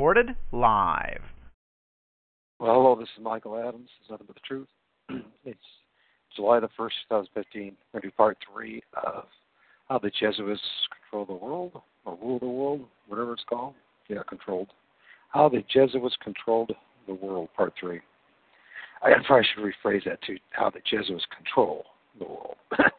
Recorded 0.00 0.34
live. 0.50 1.20
Well, 2.58 2.72
hello, 2.72 2.96
this 2.98 3.10
is 3.18 3.22
Michael 3.22 3.58
Adams. 3.58 3.90
It's 4.00 4.08
nothing 4.08 4.26
but 4.26 4.34
the 4.34 4.40
truth. 4.48 4.66
it's 5.44 5.58
July 6.34 6.58
the 6.58 6.68
1st, 6.68 6.92
2015. 7.10 7.76
We're 7.92 8.00
going 8.00 8.10
to 8.10 8.16
part 8.16 8.38
three 8.50 8.82
of 9.04 9.24
How 9.90 9.98
the 9.98 10.10
Jesuits 10.18 10.62
Control 11.02 11.26
the 11.26 11.44
World, 11.44 11.82
or 12.06 12.16
Rule 12.16 12.38
the 12.38 12.48
World, 12.48 12.86
whatever 13.08 13.34
it's 13.34 13.44
called. 13.46 13.74
Yeah, 14.08 14.22
controlled. 14.26 14.68
How 15.28 15.50
the 15.50 15.62
Jesuits 15.70 16.16
Controlled 16.24 16.72
the 17.06 17.12
World, 17.12 17.50
part 17.54 17.74
three. 17.78 18.00
I 19.02 19.10
probably 19.26 19.46
should 19.54 19.62
rephrase 19.62 20.06
that 20.06 20.22
to 20.22 20.38
How 20.52 20.70
the 20.70 20.80
Jesuits 20.90 21.26
Control 21.36 21.84
the 22.18 22.24
World. 22.24 22.56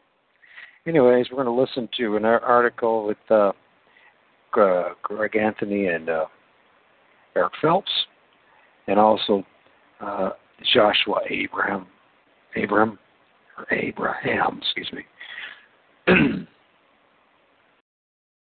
Anyways, 0.85 1.31
we're 1.31 1.43
going 1.43 1.47
to 1.47 1.61
listen 1.61 1.89
to 1.97 2.15
an 2.15 2.25
article 2.25 3.07
with 3.07 3.31
uh, 3.31 3.53
Greg 4.51 5.35
Anthony 5.35 5.87
and 5.87 6.07
uh, 6.07 6.25
Eric 7.35 7.53
Phelps, 7.61 7.91
and 8.87 8.99
also 8.99 9.43
uh, 9.99 10.31
Joshua 10.73 11.19
Abraham, 11.29 11.87
Abraham, 12.55 12.99
or 13.57 13.65
Abraham, 13.71 14.59
excuse 14.61 14.91
me. 14.93 15.05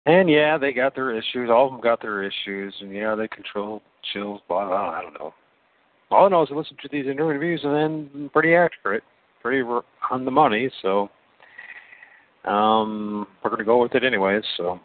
and 0.06 0.30
yeah, 0.30 0.58
they 0.58 0.74
got 0.74 0.96
their 0.96 1.12
issues. 1.12 1.50
All 1.50 1.68
of 1.68 1.72
them 1.74 1.82
got 1.82 2.02
their 2.02 2.24
issues, 2.24 2.74
and 2.82 2.94
yeah, 2.94 3.16
they 3.16 3.28
control 3.28 3.82
chills. 4.14 4.42
Blah 4.48 4.68
blah. 4.68 4.90
I 4.90 5.02
don't 5.02 5.14
know. 5.14 5.34
All 6.12 6.26
I 6.26 6.30
know 6.30 6.44
is 6.44 6.50
I 6.52 6.56
listen 6.56 6.78
to 6.82 6.90
these 6.92 7.08
interviews, 7.08 7.62
and 7.64 7.74
then 7.74 8.30
pretty 8.34 8.54
accurate, 8.54 9.04
pretty 9.42 9.64
on 10.10 10.26
the 10.26 10.32
money. 10.32 10.70
So 10.82 11.10
um, 12.46 13.28
we're 13.44 13.50
going 13.50 13.60
to 13.60 13.66
go 13.66 13.82
with 13.82 13.96
it 13.96 14.04
anyways. 14.04 14.44
So 14.58 14.80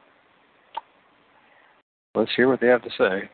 let's 2.15 2.31
hear 2.37 2.49
what 2.49 2.61
they 2.61 2.69
have 2.69 2.83
to 2.83 2.91
say. 2.97 3.29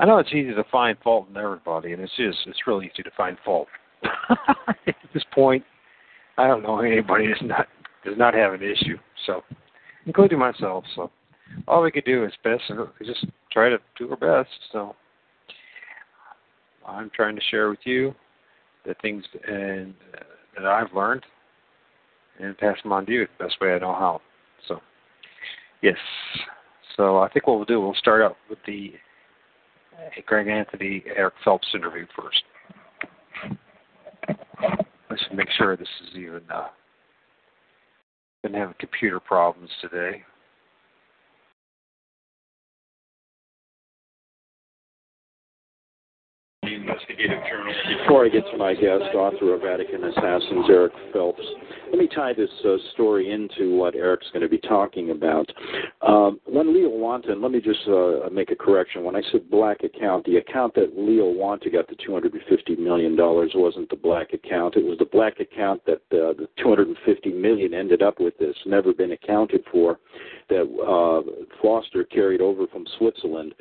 I 0.00 0.06
know 0.06 0.18
it's 0.18 0.32
easy 0.32 0.54
to 0.54 0.64
find 0.70 0.96
fault 1.02 1.28
in 1.28 1.36
everybody, 1.36 1.92
and 1.92 2.02
it's 2.02 2.16
just 2.16 2.38
it's 2.46 2.66
really 2.66 2.86
easy 2.86 3.02
to 3.02 3.10
find 3.16 3.36
fault. 3.44 3.68
At 4.86 4.94
this 5.12 5.24
point, 5.34 5.64
I 6.36 6.46
don't 6.46 6.62
know 6.62 6.78
anybody 6.78 7.26
does 7.28 7.42
not 7.42 7.66
does 8.04 8.16
not 8.16 8.34
have 8.34 8.52
an 8.52 8.62
issue. 8.62 8.96
So, 9.26 9.42
including 10.06 10.38
myself. 10.38 10.84
So, 10.94 11.10
all 11.66 11.82
we 11.82 11.90
could 11.90 12.04
do 12.04 12.24
is 12.24 12.32
best 12.44 12.62
just 13.04 13.26
try 13.50 13.68
to 13.68 13.78
do 13.98 14.10
our 14.10 14.16
best. 14.16 14.54
So, 14.72 14.94
I'm 16.86 17.10
trying 17.10 17.34
to 17.34 17.42
share 17.50 17.68
with 17.68 17.80
you 17.84 18.14
the 18.86 18.94
things 19.02 19.24
and 19.46 19.94
uh, 20.14 20.22
that 20.56 20.66
I've 20.66 20.92
learned 20.94 21.24
and 22.38 22.56
pass 22.56 22.76
them 22.82 22.92
on 22.92 23.04
to 23.06 23.12
you 23.12 23.26
the 23.38 23.44
best 23.44 23.60
way 23.60 23.74
I 23.74 23.78
know 23.78 23.92
how. 23.92 24.20
So, 24.68 24.80
yes. 25.82 25.96
So 26.96 27.18
I 27.18 27.28
think 27.28 27.46
what 27.46 27.56
we'll 27.56 27.64
do, 27.64 27.80
we'll 27.80 27.94
start 27.94 28.22
out 28.22 28.36
with 28.48 28.58
the 28.66 28.92
Greg 30.26 30.48
Anthony 30.48 31.02
Eric 31.16 31.34
Phelps 31.44 31.68
interview 31.74 32.06
first. 32.16 32.42
Let's 35.10 35.24
make 35.34 35.48
sure 35.56 35.76
this 35.76 35.88
is 36.08 36.16
even. 36.16 36.42
Uh, 36.52 36.68
been 38.42 38.54
having 38.54 38.74
computer 38.78 39.18
problems 39.20 39.70
today. 39.80 40.22
Investigative 46.74 47.38
journalist. 47.48 47.78
Before 48.02 48.24
I 48.24 48.28
get 48.28 48.44
to 48.50 48.56
my 48.56 48.74
guest, 48.74 49.14
author 49.14 49.54
of 49.54 49.62
Vatican 49.62 50.04
Assassins, 50.04 50.66
Eric 50.68 50.92
Phelps, 51.12 51.42
let 51.90 51.98
me 51.98 52.08
tie 52.14 52.32
this 52.34 52.50
uh, 52.64 52.76
story 52.92 53.32
into 53.32 53.76
what 53.76 53.94
Eric's 53.94 54.26
going 54.32 54.42
to 54.42 54.48
be 54.48 54.58
talking 54.58 55.10
about. 55.10 55.50
Um, 56.02 56.38
when 56.44 56.74
Leo 56.74 56.90
Wanta, 56.90 57.34
let 57.34 57.50
me 57.50 57.60
just 57.60 57.80
uh, 57.88 58.28
make 58.30 58.50
a 58.50 58.56
correction. 58.56 59.04
When 59.04 59.16
I 59.16 59.22
said 59.32 59.50
black 59.50 59.82
account, 59.84 60.26
the 60.26 60.36
account 60.36 60.74
that 60.74 60.92
Leo 60.96 61.30
Wanta 61.30 61.70
got 61.70 61.88
the 61.88 61.96
$250 61.96 62.78
million 62.78 63.16
wasn't 63.16 63.88
the 63.88 63.96
black 63.96 64.32
account. 64.32 64.76
It 64.76 64.84
was 64.84 64.98
the 64.98 65.06
black 65.06 65.40
account 65.40 65.82
that 65.86 66.02
uh, 66.12 66.34
the 66.36 66.48
250 66.62 67.32
million 67.32 67.72
ended 67.72 68.02
up 68.02 68.20
with 68.20 68.36
this, 68.38 68.56
never 68.66 68.92
been 68.92 69.12
accounted 69.12 69.64
for, 69.72 69.98
that 70.48 70.62
uh, 70.62 71.22
Foster 71.62 72.04
carried 72.04 72.40
over 72.40 72.66
from 72.66 72.86
Switzerland 72.98 73.54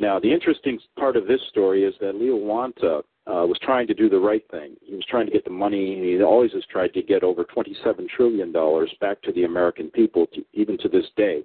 now, 0.00 0.20
the 0.20 0.32
interesting 0.32 0.78
part 0.96 1.16
of 1.16 1.26
this 1.26 1.40
story 1.48 1.84
is 1.84 1.94
that 2.00 2.14
Leo 2.14 2.36
Wanta 2.36 2.98
uh, 3.26 3.44
was 3.44 3.58
trying 3.62 3.86
to 3.88 3.94
do 3.94 4.08
the 4.08 4.18
right 4.18 4.44
thing. 4.50 4.76
He 4.80 4.94
was 4.94 5.04
trying 5.06 5.26
to 5.26 5.32
get 5.32 5.44
the 5.44 5.50
money. 5.50 5.96
He 6.00 6.22
always 6.22 6.52
has 6.52 6.64
tried 6.70 6.94
to 6.94 7.02
get 7.02 7.24
over 7.24 7.44
$27 7.44 8.08
trillion 8.08 8.52
back 9.00 9.20
to 9.22 9.32
the 9.32 9.44
American 9.44 9.90
people, 9.90 10.26
to, 10.34 10.44
even 10.52 10.78
to 10.78 10.88
this 10.88 11.06
day. 11.16 11.42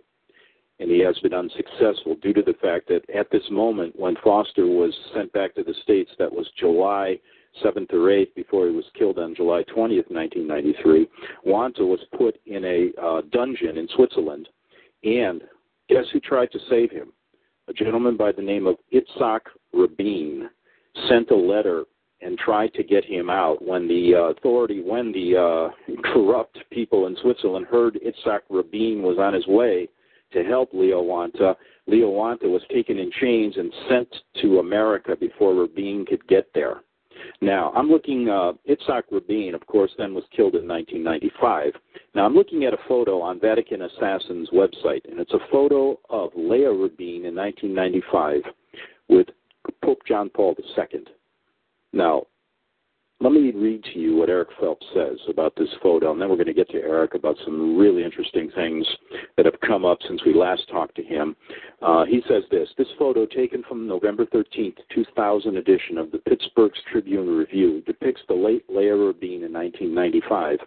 And 0.80 0.90
he 0.90 1.00
has 1.00 1.18
been 1.20 1.34
unsuccessful 1.34 2.16
due 2.22 2.34
to 2.34 2.42
the 2.42 2.56
fact 2.62 2.88
that 2.90 3.10
at 3.10 3.32
this 3.32 3.44
moment, 3.50 3.98
when 3.98 4.16
Foster 4.24 4.68
was 4.68 4.94
sent 5.16 5.34
back 5.34 5.56
to 5.56 5.64
the 5.64 5.74
States, 5.84 6.12
that 6.20 6.32
was 6.32 6.48
July 6.60 7.20
7th 7.64 7.92
or 7.94 8.10
8th 8.10 8.34
before 8.36 8.68
he 8.68 8.76
was 8.76 8.86
killed 8.98 9.20
on 9.20 9.36
July 9.36 9.64
20th, 9.64 10.10
1993, 10.10 11.08
Wanta 11.46 11.86
was 11.86 12.00
put 12.18 12.40
in 12.46 12.66
a 12.66 13.02
uh, 13.02 13.22
dungeon 13.32 13.78
in 13.78 13.88
Switzerland. 13.96 14.48
And 15.04 15.42
guess 15.90 16.06
who 16.12 16.20
tried 16.20 16.52
to 16.52 16.60
save 16.70 16.92
him? 16.92 17.12
A 17.68 17.74
gentleman 17.74 18.18
by 18.18 18.32
the 18.32 18.42
name 18.42 18.68
of 18.68 18.76
Itzhak 18.94 19.42
Rabin 19.74 20.50
sent 21.08 21.32
a 21.32 21.36
letter 21.36 21.86
and 22.22 22.38
tried 22.38 22.74
to 22.74 22.84
get 22.84 23.04
him 23.04 23.30
out. 23.30 23.64
When 23.66 23.88
the 23.88 24.16
uh, 24.16 24.32
authority, 24.32 24.82
when 24.82 25.12
the 25.12 25.72
uh, 25.92 26.02
corrupt 26.14 26.58
people 26.72 27.08
in 27.08 27.18
Switzerland 27.22 27.68
heard 27.68 28.00
Itzhak 28.06 28.42
Rabin 28.50 29.02
was 29.02 29.18
on 29.20 29.34
his 29.34 29.48
way 29.48 29.90
to 30.32 30.44
help 30.44 30.70
Leo 30.74 31.02
Wanta, 31.02 31.56
Leo 31.86 32.10
Wanta 32.10 32.48
was 32.48 32.62
taken 32.74 32.98
in 32.98 33.12
chains 33.22 33.56
and 33.58 33.72
sent 33.90 34.08
to 34.42 34.60
America 34.60 35.16
before 35.16 35.54
Rabin 35.54 36.06
could 36.06 36.26
get 36.28 36.48
there. 36.54 36.82
Now, 37.42 37.72
I'm 37.76 37.90
looking, 37.90 38.30
uh, 38.30 38.54
Itzhak 38.70 39.04
Rabin, 39.12 39.56
of 39.56 39.66
course, 39.68 39.92
then 39.98 40.14
was 40.14 40.24
killed 40.36 40.56
in 40.56 40.68
1995. 40.68 41.74
Now, 42.16 42.26
I'm 42.26 42.34
looking 42.34 42.66
at 42.66 42.74
a 42.74 42.78
photo 42.88 43.22
on 43.22 43.40
Vatican 43.40 43.84
Assassin's 43.84 44.50
website, 44.50 45.10
and 45.10 45.20
it's 45.20 45.34
a 45.34 45.40
photo 45.52 46.00
of 46.10 46.32
Leah 46.36 46.72
Rabin 46.72 47.26
in 47.26 47.36
1995 47.36 48.42
with 49.10 49.28
Pope 49.84 50.02
John 50.08 50.30
Paul 50.30 50.56
II. 50.58 51.06
Now, 51.92 52.24
let 53.24 53.32
me 53.32 53.52
read 53.52 53.82
to 53.94 54.00
you 54.00 54.18
what 54.18 54.30
Eric 54.30 54.50
Phelps 54.60 54.86
says 54.94 55.18
about 55.30 55.56
this 55.56 55.70
photo, 55.82 56.12
and 56.12 56.22
then 56.22 56.28
we're 56.28 56.36
going 56.36 56.48
to 56.48 56.54
get 56.54 56.70
to 56.72 56.82
Eric 56.82 57.14
about 57.14 57.38
some 57.46 57.78
really 57.78 58.04
interesting 58.04 58.52
things 58.54 58.86
that 59.38 59.46
have 59.46 59.60
come 59.66 59.86
up 59.86 60.00
since 60.06 60.22
we 60.26 60.34
last 60.34 60.68
talked 60.70 60.96
to 60.96 61.04
him. 61.04 61.34
Uh, 61.82 62.04
he 62.04 62.22
says 62.28 62.44
this 62.52 62.68
This 62.78 62.90
photo, 63.00 63.26
taken 63.26 63.64
from 63.68 63.88
November 63.88 64.26
13th, 64.26 64.76
2000 64.94 65.56
edition 65.56 65.98
of 65.98 66.12
the 66.12 66.18
Pittsburgh 66.18 66.74
Tribune 66.92 67.30
Review, 67.30 67.82
depicts 67.86 68.22
the 68.28 68.34
late 68.34 68.66
Leah 68.68 68.98
Rabin 68.98 69.44
in 69.44 69.54
1995 69.54 70.60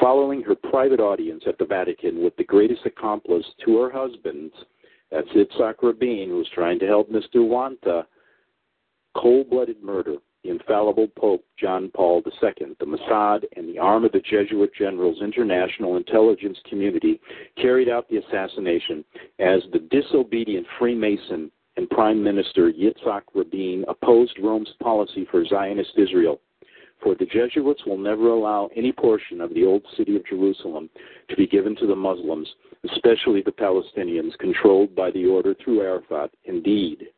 following 0.00 0.42
her 0.42 0.54
private 0.54 1.00
audience 1.00 1.42
at 1.46 1.58
the 1.58 1.64
Vatican 1.64 2.22
with 2.22 2.34
the 2.36 2.44
greatest 2.44 2.86
accomplice 2.86 3.44
to 3.66 3.78
her 3.78 3.90
husband, 3.90 4.50
that's 5.10 5.28
Itzhak 5.30 5.74
Rabin, 5.82 6.28
who 6.28 6.36
was 6.36 6.48
trying 6.54 6.78
to 6.78 6.86
help 6.86 7.10
Mr. 7.10 7.46
Wanta, 7.46 8.06
cold 9.14 9.50
blooded 9.50 9.82
murder 9.82 10.16
the 10.42 10.50
infallible 10.50 11.08
Pope 11.16 11.44
John 11.58 11.90
Paul 11.94 12.22
II, 12.26 12.76
the 12.80 12.86
Mossad, 12.86 13.44
and 13.56 13.68
the 13.68 13.78
arm 13.78 14.04
of 14.04 14.12
the 14.12 14.20
Jesuit 14.20 14.72
General's 14.76 15.22
international 15.22 15.96
intelligence 15.96 16.58
community 16.68 17.20
carried 17.56 17.88
out 17.88 18.08
the 18.08 18.18
assassination 18.18 19.04
as 19.38 19.62
the 19.72 19.78
disobedient 19.78 20.66
Freemason 20.78 21.50
and 21.76 21.88
Prime 21.90 22.22
Minister 22.22 22.72
Yitzhak 22.72 23.22
Rabin 23.34 23.84
opposed 23.88 24.38
Rome's 24.42 24.72
policy 24.82 25.26
for 25.30 25.44
Zionist 25.46 25.92
Israel. 25.96 26.40
For 27.02 27.14
the 27.16 27.26
Jesuits 27.26 27.84
will 27.84 27.98
never 27.98 28.28
allow 28.28 28.70
any 28.76 28.92
portion 28.92 29.40
of 29.40 29.52
the 29.54 29.64
old 29.64 29.84
city 29.96 30.14
of 30.14 30.26
Jerusalem 30.26 30.88
to 31.28 31.36
be 31.36 31.48
given 31.48 31.74
to 31.76 31.86
the 31.86 31.96
Muslims, 31.96 32.48
especially 32.84 33.42
the 33.42 33.50
Palestinians 33.50 34.38
controlled 34.38 34.94
by 34.94 35.10
the 35.10 35.26
order 35.26 35.54
through 35.54 35.80
Arafat. 35.80 36.30
Indeed, 36.44 37.08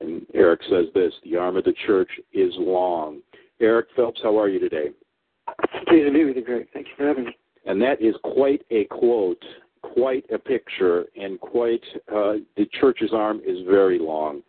and 0.00 0.26
Eric 0.34 0.60
says 0.70 0.86
this 0.94 1.12
the 1.24 1.36
arm 1.36 1.56
of 1.56 1.64
the 1.64 1.74
church 1.86 2.10
is 2.32 2.52
long. 2.56 3.20
Eric 3.60 3.88
Phelps, 3.96 4.20
how 4.22 4.38
are 4.38 4.48
you 4.48 4.60
today? 4.60 4.90
Pleased 5.88 6.06
to 6.06 6.12
be 6.12 6.24
with 6.24 6.36
you, 6.36 6.44
Greg. 6.44 6.68
Thank 6.72 6.86
you 6.86 6.92
for 6.96 7.06
having 7.06 7.24
me. 7.24 7.36
And 7.66 7.80
that 7.82 8.00
is 8.00 8.14
quite 8.22 8.62
a 8.70 8.84
quote, 8.84 9.42
quite 9.82 10.24
a 10.32 10.38
picture, 10.38 11.06
and 11.20 11.40
quite 11.40 11.82
uh, 12.10 12.34
the 12.56 12.68
church's 12.80 13.10
arm 13.12 13.40
is 13.46 13.58
very 13.68 13.98
long. 13.98 14.42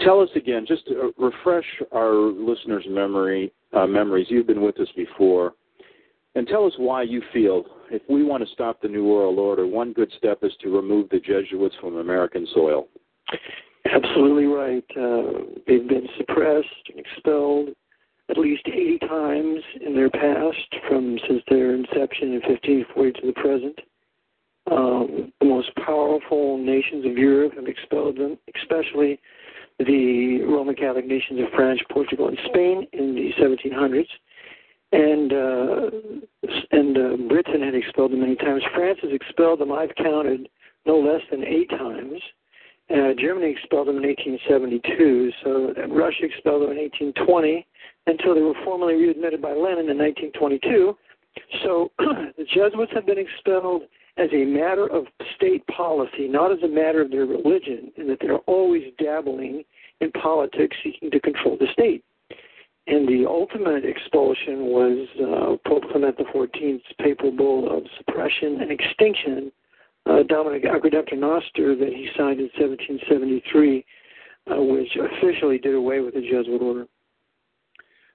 Tell 0.00 0.20
us 0.20 0.28
again, 0.36 0.66
just 0.68 0.86
to 0.88 1.12
refresh 1.16 1.64
our 1.94 2.12
listeners' 2.14 2.84
memory 2.88 3.52
uh, 3.72 3.86
memories. 3.86 4.26
You've 4.28 4.46
been 4.46 4.60
with 4.60 4.78
us 4.78 4.88
before, 4.94 5.54
and 6.34 6.46
tell 6.46 6.66
us 6.66 6.74
why 6.76 7.02
you 7.02 7.22
feel 7.32 7.64
if 7.90 8.02
we 8.08 8.22
want 8.22 8.46
to 8.46 8.52
stop 8.52 8.80
the 8.82 8.88
New 8.88 9.04
World 9.04 9.38
Order, 9.38 9.66
one 9.66 9.92
good 9.92 10.12
step 10.18 10.40
is 10.42 10.52
to 10.60 10.74
remove 10.74 11.08
the 11.08 11.20
Jesuits 11.20 11.76
from 11.80 11.96
American 11.96 12.46
soil. 12.52 12.88
Absolutely 13.92 14.46
right. 14.46 14.84
Uh, 14.96 15.44
they've 15.66 15.88
been 15.88 16.08
suppressed 16.16 16.66
and 16.88 16.98
expelled 16.98 17.68
at 18.28 18.38
least 18.38 18.62
80 18.66 18.98
times 19.00 19.62
in 19.84 19.94
their 19.94 20.10
past, 20.10 20.74
from 20.88 21.18
since 21.28 21.42
their 21.48 21.74
inception 21.74 22.32
in 22.32 22.40
1540 22.40 23.12
to 23.20 23.26
the 23.26 23.32
present. 23.34 23.78
Um, 24.70 25.32
the 25.40 25.46
most 25.46 25.70
powerful 25.76 26.58
nations 26.58 27.06
of 27.06 27.16
Europe 27.16 27.54
have 27.54 27.68
expelled 27.68 28.16
them, 28.16 28.36
especially 28.60 29.20
the 29.78 30.42
Roman 30.42 30.74
Catholic 30.74 31.06
nations 31.06 31.40
of 31.40 31.46
France, 31.54 31.80
Portugal, 31.90 32.28
and 32.28 32.38
Spain 32.46 32.86
in 32.92 33.14
the 33.14 33.30
1700s. 33.40 34.06
And 34.92 35.32
uh, 35.32 35.90
and 36.70 36.96
uh, 36.96 37.28
Britain 37.28 37.60
had 37.60 37.74
expelled 37.74 38.12
them 38.12 38.20
many 38.20 38.36
times. 38.36 38.62
France 38.74 38.98
has 39.02 39.12
expelled 39.12 39.60
them. 39.60 39.72
I've 39.72 39.94
counted 39.96 40.48
no 40.86 40.98
less 40.98 41.22
than 41.30 41.44
eight 41.44 41.68
times. 41.70 42.20
Uh, 42.88 43.12
Germany 43.18 43.50
expelled 43.50 43.88
them 43.88 43.96
in 43.96 44.04
1872. 44.04 45.32
So 45.42 45.74
Russia 45.88 46.24
expelled 46.24 46.62
them 46.62 46.70
in 46.70 46.78
1820 46.78 47.66
until 48.06 48.34
they 48.34 48.42
were 48.42 48.54
formally 48.64 48.94
readmitted 48.94 49.42
by 49.42 49.50
Lenin 49.50 49.90
in 49.90 49.98
1922. 49.98 50.96
So 51.64 51.90
the 51.98 52.44
Jesuits 52.44 52.92
have 52.94 53.06
been 53.06 53.18
expelled 53.18 53.82
as 54.18 54.28
a 54.32 54.44
matter 54.44 54.86
of 54.86 55.06
state 55.34 55.66
policy, 55.66 56.28
not 56.28 56.52
as 56.52 56.62
a 56.62 56.68
matter 56.68 57.02
of 57.02 57.10
their 57.10 57.26
religion, 57.26 57.92
and 57.96 58.08
that 58.08 58.18
they're 58.20 58.38
always 58.46 58.84
dabbling 58.98 59.62
in 60.00 60.10
politics 60.12 60.76
seeking 60.82 61.10
to 61.10 61.20
control 61.20 61.56
the 61.58 61.66
state. 61.72 62.02
And 62.86 63.08
the 63.08 63.26
ultimate 63.28 63.84
expulsion 63.84 64.66
was 64.66 65.08
uh, 65.20 65.68
Pope 65.68 65.82
Clement 65.90 66.16
XIV's 66.18 66.82
papal 67.02 67.32
bull 67.32 67.76
of 67.76 67.82
suppression 67.98 68.60
and 68.60 68.70
extinction, 68.70 69.50
uh, 70.06 70.22
Dominus 70.28 70.62
Ac 70.64 70.88
Redemptor 70.88 71.18
Noster, 71.18 71.74
that 71.76 71.88
he 71.88 72.08
signed 72.16 72.40
in 72.40 72.50
1773, 72.58 73.84
uh, 74.50 74.62
which 74.62 74.88
officially 74.96 75.58
did 75.58 75.74
away 75.74 76.00
with 76.00 76.14
the 76.14 76.20
Jesuit 76.20 76.62
order. 76.62 76.86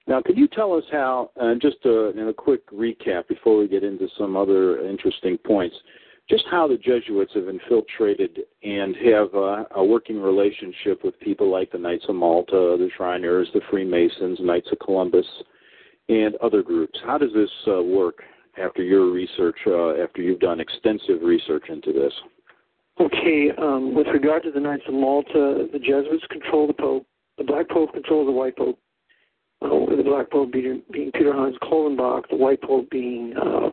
Now, 0.06 0.20
could 0.20 0.36
you 0.36 0.48
tell 0.48 0.72
us 0.72 0.84
how, 0.90 1.30
uh, 1.40 1.54
just 1.60 1.76
a, 1.84 2.18
in 2.18 2.28
a 2.28 2.34
quick 2.34 2.68
recap 2.70 3.28
before 3.28 3.58
we 3.58 3.68
get 3.68 3.84
into 3.84 4.08
some 4.18 4.36
other 4.36 4.80
interesting 4.86 5.38
points, 5.38 5.76
just 6.28 6.44
how 6.50 6.66
the 6.66 6.76
Jesuits 6.76 7.32
have 7.34 7.48
infiltrated 7.48 8.40
and 8.62 8.96
have 8.96 9.34
uh, 9.34 9.64
a 9.76 9.84
working 9.84 10.20
relationship 10.20 11.04
with 11.04 11.18
people 11.20 11.50
like 11.50 11.70
the 11.70 11.78
Knights 11.78 12.04
of 12.08 12.16
Malta, 12.16 12.76
the 12.78 12.90
Shriners, 12.96 13.48
the 13.54 13.60
Freemasons, 13.70 14.38
Knights 14.40 14.68
of 14.72 14.78
Columbus, 14.78 15.26
and 16.08 16.34
other 16.36 16.62
groups. 16.62 16.98
How 17.04 17.18
does 17.18 17.32
this 17.34 17.50
uh, 17.68 17.82
work 17.82 18.22
after 18.58 18.82
your 18.82 19.10
research, 19.10 19.56
uh, 19.66 20.02
after 20.02 20.22
you've 20.22 20.40
done 20.40 20.60
extensive 20.60 21.22
research 21.22 21.64
into 21.68 21.92
this? 21.92 22.12
Okay, 23.00 23.50
um, 23.56 23.94
with 23.94 24.06
regard 24.08 24.42
to 24.42 24.50
the 24.50 24.60
Knights 24.60 24.84
of 24.86 24.94
Malta, 24.94 25.66
the 25.72 25.78
Jesuits 25.78 26.24
control 26.30 26.66
the 26.66 26.74
Pope, 26.74 27.06
the 27.38 27.44
Black 27.44 27.68
Pope 27.70 27.92
controls 27.94 28.26
the 28.26 28.32
White 28.32 28.56
Pope, 28.56 28.78
uh, 29.62 29.96
the 29.96 30.02
Black 30.04 30.30
Pope 30.30 30.52
being, 30.52 30.82
being 30.92 31.10
Peter 31.12 31.32
Hans 31.32 31.56
Kolvenbach, 31.62 32.28
the 32.28 32.36
White 32.36 32.60
Pope 32.60 32.90
being 32.90 33.34
uh, 33.36 33.70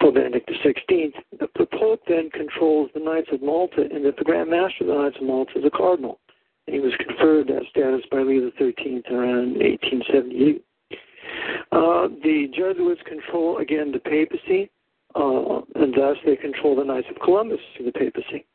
Pope 0.00 0.14
Benedict 0.14 0.48
XVI. 0.48 1.12
The, 1.38 1.48
the 1.58 1.66
Pope 1.66 2.00
then 2.06 2.30
controls 2.30 2.90
the 2.94 3.00
Knights 3.00 3.28
of 3.32 3.42
Malta, 3.42 3.82
and 3.92 4.04
that 4.04 4.16
the 4.16 4.24
Grand 4.24 4.50
Master 4.50 4.82
of 4.82 4.86
the 4.86 4.94
Knights 4.94 5.16
of 5.20 5.26
Malta 5.26 5.58
is 5.58 5.64
a 5.64 5.70
cardinal. 5.70 6.20
And 6.66 6.74
he 6.76 6.80
was 6.80 6.92
conferred 7.04 7.48
that 7.48 7.64
status 7.70 8.02
by 8.10 8.18
Leo 8.18 8.52
XIII 8.56 9.02
around 9.10 9.58
1878. 9.58 10.64
Uh, 11.72 12.08
the 12.22 12.48
Jesuits 12.54 13.00
control, 13.06 13.58
again, 13.58 13.92
the 13.92 13.98
papacy, 13.98 14.70
uh, 15.14 15.60
and 15.74 15.94
thus 15.94 16.16
they 16.24 16.36
control 16.36 16.76
the 16.76 16.84
Knights 16.84 17.08
of 17.10 17.20
Columbus 17.22 17.60
through 17.76 17.86
the 17.86 17.92
papacy. 17.92 18.46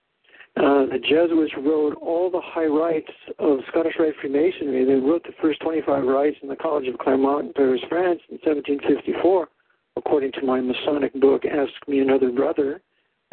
Uh, 0.57 0.85
the 0.85 0.99
Jesuits 0.99 1.51
wrote 1.57 1.97
all 2.01 2.31
the 2.31 2.39
high 2.41 2.65
rites 2.65 3.11
of 3.39 3.59
Scottish 3.69 3.95
Rite 3.99 4.13
Freemasonry. 4.21 4.85
They 4.85 4.93
wrote 4.93 5.23
the 5.23 5.33
first 5.41 5.59
25 5.59 6.05
rites 6.05 6.37
in 6.41 6.47
the 6.47 6.55
College 6.55 6.87
of 6.87 6.97
Clermont 6.97 7.47
in 7.47 7.53
Paris, 7.53 7.81
France 7.89 8.21
in 8.29 8.39
1754, 8.39 9.49
according 9.97 10.31
to 10.33 10.45
my 10.45 10.61
Masonic 10.61 11.13
book, 11.19 11.43
Ask 11.45 11.73
Me 11.89 11.99
Another 11.99 12.31
Brother, 12.31 12.81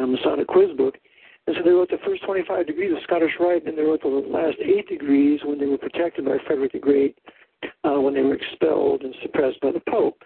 a 0.00 0.06
Masonic 0.06 0.49
quiz 0.49 0.76
book. 0.76 0.96
And 1.46 1.55
so 1.56 1.62
they 1.64 1.70
wrote 1.70 1.90
the 1.90 1.99
first 2.05 2.25
25 2.25 2.67
degrees 2.67 2.93
of 2.93 3.02
Scottish 3.05 3.32
Rite, 3.38 3.67
and 3.67 3.79
they 3.79 3.82
wrote 3.82 4.02
the 4.02 4.08
last 4.08 4.56
eight 4.61 4.88
degrees 4.88 5.40
when 5.44 5.61
they 5.61 5.67
were 5.67 5.79
protected 5.79 6.25
by 6.25 6.38
Frederick 6.46 6.73
the 6.73 6.79
Great, 6.81 7.19
uh, 7.85 8.00
when 8.00 8.14
they 8.14 8.23
were 8.23 8.35
expelled 8.35 9.03
and 9.03 9.14
suppressed 9.23 9.61
by 9.61 9.73
the 9.73 9.82
Pope. 9.88 10.23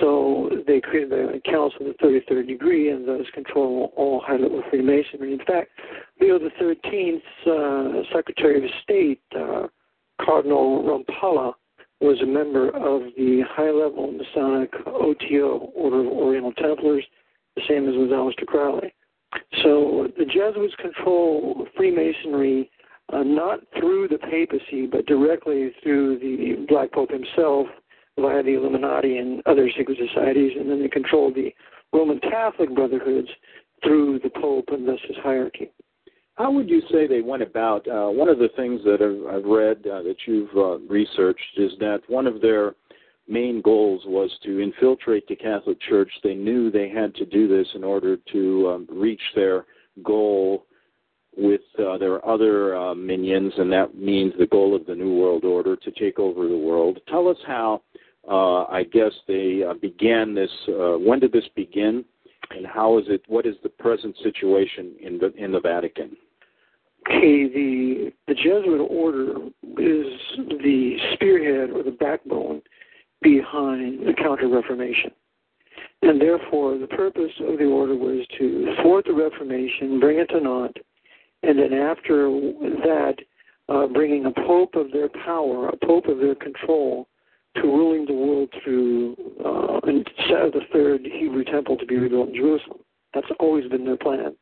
So 0.00 0.50
they 0.66 0.80
created 0.80 1.10
the 1.10 1.40
Council 1.44 1.86
of 1.86 1.96
the 1.98 2.06
33rd 2.06 2.46
degree 2.46 2.90
and 2.90 3.06
thus 3.06 3.26
control 3.34 3.92
all 3.96 4.20
high 4.20 4.36
level 4.36 4.62
Freemasonry. 4.70 5.32
In 5.32 5.44
fact, 5.44 5.70
Leo 6.20 6.38
XIII's 6.38 7.22
uh, 7.46 8.02
Secretary 8.14 8.64
of 8.64 8.70
State, 8.82 9.20
uh, 9.36 9.66
Cardinal 10.20 10.82
Rampolla, 10.84 11.54
was 12.00 12.20
a 12.20 12.26
member 12.26 12.68
of 12.68 13.02
the 13.16 13.42
high 13.48 13.70
level 13.70 14.10
Masonic 14.10 14.72
OTO, 14.86 15.70
Order 15.74 16.00
of 16.00 16.06
Oriental 16.06 16.52
Templars, 16.52 17.04
the 17.54 17.62
same 17.68 17.88
as 17.88 17.94
was 17.94 18.10
Aleister 18.10 18.46
Crowley. 18.46 18.92
So 19.62 20.08
the 20.18 20.24
Jesuits 20.24 20.74
control 20.76 21.66
Freemasonry 21.76 22.70
uh, 23.12 23.22
not 23.22 23.60
through 23.78 24.08
the 24.08 24.18
papacy, 24.18 24.86
but 24.86 25.06
directly 25.06 25.72
through 25.82 26.18
the 26.18 26.64
Black 26.68 26.92
Pope 26.92 27.10
himself 27.10 27.66
via 28.18 28.42
the 28.42 28.54
Illuminati 28.54 29.18
and 29.18 29.42
other 29.46 29.70
secret 29.76 29.98
societies, 30.08 30.52
and 30.58 30.70
then 30.70 30.80
they 30.80 30.88
controlled 30.88 31.34
the 31.34 31.54
Roman 31.92 32.20
Catholic 32.20 32.74
brotherhoods 32.74 33.28
through 33.82 34.20
the 34.22 34.30
Pope 34.30 34.66
and 34.68 34.86
thus 34.86 34.98
his 35.06 35.16
hierarchy. 35.22 35.70
How 36.34 36.50
would 36.50 36.68
you 36.68 36.80
say 36.90 37.06
they 37.06 37.20
went 37.20 37.42
about? 37.42 37.86
Uh, 37.86 38.08
one 38.08 38.28
of 38.28 38.38
the 38.38 38.48
things 38.56 38.80
that 38.84 39.02
I've, 39.02 39.34
I've 39.34 39.44
read 39.44 39.78
uh, 39.86 40.02
that 40.02 40.16
you've 40.26 40.54
uh, 40.56 40.78
researched 40.92 41.58
is 41.58 41.72
that 41.80 42.00
one 42.08 42.26
of 42.26 42.40
their 42.40 42.74
main 43.28 43.60
goals 43.60 44.02
was 44.06 44.30
to 44.44 44.60
infiltrate 44.60 45.26
the 45.28 45.36
Catholic 45.36 45.78
Church. 45.80 46.10
They 46.24 46.34
knew 46.34 46.70
they 46.70 46.88
had 46.88 47.14
to 47.16 47.26
do 47.26 47.48
this 47.48 47.66
in 47.74 47.84
order 47.84 48.16
to 48.32 48.70
um, 48.70 48.88
reach 48.90 49.20
their 49.34 49.66
goal 50.02 50.66
with 51.36 51.62
uh, 51.78 51.96
their 51.98 52.24
other 52.26 52.76
uh, 52.76 52.94
minions, 52.94 53.52
and 53.56 53.72
that 53.72 53.94
means 53.96 54.32
the 54.38 54.46
goal 54.46 54.74
of 54.74 54.86
the 54.86 54.94
New 54.94 55.14
World 55.14 55.44
Order 55.44 55.76
to 55.76 55.90
take 55.92 56.18
over 56.18 56.48
the 56.48 56.56
world. 56.56 57.00
Tell 57.08 57.28
us 57.28 57.38
how 57.46 57.82
uh, 58.28 58.64
I 58.64 58.84
guess 58.84 59.12
they 59.26 59.62
uh, 59.68 59.74
began 59.74 60.34
this. 60.34 60.50
Uh, 60.68 60.98
when 60.98 61.20
did 61.20 61.32
this 61.32 61.48
begin, 61.56 62.04
and 62.50 62.66
how 62.66 62.98
is 62.98 63.04
it? 63.08 63.22
What 63.28 63.46
is 63.46 63.54
the 63.62 63.68
present 63.68 64.16
situation 64.22 64.94
in 65.00 65.18
the 65.18 65.32
in 65.34 65.52
the 65.52 65.60
Vatican? 65.60 66.16
Okay, 67.08 67.48
the 67.48 68.12
the 68.28 68.34
Jesuit 68.34 68.86
order 68.88 69.36
is 69.78 70.06
the 70.36 70.96
spearhead 71.14 71.70
or 71.70 71.82
the 71.82 71.96
backbone 71.98 72.62
behind 73.22 74.06
the 74.06 74.12
Counter 74.12 74.48
Reformation. 74.48 75.10
And 76.02 76.20
therefore, 76.20 76.78
the 76.78 76.88
purpose 76.88 77.30
of 77.40 77.58
the 77.58 77.64
order 77.64 77.94
was 77.94 78.26
to 78.38 78.74
thwart 78.82 79.04
the 79.06 79.14
Reformation, 79.14 80.00
bring 80.00 80.18
it 80.18 80.26
to 80.30 80.40
naught, 80.40 80.76
and 81.42 81.58
then 81.58 81.72
after 81.72 82.30
that, 82.84 83.14
uh, 83.68 83.86
bringing 83.86 84.26
a 84.26 84.32
pope 84.32 84.74
of 84.74 84.92
their 84.92 85.08
power, 85.08 85.68
a 85.68 85.86
pope 85.86 86.06
of 86.06 86.18
their 86.18 86.34
control, 86.34 87.08
to 87.56 87.62
ruling 87.62 88.06
the 88.06 88.12
world 88.12 88.48
through 88.62 89.14
uh, 89.44 89.80
and 89.86 90.08
set 90.28 90.52
the 90.52 90.62
third 90.72 91.02
Hebrew 91.04 91.44
temple 91.44 91.76
to 91.76 91.86
be 91.86 91.96
rebuilt 91.96 92.28
in 92.28 92.34
Jerusalem. 92.34 92.78
That's 93.14 93.26
always 93.40 93.68
been 93.68 93.84
their 93.84 93.96
plan. 93.96 94.34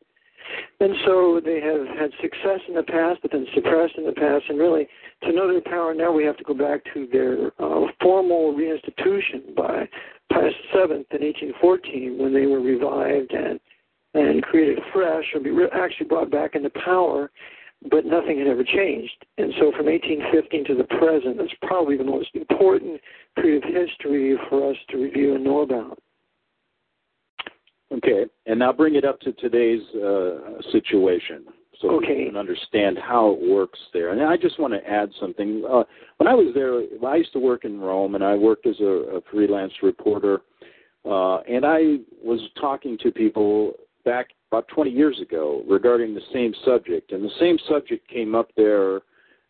And 0.81 0.95
so 1.05 1.41
they 1.45 1.61
have 1.61 1.87
had 1.99 2.11
success 2.21 2.61
in 2.69 2.75
the 2.75 2.83
past, 2.83 3.21
but 3.23 3.33
then 3.33 3.47
suppressed 3.55 3.95
in 3.97 4.07
the 4.07 4.13
past. 4.13 4.45
And 4.49 4.59
really, 4.59 4.89
to 5.23 5.33
know 5.33 5.47
their 5.47 5.61
power 5.61 5.95
now, 5.95 6.13
we 6.13 6.25
have 6.25 6.37
to 6.39 6.45
go 6.45 6.55
back 6.55 6.83
to 6.95 7.07
their 7.13 7.49
uh, 7.59 7.87
formal 8.01 8.55
reinstitution 8.55 9.55
by 9.55 9.89
Pius 10.33 10.55
VII 10.73 11.05
in 11.11 11.23
1814, 11.23 12.19
when 12.19 12.33
they 12.33 12.47
were 12.47 12.61
revived 12.61 13.33
and 13.33 13.61
and 14.15 14.43
created 14.43 14.79
afresh, 14.79 15.25
or 15.35 15.41
be 15.41 15.51
re- 15.51 15.69
actually 15.73 16.07
brought 16.07 16.31
back 16.31 16.55
into 16.55 16.71
power 16.71 17.31
but 17.91 18.05
nothing 18.05 18.39
had 18.39 18.47
ever 18.47 18.65
changed. 18.65 19.25
And 19.39 19.53
so 19.59 19.73
from 19.77 19.87
1815 19.87 20.65
to 20.67 20.75
the 20.75 20.85
present, 20.99 21.39
that's 21.39 21.51
probably 21.63 21.97
the 21.97 22.05
most 22.05 22.29
important 22.35 23.01
period 23.37 23.65
of 23.65 23.71
history 23.73 24.37
for 24.49 24.71
us 24.71 24.77
to 24.91 24.99
review 24.99 25.35
and 25.35 25.45
know 25.45 25.61
about. 25.61 25.99
Okay, 27.93 28.27
and 28.47 28.59
now 28.59 28.73
bring 28.73 28.95
it 28.95 29.05
up 29.05 29.19
to 29.21 29.33
today's 29.33 29.83
uh, 29.97 30.61
situation 30.71 31.45
so 31.81 31.91
okay. 31.97 32.19
we 32.19 32.27
can 32.27 32.37
understand 32.37 32.99
how 32.99 33.31
it 33.31 33.51
works 33.51 33.79
there. 33.93 34.11
And 34.11 34.23
I 34.23 34.37
just 34.37 34.61
want 34.61 34.75
to 34.75 34.89
add 34.89 35.11
something. 35.19 35.65
Uh, 35.69 35.83
when 36.19 36.29
I 36.29 36.35
was 36.35 36.53
there, 36.55 36.83
I 37.09 37.17
used 37.17 37.33
to 37.33 37.41
work 37.41 37.65
in 37.65 37.81
Rome, 37.81 38.15
and 38.15 38.23
I 38.23 38.37
worked 38.37 38.67
as 38.67 38.79
a, 38.81 39.17
a 39.17 39.21
freelance 39.31 39.73
reporter 39.83 40.43
Uh, 41.05 41.39
and 41.49 41.65
I 41.65 41.97
was 42.23 42.41
talking 42.61 42.99
to 42.99 43.11
people 43.11 43.73
back 44.05 44.29
about 44.51 44.69
20 44.69 44.91
years 44.91 45.21
ago 45.21 45.63
regarding 45.69 46.15
the 46.15 46.21
same 46.33 46.55
subject, 46.65 47.13
and 47.13 47.25
the 47.25 47.35
same 47.39 47.59
subject 47.69 48.09
came 48.09 48.35
up 48.35 48.49
there, 48.57 48.97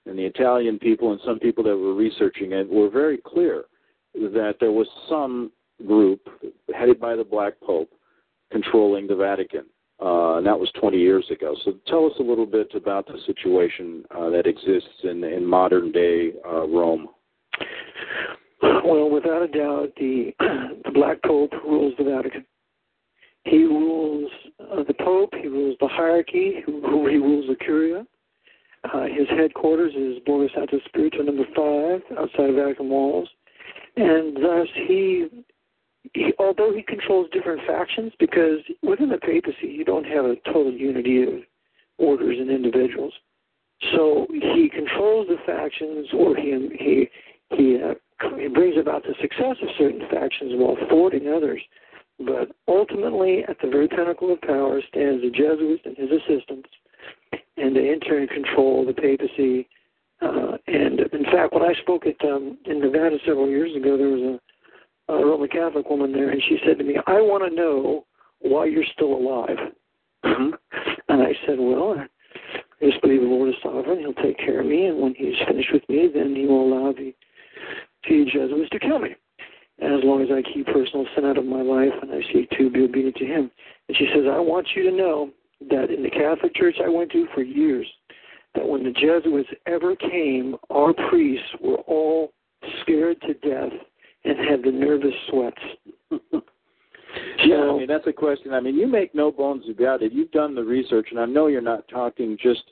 and 0.06 0.18
the 0.18 0.24
Italian 0.24 0.78
people 0.78 1.12
and 1.12 1.20
some 1.24 1.38
people 1.38 1.64
that 1.64 1.76
were 1.76 1.94
researching 1.94 2.52
it 2.52 2.68
were 2.68 2.90
very 2.90 3.18
clear 3.18 3.64
that 4.14 4.56
there 4.60 4.72
was 4.72 4.88
some 5.08 5.52
group 5.86 6.20
headed 6.74 7.00
by 7.00 7.16
the 7.16 7.24
Black 7.24 7.54
Pope 7.60 7.90
controlling 8.50 9.06
the 9.06 9.14
Vatican. 9.14 9.66
Uh, 10.02 10.38
and 10.38 10.46
that 10.46 10.58
was 10.58 10.70
20 10.80 10.96
years 10.96 11.26
ago. 11.30 11.54
So 11.64 11.74
tell 11.86 12.06
us 12.06 12.12
a 12.18 12.22
little 12.22 12.46
bit 12.46 12.72
about 12.74 13.06
the 13.06 13.18
situation 13.26 14.02
uh, 14.16 14.30
that 14.30 14.46
exists 14.46 14.88
in, 15.04 15.22
in 15.22 15.44
modern 15.44 15.92
day 15.92 16.32
uh, 16.46 16.66
Rome. 16.66 17.08
Well, 18.62 19.10
without 19.10 19.42
a 19.42 19.48
doubt, 19.48 19.92
the 19.96 20.32
the 20.38 20.90
Black 20.94 21.22
Pope 21.22 21.52
rules 21.64 21.94
the 21.98 22.04
Vatican. 22.04 22.44
He 23.44 23.64
rules 23.64 24.30
uh, 24.60 24.82
the 24.86 24.94
Pope. 24.94 25.34
He 25.40 25.48
rules 25.48 25.76
the 25.80 25.88
hierarchy. 25.88 26.62
He, 26.64 26.72
he 26.72 27.18
rules 27.18 27.46
the 27.48 27.56
Curia. 27.56 28.06
Uh, 28.84 29.04
his 29.04 29.28
headquarters 29.28 29.92
is 29.94 30.22
Borgo 30.24 30.48
Santo 30.54 30.78
Spirito 30.86 31.22
number 31.22 31.44
five, 31.54 32.00
outside 32.18 32.48
of 32.48 32.56
Vatican 32.56 32.88
walls, 32.88 33.28
and 33.96 34.34
thus 34.36 34.68
he, 34.74 35.26
he, 36.14 36.32
although 36.38 36.72
he 36.74 36.82
controls 36.82 37.28
different 37.30 37.60
factions, 37.66 38.10
because 38.18 38.60
within 38.82 39.10
the 39.10 39.18
papacy 39.18 39.68
you 39.68 39.84
don't 39.84 40.06
have 40.06 40.24
a 40.24 40.36
total 40.46 40.72
unity 40.72 41.24
of 41.24 41.28
orders 41.98 42.38
and 42.40 42.50
individuals, 42.50 43.12
so 43.92 44.26
he 44.30 44.70
controls 44.72 45.26
the 45.28 45.36
factions, 45.44 46.08
or 46.14 46.34
he 46.34 46.68
he 46.78 47.10
he, 47.54 47.82
uh, 47.82 47.94
he 48.38 48.48
brings 48.48 48.78
about 48.78 49.02
the 49.02 49.14
success 49.20 49.56
of 49.62 49.68
certain 49.76 50.08
factions 50.10 50.52
while 50.54 50.76
thwarting 50.88 51.28
others. 51.28 51.60
But 52.24 52.50
ultimately, 52.68 53.44
at 53.48 53.56
the 53.62 53.68
very 53.68 53.88
pinnacle 53.88 54.32
of 54.32 54.40
power 54.42 54.80
stands 54.88 55.22
the 55.22 55.30
Jesuit 55.30 55.80
and 55.84 55.96
his 55.96 56.10
assistants, 56.10 56.68
and 57.56 57.74
they 57.74 57.90
in 57.90 58.00
turn 58.00 58.26
control 58.28 58.84
the 58.84 58.92
papacy. 58.92 59.66
Uh, 60.20 60.58
and 60.66 61.00
in 61.00 61.24
fact, 61.24 61.54
when 61.54 61.62
I 61.62 61.72
spoke 61.80 62.04
at 62.06 62.22
um, 62.28 62.58
in 62.66 62.80
Nevada 62.80 63.16
several 63.24 63.48
years 63.48 63.74
ago, 63.74 63.96
there 63.96 64.08
was 64.08 64.38
a, 65.08 65.12
a 65.14 65.24
Roman 65.24 65.48
Catholic 65.48 65.88
woman 65.88 66.12
there, 66.12 66.28
and 66.28 66.42
she 66.46 66.58
said 66.66 66.76
to 66.78 66.84
me, 66.84 66.96
"I 67.06 67.22
want 67.22 67.48
to 67.48 67.54
know 67.54 68.04
why 68.40 68.66
you're 68.66 68.84
still 68.92 69.14
alive." 69.14 69.56
Mm-hmm. 70.22 70.50
and 71.08 71.22
I 71.22 71.32
said, 71.46 71.58
"Well, 71.58 71.96
I 71.98 72.84
just 72.84 73.00
believe 73.00 73.22
the 73.22 73.28
Lord 73.28 73.48
is 73.48 73.54
sovereign. 73.62 74.00
He'll 74.00 74.12
take 74.12 74.36
care 74.36 74.60
of 74.60 74.66
me, 74.66 74.86
and 74.86 75.00
when 75.00 75.14
He's 75.14 75.36
finished 75.48 75.72
with 75.72 75.88
me, 75.88 76.10
then 76.12 76.36
He 76.36 76.44
will 76.44 76.70
allow 76.70 76.92
the 76.92 77.14
the 78.06 78.24
Jesuits 78.26 78.68
to 78.72 78.78
kill 78.78 78.98
me." 78.98 79.16
As 79.82 80.04
long 80.04 80.22
as 80.22 80.28
I 80.30 80.42
keep 80.42 80.66
personal 80.66 81.06
sin 81.14 81.24
out 81.24 81.38
of 81.38 81.44
my 81.44 81.62
life 81.62 81.92
and 82.02 82.10
I 82.12 82.20
seek 82.32 82.50
to 82.50 82.70
be 82.70 82.84
obedient 82.84 83.16
to 83.16 83.24
Him. 83.24 83.50
And 83.88 83.96
she 83.96 84.06
says, 84.14 84.24
I 84.30 84.38
want 84.38 84.68
you 84.74 84.90
to 84.90 84.96
know 84.96 85.30
that 85.70 85.90
in 85.90 86.02
the 86.02 86.10
Catholic 86.10 86.54
Church 86.54 86.76
I 86.84 86.88
went 86.88 87.10
to 87.12 87.26
for 87.34 87.42
years, 87.42 87.86
that 88.54 88.66
when 88.66 88.82
the 88.82 88.90
Jesuits 88.90 89.48
ever 89.66 89.96
came, 89.96 90.56
our 90.70 90.92
priests 91.08 91.48
were 91.60 91.78
all 91.86 92.32
scared 92.82 93.20
to 93.22 93.34
death 93.34 93.72
and 94.24 94.38
had 94.38 94.62
the 94.62 94.70
nervous 94.70 95.14
sweats. 95.30 95.56
yeah, 97.44 97.56
I 97.56 97.78
mean 97.78 97.86
that's 97.86 98.06
a 98.06 98.12
question. 98.12 98.52
I 98.52 98.60
mean, 98.60 98.76
you 98.76 98.86
make 98.86 99.14
no 99.14 99.30
bones 99.30 99.64
about 99.70 100.02
it. 100.02 100.12
You've 100.12 100.32
done 100.32 100.54
the 100.54 100.64
research, 100.64 101.08
and 101.10 101.20
I 101.20 101.26
know 101.26 101.46
you're 101.46 101.60
not 101.60 101.88
talking 101.88 102.36
just 102.42 102.62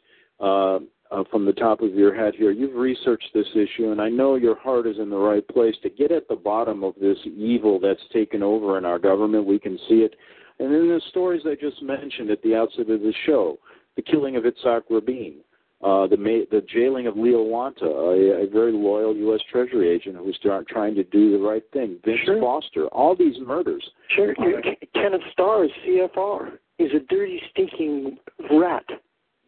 uh, 0.40 0.80
uh, 1.10 1.24
from 1.30 1.44
the 1.46 1.52
top 1.52 1.80
of 1.80 1.94
your 1.94 2.14
head 2.14 2.34
here. 2.36 2.50
You've 2.50 2.74
researched 2.76 3.30
this 3.34 3.46
issue, 3.54 3.90
and 3.92 4.00
I 4.00 4.08
know 4.08 4.34
your 4.36 4.58
heart 4.58 4.86
is 4.86 4.98
in 4.98 5.10
the 5.10 5.16
right 5.16 5.46
place 5.48 5.74
to 5.82 5.90
get 5.90 6.12
at 6.12 6.28
the 6.28 6.36
bottom 6.36 6.84
of 6.84 6.94
this 7.00 7.18
evil 7.36 7.78
that's 7.80 8.00
taken 8.12 8.42
over 8.42 8.78
in 8.78 8.84
our 8.84 8.98
government. 8.98 9.46
We 9.46 9.58
can 9.58 9.78
see 9.88 9.96
it. 10.02 10.14
And 10.58 10.74
in 10.74 10.88
the 10.88 11.00
stories 11.10 11.42
I 11.46 11.54
just 11.54 11.82
mentioned 11.82 12.30
at 12.30 12.42
the 12.42 12.54
outset 12.54 12.90
of 12.90 13.00
the 13.00 13.14
show, 13.26 13.58
the 13.96 14.02
killing 14.02 14.36
of 14.36 14.44
Itzhak 14.44 14.82
Rabin, 14.90 15.36
uh, 15.82 16.08
the, 16.08 16.16
ma- 16.16 16.44
the 16.50 16.64
jailing 16.68 17.06
of 17.06 17.16
Leo 17.16 17.42
Wanta, 17.44 17.84
a, 17.86 18.44
a 18.44 18.50
very 18.50 18.72
loyal 18.72 19.14
U.S. 19.16 19.40
Treasury 19.50 19.88
agent 19.88 20.16
who 20.16 20.24
was 20.24 20.36
trying 20.68 20.96
to 20.96 21.04
do 21.04 21.30
the 21.30 21.38
right 21.38 21.62
thing, 21.72 21.98
Vince 22.04 22.18
Sure. 22.24 22.40
Foster, 22.40 22.86
all 22.88 23.14
these 23.16 23.36
murders. 23.46 23.88
Sure, 24.16 24.34
you- 24.38 24.60
Kenneth 24.94 25.20
Starr 25.32 25.64
is 25.64 25.70
CFR. 25.86 26.58
He's 26.78 26.90
a 26.94 27.00
dirty, 27.08 27.40
stinking 27.52 28.18
rat. 28.52 28.84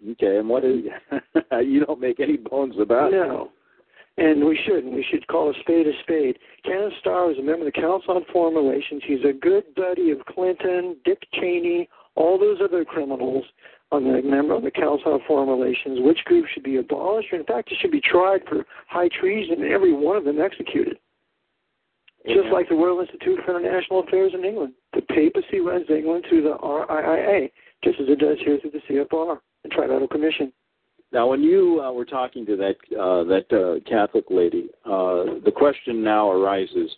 Okay, 0.09 0.38
and 0.38 0.49
what 0.49 0.64
is 0.64 0.85
you 1.64 1.85
don't 1.85 2.00
make 2.00 2.21
any 2.21 2.37
bones 2.37 2.75
about 2.80 3.12
it. 3.12 3.16
No. 3.16 3.50
And 4.16 4.45
we 4.45 4.59
shouldn't. 4.66 4.92
We 4.92 5.04
should 5.11 5.26
call 5.28 5.50
a 5.50 5.54
spade 5.61 5.87
a 5.87 5.92
spade. 6.02 6.38
Kenneth 6.64 6.92
Starr 7.00 7.30
is 7.30 7.38
a 7.38 7.42
member 7.42 7.66
of 7.66 7.73
the 7.73 7.80
Council 7.80 8.16
on 8.16 8.25
Foreign 8.33 8.54
Relations. 8.54 9.02
He's 9.07 9.25
a 9.25 9.33
good 9.33 9.75
buddy 9.75 10.11
of 10.11 10.25
Clinton, 10.26 10.97
Dick 11.04 11.23
Cheney, 11.35 11.88
all 12.16 12.38
those 12.38 12.59
other 12.62 12.85
criminals 12.85 13.45
on 13.92 14.04
the 14.04 14.21
member 14.23 14.54
of 14.54 14.62
the 14.62 14.71
Council 14.71 15.14
on 15.14 15.21
Foreign 15.26 15.49
Relations. 15.49 16.00
Which 16.00 16.25
group 16.25 16.47
should 16.52 16.62
be 16.62 16.76
abolished? 16.76 17.33
In 17.33 17.45
fact, 17.45 17.71
he 17.71 17.76
should 17.80 17.90
be 17.90 18.00
tried 18.00 18.42
for 18.49 18.66
high 18.88 19.09
treason 19.09 19.62
and 19.62 19.73
every 19.73 19.92
one 19.92 20.16
of 20.16 20.25
them 20.25 20.40
executed. 20.40 20.99
Just 22.26 22.49
like 22.52 22.69
the 22.69 22.75
Royal 22.75 23.00
Institute 23.00 23.40
for 23.47 23.59
International 23.59 24.00
Affairs 24.00 24.33
in 24.35 24.45
England. 24.45 24.75
The 24.92 25.00
papacy 25.00 25.61
runs 25.61 25.87
England 25.88 26.26
through 26.28 26.42
the 26.42 26.59
RIIA, 26.59 27.50
just 27.83 27.99
as 27.99 28.09
it 28.09 28.19
does 28.19 28.37
here 28.45 28.59
through 28.61 28.73
the 28.73 28.83
CFR, 28.90 29.38
the 29.62 29.69
Trilateral 29.71 30.11
Commission. 30.11 30.52
Now, 31.12 31.29
when 31.29 31.43
you 31.43 31.81
uh, 31.83 31.93
were 31.93 32.05
talking 32.05 32.47
to 32.47 32.57
that 32.57 32.76
uh, 32.97 33.25
that 33.25 33.47
uh, 33.52 33.81
Catholic 33.88 34.25
lady, 34.31 34.69
uh, 34.85 35.40
the 35.45 35.52
question 35.55 36.05
now 36.05 36.31
arises: 36.31 36.90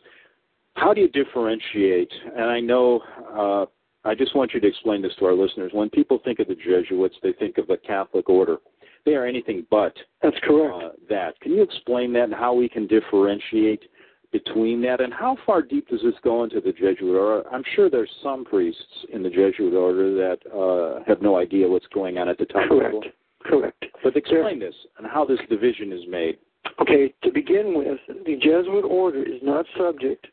How 0.74 0.92
do 0.92 1.00
you 1.00 1.08
differentiate? 1.08 2.12
And 2.36 2.44
I 2.44 2.60
know, 2.60 3.00
uh, 3.34 3.66
I 4.08 4.14
just 4.14 4.36
want 4.36 4.52
you 4.52 4.60
to 4.60 4.66
explain 4.66 5.00
this 5.00 5.12
to 5.18 5.24
our 5.26 5.34
listeners. 5.34 5.72
When 5.74 5.88
people 5.88 6.20
think 6.24 6.40
of 6.40 6.48
the 6.48 6.54
Jesuits, 6.54 7.16
they 7.22 7.32
think 7.32 7.56
of 7.56 7.66
the 7.68 7.78
Catholic 7.78 8.28
order. 8.28 8.58
They 9.04 9.14
are 9.14 9.26
anything 9.26 9.66
but 9.70 9.96
That's 10.22 10.36
correct. 10.44 10.74
uh, 10.74 10.88
that. 11.08 11.40
Can 11.40 11.52
you 11.52 11.62
explain 11.62 12.12
that 12.12 12.24
and 12.24 12.34
how 12.34 12.54
we 12.54 12.68
can 12.68 12.86
differentiate 12.86 13.82
between 14.32 14.80
that? 14.82 15.00
And 15.00 15.12
how 15.12 15.36
far 15.46 15.62
deep 15.62 15.88
does 15.88 16.00
this 16.02 16.14
go 16.24 16.44
into 16.44 16.60
the 16.60 16.72
Jesuit 16.72 17.14
order? 17.16 17.48
I'm 17.52 17.62
sure 17.76 17.88
there's 17.88 18.10
some 18.22 18.44
priests 18.44 18.82
in 19.12 19.22
the 19.22 19.30
Jesuit 19.30 19.74
order 19.74 20.14
that 20.14 20.38
uh, 20.52 21.04
have 21.06 21.22
no 21.22 21.36
idea 21.38 21.68
what's 21.68 21.86
going 21.94 22.18
on 22.18 22.28
at 22.28 22.38
the 22.38 22.46
top 22.46 22.68
Correct. 22.68 22.94
level. 22.94 23.02
Correct. 23.44 23.84
But 24.02 24.16
explain 24.16 24.58
this 24.58 24.74
and 24.98 25.06
how 25.06 25.24
this 25.24 25.38
division 25.48 25.92
is 25.92 26.02
made. 26.08 26.38
Okay, 26.80 27.12
to 27.22 27.30
begin 27.30 27.74
with, 27.76 27.98
the 28.24 28.36
Jesuit 28.36 28.84
order 28.84 29.22
is 29.22 29.40
not 29.42 29.66
subject 29.76 30.26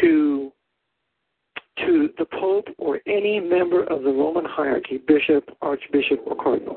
to 0.00 0.52
to 1.86 2.10
the 2.18 2.24
Pope 2.24 2.66
or 2.78 2.98
any 3.06 3.38
member 3.38 3.84
of 3.84 4.02
the 4.02 4.10
Roman 4.10 4.44
hierarchy, 4.44 4.98
bishop, 5.06 5.48
archbishop, 5.62 6.20
or 6.26 6.34
cardinal. 6.34 6.76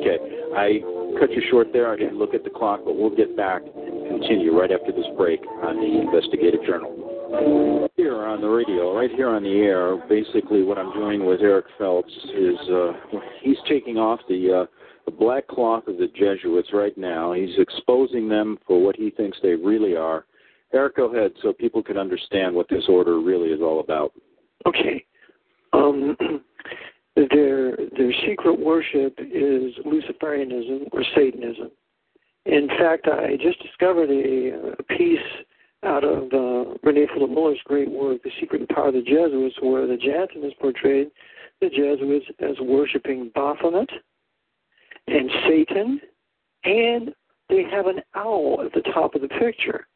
Okay, 0.00 0.16
I 0.56 0.80
cut 1.20 1.30
you 1.30 1.42
short 1.50 1.68
there. 1.72 1.92
I 1.92 1.96
didn't 1.96 2.18
look 2.18 2.34
at 2.34 2.42
the 2.42 2.50
clock, 2.50 2.80
but 2.84 2.96
we'll 2.96 3.14
get 3.14 3.36
back 3.36 3.62
continue 4.10 4.58
right 4.58 4.72
after 4.72 4.92
this 4.92 5.06
break 5.16 5.40
on 5.62 5.76
the 5.76 6.00
Investigative 6.00 6.64
Journal. 6.66 7.88
Here 7.96 8.24
on 8.24 8.40
the 8.40 8.48
radio, 8.48 8.96
right 8.96 9.10
here 9.10 9.28
on 9.28 9.44
the 9.44 9.60
air, 9.60 9.96
basically 10.08 10.62
what 10.64 10.78
I'm 10.78 10.92
doing 10.92 11.24
with 11.24 11.40
Eric 11.40 11.66
Phelps 11.78 12.12
is 12.34 12.58
uh, 12.68 12.92
he's 13.40 13.56
taking 13.68 13.98
off 13.98 14.18
the, 14.28 14.62
uh, 14.62 14.66
the 15.06 15.12
black 15.12 15.46
cloth 15.46 15.86
of 15.86 15.96
the 15.96 16.08
Jesuits 16.08 16.70
right 16.72 16.96
now. 16.98 17.32
He's 17.32 17.56
exposing 17.58 18.28
them 18.28 18.58
for 18.66 18.82
what 18.82 18.96
he 18.96 19.10
thinks 19.10 19.38
they 19.42 19.54
really 19.54 19.94
are. 19.94 20.26
Eric, 20.72 20.96
go 20.96 21.14
ahead 21.14 21.32
so 21.42 21.52
people 21.52 21.82
can 21.82 21.96
understand 21.96 22.54
what 22.54 22.68
this 22.68 22.84
order 22.88 23.20
really 23.20 23.48
is 23.48 23.60
all 23.60 23.80
about. 23.80 24.12
Okay. 24.66 25.04
Um, 25.72 26.16
their 27.16 27.76
their 27.76 28.12
secret 28.26 28.58
worship 28.58 29.18
is 29.18 29.72
Luciferianism 29.84 30.88
or 30.92 31.04
Satanism. 31.14 31.70
In 32.46 32.68
fact, 32.68 33.06
I 33.06 33.36
just 33.36 33.62
discovered 33.62 34.10
a, 34.10 34.72
a 34.78 34.82
piece 34.82 35.18
out 35.84 36.04
of 36.04 36.24
uh, 36.32 36.74
Rene 36.82 37.06
Fülöp-Miller's 37.06 37.60
great 37.64 37.90
work, 37.90 38.22
The 38.22 38.30
Secret 38.40 38.60
and 38.60 38.68
Power 38.68 38.88
of 38.88 38.94
the 38.94 39.02
Jesuits, 39.02 39.56
where 39.60 39.86
the 39.86 39.96
Jansen 39.96 40.42
has 40.42 40.52
portrayed 40.60 41.10
the 41.60 41.68
Jesuits 41.68 42.26
as 42.40 42.56
worshiping 42.60 43.30
Baphomet 43.34 43.88
and 45.06 45.30
Satan, 45.48 46.00
and 46.64 47.14
they 47.48 47.64
have 47.70 47.86
an 47.86 48.00
owl 48.14 48.62
at 48.64 48.72
the 48.72 48.88
top 48.92 49.14
of 49.14 49.22
the 49.22 49.28
picture. 49.28 49.86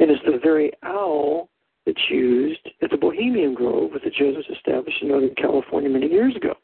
And 0.00 0.10
it's 0.10 0.22
the 0.24 0.38
very 0.42 0.72
owl 0.84 1.48
that's 1.86 2.10
used 2.10 2.68
at 2.82 2.90
the 2.90 2.96
Bohemian 2.96 3.54
Grove 3.54 3.92
that 3.92 4.04
the 4.04 4.10
Jesuits 4.10 4.48
established 4.54 5.02
in 5.02 5.08
Northern 5.08 5.34
California 5.34 5.90
many 5.90 6.08
years 6.08 6.34
ago. 6.36 6.54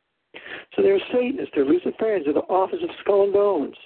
So 0.74 0.82
they're 0.82 1.00
Satanists, 1.12 1.50
they're 1.54 1.64
Luciferians, 1.64 2.24
they're 2.24 2.34
the 2.34 2.40
Office 2.48 2.80
of 2.82 2.90
Skull 3.00 3.24
and 3.24 3.32
Bones. 3.32 3.76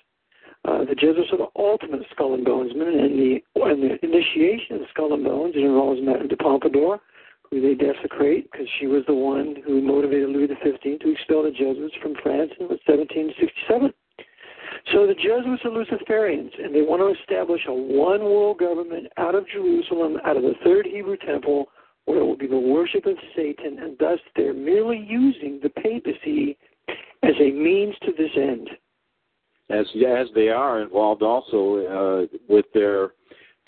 Uh, 0.68 0.84
the 0.84 0.94
Jesuits 0.94 1.32
are 1.32 1.38
the 1.38 1.48
ultimate 1.56 2.02
Skull 2.12 2.34
and 2.34 2.44
Bonesmen, 2.44 3.00
and 3.00 3.16
the, 3.18 3.40
and 3.56 3.82
the 3.82 3.96
initiation 4.04 4.76
of 4.76 4.80
the 4.80 4.86
Skull 4.92 5.14
and 5.14 5.24
Bones 5.24 5.54
it 5.56 5.64
involves 5.64 5.98
Madame 6.02 6.28
de 6.28 6.36
Pompadour, 6.36 7.00
who 7.48 7.62
they 7.62 7.72
desecrate 7.72 8.50
because 8.52 8.66
she 8.78 8.86
was 8.86 9.02
the 9.06 9.14
one 9.14 9.56
who 9.64 9.80
motivated 9.80 10.28
Louis 10.28 10.48
XV 10.48 11.00
to 11.00 11.12
expel 11.12 11.42
the 11.44 11.56
Jesuits 11.56 11.94
from 12.02 12.12
France 12.22 12.52
in 12.60 12.68
1767. 12.68 13.94
So 14.92 15.06
the 15.06 15.14
Jesuits 15.14 15.64
are 15.64 15.72
Luciferians, 15.72 16.52
and 16.62 16.74
they 16.74 16.82
want 16.82 17.00
to 17.00 17.16
establish 17.18 17.62
a 17.66 17.72
one 17.72 18.20
world 18.20 18.58
government 18.58 19.06
out 19.16 19.34
of 19.34 19.48
Jerusalem, 19.48 20.18
out 20.26 20.36
of 20.36 20.42
the 20.42 20.54
third 20.64 20.84
Hebrew 20.84 21.16
temple, 21.16 21.72
where 22.04 22.20
it 22.20 22.24
will 22.24 22.36
be 22.36 22.46
the 22.46 22.58
worship 22.58 23.06
of 23.06 23.16
Satan, 23.34 23.78
and 23.78 23.96
thus 23.98 24.18
they're 24.36 24.52
merely 24.52 24.98
using 25.08 25.60
the 25.62 25.70
papacy 25.70 26.58
as 27.22 27.34
a 27.40 27.52
means 27.52 27.94
to 28.04 28.12
this 28.12 28.36
end. 28.36 28.68
As 29.70 29.86
as 30.06 30.28
they 30.34 30.48
are 30.48 30.80
involved 30.80 31.22
also 31.22 32.26
uh, 32.30 32.36
with 32.48 32.66
their 32.72 33.12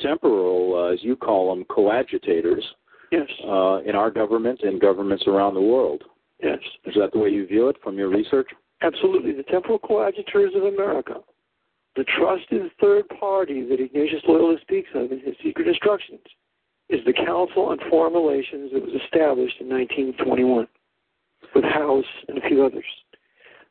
temporal, 0.01 0.75
uh, 0.75 0.95
as 0.95 0.99
you 1.03 1.15
call 1.17 1.55
them, 1.55 1.65
coadjutors. 1.65 2.65
Yes. 3.13 3.29
Uh, 3.45 3.81
in 3.85 3.97
our 3.97 4.11
government 4.11 4.61
and 4.63 4.81
governments 4.81 5.25
around 5.27 5.55
the 5.55 5.61
world. 5.61 6.05
Yes. 6.41 6.59
Is 6.85 6.95
that 6.95 7.13
the 7.13 7.19
way 7.19 7.29
you 7.31 7.45
view 7.45 7.69
it 7.69 7.77
from 7.83 7.99
your 7.99 8.09
research? 8.09 8.49
Absolutely. 8.83 9.33
The 9.33 9.43
temporal 9.43 9.79
coadjutors 9.79 10.53
of 10.55 10.63
America, 10.63 11.15
the 11.97 12.05
trusted 12.17 12.71
third 12.81 13.09
party 13.09 13.65
that 13.65 13.81
Ignatius 13.81 14.23
Loyola 14.27 14.57
speaks 14.63 14.89
of 14.95 15.13
in 15.13 15.21
his 15.21 15.35
secret 15.43 15.67
instructions, 15.67 16.21
is 16.89 17.01
the 17.05 17.13
Council 17.13 17.67
on 17.67 17.79
Foreign 17.91 18.15
Relations 18.15 18.71
that 18.73 18.83
was 18.83 18.95
established 19.05 19.57
in 19.61 19.69
1921 19.69 20.67
with 21.55 21.65
House 21.65 22.05
and 22.29 22.39
a 22.39 22.49
few 22.49 22.65
others. 22.65 22.85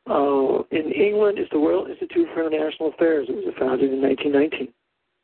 Uh, 0.08 0.62
in 0.70 0.92
England 0.92 1.38
is 1.38 1.46
the 1.52 1.58
Royal 1.58 1.86
Institute 1.86 2.26
for 2.34 2.46
International 2.46 2.90
Affairs. 2.90 3.28
It 3.28 3.36
was 3.36 3.54
founded 3.58 3.92
in 3.92 4.00
1919. 4.00 4.72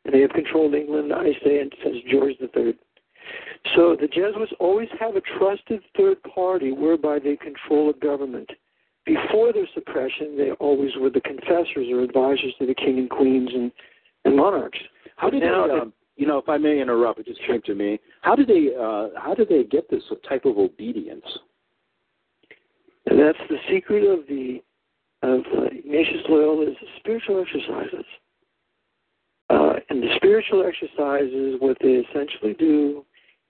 And 0.05 0.15
they 0.15 0.21
have 0.21 0.31
controlled 0.31 0.75
England, 0.75 1.13
I 1.13 1.33
say, 1.43 1.63
since 1.83 1.97
George 2.11 2.35
III. 2.41 2.75
So 3.75 3.97
the 4.01 4.07
Jesuits 4.07 4.53
always 4.61 4.89
have 5.01 5.17
a 5.17 5.23
trusted 5.39 5.83
third 5.97 6.23
party 6.23 6.73
whereby 6.73 7.19
they 7.19 7.37
control 7.37 7.91
a 7.91 7.95
government. 7.95 8.49
Before 9.05 9.53
their 9.53 9.69
suppression, 9.75 10.37
they 10.37 10.51
always 10.53 10.91
were 10.99 11.11
the 11.11 11.21
confessors 11.21 11.89
or 11.91 12.01
advisors 12.01 12.55
to 12.59 12.67
the 12.67 12.75
king 12.75 12.99
and 12.99 13.11
queens 13.11 13.51
and, 13.53 13.73
and 14.25 14.37
monarchs. 14.37 14.79
How 15.17 15.31
did 15.31 15.43
now, 15.43 15.67
they, 15.67 15.73
um, 15.75 15.93
you 16.17 16.27
know, 16.27 16.39
if 16.39 16.49
I 16.49 16.59
may 16.59 16.81
interrupt, 16.81 17.21
it 17.21 17.27
just 17.27 17.41
came 17.47 17.63
to 17.63 17.75
me. 17.75 17.99
How 18.23 18.35
did 18.35 18.49
they, 18.49 18.71
uh, 18.79 19.09
how 19.17 19.35
did 19.35 19.49
they 19.49 19.65
get 19.65 19.89
this 19.91 20.03
type 20.29 20.45
of 20.45 20.59
obedience? 20.59 21.25
And 23.07 23.19
that's 23.19 23.39
the 23.49 23.59
secret 23.71 24.05
of 24.05 24.27
the 24.27 24.63
of 25.23 25.41
uh, 25.57 25.63
Ignatius 25.73 26.23
Loyola's 26.29 26.77
spiritual 26.99 27.43
exercises. 27.43 28.05
Uh, 29.49 29.75
and 29.89 30.03
the 30.03 30.15
spiritual 30.17 30.65
exercises, 30.67 31.57
what 31.61 31.77
they 31.81 32.05
essentially 32.11 32.55
do 32.55 33.05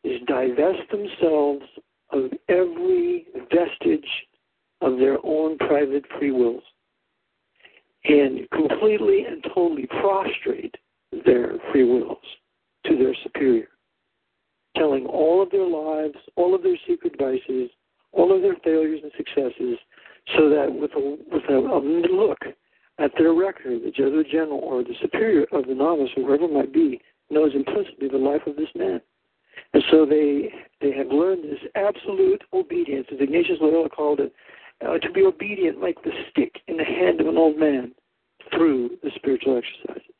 is 0.04 0.20
divest 0.26 0.88
themselves 0.90 1.64
of 2.10 2.30
every 2.48 3.26
vestige 3.50 4.08
of 4.80 4.98
their 4.98 5.18
own 5.24 5.58
private 5.58 6.04
free 6.18 6.30
wills 6.30 6.62
and 8.04 8.48
completely 8.50 9.24
and 9.24 9.44
totally 9.54 9.86
prostrate 10.00 10.74
their 11.24 11.54
free 11.72 11.84
wills 11.84 12.18
to 12.84 12.96
their 12.96 13.14
superior, 13.22 13.68
telling 14.76 15.06
all 15.06 15.42
of 15.42 15.50
their 15.50 15.66
lives, 15.66 16.16
all 16.36 16.54
of 16.54 16.62
their 16.62 16.76
secret 16.86 17.14
vices, 17.18 17.70
all 18.16 18.34
of 18.34 18.42
their 18.42 18.56
failures 18.64 19.00
and 19.02 19.12
successes, 19.16 19.78
so 20.36 20.48
that 20.48 20.72
with 20.72 20.90
a, 20.96 21.16
with 21.30 21.44
a, 21.48 21.54
a 21.54 21.80
look 22.12 22.38
at 22.98 23.12
their 23.18 23.34
record, 23.34 23.82
the 23.84 23.90
Jesuit 23.90 24.26
general 24.30 24.60
or 24.60 24.82
the 24.82 24.94
superior 25.00 25.46
of 25.52 25.66
the 25.66 25.74
novice, 25.74 26.10
whoever 26.16 26.44
it 26.44 26.52
might 26.52 26.72
be, 26.72 27.00
knows 27.30 27.52
implicitly 27.54 28.08
the 28.08 28.16
life 28.16 28.42
of 28.46 28.56
this 28.56 28.68
man. 28.74 29.00
And 29.72 29.82
so 29.90 30.06
they 30.06 30.52
they 30.80 30.92
have 30.96 31.08
learned 31.08 31.44
this 31.44 31.60
absolute 31.74 32.42
obedience, 32.52 33.06
as 33.12 33.18
Ignatius 33.20 33.58
Loyola 33.60 33.88
called 33.88 34.20
it, 34.20 34.32
uh, 34.86 34.98
to 34.98 35.10
be 35.10 35.22
obedient 35.24 35.80
like 35.80 36.02
the 36.02 36.12
stick 36.30 36.52
in 36.68 36.76
the 36.76 36.84
hand 36.84 37.20
of 37.20 37.26
an 37.26 37.36
old 37.36 37.58
man 37.58 37.92
through 38.54 38.90
the 39.02 39.10
spiritual 39.16 39.58
exercises. 39.58 40.14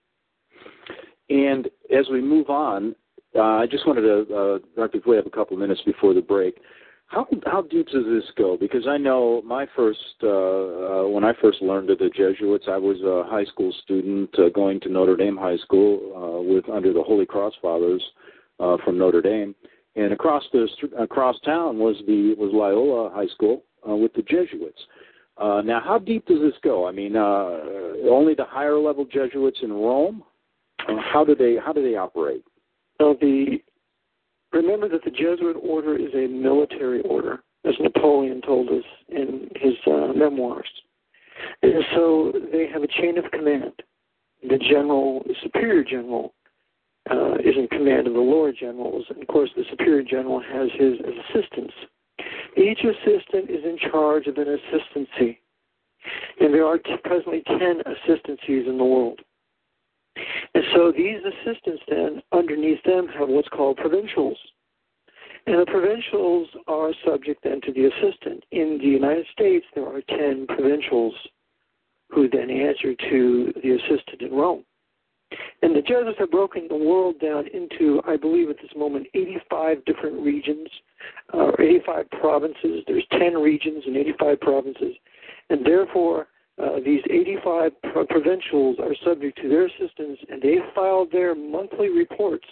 And 1.28 1.68
as 1.96 2.06
we 2.10 2.20
move 2.20 2.50
on, 2.50 2.94
uh, 3.34 3.40
I 3.42 3.66
just 3.66 3.86
wanted 3.86 4.02
to, 4.02 4.34
uh, 4.34 4.58
Dr. 4.76 5.00
We 5.06 5.16
have 5.16 5.26
a 5.26 5.30
couple 5.30 5.54
of 5.54 5.60
minutes 5.60 5.82
before 5.84 6.14
the 6.14 6.22
break. 6.22 6.58
How 7.08 7.26
how 7.46 7.62
deep 7.62 7.86
does 7.88 8.04
this 8.04 8.24
go? 8.36 8.56
Because 8.58 8.86
I 8.88 8.96
know 8.96 9.40
my 9.44 9.66
first 9.76 10.00
uh, 10.22 10.26
uh, 10.26 11.08
when 11.08 11.24
I 11.24 11.32
first 11.40 11.62
learned 11.62 11.88
of 11.90 11.98
the 11.98 12.10
Jesuits, 12.10 12.66
I 12.68 12.76
was 12.78 13.00
a 13.02 13.28
high 13.30 13.44
school 13.44 13.72
student 13.84 14.36
uh, 14.38 14.48
going 14.48 14.80
to 14.80 14.88
Notre 14.88 15.16
Dame 15.16 15.36
High 15.36 15.56
School 15.58 16.00
uh, 16.16 16.42
with 16.42 16.68
under 16.68 16.92
the 16.92 17.02
Holy 17.02 17.24
Cross 17.24 17.54
Fathers 17.62 18.02
uh, 18.58 18.76
from 18.84 18.98
Notre 18.98 19.22
Dame, 19.22 19.54
and 19.94 20.12
across 20.12 20.42
the 20.52 20.68
across 20.98 21.38
town 21.44 21.78
was 21.78 21.96
the 22.08 22.34
was 22.38 22.50
Loyola 22.52 23.10
High 23.10 23.28
School 23.28 23.62
uh, 23.88 23.94
with 23.94 24.12
the 24.14 24.22
Jesuits. 24.22 24.80
Uh, 25.38 25.62
now, 25.62 25.80
how 25.84 25.98
deep 25.98 26.26
does 26.26 26.40
this 26.40 26.58
go? 26.64 26.88
I 26.88 26.92
mean, 26.92 27.14
uh, 27.14 27.50
only 28.10 28.34
the 28.34 28.46
higher 28.46 28.78
level 28.78 29.04
Jesuits 29.04 29.58
in 29.62 29.72
Rome. 29.72 30.24
Uh, 30.88 30.96
how 31.12 31.24
do 31.24 31.34
they 31.34 31.56
how 31.64 31.72
do 31.72 31.82
they 31.82 31.96
operate? 31.96 32.44
So 32.98 33.16
the 33.20 33.58
remember 34.52 34.88
that 34.88 35.04
the 35.04 35.10
Jesuit 35.10 35.56
order 35.62 35.96
is 35.96 36.12
a 36.14 36.26
military 36.26 37.02
order, 37.02 37.42
as 37.64 37.74
Napoleon 37.80 38.40
told 38.42 38.68
us 38.68 38.84
in 39.08 39.48
his 39.56 39.74
uh, 39.86 40.12
memoirs. 40.14 40.68
And 41.62 41.84
so 41.94 42.32
they 42.52 42.66
have 42.72 42.82
a 42.82 42.86
chain 42.86 43.18
of 43.18 43.30
command. 43.30 43.72
The 44.48 44.58
general, 44.58 45.22
the 45.26 45.34
superior 45.42 45.84
general, 45.84 46.34
uh, 47.10 47.34
is 47.34 47.56
in 47.56 47.68
command 47.70 48.06
of 48.06 48.14
the 48.14 48.20
lower 48.20 48.52
generals. 48.52 49.04
And 49.10 49.20
of 49.22 49.28
course, 49.28 49.50
the 49.56 49.64
superior 49.70 50.02
general 50.02 50.40
has 50.40 50.68
his 50.74 50.94
assistants. 51.00 51.74
Each 52.56 52.80
assistant 52.80 53.50
is 53.50 53.64
in 53.64 53.78
charge 53.90 54.26
of 54.26 54.38
an 54.38 54.48
assistancy. 54.48 55.40
And 56.40 56.54
there 56.54 56.64
are 56.64 56.78
t- 56.78 56.96
presently 57.04 57.42
10 57.46 57.82
assistancies 57.84 58.66
in 58.66 58.78
the 58.78 58.84
world. 58.84 59.20
And 60.54 60.64
so 60.74 60.92
these 60.92 61.20
assistants 61.24 61.82
then, 61.88 62.22
underneath 62.32 62.82
them, 62.84 63.08
have 63.18 63.28
what's 63.28 63.48
called 63.48 63.76
provincials. 63.76 64.38
And 65.46 65.60
the 65.60 65.66
provincials 65.66 66.48
are 66.66 66.92
subject 67.04 67.44
then 67.44 67.60
to 67.62 67.72
the 67.72 67.86
assistant. 67.86 68.44
In 68.50 68.78
the 68.78 68.88
United 68.88 69.26
States, 69.32 69.64
there 69.74 69.86
are 69.86 70.00
10 70.08 70.46
provincials 70.48 71.14
who 72.10 72.28
then 72.28 72.50
answer 72.50 72.94
to 73.10 73.52
the 73.62 73.72
assistant 73.72 74.22
in 74.22 74.32
Rome. 74.32 74.64
And 75.62 75.74
the 75.74 75.82
Jesuits 75.82 76.18
have 76.18 76.30
broken 76.30 76.68
the 76.68 76.76
world 76.76 77.18
down 77.20 77.48
into, 77.48 78.00
I 78.06 78.16
believe 78.16 78.48
at 78.48 78.56
this 78.62 78.70
moment, 78.76 79.08
85 79.14 79.84
different 79.84 80.20
regions, 80.20 80.68
uh, 81.34 81.38
or 81.38 81.60
85 81.60 82.10
provinces. 82.10 82.84
There's 82.86 83.06
10 83.12 83.34
regions 83.34 83.84
and 83.86 83.96
85 83.96 84.40
provinces. 84.40 84.94
And 85.50 85.66
therefore, 85.66 86.28
uh, 86.62 86.80
these 86.84 87.02
85 87.10 87.72
pro- 87.92 88.06
provincials 88.06 88.76
are 88.80 88.94
subject 89.04 89.38
to 89.42 89.48
their 89.48 89.66
assistance, 89.66 90.18
and 90.28 90.40
they 90.40 90.56
file 90.74 91.06
their 91.10 91.34
monthly 91.34 91.90
reports, 91.90 92.46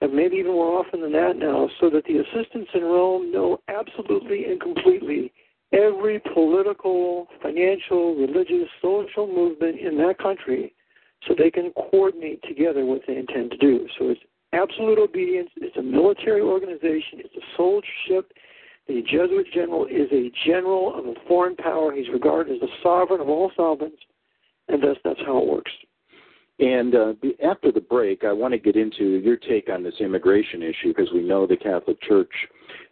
and 0.00 0.12
maybe 0.12 0.36
even 0.36 0.52
more 0.52 0.78
often 0.84 1.00
than 1.00 1.12
that 1.12 1.36
now, 1.36 1.68
so 1.80 1.88
that 1.90 2.04
the 2.04 2.18
assistants 2.18 2.70
in 2.74 2.82
Rome 2.82 3.32
know 3.32 3.60
absolutely 3.68 4.44
and 4.44 4.60
completely 4.60 5.32
every 5.72 6.20
political, 6.32 7.26
financial, 7.42 8.14
religious, 8.14 8.68
social 8.80 9.26
movement 9.26 9.80
in 9.80 9.96
that 9.98 10.18
country 10.18 10.74
so 11.26 11.34
they 11.36 11.50
can 11.50 11.72
coordinate 11.72 12.42
together 12.42 12.84
what 12.84 13.02
they 13.06 13.16
intend 13.16 13.50
to 13.50 13.56
do. 13.56 13.88
So 13.98 14.10
it's 14.10 14.20
absolute 14.52 14.98
obedience, 14.98 15.50
it's 15.56 15.76
a 15.76 15.82
military 15.82 16.40
organization, 16.40 17.20
it's 17.20 17.34
a 17.34 17.60
soldiership. 17.60 18.24
The 18.86 19.02
Jesuit 19.02 19.46
general 19.52 19.86
is 19.86 20.08
a 20.12 20.30
general 20.46 20.94
of 20.98 21.06
a 21.06 21.14
foreign 21.26 21.56
power. 21.56 21.92
He's 21.92 22.08
regarded 22.12 22.54
as 22.54 22.60
the 22.60 22.68
sovereign 22.82 23.20
of 23.20 23.28
all 23.28 23.50
sovereigns, 23.56 23.98
and 24.68 24.82
thus 24.82 24.96
that's 25.04 25.20
how 25.24 25.38
it 25.38 25.46
works. 25.46 25.72
And 26.60 26.94
uh, 26.94 27.14
after 27.44 27.72
the 27.72 27.80
break, 27.80 28.22
I 28.24 28.32
want 28.32 28.52
to 28.52 28.58
get 28.58 28.76
into 28.76 29.18
your 29.18 29.36
take 29.36 29.68
on 29.68 29.82
this 29.82 29.94
immigration 29.98 30.62
issue 30.62 30.94
because 30.94 31.08
we 31.12 31.22
know 31.22 31.46
the 31.46 31.56
Catholic 31.56 32.00
Church 32.02 32.30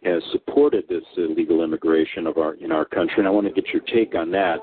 has 0.03 0.21
supported 0.31 0.83
this 0.89 1.03
illegal 1.15 1.63
immigration 1.63 2.27
of 2.27 2.37
our 2.37 2.55
in 2.55 2.71
our 2.73 2.83
country, 2.83 3.15
and 3.19 3.27
I 3.27 3.31
want 3.31 3.47
to 3.47 3.53
get 3.53 3.71
your 3.71 3.83
take 3.83 4.15
on 4.15 4.31
that. 4.31 4.59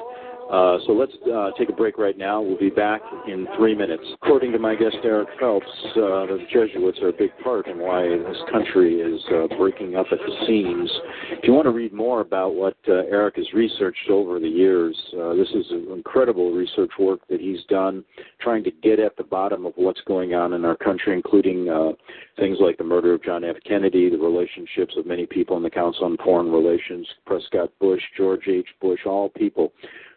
Uh, 0.50 0.78
so 0.84 0.92
let's 0.92 1.12
uh, 1.32 1.50
take 1.56 1.68
a 1.68 1.72
break 1.72 1.96
right 1.96 2.18
now. 2.18 2.40
We'll 2.40 2.58
be 2.58 2.70
back 2.70 3.00
in 3.28 3.46
three 3.56 3.74
minutes. 3.74 4.02
According 4.14 4.50
to 4.52 4.58
my 4.58 4.74
guest 4.74 4.96
Eric 5.04 5.28
Phelps, 5.38 5.66
uh, 5.90 6.26
the 6.26 6.44
Jesuits 6.52 6.98
are 7.02 7.08
a 7.08 7.12
big 7.12 7.30
part 7.44 7.68
in 7.68 7.78
why 7.78 8.08
this 8.08 8.36
country 8.50 8.96
is 8.96 9.20
uh, 9.32 9.46
breaking 9.56 9.94
up 9.94 10.06
at 10.10 10.18
the 10.18 10.46
seams. 10.48 10.90
If 11.30 11.44
you 11.44 11.52
want 11.52 11.66
to 11.66 11.70
read 11.70 11.92
more 11.92 12.20
about 12.20 12.56
what 12.56 12.76
uh, 12.88 13.04
Eric 13.10 13.36
has 13.36 13.46
researched 13.52 14.10
over 14.10 14.40
the 14.40 14.48
years, 14.48 14.96
this 15.36 15.48
is 15.50 15.66
incredible 15.92 16.50
research 16.50 16.90
work 16.98 17.20
that 17.28 17.40
he's 17.40 17.62
done, 17.68 18.04
trying 18.40 18.64
to 18.64 18.72
get 18.82 18.98
at 18.98 19.16
the 19.16 19.24
bottom 19.24 19.66
of 19.66 19.72
what's 19.76 20.00
going 20.02 20.34
on 20.34 20.54
in 20.54 20.64
our 20.64 20.76
country, 20.76 21.14
including 21.14 21.66
things 22.36 22.58
like 22.60 22.76
the 22.76 22.84
murder 22.84 23.14
of 23.14 23.22
John 23.22 23.44
F. 23.44 23.56
Kennedy, 23.64 24.10
the 24.10 24.18
relationships 24.18 24.94
of 24.96 25.06
many 25.06 25.26
people 25.26 25.56
in 25.56 25.62
the 25.62 25.70
Council 25.70 26.06
on 26.06 26.16
Foreign 26.24 26.50
Relations, 26.50 27.06
Prescott 27.24 27.70
Bush, 27.78 28.02
George 28.16 28.48
H. 28.48 28.66
Bush, 28.80 29.00
all 29.06 29.28
people 29.28 29.72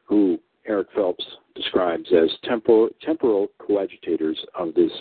who 0.06 0.40
Eric 0.66 0.88
Phelps 0.96 1.26
describes 1.56 2.10
as 2.14 2.30
temporal, 2.44 2.90
temporal 3.02 3.48
coadjutors 3.60 4.40
of 4.56 4.74
this 4.74 4.92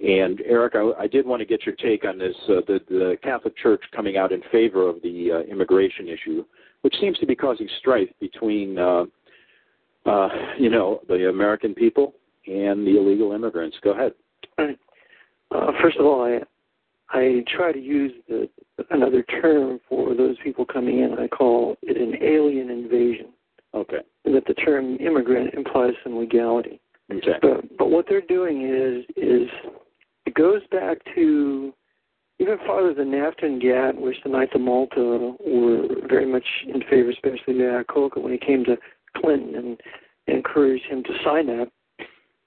And 0.00 0.40
Eric, 0.46 0.74
I, 0.76 1.02
I, 1.02 1.06
did 1.06 1.26
want 1.26 1.40
to 1.40 1.46
get 1.46 1.66
your 1.66 1.74
take 1.76 2.04
on 2.04 2.18
this: 2.18 2.34
uh, 2.48 2.60
the, 2.66 2.80
the 2.88 3.16
Catholic 3.22 3.56
Church 3.56 3.82
coming 3.94 4.16
out 4.16 4.32
in 4.32 4.42
favor 4.52 4.88
of 4.88 5.02
the 5.02 5.32
uh, 5.32 5.50
immigration 5.50 6.08
issue, 6.08 6.44
which 6.82 6.94
seems 7.00 7.18
to 7.18 7.26
be 7.26 7.34
causing 7.34 7.68
strife 7.78 8.08
between, 8.20 8.78
uh, 8.78 9.04
uh, 10.06 10.28
you 10.58 10.70
know, 10.70 11.00
the 11.08 11.28
American 11.28 11.74
people 11.74 12.14
and 12.46 12.86
the 12.86 12.96
illegal 12.98 13.32
immigrants. 13.32 13.76
Go 13.82 13.92
ahead. 13.92 14.12
Uh, 15.50 15.72
first 15.80 15.96
of 15.96 16.04
all, 16.04 16.24
I 16.24 16.40
I 17.10 17.42
try 17.56 17.72
to 17.72 17.80
use 17.80 18.12
the, 18.28 18.48
another 18.90 19.22
term 19.22 19.80
for 19.88 20.14
those 20.14 20.36
people 20.44 20.64
coming 20.64 21.00
in. 21.00 21.18
I 21.18 21.26
call 21.28 21.76
it 21.82 21.96
an 21.96 22.22
alien 22.22 22.70
invasion. 22.70 23.28
Okay. 23.74 23.98
That 24.24 24.44
the 24.46 24.54
term 24.54 24.96
immigrant 24.96 25.54
implies 25.54 25.94
some 26.04 26.18
legality. 26.18 26.80
Okay. 27.12 27.38
But 27.40 27.64
but 27.78 27.90
what 27.90 28.06
they're 28.08 28.20
doing 28.20 28.62
is 28.62 29.04
is 29.16 29.48
it 30.26 30.34
goes 30.34 30.62
back 30.70 30.98
to 31.14 31.72
even 32.40 32.58
farther 32.66 32.94
than 32.94 33.10
NAFTA 33.10 33.44
and 33.44 33.60
GATT, 33.60 34.00
which 34.00 34.16
the 34.22 34.30
Knights 34.30 34.52
of 34.54 34.60
Malta 34.60 35.34
were 35.44 35.88
very 36.08 36.26
much 36.26 36.44
in 36.72 36.80
favor, 36.82 37.10
especially 37.10 37.54
Iacocca 37.54 38.22
when 38.22 38.32
he 38.32 38.38
came 38.38 38.64
to 38.64 38.76
Clinton 39.16 39.56
and 39.56 39.80
encouraged 40.28 40.84
him 40.84 41.02
to 41.02 41.10
sign 41.24 41.46
that. 41.48 41.68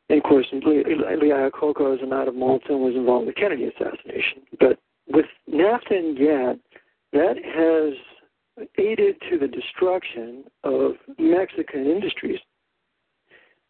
And 0.10 0.18
of 0.18 0.24
course, 0.24 0.46
Lee 0.54 0.84
Iacocca, 0.84 1.96
as 1.96 2.00
a 2.02 2.06
Knight 2.06 2.28
of 2.28 2.36
Malta, 2.36 2.78
was 2.78 2.96
involved 2.96 3.24
in 3.24 3.28
the 3.28 3.34
Kennedy 3.34 3.66
assassination. 3.66 4.44
But 4.60 4.80
with 5.08 5.26
NAFTA 5.50 5.92
and 5.92 6.18
GATT, 6.18 6.60
that 7.14 7.36
has 7.44 8.68
aided 8.78 9.16
to 9.30 9.38
the 9.38 9.48
destruction 9.48 10.44
of 10.64 10.94
Mexican 11.18 11.86
industries. 11.86 12.40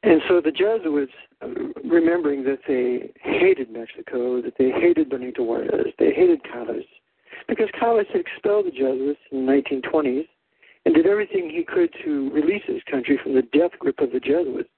And 0.03 0.21
so 0.27 0.41
the 0.41 0.51
Jesuits, 0.51 1.11
um, 1.41 1.73
remembering 1.83 2.43
that 2.45 2.59
they 2.67 3.11
hated 3.21 3.71
Mexico, 3.71 4.41
that 4.41 4.53
they 4.57 4.71
hated 4.71 5.09
Benito 5.09 5.43
Juarez, 5.43 5.93
they 5.99 6.11
hated 6.11 6.41
Calles, 6.43 6.85
because 7.47 7.69
Calles 7.79 8.07
had 8.11 8.21
expelled 8.21 8.65
the 8.65 8.71
Jesuits 8.71 9.19
in 9.31 9.45
the 9.45 9.51
1920s 9.51 10.27
and 10.85 10.95
did 10.95 11.05
everything 11.05 11.49
he 11.49 11.63
could 11.63 11.93
to 12.03 12.31
release 12.31 12.63
his 12.65 12.81
country 12.89 13.19
from 13.21 13.35
the 13.35 13.43
death 13.53 13.71
grip 13.77 13.99
of 13.99 14.11
the 14.11 14.19
Jesuits. 14.19 14.69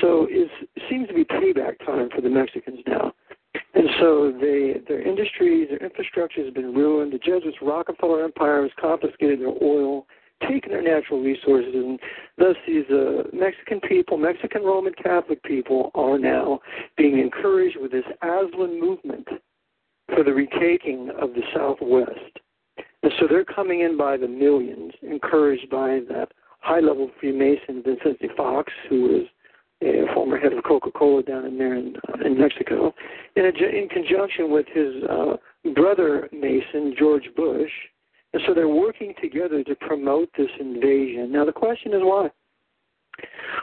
So 0.00 0.26
it 0.28 0.50
seems 0.90 1.08
to 1.08 1.14
be 1.14 1.24
payback 1.24 1.78
time 1.84 2.08
for 2.14 2.20
the 2.20 2.28
Mexicans 2.28 2.80
now. 2.86 3.12
And 3.74 3.88
so 3.98 4.32
they, 4.40 4.80
their 4.86 5.00
industries, 5.00 5.68
their 5.68 5.78
infrastructure 5.78 6.44
has 6.44 6.52
been 6.52 6.74
ruined. 6.74 7.12
The 7.12 7.18
Jesuits' 7.18 7.56
Rockefeller 7.62 8.24
Empire 8.24 8.62
has 8.62 8.72
confiscated 8.80 9.40
their 9.40 9.54
oil, 9.62 10.06
taken 10.48 10.72
their 10.72 10.82
natural 10.82 11.20
resources, 11.22 11.74
and 11.74 11.98
thus 12.38 12.56
these 12.66 12.84
uh, 12.90 13.24
Mexican 13.32 13.80
people, 13.80 14.16
Mexican 14.16 14.62
Roman 14.62 14.94
Catholic 14.94 15.42
people, 15.42 15.90
are 15.94 16.18
now 16.18 16.60
being 16.96 17.18
encouraged 17.18 17.76
with 17.80 17.92
this 17.92 18.04
Aztlán 18.22 18.78
movement 18.80 19.28
for 20.14 20.24
the 20.24 20.32
retaking 20.32 21.10
of 21.20 21.34
the 21.34 21.42
Southwest. 21.54 22.38
And 23.02 23.12
so 23.18 23.26
they're 23.28 23.44
coming 23.44 23.80
in 23.80 23.96
by 23.96 24.16
the 24.16 24.28
millions, 24.28 24.92
encouraged 25.02 25.70
by 25.70 26.00
that 26.08 26.32
high-level 26.60 27.10
Freemason 27.18 27.82
Vicente 27.82 28.28
Fox, 28.36 28.72
who 28.88 29.02
was 29.02 29.26
a 29.82 30.12
former 30.14 30.38
head 30.38 30.52
of 30.52 30.62
Coca-Cola 30.64 31.22
down 31.22 31.46
in 31.46 31.56
there 31.56 31.74
in, 31.74 31.94
uh, 32.08 32.26
in 32.26 32.38
Mexico, 32.38 32.94
in, 33.36 33.46
a, 33.46 33.48
in 33.48 33.88
conjunction 33.88 34.50
with 34.50 34.66
his 34.72 35.02
uh, 35.08 35.36
brother 35.74 36.28
Mason, 36.32 36.94
George 36.98 37.28
Bush. 37.34 37.70
And 38.32 38.42
so 38.46 38.54
they're 38.54 38.68
working 38.68 39.14
together 39.20 39.64
to 39.64 39.74
promote 39.76 40.28
this 40.36 40.50
invasion. 40.58 41.32
Now, 41.32 41.44
the 41.44 41.52
question 41.52 41.92
is 41.92 42.00
why? 42.02 42.30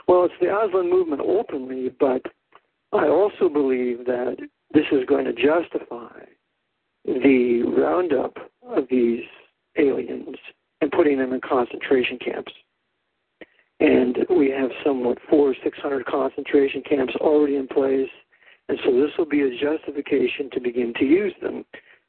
Well, 0.06 0.24
it's 0.24 0.34
the 0.40 0.46
Aztlán 0.46 0.90
movement 0.90 1.22
openly, 1.22 1.90
but 1.98 2.22
I 2.92 3.08
also 3.08 3.48
believe 3.48 4.04
that 4.06 4.36
this 4.72 4.84
is 4.92 5.04
going 5.06 5.24
to 5.24 5.32
justify 5.32 6.20
the 7.04 7.62
roundup 7.62 8.36
of 8.62 8.84
these 8.90 9.24
aliens 9.76 10.36
and 10.80 10.92
putting 10.92 11.18
them 11.18 11.32
in 11.32 11.40
concentration 11.40 12.18
camps 12.18 12.52
and 13.80 14.18
we 14.28 14.50
have 14.50 14.70
somewhat 14.84 15.18
four 15.28 15.50
or 15.50 15.54
six 15.62 15.78
hundred 15.78 16.04
concentration 16.06 16.82
camps 16.88 17.14
already 17.20 17.56
in 17.56 17.68
place, 17.68 18.10
and 18.68 18.78
so 18.84 18.92
this 18.92 19.10
will 19.16 19.26
be 19.26 19.42
a 19.42 19.50
justification 19.50 20.50
to 20.52 20.60
begin 20.60 20.92
to 20.98 21.04
use 21.04 21.34
them 21.40 21.64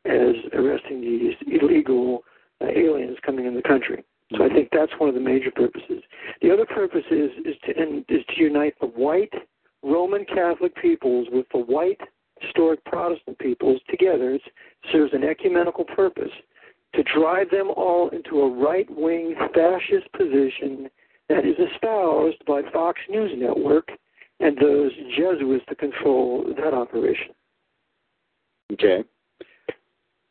as 0.06 0.36
arresting 0.54 1.02
these 1.02 1.36
illegal 1.48 2.24
uh, 2.62 2.66
aliens 2.66 3.18
coming 3.26 3.46
in 3.46 3.56
the 3.56 3.62
country. 3.62 4.04
So 4.36 4.46
I 4.46 4.50
think 4.50 4.70
that's 4.72 4.92
one 5.00 5.10
of 5.10 5.16
the 5.16 5.22
major 5.22 5.52
purposes. 5.52 6.04
The 6.42 6.52
other 6.52 6.66
purpose 6.66 7.06
is 7.10 7.32
is 7.46 7.56
to 7.66 7.82
and 7.82 8.06
is 8.10 8.24
to 8.30 8.44
unite 8.44 8.76
the 8.80 8.88
white 8.88 9.34
Roman 9.82 10.26
Catholic 10.26 10.76
peoples 10.76 11.28
with 11.32 11.48
the 11.52 11.60
white 11.60 12.00
historic 12.40 12.84
Protestant 12.86 13.40
peoples 13.40 13.82
together. 13.90 14.36
It 14.36 14.42
serves 14.92 15.14
an 15.14 15.24
ecumenical 15.24 15.84
purpose 15.84 16.32
to 16.96 17.04
drive 17.04 17.50
them 17.50 17.70
all 17.76 18.10
into 18.10 18.42
a 18.42 18.50
right 18.50 18.88
wing 18.90 19.36
fascist 19.54 20.12
position 20.14 20.90
that 21.28 21.46
is 21.46 21.56
espoused 21.74 22.44
by 22.46 22.62
Fox 22.74 23.00
News 23.10 23.32
Network 23.36 23.90
and 24.40 24.58
those 24.58 24.92
Jesuits 25.18 25.66
that 25.70 25.80
control 25.80 26.46
that 26.58 26.74
operation. 26.74 27.34
Okay. 28.74 29.04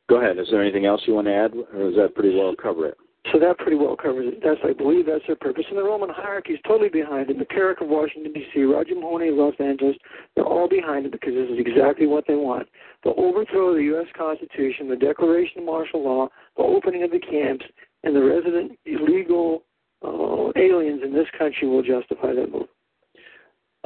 Go 0.08 0.20
ahead. 0.20 0.38
Is 0.38 0.48
there 0.50 0.62
anything 0.62 0.86
else 0.86 1.02
you 1.06 1.14
want 1.14 1.26
to 1.26 1.34
add, 1.34 1.52
or 1.54 1.90
does 1.90 1.96
that 1.96 2.14
pretty 2.14 2.36
well 2.36 2.54
cover 2.60 2.86
it? 2.86 2.98
So 3.32 3.38
that 3.40 3.58
pretty 3.58 3.76
well 3.76 3.94
covers 3.94 4.32
it. 4.32 4.40
That's, 4.42 4.60
I 4.64 4.72
believe, 4.72 5.06
that's 5.06 5.26
their 5.26 5.36
purpose. 5.36 5.64
And 5.68 5.76
the 5.76 5.82
Roman 5.82 6.08
hierarchy 6.08 6.54
is 6.54 6.60
totally 6.66 6.88
behind 6.88 7.28
it. 7.28 7.36
McCarrick 7.36 7.82
of 7.82 7.88
Washington 7.88 8.32
D.C., 8.32 8.62
Roger 8.62 8.94
Mahony 8.94 9.28
of 9.28 9.34
Los 9.34 9.54
Angeles, 9.58 9.96
they're 10.34 10.46
all 10.46 10.68
behind 10.68 11.04
it 11.04 11.12
because 11.12 11.34
this 11.34 11.50
is 11.50 11.58
exactly 11.58 12.06
what 12.06 12.24
they 12.26 12.36
want: 12.36 12.68
the 13.04 13.10
overthrow 13.10 13.70
of 13.70 13.76
the 13.76 13.82
U.S. 13.84 14.06
Constitution, 14.16 14.88
the 14.88 14.96
declaration 14.96 15.58
of 15.60 15.66
martial 15.66 16.02
law, 16.02 16.28
the 16.56 16.62
opening 16.62 17.02
of 17.02 17.10
the 17.10 17.18
camps, 17.18 17.66
and 18.02 18.16
the 18.16 18.22
resident 18.22 18.78
illegal 18.86 19.64
uh, 20.02 20.50
aliens 20.56 21.02
in 21.04 21.12
this 21.12 21.28
country 21.36 21.68
will 21.68 21.82
justify 21.82 22.32
that 22.32 22.50
move. 22.50 22.68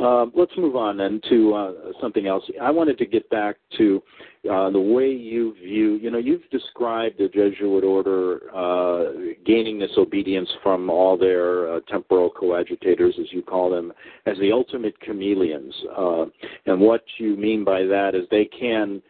Uh, 0.02 0.26
let's 0.34 0.52
move 0.56 0.74
on 0.74 0.96
then 0.96 1.20
to 1.28 1.54
uh, 1.54 1.72
something 2.00 2.26
else. 2.26 2.42
I 2.60 2.70
wanted 2.72 2.98
to 2.98 3.06
get 3.06 3.28
back 3.30 3.56
to 3.78 4.02
uh, 4.50 4.70
the 4.70 4.80
way 4.80 5.08
you 5.10 5.54
view, 5.54 5.94
you 5.94 6.10
know, 6.10 6.18
you've 6.18 6.48
described 6.50 7.18
the 7.18 7.28
Jesuit 7.28 7.84
order 7.84 8.50
uh, 8.52 9.12
gaining 9.46 9.78
this 9.78 9.92
obedience 9.96 10.48
from 10.62 10.90
all 10.90 11.16
their 11.16 11.74
uh, 11.74 11.80
temporal 11.88 12.30
coadjutors, 12.30 13.14
as 13.20 13.26
you 13.30 13.42
call 13.42 13.70
them, 13.70 13.92
as 14.26 14.36
the 14.38 14.50
ultimate 14.50 14.98
chameleons. 15.00 15.74
Uh, 15.96 16.24
and 16.66 16.80
what 16.80 17.04
you 17.18 17.36
mean 17.36 17.62
by 17.62 17.84
that 17.84 18.16
is 18.16 18.22
they 18.30 18.46
can 18.46 19.00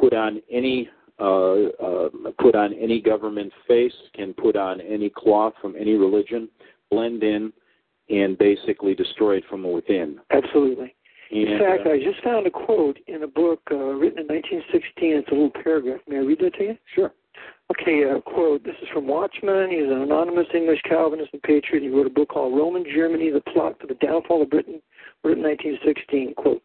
put 0.00 0.14
on 0.14 0.40
any 0.50 0.88
uh, 1.20 1.66
uh, 1.80 2.08
put 2.40 2.56
on 2.56 2.74
any 2.74 3.00
government 3.00 3.52
face, 3.68 3.92
can 4.14 4.34
put 4.34 4.56
on 4.56 4.80
any 4.80 5.08
cloth 5.08 5.52
from 5.62 5.76
any 5.78 5.92
religion, 5.92 6.48
blend 6.90 7.22
in, 7.22 7.52
and 8.08 8.36
basically 8.38 8.94
destroyed 8.94 9.44
from 9.48 9.62
within. 9.70 10.20
Absolutely. 10.30 10.94
And, 11.30 11.48
in 11.48 11.58
fact, 11.58 11.86
uh, 11.86 11.90
I 11.90 11.98
just 11.98 12.22
found 12.22 12.46
a 12.46 12.50
quote 12.50 12.98
in 13.06 13.22
a 13.22 13.26
book 13.26 13.60
uh, 13.70 13.76
written 13.76 14.20
in 14.20 14.26
1916. 14.26 15.16
It's 15.16 15.28
a 15.28 15.34
little 15.34 15.50
paragraph. 15.50 16.00
May 16.08 16.16
I 16.16 16.20
read 16.20 16.38
that 16.40 16.54
to 16.54 16.64
you? 16.64 16.78
Sure. 16.94 17.12
Okay, 17.70 18.04
uh, 18.04 18.20
quote. 18.20 18.62
This 18.62 18.76
is 18.82 18.88
from 18.92 19.06
Watchman. 19.06 19.70
He's 19.70 19.90
an 19.90 20.02
anonymous 20.02 20.46
English 20.54 20.82
Calvinist 20.82 21.30
and 21.32 21.42
patriot. 21.42 21.82
He 21.82 21.88
wrote 21.88 22.06
a 22.06 22.10
book 22.10 22.28
called 22.28 22.56
Roman 22.56 22.84
Germany, 22.84 23.30
The 23.30 23.40
Plot 23.40 23.80
for 23.80 23.86
the 23.86 23.94
Downfall 23.94 24.42
of 24.42 24.50
Britain, 24.50 24.82
written 25.24 25.44
in 25.44 25.50
1916. 25.50 26.34
Quote. 26.34 26.62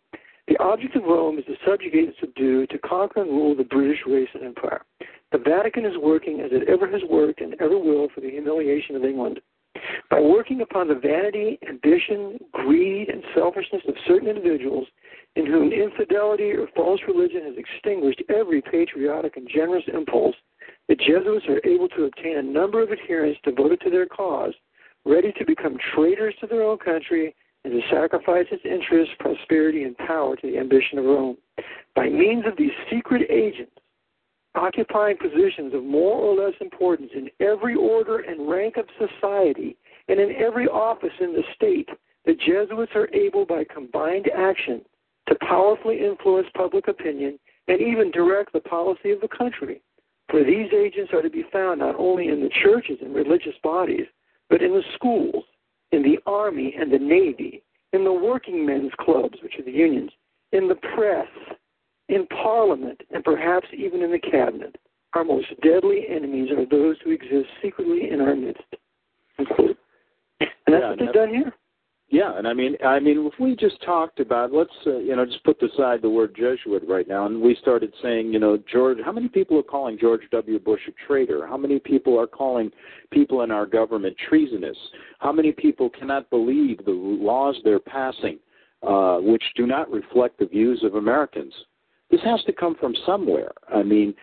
The 0.49 0.57
object 0.57 0.95
of 0.95 1.03
Rome 1.03 1.37
is 1.37 1.45
to 1.45 1.55
subjugate 1.65 2.05
and 2.05 2.15
subdue, 2.19 2.65
to 2.67 2.77
conquer 2.79 3.21
and 3.21 3.29
rule 3.29 3.55
the 3.55 3.63
British 3.63 3.99
race 4.07 4.29
and 4.33 4.43
empire. 4.43 4.83
The 5.31 5.37
Vatican 5.37 5.85
is 5.85 5.95
working 6.01 6.41
as 6.41 6.49
it 6.51 6.67
ever 6.67 6.89
has 6.89 7.01
worked 7.07 7.41
and 7.41 7.53
ever 7.61 7.77
will 7.77 8.09
for 8.13 8.21
the 8.21 8.31
humiliation 8.31 8.95
of 8.95 9.03
England. 9.03 9.39
By 10.09 10.19
working 10.19 10.61
upon 10.61 10.87
the 10.87 10.95
vanity, 10.95 11.59
ambition, 11.67 12.39
greed, 12.51 13.09
and 13.09 13.23
selfishness 13.35 13.83
of 13.87 13.95
certain 14.07 14.27
individuals 14.27 14.87
in 15.35 15.45
whom 15.45 15.71
infidelity 15.71 16.51
or 16.51 16.67
false 16.75 16.99
religion 17.07 17.43
has 17.43 17.55
extinguished 17.57 18.23
every 18.29 18.61
patriotic 18.61 19.37
and 19.37 19.47
generous 19.47 19.83
impulse, 19.93 20.35
the 20.87 20.95
Jesuits 20.95 21.45
are 21.47 21.61
able 21.63 21.87
to 21.89 22.05
obtain 22.05 22.37
a 22.37 22.41
number 22.41 22.81
of 22.81 22.91
adherents 22.91 23.39
devoted 23.43 23.79
to 23.81 23.91
their 23.91 24.07
cause, 24.07 24.53
ready 25.05 25.31
to 25.33 25.45
become 25.45 25.77
traitors 25.93 26.33
to 26.41 26.47
their 26.47 26.63
own 26.63 26.79
country 26.79 27.35
and 27.63 27.73
to 27.73 27.81
sacrifice 27.89 28.47
its 28.51 28.63
interests, 28.65 29.13
prosperity, 29.19 29.83
and 29.83 29.97
power 29.97 30.35
to 30.35 30.47
the 30.47 30.57
ambition 30.57 30.97
of 30.97 31.05
Rome. 31.05 31.37
By 31.95 32.09
means 32.09 32.45
of 32.47 32.57
these 32.57 32.71
secret 32.89 33.29
agents, 33.29 33.71
occupying 34.55 35.17
positions 35.17 35.73
of 35.73 35.83
more 35.83 36.17
or 36.17 36.35
less 36.35 36.55
importance 36.59 37.11
in 37.15 37.29
every 37.39 37.75
order 37.75 38.19
and 38.19 38.49
rank 38.49 38.77
of 38.77 38.85
society 38.97 39.77
and 40.07 40.19
in 40.19 40.35
every 40.35 40.67
office 40.67 41.13
in 41.19 41.33
the 41.33 41.43
state, 41.55 41.89
the 42.25 42.33
Jesuits 42.33 42.91
are 42.95 43.09
able, 43.13 43.45
by 43.45 43.63
combined 43.63 44.29
action, 44.35 44.81
to 45.27 45.35
powerfully 45.47 45.99
influence 46.03 46.47
public 46.55 46.87
opinion 46.87 47.39
and 47.67 47.79
even 47.79 48.11
direct 48.11 48.51
the 48.51 48.59
policy 48.59 49.11
of 49.11 49.21
the 49.21 49.27
country. 49.27 49.81
For 50.29 50.43
these 50.43 50.71
agents 50.73 51.11
are 51.13 51.21
to 51.21 51.29
be 51.29 51.45
found 51.51 51.79
not 51.79 51.95
only 51.97 52.27
in 52.27 52.41
the 52.41 52.49
churches 52.63 52.97
and 53.01 53.15
religious 53.15 53.55
bodies, 53.63 54.05
but 54.49 54.61
in 54.61 54.71
the 54.71 54.83
schools, 54.95 55.43
in 55.91 56.03
the 56.03 56.19
Army 56.25 56.75
and 56.79 56.91
the 56.91 56.99
Navy, 56.99 57.63
in 57.93 58.03
the 58.03 58.13
working 58.13 58.65
men's 58.65 58.91
clubs, 58.99 59.37
which 59.41 59.57
are 59.59 59.63
the 59.63 59.71
unions, 59.71 60.11
in 60.51 60.67
the 60.67 60.75
press, 60.75 61.27
in 62.09 62.27
Parliament, 62.27 63.01
and 63.11 63.23
perhaps 63.23 63.67
even 63.75 64.01
in 64.01 64.11
the 64.11 64.19
cabinet. 64.19 64.75
Our 65.13 65.23
most 65.23 65.47
deadly 65.63 66.03
enemies 66.09 66.49
are 66.51 66.65
those 66.65 66.97
who 67.03 67.11
exist 67.11 67.47
secretly 67.63 68.09
in 68.11 68.21
our 68.21 68.35
midst. 68.35 68.61
And 69.37 69.47
that's 70.67 70.81
yeah, 70.81 70.89
what 70.89 70.99
they've 70.99 71.13
done 71.13 71.29
here. 71.29 71.53
Yeah, 72.11 72.37
and 72.37 72.47
I 72.47 72.53
mean, 72.53 72.75
I 72.83 72.99
mean, 72.99 73.29
if 73.31 73.39
we 73.39 73.55
just 73.55 73.81
talked 73.83 74.19
about, 74.19 74.51
let's, 74.51 74.71
uh, 74.87 74.97
you 74.97 75.15
know, 75.15 75.25
just 75.25 75.43
put 75.43 75.61
aside 75.61 76.01
the 76.01 76.09
word 76.09 76.35
Jesuit 76.35 76.83
right 76.87 77.07
now, 77.07 77.27
and 77.27 77.39
we 77.39 77.55
started 77.61 77.93
saying, 78.01 78.33
you 78.33 78.39
know, 78.39 78.57
George, 78.71 78.97
how 79.05 79.11
many 79.11 79.27
people 79.27 79.59
are 79.59 79.63
calling 79.63 79.97
George 79.99 80.21
W. 80.31 80.57
Bush 80.57 80.81
a 80.87 80.91
traitor? 81.07 81.45
How 81.45 81.57
many 81.57 81.77
people 81.77 82.19
are 82.19 82.25
calling 82.25 82.71
people 83.11 83.43
in 83.43 83.51
our 83.51 83.67
government 83.67 84.15
treasonous? 84.27 84.77
How 85.19 85.31
many 85.31 85.51
people 85.51 85.89
cannot 85.91 86.27
believe 86.31 86.83
the 86.83 86.91
laws 86.91 87.55
they're 87.63 87.79
passing, 87.79 88.39
uh, 88.81 89.17
which 89.17 89.43
do 89.55 89.67
not 89.67 89.91
reflect 89.91 90.39
the 90.39 90.47
views 90.47 90.83
of 90.83 90.95
Americans? 90.95 91.53
This 92.11 92.21
has 92.23 92.43
to 92.45 92.53
come 92.53 92.75
from 92.79 92.95
somewhere. 93.05 93.51
I 93.73 93.83
mean, 93.83 94.13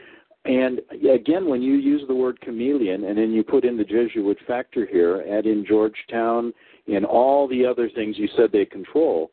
and 0.45 0.81
again, 1.13 1.49
when 1.49 1.63
you 1.63 1.75
use 1.75 2.03
the 2.07 2.15
word 2.15 2.41
chameleon 2.41 3.05
and 3.05 3.19
then 3.19 3.33
you 3.33 3.43
put 3.43 3.65
in 3.65 3.77
the 3.77 3.85
Jesuit 3.85 4.39
factor 4.47 4.87
here, 4.87 5.25
add 5.29 5.47
in 5.47 5.65
Georgetown 5.67 6.53
and 6.87 7.05
all 7.05 7.49
the 7.49 7.67
other 7.67 7.91
things 7.91 8.17
you 8.17 8.29
said 8.37 8.51
they 8.53 8.65
control, 8.65 9.31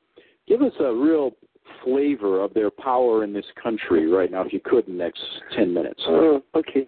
give 0.48 0.62
us 0.62 0.74
a 0.80 0.94
real 0.94 1.32
flavor 1.84 2.42
of 2.42 2.54
their 2.54 2.72
power 2.72 3.24
in 3.24 3.32
this 3.34 3.46
country 3.62 4.10
right 4.10 4.32
now, 4.32 4.42
if 4.42 4.52
you 4.52 4.60
could, 4.60 4.88
in 4.88 4.98
the 4.98 5.04
next 5.04 5.22
10 5.56 5.74
minutes. 5.74 6.02
Uh, 6.08 6.40
okay. 6.56 6.88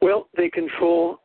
Well, 0.00 0.28
they 0.36 0.48
control 0.48 1.20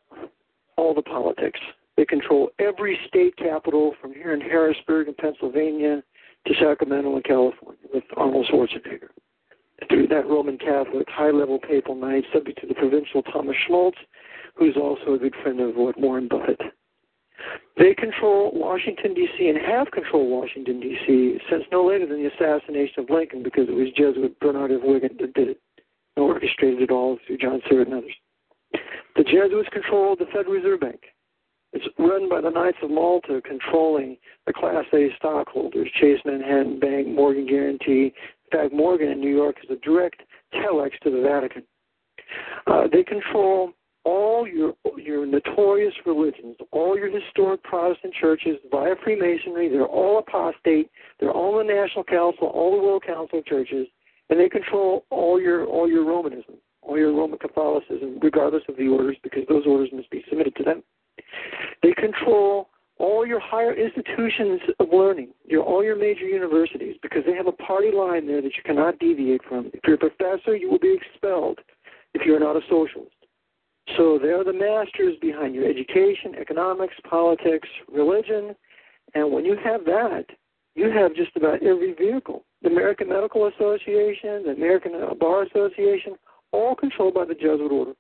all 0.76 0.94
the 0.94 1.02
politics. 1.02 1.60
They 1.96 2.06
control 2.06 2.50
every 2.60 3.00
state 3.08 3.38
capital 3.38 3.94
from 4.02 4.14
here 4.14 4.34
in 4.34 4.42
Harrisburg 4.42 5.08
in 5.08 5.14
Pennsylvania 5.14 6.04
to 6.46 6.54
Sacramento 6.60 7.16
in 7.16 7.24
California 7.24 7.88
with 7.94 8.04
Arnold 8.18 8.48
Schwarzenegger 8.52 9.10
through 9.90 10.08
that 10.08 10.28
Roman 10.28 10.58
Catholic 10.58 11.08
high 11.10 11.32
level 11.32 11.60
papal 11.60 11.96
knight 11.96 12.24
subject 12.34 12.62
to 12.62 12.68
the 12.68 12.74
provincial 12.74 13.22
Thomas 13.24 13.56
Schmaltz, 13.68 13.98
who's 14.56 14.78
also 14.78 15.14
a 15.14 15.18
good 15.18 15.36
friend 15.44 15.60
of 15.60 15.76
what 15.76 16.00
Warren 16.00 16.28
Buffett. 16.28 16.60
They 17.78 17.94
control 17.94 18.52
Washington, 18.54 19.14
D.C., 19.14 19.50
and 19.50 19.58
have 19.58 19.92
controlled 19.92 20.32
Washington, 20.32 20.80
D.C. 20.80 21.40
since 21.50 21.64
no 21.72 21.86
later 21.86 22.06
than 22.08 22.24
the 22.24 22.32
assassination 22.34 23.04
of 23.04 23.10
Lincoln 23.10 23.44
because 23.44 23.68
it 23.68 23.76
was 23.76 23.90
Jesuit 23.96 24.40
Bernard 24.40 24.72
of 24.72 24.82
Wigan 24.84 25.18
that 25.20 25.34
did 25.34 25.50
it 25.50 25.62
and 26.16 26.26
orchestrated 26.26 26.82
it 26.82 26.92
all 26.92 27.18
through 27.28 27.38
John 27.38 27.62
Surratt 27.70 27.88
and 27.88 27.98
others. 27.98 28.16
The 29.18 29.24
Jesuits 29.24 29.70
control 29.74 30.16
the 30.16 30.26
Federal 30.28 30.54
Reserve 30.54 30.80
Bank. 30.80 31.02
It's 31.76 31.86
run 32.00 32.30
by 32.30 32.40
the 32.40 32.50
Knights 32.50 32.78
of 32.82 32.90
Malta, 32.90 33.42
controlling 33.46 34.16
the 34.48 34.54
Class 34.54 34.86
A 34.94 35.10
stockholders, 35.18 35.90
Chase 36.00 36.20
Manhattan 36.24 36.80
Bank, 36.80 37.06
Morgan 37.08 37.46
Guaranty, 37.46 38.14
in 38.52 38.60
fact, 38.60 38.74
Morgan 38.74 39.10
in 39.10 39.20
New 39.20 39.36
York 39.36 39.58
is 39.62 39.70
a 39.70 39.80
direct 39.86 40.22
telex 40.54 40.92
to 41.04 41.12
the 41.12 41.22
Vatican. 41.22 41.64
Uh, 42.66 42.88
they 42.92 43.04
control 43.04 43.72
all 44.06 44.48
your 44.48 44.74
your 44.98 45.26
notorious 45.26 45.94
religions, 46.06 46.56
all 46.72 46.98
your 46.98 47.10
historic 47.10 47.62
Protestant 47.64 48.14
churches 48.14 48.56
via 48.72 48.96
Freemasonry. 49.04 49.68
They're 49.68 49.86
all 49.86 50.20
apostate. 50.20 50.90
They're 51.20 51.32
all 51.32 51.58
the 51.58 51.64
National 51.64 52.04
Council, 52.04 52.48
all 52.48 52.78
the 52.78 52.84
World 52.84 53.04
Council 53.06 53.40
of 53.40 53.46
Churches, 53.46 53.88
and 54.30 54.40
they 54.40 54.48
control 54.48 55.06
all 55.10 55.42
your 55.42 55.66
all 55.66 55.90
your 55.90 56.06
Romanism, 56.06 56.56
all 56.84 56.98
your 56.98 57.14
Roman 57.14 57.40
Catholicism, 57.40 58.20
regardless 58.22 58.64
of 58.70 58.78
the 58.78 58.88
orders, 58.88 59.18
because 59.24 59.44
those 59.50 59.66
orders 59.66 59.90
must 59.92 60.10
be 60.10 60.24
submitted 60.30 60.56
to 60.56 60.64
them. 60.64 60.84
They 61.84 61.94
control 61.94 62.70
all 62.98 63.26
your 63.26 63.40
higher 63.40 63.74
institutions 63.74 64.62
of 64.80 64.88
learning, 64.92 65.30
your 65.46 65.64
all 65.64 65.84
your 65.84 65.98
major 65.98 66.26
universities, 66.26 66.96
because 67.02 67.24
they 67.26 67.34
have 67.34 67.48
a 67.48 67.52
party 67.52 67.92
line 67.92 68.26
there 68.26 68.42
that 68.42 68.56
you 68.56 68.64
cannot 68.64 69.00
deviate 69.00 69.44
from. 69.44 69.70
If 69.74 69.82
you're 69.86 69.96
a 69.96 70.10
professor, 70.10 70.56
you 70.56 70.70
will 70.70 70.80
be 70.80 70.96
expelled 70.96 71.60
if 72.14 72.26
you're 72.26 72.40
not 72.40 72.56
a 72.56 72.62
socialist. 72.70 73.12
So 73.98 74.18
they're 74.20 74.44
the 74.44 74.54
masters 74.54 75.16
behind 75.22 75.54
your 75.54 75.70
education, 75.70 76.36
economics, 76.40 76.96
politics, 77.08 77.68
religion, 77.92 78.56
and 79.14 79.32
when 79.32 79.46
you 79.46 79.56
have 79.64 79.86
that, 79.86 80.26
you 80.76 80.90
have 80.90 81.16
just 81.16 81.36
about 81.36 81.64
every 81.64 81.94
vehicle. 81.94 82.44
The 82.62 82.70
American 82.70 83.10
Medical 83.10 83.48
Association, 83.48 84.44
the 84.46 84.54
American 84.56 84.94
Bar 85.20 85.44
Association, 85.44 86.16
all 86.52 86.76
controlled 86.76 87.14
by 87.14 87.26
the 87.26 87.36
Jesuit 87.36 87.72
order. 87.72 87.94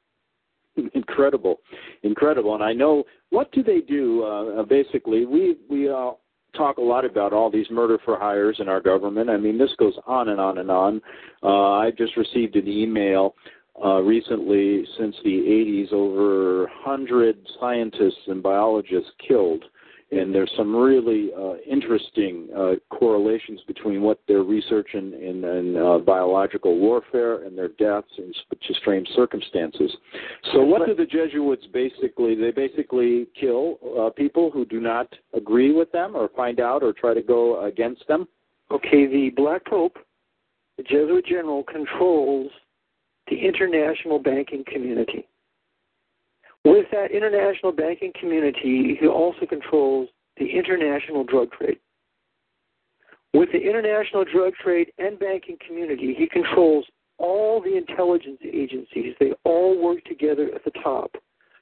incredible, 0.93 1.59
incredible. 2.03 2.55
And 2.55 2.63
I 2.63 2.73
know 2.73 3.03
what 3.29 3.51
do 3.51 3.63
they 3.63 3.81
do? 3.81 4.23
Uh, 4.23 4.63
basically, 4.63 5.25
we 5.25 5.57
we 5.69 5.89
uh, 5.89 6.11
talk 6.55 6.77
a 6.77 6.81
lot 6.81 7.05
about 7.05 7.33
all 7.33 7.51
these 7.51 7.69
murder 7.69 7.97
for 8.05 8.17
hires 8.17 8.57
in 8.59 8.69
our 8.69 8.81
government. 8.81 9.29
I 9.29 9.37
mean, 9.37 9.57
this 9.57 9.71
goes 9.77 9.93
on 10.05 10.29
and 10.29 10.39
on 10.39 10.57
and 10.57 10.71
on. 10.71 11.01
Uh, 11.43 11.73
I 11.73 11.91
just 11.91 12.17
received 12.17 12.55
an 12.55 12.67
email 12.67 13.35
uh, 13.83 14.01
recently, 14.01 14.85
since 14.97 15.15
the 15.23 15.29
80s, 15.29 15.91
over 15.91 16.61
100 16.61 17.37
scientists 17.59 18.21
and 18.27 18.41
biologists 18.41 19.11
killed 19.27 19.63
and 20.11 20.33
there's 20.33 20.51
some 20.55 20.75
really 20.75 21.31
uh, 21.37 21.55
interesting 21.69 22.47
uh, 22.55 22.73
correlations 22.89 23.59
between 23.67 24.01
what 24.01 24.19
they're 24.27 24.43
researching 24.43 25.13
in, 25.13 25.43
in 25.43 25.75
uh, 25.75 25.97
biological 25.97 26.77
warfare 26.77 27.43
and 27.43 27.57
their 27.57 27.69
deaths 27.69 28.07
in 28.17 28.31
strange 28.79 29.07
circumstances. 29.15 29.91
So, 30.53 30.63
what 30.63 30.85
do 30.85 30.93
the 30.93 31.05
Jesuits 31.05 31.65
basically? 31.73 32.35
They 32.35 32.51
basically 32.51 33.27
kill 33.39 33.79
uh, 33.99 34.09
people 34.11 34.51
who 34.51 34.65
do 34.65 34.79
not 34.79 35.11
agree 35.33 35.73
with 35.73 35.91
them, 35.91 36.15
or 36.15 36.29
find 36.35 36.59
out, 36.59 36.83
or 36.83 36.93
try 36.93 37.13
to 37.13 37.23
go 37.23 37.65
against 37.65 38.07
them. 38.07 38.27
Okay, 38.71 39.07
the 39.07 39.31
Black 39.35 39.65
Pope, 39.65 39.97
the 40.77 40.83
Jesuit 40.83 41.25
general, 41.25 41.63
controls 41.63 42.51
the 43.27 43.37
international 43.37 44.19
banking 44.19 44.63
community. 44.71 45.27
With 46.65 46.87
that 46.91 47.11
international 47.11 47.71
banking 47.71 48.11
community, 48.19 48.97
he 48.99 49.07
also 49.07 49.45
controls 49.45 50.09
the 50.37 50.47
international 50.47 51.23
drug 51.23 51.51
trade. 51.51 51.77
With 53.35 53.49
the 53.51 53.59
international 53.59 54.25
drug 54.25 54.53
trade 54.55 54.91
and 54.97 55.19
banking 55.19 55.57
community, 55.65 56.15
he 56.17 56.27
controls 56.27 56.85
all 57.19 57.61
the 57.61 57.77
intelligence 57.77 58.39
agencies. 58.43 59.13
They 59.19 59.33
all 59.43 59.79
work 59.79 60.03
together 60.05 60.49
at 60.55 60.65
the 60.65 60.71
top, 60.83 61.11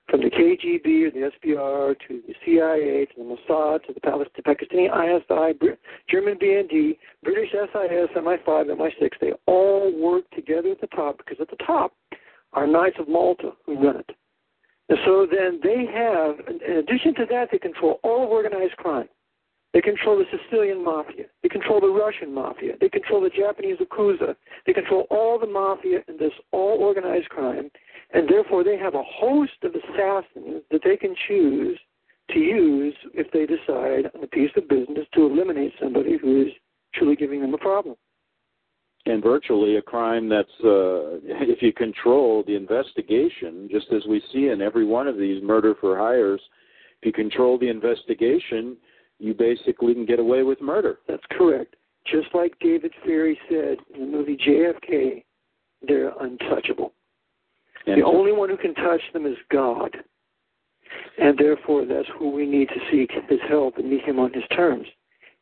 from 0.10 0.22
the 0.22 0.30
KGB 0.30 1.08
or 1.08 1.12
the 1.12 1.32
SVR 1.38 1.96
to 2.08 2.22
the 2.26 2.34
CIA 2.46 3.06
to 3.06 3.13
the 3.18 3.24
Mossad 3.24 3.84
to 3.86 3.94
the 3.94 4.00
Pakistani 4.00 4.88
ISI, 4.88 5.60
German 6.10 6.38
BND, 6.38 6.98
British 7.24 7.52
SIS, 7.52 8.10
MI5, 8.16 8.48
MI6. 8.48 9.10
They 9.20 9.34
all 9.48 9.92
work 10.00 10.24
together 10.32 10.70
at 10.70 10.80
the 10.80 10.88
top 10.88 11.18
because 11.18 11.38
at 11.42 11.50
the 11.50 11.63
top 11.66 11.94
are 12.54 12.66
Knights 12.66 12.98
of 13.00 13.10
Malta 13.10 13.52
who 13.66 13.76
run 13.76 13.98
it. 13.98 14.16
So 14.89 15.26
then 15.30 15.60
they 15.63 15.86
have, 15.86 16.36
in 16.48 16.78
addition 16.78 17.15
to 17.15 17.26
that, 17.30 17.50
they 17.52 17.58
control 17.58 18.00
all 18.04 18.24
of 18.24 18.30
organized 18.30 18.76
crime. 18.78 19.08
They 19.74 19.82
control 19.82 20.17
the 20.17 20.26
Sicilian 20.30 20.84
mafia. 20.84 21.26
They 21.41 21.50
control 21.50 21.82
the 21.82 21.88
Russian 21.88 22.34
mafia. 22.34 22.74
They 22.80 22.89
control 22.89 23.22
the 23.22 23.30
Japanese 23.30 23.78
Yakuza. 23.78 24.36
They 24.67 24.74
control 24.74 25.08
all 25.10 25.39
the 25.39 25.48
mafia 25.48 26.04
and 26.08 26.19
this 26.19 26.34
all 26.52 26.78
organized 26.80 27.30
crime. 27.30 27.72
And 28.13 28.30
therefore, 28.30 28.63
they 28.63 28.78
have 28.78 28.93
a 28.93 29.02
host 29.04 29.54
of 29.63 29.74
assassins 29.74 30.62
that 30.69 30.82
they 30.84 30.96
can 30.96 31.15
choose 31.28 31.80
to 32.30 32.39
use 32.39 32.93
if 33.13 33.32
they 33.32 33.48
decide 33.48 34.12
on 34.15 34.24
a 34.24 34.28
piece 34.28 34.52
of 34.56 34.67
business 34.69 35.08
to 35.15 35.26
eliminate 35.26 35.74
somebody 35.82 36.17
who 36.17 36.43
is 36.43 36.54
truly 36.93 37.15
giving 37.15 37.41
them 37.41 37.54
a 37.54 37.58
problem 37.58 37.96
and 39.06 39.22
virtually 39.22 39.76
a 39.76 39.82
crime 39.82 40.30
that's 40.30 40.50
uh, 40.63 41.20
if 41.24 41.62
you 41.62 41.74
control 41.74 42.44
the 42.48 42.56
investigation, 42.56 43.68
just 43.72 43.88
as 43.92 44.04
we 44.08 44.22
see 44.32 44.48
in 44.48 44.62
every 44.62 44.86
one 44.86 45.08
of 45.08 45.18
these 45.18 45.44
murder 45.44 45.76
for 45.80 45.98
hires, 45.98 46.42
if 47.02 47.08
you 47.08 47.12
control 47.12 47.58
the 47.58 47.68
investigation, 47.68 48.78
you 49.20 49.34
basically 49.34 49.94
can 49.94 50.06
get 50.06 50.20
away 50.20 50.44
with 50.44 50.62
murder. 50.62 51.00
That's 51.08 51.24
correct. 51.32 51.76
Just 52.06 52.28
like 52.34 52.58
David 52.60 52.92
Ferrie 53.06 53.38
said 53.50 53.78
in 53.94 54.00
the 54.02 54.18
movie 54.18 54.38
JFK, 54.38 55.24
they're 55.88 56.13
untouchable. 56.20 56.94
And 57.86 58.02
the 58.02 58.06
only 58.06 58.32
one 58.32 58.50
who 58.50 58.58
can 58.58 58.74
touch 58.76 59.02
them 59.12 59.26
is 59.26 59.38
God. 59.52 59.96
And 61.18 61.38
therefore, 61.38 61.86
that's 61.86 62.08
who 62.18 62.30
we 62.30 62.46
need 62.46 62.70
to 62.70 62.80
seek 62.92 63.12
his 63.30 63.39
help 63.50 63.78
and 63.78 63.89
meet 63.89 64.04
him 64.04 64.20
on 64.20 64.32
his 64.34 64.44
terms. 64.56 64.88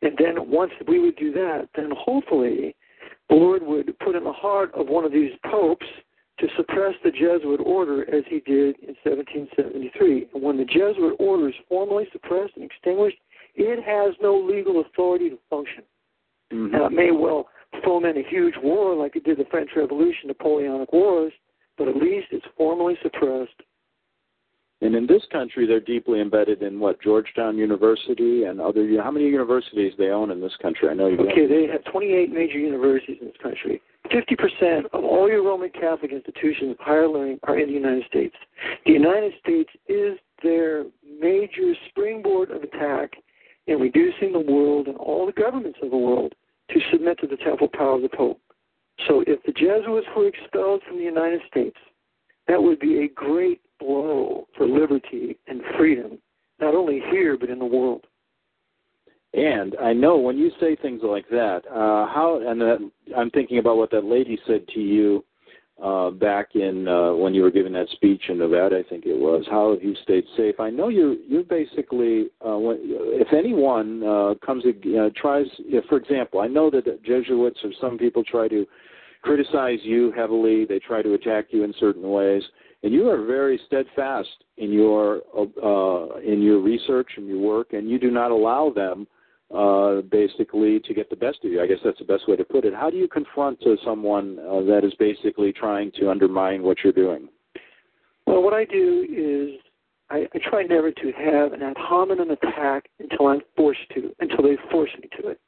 And 0.02 0.18
then 0.18 0.50
once 0.50 0.72
we 0.88 1.00
would 1.00 1.16
do 1.18 1.32
that, 1.34 1.70
then 1.76 1.92
hopefully 1.96 2.76
Lord 3.32 3.64
would 3.64 3.98
put 4.00 4.16
in 4.16 4.24
the 4.24 4.32
heart 4.32 4.72
of 4.76 4.88
one 4.88 5.06
of 5.06 5.12
these 5.12 5.32
popes 5.50 5.86
to 6.40 6.48
suppress 6.58 6.94
the 7.04 7.12
Jesuit 7.12 7.60
order 7.64 8.04
as 8.14 8.24
he 8.28 8.40
did 8.40 8.76
in 8.80 8.96
1773. 9.04 10.28
And 10.34 10.44
when 10.44 10.58
the 10.58 10.66
Jesuit 10.66 11.16
order 11.20 11.50
is 11.50 11.56
formally 11.70 12.08
suppressed 12.12 12.54
and 12.56 12.66
extinguished, 12.66 13.18
it 13.56 13.84
has 13.84 14.16
no 14.22 14.36
legal 14.36 14.82
authority 14.82 15.30
to 15.30 15.38
function. 15.50 15.84
Mm-hmm. 16.52 16.72
Now, 16.72 16.86
it 16.88 16.92
may 16.92 17.12
well 17.12 17.48
foment 17.84 18.18
a 18.18 18.24
huge 18.28 18.56
war 18.62 18.96
like 18.96 19.16
it 19.16 19.24
did 19.24 19.38
the 19.38 19.46
French 19.50 19.70
Revolution, 19.76 20.28
Napoleonic 20.28 20.92
Wars, 20.92 21.32
but 21.78 21.88
at 21.88 21.96
least 21.96 22.28
it's 22.32 22.46
formally 22.58 22.96
suppressed. 23.02 23.62
And 24.82 24.96
in 24.96 25.06
this 25.06 25.22
country, 25.32 25.68
they're 25.68 25.80
deeply 25.80 26.22
embedded 26.22 26.64
in 26.64 26.80
what 26.80 27.02
Georgetown 27.02 27.56
University 27.56 28.46
and 28.46 28.60
other. 28.60 28.88
How 29.02 29.12
many 29.12 29.26
universities 29.26 29.94
they 29.98 30.10
own 30.10 30.32
in 30.32 30.42
this 30.42 30.56
country? 30.60 30.90
I 30.90 30.96
know 30.96 31.08
you. 31.08 31.20
Okay, 31.20 31.46
they 31.46 31.68
have 31.72 31.84
28 31.86 32.32
major 32.32 32.58
universities 32.58 33.18
in 33.22 33.28
this 33.28 33.38
country. 33.42 33.80
50% 34.12 34.86
of 34.92 35.04
all 35.04 35.30
your 35.30 35.44
Roman 35.44 35.70
Catholic 35.70 36.12
institutions 36.12 36.72
of 36.72 36.78
higher 36.80 37.08
learning 37.08 37.40
are 37.44 37.60
in 37.60 37.68
the 37.68 37.74
United 37.74 38.06
States. 38.08 38.36
The 38.86 38.92
United 38.92 39.34
States 39.40 39.70
is 39.88 40.18
their 40.42 40.86
major 41.20 41.74
springboard 41.90 42.50
of 42.50 42.64
attack 42.64 43.12
in 43.68 43.80
reducing 43.80 44.34
the 44.34 44.40
world 44.40 44.88
and 44.88 44.98
all 44.98 45.28
the 45.28 45.32
governments 45.32 45.78
of 45.84 45.92
the 45.92 45.98
world 45.98 46.34
to 46.72 46.80
submit 46.92 47.20
to 47.20 47.28
the 47.28 47.38
temporal 47.38 47.70
power 47.70 47.96
of 47.96 48.02
the 48.02 48.10
Pope. 48.10 48.42
So 49.08 49.24
if 49.28 49.42
the 49.44 49.52
Jesuits 49.52 50.08
were 50.16 50.28
expelled 50.28 50.82
from 50.88 50.98
the 50.98 51.04
United 51.04 51.42
States, 51.50 51.78
that 52.48 52.62
would 52.62 52.80
be 52.80 53.04
a 53.04 53.08
great 53.08 53.62
blow 53.82 54.48
for 54.56 54.68
liberty 54.68 55.38
and 55.48 55.62
freedom, 55.78 56.20
not 56.60 56.76
only 56.76 57.02
here, 57.12 57.38
but 57.38 57.50
in 57.50 57.60
the 57.60 57.66
world. 57.66 58.06
And 59.34 59.76
I 59.82 59.94
know 59.94 60.18
when 60.18 60.38
you 60.38 60.52
say 60.60 60.76
things 60.76 61.02
like 61.04 61.28
that, 61.30 61.62
uh, 61.70 62.06
how 62.14 62.42
and 62.46 62.60
that, 62.62 62.92
I'm 63.18 63.30
thinking 63.32 63.60
about 63.60 63.78
what 63.78 63.92
that 63.92 64.04
lady 64.04 64.38
said 64.46 64.68
to 64.74 64.80
you 64.80 65.24
uh, 65.82 66.12
back 66.12 66.50
in 66.56 66.88
uh, 66.88 67.14
when 67.14 67.34
you 67.34 67.42
were 67.42 67.50
giving 67.50 67.74
that 67.74 67.88
speech 67.94 68.24
in 68.30 68.38
Nevada, 68.38 68.78
I 68.78 68.90
think 68.90 69.06
it 69.06 69.18
was. 69.18 69.46
How 69.50 69.72
have 69.72 69.82
you 69.82 69.96
stayed 70.04 70.26
safe? 70.38 70.60
I 70.60 70.70
know 70.70 70.90
you. 70.90 71.20
You're 71.28 71.44
basically, 71.44 72.28
uh, 72.46 72.58
when, 72.58 72.78
if 72.82 73.34
anyone 73.34 74.04
uh, 74.04 74.36
comes, 74.46 74.64
uh, 74.66 75.10
tries, 75.16 75.48
if, 75.60 75.86
for 75.86 75.98
example, 75.98 76.42
I 76.42 76.48
know 76.48 76.70
that 76.70 77.04
Jesuits 77.04 77.60
or 77.64 77.72
some 77.80 77.98
people 77.98 78.24
try 78.24 78.48
to 78.50 78.68
criticize 79.24 79.80
you 79.84 80.12
heavily. 80.12 80.66
They 80.66 80.80
try 80.80 81.02
to 81.02 81.14
attack 81.14 81.46
you 81.50 81.64
in 81.64 81.74
certain 81.80 82.10
ways, 82.10 82.44
and 82.84 82.94
you 82.94 83.10
are 83.10 83.24
very 83.26 83.60
steadfast 83.68 84.30
in 84.58 84.72
your 84.72 85.22
uh, 85.38 86.20
in 86.20 86.42
your 86.42 86.60
research 86.60 87.10
and 87.18 87.28
your 87.28 87.40
work, 87.40 87.74
and 87.74 87.90
you 87.90 88.00
do 88.00 88.12
not 88.12 88.32
allow 88.32 88.72
them 88.72 89.08
uh, 89.54 90.02
basically 90.10 90.80
to 90.80 90.94
get 90.94 91.10
the 91.10 91.16
best 91.16 91.40
of 91.44 91.52
you. 91.52 91.62
I 91.62 91.68
guess 91.68 91.80
that's 91.84 92.00
the 92.00 92.06
best 92.06 92.28
way 92.28 92.36
to 92.36 92.44
put 92.44 92.66
it. 92.66 92.74
How 92.74 92.90
do 92.90 92.98
you 92.98 93.08
confront 93.08 93.62
uh, 93.66 93.76
someone 93.86 94.40
uh, 94.40 94.62
that 94.62 94.82
is 94.84 94.94
basically 94.98 95.52
trying 95.52 95.92
to 96.00 96.10
undermine 96.10 96.64
what 96.64 96.78
you're 96.84 96.94
doing? 96.94 97.28
Well, 98.26 98.42
what 98.42 98.54
I 98.54 98.66
do 98.66 99.06
is 99.10 99.60
I, 100.10 100.28
I 100.34 100.40
try 100.50 100.64
never 100.64 100.92
to 100.92 101.12
have 101.18 101.54
an 101.54 101.62
ad 101.62 101.78
hominem 101.78 102.32
attack 102.32 102.90
until 103.00 103.28
I'm 103.28 103.42
forced 103.56 103.90
to, 103.96 104.16
until 104.20 104.44
they 104.44 104.58
force 104.72 104.92
me 105.02 105.10
to 105.20 105.30
it. 105.30 105.40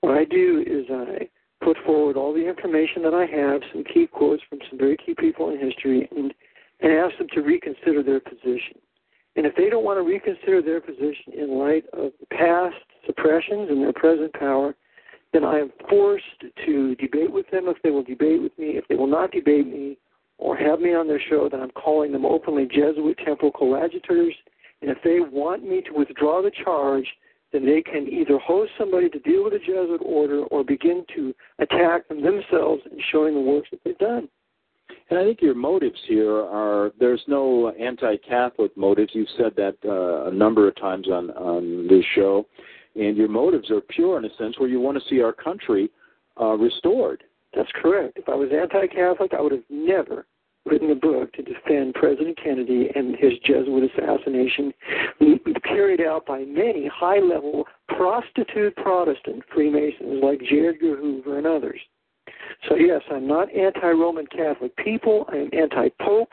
What 0.00 0.16
I 0.16 0.24
do 0.24 0.64
is 0.66 0.86
I 0.90 1.28
put 1.64 1.76
forward 1.84 2.16
all 2.16 2.32
the 2.32 2.46
information 2.46 3.02
that 3.02 3.14
I 3.14 3.26
have, 3.26 3.60
some 3.72 3.84
key 3.84 4.06
quotes 4.06 4.42
from 4.48 4.58
some 4.68 4.78
very 4.78 4.96
key 4.96 5.14
people 5.18 5.50
in 5.50 5.58
history, 5.58 6.08
and, 6.16 6.32
and 6.80 6.92
ask 6.92 7.16
them 7.18 7.28
to 7.34 7.40
reconsider 7.40 8.02
their 8.02 8.20
position. 8.20 8.78
And 9.36 9.46
if 9.46 9.54
they 9.56 9.68
don't 9.70 9.84
want 9.84 9.98
to 9.98 10.02
reconsider 10.02 10.60
their 10.60 10.80
position 10.80 11.32
in 11.36 11.58
light 11.58 11.84
of 11.92 12.12
past 12.30 12.76
suppressions 13.06 13.70
and 13.70 13.80
their 13.80 13.92
present 13.92 14.32
power, 14.32 14.74
then 15.32 15.44
I 15.44 15.58
am 15.58 15.70
forced 15.88 16.24
to 16.66 16.94
debate 16.96 17.30
with 17.30 17.48
them 17.50 17.68
if 17.68 17.76
they 17.82 17.90
will 17.90 18.02
debate 18.02 18.42
with 18.42 18.56
me. 18.58 18.70
If 18.70 18.88
they 18.88 18.96
will 18.96 19.06
not 19.06 19.30
debate 19.30 19.66
me 19.66 19.96
or 20.38 20.56
have 20.56 20.80
me 20.80 20.94
on 20.94 21.06
their 21.06 21.20
show, 21.20 21.48
then 21.48 21.60
I'm 21.60 21.70
calling 21.70 22.12
them 22.12 22.24
openly 22.24 22.66
Jesuit 22.66 23.18
temporal 23.24 23.52
coadjutors. 23.52 24.34
And 24.82 24.90
if 24.90 24.98
they 25.04 25.20
want 25.20 25.62
me 25.62 25.82
to 25.82 25.92
withdraw 25.92 26.42
the 26.42 26.50
charge, 26.64 27.06
then 27.52 27.66
they 27.66 27.82
can 27.82 28.08
either 28.08 28.38
host 28.38 28.72
somebody 28.78 29.08
to 29.10 29.18
deal 29.20 29.44
with 29.44 29.52
the 29.52 29.58
Jesuit 29.58 30.00
order 30.04 30.44
or 30.44 30.64
begin 30.64 31.04
to 31.14 31.34
attack 31.58 32.08
them 32.08 32.22
themselves 32.22 32.82
in 32.90 32.98
showing 33.12 33.34
the 33.34 33.40
works 33.40 33.68
that 33.70 33.80
they've 33.84 33.98
done. 33.98 34.28
And 35.08 35.18
I 35.18 35.24
think 35.24 35.40
your 35.42 35.54
motives 35.54 35.98
here 36.06 36.36
are 36.36 36.92
there's 36.98 37.22
no 37.26 37.70
anti-Catholic 37.70 38.76
motives. 38.76 39.10
You've 39.14 39.28
said 39.36 39.52
that 39.56 39.76
uh, 39.84 40.30
a 40.30 40.32
number 40.32 40.68
of 40.68 40.76
times 40.76 41.08
on 41.08 41.30
on 41.30 41.86
this 41.88 42.04
show, 42.14 42.46
and 42.94 43.16
your 43.16 43.28
motives 43.28 43.70
are 43.70 43.80
pure 43.80 44.18
in 44.18 44.24
a 44.24 44.34
sense 44.36 44.58
where 44.58 44.68
you 44.68 44.80
want 44.80 44.98
to 44.98 45.08
see 45.08 45.20
our 45.22 45.32
country 45.32 45.90
uh, 46.40 46.56
restored. 46.56 47.24
That's 47.54 47.70
correct. 47.74 48.16
If 48.16 48.28
I 48.28 48.34
was 48.34 48.50
anti-Catholic, 48.52 49.32
I 49.34 49.40
would 49.40 49.52
have 49.52 49.64
never 49.68 50.26
written 50.66 50.90
a 50.90 50.94
book 50.94 51.32
to 51.32 51.42
defend 51.42 51.94
President 51.94 52.38
Kennedy 52.42 52.90
and 52.94 53.16
his 53.16 53.32
Jesuit 53.44 53.90
assassination 53.90 54.72
carried 55.64 56.00
out 56.00 56.26
by 56.26 56.40
many 56.44 56.86
high-level 56.92 57.64
prostitute 57.88 58.76
Protestant 58.76 59.42
Freemasons 59.52 60.22
like 60.22 60.40
J. 60.40 60.68
Edgar 60.68 60.96
Hoover 60.96 61.38
and 61.38 61.46
others. 61.46 61.80
So, 62.68 62.76
yes, 62.76 63.02
I'm 63.10 63.26
not 63.26 63.54
anti 63.54 63.90
Roman 63.90 64.26
Catholic 64.26 64.76
people. 64.76 65.26
I 65.32 65.36
am 65.36 65.50
anti 65.52 65.88
Pope, 66.00 66.32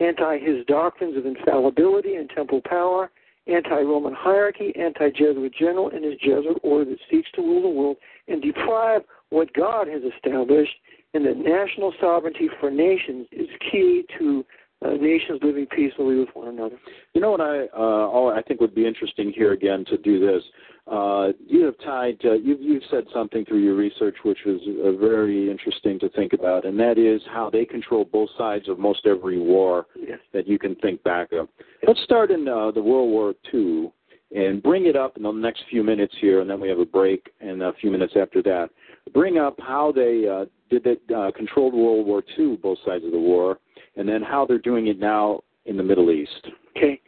anti 0.00 0.38
his 0.38 0.64
doctrines 0.66 1.16
of 1.16 1.26
infallibility 1.26 2.14
and 2.14 2.28
temporal 2.30 2.62
power, 2.62 3.10
anti 3.46 3.80
Roman 3.80 4.14
hierarchy, 4.14 4.72
anti 4.76 5.10
Jesuit 5.10 5.52
general, 5.58 5.90
and 5.90 6.04
his 6.04 6.14
Jesuit 6.20 6.58
order 6.62 6.90
that 6.90 6.98
seeks 7.10 7.30
to 7.32 7.42
rule 7.42 7.62
the 7.62 7.68
world 7.68 7.96
and 8.28 8.42
deprive 8.42 9.02
what 9.30 9.52
God 9.52 9.88
has 9.88 10.02
established, 10.02 10.74
and 11.14 11.24
that 11.26 11.36
national 11.36 11.92
sovereignty 12.00 12.48
for 12.60 12.70
nations 12.70 13.26
is 13.32 13.48
key 13.70 14.04
to 14.18 14.44
uh, 14.84 14.90
nations 14.90 15.40
living 15.42 15.66
peacefully 15.66 16.16
with 16.16 16.28
one 16.34 16.48
another. 16.48 16.76
You 17.14 17.20
know 17.20 17.30
what 17.30 17.40
I 17.40 17.66
uh, 17.76 18.36
I 18.36 18.42
think 18.42 18.60
would 18.60 18.74
be 18.74 18.86
interesting 18.86 19.32
here 19.34 19.52
again 19.52 19.84
to 19.86 19.98
do 19.98 20.20
this. 20.20 20.42
Uh, 20.90 21.28
you 21.46 21.64
have 21.64 21.74
tied. 21.84 22.18
Uh, 22.24 22.32
you've, 22.32 22.60
you've 22.60 22.82
said 22.90 23.04
something 23.12 23.44
through 23.44 23.58
your 23.62 23.74
research 23.74 24.16
which 24.24 24.38
was 24.46 24.60
uh, 24.84 24.92
very 24.92 25.50
interesting 25.50 25.98
to 25.98 26.08
think 26.10 26.32
about, 26.32 26.64
and 26.64 26.78
that 26.78 26.96
is 26.96 27.20
how 27.30 27.50
they 27.50 27.64
control 27.64 28.04
both 28.04 28.30
sides 28.38 28.68
of 28.68 28.78
most 28.78 29.06
every 29.06 29.38
war 29.38 29.86
yes. 29.98 30.18
that 30.32 30.46
you 30.46 30.58
can 30.58 30.74
think 30.76 31.02
back 31.02 31.32
of. 31.32 31.48
Let's 31.86 32.02
start 32.04 32.30
in 32.30 32.48
uh, 32.48 32.70
the 32.70 32.82
World 32.82 33.10
War 33.10 33.34
II 33.52 33.92
and 34.34 34.62
bring 34.62 34.86
it 34.86 34.96
up 34.96 35.16
in 35.16 35.22
the 35.22 35.32
next 35.32 35.64
few 35.70 35.82
minutes 35.82 36.14
here, 36.20 36.40
and 36.40 36.48
then 36.48 36.60
we 36.60 36.68
have 36.68 36.78
a 36.78 36.84
break 36.84 37.30
and 37.40 37.62
a 37.62 37.72
few 37.80 37.90
minutes 37.90 38.14
after 38.20 38.42
that. 38.42 38.70
Bring 39.12 39.38
up 39.38 39.56
how 39.58 39.92
they 39.92 40.26
uh, 40.28 40.46
did 40.70 40.86
it, 40.86 41.02
uh, 41.14 41.30
controlled 41.36 41.74
World 41.74 42.06
War 42.06 42.22
II, 42.38 42.56
both 42.56 42.78
sides 42.84 43.04
of 43.04 43.12
the 43.12 43.18
war, 43.18 43.58
and 43.96 44.08
then 44.08 44.22
how 44.22 44.46
they're 44.46 44.58
doing 44.58 44.88
it 44.88 44.98
now 44.98 45.40
in 45.66 45.76
the 45.76 45.82
Middle 45.82 46.10
East. 46.10 46.48
Okay. 46.76 47.00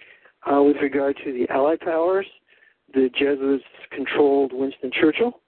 Uh, 0.50 0.62
with 0.62 0.76
regard 0.80 1.16
to 1.24 1.32
the 1.32 1.48
Allied 1.52 1.80
powers, 1.80 2.26
the 2.94 3.10
Jesuits 3.18 3.64
controlled 3.92 4.52
Winston 4.52 4.90
Churchill. 4.98 5.40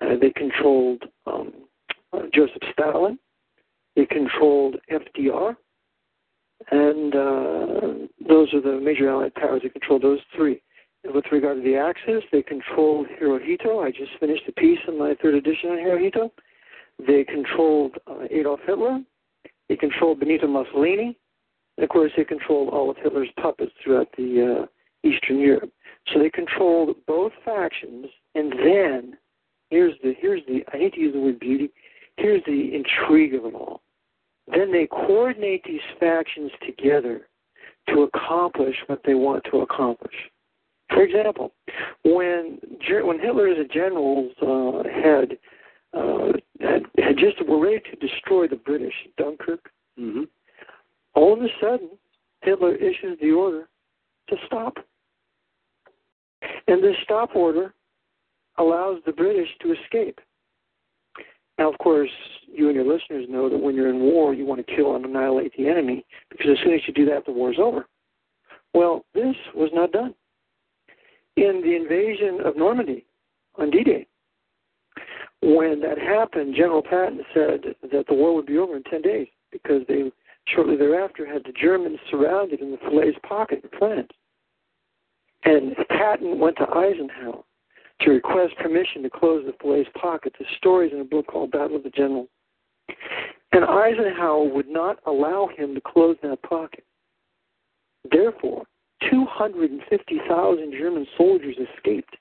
Uh, 0.00 0.16
they 0.20 0.30
controlled 0.30 1.02
um, 1.26 1.52
uh, 2.12 2.22
Joseph 2.34 2.62
Stalin. 2.72 3.18
They 3.96 4.06
controlled 4.06 4.76
FDR. 4.90 5.56
And 6.70 7.14
uh, 7.14 8.06
those 8.26 8.52
are 8.54 8.60
the 8.60 8.80
major 8.82 9.08
Allied 9.10 9.34
powers 9.34 9.62
that 9.62 9.72
controlled 9.72 10.02
those 10.02 10.20
three. 10.34 10.62
With 11.12 11.24
regard 11.30 11.58
to 11.58 11.62
the 11.62 11.76
Axis, 11.76 12.24
they 12.32 12.42
controlled 12.42 13.06
Hirohito. 13.20 13.84
I 13.84 13.90
just 13.90 14.12
finished 14.18 14.44
a 14.48 14.52
piece 14.52 14.78
in 14.88 14.98
my 14.98 15.14
third 15.22 15.34
edition 15.34 15.70
on 15.70 15.76
Hirohito. 15.76 16.30
They 17.06 17.24
controlled 17.24 17.96
uh, 18.06 18.24
Adolf 18.30 18.60
Hitler. 18.66 19.00
They 19.68 19.76
controlled 19.76 20.20
Benito 20.20 20.46
Mussolini. 20.46 21.16
And 21.76 21.84
of 21.84 21.90
course, 21.90 22.12
they 22.16 22.24
controlled 22.24 22.72
all 22.72 22.90
of 22.90 22.96
Hitler's 22.96 23.28
puppets 23.40 23.72
throughout 23.82 24.08
the 24.16 24.62
uh, 24.62 25.06
Eastern 25.06 25.38
Europe. 25.40 25.70
So 26.12 26.18
they 26.18 26.30
controlled 26.30 26.96
both 27.06 27.32
factions, 27.44 28.06
and 28.34 28.52
then 28.52 29.16
here's 29.70 29.94
the 30.02 30.14
here's 30.18 30.42
the 30.46 30.62
I 30.72 30.76
hate 30.76 30.94
to 30.94 31.00
use 31.00 31.14
the 31.14 31.20
word 31.20 31.40
beauty. 31.40 31.70
Here's 32.16 32.44
the 32.44 32.74
intrigue 32.74 33.34
of 33.34 33.44
it 33.46 33.54
all. 33.54 33.82
Then 34.46 34.70
they 34.70 34.86
coordinate 34.86 35.64
these 35.64 35.80
factions 35.98 36.50
together 36.64 37.28
to 37.88 38.02
accomplish 38.02 38.76
what 38.86 39.00
they 39.04 39.14
want 39.14 39.44
to 39.50 39.60
accomplish. 39.60 40.14
For 40.94 41.02
example, 41.02 41.52
when 42.04 42.58
when 43.02 43.18
Hitler 43.18 43.48
as 43.48 43.58
a 43.58 43.72
general 43.72 44.30
uh, 44.40 44.88
had, 44.88 45.36
uh, 45.92 46.32
had 46.60 46.86
had 46.96 47.16
just 47.18 47.46
were 47.48 47.60
ready 47.60 47.82
to 47.90 48.06
destroy 48.06 48.46
the 48.46 48.56
British 48.56 48.94
Dunkirk, 49.18 49.70
mm-hmm. 49.98 50.22
all 51.14 51.32
of 51.32 51.40
a 51.42 51.48
sudden 51.60 51.90
Hitler 52.42 52.76
issues 52.76 53.18
the 53.20 53.32
order 53.32 53.68
to 54.28 54.36
stop. 54.46 54.76
And 56.68 56.82
this 56.82 56.96
stop 57.02 57.34
order 57.34 57.74
allows 58.58 59.00
the 59.04 59.12
British 59.12 59.48
to 59.62 59.72
escape. 59.72 60.20
Now, 61.58 61.72
of 61.72 61.78
course, 61.78 62.10
you 62.46 62.68
and 62.68 62.74
your 62.76 62.84
listeners 62.84 63.26
know 63.28 63.48
that 63.48 63.58
when 63.60 63.74
you're 63.74 63.90
in 63.90 64.00
war, 64.00 64.34
you 64.34 64.44
want 64.44 64.64
to 64.64 64.76
kill 64.76 64.94
and 64.94 65.04
annihilate 65.04 65.52
the 65.56 65.68
enemy 65.68 66.04
because 66.30 66.52
as 66.52 66.58
soon 66.64 66.74
as 66.74 66.80
you 66.86 66.94
do 66.94 67.06
that, 67.06 67.24
the 67.26 67.32
war's 67.32 67.58
over. 67.58 67.86
Well, 68.74 69.04
this 69.14 69.36
was 69.54 69.70
not 69.72 69.92
done. 69.92 70.14
In 71.36 71.60
the 71.62 71.74
invasion 71.74 72.40
of 72.44 72.56
Normandy 72.56 73.04
on 73.56 73.70
D 73.70 73.82
Day, 73.82 74.06
when 75.42 75.80
that 75.80 75.98
happened, 75.98 76.54
General 76.56 76.82
Patton 76.82 77.20
said 77.34 77.74
that 77.82 78.06
the 78.06 78.14
war 78.14 78.34
would 78.34 78.46
be 78.46 78.58
over 78.58 78.76
in 78.76 78.82
10 78.84 79.02
days 79.02 79.26
because 79.52 79.82
they 79.88 80.10
shortly 80.46 80.76
thereafter 80.76 81.26
had 81.26 81.42
the 81.44 81.52
Germans 81.52 81.98
surrounded 82.10 82.60
in 82.60 82.70
the 82.70 82.78
Falaise 82.78 83.16
pocket 83.26 83.62
in 83.62 83.78
France. 83.78 84.08
And 85.44 85.76
Patton 85.90 86.38
went 86.38 86.56
to 86.56 86.68
Eisenhower 86.68 87.42
to 88.00 88.10
request 88.10 88.56
permission 88.56 89.02
to 89.02 89.10
close 89.10 89.44
the 89.44 89.52
Falaise 89.60 89.86
pocket. 90.00 90.34
The 90.38 90.46
story 90.56 90.86
is 90.88 90.92
in 90.94 91.00
a 91.00 91.04
book 91.04 91.26
called 91.26 91.50
Battle 91.50 91.76
of 91.76 91.82
the 91.82 91.90
Generals. 91.90 92.28
And 93.52 93.64
Eisenhower 93.64 94.44
would 94.44 94.68
not 94.68 94.98
allow 95.06 95.48
him 95.54 95.74
to 95.74 95.80
close 95.80 96.16
that 96.22 96.42
pocket. 96.42 96.84
Therefore, 98.10 98.64
250,000 99.10 100.72
German 100.72 101.06
soldiers 101.16 101.56
escaped. 101.56 102.16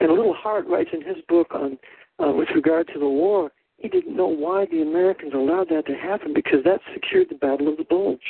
And 0.00 0.10
Liddell 0.10 0.34
Hart 0.34 0.66
writes 0.66 0.90
in 0.92 1.02
his 1.02 1.22
book 1.28 1.48
on 1.52 1.78
uh, 2.22 2.30
with 2.32 2.48
regard 2.54 2.88
to 2.88 2.98
the 2.98 3.08
war, 3.08 3.50
he 3.78 3.88
didn't 3.88 4.16
know 4.16 4.28
why 4.28 4.66
the 4.70 4.82
Americans 4.82 5.32
allowed 5.34 5.68
that 5.70 5.86
to 5.86 5.94
happen 5.94 6.32
because 6.32 6.62
that 6.64 6.80
secured 6.94 7.28
the 7.30 7.34
Battle 7.34 7.68
of 7.68 7.76
the 7.76 7.84
Bulge. 7.84 8.20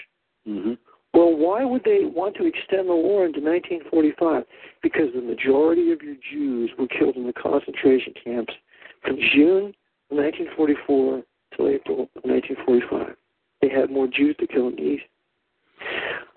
Mm-hmm. 0.48 0.72
Well, 1.14 1.36
why 1.36 1.62
would 1.64 1.84
they 1.84 2.04
want 2.04 2.36
to 2.36 2.46
extend 2.46 2.88
the 2.88 2.94
war 2.94 3.26
into 3.26 3.40
1945? 3.40 4.44
Because 4.82 5.08
the 5.14 5.20
majority 5.20 5.92
of 5.92 6.00
your 6.00 6.16
Jews 6.32 6.70
were 6.78 6.86
killed 6.86 7.16
in 7.16 7.26
the 7.26 7.34
concentration 7.34 8.14
camps 8.24 8.54
from 9.02 9.16
June 9.34 9.74
1944 10.08 11.22
till 11.54 11.68
April 11.68 12.08
of 12.16 12.24
1945. 12.24 13.14
They 13.60 13.68
had 13.68 13.90
more 13.90 14.06
Jews 14.06 14.36
to 14.40 14.46
kill 14.46 14.68
in 14.68 14.76
the 14.76 14.82
East. 14.82 15.04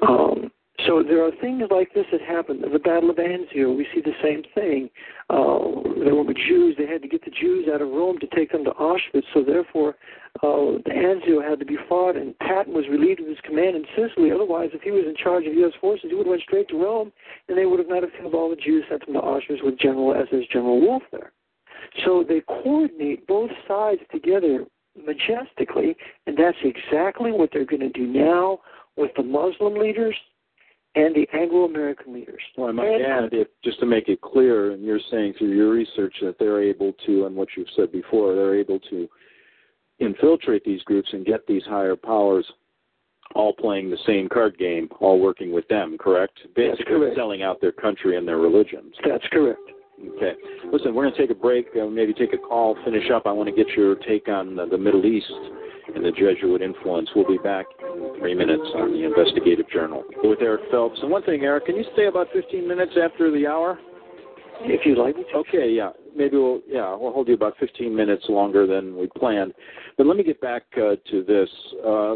Um, 0.05 0.51
so 0.85 1.03
there 1.03 1.23
are 1.23 1.31
things 1.41 1.63
like 1.71 1.93
this 1.93 2.05
that 2.11 2.21
happen. 2.21 2.61
The 2.61 2.79
Battle 2.79 3.09
of 3.09 3.17
Anzio, 3.17 3.75
we 3.75 3.87
see 3.93 4.01
the 4.01 4.15
same 4.21 4.43
thing. 4.53 4.89
Uh, 5.29 5.81
there 6.03 6.15
were 6.15 6.25
Jews; 6.33 6.75
they 6.77 6.85
had 6.85 7.01
to 7.01 7.07
get 7.07 7.23
the 7.23 7.31
Jews 7.31 7.67
out 7.73 7.81
of 7.81 7.89
Rome 7.89 8.17
to 8.19 8.27
take 8.27 8.51
them 8.51 8.63
to 8.65 8.71
Auschwitz. 8.71 9.23
So 9.33 9.43
therefore, 9.43 9.95
uh, 10.43 10.79
Anzio 10.87 11.47
had 11.47 11.59
to 11.59 11.65
be 11.65 11.77
fought, 11.89 12.15
and 12.15 12.37
Patton 12.39 12.73
was 12.73 12.85
relieved 12.89 13.21
of 13.21 13.27
his 13.27 13.37
command 13.43 13.75
in 13.75 13.85
Sicily. 13.95 14.31
Otherwise, 14.31 14.69
if 14.73 14.81
he 14.81 14.91
was 14.91 15.05
in 15.07 15.15
charge 15.15 15.45
of 15.45 15.53
U.S. 15.53 15.73
forces, 15.79 16.07
he 16.09 16.15
would 16.15 16.27
have 16.27 16.31
went 16.31 16.43
straight 16.43 16.67
to 16.69 16.81
Rome, 16.81 17.11
and 17.47 17.57
they 17.57 17.65
would 17.65 17.79
have 17.79 17.89
not 17.89 18.03
have 18.03 18.11
killed 18.19 18.33
all 18.33 18.49
the 18.49 18.55
Jews, 18.55 18.83
sent 18.89 19.05
them 19.05 19.15
to 19.15 19.21
Auschwitz 19.21 19.63
with 19.63 19.79
General 19.79 20.13
SS 20.13 20.47
General 20.51 20.79
Wolff 20.81 21.03
there. 21.11 21.31
So 22.05 22.23
they 22.27 22.41
coordinate 22.41 23.25
both 23.27 23.51
sides 23.67 24.01
together 24.11 24.65
majestically, 24.95 25.95
and 26.27 26.37
that's 26.37 26.57
exactly 26.63 27.31
what 27.31 27.49
they're 27.51 27.65
going 27.65 27.81
to 27.81 27.89
do 27.89 28.07
now 28.07 28.59
with 28.97 29.11
the 29.17 29.23
Muslim 29.23 29.75
leaders 29.75 30.15
and 30.95 31.13
the 31.13 31.27
Anglo-American 31.33 32.13
leaders. 32.13 32.41
Well, 32.57 32.69
I 32.69 32.71
might 32.71 33.01
add, 33.01 33.29
if, 33.33 33.47
just 33.63 33.79
to 33.81 33.85
make 33.85 34.07
it 34.07 34.21
clear, 34.21 34.71
and 34.71 34.83
you're 34.83 34.99
saying 35.11 35.33
through 35.37 35.53
your 35.53 35.69
research 35.71 36.15
that 36.21 36.35
they're 36.39 36.63
able 36.63 36.93
to, 37.05 37.25
and 37.25 37.35
what 37.35 37.49
you've 37.57 37.67
said 37.75 37.91
before, 37.91 38.33
they're 38.33 38.57
able 38.57 38.79
to 38.91 39.07
infiltrate 39.99 40.63
these 40.63 40.81
groups 40.83 41.09
and 41.11 41.25
get 41.25 41.45
these 41.47 41.63
higher 41.65 41.95
powers 41.95 42.45
all 43.33 43.53
playing 43.53 43.89
the 43.89 43.97
same 44.05 44.29
card 44.29 44.57
game, 44.57 44.87
all 45.01 45.19
working 45.19 45.51
with 45.51 45.67
them, 45.67 45.97
correct? 45.97 46.39
Basically 46.55 46.85
correct. 46.85 47.15
selling 47.17 47.43
out 47.43 47.59
their 47.59 47.71
country 47.71 48.17
and 48.17 48.27
their 48.27 48.37
religions. 48.37 48.93
That's 49.05 49.25
correct. 49.31 49.59
Okay. 49.99 50.33
Listen, 50.71 50.93
we're 50.93 51.03
going 51.03 51.13
to 51.13 51.19
take 51.19 51.31
a 51.31 51.39
break, 51.39 51.67
uh, 51.81 51.85
maybe 51.85 52.13
take 52.13 52.33
a 52.33 52.37
call, 52.37 52.75
finish 52.83 53.09
up. 53.13 53.23
I 53.25 53.31
want 53.31 53.49
to 53.49 53.55
get 53.55 53.67
your 53.75 53.95
take 53.95 54.27
on 54.27 54.59
uh, 54.59 54.65
the 54.65 54.77
Middle 54.77 55.05
East 55.05 55.31
and 55.93 56.03
the 56.03 56.11
Jesuit 56.11 56.61
influence. 56.61 57.09
We'll 57.15 57.27
be 57.27 57.37
back 57.37 57.65
in 57.81 58.19
three 58.19 58.33
minutes 58.33 58.63
on 58.75 58.91
the 58.91 59.05
Investigative 59.05 59.69
Journal 59.69 60.03
with 60.23 60.39
Eric 60.41 60.61
Phelps. 60.71 60.99
And 61.01 61.09
one 61.09 61.23
thing, 61.23 61.43
Eric, 61.43 61.67
can 61.67 61.75
you 61.75 61.85
stay 61.93 62.07
about 62.07 62.27
15 62.33 62.67
minutes 62.67 62.93
after 63.01 63.31
the 63.31 63.47
hour? 63.47 63.79
If 64.61 64.85
you'd 64.85 64.97
like 64.97 65.15
me 65.15 65.23
to. 65.31 65.37
Okay, 65.39 65.69
yeah. 65.71 65.91
Maybe 66.15 66.37
we'll, 66.37 66.61
yeah, 66.67 66.95
we'll 66.95 67.11
hold 67.11 67.27
you 67.27 67.33
about 67.33 67.55
15 67.59 67.93
minutes 67.93 68.25
longer 68.29 68.65
than 68.65 68.97
we 68.97 69.07
planned. 69.17 69.53
But 69.97 70.07
let 70.07 70.17
me 70.17 70.23
get 70.23 70.39
back 70.39 70.63
uh, 70.77 70.95
to 71.11 71.23
this. 71.23 71.49
Uh, 71.85 72.15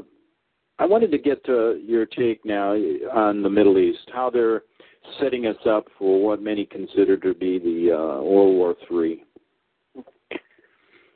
I 0.80 0.86
wanted 0.86 1.12
to 1.12 1.18
get 1.18 1.42
uh, 1.50 1.74
your 1.74 2.06
take 2.06 2.46
now 2.46 2.72
on 2.72 3.44
the 3.44 3.50
Middle 3.50 3.78
East, 3.78 4.10
how 4.14 4.30
they're 4.30 4.64
setting 5.20 5.46
us 5.46 5.58
up 5.66 5.88
for 5.98 6.24
what 6.24 6.42
many 6.42 6.66
consider 6.66 7.18
to 7.18 7.34
be 7.34 7.60
the 7.60 7.96
uh, 7.96 8.22
World 8.22 8.56
War 8.56 8.76
III. 8.92 9.24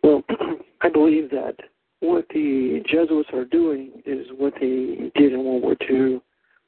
Well, 0.04 0.24
I 0.82 0.90
believe 0.90 1.30
that 1.32 1.56
what 2.00 2.26
the 2.34 2.82
Jesuits 2.86 3.30
are 3.34 3.46
doing 3.46 4.02
is 4.06 4.28
what 4.38 4.54
they 4.56 5.12
did 5.16 5.34
in 5.34 5.44
World 5.44 5.64
War 5.64 5.76
II 5.90 6.22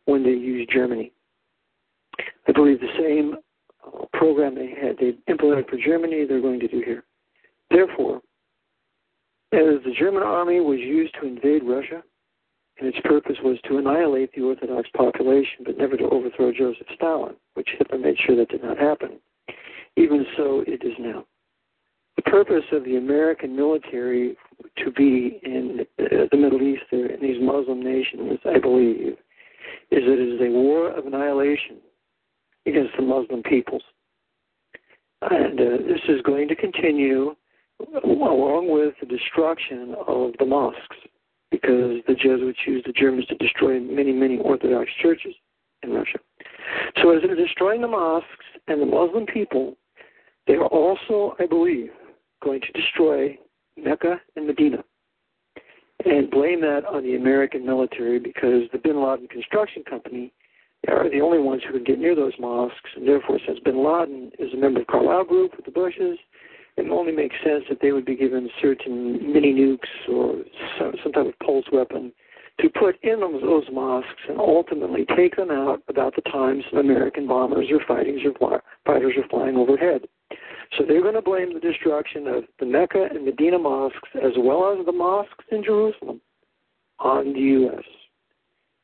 when 0.05 0.23
they 0.23 0.29
used 0.29 0.71
Germany. 0.71 1.11
I 2.47 2.51
believe 2.51 2.79
the 2.79 2.87
same 2.97 3.35
uh, 3.85 4.05
program 4.13 4.55
they 4.55 4.69
had 4.69 4.97
they 4.97 5.17
implemented 5.29 5.67
for 5.67 5.77
Germany 5.77 6.25
they're 6.25 6.41
going 6.41 6.59
to 6.61 6.67
do 6.67 6.81
here. 6.85 7.03
Therefore, 7.69 8.21
as 9.51 9.83
the 9.83 9.93
German 9.97 10.23
army 10.23 10.59
was 10.59 10.79
used 10.79 11.13
to 11.19 11.27
invade 11.27 11.63
Russia, 11.63 12.03
and 12.79 12.87
its 12.87 12.97
purpose 13.05 13.37
was 13.43 13.57
to 13.65 13.77
annihilate 13.77 14.31
the 14.33 14.41
Orthodox 14.41 14.89
population, 14.95 15.63
but 15.65 15.77
never 15.77 15.95
to 15.95 16.09
overthrow 16.09 16.51
Joseph 16.51 16.87
Stalin, 16.95 17.35
which 17.53 17.69
Hitler 17.77 17.97
made 17.97 18.17
sure 18.25 18.35
that 18.35 18.49
did 18.49 18.63
not 18.63 18.77
happen. 18.77 19.19
Even 19.95 20.25
so, 20.35 20.63
it 20.67 20.83
is 20.83 20.93
now. 20.99 21.25
The 22.17 22.23
purpose 22.23 22.63
of 22.71 22.83
the 22.83 22.97
American 22.97 23.55
military 23.55 24.35
to 24.77 24.91
be 24.91 25.39
in 25.43 25.85
the 25.97 26.37
Middle 26.37 26.61
East, 26.61 26.83
in 26.91 27.17
these 27.21 27.41
Muslim 27.41 27.81
nations, 27.81 28.39
I 28.45 28.59
believe, 28.59 29.15
is 29.91 30.03
that 30.03 30.19
it 30.19 30.35
is 30.35 30.41
a 30.41 30.51
war 30.51 30.91
of 30.91 31.05
annihilation 31.05 31.77
against 32.65 32.95
the 32.97 33.03
Muslim 33.03 33.43
peoples. 33.43 33.83
And 35.21 35.59
uh, 35.59 35.77
this 35.87 36.01
is 36.09 36.21
going 36.23 36.47
to 36.49 36.55
continue 36.55 37.35
along 38.03 38.69
with 38.69 38.93
the 38.99 39.05
destruction 39.05 39.95
of 40.07 40.31
the 40.39 40.45
mosques 40.45 40.97
because 41.61 42.01
the 42.07 42.15
Jesuits 42.15 42.59
used 42.67 42.87
the 42.87 42.91
Germans 42.91 43.25
to 43.27 43.35
destroy 43.35 43.79
many, 43.79 44.11
many 44.11 44.37
Orthodox 44.39 44.89
churches 45.01 45.33
in 45.83 45.91
Russia. 45.91 46.19
So 47.01 47.15
as 47.15 47.21
they're 47.23 47.35
destroying 47.35 47.81
the 47.81 47.87
mosques 47.87 48.27
and 48.67 48.81
the 48.81 48.85
Muslim 48.85 49.25
people, 49.25 49.77
they 50.47 50.55
are 50.55 50.67
also, 50.67 51.35
I 51.39 51.45
believe, 51.45 51.89
going 52.43 52.61
to 52.61 52.71
destroy 52.73 53.37
Mecca 53.77 54.19
and 54.35 54.47
Medina 54.47 54.83
and 56.03 56.29
blame 56.29 56.61
that 56.61 56.83
on 56.85 57.03
the 57.03 57.15
American 57.15 57.65
military 57.65 58.19
because 58.19 58.63
the 58.71 58.77
Bin 58.77 59.01
Laden 59.01 59.27
Construction 59.27 59.83
Company 59.89 60.33
are 60.87 61.09
the 61.09 61.21
only 61.21 61.39
ones 61.39 61.63
who 61.65 61.73
can 61.73 61.83
get 61.83 61.99
near 61.99 62.15
those 62.15 62.33
mosques, 62.39 62.91
and 62.95 63.07
therefore, 63.07 63.39
since 63.47 63.59
Bin 63.63 63.83
Laden 63.83 64.31
is 64.37 64.53
a 64.53 64.57
member 64.57 64.81
of 64.81 64.87
Carlyle 64.87 65.23
Group 65.23 65.55
with 65.55 65.65
the 65.65 65.71
Bushes, 65.71 66.17
it 66.77 66.89
only 66.89 67.13
makes 67.13 67.35
sense 67.43 67.63
that 67.69 67.79
they 67.81 67.91
would 67.91 68.05
be 68.05 68.15
given 68.15 68.49
certain 68.61 69.31
mini 69.31 69.53
nukes 69.53 70.09
or 70.09 70.35
some, 70.77 70.93
some 71.03 71.11
type 71.11 71.27
of 71.27 71.39
pulse 71.39 71.65
weapon 71.71 72.11
to 72.61 72.69
put 72.69 73.01
in 73.03 73.19
those, 73.19 73.63
mosques 73.71 74.09
and 74.29 74.39
ultimately 74.39 75.05
take 75.15 75.35
them 75.35 75.51
out 75.51 75.81
about 75.89 76.15
the 76.15 76.21
times 76.31 76.63
American 76.77 77.27
bombers 77.27 77.67
or 77.69 77.79
fighters 77.85 78.21
are, 78.41 78.63
fighters 78.85 79.13
are 79.17 79.27
flying 79.29 79.57
overhead. 79.57 80.01
So 80.77 80.85
they're 80.87 81.01
going 81.01 81.15
to 81.15 81.21
blame 81.21 81.53
the 81.53 81.59
destruction 81.59 82.27
of 82.27 82.43
the 82.59 82.65
Mecca 82.65 83.07
and 83.11 83.25
Medina 83.25 83.59
mosques 83.59 84.09
as 84.15 84.31
well 84.37 84.75
as 84.77 84.85
the 84.85 84.91
mosques 84.91 85.45
in 85.51 85.63
Jerusalem 85.63 86.21
on 86.99 87.33
the 87.33 87.39
U.S. 87.39 87.83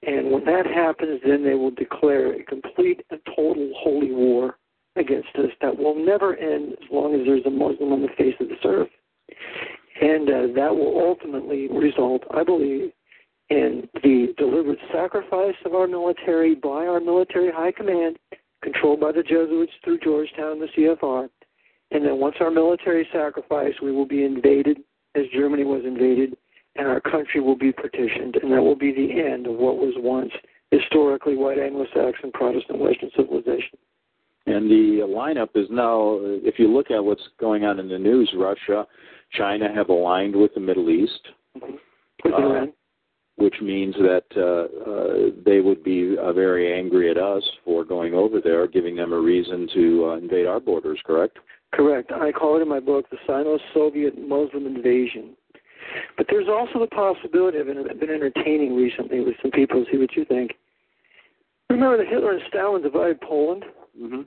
And 0.05 0.31
when 0.31 0.45
that 0.45 0.65
happens, 0.65 1.21
then 1.25 1.43
they 1.43 1.53
will 1.53 1.71
declare 1.71 2.33
a 2.33 2.43
complete 2.43 3.01
and 3.09 3.19
total 3.35 3.71
holy 3.77 4.11
war 4.11 4.57
against 4.95 5.29
us 5.35 5.51
that 5.61 5.77
will 5.77 5.95
never 5.95 6.35
end 6.35 6.73
as 6.73 6.89
long 6.91 7.15
as 7.15 7.21
there's 7.25 7.45
a 7.45 7.49
Muslim 7.49 7.93
on 7.93 8.01
the 8.01 8.09
face 8.17 8.35
of 8.39 8.49
this 8.49 8.57
earth. 8.65 8.89
And 10.01 10.29
uh, 10.29 10.53
that 10.55 10.75
will 10.75 10.99
ultimately 10.99 11.67
result, 11.69 12.23
I 12.31 12.43
believe, 12.43 12.91
in 13.49 13.87
the 14.03 14.33
deliberate 14.37 14.79
sacrifice 14.93 15.55
of 15.65 15.75
our 15.75 15.87
military 15.87 16.55
by 16.55 16.87
our 16.87 16.99
military 16.99 17.51
high 17.51 17.71
command, 17.71 18.17
controlled 18.63 18.99
by 18.99 19.11
the 19.11 19.23
Jesuits 19.23 19.73
through 19.83 19.99
Georgetown 19.99 20.59
the 20.59 20.67
CFR. 20.77 21.29
And 21.91 22.05
then 22.05 22.19
once 22.19 22.35
our 22.39 22.51
military 22.51 23.07
sacrifice, 23.11 23.73
we 23.81 23.91
will 23.91 24.07
be 24.07 24.23
invaded 24.23 24.79
as 25.15 25.23
Germany 25.33 25.65
was 25.65 25.83
invaded, 25.85 26.37
and 26.77 26.87
our 26.87 27.01
country 27.01 27.41
will 27.41 27.57
be 27.57 27.73
partitioned. 27.73 28.37
And 28.41 28.51
that 28.53 28.61
will 28.61 28.77
be 28.77 28.93
the 28.93 29.21
end 29.21 29.45
of 29.47 29.55
what 29.55 29.77
was 29.77 29.93
once 29.97 30.31
historically 30.71 31.35
white 31.35 31.59
Anglo 31.59 31.85
Saxon 31.93 32.31
Protestant 32.31 32.79
Western 32.79 33.11
civilization. 33.15 33.77
And 34.47 34.69
the 34.69 35.05
lineup 35.07 35.49
is 35.55 35.67
now, 35.69 36.17
if 36.21 36.57
you 36.57 36.67
look 36.67 36.89
at 36.89 37.03
what's 37.03 37.21
going 37.39 37.63
on 37.63 37.79
in 37.79 37.87
the 37.87 37.99
news, 37.99 38.31
Russia, 38.35 38.87
China 39.33 39.73
have 39.73 39.89
aligned 39.89 40.35
with 40.35 40.53
the 40.53 40.59
Middle 40.59 40.89
East, 40.89 41.27
With 42.23 42.33
Uh, 42.33 42.65
which 43.37 43.55
means 43.61 43.95
that 43.95 44.25
uh, 44.37 44.91
uh, 44.91 45.41
they 45.45 45.61
would 45.61 45.83
be 45.83 46.15
uh, 46.17 46.33
very 46.33 46.77
angry 46.77 47.09
at 47.09 47.17
us 47.17 47.43
for 47.65 47.83
going 47.83 48.13
over 48.13 48.39
there, 48.39 48.67
giving 48.67 48.95
them 48.95 49.13
a 49.13 49.19
reason 49.19 49.67
to 49.73 50.05
uh, 50.05 50.17
invade 50.17 50.45
our 50.45 50.59
borders, 50.59 50.99
correct? 51.05 51.39
Correct. 51.73 52.11
I 52.11 52.31
call 52.31 52.57
it 52.57 52.61
in 52.61 52.67
my 52.67 52.79
book 52.79 53.09
the 53.09 53.17
Sino-Soviet 53.25 54.17
Muslim 54.19 54.67
invasion. 54.67 55.35
But 56.17 56.27
there's 56.29 56.47
also 56.47 56.79
the 56.79 56.87
possibility 56.87 57.57
of, 57.57 57.67
and 57.67 57.89
I've 57.89 57.99
been 57.99 58.09
entertaining 58.09 58.75
recently 58.75 59.21
with 59.21 59.35
some 59.41 59.51
people, 59.51 59.83
see 59.91 59.97
what 59.97 60.15
you 60.15 60.25
think. 60.25 60.51
Remember 61.69 61.97
that 61.97 62.07
Hitler 62.07 62.33
and 62.33 62.41
Stalin 62.49 62.81
divided 62.81 63.21
Poland, 63.21 63.63
Mm-hmm. 64.01 64.21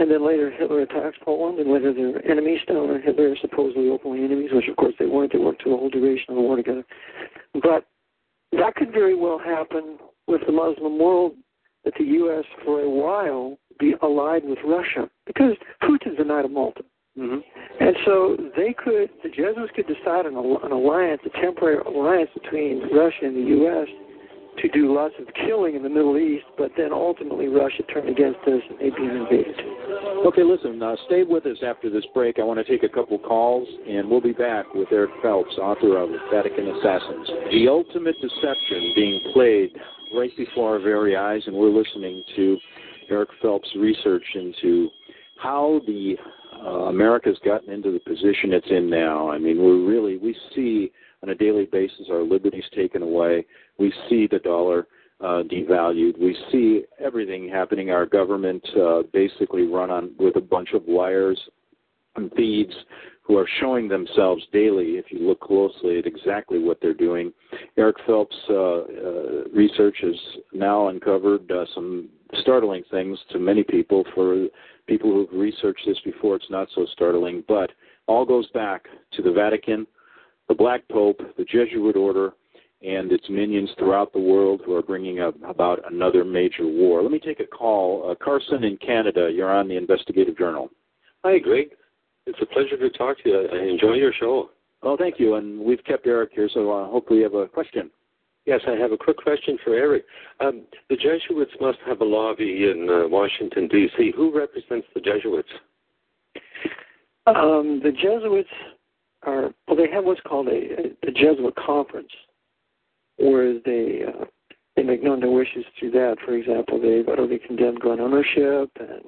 and 0.00 0.10
then 0.10 0.26
later 0.26 0.50
Hitler 0.50 0.82
attacks 0.82 1.16
Poland, 1.24 1.58
and 1.58 1.72
later 1.72 1.92
they're 1.94 2.30
enemies. 2.30 2.60
Stalin 2.64 2.90
and 2.90 3.02
Hitler 3.02 3.32
are 3.32 3.36
supposedly 3.40 3.88
openly 3.88 4.22
enemies, 4.22 4.50
which 4.52 4.68
of 4.68 4.76
course 4.76 4.94
they 4.98 5.06
weren't. 5.06 5.32
They 5.32 5.38
worked 5.38 5.62
through 5.62 5.72
the 5.72 5.78
whole 5.78 5.90
duration 5.90 6.26
of 6.30 6.36
the 6.36 6.42
war 6.42 6.56
together. 6.56 6.84
But 7.54 7.86
that 8.52 8.74
could 8.76 8.92
very 8.92 9.14
well 9.14 9.38
happen 9.38 9.98
with 10.26 10.42
the 10.46 10.52
Muslim 10.52 10.98
world, 10.98 11.32
that 11.84 11.94
the 11.98 12.04
U.S. 12.04 12.44
for 12.64 12.82
a 12.82 12.90
while 12.90 13.58
be 13.80 13.94
allied 14.02 14.44
with 14.44 14.58
Russia, 14.64 15.08
because 15.26 15.54
Putin's 15.82 16.18
a 16.18 16.24
knight 16.24 16.44
of 16.44 16.50
Malta. 16.50 16.82
Mm-hmm. 17.18 17.38
And 17.80 17.96
so 18.04 18.36
they 18.56 18.74
could, 18.74 19.10
the 19.22 19.28
Jesuits 19.28 19.72
could 19.74 19.86
decide 19.86 20.26
on 20.26 20.36
an 20.36 20.72
alliance, 20.72 21.22
a 21.24 21.40
temporary 21.40 21.78
alliance 21.78 22.30
between 22.34 22.82
Russia 22.94 23.22
and 23.22 23.36
the 23.36 23.48
U.S. 23.50 23.88
to 24.62 24.68
do 24.68 24.94
lots 24.94 25.14
of 25.20 25.26
killing 25.46 25.74
in 25.74 25.82
the 25.82 25.88
Middle 25.88 26.18
East, 26.18 26.44
but 26.56 26.70
then 26.76 26.92
ultimately 26.92 27.48
Russia 27.48 27.82
turned 27.92 28.08
against 28.08 28.40
us 28.40 28.62
and 28.70 28.78
they'd 28.78 28.94
been 28.94 29.10
invaded. 29.10 29.54
Okay, 30.26 30.42
listen, 30.42 30.82
uh, 30.82 30.96
stay 31.06 31.22
with 31.22 31.46
us 31.46 31.58
after 31.64 31.90
this 31.90 32.04
break. 32.12 32.38
I 32.38 32.42
want 32.42 32.58
to 32.58 32.64
take 32.64 32.82
a 32.82 32.92
couple 32.92 33.18
calls, 33.18 33.68
and 33.88 34.10
we'll 34.10 34.20
be 34.20 34.32
back 34.32 34.66
with 34.74 34.88
Eric 34.90 35.10
Phelps, 35.22 35.56
author 35.58 35.96
of 35.98 36.10
Vatican 36.32 36.68
Assassins. 36.68 37.28
The 37.52 37.68
ultimate 37.68 38.16
deception 38.20 38.92
being 38.94 39.20
played 39.32 39.70
right 40.16 40.30
before 40.36 40.74
our 40.74 40.80
very 40.80 41.16
eyes, 41.16 41.42
and 41.46 41.54
we're 41.54 41.70
listening 41.70 42.22
to 42.36 42.58
Eric 43.10 43.30
Phelps' 43.40 43.68
research 43.76 44.24
into 44.34 44.88
how 45.40 45.80
the 45.86 46.16
uh, 46.64 46.86
America's 46.88 47.38
gotten 47.44 47.72
into 47.72 47.92
the 47.92 48.00
position 48.00 48.52
it's 48.52 48.66
in 48.70 48.90
now. 48.90 49.30
I 49.30 49.38
mean, 49.38 49.58
we're 49.62 49.86
really, 49.88 50.16
we 50.16 50.36
see 50.54 50.90
on 51.22 51.30
a 51.30 51.34
daily 51.34 51.66
basis 51.70 52.06
our 52.10 52.22
liberties 52.22 52.64
taken 52.74 53.02
away. 53.02 53.46
We 53.78 53.92
see 54.08 54.26
the 54.26 54.40
dollar 54.40 54.86
uh, 55.20 55.42
devalued. 55.50 56.18
We 56.18 56.36
see 56.52 56.82
everything 56.98 57.48
happening. 57.48 57.90
Our 57.90 58.06
government 58.06 58.66
uh, 58.80 59.02
basically 59.12 59.62
run 59.62 59.90
on 59.90 60.10
with 60.18 60.36
a 60.36 60.40
bunch 60.40 60.70
of 60.74 60.86
liars 60.86 61.38
and 62.16 62.32
thieves 62.32 62.74
who 63.22 63.36
are 63.36 63.48
showing 63.60 63.88
themselves 63.88 64.42
daily. 64.52 64.96
If 64.96 65.06
you 65.10 65.26
look 65.26 65.40
closely 65.40 65.98
at 65.98 66.06
exactly 66.06 66.58
what 66.58 66.78
they're 66.80 66.94
doing, 66.94 67.32
Eric 67.76 67.96
Phelps' 68.06 68.34
uh, 68.48 68.54
uh, 68.54 69.44
research 69.52 69.96
has 70.00 70.14
now 70.52 70.88
uncovered 70.88 71.50
uh, 71.50 71.66
some 71.74 72.08
startling 72.40 72.82
things 72.90 73.18
to 73.30 73.38
many 73.38 73.62
people. 73.62 74.04
For 74.14 74.46
people 74.86 75.12
who've 75.12 75.38
researched 75.38 75.82
this 75.86 75.98
before, 76.04 76.36
it's 76.36 76.50
not 76.50 76.68
so 76.74 76.86
startling, 76.92 77.44
but 77.46 77.70
all 78.06 78.24
goes 78.24 78.48
back 78.50 78.86
to 79.12 79.22
the 79.22 79.32
Vatican, 79.32 79.86
the 80.48 80.54
Black 80.54 80.88
Pope, 80.88 81.20
the 81.36 81.44
Jesuit 81.44 81.96
order, 81.96 82.32
and 82.82 83.10
its 83.10 83.28
minions 83.28 83.70
throughout 83.78 84.12
the 84.12 84.20
world 84.20 84.62
who 84.64 84.74
are 84.74 84.82
bringing 84.82 85.20
up 85.20 85.34
about 85.44 85.80
another 85.90 86.24
major 86.24 86.66
war. 86.66 87.02
Let 87.02 87.10
me 87.10 87.18
take 87.18 87.40
a 87.40 87.46
call. 87.46 88.10
Uh, 88.10 88.14
Carson 88.24 88.64
in 88.64 88.76
Canada, 88.76 89.30
you're 89.32 89.52
on 89.52 89.68
the 89.68 89.76
Investigative 89.76 90.38
Journal. 90.38 90.70
Hi, 91.24 91.38
Greg. 91.38 91.70
It's 92.26 92.38
a 92.40 92.46
pleasure 92.46 92.76
to 92.76 92.90
talk 92.90 93.22
to 93.22 93.28
you. 93.28 93.48
I 93.52 93.64
enjoy 93.64 93.94
your 93.94 94.12
show. 94.12 94.50
Oh, 94.82 94.96
thank 94.96 95.18
you. 95.18 95.34
And 95.34 95.58
we've 95.58 95.82
kept 95.84 96.06
Eric 96.06 96.30
here, 96.34 96.48
so 96.52 96.70
uh, 96.70 96.86
hopefully 96.88 97.20
you 97.20 97.24
have 97.24 97.34
a 97.34 97.48
question. 97.48 97.90
Yes, 98.46 98.60
I 98.66 98.72
have 98.72 98.92
a 98.92 98.96
quick 98.96 99.18
question 99.18 99.58
for 99.62 99.74
Eric. 99.74 100.04
Um, 100.40 100.62
the 100.88 100.96
Jesuits 100.96 101.52
must 101.60 101.78
have 101.86 102.00
a 102.00 102.04
lobby 102.04 102.70
in 102.70 102.88
uh, 102.88 103.08
Washington, 103.08 103.68
D.C. 103.68 104.12
Who 104.16 104.34
represents 104.34 104.86
the 104.94 105.00
Jesuits? 105.00 105.48
Um, 107.26 107.80
the 107.82 107.92
Jesuits 107.92 108.48
are, 109.24 109.52
well, 109.66 109.76
they 109.76 109.90
have 109.90 110.04
what's 110.04 110.20
called 110.22 110.48
a, 110.48 110.92
a, 111.06 111.10
Jesuit 111.12 111.54
conference, 111.56 112.08
whereas 113.18 113.60
they 113.64 114.02
uh, 114.06 114.24
they 114.76 114.82
make 114.82 115.02
known 115.02 115.20
their 115.20 115.30
wishes 115.30 115.64
through 115.78 115.90
that. 115.92 116.16
For 116.24 116.34
example, 116.34 116.80
they've 116.80 117.08
utterly 117.08 117.38
condemned 117.38 117.80
gun 117.80 118.00
ownership 118.00 118.70
and 118.78 119.02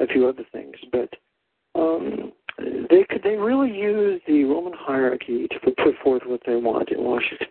a 0.00 0.06
few 0.06 0.26
other 0.26 0.44
things. 0.52 0.74
But 0.90 1.10
um, 1.74 2.32
they 2.58 3.04
could 3.08 3.22
they 3.22 3.36
really 3.36 3.70
use 3.70 4.20
the 4.26 4.44
Roman 4.44 4.74
hierarchy 4.76 5.48
to 5.48 5.74
put 5.74 5.94
forth 6.02 6.22
what 6.26 6.40
they 6.46 6.56
want 6.56 6.90
in 6.90 7.02
Washington. 7.02 7.48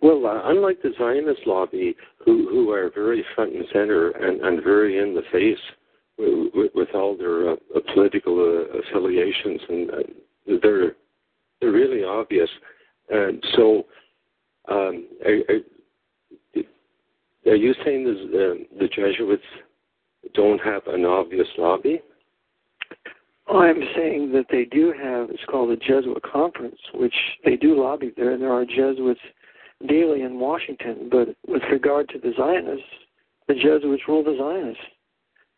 Well, 0.00 0.26
uh, 0.26 0.48
unlike 0.50 0.80
the 0.82 0.92
Zionist 0.98 1.46
lobby, 1.46 1.94
who 2.24 2.48
who 2.48 2.70
are 2.70 2.90
very 2.94 3.24
front 3.34 3.54
and 3.54 3.64
center 3.72 4.10
and, 4.10 4.40
and 4.40 4.62
very 4.62 4.98
in 4.98 5.14
the 5.14 5.22
face 5.32 5.58
with, 6.18 6.70
with, 6.74 6.88
all 6.94 7.16
their 7.16 7.52
uh, 7.52 7.56
political 7.94 8.38
uh, 8.38 8.78
affiliations, 8.78 9.60
and 9.68 9.90
uh, 9.90 9.94
they're 10.62 10.96
they're 11.60 11.72
really 11.72 12.04
obvious. 12.04 12.48
And 13.10 13.42
so, 13.56 13.86
um, 14.70 15.06
are, 15.24 15.38
are, 15.48 16.62
are 17.52 17.56
you 17.56 17.74
saying 17.84 18.04
the, 18.04 18.66
the 18.78 18.88
Jesuits 18.88 19.42
don't 20.34 20.60
have 20.60 20.82
an 20.86 21.04
obvious 21.04 21.48
lobby? 21.56 22.00
I'm 23.50 23.80
saying 23.96 24.32
that 24.32 24.46
they 24.50 24.66
do 24.66 24.92
have, 24.92 25.30
it's 25.30 25.44
called 25.50 25.70
the 25.70 25.76
Jesuit 25.76 26.22
Conference, 26.22 26.78
which 26.94 27.14
they 27.44 27.56
do 27.56 27.80
lobby 27.80 28.12
there, 28.16 28.32
and 28.32 28.42
there 28.42 28.52
are 28.52 28.66
Jesuits 28.66 29.20
daily 29.88 30.22
in 30.22 30.38
Washington. 30.38 31.08
But 31.10 31.28
with 31.46 31.62
regard 31.70 32.10
to 32.10 32.18
the 32.18 32.32
Zionists, 32.36 32.84
the 33.46 33.54
Jesuits 33.54 34.02
rule 34.06 34.22
the 34.22 34.36
Zionists. 34.38 34.84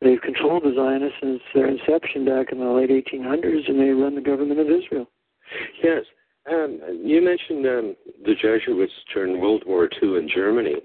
They've 0.01 0.21
controlled 0.21 0.63
the 0.63 0.73
Zionists 0.75 1.19
since 1.21 1.41
their 1.53 1.67
inception 1.67 2.25
back 2.25 2.53
in 2.53 2.59
the 2.59 2.71
late 2.71 2.91
1800s, 2.91 3.69
and 3.69 3.79
they 3.79 3.91
run 3.91 4.15
the 4.15 4.21
government 4.21 4.61
of 4.61 4.69
Israel. 4.69 5.11
Yes. 5.83 6.05
Um, 6.49 6.81
you 7.05 7.23
mentioned 7.23 7.67
um, 7.67 7.97
the 8.25 8.35
Jesuits 8.35 8.93
during 9.13 9.41
World 9.41 9.65
War 9.67 9.89
II 10.03 10.17
in 10.17 10.29
Germany. 10.33 10.77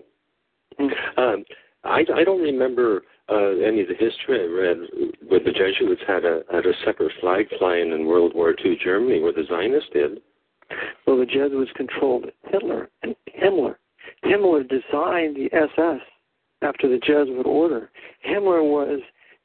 Mm-hmm. 0.79 1.19
Um, 1.19 1.45
I, 1.83 2.03
I 2.13 2.23
don't 2.23 2.41
remember 2.41 3.03
uh, 3.29 3.57
any 3.65 3.81
of 3.81 3.87
the 3.87 3.95
history 3.97 4.41
I 4.41 4.45
read 4.45 4.77
where 5.27 5.39
the 5.39 5.51
Jesuits 5.51 6.01
had 6.07 6.25
a 6.25 6.41
had 6.51 6.65
a 6.65 6.73
separate 6.83 7.11
flag 7.21 7.47
flying 7.57 7.91
in 7.91 8.05
World 8.05 8.33
War 8.35 8.53
II 8.63 8.77
Germany, 8.83 9.21
where 9.21 9.33
the 9.33 9.45
Zionists 9.47 9.89
did. 9.93 10.21
Well, 11.05 11.17
the 11.17 11.25
Jesuits 11.25 11.71
controlled 11.75 12.25
Hitler 12.49 12.89
and 13.03 13.15
Himmler. 13.39 13.75
Himmler 14.23 14.67
designed 14.67 15.35
the 15.35 15.49
SS 15.53 16.01
after 16.61 16.89
the 16.89 16.99
Jesuit 16.99 17.45
order. 17.45 17.91
Himmler 18.27 18.63
was 18.63 18.99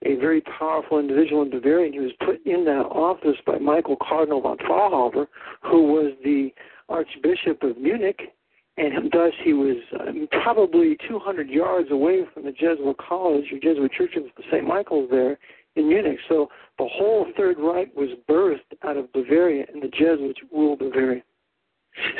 a 0.04 0.16
very 0.16 0.40
powerful 0.40 0.98
individual 0.98 1.42
in 1.42 1.50
Bavaria. 1.50 1.92
He 1.92 2.00
was 2.00 2.12
put 2.24 2.44
in 2.46 2.64
that 2.64 2.86
office 2.86 3.36
by 3.46 3.58
Michael 3.58 3.96
Cardinal 3.96 4.40
von 4.40 4.56
Faulhaber, 4.58 5.26
who 5.62 5.92
was 5.92 6.12
the 6.24 6.50
Archbishop 6.88 7.62
of 7.62 7.76
Munich, 7.78 8.32
and 8.76 9.10
thus 9.12 9.32
he 9.44 9.52
was 9.52 9.76
um, 10.00 10.26
probably 10.42 10.96
200 11.08 11.50
yards 11.50 11.90
away 11.90 12.22
from 12.32 12.44
the 12.44 12.52
Jesuit 12.52 12.96
College 12.96 13.44
or 13.52 13.58
Jesuit 13.58 13.92
Church 13.92 14.16
of 14.16 14.24
St. 14.50 14.66
Michael's 14.66 15.10
there 15.10 15.38
in 15.76 15.88
Munich. 15.88 16.18
So 16.28 16.48
the 16.78 16.88
whole 16.90 17.26
Third 17.36 17.58
Reich 17.58 17.94
was 17.94 18.08
birthed 18.28 18.76
out 18.82 18.96
of 18.96 19.12
Bavaria, 19.12 19.66
and 19.72 19.82
the 19.82 19.88
Jesuits 19.88 20.40
ruled 20.52 20.78
Bavaria. 20.78 21.22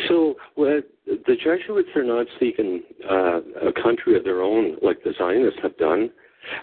So 0.08 0.34
well, 0.56 0.80
the 1.06 1.36
Jesuits 1.36 1.88
are 1.94 2.04
not 2.04 2.26
seeking 2.38 2.82
uh, 3.08 3.40
a 3.68 3.72
country 3.82 4.16
of 4.16 4.24
their 4.24 4.42
own 4.42 4.76
like 4.82 5.02
the 5.04 5.12
Zionists 5.16 5.60
have 5.62 5.76
done 5.78 6.10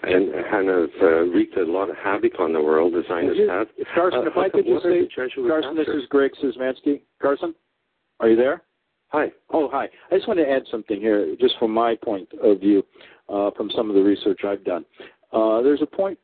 and 0.02 0.68
of 0.68 0.90
uh, 1.02 1.06
wreaked 1.06 1.56
a 1.56 1.64
lot 1.64 1.90
of 1.90 1.96
havoc 1.96 2.38
on 2.38 2.52
the 2.52 2.60
world, 2.60 2.94
as 2.94 3.04
Zionists 3.08 3.42
have. 3.48 3.68
Carson, 3.94 4.20
uh, 4.20 4.30
if 4.30 4.36
I 4.36 4.48
could 4.48 4.66
just 4.66 4.82
say, 4.82 5.08
Carson, 5.46 5.76
this 5.76 5.88
is 5.88 6.04
Greg 6.08 6.32
Szymanski. 6.42 7.02
Carson, 7.20 7.54
are 8.20 8.28
you 8.28 8.36
there? 8.36 8.62
Hi. 9.08 9.32
Oh, 9.50 9.68
hi. 9.70 9.88
I 10.10 10.16
just 10.16 10.28
want 10.28 10.38
to 10.38 10.48
add 10.48 10.62
something 10.70 11.00
here, 11.00 11.34
just 11.40 11.54
from 11.58 11.72
my 11.72 11.96
point 11.96 12.28
of 12.42 12.60
view, 12.60 12.84
uh, 13.28 13.50
from 13.56 13.70
some 13.74 13.88
of 13.88 13.96
the 13.96 14.02
research 14.02 14.40
I've 14.44 14.64
done. 14.64 14.84
Uh, 15.32 15.62
there's 15.62 15.82
a 15.82 15.86
point 15.86 16.18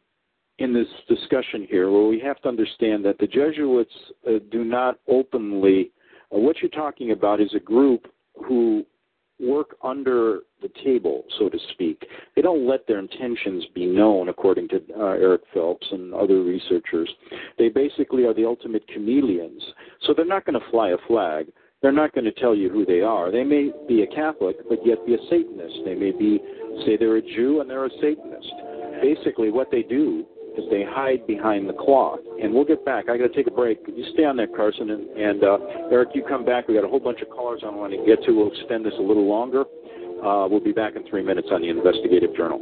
in 0.59 0.72
this 0.72 0.86
discussion 1.09 1.66
here 1.68 1.90
where 1.90 2.07
we 2.07 2.20
have 2.20 2.40
to 2.42 2.48
understand 2.48 3.05
that 3.05 3.18
the 3.18 3.26
Jesuits 3.26 3.92
uh, 4.28 4.32
do 4.50 4.64
not 4.64 4.98
openly. 5.09 5.90
Uh, 6.34 6.38
what 6.38 6.57
you're 6.61 6.70
talking 6.70 7.11
about 7.12 7.40
is 7.40 7.52
a 7.55 7.61
group 7.61 8.07
who 8.46 8.84
work 9.47 9.76
under 9.82 10.40
the 10.62 10.70
table, 10.82 11.24
so 11.38 11.49
to 11.49 11.59
speak. 11.72 12.07
They 12.34 12.42
don't 12.42 12.66
let 12.66 12.86
their 12.86 12.99
intentions 12.99 13.64
be 13.74 13.86
known, 13.86 14.28
according 14.28 14.68
to 14.68 14.76
uh, 14.99 15.05
Eric 15.11 15.42
Phelps 15.53 15.86
and 15.90 16.14
other 16.14 16.42
researchers. 16.42 17.11
They 17.59 17.68
basically 17.68 18.24
are 18.24 18.34
the 18.34 18.47
ultimate 18.47 18.86
chameleons. 18.88 19.62
So 20.07 20.14
they're 20.14 20.24
not 20.24 20.45
going 20.45 20.59
to 20.59 20.70
fly 20.70 20.90
a 20.90 20.99
flag. 21.07 21.47
They're 21.82 21.92
not 21.92 22.14
going 22.14 22.24
to 22.24 22.32
tell 22.32 22.55
you 22.55 22.70
who 22.70 22.86
they 22.86 23.03
are. 23.03 23.30
They 23.30 23.45
may 23.45 23.70
be 23.86 24.03
a 24.03 24.07
Catholic, 24.07 24.57
but 24.68 24.78
yet 24.86 25.05
be 25.05 25.14
a 25.14 25.18
Satanist. 25.28 25.80
They 25.84 25.95
may 25.95 26.12
be, 26.12 26.40
say, 26.86 26.97
they're 26.97 27.16
a 27.16 27.22
Jew 27.22 27.61
and 27.61 27.68
they're 27.68 27.84
a 27.84 27.90
Satanist. 28.01 28.53
Basically, 29.03 29.51
what 29.51 29.70
they 29.70 29.82
do 29.82 30.24
is 30.57 30.64
they 30.70 30.84
hide 30.86 31.26
behind 31.26 31.68
the 31.68 31.72
cloth. 31.72 32.20
And 32.42 32.52
we'll 32.55 32.64
get 32.64 32.84
back. 32.84 33.09
I 33.09 33.16
got 33.16 33.28
to 33.28 33.34
take 33.34 33.46
a 33.46 33.50
break. 33.55 33.80
You 33.86 34.05
stay 34.14 34.24
on 34.24 34.36
there, 34.36 34.46
Carson, 34.46 34.90
and, 34.90 35.09
and 35.11 35.44
uh, 35.44 35.59
Eric, 35.90 36.11
you 36.14 36.24
come 36.28 36.44
back. 36.44 36.68
We 36.68 36.74
got 36.74 36.84
a 36.84 36.88
whole 36.88 37.00
bunch 37.00 37.20
of 37.22 37.30
callers 37.30 37.62
I 37.64 37.70
want 37.70 37.92
to 37.92 38.05
get 38.07 38.24
to. 38.24 38.32
We'll 38.32 38.52
extend 38.52 38.84
this 38.84 38.94
a 38.98 39.02
little 39.02 39.26
longer. 39.26 39.64
Uh, 40.24 40.48
we'll 40.48 40.62
be 40.62 40.72
back 40.72 40.96
in 40.96 41.07
three 41.09 41.22
minutes 41.22 41.48
on 41.50 41.61
the 41.61 41.68
Investigative 41.68 42.34
Journal. 42.36 42.59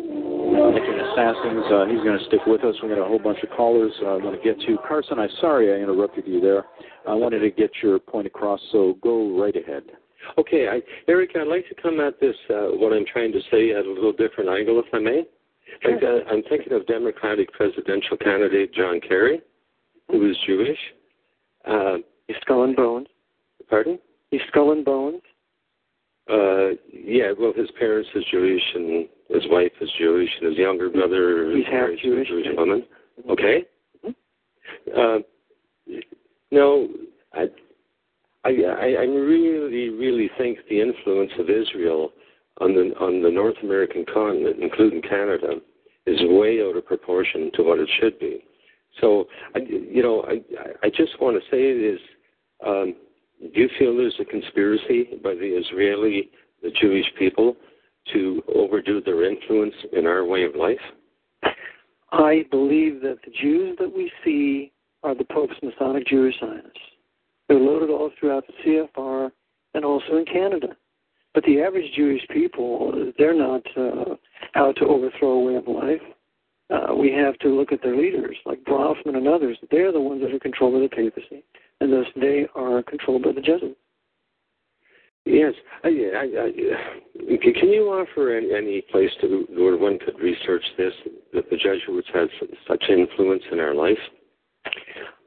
Vatican 0.53 1.01
Assassins. 1.01 1.65
Uh, 1.73 1.87
he's 1.87 2.03
going 2.05 2.19
to 2.19 2.25
stick 2.27 2.41
with 2.47 2.65
us. 2.65 2.75
We 2.83 2.89
got 2.89 2.99
a 2.99 3.09
whole 3.09 3.19
bunch 3.19 3.39
of 3.43 3.51
callers 3.51 3.93
uh, 4.03 4.07
I 4.07 4.17
want 4.17 4.37
to 4.37 4.43
get 4.43 4.61
to. 4.67 4.77
Carson, 4.87 5.19
I'm 5.19 5.31
sorry 5.41 5.73
I 5.73 5.83
interrupted 5.83 6.27
you 6.27 6.41
there. 6.41 6.65
I 7.09 7.15
wanted 7.15 7.41
to 7.41 7.51
get 7.51 7.71
your 7.83 7.99
point 7.99 8.27
across, 8.27 8.61
so 8.71 8.99
go 9.03 9.39
right 9.41 9.55
ahead. 9.57 9.85
Okay, 10.39 10.69
I, 10.69 10.81
Eric, 11.09 11.31
I'd 11.35 11.49
like 11.49 11.69
to 11.69 11.75
come 11.83 12.01
at 12.01 12.21
this, 12.21 12.37
uh, 12.51 12.75
what 12.79 12.93
I'm 12.93 13.05
trying 13.13 13.33
to 13.33 13.41
say, 13.51 13.73
at 13.73 13.85
a 13.85 13.93
little 13.93 14.13
different 14.13 14.51
angle, 14.51 14.79
if 14.79 14.87
I 14.93 14.99
may. 14.99 15.25
Like, 15.85 16.03
uh, 16.03 16.21
I'm 16.31 16.43
thinking 16.49 16.73
of 16.73 16.87
Democratic 16.87 17.53
presidential 17.53 18.17
candidate 18.17 18.73
John 18.75 19.01
Kerry, 19.01 19.41
who 20.09 20.31
is 20.31 20.37
Jewish. 20.47 20.79
Uh, 21.67 21.99
He's 22.29 22.37
skull 22.43 22.65
and 22.65 22.77
bones. 22.77 23.09
Pardon? 23.69 23.99
He's 24.31 24.41
skull 24.49 24.73
and 24.73 24.85
bones. 24.85 25.23
Uh, 26.31 26.71
yeah, 26.93 27.33
well, 27.39 27.53
his 27.55 27.69
parents 27.79 28.09
is 28.15 28.25
Jewish, 28.31 28.63
and 28.75 29.09
his 29.29 29.43
wife 29.51 29.73
is 29.81 29.91
Jewish, 29.99 30.31
and 30.41 30.51
his 30.51 30.59
younger 30.59 30.89
brother 30.89 31.51
He's 31.51 31.65
is 31.65 31.71
married 31.71 31.99
to 32.03 32.21
a 32.21 32.25
Jewish 32.25 32.47
woman. 32.57 32.85
Okay. 33.29 33.65
Mm-hmm. 34.07 35.01
Uh, 35.01 35.19
no, 36.53 36.89
I, 37.35 37.47
I, 38.45 38.51
I 38.51 39.05
really, 39.05 39.89
really 39.91 40.31
think 40.39 40.59
the 40.71 40.81
influence 40.81 41.33
of 41.39 41.51
Israel 41.51 42.13
on 42.61 42.75
the 42.75 42.95
on 43.01 43.23
the 43.23 43.31
North 43.31 43.57
American 43.63 44.05
continent, 44.13 44.57
including 44.61 45.03
Canada, 45.03 45.61
is 46.07 46.19
way 46.23 46.61
out 46.63 46.77
of 46.77 46.87
proportion 46.87 47.51
to 47.55 47.63
what 47.63 47.79
it 47.79 47.89
should 48.01 48.19
be. 48.19 48.45
So, 49.01 49.27
I, 49.55 49.61
you 49.61 50.03
know, 50.03 50.25
I 50.29 50.43
I 50.87 50.91
just 50.91 51.21
want 51.21 51.43
to 51.43 51.51
say 51.51 51.63
is, 51.63 52.01
um, 52.67 52.95
do 53.41 53.61
you 53.61 53.69
feel 53.79 53.97
there's 53.97 54.19
a 54.21 54.25
conspiracy 54.25 55.09
by 55.23 55.35
the 55.35 55.59
Israeli, 55.59 56.31
the 56.63 56.71
Jewish 56.81 57.07
people, 57.19 57.57
to 58.13 58.43
overdo 58.55 59.01
their 59.01 59.25
influence 59.25 59.75
in 59.93 60.07
our 60.07 60.25
way 60.25 60.45
of 60.45 60.55
life? 60.55 60.81
I 62.13 62.45
believe 62.51 63.01
that 63.03 63.19
the 63.25 63.33
Jews 63.41 63.77
that 63.81 63.91
we 63.95 64.13
see 64.25 64.73
are 65.03 65.15
the 65.15 65.25
Pope's 65.25 65.55
Masonic 65.63 66.07
Jewish 66.07 66.35
Zionists. 66.39 66.79
They're 67.49 67.59
loaded 67.59 67.91
all 67.91 68.11
throughout 68.19 68.45
the 68.47 68.53
CFR 68.97 69.31
and 69.75 69.85
also 69.85 70.17
in 70.17 70.25
Canada. 70.27 70.77
But 71.35 71.45
the 71.45 71.63
average 71.63 71.91
Jewish 71.97 72.27
people, 72.31 73.13
they're 73.19 73.35
not 73.35 73.63
uh, 73.77 74.17
out 74.55 74.77
to 74.77 74.87
overthrow 74.87 75.31
a 75.31 75.45
way 75.45 75.55
of 75.57 75.67
life. 75.67 76.03
Uh, 76.71 76.95
we 76.95 77.13
have 77.13 77.39
to 77.39 77.49
look 77.49 77.73
at 77.73 77.83
their 77.83 77.97
leaders, 77.97 78.37
like 78.47 78.63
Bronfman 78.65 79.17
and 79.17 79.29
others. 79.29 79.59
They're 79.71 79.93
the 79.93 80.01
ones 80.01 80.23
that 80.23 80.35
are 80.35 80.39
controlled 80.39 80.75
by 80.75 80.81
the 80.81 80.89
papacy, 80.89 81.45
and 81.81 81.93
thus 81.93 82.07
they 82.17 82.47
are 82.55 82.83
controlled 82.83 83.25
by 83.25 83.33
the 83.33 83.41
Jesuits. 83.41 83.77
Yes. 85.25 85.55
I, 85.85 85.89
I, 85.89 86.23
I, 86.23 87.37
can 87.39 87.69
you 87.69 87.85
offer 87.91 88.37
any, 88.37 88.53
any 88.55 88.81
place 88.91 89.11
to, 89.21 89.47
where 89.51 89.77
one 89.77 89.99
could 89.99 90.19
research 90.19 90.65
this, 90.77 90.93
that 91.33 91.49
the 91.49 91.57
Jesuits 91.57 92.09
had 92.13 92.29
such 92.67 92.85
influence 92.89 93.43
in 93.53 93.61
our 93.61 93.75
life? 93.75 93.99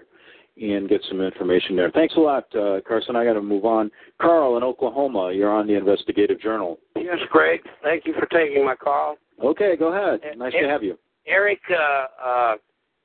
and 0.62 0.90
get 0.90 1.02
some 1.08 1.22
information 1.22 1.76
there. 1.76 1.92
Thanks 1.92 2.16
a 2.16 2.20
lot, 2.20 2.46
uh, 2.56 2.80
Carson. 2.88 3.16
I 3.16 3.24
got 3.24 3.34
to 3.34 3.42
move 3.42 3.66
on. 3.66 3.92
Carl 4.22 4.58
in 4.58 4.64
Oklahoma, 4.64 5.32
you're 5.34 5.52
on 5.52 5.68
the 5.68 5.76
Investigative 5.76 6.42
Journal. 6.42 6.80
Yes, 6.96 7.18
Greg. 7.30 7.62
Thank 7.82 8.06
you 8.06 8.14
for 8.14 8.26
taking 8.28 8.66
my 8.66 8.76
call. 8.76 9.18
Okay, 9.44 9.76
go 9.78 9.94
ahead. 9.94 10.22
Nice 10.38 10.54
to 10.54 10.68
have 10.68 10.84
you. 10.84 10.98
Eric, 11.28 11.60
uh, 11.70 12.06
uh, 12.26 12.56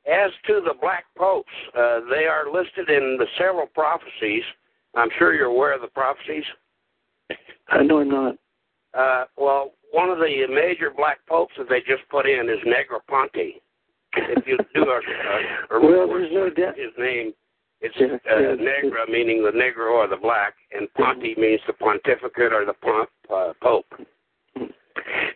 as 0.06 0.30
to 0.46 0.60
the 0.64 0.74
black 0.80 1.04
popes, 1.16 1.48
uh, 1.76 2.00
they 2.10 2.26
are 2.26 2.52
listed 2.52 2.90
in 2.90 3.16
the 3.18 3.26
several 3.38 3.66
prophecies. 3.66 4.42
I'm 4.94 5.08
sure 5.18 5.34
you're 5.34 5.46
aware 5.46 5.74
of 5.74 5.80
the 5.80 5.88
prophecies. 5.88 6.44
Uh, 7.30 7.82
no, 7.82 8.00
I'm 8.00 8.08
not. 8.08 8.36
Uh, 8.92 9.24
well, 9.36 9.72
one 9.92 10.10
of 10.10 10.18
the 10.18 10.46
major 10.50 10.90
black 10.94 11.18
popes 11.26 11.54
that 11.58 11.68
they 11.68 11.80
just 11.80 12.08
put 12.10 12.26
in 12.26 12.48
is 12.48 12.58
Negroponte. 12.66 13.60
If 14.16 14.46
you 14.46 14.58
do 14.74 14.82
a, 14.82 15.74
a, 15.74 15.78
a 15.78 15.80
well, 15.80 16.06
there's 16.06 16.32
no 16.32 16.50
doubt. 16.50 16.78
his 16.78 16.92
name, 16.98 17.32
it's 17.80 17.94
Yeah, 17.98 18.16
uh, 18.32 18.38
yeah, 18.38 18.54
Negra, 18.54 19.10
meaning 19.10 19.42
the 19.42 19.50
Negro 19.50 19.92
or 19.92 20.08
the 20.08 20.16
black, 20.16 20.54
and 20.72 20.92
Ponte 20.94 21.36
means 21.36 21.60
the 21.66 21.72
pontificate 21.72 22.52
or 22.52 22.64
the 22.64 22.74
uh, 23.34 23.52
pope. 23.62 23.86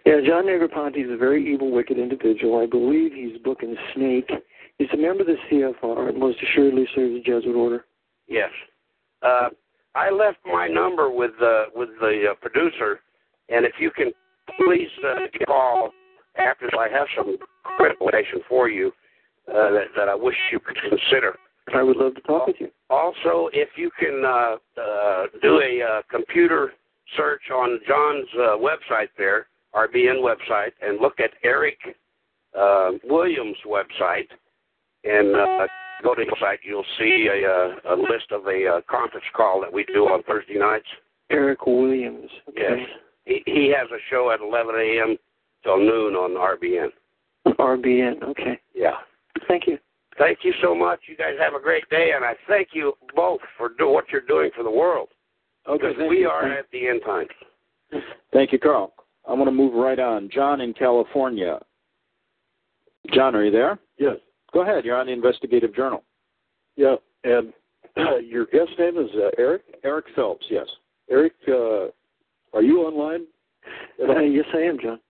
Yeah, 0.06 0.20
John 0.26 0.46
Negroponte 0.46 1.04
is 1.04 1.10
a 1.10 1.16
very 1.16 1.52
evil, 1.52 1.70
wicked 1.70 1.98
individual. 1.98 2.60
I 2.62 2.66
believe 2.66 3.12
he's 3.12 3.38
booking 3.44 3.76
Snake. 3.94 4.30
He's 4.78 4.88
a 4.92 4.96
member 4.96 5.22
of 5.22 5.26
the 5.26 5.36
CFR 5.50 6.08
and 6.08 6.18
most 6.18 6.38
assuredly 6.42 6.86
serves 6.94 7.14
the 7.14 7.20
Jesuit 7.20 7.56
order. 7.56 7.84
Yes. 8.28 8.50
Uh, 9.22 9.48
I 9.94 10.10
left 10.10 10.38
my 10.46 10.68
number 10.68 11.10
with 11.10 11.32
uh, 11.42 11.64
with 11.74 11.88
the 12.00 12.26
uh, 12.30 12.34
producer, 12.40 13.00
and 13.48 13.64
if 13.64 13.72
you 13.80 13.90
can 13.90 14.12
please 14.56 14.88
uh, 15.04 15.44
call 15.46 15.90
after 16.36 16.68
I 16.78 16.88
have 16.88 17.08
some 17.16 17.36
critical 17.76 18.06
information 18.06 18.40
for 18.48 18.68
you 18.68 18.92
uh, 19.48 19.70
that, 19.72 19.86
that 19.96 20.08
I 20.08 20.14
wish 20.14 20.36
you 20.52 20.60
could 20.60 20.76
consider. 20.88 21.36
I 21.74 21.82
would 21.82 21.96
love 21.96 22.14
to 22.14 22.20
talk 22.22 22.46
with 22.46 22.56
you. 22.60 22.68
Also, 22.88 23.50
if 23.52 23.70
you 23.76 23.90
can 23.98 24.22
uh, 24.24 24.56
uh, 24.80 25.26
do 25.42 25.60
a 25.60 25.82
uh, 25.82 26.02
computer 26.10 26.72
search 27.16 27.42
on 27.54 27.78
John's 27.86 28.28
uh, 28.36 28.56
website 28.56 29.08
there, 29.18 29.46
RBN 29.74 30.22
website, 30.22 30.72
and 30.80 31.00
look 31.00 31.20
at 31.20 31.30
Eric 31.44 31.78
uh, 32.58 32.92
Williams' 33.04 33.56
website, 33.66 34.28
and 35.08 35.34
uh, 35.34 35.66
go 36.02 36.14
to 36.14 36.24
the 36.24 36.36
site, 36.40 36.60
you'll 36.62 36.84
see 36.98 37.28
a, 37.32 37.48
uh, 37.48 37.94
a 37.94 37.96
list 37.96 38.30
of 38.30 38.46
a 38.46 38.66
uh, 38.66 38.80
conference 38.90 39.26
call 39.34 39.60
that 39.60 39.72
we 39.72 39.84
do 39.84 40.04
on 40.04 40.22
Thursday 40.24 40.58
nights. 40.58 40.86
Eric 41.30 41.66
Williams. 41.66 42.30
Okay. 42.48 42.60
Yes. 42.60 42.88
He, 43.24 43.42
he 43.46 43.74
has 43.76 43.88
a 43.90 43.98
show 44.10 44.30
at 44.30 44.40
11 44.40 44.74
a.m. 44.74 45.16
till 45.62 45.78
noon 45.78 46.14
on 46.14 46.30
RBN. 46.32 46.88
RBN. 47.58 48.22
Okay. 48.22 48.58
Yeah. 48.74 48.96
Thank 49.46 49.66
you. 49.66 49.78
Thank 50.18 50.38
you 50.42 50.52
so 50.62 50.74
much. 50.74 51.00
You 51.08 51.16
guys 51.16 51.34
have 51.40 51.54
a 51.54 51.62
great 51.62 51.88
day, 51.90 52.12
and 52.14 52.24
I 52.24 52.34
thank 52.48 52.68
you 52.72 52.94
both 53.14 53.40
for 53.56 53.70
do, 53.78 53.88
what 53.88 54.06
you're 54.10 54.22
doing 54.22 54.50
for 54.56 54.64
the 54.64 54.70
world. 54.70 55.08
Okay, 55.68 55.78
Because 55.78 55.96
thank 55.98 56.10
we 56.10 56.20
you. 56.20 56.28
are 56.28 56.50
at 56.50 56.66
the 56.72 56.88
end 56.88 57.02
times. 57.04 57.28
Thank 58.32 58.52
you, 58.52 58.58
Carl. 58.58 58.92
I'm 59.28 59.36
going 59.36 59.46
to 59.46 59.52
move 59.52 59.74
right 59.74 59.98
on. 59.98 60.28
John 60.32 60.60
in 60.60 60.72
California. 60.74 61.60
John, 63.12 63.34
are 63.36 63.44
you 63.44 63.50
there? 63.50 63.78
Yes. 63.98 64.16
Go 64.52 64.62
ahead. 64.62 64.84
You're 64.84 64.96
on 64.96 65.06
the 65.06 65.12
Investigative 65.12 65.74
Journal. 65.74 66.04
Yeah, 66.76 66.96
and 67.24 67.52
your 68.24 68.46
guest 68.46 68.70
name 68.78 68.96
is 68.98 69.10
uh, 69.14 69.30
Eric. 69.38 69.62
Eric 69.84 70.06
Phelps, 70.14 70.46
yes. 70.50 70.66
Eric, 71.10 71.32
uh, 71.48 71.86
are 72.54 72.62
you 72.62 72.82
online? 72.82 73.26
Uh, 74.00 74.20
yes, 74.20 74.44
I 74.54 74.58
am, 74.58 74.78
John. 74.80 75.00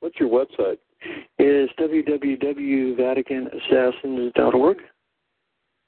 What's 0.00 0.20
your 0.20 0.28
website? 0.28 0.78
It 1.38 1.44
is 1.44 1.70
www.vaticanassassins.org. 1.78 4.78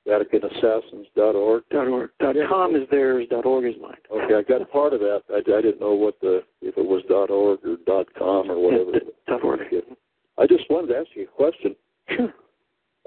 VaticanAssassins.org. 0.06 1.62
Dot 1.70 1.88
.org. 1.88 2.11
Dot 2.18 2.36
.com 2.48 2.74
is 2.76 2.88
theirs. 2.90 3.26
Dot 3.30 3.44
.org 3.44 3.66
is 3.66 3.74
mine. 3.80 3.96
Okay, 4.11 4.34
I 4.34 4.42
got 4.42 4.70
part 4.70 4.92
of 4.94 5.00
that. 5.00 5.22
I, 5.30 5.38
I 5.38 5.61
didn't 5.61 5.80
know 5.80 5.94
what 5.94 6.18
the 6.20 6.42
if 6.62 6.78
it 6.78 6.84
was 6.84 7.02
.dot 7.09 7.30
.org 7.30 7.61
or 7.64 7.76
.dot 7.86 8.06
.com 8.14 8.50
or 8.50 8.59
whatever. 8.59 8.92
Yeah, 8.92 9.00
dot 9.28 9.44
.org. 9.44 9.61
I 10.38 10.46
just 10.46 10.70
wanted 10.70 10.88
to 10.88 10.96
ask 10.98 11.09
you 11.14 11.24
a 11.24 11.26
question. 11.26 11.76
Sure. 12.09 12.32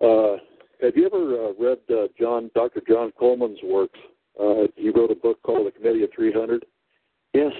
Uh, 0.01 0.37
have 0.81 0.95
you 0.95 1.05
ever 1.05 1.47
uh, 1.49 1.53
read 1.59 1.77
uh, 1.89 2.07
John, 2.19 2.49
Dr. 2.55 2.81
John 2.87 3.11
Coleman's 3.17 3.59
works? 3.63 3.99
Uh, 4.39 4.63
he 4.75 4.89
wrote 4.89 5.11
a 5.11 5.15
book 5.15 5.41
called 5.43 5.67
The 5.67 5.71
Committee 5.71 6.03
of 6.03 6.09
300. 6.15 6.65
Yes. 7.33 7.51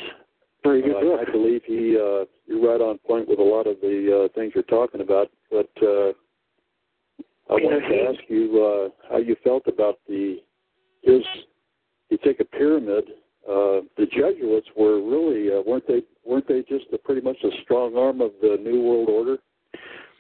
Very 0.64 0.82
good 0.82 0.96
Uh, 0.98 1.02
book. 1.02 1.28
I 1.28 1.32
believe 1.32 1.62
he 1.66 1.98
uh, 1.98 2.26
you're 2.46 2.62
right 2.62 2.82
on 2.82 2.98
point 3.00 3.28
with 3.28 3.40
a 3.40 3.44
lot 3.44 3.68
of 3.68 3.78
the 3.82 4.26
uh, 4.26 4.34
things 4.40 4.54
you're 4.56 4.64
talking 4.64 5.02
about. 5.02 5.30
But 5.50 5.70
uh, 5.82 6.12
I 7.50 7.58
You 7.58 7.64
know, 7.64 7.70
wanted 7.70 7.80
to 7.82 7.94
he- 7.96 8.02
ask 8.02 8.20
you 8.30 8.64
uh, 8.64 8.90
how 9.10 9.18
you 9.18 9.36
felt 9.44 9.64
about 9.68 10.00
the 10.08 10.38
his. 11.02 11.22
You 12.10 12.18
take 12.24 12.40
a 12.42 12.46
pyramid. 12.46 13.06
Uh, 13.48 13.82
the 13.98 14.06
Jesuits 14.12 14.68
were 14.78 15.02
really 15.02 15.52
uh, 15.52 15.62
weren't 15.66 15.88
they 15.88 16.04
weren't 16.26 16.48
they 16.48 16.62
just 16.70 16.86
a, 16.94 16.98
pretty 16.98 17.22
much 17.22 17.38
a 17.44 17.50
strong 17.64 17.98
arm 17.98 18.22
of 18.22 18.32
the 18.42 18.58
New 18.62 18.82
World 18.82 19.10
Order? 19.10 19.38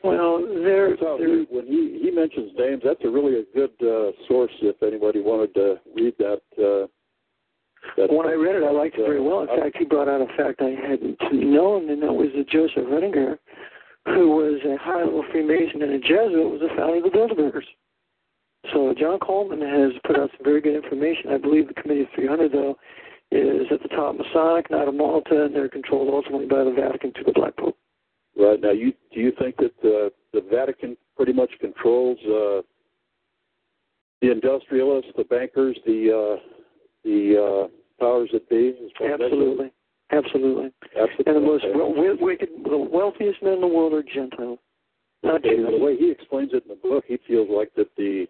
Well, 0.03 0.39
they're, 0.63 0.91
That's 0.97 1.19
he, 1.19 1.45
when 1.49 1.67
he 1.67 1.99
he 2.01 2.11
mentions 2.11 2.51
names, 2.57 2.81
that's 2.83 3.03
a 3.03 3.09
really 3.09 3.39
a 3.39 3.43
good 3.53 3.71
uh, 3.81 4.11
source 4.27 4.51
if 4.61 4.81
anybody 4.81 5.21
wanted 5.21 5.53
to 5.55 5.79
read 5.95 6.15
that. 6.17 6.41
Uh, 6.57 6.87
that 7.97 8.11
when 8.13 8.27
I 8.27 8.33
read 8.33 8.55
it, 8.55 8.63
I 8.63 8.71
liked 8.71 8.95
it 8.97 9.05
very 9.05 9.21
well. 9.21 9.41
In 9.41 9.49
Uh, 9.49 9.55
fact, 9.57 9.77
he 9.77 9.85
brought 9.85 10.07
out 10.07 10.21
a 10.21 10.27
fact 10.37 10.61
I 10.61 10.69
hadn't 10.69 11.17
known, 11.33 11.89
and 11.89 12.01
that 12.03 12.13
was 12.13 12.29
that 12.35 12.47
Joseph 12.49 12.85
Retinger, 12.85 13.37
who 14.05 14.29
was 14.35 14.61
a 14.65 14.77
high-level 14.77 15.23
Freemason 15.31 15.81
and 15.81 15.93
a 15.93 15.99
Jesuit, 15.99 16.49
was 16.51 16.61
the 16.61 16.69
founder 16.75 16.97
of 16.97 17.03
the 17.03 17.09
Bilderbergers. 17.09 17.65
So 18.71 18.93
John 18.97 19.17
Coleman 19.19 19.61
has 19.61 19.93
put 20.05 20.17
out 20.19 20.29
some 20.37 20.43
very 20.43 20.61
good 20.61 20.75
information. 20.75 21.31
I 21.31 21.37
believe 21.37 21.67
the 21.67 21.73
Committee 21.73 22.01
of 22.01 22.09
300, 22.13 22.51
though, 22.51 22.77
is 23.31 23.65
at 23.71 23.81
the 23.81 23.89
top 23.89 24.15
Masonic, 24.15 24.69
not 24.69 24.87
a 24.87 24.91
Malta, 24.91 25.45
and 25.45 25.55
they're 25.55 25.69
controlled 25.69 26.13
ultimately 26.13 26.45
by 26.45 26.63
the 26.63 26.71
Vatican 26.71 27.11
through 27.13 27.23
the 27.25 27.33
Black 27.33 27.55
Pope. 27.57 27.77
Right 28.37 28.61
now, 28.61 28.71
you 28.71 28.93
do 29.13 29.19
you 29.19 29.33
think 29.39 29.57
that 29.57 29.73
uh, 29.83 30.09
the 30.33 30.41
Vatican 30.49 30.97
pretty 31.17 31.33
much 31.33 31.51
controls 31.59 32.17
uh, 32.25 32.61
the 34.21 34.31
industrialists, 34.31 35.11
the 35.17 35.23
bankers, 35.25 35.77
the 35.85 36.37
uh, 36.37 36.41
the 37.03 37.67
uh, 37.67 37.67
powers 37.99 38.29
that 38.33 38.49
be? 38.49 38.69
as 38.69 38.91
far 38.97 39.13
as 39.13 39.19
that 39.19 39.31
goes? 39.31 39.31
Absolutely. 39.31 39.71
Absolutely. 40.11 40.71
Absolutely. 40.99 41.25
And 41.25 41.35
the 41.35 41.39
most 41.41 41.63
w- 41.63 42.17
wicked, 42.19 42.49
the 42.65 42.77
wealthiest 42.77 43.41
men 43.41 43.53
in 43.53 43.61
the 43.61 43.67
world 43.67 43.93
are 43.93 44.03
Gentiles. 44.03 44.59
Not 45.23 45.45
And 45.45 45.57
Jews. 45.57 45.79
the 45.79 45.83
way 45.85 45.95
he 45.97 46.09
explains 46.11 46.51
it 46.53 46.63
in 46.63 46.69
the 46.69 46.75
book, 46.75 47.05
he 47.07 47.17
feels 47.27 47.47
like 47.49 47.73
that 47.75 47.87
the 47.95 48.27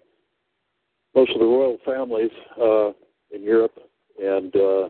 most 1.16 1.32
of 1.32 1.40
the 1.40 1.46
royal 1.46 1.78
families 1.86 2.32
uh, 2.62 2.90
in 3.34 3.42
Europe 3.44 3.78
and 4.22 4.56
uh, 4.56 4.90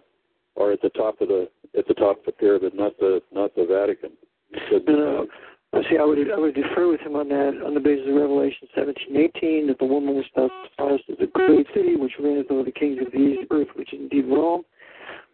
are 0.57 0.72
at 0.72 0.82
the 0.82 0.89
top 0.89 1.22
of 1.22 1.28
the 1.28 1.49
at 1.78 1.88
the 1.88 1.93
top 1.93 2.20
of 2.20 2.26
the 2.26 2.32
pyramid, 2.34 2.74
not 2.74 2.97
the 2.99 3.22
not 3.32 3.55
the 3.55 3.66
Vatican. 3.66 4.12
He 4.54 4.60
said, 4.72 4.82
No, 4.88 4.95
no. 4.95 5.28
I 5.74 5.82
see. 5.89 5.97
I 5.97 6.04
would 6.04 6.20
I 6.30 6.38
would 6.38 6.54
defer 6.54 6.91
with 6.91 6.99
him 6.99 7.16
on 7.16 7.30
that 7.30 7.64
on 7.66 7.74
the 7.74 7.80
basis 7.80 8.06
of 8.10 8.16
Revelation 8.16 8.68
seventeen 8.76 9.16
eighteen 9.16 9.68
that 9.68 9.80
the 9.80 9.86
woman 9.86 10.16
was 10.16 10.26
espoused 10.26 11.04
as 11.10 11.16
a 11.22 11.28
great 11.28 11.66
city 11.74 11.95
which 11.95 12.12
reigneth 12.20 12.52
over 12.52 12.64
the 12.64 12.74
kings 12.74 12.99
of 12.99 13.12
the 13.14 13.18
east 13.18 13.47
earth, 13.52 13.70
which 13.76 13.93
is 13.93 13.99
indeed 14.02 14.26
Rome. 14.28 14.64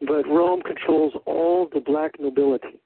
But 0.02 0.28
Rome 0.28 0.62
controls 0.62 1.14
all 1.26 1.68
the 1.74 1.80
black 1.80 2.20
nobility, 2.20 2.80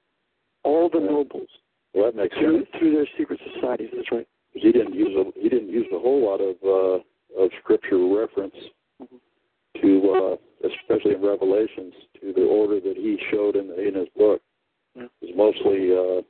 all 0.64 0.88
the 0.88 1.00
nobles 1.00 1.48
well, 1.94 2.06
that 2.06 2.16
makes 2.16 2.34
through 2.38 2.60
sense. 2.60 2.68
through 2.78 2.92
their 2.94 3.08
secret 3.18 3.38
societies. 3.54 3.90
That's 3.94 4.10
right. 4.10 4.26
He 4.52 4.72
didn't 4.72 4.94
use 4.94 5.14
a 5.14 5.38
he 5.38 5.50
didn't 5.50 5.68
use 5.68 5.86
a 5.92 5.98
whole 5.98 6.24
lot 6.24 6.40
of 6.40 6.56
uh, 6.64 7.42
of 7.42 7.50
scripture 7.60 7.98
reference 7.98 8.54
to 9.82 10.38
uh, 10.40 10.68
especially 10.68 11.16
in 11.16 11.22
Revelations 11.22 11.92
to 12.20 12.32
the 12.32 12.44
order 12.44 12.80
that 12.80 12.96
he 12.96 13.18
showed 13.30 13.56
in 13.56 13.70
in 13.72 13.94
his 13.94 14.08
book. 14.16 14.40
Yeah. 14.96 15.04
It 15.22 15.36
was 15.36 15.54
mostly 15.56 15.92
uh, 15.96 16.22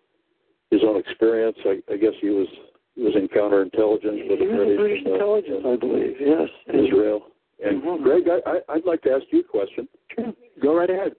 his 0.70 0.82
own 0.86 0.98
experience. 0.98 1.56
I, 1.64 1.82
I 1.92 1.96
guess 1.96 2.12
he 2.20 2.30
was 2.30 2.46
he 2.94 3.02
was 3.02 3.14
in 3.16 3.26
counterintelligence 3.28 4.28
with 4.28 4.38
He 4.38 4.46
the 4.46 4.52
British 4.54 4.78
British 4.78 4.98
and, 5.04 5.08
uh, 5.08 5.14
intelligence, 5.14 5.64
I 5.66 5.76
believe. 5.76 6.14
Yes. 6.20 6.48
Israel. 6.68 7.22
And 7.64 7.82
Mhm. 7.82 8.02
Greg, 8.02 8.24
I, 8.28 8.50
I, 8.50 8.74
I'd 8.74 8.84
like 8.84 9.02
to 9.02 9.10
ask 9.12 9.24
you 9.30 9.40
a 9.40 9.44
question. 9.44 9.88
Sure. 10.14 10.32
Go 10.60 10.76
right 10.76 10.90
ahead. 10.90 11.12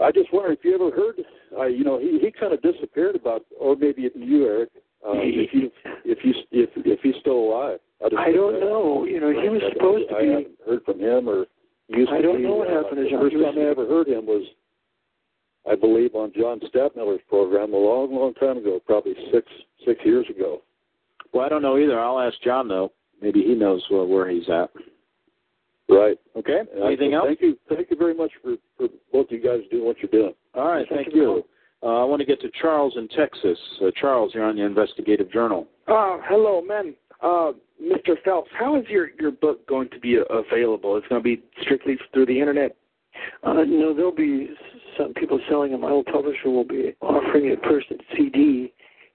I 0.00 0.10
just 0.12 0.32
wonder 0.32 0.50
if 0.52 0.60
you 0.64 0.74
ever 0.74 0.90
heard, 0.90 1.16
uh, 1.58 1.66
you 1.66 1.84
know, 1.84 1.98
he, 1.98 2.18
he 2.20 2.30
kind 2.32 2.52
of 2.54 2.62
disappeared 2.62 3.16
about, 3.16 3.42
or 3.58 3.76
maybe 3.76 4.08
you, 4.14 4.46
Eric, 4.46 4.70
um, 5.06 5.18
if 5.20 5.52
you 5.52 5.70
if 6.04 6.18
you 6.24 6.32
if 6.52 6.70
if 6.76 7.00
he's 7.02 7.16
still 7.20 7.38
alive. 7.38 7.80
just 8.02 8.14
I 8.16 8.32
don't 8.32 8.60
know. 8.60 9.04
You 9.04 9.20
know, 9.20 9.30
he 9.30 9.48
was 9.48 9.60
I- 9.64 9.72
supposed 9.74 10.08
to 10.08 10.14
be. 10.16 10.20
I 10.20 10.26
haven't 10.30 10.48
heard 10.66 10.82
from 10.84 11.00
him 11.00 11.28
or 11.28 11.46
used 11.88 12.10
I 12.10 12.22
don't 12.22 12.38
be, 12.38 12.44
know 12.44 12.54
what 12.56 12.68
uh, 12.70 12.82
happened 12.82 12.96
to 12.96 13.16
The 13.16 13.20
first 13.22 13.36
time 13.36 13.58
I 13.58 13.68
ever 13.70 13.86
heard 13.86 14.08
him 14.08 14.24
was, 14.26 14.44
I 15.68 15.74
believe, 15.74 16.14
on 16.14 16.32
John 16.36 16.60
Stadtmiller's 16.68 17.20
program 17.28 17.74
a 17.74 17.76
long, 17.76 18.14
long 18.14 18.34
time 18.34 18.58
ago, 18.58 18.80
probably 18.86 19.14
six 19.32 19.46
six 19.84 20.00
years 20.04 20.26
ago. 20.30 20.62
Well, 21.32 21.44
I 21.44 21.48
don't 21.48 21.62
know 21.62 21.78
either. 21.78 21.98
I'll 22.00 22.18
ask 22.20 22.40
John 22.42 22.68
though. 22.68 22.92
Maybe 23.22 23.42
he 23.42 23.54
knows 23.54 23.84
where, 23.90 24.04
where 24.04 24.28
he's 24.30 24.48
at. 24.48 24.70
Right. 25.88 26.18
Okay. 26.36 26.60
And 26.74 26.84
I- 26.84 26.86
Anything 26.88 27.14
else? 27.14 27.26
Thank 27.26 27.40
you. 27.42 27.58
Thank 27.68 27.90
you 27.90 27.96
very 27.96 28.14
much 28.14 28.30
for 28.42 28.56
for 28.76 28.88
both 29.12 29.26
you 29.30 29.40
guys 29.42 29.60
doing 29.70 29.84
what 29.84 29.96
you're 30.00 30.10
doing. 30.10 30.34
All 30.54 30.66
right. 30.68 30.86
Thank 30.88 31.06
Thank 31.06 31.14
you. 31.16 31.22
you. 31.22 31.44
Uh, 31.82 32.02
I 32.02 32.04
want 32.04 32.20
to 32.20 32.26
get 32.26 32.40
to 32.42 32.50
Charles 32.60 32.94
in 32.96 33.08
Texas. 33.08 33.58
Uh, 33.82 33.90
Charles, 33.98 34.32
you're 34.34 34.44
on 34.44 34.56
the 34.56 34.62
Investigative 34.62 35.32
Journal. 35.32 35.66
Uh, 35.88 36.18
hello, 36.28 36.60
man. 36.60 36.94
Uh, 37.22 37.52
Mr. 37.82 38.16
Phelps, 38.22 38.50
how 38.58 38.76
is 38.76 38.84
your, 38.88 39.08
your 39.18 39.30
book 39.30 39.66
going 39.66 39.88
to 39.90 39.98
be 39.98 40.18
available? 40.28 40.96
It's 40.98 41.06
going 41.08 41.22
to 41.22 41.24
be 41.24 41.42
strictly 41.62 41.96
through 42.12 42.26
the 42.26 42.38
internet? 42.38 42.76
Uh, 43.42 43.64
no, 43.66 43.94
there'll 43.94 44.14
be 44.14 44.50
some 44.98 45.14
people 45.14 45.40
selling 45.48 45.72
it. 45.72 45.80
My 45.80 45.90
old 45.90 46.06
publisher 46.06 46.50
will 46.50 46.64
be 46.64 46.94
offering 47.00 47.46
it 47.46 47.58
first 47.64 47.86
at 47.90 47.98
CD, 48.16 48.72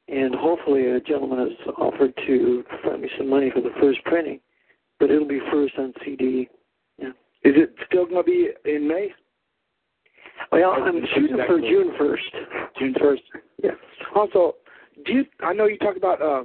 and 0.08 0.36
hopefully 0.36 0.88
a 0.92 1.00
gentleman 1.00 1.40
has 1.40 1.74
offered 1.78 2.14
to 2.28 2.64
fund 2.84 3.02
me 3.02 3.10
some 3.18 3.30
money 3.30 3.52
for 3.54 3.62
the 3.62 3.74
first 3.80 4.04
printing, 4.06 4.40
but 5.00 5.12
it'll 5.12 5.28
be 5.28 5.42
first 5.52 5.74
on 5.78 5.94
CD. 6.04 6.50
Yeah. 6.98 7.10
Is 7.44 7.54
it 7.56 7.76
still 7.88 8.06
going 8.06 8.24
to 8.24 8.24
be 8.24 8.50
in 8.66 8.88
May? 8.88 9.10
Well, 10.52 10.72
I'm 10.72 11.02
shooting 11.14 11.38
for 11.48 11.60
June 11.60 11.94
1st. 12.00 12.78
June 12.80 12.94
1st? 12.96 13.20
Yeah. 13.64 13.72
Also, 14.16 14.56
do 15.06 15.14
you, 15.14 15.26
I 15.42 15.54
know 15.54 15.66
you 15.66 15.78
talk 15.78 15.98
about 15.98 16.22
uh, 16.22 16.44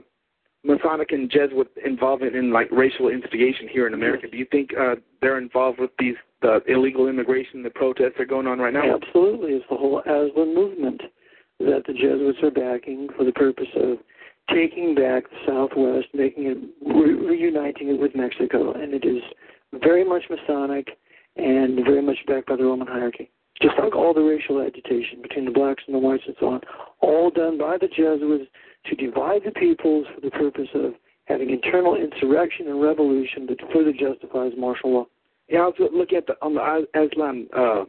Masonic 0.64 1.12
and 1.12 1.30
Jesuit 1.30 1.70
involvement 1.84 2.34
in 2.36 2.52
like 2.52 2.70
racial 2.70 3.08
instigation 3.08 3.68
here 3.68 3.86
in 3.86 3.94
America. 3.94 4.26
Do 4.30 4.36
you 4.36 4.46
think 4.50 4.70
uh, 4.78 4.96
they're 5.20 5.38
involved 5.38 5.80
with 5.80 5.90
these 5.98 6.16
the 6.42 6.60
illegal 6.68 7.08
immigration, 7.08 7.62
the 7.62 7.70
protests 7.70 8.14
that 8.16 8.22
are 8.22 8.26
going 8.26 8.46
on 8.46 8.58
right 8.58 8.72
now? 8.72 8.96
Absolutely. 8.96 9.52
It's 9.52 9.64
the 9.70 9.76
whole 9.76 10.02
Aztlán 10.06 10.54
movement 10.54 11.02
that 11.58 11.82
the 11.86 11.92
Jesuits 11.92 12.38
are 12.42 12.50
backing 12.50 13.08
for 13.16 13.24
the 13.24 13.32
purpose 13.32 13.68
of 13.76 13.98
taking 14.52 14.94
back 14.94 15.24
the 15.30 15.36
Southwest, 15.46 16.08
making 16.14 16.46
it, 16.46 16.58
re- 16.84 17.14
reuniting 17.14 17.88
it 17.90 18.00
with 18.00 18.14
Mexico. 18.14 18.72
And 18.72 18.94
it 18.94 19.04
is 19.04 19.22
very 19.82 20.04
much 20.04 20.24
Masonic 20.30 20.88
and 21.36 21.84
very 21.84 22.02
much 22.02 22.18
backed 22.26 22.48
by 22.48 22.56
the 22.56 22.64
Roman 22.64 22.86
hierarchy. 22.86 23.30
Just 23.62 23.74
like 23.78 23.94
all 23.94 24.14
the 24.14 24.22
racial 24.22 24.62
agitation 24.62 25.20
between 25.22 25.44
the 25.44 25.50
blacks 25.50 25.82
and 25.86 25.94
the 25.94 25.98
whites 25.98 26.22
and 26.26 26.34
so 26.40 26.48
on, 26.48 26.60
all 27.00 27.30
done 27.30 27.58
by 27.58 27.76
the 27.76 27.88
Jesuits 27.88 28.50
to 28.86 28.96
divide 28.96 29.42
the 29.44 29.50
peoples 29.50 30.06
for 30.14 30.20
the 30.22 30.30
purpose 30.30 30.68
of 30.74 30.94
having 31.26 31.50
internal 31.50 31.94
insurrection 31.94 32.68
and 32.68 32.80
revolution 32.80 33.46
that 33.46 33.58
further 33.72 33.92
justifies 33.92 34.52
martial 34.56 34.94
law. 34.94 35.06
Yeah, 35.50 35.60
I 35.60 35.66
was 35.66 35.90
looking 35.92 36.18
at 36.18 36.26
the 36.26 36.34
on 36.42 36.54
the 36.54 36.86
Aztlán 36.94 37.46
uh, 37.56 37.84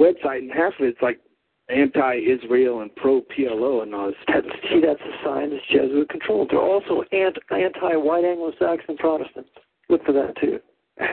website, 0.00 0.38
and 0.38 0.50
half 0.50 0.72
of 0.80 0.86
it's 0.86 1.02
like 1.02 1.20
anti-Israel 1.68 2.80
and 2.80 2.94
pro-PLO 2.96 3.82
and 3.82 3.94
all 3.94 4.06
this. 4.06 4.14
That's, 4.28 4.46
see, 4.70 4.80
that's 4.80 5.00
a 5.00 5.24
sign 5.24 5.50
it's 5.52 5.66
Jesuit 5.66 6.08
controlled. 6.08 6.48
They're 6.50 6.60
also 6.60 7.02
anti, 7.12 7.40
anti-white 7.50 8.24
Anglo-Saxon 8.24 8.96
Protestants. 8.96 9.50
Look 9.88 10.04
for 10.04 10.12
that 10.12 10.34
too. 10.40 10.58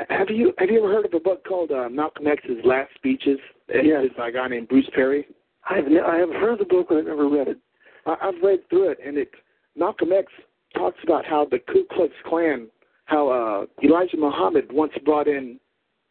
Have 0.09 0.29
you 0.29 0.53
have 0.57 0.69
you 0.69 0.77
ever 0.77 0.93
heard 0.93 1.05
of 1.05 1.13
a 1.13 1.19
book 1.19 1.45
called 1.45 1.71
uh, 1.71 1.89
Malcolm 1.89 2.27
X's 2.27 2.63
Last 2.63 2.91
Speeches, 2.95 3.39
edited 3.73 4.15
by 4.15 4.29
a 4.29 4.31
guy 4.31 4.47
named 4.47 4.69
Bruce 4.69 4.89
Perry? 4.95 5.27
I've 5.69 5.87
ne- 5.87 5.99
I 5.99 6.17
have 6.17 6.29
heard 6.29 6.59
the 6.59 6.65
book, 6.65 6.87
but 6.87 6.99
I've 6.99 7.05
never 7.05 7.27
read 7.27 7.49
it. 7.49 7.57
I, 8.05 8.15
I've 8.21 8.41
read 8.41 8.59
through 8.69 8.91
it, 8.91 8.99
and 9.05 9.17
it 9.17 9.29
Malcolm 9.75 10.13
X 10.13 10.31
talks 10.73 10.99
about 11.03 11.25
how 11.25 11.45
the 11.51 11.59
Ku 11.59 11.85
Klux 11.91 12.13
Klan, 12.25 12.69
how 13.05 13.27
uh, 13.27 13.85
Elijah 13.85 14.15
Muhammad 14.17 14.71
once 14.71 14.93
brought 15.03 15.27
in 15.27 15.59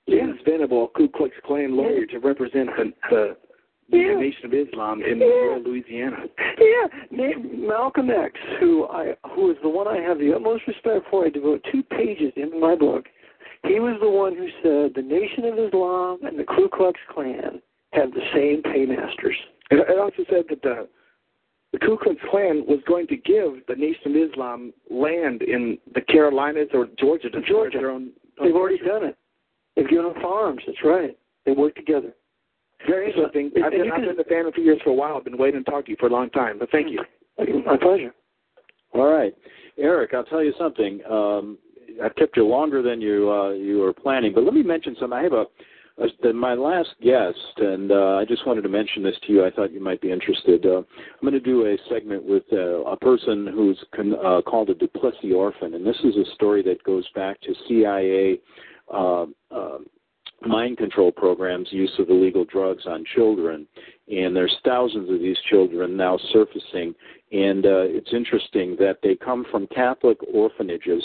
James 0.08 0.38
Venable, 0.44 0.88
Ku 0.96 1.08
Klux 1.08 1.32
Klan 1.46 1.76
lawyer, 1.76 2.06
to 2.06 2.18
represent 2.18 2.68
the, 2.76 2.92
the, 3.10 3.36
Yeah. 3.98 4.14
Nation 4.18 4.46
of 4.46 4.54
Islam 4.54 5.02
in 5.02 5.18
Yeah. 5.18 5.26
rural 5.26 5.60
Louisiana. 5.62 6.24
Yeah, 6.58 6.86
named 7.10 7.58
Malcolm 7.58 8.10
X, 8.10 8.38
who 8.58 8.86
I 8.86 9.14
who 9.34 9.50
is 9.50 9.56
the 9.62 9.68
one 9.68 9.86
I 9.86 9.98
have 10.00 10.18
the 10.18 10.32
utmost 10.34 10.66
respect 10.66 11.06
for. 11.10 11.26
I 11.26 11.28
devote 11.28 11.64
two 11.70 11.82
pages 11.82 12.32
in 12.36 12.58
my 12.58 12.74
book. 12.74 13.06
He 13.64 13.78
was 13.80 13.96
the 14.00 14.08
one 14.10 14.34
who 14.34 14.48
said 14.62 14.94
the 14.94 15.02
Nation 15.02 15.44
of 15.44 15.58
Islam 15.58 16.18
and 16.24 16.38
the 16.38 16.44
Ku 16.44 16.68
Klux 16.72 16.98
Klan 17.12 17.60
have 17.92 18.12
the 18.12 18.22
same 18.34 18.62
paymasters. 18.62 19.36
It, 19.70 19.76
it 19.88 19.98
also 19.98 20.24
said 20.30 20.44
that 20.48 20.62
the 20.62 20.88
the 21.72 21.78
Ku 21.78 21.96
Klux 21.96 22.18
Klan 22.30 22.64
was 22.66 22.80
going 22.88 23.06
to 23.08 23.16
give 23.16 23.64
the 23.68 23.74
Nation 23.76 24.16
of 24.16 24.30
Islam 24.30 24.72
land 24.90 25.42
in 25.42 25.78
the 25.94 26.00
Carolinas 26.00 26.68
or 26.74 26.86
Georgia 26.98 27.30
to 27.30 27.40
Georgia. 27.42 27.78
their 27.78 27.90
own. 27.90 28.10
They've 28.42 28.54
already 28.56 28.78
done 28.78 29.04
it. 29.04 29.16
They've 29.76 29.88
given 29.88 30.04
them 30.04 30.22
farms. 30.22 30.62
That's 30.66 30.78
right. 30.84 31.16
They 31.46 31.52
work 31.52 31.74
together. 31.74 32.14
Very 32.86 33.08
interesting. 33.08 33.50
And- 33.54 33.64
I've 33.64 33.70
been, 33.72 33.84
you 33.84 33.92
I've 33.92 34.00
been 34.00 34.20
a 34.20 34.24
fan 34.24 34.46
of 34.46 34.54
yours 34.56 34.80
for 34.84 34.90
a 34.90 34.94
while. 34.94 35.16
I've 35.16 35.24
been 35.24 35.38
waiting 35.38 35.64
to 35.64 35.70
talk 35.70 35.84
to 35.86 35.90
you 35.90 35.96
for 35.98 36.06
a 36.06 36.12
long 36.12 36.30
time, 36.30 36.58
but 36.58 36.70
thank 36.70 36.90
you. 36.90 37.02
My 37.64 37.76
pleasure. 37.76 38.14
All 38.92 39.10
right, 39.10 39.34
Eric. 39.78 40.12
I'll 40.14 40.24
tell 40.24 40.44
you 40.44 40.52
something. 40.58 41.00
Um, 41.10 41.58
I've 42.02 42.14
kept 42.16 42.36
you 42.36 42.46
longer 42.46 42.82
than 42.82 43.00
you 43.00 43.30
uh, 43.30 43.50
you 43.50 43.78
were 43.78 43.92
planning, 43.92 44.32
but 44.34 44.44
let 44.44 44.54
me 44.54 44.62
mention 44.62 44.94
something. 45.00 45.18
I 45.18 45.22
have 45.22 45.32
a, 45.32 45.46
a 45.98 46.06
the, 46.22 46.32
my 46.32 46.54
last 46.54 46.90
guest, 47.02 47.38
and 47.56 47.90
uh, 47.90 48.16
I 48.16 48.24
just 48.26 48.46
wanted 48.46 48.62
to 48.62 48.68
mention 48.68 49.02
this 49.02 49.16
to 49.26 49.32
you. 49.32 49.44
I 49.46 49.50
thought 49.50 49.72
you 49.72 49.82
might 49.82 50.00
be 50.00 50.10
interested. 50.10 50.66
Uh, 50.66 50.78
I'm 50.78 50.84
going 51.22 51.32
to 51.32 51.40
do 51.40 51.66
a 51.66 51.76
segment 51.88 52.22
with 52.22 52.44
uh, 52.52 52.82
a 52.84 52.96
person 52.96 53.46
who's 53.46 53.82
con- 53.94 54.16
uh, 54.24 54.42
called 54.42 54.70
a 54.70 54.74
Duplessis 54.74 55.32
orphan, 55.34 55.74
and 55.74 55.86
this 55.86 55.98
is 56.04 56.16
a 56.16 56.34
story 56.34 56.62
that 56.64 56.82
goes 56.84 57.08
back 57.14 57.40
to 57.42 57.54
CIA. 57.68 58.38
Uh, 58.92 59.26
uh, 59.50 59.78
mind 60.46 60.76
control 60.76 61.12
programs, 61.12 61.68
use 61.70 61.92
of 61.98 62.10
illegal 62.10 62.44
drugs 62.44 62.84
on 62.86 63.04
children, 63.14 63.66
and 64.08 64.34
there's 64.34 64.56
thousands 64.64 65.08
of 65.10 65.20
these 65.20 65.36
children 65.48 65.96
now 65.96 66.18
surfacing. 66.32 66.94
And 67.30 67.64
uh, 67.64 67.86
it's 67.86 68.12
interesting 68.12 68.76
that 68.78 68.98
they 69.02 69.14
come 69.14 69.46
from 69.50 69.66
Catholic 69.68 70.18
orphanages 70.32 71.02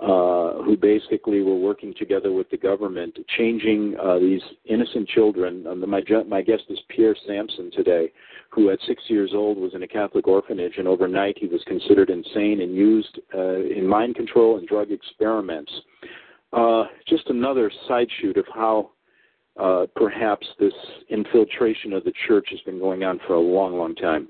uh, 0.00 0.62
who 0.62 0.76
basically 0.80 1.42
were 1.42 1.56
working 1.56 1.92
together 1.98 2.32
with 2.32 2.48
the 2.50 2.56
government, 2.56 3.18
changing 3.36 3.94
uh, 4.02 4.18
these 4.18 4.40
innocent 4.64 5.06
children. 5.08 5.66
Um, 5.66 5.88
my, 5.88 6.02
my 6.26 6.40
guest 6.40 6.62
is 6.70 6.78
Pierre 6.88 7.14
Sampson 7.26 7.70
today, 7.70 8.10
who 8.50 8.70
at 8.70 8.78
six 8.86 9.02
years 9.08 9.32
old 9.34 9.58
was 9.58 9.74
in 9.74 9.82
a 9.82 9.88
Catholic 9.88 10.26
orphanage, 10.26 10.78
and 10.78 10.88
overnight 10.88 11.36
he 11.38 11.46
was 11.46 11.62
considered 11.66 12.08
insane 12.08 12.62
and 12.62 12.74
used 12.74 13.20
uh, 13.34 13.60
in 13.60 13.86
mind 13.86 14.14
control 14.14 14.56
and 14.56 14.66
drug 14.66 14.90
experiments. 14.90 15.70
Uh, 16.52 16.84
just 17.06 17.28
another 17.28 17.70
side 17.86 18.08
shoot 18.20 18.36
of 18.36 18.44
how 18.52 18.90
uh, 19.58 19.86
perhaps 19.94 20.46
this 20.58 20.72
infiltration 21.08 21.92
of 21.92 22.04
the 22.04 22.12
church 22.26 22.48
has 22.50 22.60
been 22.60 22.78
going 22.78 23.04
on 23.04 23.20
for 23.26 23.34
a 23.34 23.40
long, 23.40 23.76
long 23.76 23.94
time. 23.94 24.28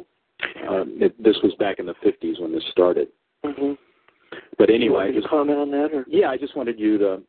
Uh, 0.00 0.84
it, 1.00 1.22
this 1.22 1.36
was 1.42 1.54
back 1.58 1.78
in 1.78 1.86
the 1.86 1.94
50s 2.04 2.40
when 2.40 2.52
this 2.52 2.64
started. 2.70 3.08
Mm-hmm. 3.44 3.72
But 4.58 4.70
anyway, 4.70 4.94
want 4.94 5.02
I 5.02 5.06
me 5.08 5.12
to 5.14 5.20
just, 5.20 5.30
comment 5.30 5.58
on 5.58 5.70
that, 5.70 5.90
or 5.94 6.04
yeah, 6.08 6.28
I 6.28 6.36
just 6.36 6.56
wanted 6.56 6.78
you 6.78 6.98
to 6.98 7.22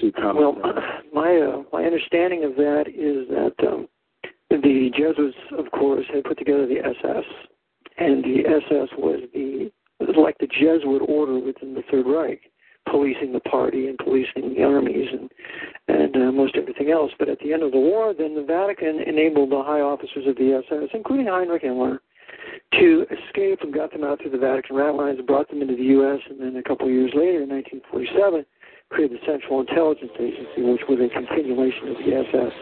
to 0.00 0.12
comment. 0.12 0.38
Well, 0.38 0.58
on 0.62 0.82
my 1.12 1.36
uh, 1.36 1.62
my 1.72 1.84
understanding 1.84 2.44
of 2.44 2.56
that 2.56 2.84
is 2.88 3.28
that 3.28 3.66
um, 3.66 3.88
the 4.50 4.90
Jesuits, 4.96 5.36
of 5.56 5.70
course, 5.70 6.04
had 6.12 6.24
put 6.24 6.38
together 6.38 6.66
the 6.66 6.80
SS, 6.80 7.24
and 7.98 8.22
the 8.22 8.44
SS 8.46 8.88
was 8.98 9.20
the 9.32 9.70
was 10.00 10.16
like 10.16 10.36
the 10.38 10.48
Jesuit 10.48 11.02
order 11.08 11.38
within 11.38 11.74
the 11.74 11.82
Third 11.90 12.06
Reich, 12.06 12.40
policing 12.88 13.32
the 13.32 13.40
party 13.40 13.88
and 13.88 13.98
policing 13.98 14.54
the 14.54 14.62
armies 14.62 15.08
and 15.12 15.30
and 15.88 16.16
uh, 16.16 16.32
most 16.32 16.56
everything 16.56 16.90
else. 16.90 17.10
But 17.18 17.28
at 17.28 17.38
the 17.40 17.52
end 17.52 17.62
of 17.62 17.72
the 17.72 17.78
war, 17.78 18.14
then 18.16 18.34
the 18.34 18.44
Vatican 18.44 19.00
enabled 19.06 19.50
the 19.50 19.62
high 19.62 19.80
officers 19.80 20.26
of 20.26 20.36
the 20.36 20.62
SS, 20.62 20.90
including 20.94 21.26
Heinrich 21.26 21.62
Himmler, 21.62 21.98
to 22.78 23.06
escape 23.10 23.60
and 23.62 23.74
got 23.74 23.92
them 23.92 24.04
out 24.04 24.20
through 24.20 24.30
the 24.30 24.38
Vatican 24.38 24.76
rat 24.76 24.94
lines, 24.94 25.20
brought 25.26 25.48
them 25.48 25.60
into 25.60 25.76
the 25.76 25.90
U.S., 26.00 26.20
and 26.30 26.40
then 26.40 26.56
a 26.56 26.62
couple 26.62 26.86
of 26.86 26.92
years 26.92 27.12
later, 27.14 27.42
in 27.42 27.50
1947, 27.50 28.46
created 28.90 29.18
the 29.18 29.26
Central 29.26 29.60
Intelligence 29.60 30.12
Agency, 30.20 30.62
which 30.62 30.82
was 30.88 31.00
a 31.00 31.08
continuation 31.12 31.88
of 31.88 31.96
the 32.04 32.12
SS. 32.12 32.54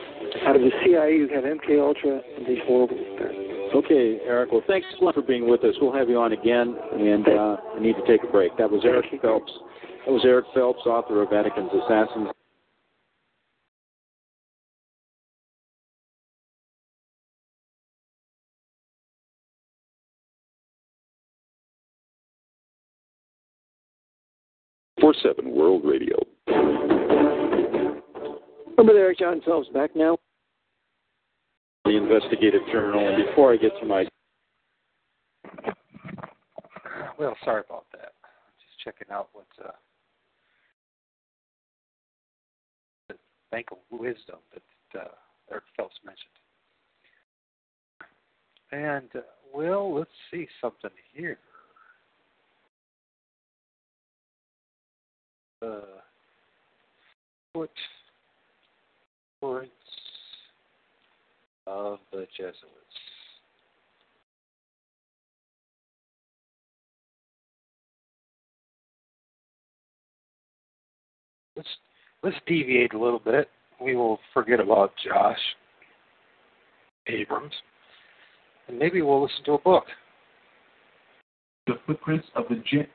Out 0.47 0.57
of 0.57 0.62
the 0.62 0.71
CIA, 0.85 1.16
you 1.16 1.29
have 1.29 1.45
MK 1.45 1.79
Ultra 1.79 2.21
and 2.37 2.47
these 2.47 2.62
horrible 2.66 2.97
things. 2.97 3.51
Okay, 3.75 4.18
Eric. 4.27 4.51
Well, 4.51 4.62
thanks 4.66 4.87
a 5.01 5.05
lot 5.05 5.14
for 5.14 5.23
being 5.23 5.49
with 5.49 5.62
us. 5.62 5.75
We'll 5.81 5.93
have 5.93 6.09
you 6.09 6.18
on 6.18 6.33
again, 6.33 6.75
and 6.93 7.27
uh, 7.29 7.57
I 7.77 7.81
need 7.81 7.95
to 7.95 8.07
take 8.07 8.23
a 8.27 8.31
break. 8.31 8.57
That 8.59 8.71
was 8.71 8.83
Eric 8.85 9.07
Phelps. 9.23 9.53
That 10.07 10.12
was 10.12 10.22
Eric 10.24 10.46
Phelps, 10.55 10.80
author 10.86 11.22
of 11.22 11.30
Vatican's 11.30 11.70
Assassins. 11.84 12.28
Four 25.01 25.14
Seven 25.22 25.55
World 25.55 25.82
Radio. 25.84 26.16
Remember 28.76 28.98
Eric 28.98 29.18
John 29.18 29.40
Phelps 29.44 29.68
back 29.68 29.94
now? 29.94 30.18
The 31.84 31.96
investigative 31.96 32.62
journal. 32.72 33.07
And 33.07 33.26
before 33.26 33.53
I 33.53 33.57
get 33.57 33.72
to 33.80 33.86
my 33.86 34.07
Well, 37.18 37.36
sorry 37.44 37.62
about 37.68 37.84
that. 37.92 38.12
Just 38.59 38.78
checking 38.82 39.12
out 39.12 39.28
what 39.32 39.46
uh, 39.62 39.72
Bank 43.51 43.66
of 43.72 43.78
Wisdom 43.90 44.38
that 44.53 45.01
uh, 45.01 45.09
Eric 45.51 45.64
Phelps 45.76 45.96
mentioned. 46.05 46.30
And, 48.72 49.09
uh, 49.14 49.26
well, 49.53 49.92
let's 49.94 50.11
see 50.30 50.46
something 50.61 50.90
here. 51.12 51.38
Uh, 55.62 55.80
footprints 57.53 57.80
of 61.66 61.98
the 62.12 62.26
Jesuits. 62.36 62.57
Let's 71.57 71.68
let's 72.23 72.37
deviate 72.47 72.95
a 72.95 72.99
little 72.99 73.18
bit. 73.18 73.49
We 73.81 73.97
will 73.97 74.18
forget 74.35 74.61
about 74.61 74.93
Josh 75.05 75.39
Abrams, 77.07 77.53
and 78.68 78.79
maybe 78.79 79.03
we'll 79.03 79.23
listen 79.23 79.45
to 79.47 79.53
a 79.53 79.59
book. 79.59 79.85
The 81.66 81.75
footprints 81.87 82.27
of 82.35 82.45
the 82.49 82.62
Je- 82.71 82.89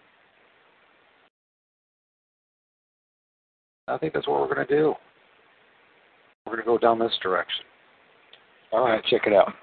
I 3.88 3.98
think 3.98 4.14
that's 4.14 4.28
what 4.28 4.42
we're 4.42 4.54
going 4.54 4.68
to 4.68 4.76
do. 4.76 4.94
We're 6.46 6.54
going 6.54 6.64
to 6.64 6.66
go 6.66 6.78
down 6.78 7.00
this 7.00 7.18
direction. 7.22 7.66
All 8.72 8.86
right, 8.86 9.04
check 9.06 9.22
it 9.26 9.34
out. 9.34 9.54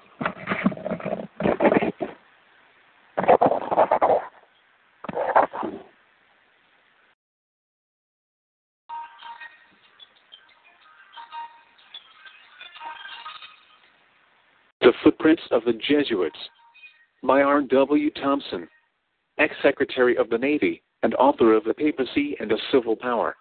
Footprints 15.23 15.43
of 15.51 15.63
the 15.63 15.79
Jesuits 15.87 16.37
by 17.23 17.43
R. 17.43 17.61
W. 17.61 18.09
Thompson, 18.11 18.67
ex 19.37 19.55
Secretary 19.63 20.17
of 20.17 20.29
the 20.29 20.37
Navy 20.37 20.83
and 21.01 21.15
author 21.15 21.53
of 21.53 21.63
The 21.63 21.73
Papacy 21.73 22.35
and 22.41 22.51
a 22.51 22.57
Civil 22.73 22.97
Power. 22.97 23.33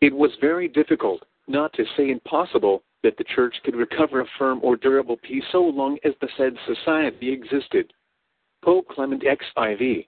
It 0.00 0.14
was 0.14 0.30
very 0.40 0.68
difficult, 0.68 1.22
not 1.46 1.70
to 1.74 1.84
say 1.98 2.08
impossible, 2.08 2.82
that 3.02 3.18
the 3.18 3.24
Church 3.24 3.54
could 3.62 3.76
recover 3.76 4.22
a 4.22 4.26
firm 4.38 4.60
or 4.62 4.74
durable 4.74 5.18
peace 5.18 5.44
so 5.52 5.60
long 5.60 5.98
as 6.02 6.14
the 6.22 6.30
said 6.38 6.54
society 6.66 7.30
existed. 7.30 7.92
Pope 8.64 8.88
Clement 8.88 9.22
XIV. 9.22 10.06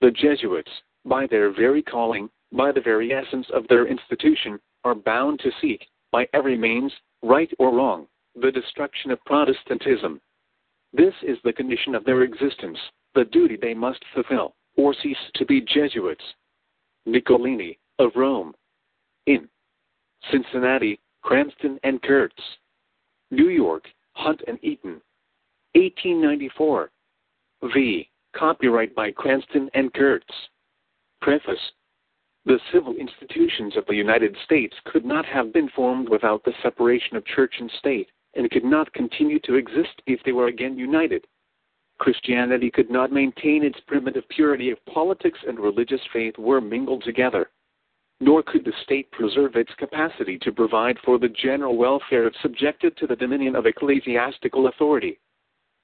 The 0.00 0.10
Jesuits, 0.10 0.72
by 1.04 1.28
their 1.28 1.52
very 1.52 1.80
calling, 1.82 2.28
by 2.50 2.72
the 2.72 2.80
very 2.80 3.12
essence 3.12 3.46
of 3.54 3.68
their 3.68 3.86
institution, 3.86 4.58
are 4.82 4.96
bound 4.96 5.38
to 5.44 5.52
seek, 5.60 5.86
by 6.10 6.26
every 6.34 6.58
means, 6.58 6.92
right 7.22 7.52
or 7.60 7.72
wrong, 7.72 8.08
the 8.40 8.50
destruction 8.50 9.10
of 9.10 9.24
Protestantism. 9.24 10.20
This 10.92 11.14
is 11.22 11.38
the 11.44 11.52
condition 11.52 11.94
of 11.94 12.04
their 12.04 12.22
existence, 12.22 12.78
the 13.14 13.24
duty 13.24 13.56
they 13.60 13.74
must 13.74 14.02
fulfill, 14.12 14.54
or 14.76 14.94
cease 15.02 15.16
to 15.34 15.46
be 15.46 15.60
Jesuits. 15.60 16.24
Nicolini, 17.06 17.78
of 17.98 18.10
Rome. 18.16 18.54
In 19.26 19.48
Cincinnati, 20.30 21.00
Cranston 21.22 21.78
and 21.82 22.02
Curts. 22.02 22.42
New 23.30 23.48
York, 23.48 23.84
Hunt 24.12 24.42
and 24.46 24.58
Eaton. 24.62 25.00
1894. 25.74 26.90
V. 27.72 28.10
Copyright 28.36 28.94
by 28.94 29.10
Cranston 29.10 29.70
and 29.74 29.92
Curts. 29.92 30.32
Preface. 31.20 31.72
The 32.46 32.60
civil 32.72 32.94
institutions 32.96 33.76
of 33.76 33.86
the 33.86 33.94
United 33.94 34.36
States 34.44 34.76
could 34.84 35.04
not 35.04 35.24
have 35.24 35.52
been 35.52 35.70
formed 35.70 36.08
without 36.08 36.44
the 36.44 36.52
separation 36.62 37.16
of 37.16 37.24
church 37.24 37.54
and 37.58 37.70
state, 37.78 38.08
and 38.36 38.50
could 38.50 38.64
not 38.64 38.92
continue 38.92 39.38
to 39.40 39.54
exist 39.54 40.02
if 40.06 40.22
they 40.24 40.32
were 40.32 40.48
again 40.48 40.76
united. 40.76 41.26
Christianity 41.98 42.70
could 42.70 42.90
not 42.90 43.12
maintain 43.12 43.62
its 43.62 43.78
primitive 43.86 44.28
purity 44.28 44.70
if 44.70 44.84
politics 44.86 45.38
and 45.46 45.58
religious 45.58 46.00
faith 46.12 46.36
were 46.38 46.60
mingled 46.60 47.04
together. 47.04 47.50
Nor 48.20 48.42
could 48.42 48.64
the 48.64 48.72
state 48.82 49.10
preserve 49.12 49.56
its 49.56 49.72
capacity 49.74 50.38
to 50.38 50.52
provide 50.52 50.98
for 51.04 51.18
the 51.18 51.28
general 51.28 51.76
welfare 51.76 52.26
if 52.26 52.34
subjected 52.42 52.96
to 52.96 53.06
the 53.06 53.16
dominion 53.16 53.54
of 53.54 53.66
ecclesiastical 53.66 54.68
authority. 54.68 55.18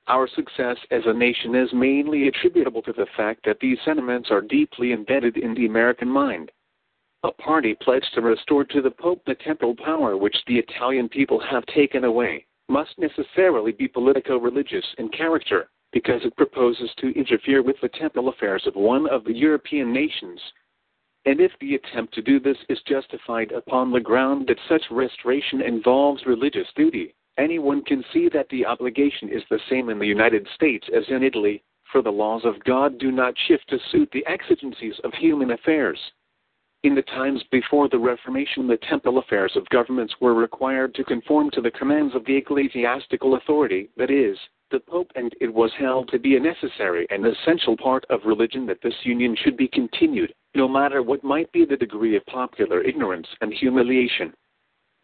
Our 0.06 0.26
success 0.28 0.76
as 0.90 1.02
a 1.06 1.12
nation 1.12 1.54
is 1.54 1.72
mainly 1.72 2.28
attributable 2.28 2.82
to 2.82 2.92
the 2.92 3.06
fact 3.16 3.44
that 3.44 3.60
these 3.60 3.78
sentiments 3.84 4.30
are 4.30 4.40
deeply 4.40 4.92
embedded 4.92 5.36
in 5.36 5.54
the 5.54 5.66
American 5.66 6.08
mind. 6.08 6.50
A 7.22 7.32
party 7.32 7.74
pledged 7.74 8.14
to 8.14 8.22
restore 8.22 8.64
to 8.64 8.80
the 8.80 8.90
Pope 8.90 9.22
the 9.26 9.34
temporal 9.34 9.76
power 9.76 10.16
which 10.16 10.42
the 10.46 10.58
Italian 10.58 11.06
people 11.06 11.38
have 11.38 11.66
taken 11.66 12.04
away 12.04 12.46
must 12.70 12.98
necessarily 12.98 13.72
be 13.72 13.88
politico 13.88 14.38
religious 14.38 14.94
in 14.96 15.10
character, 15.10 15.68
because 15.92 16.24
it 16.24 16.36
proposes 16.36 16.90
to 16.96 17.12
interfere 17.18 17.62
with 17.62 17.78
the 17.82 17.90
temporal 17.90 18.28
affairs 18.28 18.66
of 18.66 18.74
one 18.74 19.06
of 19.08 19.24
the 19.24 19.34
European 19.34 19.92
nations. 19.92 20.40
And 21.26 21.40
if 21.40 21.52
the 21.60 21.74
attempt 21.74 22.14
to 22.14 22.22
do 22.22 22.40
this 22.40 22.56
is 22.70 22.80
justified 22.82 23.52
upon 23.52 23.90
the 23.90 24.00
ground 24.00 24.46
that 24.46 24.58
such 24.66 24.90
restoration 24.90 25.60
involves 25.60 26.24
religious 26.24 26.68
duty, 26.74 27.14
anyone 27.36 27.84
can 27.84 28.02
see 28.14 28.30
that 28.30 28.48
the 28.48 28.64
obligation 28.64 29.28
is 29.28 29.42
the 29.50 29.60
same 29.68 29.90
in 29.90 29.98
the 29.98 30.06
United 30.06 30.48
States 30.54 30.88
as 30.96 31.04
in 31.08 31.22
Italy, 31.22 31.62
for 31.92 32.00
the 32.00 32.10
laws 32.10 32.46
of 32.46 32.64
God 32.64 32.98
do 32.98 33.12
not 33.12 33.34
shift 33.46 33.68
to 33.68 33.78
suit 33.90 34.08
the 34.12 34.24
exigencies 34.26 34.98
of 35.04 35.12
human 35.12 35.50
affairs. 35.50 35.98
In 36.82 36.94
the 36.94 37.02
times 37.02 37.42
before 37.50 37.90
the 37.90 37.98
Reformation, 37.98 38.66
the 38.66 38.78
temporal 38.78 39.18
affairs 39.18 39.54
of 39.54 39.68
governments 39.68 40.14
were 40.18 40.32
required 40.32 40.94
to 40.94 41.04
conform 41.04 41.50
to 41.50 41.60
the 41.60 41.70
commands 41.70 42.14
of 42.14 42.24
the 42.24 42.34
ecclesiastical 42.34 43.34
authority, 43.34 43.90
that 43.98 44.10
is, 44.10 44.38
the 44.70 44.80
Pope, 44.80 45.12
and 45.14 45.34
it 45.42 45.52
was 45.52 45.70
held 45.74 46.08
to 46.08 46.18
be 46.18 46.36
a 46.36 46.40
necessary 46.40 47.06
and 47.10 47.26
essential 47.26 47.76
part 47.76 48.06
of 48.08 48.24
religion 48.24 48.64
that 48.64 48.80
this 48.80 48.94
union 49.04 49.36
should 49.36 49.58
be 49.58 49.68
continued, 49.68 50.32
no 50.54 50.66
matter 50.66 51.02
what 51.02 51.22
might 51.22 51.52
be 51.52 51.66
the 51.66 51.76
degree 51.76 52.16
of 52.16 52.24
popular 52.24 52.80
ignorance 52.80 53.28
and 53.42 53.52
humiliation. 53.52 54.32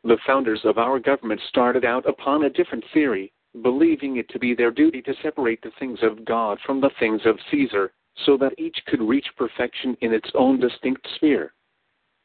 The 0.02 0.16
founders 0.26 0.64
of 0.64 0.78
our 0.78 0.98
government 0.98 1.42
started 1.46 1.84
out 1.84 2.08
upon 2.08 2.44
a 2.44 2.50
different 2.50 2.84
theory, 2.94 3.34
believing 3.60 4.16
it 4.16 4.30
to 4.30 4.38
be 4.38 4.54
their 4.54 4.70
duty 4.70 5.02
to 5.02 5.14
separate 5.22 5.60
the 5.60 5.72
things 5.78 5.98
of 6.02 6.24
God 6.24 6.58
from 6.64 6.80
the 6.80 6.90
things 6.98 7.20
of 7.26 7.38
Caesar, 7.50 7.92
so 8.24 8.38
that 8.38 8.58
each 8.58 8.78
could 8.86 9.02
reach 9.02 9.26
perfection 9.36 9.94
in 10.00 10.14
its 10.14 10.30
own 10.34 10.58
distinct 10.58 11.06
sphere. 11.16 11.52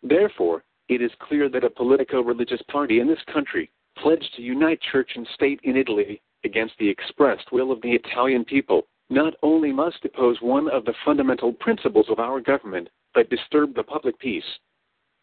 Therefore, 0.03 0.63
it 0.89 1.01
is 1.01 1.11
clear 1.19 1.47
that 1.49 1.63
a 1.63 1.69
politico 1.69 2.21
religious 2.21 2.61
party 2.63 2.99
in 2.99 3.07
this 3.07 3.23
country, 3.31 3.69
pledged 3.97 4.33
to 4.35 4.41
unite 4.41 4.81
church 4.81 5.11
and 5.15 5.27
state 5.33 5.59
in 5.63 5.77
Italy 5.77 6.21
against 6.43 6.77
the 6.79 6.89
expressed 6.89 7.51
will 7.51 7.71
of 7.71 7.81
the 7.81 7.91
Italian 7.91 8.43
people, 8.43 8.87
not 9.09 9.35
only 9.43 9.71
must 9.71 10.03
oppose 10.05 10.41
one 10.41 10.69
of 10.69 10.85
the 10.85 10.93
fundamental 11.05 11.53
principles 11.53 12.09
of 12.09 12.19
our 12.19 12.41
government, 12.41 12.89
but 13.13 13.29
disturb 13.29 13.75
the 13.75 13.83
public 13.83 14.17
peace. 14.19 14.59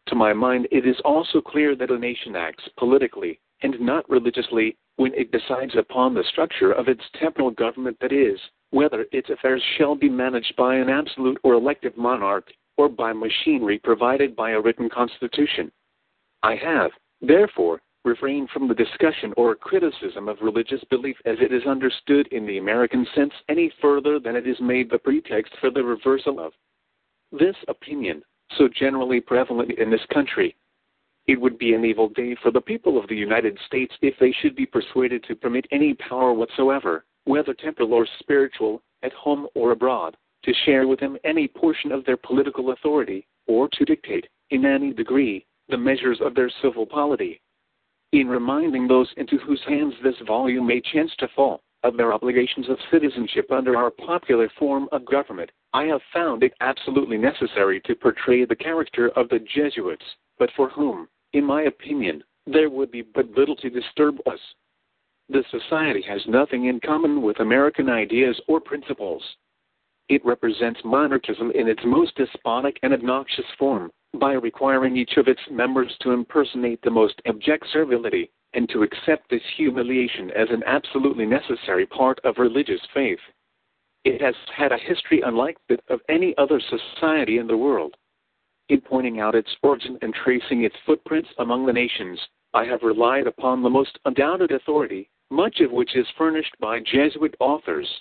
To 0.08 0.14
my 0.14 0.32
mind, 0.32 0.68
it 0.70 0.86
is 0.86 1.00
also 1.04 1.40
clear 1.40 1.74
that 1.76 1.90
a 1.90 1.98
nation 1.98 2.36
acts 2.36 2.68
politically 2.78 3.40
and 3.62 3.78
not 3.80 4.08
religiously, 4.08 4.76
when 4.96 5.12
it 5.14 5.32
decides 5.32 5.74
upon 5.76 6.14
the 6.14 6.24
structure 6.24 6.72
of 6.72 6.88
its 6.88 7.02
temporal 7.20 7.50
government 7.50 7.96
that 8.00 8.12
is, 8.12 8.38
whether 8.70 9.06
its 9.12 9.30
affairs 9.30 9.62
shall 9.76 9.94
be 9.94 10.08
managed 10.08 10.54
by 10.56 10.76
an 10.76 10.88
absolute 10.88 11.38
or 11.42 11.54
elective 11.54 11.96
monarch, 11.96 12.52
or 12.78 12.88
by 12.88 13.12
machinery 13.12 13.78
provided 13.82 14.34
by 14.34 14.52
a 14.52 14.60
written 14.60 14.88
constitution. 14.88 15.70
I 16.42 16.54
have, 16.54 16.92
therefore, 17.20 17.82
refrained 18.04 18.48
from 18.50 18.68
the 18.68 18.74
discussion 18.74 19.34
or 19.36 19.54
criticism 19.54 20.28
of 20.28 20.38
religious 20.40 20.82
belief 20.88 21.16
as 21.26 21.36
it 21.40 21.52
is 21.52 21.66
understood 21.66 22.28
in 22.28 22.46
the 22.46 22.58
American 22.58 23.06
sense 23.14 23.32
any 23.48 23.70
further 23.82 24.18
than 24.18 24.36
it 24.36 24.46
is 24.46 24.56
made 24.60 24.88
the 24.88 24.98
pretext 24.98 25.52
for 25.60 25.70
the 25.70 25.82
reversal 25.82 26.38
of 26.40 26.52
this 27.32 27.56
opinion, 27.66 28.22
so 28.56 28.68
generally 28.68 29.20
prevalent 29.20 29.72
in 29.72 29.90
this 29.90 30.06
country. 30.14 30.56
It 31.26 31.38
would 31.38 31.58
be 31.58 31.74
an 31.74 31.84
evil 31.84 32.08
day 32.08 32.36
for 32.42 32.50
the 32.50 32.60
people 32.60 32.96
of 32.98 33.06
the 33.08 33.16
United 33.16 33.58
States 33.66 33.92
if 34.00 34.14
they 34.18 34.32
should 34.40 34.56
be 34.56 34.64
persuaded 34.64 35.24
to 35.24 35.34
permit 35.34 35.66
any 35.72 35.92
power 35.94 36.32
whatsoever, 36.32 37.04
whether 37.24 37.52
temporal 37.52 37.92
or 37.92 38.06
spiritual, 38.20 38.80
at 39.02 39.12
home 39.12 39.46
or 39.54 39.72
abroad, 39.72 40.16
to 40.45 40.53
share 40.64 40.86
with 40.86 41.01
them 41.01 41.16
any 41.24 41.49
portion 41.49 41.93
of 41.93 42.05
their 42.05 42.16
political 42.16 42.72
authority, 42.72 43.26
or 43.47 43.68
to 43.72 43.84
dictate, 43.84 44.26
in 44.51 44.64
any 44.64 44.93
degree, 44.93 45.45
the 45.68 45.76
measures 45.76 46.20
of 46.20 46.34
their 46.34 46.51
civil 46.62 46.86
polity. 46.86 47.41
In 48.12 48.28
reminding 48.28 48.89
those 48.89 49.12
into 49.16 49.36
whose 49.39 49.62
hands 49.66 49.95
this 50.03 50.18
volume 50.26 50.66
may 50.66 50.80
chance 50.80 51.14
to 51.18 51.28
fall 51.28 51.61
of 51.84 51.97
their 51.97 52.12
obligations 52.12 52.68
of 52.68 52.78
citizenship 52.91 53.53
under 53.53 53.76
our 53.76 53.91
popular 53.91 54.49
form 54.59 54.89
of 54.93 55.05
government, 55.05 55.51
I 55.72 55.84
have 55.84 56.01
found 56.12 56.43
it 56.43 56.55
absolutely 56.61 57.18
necessary 57.18 57.80
to 57.82 57.95
portray 57.95 58.45
the 58.45 58.57
character 58.57 59.11
of 59.11 59.28
the 59.28 59.39
Jesuits, 59.41 60.05
but 60.39 60.51
for 60.57 60.68
whom, 60.70 61.09
in 61.34 61.45
my 61.45 61.62
opinion, 61.62 62.24
there 62.47 62.70
would 62.70 62.91
be 62.91 63.03
but 63.03 63.30
little 63.36 63.57
to 63.57 63.70
disturb 63.70 64.16
us. 64.26 64.41
The 65.28 65.45
society 65.51 66.03
has 66.09 66.22
nothing 66.26 66.64
in 66.64 66.80
common 66.80 67.20
with 67.20 67.41
American 67.41 67.91
ideas 67.91 68.41
or 68.49 68.61
principles. 68.61 69.22
It 70.09 70.24
represents 70.24 70.80
monarchism 70.84 71.50
in 71.50 71.68
its 71.68 71.84
most 71.84 72.14
despotic 72.16 72.78
and 72.82 72.94
obnoxious 72.94 73.44
form, 73.59 73.90
by 74.14 74.32
requiring 74.32 74.96
each 74.96 75.16
of 75.18 75.28
its 75.28 75.40
members 75.50 75.94
to 76.00 76.12
impersonate 76.12 76.80
the 76.82 76.90
most 76.90 77.20
abject 77.26 77.66
servility, 77.72 78.30
and 78.54 78.68
to 78.70 78.82
accept 78.82 79.28
this 79.28 79.42
humiliation 79.56 80.30
as 80.30 80.48
an 80.50 80.62
absolutely 80.64 81.26
necessary 81.26 81.84
part 81.84 82.18
of 82.24 82.38
religious 82.38 82.80
faith. 82.94 83.20
It 84.04 84.22
has 84.22 84.34
had 84.56 84.72
a 84.72 84.78
history 84.78 85.20
unlike 85.20 85.59
that 85.68 85.80
of 85.88 86.00
any 86.09 86.34
other 86.38 86.61
society 86.61 87.36
in 87.36 87.46
the 87.46 87.56
world. 87.56 87.94
In 88.70 88.80
pointing 88.80 89.20
out 89.20 89.34
its 89.34 89.54
origin 89.62 89.98
and 90.00 90.14
tracing 90.14 90.64
its 90.64 90.76
footprints 90.86 91.28
among 91.38 91.66
the 91.66 91.72
nations, 91.72 92.18
I 92.54 92.64
have 92.64 92.82
relied 92.82 93.26
upon 93.26 93.62
the 93.62 93.70
most 93.70 93.98
undoubted 94.06 94.52
authority, 94.52 95.11
much 95.30 95.61
of 95.61 95.70
which 95.70 95.94
is 95.94 96.06
furnished 96.16 96.54
by 96.59 96.80
Jesuit 96.80 97.34
authors. 97.40 98.00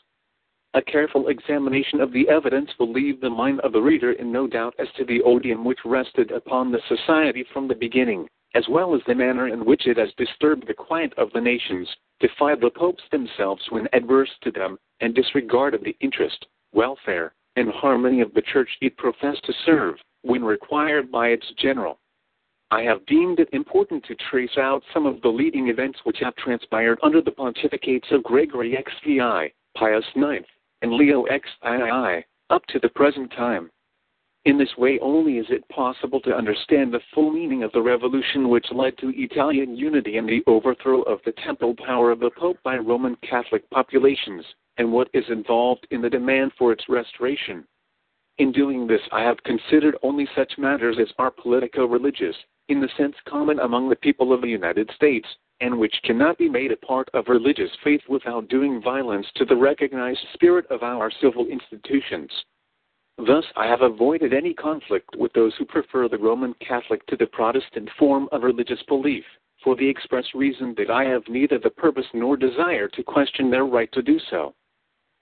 A 0.77 0.81
careful 0.83 1.29
examination 1.29 1.99
of 2.01 2.11
the 2.11 2.29
evidence 2.29 2.69
will 2.77 2.91
leave 2.91 3.19
the 3.19 3.31
mind 3.31 3.61
of 3.61 3.71
the 3.71 3.81
reader 3.81 4.11
in 4.11 4.31
no 4.31 4.45
doubt 4.45 4.75
as 4.77 4.87
to 4.91 5.05
the 5.05 5.23
odium 5.23 5.65
which 5.65 5.83
rested 5.83 6.29
upon 6.29 6.71
the 6.71 6.79
society 6.87 7.43
from 7.51 7.67
the 7.67 7.73
beginning, 7.73 8.29
as 8.53 8.69
well 8.69 8.93
as 8.93 9.01
the 9.07 9.15
manner 9.15 9.47
in 9.47 9.65
which 9.65 9.87
it 9.87 9.97
has 9.97 10.13
disturbed 10.17 10.67
the 10.67 10.75
quiet 10.75 11.13
of 11.17 11.31
the 11.33 11.41
nations, 11.41 11.89
defied 12.19 12.61
the 12.61 12.69
popes 12.69 13.01
themselves 13.09 13.65
when 13.71 13.87
adverse 13.91 14.29
to 14.43 14.51
them, 14.51 14.77
and 15.01 15.15
disregarded 15.15 15.83
the 15.83 15.97
interest, 15.99 16.45
welfare, 16.73 17.33
and 17.55 17.71
harmony 17.71 18.21
of 18.21 18.31
the 18.35 18.43
church 18.43 18.69
it 18.79 18.95
professed 18.97 19.43
to 19.45 19.53
serve, 19.65 19.95
when 20.21 20.43
required 20.43 21.11
by 21.11 21.29
its 21.29 21.51
general. 21.57 21.97
I 22.69 22.83
have 22.83 23.03
deemed 23.07 23.39
it 23.39 23.49
important 23.51 24.03
to 24.05 24.15
trace 24.29 24.59
out 24.59 24.83
some 24.93 25.07
of 25.07 25.23
the 25.23 25.29
leading 25.29 25.69
events 25.69 25.97
which 26.03 26.19
have 26.19 26.35
transpired 26.35 26.99
under 27.01 27.19
the 27.19 27.31
pontificates 27.31 28.11
of 28.11 28.21
Gregory 28.21 28.77
XVI, 28.77 29.51
Pius 29.75 30.05
IX, 30.15 30.45
and 30.81 30.93
Leo 30.93 31.25
XII 31.25 32.25
up 32.49 32.65
to 32.67 32.79
the 32.79 32.89
present 32.89 33.31
time. 33.31 33.69
In 34.45 34.57
this 34.57 34.77
way 34.77 34.97
only 34.99 35.39
is 35.39 35.47
it 35.49 35.67
possible 35.67 36.21
to 36.21 36.35
understand 36.35 36.93
the 36.93 37.01
full 37.13 37.31
meaning 37.31 37.63
of 37.63 37.71
the 37.73 37.81
revolution 37.81 38.47
which 38.47 38.71
led 38.71 38.97
to 38.99 39.11
Italian 39.13 39.75
unity 39.75 40.17
and 40.17 40.29
the 40.29 40.43
overthrow 40.47 41.01
of 41.01 41.19
the 41.25 41.33
temporal 41.43 41.75
power 41.75 42.11
of 42.11 42.19
the 42.19 42.31
Pope 42.31 42.57
by 42.63 42.77
Roman 42.77 43.17
Catholic 43.17 43.69
populations, 43.71 44.45
and 44.77 44.91
what 44.91 45.09
is 45.13 45.25
involved 45.29 45.85
in 45.91 46.01
the 46.01 46.09
demand 46.09 46.53
for 46.57 46.71
its 46.71 46.87
restoration. 46.87 47.65
In 48.37 48.51
doing 48.51 48.87
this, 48.87 49.01
I 49.11 49.23
have 49.23 49.43
considered 49.43 49.97
only 50.03 50.29
such 50.35 50.57
matters 50.57 50.97
as 50.97 51.11
are 51.17 51.31
politico 51.31 51.85
religious, 51.85 52.35
in 52.69 52.79
the 52.79 52.89
sense 52.95 53.15
common 53.25 53.59
among 53.59 53.89
the 53.89 53.95
people 53.95 54.31
of 54.31 54.41
the 54.41 54.47
United 54.47 54.89
States, 54.95 55.27
and 55.61 55.77
which 55.77 56.01
cannot 56.03 56.37
be 56.37 56.49
made 56.49 56.71
a 56.71 56.77
part 56.77 57.09
of 57.13 57.27
religious 57.27 57.71
faith 57.83 58.01
without 58.07 58.47
doing 58.47 58.81
violence 58.81 59.25
to 59.35 59.45
the 59.45 59.55
recognized 59.55 60.25
spirit 60.33 60.65
of 60.69 60.83
our 60.83 61.11
civil 61.21 61.47
institutions. 61.47 62.31
Thus, 63.25 63.45
I 63.55 63.65
have 63.65 63.81
avoided 63.81 64.33
any 64.33 64.53
conflict 64.53 65.15
with 65.17 65.33
those 65.33 65.55
who 65.57 65.65
prefer 65.65 66.07
the 66.07 66.19
Roman 66.19 66.53
Catholic 66.55 67.05
to 67.07 67.17
the 67.17 67.25
Protestant 67.25 67.89
form 67.97 68.29
of 68.31 68.43
religious 68.43 68.81
belief, 68.87 69.23
for 69.63 69.75
the 69.75 69.89
express 69.89 70.25
reason 70.35 70.75
that 70.77 70.91
I 70.91 71.05
have 71.05 71.27
neither 71.27 71.57
the 71.57 71.71
purpose 71.71 72.05
nor 72.13 72.37
desire 72.37 72.87
to 72.89 73.03
question 73.03 73.49
their 73.49 73.65
right 73.65 73.91
to 73.93 74.03
do 74.03 74.19
so. 74.29 74.53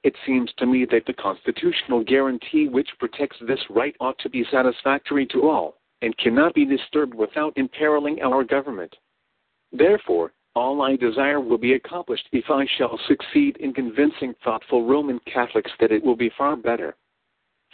It 0.03 0.15
seems 0.25 0.51
to 0.57 0.65
me 0.65 0.85
that 0.91 1.05
the 1.07 1.13
constitutional 1.13 2.03
guarantee 2.03 2.67
which 2.67 2.89
protects 2.99 3.37
this 3.47 3.61
right 3.69 3.95
ought 4.01 4.19
to 4.19 4.29
be 4.29 4.45
satisfactory 4.51 5.25
to 5.27 5.49
all, 5.49 5.77
and 6.01 6.15
cannot 6.17 6.53
be 6.53 6.65
disturbed 6.65 7.15
without 7.15 7.57
imperiling 7.57 8.21
our 8.21 8.43
government. 8.43 8.93
Therefore, 9.71 10.33
all 10.55 10.81
I 10.81 10.95
desire 10.95 11.39
will 11.39 11.57
be 11.57 11.73
accomplished 11.73 12.29
if 12.31 12.49
I 12.49 12.65
shall 12.77 12.97
succeed 13.07 13.57
in 13.57 13.73
convincing 13.73 14.33
thoughtful 14.43 14.85
Roman 14.85 15.19
Catholics 15.21 15.71
that 15.79 15.91
it 15.91 16.03
will 16.03 16.15
be 16.15 16.29
far 16.37 16.55
better 16.55 16.95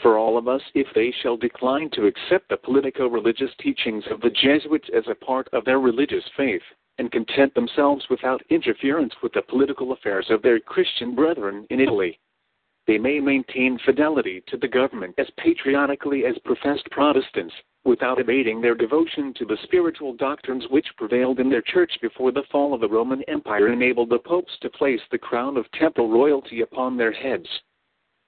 for 0.01 0.17
all 0.17 0.37
of 0.37 0.47
us 0.47 0.61
if 0.73 0.87
they 0.93 1.11
shall 1.21 1.37
decline 1.37 1.89
to 1.91 2.07
accept 2.07 2.49
the 2.49 2.57
politico 2.57 3.07
religious 3.07 3.51
teachings 3.59 4.03
of 4.09 4.21
the 4.21 4.29
Jesuits 4.29 4.89
as 4.95 5.03
a 5.07 5.15
part 5.15 5.47
of 5.53 5.65
their 5.65 5.79
religious 5.79 6.23
faith, 6.35 6.63
and 6.97 7.11
content 7.11 7.53
themselves 7.53 8.05
without 8.09 8.41
interference 8.49 9.13
with 9.21 9.33
the 9.33 9.41
political 9.41 9.91
affairs 9.91 10.27
of 10.29 10.41
their 10.41 10.59
Christian 10.59 11.15
brethren 11.15 11.65
in 11.69 11.79
Italy. 11.79 12.19
They 12.87 12.97
may 12.97 13.19
maintain 13.19 13.77
fidelity 13.85 14.41
to 14.47 14.57
the 14.57 14.67
government 14.67 15.13
as 15.19 15.29
patriotically 15.37 16.25
as 16.25 16.37
professed 16.39 16.89
Protestants, 16.89 17.53
without 17.83 18.19
abating 18.19 18.59
their 18.59 18.73
devotion 18.73 19.33
to 19.35 19.45
the 19.45 19.57
spiritual 19.63 20.13
doctrines 20.13 20.67
which 20.69 20.95
prevailed 20.97 21.39
in 21.39 21.49
their 21.49 21.61
church 21.61 21.91
before 22.01 22.31
the 22.31 22.43
fall 22.51 22.73
of 22.73 22.81
the 22.81 22.89
Roman 22.89 23.21
Empire 23.23 23.71
enabled 23.71 24.09
the 24.09 24.19
popes 24.19 24.57
to 24.61 24.69
place 24.69 25.01
the 25.11 25.17
crown 25.17 25.57
of 25.57 25.71
temporal 25.73 26.09
royalty 26.09 26.61
upon 26.61 26.97
their 26.97 27.11
heads. 27.11 27.47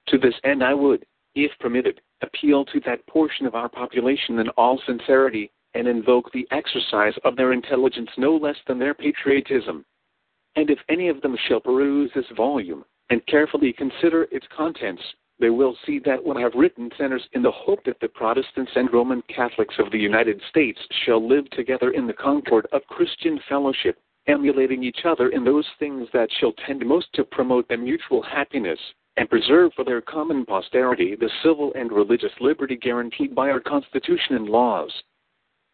To 0.08 0.18
this 0.18 0.34
end, 0.44 0.62
I 0.62 0.74
would, 0.74 1.04
if 1.34 1.50
permitted, 1.58 2.00
appeal 2.22 2.64
to 2.66 2.80
that 2.80 3.06
portion 3.06 3.46
of 3.46 3.56
our 3.56 3.68
population 3.68 4.38
in 4.38 4.48
all 4.50 4.80
sincerity 4.86 5.50
and 5.74 5.88
invoke 5.88 6.30
the 6.30 6.46
exercise 6.52 7.14
of 7.24 7.34
their 7.34 7.52
intelligence 7.52 8.10
no 8.16 8.36
less 8.36 8.56
than 8.68 8.78
their 8.78 8.94
patriotism. 8.94 9.84
And 10.54 10.70
if 10.70 10.78
any 10.88 11.08
of 11.08 11.20
them 11.22 11.36
shall 11.48 11.60
peruse 11.60 12.12
this 12.14 12.28
volume 12.36 12.84
and 13.10 13.24
carefully 13.26 13.72
consider 13.72 14.26
its 14.30 14.46
contents, 14.56 15.02
they 15.38 15.50
will 15.50 15.76
see 15.84 15.98
that 16.00 16.24
what 16.24 16.36
I 16.36 16.40
have 16.40 16.54
written 16.54 16.90
centers 16.96 17.26
in 17.32 17.42
the 17.42 17.50
hope 17.50 17.84
that 17.84 17.98
the 18.00 18.08
Protestants 18.08 18.70
and 18.76 18.92
Roman 18.92 19.22
Catholics 19.22 19.74
of 19.78 19.90
the 19.90 19.98
United 19.98 20.40
States 20.48 20.78
shall 21.04 21.26
live 21.26 21.50
together 21.50 21.90
in 21.90 22.06
the 22.06 22.12
concord 22.12 22.66
of 22.72 22.86
Christian 22.86 23.40
fellowship, 23.48 23.98
emulating 24.26 24.84
each 24.84 25.04
other 25.04 25.30
in 25.30 25.44
those 25.44 25.66
things 25.78 26.08
that 26.12 26.30
shall 26.38 26.52
tend 26.66 26.86
most 26.86 27.12
to 27.14 27.24
promote 27.24 27.68
their 27.68 27.78
mutual 27.78 28.22
happiness, 28.22 28.78
and 29.16 29.28
preserve 29.28 29.72
for 29.74 29.84
their 29.84 30.00
common 30.00 30.46
posterity 30.46 31.16
the 31.16 31.30
civil 31.42 31.72
and 31.74 31.92
religious 31.92 32.32
liberty 32.40 32.76
guaranteed 32.76 33.34
by 33.34 33.50
our 33.50 33.60
Constitution 33.60 34.36
and 34.36 34.48
laws. 34.48 34.92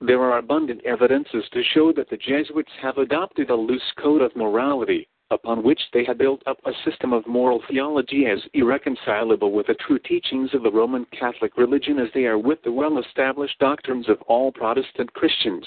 There 0.00 0.22
are 0.22 0.38
abundant 0.38 0.84
evidences 0.86 1.44
to 1.52 1.62
show 1.62 1.92
that 1.92 2.08
the 2.08 2.16
Jesuits 2.16 2.72
have 2.80 2.96
adopted 2.96 3.50
a 3.50 3.54
loose 3.54 3.92
code 3.98 4.22
of 4.22 4.34
morality, 4.34 5.06
upon 5.30 5.62
which 5.62 5.80
they 5.92 6.04
had 6.04 6.18
built 6.18 6.42
up 6.46 6.58
a 6.64 6.72
system 6.84 7.12
of 7.12 7.26
moral 7.26 7.62
theology 7.68 8.26
as 8.26 8.40
irreconcilable 8.54 9.52
with 9.52 9.68
the 9.68 9.74
true 9.74 9.98
teachings 9.98 10.52
of 10.54 10.62
the 10.62 10.70
Roman 10.70 11.06
Catholic 11.18 11.56
religion 11.56 11.98
as 11.98 12.08
they 12.12 12.24
are 12.24 12.38
with 12.38 12.62
the 12.62 12.72
well 12.72 12.98
established 12.98 13.58
doctrines 13.58 14.08
of 14.08 14.20
all 14.22 14.50
Protestant 14.50 15.12
Christians. 15.12 15.64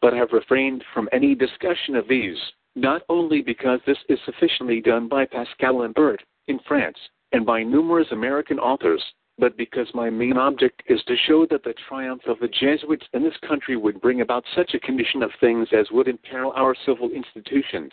But 0.00 0.12
have 0.12 0.32
refrained 0.32 0.84
from 0.92 1.08
any 1.12 1.34
discussion 1.34 1.94
of 1.94 2.08
these, 2.08 2.38
not 2.74 3.02
only 3.08 3.42
because 3.42 3.80
this 3.86 3.98
is 4.08 4.18
sufficiently 4.24 4.80
done 4.80 5.08
by 5.08 5.26
Pascal 5.26 5.82
and 5.82 5.94
Bert 5.94 6.22
in 6.48 6.58
France 6.66 6.98
and 7.32 7.46
by 7.46 7.62
numerous 7.62 8.08
American 8.10 8.58
authors, 8.58 9.02
but 9.38 9.56
because 9.56 9.88
my 9.94 10.10
main 10.10 10.36
object 10.36 10.82
is 10.86 11.02
to 11.04 11.16
show 11.26 11.46
that 11.50 11.64
the 11.64 11.74
triumph 11.88 12.22
of 12.26 12.38
the 12.40 12.48
Jesuits 12.48 13.06
in 13.12 13.22
this 13.22 13.36
country 13.46 13.76
would 13.76 14.00
bring 14.00 14.20
about 14.20 14.44
such 14.54 14.74
a 14.74 14.80
condition 14.80 15.22
of 15.22 15.30
things 15.40 15.68
as 15.72 15.90
would 15.90 16.08
imperil 16.08 16.52
our 16.54 16.74
civil 16.86 17.10
institutions. 17.10 17.92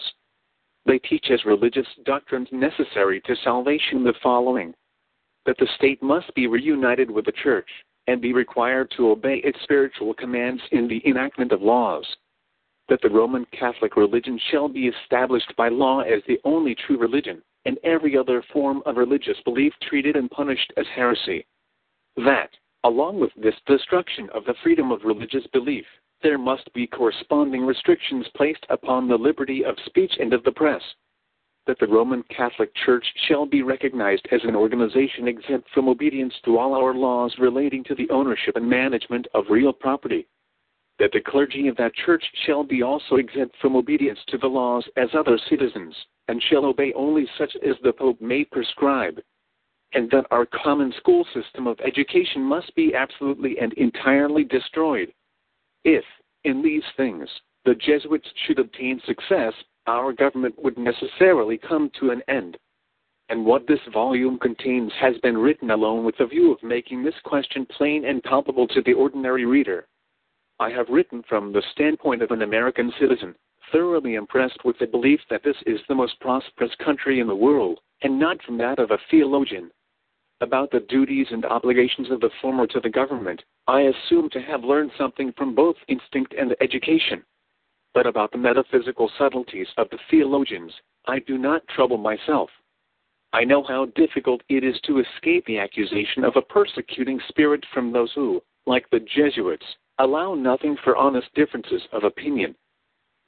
They 0.86 0.99
teach 0.99 1.27
as 1.32 1.45
religious 1.45 1.88
doctrines 2.05 2.47
necessary 2.51 3.21
to 3.21 3.36
salvation 3.43 4.03
the 4.03 4.13
following 4.23 4.73
that 5.45 5.57
the 5.57 5.67
state 5.75 6.01
must 6.01 6.34
be 6.36 6.47
reunited 6.47 7.09
with 7.09 7.25
the 7.25 7.32
church 7.32 7.69
and 8.07 8.21
be 8.21 8.34
required 8.34 8.91
to 8.97 9.11
obey 9.11 9.38
its 9.43 9.61
spiritual 9.63 10.13
commands 10.13 10.61
in 10.71 10.88
the 10.88 11.01
enactment 11.07 11.51
of 11.51 11.61
laws. 11.61 12.05
that 12.91 13.01
the 13.01 13.09
Roman 13.09 13.45
Catholic 13.57 13.95
religion 13.95 14.38
shall 14.51 14.67
be 14.67 14.88
established 14.88 15.53
by 15.55 15.69
law 15.69 16.01
as 16.01 16.21
the 16.27 16.39
only 16.43 16.75
true 16.75 16.97
religion, 16.97 17.41
and 17.63 17.77
every 17.86 18.17
other 18.17 18.43
form 18.51 18.84
of 18.86 18.97
religious 18.97 19.38
belief 19.45 19.71
treated 19.82 20.17
and 20.17 20.29
punished 20.29 20.73
as 20.75 20.86
heresy. 20.93 21.45
That, 22.17 22.49
along 22.84 23.21
with 23.21 23.32
this 23.41 23.55
destruction 23.65 24.29
of 24.34 24.43
the 24.43 24.55
freedom 24.61 24.91
of 24.91 25.05
religious 25.05 25.47
belief, 25.53 25.86
there 26.24 26.38
must 26.38 26.72
be 26.74 26.88
corresponding 26.88 27.65
restrictions 27.65 28.28
placed 28.36 28.65
upon 28.69 29.07
the 29.07 29.15
liberty 29.15 29.65
of 29.65 29.76
speech 29.86 30.13
and 30.19 30.34
of 30.34 30.43
the 30.43 30.51
press. 30.51 30.82
That 31.67 31.78
the 31.80 31.88
Roman 31.88 32.24
Catholic 32.36 32.72
Church 32.86 33.05
shall 33.28 33.45
be 33.45 33.61
recognized 33.61 34.28
as 34.32 34.41
an 34.43 34.55
organization 34.55 35.28
exempt 35.28 35.69
from 35.74 35.88
obedience 35.89 36.34
to 36.45 36.57
all 36.57 36.74
our 36.74 36.93
laws 36.93 37.36
relating 37.39 37.84
to 37.86 37.95
the 37.95 38.09
ownership 38.09 38.55
and 38.55 38.69
management 38.69 39.28
of 39.34 39.45
real 39.49 39.74
property. 39.74 40.28
That 40.99 41.11
the 41.13 41.22
clergy 41.22 41.67
of 41.67 41.78
that 41.78 41.93
church 41.95 42.24
shall 42.45 42.63
be 42.63 42.84
also 42.84 43.15
exempt 43.15 43.55
from 43.61 43.76
obedience 43.76 44.19
to 44.28 44.38
the 44.38 44.47
laws 44.47 44.88
as 44.97 45.09
other 45.13 45.39
citizens, 45.49 45.95
and 46.28 46.41
shall 46.49 46.65
obey 46.65 46.93
only 46.93 47.28
such 47.38 47.55
as 47.67 47.76
the 47.84 47.93
Pope 47.93 48.22
may 48.22 48.43
prescribe. 48.43 49.19
And 49.93 50.09
that 50.11 50.26
our 50.32 50.45
common 50.45 50.93
school 50.97 51.26
system 51.34 51.67
of 51.67 51.80
education 51.82 52.41
must 52.41 52.74
be 52.76 52.95
absolutely 52.95 53.57
and 53.59 53.74
entirely 53.74 54.43
destroyed 54.43 55.13
if, 55.84 56.03
in 56.43 56.61
these 56.61 56.84
things, 56.97 57.27
the 57.65 57.75
Jesuits 57.75 58.27
should 58.45 58.59
obtain 58.59 59.01
success, 59.05 59.53
our 59.88 60.13
government 60.13 60.55
would 60.61 60.77
necessarily 60.77 61.57
come 61.57 61.89
to 61.99 62.11
an 62.11 62.21
end. 62.27 62.57
And 63.29 63.45
what 63.45 63.67
this 63.67 63.79
volume 63.93 64.38
contains 64.39 64.91
has 64.99 65.17
been 65.19 65.38
written 65.38 65.71
alone 65.71 66.03
with 66.03 66.17
the 66.17 66.25
view 66.25 66.51
of 66.51 66.61
making 66.63 67.03
this 67.03 67.15
question 67.23 67.65
plain 67.65 68.05
and 68.05 68.21
palpable 68.23 68.67
to 68.67 68.82
the 68.82 68.93
ordinary 68.93 69.45
reader. 69.45 69.88
I 70.59 70.69
have 70.71 70.89
written 70.89 71.23
from 71.27 71.53
the 71.53 71.63
standpoint 71.71 72.21
of 72.21 72.32
an 72.32 72.41
American 72.41 72.91
citizen, 72.99 73.36
thoroughly 73.71 74.15
impressed 74.15 74.63
with 74.65 74.77
the 74.79 74.88
belief 74.88 75.21
that 75.29 75.43
this 75.43 75.55
is 75.65 75.79
the 75.88 75.95
most 75.95 76.19
prosperous 76.19 76.75
country 76.84 77.19
in 77.19 77.27
the 77.27 77.36
world, 77.36 77.79
and 78.03 78.19
not 78.19 78.41
from 78.43 78.57
that 78.57 78.79
of 78.79 78.91
a 78.91 78.99
theologian 79.09 79.71
about 80.42 80.72
the 80.72 80.82
duties 80.82 81.28
and 81.32 81.46
obligations 81.46 82.12
of 82.12 82.20
the 82.20 82.30
former 82.42 82.68
to 82.68 82.80
the 82.80 82.89
government, 82.89 83.42
I 83.68 83.82
assume 83.82 84.30
to 84.32 84.42
have 84.42 84.64
learned 84.64 84.92
something 84.98 85.34
from 85.38 85.56
both 85.56 85.76
instinct 85.88 86.34
and 86.38 86.56
education. 86.62 87.24
But 87.94 88.08
about 88.08 88.32
the 88.32 88.38
metaphysical 88.38 89.12
subtleties 89.18 89.68
of 89.78 89.89
the 89.89 90.00
theologians, 90.10 90.74
I 91.08 91.20
do 91.20 91.38
not 91.38 91.68
trouble 91.68 91.98
myself. 91.98 92.50
I 93.34 93.44
know 93.44 93.64
how 93.64 93.86
difficult 93.96 94.42
it 94.50 94.64
is 94.64 94.80
to 94.82 95.00
escape 95.00 95.46
the 95.46 95.60
accusation 95.60 96.24
of 96.24 96.36
a 96.36 96.42
persecuting 96.42 97.20
spirit 97.30 97.66
from 97.74 97.92
those 97.92 98.12
who, 98.14 98.42
like 98.66 98.89
the 98.89 99.00
Jesuits, 99.00 99.66
allow 100.00 100.34
nothing 100.34 100.76
for 100.84 100.96
honest 100.96 101.28
differences 101.34 101.82
of 101.94 102.04
opinion. 102.04 102.56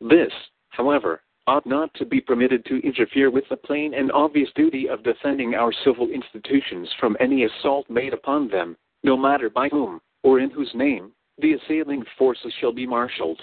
This, 0.01 0.31
however, 0.69 1.21
ought 1.47 1.65
not 1.65 1.93
to 1.95 2.05
be 2.05 2.21
permitted 2.21 2.63
to 2.65 2.85
interfere 2.87 3.29
with 3.29 3.43
the 3.49 3.57
plain 3.57 3.93
and 3.93 4.11
obvious 4.11 4.49
duty 4.55 4.87
of 4.87 5.03
defending 5.03 5.55
our 5.55 5.73
civil 5.83 6.09
institutions 6.09 6.89
from 6.99 7.17
any 7.19 7.43
assault 7.43 7.89
made 7.89 8.13
upon 8.13 8.47
them, 8.47 8.77
no 9.03 9.17
matter 9.17 9.49
by 9.49 9.67
whom, 9.69 9.99
or 10.23 10.39
in 10.39 10.49
whose 10.49 10.71
name, 10.73 11.11
the 11.39 11.53
assailing 11.53 12.03
forces 12.17 12.53
shall 12.59 12.71
be 12.71 12.87
marshaled. 12.87 13.41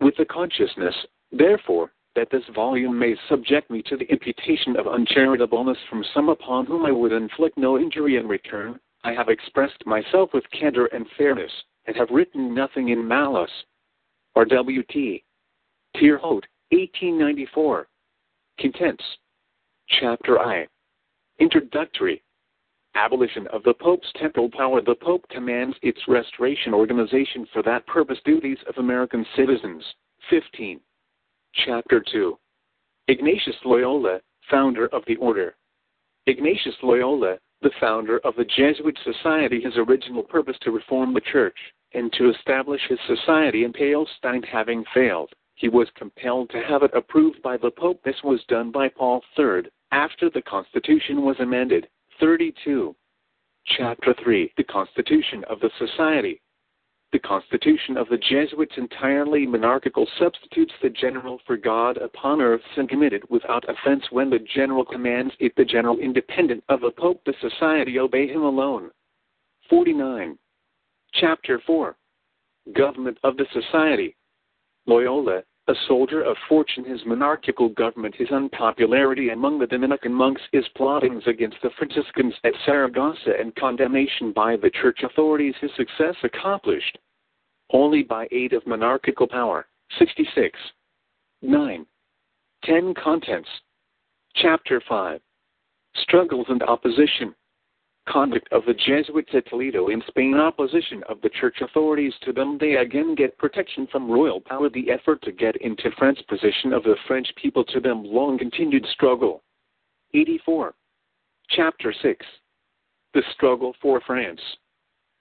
With 0.00 0.16
the 0.16 0.24
consciousness, 0.24 0.94
therefore, 1.30 1.92
that 2.14 2.30
this 2.30 2.44
volume 2.54 2.98
may 2.98 3.14
subject 3.28 3.70
me 3.70 3.82
to 3.82 3.96
the 3.96 4.10
imputation 4.10 4.76
of 4.76 4.86
uncharitableness 4.86 5.76
from 5.90 6.04
some 6.14 6.28
upon 6.28 6.66
whom 6.66 6.86
I 6.86 6.90
would 6.90 7.12
inflict 7.12 7.58
no 7.58 7.78
injury 7.78 8.16
in 8.16 8.26
return, 8.26 8.80
I 9.04 9.12
have 9.12 9.28
expressed 9.28 9.86
myself 9.86 10.30
with 10.32 10.50
candor 10.50 10.86
and 10.86 11.06
fairness, 11.16 11.52
and 11.86 11.94
have 11.96 12.10
written 12.10 12.54
nothing 12.54 12.88
in 12.88 13.06
malice. 13.06 13.50
R.W.T. 14.34 15.24
Haute, 15.96 16.46
1894. 16.70 17.88
Contents. 18.60 19.04
Chapter 20.00 20.38
I. 20.38 20.66
Introductory. 21.38 22.22
Abolition 22.94 23.46
of 23.48 23.62
the 23.62 23.72
Pope's 23.72 24.10
temporal 24.16 24.50
power. 24.50 24.82
The 24.82 24.94
Pope 24.94 25.24
commands 25.30 25.76
its 25.80 26.00
restoration 26.08 26.74
organization 26.74 27.46
for 27.52 27.62
that 27.62 27.86
purpose 27.86 28.18
duties 28.24 28.58
of 28.68 28.76
American 28.76 29.24
citizens. 29.34 29.82
15. 30.28 30.80
Chapter 31.64 32.04
2. 32.12 32.38
Ignatius 33.08 33.56
Loyola, 33.64 34.20
founder 34.50 34.88
of 34.88 35.02
the 35.06 35.16
order. 35.16 35.56
Ignatius 36.26 36.74
Loyola, 36.82 37.38
the 37.62 37.70
founder 37.80 38.18
of 38.24 38.36
the 38.36 38.44
Jesuit 38.44 38.98
Society, 39.04 39.62
his 39.62 39.76
original 39.78 40.22
purpose 40.22 40.56
to 40.62 40.70
reform 40.70 41.14
the 41.14 41.22
Church 41.22 41.56
and 41.94 42.12
to 42.12 42.28
establish 42.28 42.82
his 42.88 42.98
society 43.06 43.64
in 43.64 43.72
Palestine 43.72 44.42
having 44.42 44.84
failed 44.92 45.32
he 45.58 45.68
was 45.68 45.88
compelled 45.96 46.48
to 46.50 46.62
have 46.62 46.84
it 46.84 46.92
approved 46.94 47.42
by 47.42 47.56
the 47.56 47.70
Pope. 47.72 48.00
This 48.04 48.22
was 48.22 48.40
done 48.48 48.70
by 48.70 48.88
Paul 48.88 49.22
III 49.36 49.62
after 49.90 50.30
the 50.30 50.42
Constitution 50.42 51.22
was 51.22 51.36
amended. 51.40 51.88
32. 52.20 52.94
Chapter 53.76 54.14
3 54.22 54.52
The 54.56 54.64
Constitution 54.64 55.44
of 55.50 55.58
the 55.58 55.70
Society. 55.78 56.40
The 57.10 57.18
Constitution 57.18 57.96
of 57.96 58.08
the 58.08 58.18
Jesuits, 58.18 58.74
entirely 58.76 59.46
monarchical, 59.46 60.06
substitutes 60.18 60.74
the 60.80 60.90
general 60.90 61.40
for 61.44 61.56
God 61.56 61.96
upon 61.96 62.40
earth 62.40 62.60
and 62.76 62.88
committed 62.88 63.22
without 63.28 63.68
offense 63.68 64.04
when 64.10 64.30
the 64.30 64.46
general 64.54 64.84
commands 64.84 65.34
it, 65.40 65.56
the 65.56 65.64
general 65.64 65.98
independent 65.98 66.62
of 66.68 66.82
the 66.82 66.92
Pope, 66.92 67.20
the 67.24 67.34
society 67.40 67.98
obey 67.98 68.28
him 68.28 68.42
alone. 68.42 68.90
49. 69.68 70.38
Chapter 71.14 71.60
4 71.66 71.96
Government 72.76 73.18
of 73.24 73.36
the 73.36 73.46
Society. 73.52 74.14
Loyola, 74.88 75.42
a 75.68 75.74
soldier 75.86 76.22
of 76.22 76.34
fortune, 76.48 76.82
his 76.82 77.04
monarchical 77.04 77.68
government, 77.68 78.14
his 78.14 78.30
unpopularity 78.30 79.28
among 79.28 79.58
the 79.58 79.66
Dominican 79.66 80.14
monks, 80.14 80.40
his 80.50 80.66
plottings 80.74 81.22
against 81.26 81.58
the 81.62 81.68
Franciscans 81.76 82.32
at 82.42 82.54
Saragossa, 82.64 83.38
and 83.38 83.54
condemnation 83.54 84.32
by 84.32 84.56
the 84.56 84.70
church 84.70 85.00
authorities, 85.02 85.54
his 85.60 85.70
success 85.76 86.14
accomplished 86.24 86.96
only 87.70 88.02
by 88.02 88.26
aid 88.32 88.54
of 88.54 88.66
monarchical 88.66 89.26
power. 89.26 89.66
66. 89.98 90.58
9. 91.42 91.86
10 92.64 92.94
Contents. 92.94 93.48
Chapter 94.36 94.82
5. 94.88 95.20
Struggles 95.96 96.46
and 96.48 96.62
Opposition 96.62 97.34
conduct 98.10 98.48
of 98.52 98.64
the 98.64 98.74
Jesuits 98.74 99.30
at 99.34 99.46
Toledo 99.48 99.88
in 99.88 100.02
Spain, 100.08 100.34
opposition 100.34 101.02
of 101.08 101.20
the 101.20 101.28
church 101.28 101.56
authorities 101.60 102.14
to 102.22 102.32
them, 102.32 102.58
they 102.58 102.76
again 102.76 103.14
get 103.14 103.38
protection 103.38 103.86
from 103.90 104.10
royal 104.10 104.40
power, 104.40 104.68
the 104.68 104.90
effort 104.90 105.22
to 105.22 105.32
get 105.32 105.56
into 105.56 105.90
France, 105.98 106.18
position 106.28 106.72
of 106.72 106.82
the 106.82 106.96
French 107.06 107.28
people 107.36 107.64
to 107.64 107.80
them, 107.80 108.04
long 108.04 108.38
continued 108.38 108.86
struggle. 108.92 109.42
84. 110.14 110.74
Chapter 111.50 111.94
6 112.02 112.26
The 113.14 113.22
Struggle 113.34 113.74
for 113.80 114.00
France. 114.06 114.40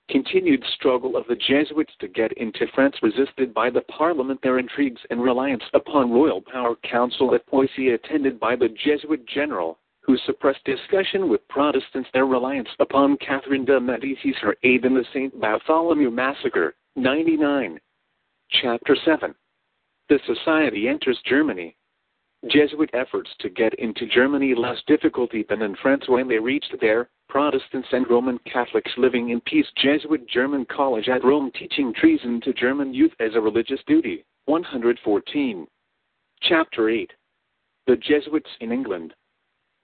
Continued 0.09 0.63
struggle 0.75 1.17
of 1.17 1.25
the 1.27 1.35
Jesuits 1.35 1.91
to 1.99 2.07
get 2.07 2.31
into 2.37 2.65
France, 2.73 2.95
resisted 3.01 3.53
by 3.53 3.69
the 3.69 3.81
Parliament, 3.81 4.39
their 4.41 4.57
intrigues 4.57 5.01
and 5.09 5.21
reliance 5.21 5.63
upon 5.73 6.11
royal 6.11 6.41
power. 6.41 6.75
Council 6.89 7.35
at 7.35 7.45
Poissy, 7.47 7.89
attended 7.89 8.39
by 8.39 8.55
the 8.55 8.69
Jesuit 8.69 9.25
general 9.27 9.79
who 10.07 10.17
suppressed 10.25 10.63
discussion 10.63 11.27
with 11.27 11.45
Protestants 11.49 12.09
their 12.13 12.25
reliance 12.25 12.69
upon 12.79 13.17
Catherine 13.17 13.65
de' 13.65 13.79
Medici, 13.79 14.33
her 14.41 14.55
aid 14.63 14.85
in 14.85 14.93
the 14.93 15.03
St. 15.11 15.37
Bartholomew 15.39 16.09
Massacre, 16.09 16.75
99. 16.95 17.77
Chapter 18.49 18.95
7 19.03 19.35
The 20.07 20.19
Society 20.25 20.87
enters 20.87 21.19
Germany. 21.25 21.75
Jesuit 22.49 22.89
efforts 22.93 23.29
to 23.39 23.49
get 23.49 23.73
into 23.79 24.07
Germany 24.07 24.55
less 24.55 24.77
difficulty 24.87 25.45
than 25.49 25.61
in 25.61 25.75
France 25.81 26.05
when 26.07 26.29
they 26.29 26.39
reached 26.39 26.73
there, 26.79 27.09
Protestants 27.27 27.89
and 27.91 28.09
Roman 28.09 28.39
Catholics 28.51 28.91
living 28.97 29.31
in 29.31 29.41
peace. 29.41 29.67
Jesuit 29.75 30.25
German 30.29 30.65
College 30.65 31.09
at 31.09 31.25
Rome 31.25 31.51
teaching 31.59 31.93
treason 31.93 32.39
to 32.41 32.53
German 32.53 32.93
youth 32.93 33.13
as 33.19 33.35
a 33.35 33.41
religious 33.41 33.81
duty, 33.85 34.23
114. 34.45 35.67
Chapter 36.43 36.89
8 36.89 37.11
The 37.87 37.97
Jesuits 37.97 38.49
in 38.61 38.71
England 38.71 39.13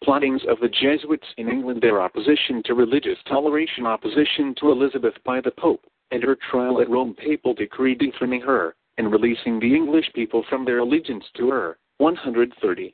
plottings 0.03 0.41
of 0.49 0.59
the 0.59 0.69
Jesuits 0.69 1.27
in 1.38 1.49
England, 1.49 1.81
their 1.81 2.01
opposition 2.01 2.61
to 2.65 2.73
religious 2.73 3.17
toleration, 3.27 3.85
opposition 3.85 4.53
to 4.59 4.71
Elizabeth 4.71 5.13
by 5.25 5.41
the 5.41 5.51
Pope, 5.51 5.84
and 6.11 6.21
her 6.23 6.38
trial 6.51 6.81
at 6.81 6.89
Rome, 6.89 7.15
papal 7.15 7.53
decree 7.53 7.95
dethroning 7.95 8.41
her 8.41 8.75
and 8.97 9.11
releasing 9.11 9.59
the 9.59 9.73
English 9.75 10.11
people 10.13 10.43
from 10.49 10.65
their 10.65 10.80
allegiance 10.80 11.25
to 11.38 11.49
her. 11.49 11.77
130. 11.97 12.93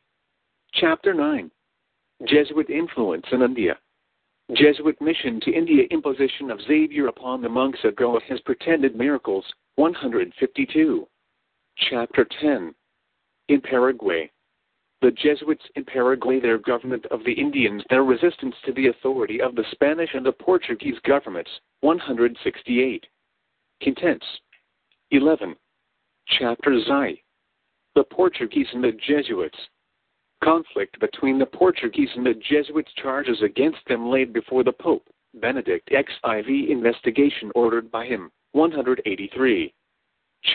Chapter 0.74 1.14
9 1.14 1.52
Jesuit 2.28 2.70
influence 2.70 3.26
in 3.32 3.42
India. 3.42 3.78
Jesuit 4.54 5.00
mission 5.02 5.40
to 5.42 5.52
India, 5.52 5.84
imposition 5.92 6.52
of 6.52 6.62
Xavier 6.62 7.08
upon 7.08 7.42
the 7.42 7.50
monks 7.50 7.80
at 7.84 7.96
Goa, 7.96 8.20
his 8.28 8.40
pretended 8.42 8.96
miracles. 8.96 9.46
152. 9.76 11.08
Chapter 11.90 12.28
10 12.42 12.74
In 13.48 13.62
Paraguay, 13.62 14.30
the 15.02 15.12
Jesuits 15.12 15.64
in 15.76 15.86
Paraguay, 15.86 16.40
their 16.40 16.58
government 16.58 17.06
of 17.08 17.24
the 17.24 17.32
Indians, 17.32 17.84
their 17.90 18.04
resistance 18.04 18.56
to 18.66 18.74
the 18.74 18.88
authority 18.88 19.42
of 19.42 19.56
the 19.56 19.64
Spanish 19.72 20.10
and 20.14 20.26
the 20.26 20.32
Portuguese 20.32 20.98
governments. 21.06 21.50
168. 21.82 23.06
Contents. 23.82 24.26
11. 25.12 25.56
Chapter 26.38 26.78
Xi. 26.86 27.24
The 27.96 28.04
Portuguese 28.04 28.68
and 28.74 28.84
the 28.84 28.92
Jesuits. 29.08 29.58
Conflict 30.44 31.00
between 31.00 31.40
the 31.40 31.46
Portuguese 31.46 32.10
and 32.16 32.26
the 32.26 32.34
Jesuits 32.50 32.92
charges 33.02 33.42
against 33.42 33.80
them 33.88 34.10
laid 34.10 34.34
before 34.34 34.64
the 34.64 34.72
Pope, 34.72 35.08
Benedict 35.36 35.90
XIV 35.90 36.70
investigation 36.70 37.52
ordered 37.56 37.92
by 37.92 38.06
him, 38.06 38.32
183. 38.52 39.74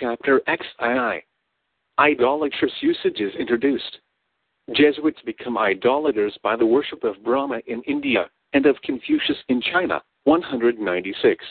Chapter 0.00 0.42
XII. 0.48 1.22
Idolatrous 1.98 2.72
usages 2.80 3.34
introduced. 3.38 3.98
Jesuits 4.72 5.20
become 5.26 5.58
idolaters 5.58 6.38
by 6.42 6.56
the 6.56 6.64
worship 6.64 7.04
of 7.04 7.22
Brahma 7.22 7.60
in 7.66 7.82
India 7.82 8.30
and 8.54 8.64
of 8.64 8.80
Confucius 8.82 9.36
in 9.48 9.60
China, 9.60 10.02
196. 10.24 11.44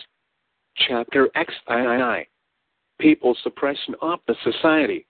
Chapter 0.76 1.30
XII. 1.36 2.28
Papal 3.00 3.36
suppression 3.44 3.96
of 4.02 4.20
the 4.28 4.36
society. 4.44 5.06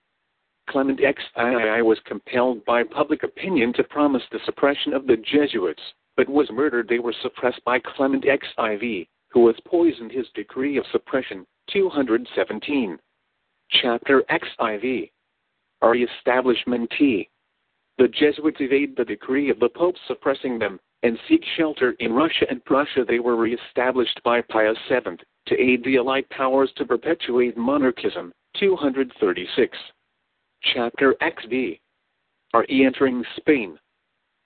Clement 0.68 0.98
XII 0.98 1.82
was 1.82 1.98
compelled 2.04 2.64
by 2.66 2.82
public 2.82 3.22
opinion 3.22 3.72
to 3.72 3.84
promise 3.84 4.22
the 4.30 4.40
suppression 4.44 4.92
of 4.92 5.06
the 5.06 5.16
Jesuits, 5.16 5.82
but 6.16 6.28
was 6.28 6.50
murdered. 6.50 6.88
They 6.88 6.98
were 6.98 7.14
suppressed 7.22 7.64
by 7.64 7.78
Clement 7.78 8.24
XIV, 8.24 9.08
who 9.30 9.40
was 9.40 9.56
poisoned 9.66 10.12
his 10.12 10.26
decree 10.34 10.76
of 10.76 10.86
suppression, 10.92 11.46
217. 11.70 12.98
Chapter 13.70 14.22
XIV. 14.30 15.10
Re-establishment 15.82 16.90
The 17.98 18.08
Jesuits 18.08 18.60
evade 18.60 18.96
the 18.96 19.04
decree 19.04 19.50
of 19.50 19.60
the 19.60 19.68
Pope 19.68 19.96
suppressing 20.08 20.58
them, 20.58 20.80
and 21.04 21.18
seek 21.28 21.44
shelter 21.56 21.94
in 22.00 22.12
Russia 22.12 22.46
and 22.50 22.64
Prussia. 22.64 23.04
They 23.06 23.20
were 23.20 23.36
re-established 23.36 24.20
by 24.24 24.40
Pius 24.40 24.78
VII, 24.88 25.18
to 25.46 25.60
aid 25.60 25.84
the 25.84 25.96
Allied 25.96 26.28
powers 26.30 26.72
to 26.76 26.84
perpetuate 26.84 27.56
monarchism, 27.56 28.32
236. 28.58 29.78
Chapter 30.74 31.14
XV. 31.22 31.78
Are 32.52 32.66
entering 32.68 33.24
Spain. 33.36 33.78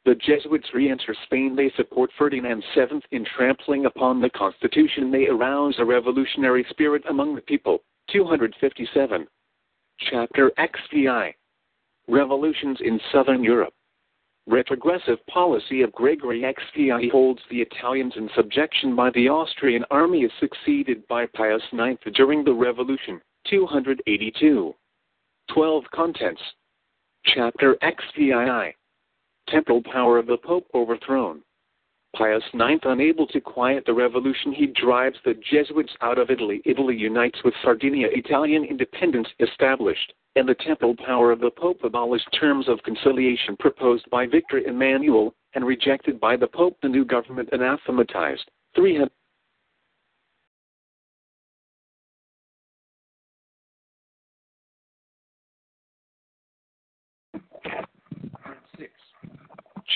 The 0.04 0.14
Jesuits 0.14 0.68
re-enter 0.74 1.14
Spain. 1.24 1.54
They 1.54 1.70
support 1.76 2.10
Ferdinand 2.18 2.64
VII 2.74 3.02
in 3.12 3.24
trampling 3.36 3.84
upon 3.86 4.20
the 4.20 4.30
Constitution. 4.30 5.10
They 5.10 5.26
arouse 5.26 5.76
a 5.78 5.84
revolutionary 5.84 6.64
spirit 6.70 7.02
among 7.08 7.34
the 7.34 7.42
people. 7.42 7.82
257. 8.10 9.26
Chapter 10.10 10.50
XVI. 10.58 11.34
Revolutions 12.08 12.78
in 12.82 12.98
Southern 13.12 13.44
Europe. 13.44 13.74
Retrogressive 14.46 15.18
policy 15.26 15.82
of 15.82 15.92
Gregory 15.92 16.40
XVI 16.40 17.10
holds 17.10 17.42
the 17.50 17.60
Italians 17.60 18.14
in 18.16 18.30
subjection 18.34 18.96
by 18.96 19.10
the 19.10 19.28
Austrian 19.28 19.84
army 19.90 20.22
is 20.22 20.32
succeeded 20.40 21.06
by 21.06 21.26
Pius 21.26 21.62
IX 21.70 21.98
during 22.14 22.44
the 22.44 22.52
Revolution. 22.54 23.20
282. 23.50 24.74
12 25.52 25.84
Contents. 25.94 26.40
Chapter 27.26 27.76
XVI. 27.82 28.72
Temporal 29.48 29.82
power 29.82 30.16
of 30.16 30.26
the 30.26 30.38
Pope 30.38 30.66
overthrown. 30.74 31.42
Pius 32.16 32.42
IX 32.54 32.80
unable 32.84 33.26
to 33.26 33.40
quiet 33.42 33.84
the 33.84 33.92
revolution, 33.92 34.50
he 34.52 34.68
drives 34.68 35.18
the 35.26 35.34
Jesuits 35.50 35.92
out 36.00 36.18
of 36.18 36.30
Italy. 36.30 36.62
Italy 36.64 36.96
unites 36.96 37.38
with 37.44 37.52
Sardinia. 37.62 38.08
Italian 38.10 38.64
independence 38.64 39.28
established, 39.40 40.14
and 40.36 40.48
the 40.48 40.54
temporal 40.54 40.94
power 40.96 41.32
of 41.32 41.40
the 41.40 41.50
Pope 41.50 41.80
abolished 41.82 42.28
terms 42.38 42.68
of 42.68 42.82
conciliation 42.84 43.56
proposed 43.58 44.08
by 44.10 44.26
Victor 44.26 44.58
Emmanuel 44.58 45.34
and 45.54 45.66
rejected 45.66 46.20
by 46.20 46.36
the 46.36 46.46
Pope. 46.46 46.76
The 46.82 46.88
new 46.88 47.04
government 47.04 47.48
anathematized. 47.52 48.48
300. 48.74 49.10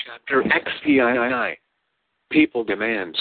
Chapter 0.05 0.43
XVII. 0.43 1.57
Papal 2.31 2.63
demands. 2.63 3.17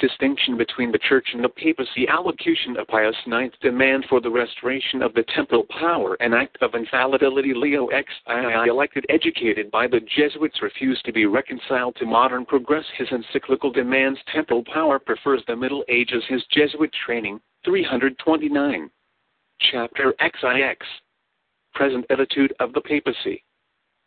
Distinction 0.00 0.56
between 0.56 0.90
the 0.90 0.98
Church 0.98 1.28
and 1.34 1.44
the 1.44 1.48
papacy. 1.48 2.08
Allocution 2.08 2.76
of 2.78 2.86
Pius 2.88 3.14
IX. 3.26 3.54
Demand 3.60 4.06
for 4.08 4.20
the 4.20 4.30
restoration 4.30 5.02
of 5.02 5.12
the 5.12 5.24
temporal 5.34 5.64
power. 5.64 6.14
An 6.20 6.32
act 6.32 6.56
of 6.62 6.74
infallibility. 6.74 7.52
Leo 7.54 7.88
XII. 7.90 8.68
Elected, 8.68 9.04
educated 9.10 9.70
by 9.70 9.86
the 9.86 10.00
Jesuits, 10.16 10.62
refused 10.62 11.04
to 11.04 11.12
be 11.12 11.26
reconciled 11.26 11.96
to 11.96 12.06
modern 12.06 12.46
progress. 12.46 12.84
His 12.96 13.08
encyclical 13.12 13.70
demands 13.70 14.18
temporal 14.32 14.64
power. 14.64 14.98
Prefers 14.98 15.42
the 15.46 15.54
Middle 15.54 15.84
Ages. 15.88 16.24
His 16.28 16.42
Jesuit 16.50 16.90
training. 17.04 17.38
329. 17.66 18.90
Chapter 19.70 20.14
XIX. 20.20 20.82
Present 21.74 22.06
attitude 22.10 22.54
of 22.58 22.72
the 22.72 22.80
papacy 22.80 23.44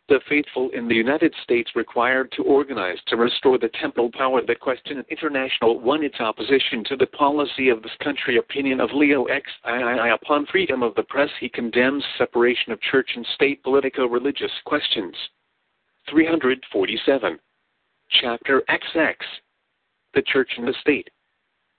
the 0.08 0.20
faithful 0.28 0.68
in 0.70 0.86
the 0.86 0.94
United 0.94 1.34
States 1.42 1.70
required 1.74 2.30
to 2.32 2.42
organize 2.42 2.98
to 3.06 3.16
restore 3.16 3.56
the 3.56 3.70
temporal 3.80 4.10
power 4.12 4.42
that 4.46 4.60
question 4.60 5.02
international 5.10 5.80
won 5.80 6.04
its 6.04 6.20
opposition 6.20 6.84
to 6.84 6.96
the 6.96 7.06
policy 7.06 7.70
of 7.70 7.82
this 7.82 7.96
country 8.02 8.36
opinion 8.36 8.80
of 8.80 8.90
Leo 8.92 9.26
XII 9.26 10.10
upon 10.10 10.44
freedom 10.46 10.82
of 10.82 10.94
the 10.94 11.02
press 11.04 11.30
he 11.40 11.48
condemns 11.48 12.04
separation 12.18 12.70
of 12.70 12.80
church 12.82 13.10
and 13.16 13.26
state 13.34 13.62
politico-religious 13.62 14.52
questions. 14.66 15.14
347 16.10 17.38
chapter 18.20 18.62
XX 18.68 19.14
the 20.12 20.22
church 20.22 20.50
and 20.58 20.68
the 20.68 20.74
state. 20.80 21.08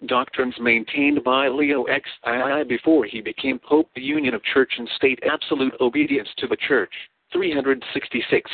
Doctrines 0.08 0.56
maintained 0.60 1.24
by 1.24 1.48
Leo 1.48 1.86
XII 1.86 2.64
before 2.68 3.06
he 3.06 3.22
became 3.22 3.60
pope 3.60 3.90
the 3.96 4.02
union 4.02 4.34
of 4.34 4.44
church 4.44 4.74
and 4.78 4.90
state 4.98 5.20
absolute 5.24 5.74
obedience 5.80 6.28
to 6.38 6.48
the 6.48 6.58
church 6.58 6.92
366. 7.36 8.50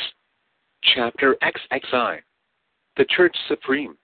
Chapter 0.96 1.36
XXI. 1.40 2.18
The 2.96 3.04
Church 3.04 3.36
Supreme. 3.46 3.96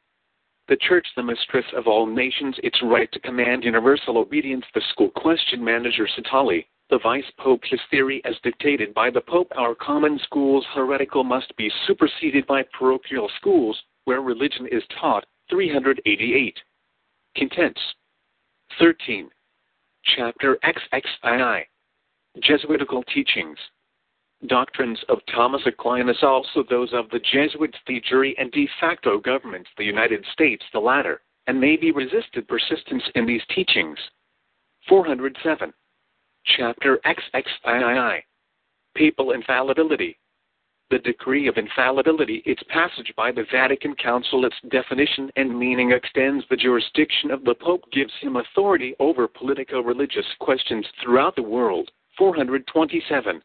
The 0.68 0.76
Church, 0.76 1.04
the 1.16 1.22
mistress 1.22 1.64
of 1.76 1.88
all 1.88 2.06
nations, 2.06 2.54
its 2.62 2.78
right 2.84 3.10
to 3.10 3.18
command 3.18 3.64
universal 3.64 4.18
obedience. 4.18 4.64
The 4.74 4.82
school 4.92 5.10
question 5.16 5.64
Monsignor 5.64 6.08
Satolli. 6.16 6.66
The 6.90 7.00
vice 7.02 7.24
pope, 7.40 7.62
his 7.64 7.80
theory 7.90 8.22
as 8.24 8.36
dictated 8.44 8.94
by 8.94 9.10
the 9.10 9.20
pope. 9.20 9.50
Our 9.56 9.74
common 9.74 10.20
schools 10.22 10.64
heretical 10.72 11.24
must 11.24 11.54
be 11.56 11.72
superseded 11.88 12.46
by 12.46 12.62
parochial 12.78 13.28
schools, 13.40 13.76
where 14.04 14.20
religion 14.20 14.68
is 14.70 14.84
taught. 15.00 15.26
388. 15.50 16.56
Contents. 17.36 17.80
13. 18.78 19.28
Chapter 20.16 20.56
XXII. 20.64 21.66
Jesuitical 22.40 23.02
teachings 23.12 23.58
doctrines 24.46 24.98
of 25.08 25.18
Thomas 25.34 25.62
Aquinas, 25.66 26.22
also 26.22 26.62
those 26.68 26.92
of 26.92 27.10
the 27.10 27.20
Jesuits, 27.20 27.78
de 27.86 28.00
jure, 28.00 28.34
and 28.38 28.50
de 28.52 28.68
facto 28.80 29.18
governments, 29.18 29.68
the 29.76 29.84
United 29.84 30.24
States, 30.32 30.64
the 30.72 30.78
latter, 30.78 31.22
and 31.46 31.60
may 31.60 31.76
be 31.76 31.90
resisted 31.90 32.46
persistence 32.46 33.02
in 33.14 33.26
these 33.26 33.42
teachings. 33.54 33.98
407. 34.88 35.72
Chapter 36.56 37.00
XXII. 37.06 38.24
Papal 38.94 39.32
Infallibility. 39.32 40.18
The 40.90 40.98
decree 41.00 41.48
of 41.48 41.58
infallibility, 41.58 42.42
its 42.46 42.62
passage 42.70 43.12
by 43.14 43.30
the 43.30 43.44
Vatican 43.52 43.94
Council, 43.96 44.46
its 44.46 44.56
definition 44.70 45.30
and 45.36 45.58
meaning 45.58 45.92
extends 45.92 46.46
the 46.48 46.56
jurisdiction 46.56 47.30
of 47.30 47.44
the 47.44 47.54
Pope, 47.54 47.84
gives 47.92 48.12
him 48.22 48.36
authority 48.36 48.94
over 48.98 49.28
politico 49.28 49.82
religious 49.82 50.24
questions 50.40 50.86
throughout 51.02 51.36
the 51.36 51.42
world. 51.42 51.90
427. 52.16 53.42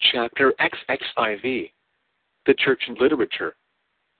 Chapter 0.00 0.52
XXIV 0.60 1.72
The 2.46 2.54
Church 2.54 2.82
and 2.88 2.98
Literature 2.98 3.56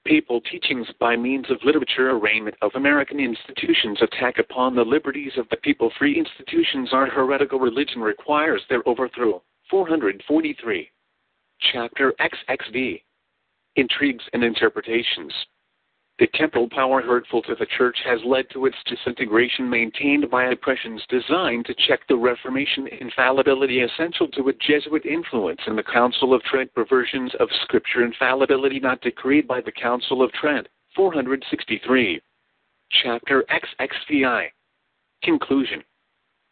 Papal 0.06 0.40
teachings 0.40 0.86
by 1.00 1.16
means 1.16 1.46
of 1.50 1.58
literature 1.64 2.10
arraignment 2.10 2.56
of 2.62 2.70
American 2.76 3.18
institutions 3.18 3.98
attack 4.00 4.38
upon 4.38 4.74
the 4.74 4.84
liberties 4.84 5.32
of 5.36 5.48
the 5.50 5.56
people. 5.56 5.90
Free 5.98 6.16
institutions 6.16 6.90
are 6.92 7.06
heretical. 7.06 7.58
Religion 7.58 8.00
requires 8.00 8.62
their 8.68 8.88
overthrow. 8.88 9.42
443. 9.68 10.90
Chapter 11.72 12.14
XXV 12.20 13.02
Intrigues 13.74 14.24
and 14.32 14.44
Interpretations 14.44 15.32
the 16.18 16.26
temporal 16.28 16.68
power 16.70 17.02
hurtful 17.02 17.42
to 17.42 17.54
the 17.54 17.66
Church 17.76 17.98
has 18.04 18.18
led 18.24 18.48
to 18.50 18.64
its 18.64 18.76
disintegration 18.86 19.68
maintained 19.68 20.30
by 20.30 20.44
oppressions 20.44 21.02
designed 21.10 21.66
to 21.66 21.74
check 21.86 22.00
the 22.08 22.16
Reformation 22.16 22.88
infallibility 23.00 23.80
essential 23.80 24.26
to 24.28 24.48
a 24.48 24.52
Jesuit 24.54 25.04
influence 25.04 25.60
in 25.66 25.76
the 25.76 25.82
Council 25.82 26.32
of 26.32 26.42
Trent 26.44 26.72
perversions 26.74 27.32
of 27.38 27.48
Scripture 27.62 28.04
infallibility 28.04 28.80
not 28.80 29.02
decreed 29.02 29.46
by 29.46 29.60
the 29.60 29.72
Council 29.72 30.22
of 30.22 30.32
Trent. 30.32 30.66
463 30.94 32.20
Chapter 33.02 33.44
XXVI 33.50 34.46
Conclusion 35.22 35.82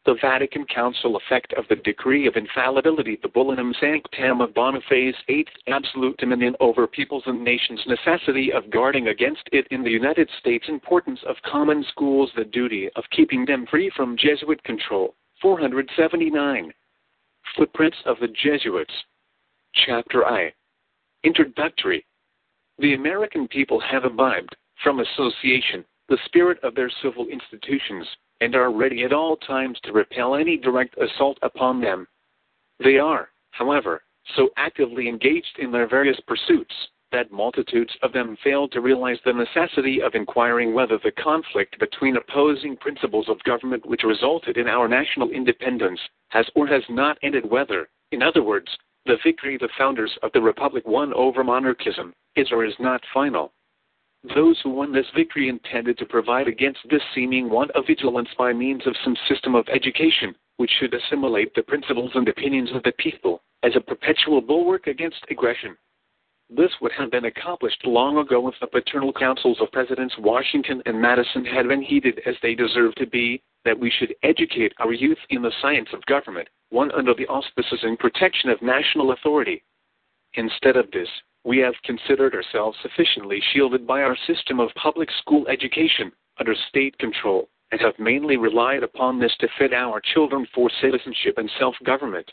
the 0.07 0.17
Vatican 0.21 0.67
Council 0.67 1.17
effect 1.17 1.55
of 1.55 1.65
the 1.69 1.77
decree 1.77 2.27
of 2.27 2.37
infallibility, 2.37 3.19
the 3.23 3.29
Bull 3.29 3.51
Unam 3.51 3.75
Sanctam 3.81 4.43
of 4.43 4.53
Boniface 4.53 5.15
VIII, 5.27 5.47
absolute 5.67 6.17
dominion 6.19 6.55
over 6.61 6.87
peoples 6.87 7.23
and 7.27 7.43
nations, 7.43 7.81
necessity 7.87 8.53
of 8.53 8.71
guarding 8.71 9.09
against 9.09 9.49
it 9.53 9.67
in 9.71 9.83
the 9.83 9.91
United 9.91 10.29
States, 10.39 10.67
importance 10.69 11.21
of 11.27 11.37
common 11.51 11.85
schools, 11.91 12.31
the 12.37 12.45
duty 12.45 12.91
of 12.97 13.05
keeping 13.11 13.47
them 13.47 13.67
free 13.71 13.91
from 13.97 14.17
Jesuit 14.17 14.63
control. 14.65 15.15
479. 15.41 16.73
Footprints 17.57 17.99
of 18.05 18.19
the 18.21 18.29
Jesuits. 18.29 18.93
Chapter 19.87 20.27
I 20.27 20.53
Introductory. 21.25 22.05
The 22.79 22.95
American 22.95 23.49
people 23.49 23.81
have 23.81 24.05
imbibed, 24.05 24.55
from 24.83 25.01
association, 25.01 25.85
the 26.09 26.19
spirit 26.27 26.59
of 26.63 26.75
their 26.75 26.91
civil 27.03 27.27
institutions, 27.29 28.07
and 28.45 28.55
are 28.55 28.71
ready 28.71 29.05
at 29.05 29.13
all 29.15 29.39
times 29.39 29.79
to 29.83 29.93
repel 29.93 30.35
any 30.35 30.59
direct 30.59 30.95
assault 30.99 31.39
upon 31.41 31.81
them. 31.81 32.07
They 32.79 32.99
are, 32.99 33.31
however, 33.53 34.03
so 34.37 34.51
actively 34.59 35.09
engaged 35.09 35.59
in 35.59 35.73
their 35.73 35.89
various 35.89 36.21
pursuits 36.27 36.75
that 37.11 37.33
multitudes 37.33 37.97
of 38.03 38.13
them 38.13 38.37
fail 38.45 38.69
to 38.69 38.83
realize 38.83 39.17
the 39.25 39.33
necessity 39.33 40.03
of 40.03 40.15
inquiring 40.15 40.75
whether 40.75 40.99
the 40.99 41.13
conflict 41.13 41.79
between 41.79 42.19
opposing 42.19 42.77
principles 42.77 43.31
of 43.31 43.43
government 43.45 43.87
which 43.87 44.03
resulted 44.03 44.59
in 44.59 44.69
our 44.69 44.89
national 44.89 45.31
independence 45.31 46.01
has 46.29 46.45
or 46.55 46.67
has 46.67 46.83
not 46.91 47.17
ended 47.23 47.49
whether, 47.51 47.89
in 48.13 48.23
other 48.23 48.43
words, 48.43 48.69
the 49.07 49.17
victory 49.25 49.57
the 49.57 49.71
founders 49.79 50.13
of 50.23 50.31
the 50.33 50.43
Republic 50.43 50.87
won 50.87 51.15
over 51.15 51.43
monarchism 51.43 52.13
is 52.37 52.49
or 52.53 52.67
is 52.67 52.75
not 52.79 53.01
final. 53.15 53.53
Those 54.35 54.59
who 54.63 54.71
won 54.71 54.93
this 54.93 55.11
victory 55.15 55.49
intended 55.49 55.99
to 55.99 56.07
provide 56.07 56.49
against 56.49 56.81
this 56.89 57.03
seeming 57.15 57.51
want 57.51 57.71
of 57.73 57.87
vigilance 57.87 58.31
by 58.39 58.55
means 58.55 58.87
of 58.87 58.97
some 59.05 59.17
system 59.29 59.55
of 59.55 59.69
education 59.69 60.35
which 60.57 60.71
should 60.79 60.95
assimilate 60.95 61.55
the 61.55 61.63
principles 61.63 62.13
and 62.15 62.29
opinions 62.29 62.71
of 62.73 62.83
the 62.85 62.93
people 62.93 63.43
as 63.63 63.75
a 63.77 63.81
perpetual 63.81 64.41
bulwark 64.41 64.87
against 64.87 65.25
aggression. 65.31 65.77
This 66.49 66.71
would 66.81 66.93
have 66.93 67.11
been 67.11 67.25
accomplished 67.25 67.85
long 67.87 68.19
ago 68.19 68.47
if 68.49 68.55
the 68.61 68.67
paternal 68.67 69.13
counsels 69.13 69.61
of 69.61 69.73
Presidents 69.73 70.15
Washington 70.19 70.83
and 70.87 71.01
Madison 71.01 71.45
had 71.45 71.69
been 71.69 71.83
heeded 71.83 72.21
as 72.27 72.37
they 72.41 72.55
deserve 72.55 72.95
to 72.97 73.07
be, 73.07 73.43
that 73.65 73.79
we 73.79 73.91
should 73.91 74.15
educate 74.23 74.73
our 74.79 74.93
youth 74.93 75.19
in 75.31 75.43
the 75.43 75.53
science 75.61 75.89
of 75.93 76.05
government, 76.07 76.49
one 76.69 76.93
under 76.93 77.15
the 77.15 77.27
auspices 77.27 77.81
and 77.83 77.99
protection 77.99 78.51
of 78.51 78.63
national 78.63 79.13
authority. 79.13 79.65
Instead 80.35 80.77
of 80.77 80.91
this, 80.91 81.09
we 81.45 81.59
have 81.59 81.75
considered 81.85 82.35
ourselves 82.35 82.79
sufficiently 82.83 83.41
shielded 83.53 83.87
by 83.87 84.03
our 84.03 84.17
system 84.27 84.61
of 84.61 84.71
public 84.75 85.11
school 85.21 85.47
education 85.49 86.11
under 86.41 86.55
state 86.69 86.97
control, 86.99 87.49
and 87.71 87.81
have 87.81 87.99
mainly 87.99 88.37
relied 88.37 88.83
upon 88.83 89.19
this 89.19 89.35
to 89.41 89.49
fit 89.59 89.73
our 89.73 90.01
children 90.15 90.47
for 90.55 90.71
citizenship 90.81 91.35
and 91.37 91.51
self 91.59 91.75
government. 91.85 92.31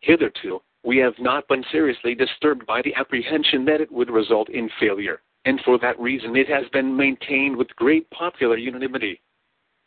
Hitherto, 0.00 0.62
we 0.84 0.96
have 0.96 1.18
not 1.18 1.46
been 1.48 1.64
seriously 1.70 2.14
disturbed 2.14 2.66
by 2.66 2.80
the 2.82 2.94
apprehension 2.94 3.64
that 3.66 3.80
it 3.80 3.92
would 3.92 4.10
result 4.10 4.48
in 4.48 4.70
failure, 4.80 5.20
and 5.44 5.60
for 5.64 5.78
that 5.78 6.00
reason 6.00 6.34
it 6.36 6.48
has 6.48 6.64
been 6.72 6.96
maintained 6.96 7.56
with 7.56 7.74
great 7.76 8.08
popular 8.10 8.56
unanimity. 8.56 9.20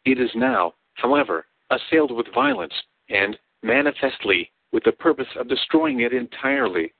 It 0.05 0.19
is 0.19 0.29
now, 0.35 0.73
however, 0.95 1.45
assailed 1.71 2.11
with 2.11 2.27
violence, 2.33 2.73
and, 3.09 3.37
manifestly, 3.63 4.51
with 4.71 4.83
the 4.83 4.91
purpose 4.91 5.27
of 5.37 5.47
destroying 5.47 6.01
it 6.01 6.13
entirely. 6.13 6.93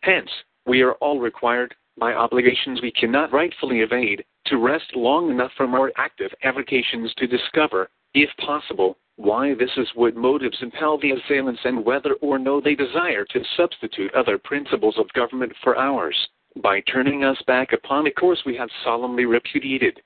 Hence, 0.00 0.30
we 0.66 0.82
are 0.82 0.92
all 0.94 1.18
required, 1.18 1.74
by 1.98 2.14
obligations 2.14 2.80
we 2.80 2.92
cannot 2.92 3.32
rightfully 3.32 3.80
evade, 3.80 4.24
to 4.46 4.58
rest 4.58 4.94
long 4.94 5.30
enough 5.30 5.52
from 5.56 5.74
our 5.74 5.92
active 5.96 6.30
avocations 6.42 7.12
to 7.14 7.26
discover, 7.26 7.90
if 8.14 8.30
possible, 8.38 8.96
why 9.16 9.54
this 9.54 9.70
is 9.76 9.88
what 9.94 10.16
motives 10.16 10.56
impel 10.62 10.98
the 10.98 11.12
assailants 11.12 11.60
and 11.64 11.84
whether 11.84 12.14
or 12.14 12.38
no 12.38 12.60
they 12.60 12.74
desire 12.74 13.24
to 13.26 13.44
substitute 13.56 14.12
other 14.14 14.38
principles 14.38 14.96
of 14.98 15.12
government 15.12 15.52
for 15.62 15.76
ours, 15.76 16.16
by 16.62 16.80
turning 16.80 17.24
us 17.24 17.40
back 17.46 17.72
upon 17.72 18.06
a 18.06 18.10
course 18.10 18.42
we 18.44 18.56
have 18.56 18.70
solemnly 18.84 19.24
repudiated. 19.24 20.00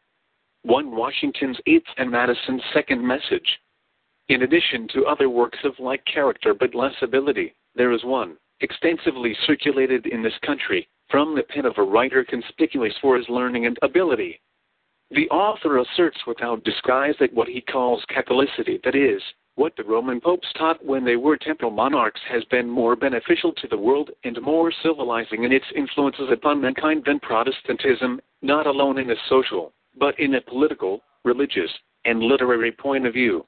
1 0.63 0.91
Washington's 0.91 1.59
eighth 1.67 1.87
and 1.97 2.11
Madison's 2.11 2.63
second 2.75 3.07
message. 3.07 3.61
In 4.29 4.43
addition 4.43 4.89
to 4.89 5.07
other 5.07 5.31
works 5.31 5.59
of 5.63 5.79
like 5.79 6.05
character 6.05 6.53
but 6.53 6.75
less 6.75 6.95
ability, 7.01 7.55
there 7.77 7.93
is 7.93 8.03
one, 8.05 8.37
extensively 8.61 9.37
circulated 9.47 10.07
in 10.07 10.23
this 10.23 10.39
country, 10.45 10.89
from 11.11 11.35
the 11.35 11.43
pen 11.43 11.67
of 11.67 11.79
a 11.79 11.83
writer 11.83 12.25
conspicuous 12.25 12.95
for 13.01 13.17
his 13.17 13.29
learning 13.29 13.67
and 13.67 13.79
ability, 13.83 14.41
the 15.11 15.29
author 15.31 15.79
asserts 15.79 16.19
without 16.27 16.65
disguise 16.65 17.15
that 17.21 17.33
what 17.33 17.47
he 17.47 17.61
calls 17.61 18.05
Catholicity, 18.07 18.83
that 18.83 18.97
is, 18.97 19.23
what 19.55 19.77
the 19.77 19.85
Roman 19.85 20.21
popes 20.21 20.53
taught 20.55 20.85
when 20.85 21.05
they 21.05 21.15
were 21.15 21.37
temporal 21.37 21.71
monarchs, 21.71 22.21
has 22.29 22.45
been 22.47 22.69
more 22.69 22.97
beneficial 22.97 23.53
to 23.53 23.69
the 23.69 23.79
world 23.79 24.11
and 24.25 24.41
more 24.43 24.73
civilizing 24.83 25.45
in 25.45 25.53
its 25.53 25.65
influences 25.77 26.29
upon 26.33 26.61
mankind 26.61 27.05
than 27.07 27.21
Protestantism, 27.21 28.21
not 28.43 28.67
alone 28.67 28.99
in 28.99 29.11
a 29.11 29.17
social, 29.29 29.73
but 29.97 30.19
in 30.19 30.35
a 30.35 30.41
political, 30.41 31.03
religious, 31.25 31.71
and 32.05 32.21
literary 32.21 32.73
point 32.73 33.07
of 33.07 33.13
view. 33.13 33.47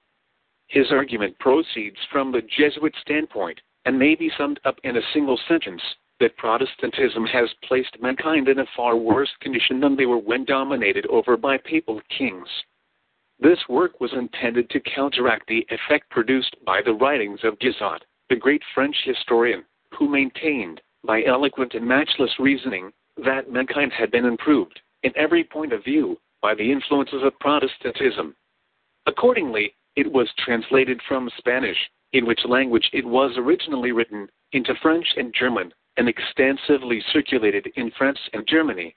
His 0.69 0.93
argument 0.93 1.39
proceeds 1.41 1.99
from 2.13 2.31
the 2.31 2.43
Jesuit 2.43 2.95
standpoint 3.01 3.61
and 3.89 3.99
may 3.99 4.15
be 4.15 4.31
summed 4.37 4.61
up 4.67 4.77
in 4.85 4.99
a 4.99 5.13
single 5.15 5.41
sentence 5.49 5.81
that 6.21 6.37
Protestantism 6.37 7.25
has 7.25 7.49
placed 7.67 7.97
mankind 8.03 8.47
in 8.47 8.59
a 8.59 8.67
far 8.77 8.99
worse 8.99 9.31
condition 9.41 9.81
than 9.81 9.97
they 9.97 10.05
were 10.05 10.19
when 10.19 10.45
dominated 10.45 11.07
over 11.07 11.39
by 11.39 11.57
papal 11.57 11.99
kings. 12.17 12.47
This 13.41 13.59
work 13.67 13.99
was 13.99 14.13
intended 14.13 14.69
to 14.69 14.81
counteract 14.81 15.47
the 15.49 15.67
effect 15.71 16.11
produced 16.11 16.55
by 16.67 16.83
the 16.85 16.93
writings 16.93 17.41
of 17.45 17.59
Guizot, 17.61 18.01
the 18.29 18.37
great 18.37 18.61
French 18.75 18.95
historian, 19.07 19.65
who 19.99 20.07
maintained, 20.07 20.83
by 21.03 21.25
eloquent 21.25 21.73
and 21.73 21.89
matchless 21.89 22.33
reasoning, 22.39 22.93
that 23.25 23.51
mankind 23.51 23.91
had 23.99 24.11
been 24.11 24.27
improved, 24.27 24.79
in 25.03 25.17
every 25.17 25.45
point 25.45 25.73
of 25.73 25.83
view, 25.83 26.19
by 26.43 26.55
the 26.55 26.71
influences 26.71 27.23
of 27.23 27.41
Protestantism. 27.41 28.37
Accordingly, 29.07 29.73
it 29.97 30.13
was 30.13 30.29
translated 30.45 31.01
from 31.09 31.31
Spanish, 31.39 31.79
in 32.13 32.27
which 32.27 32.41
language 32.47 32.89
it 32.93 33.05
was 33.05 33.37
originally 33.37 33.93
written, 33.93 34.29
into 34.53 34.75
French 34.83 35.07
and 35.17 35.35
German, 35.35 35.73
and 35.97 36.09
extensively 36.09 37.03
circulated 37.13 37.67
in 37.77 37.91
France 37.99 38.19
and 38.33 38.47
Germany. 38.47 38.97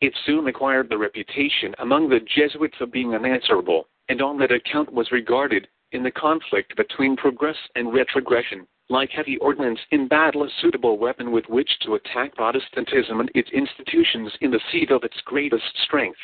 It 0.00 0.14
soon 0.26 0.46
acquired 0.48 0.88
the 0.88 0.98
reputation 0.98 1.74
among 1.78 2.08
the 2.08 2.20
Jesuits 2.20 2.76
of 2.80 2.92
being 2.92 3.14
unanswerable, 3.14 3.88
and 4.08 4.20
on 4.20 4.38
that 4.38 4.52
account 4.52 4.92
was 4.92 5.12
regarded, 5.12 5.68
in 5.92 6.02
the 6.02 6.10
conflict 6.10 6.76
between 6.76 7.16
progress 7.16 7.56
and 7.76 7.92
retrogression, 7.92 8.66
like 8.90 9.10
heavy 9.10 9.38
ordnance 9.38 9.80
in 9.92 10.08
battle, 10.08 10.42
a 10.42 10.50
suitable 10.60 10.98
weapon 10.98 11.30
with 11.30 11.48
which 11.48 11.70
to 11.80 11.94
attack 11.94 12.34
Protestantism 12.34 13.20
and 13.20 13.30
its 13.34 13.50
institutions 13.50 14.32
in 14.40 14.50
the 14.50 14.60
seat 14.70 14.90
of 14.90 15.04
its 15.04 15.20
greatest 15.24 15.78
strength. 15.84 16.18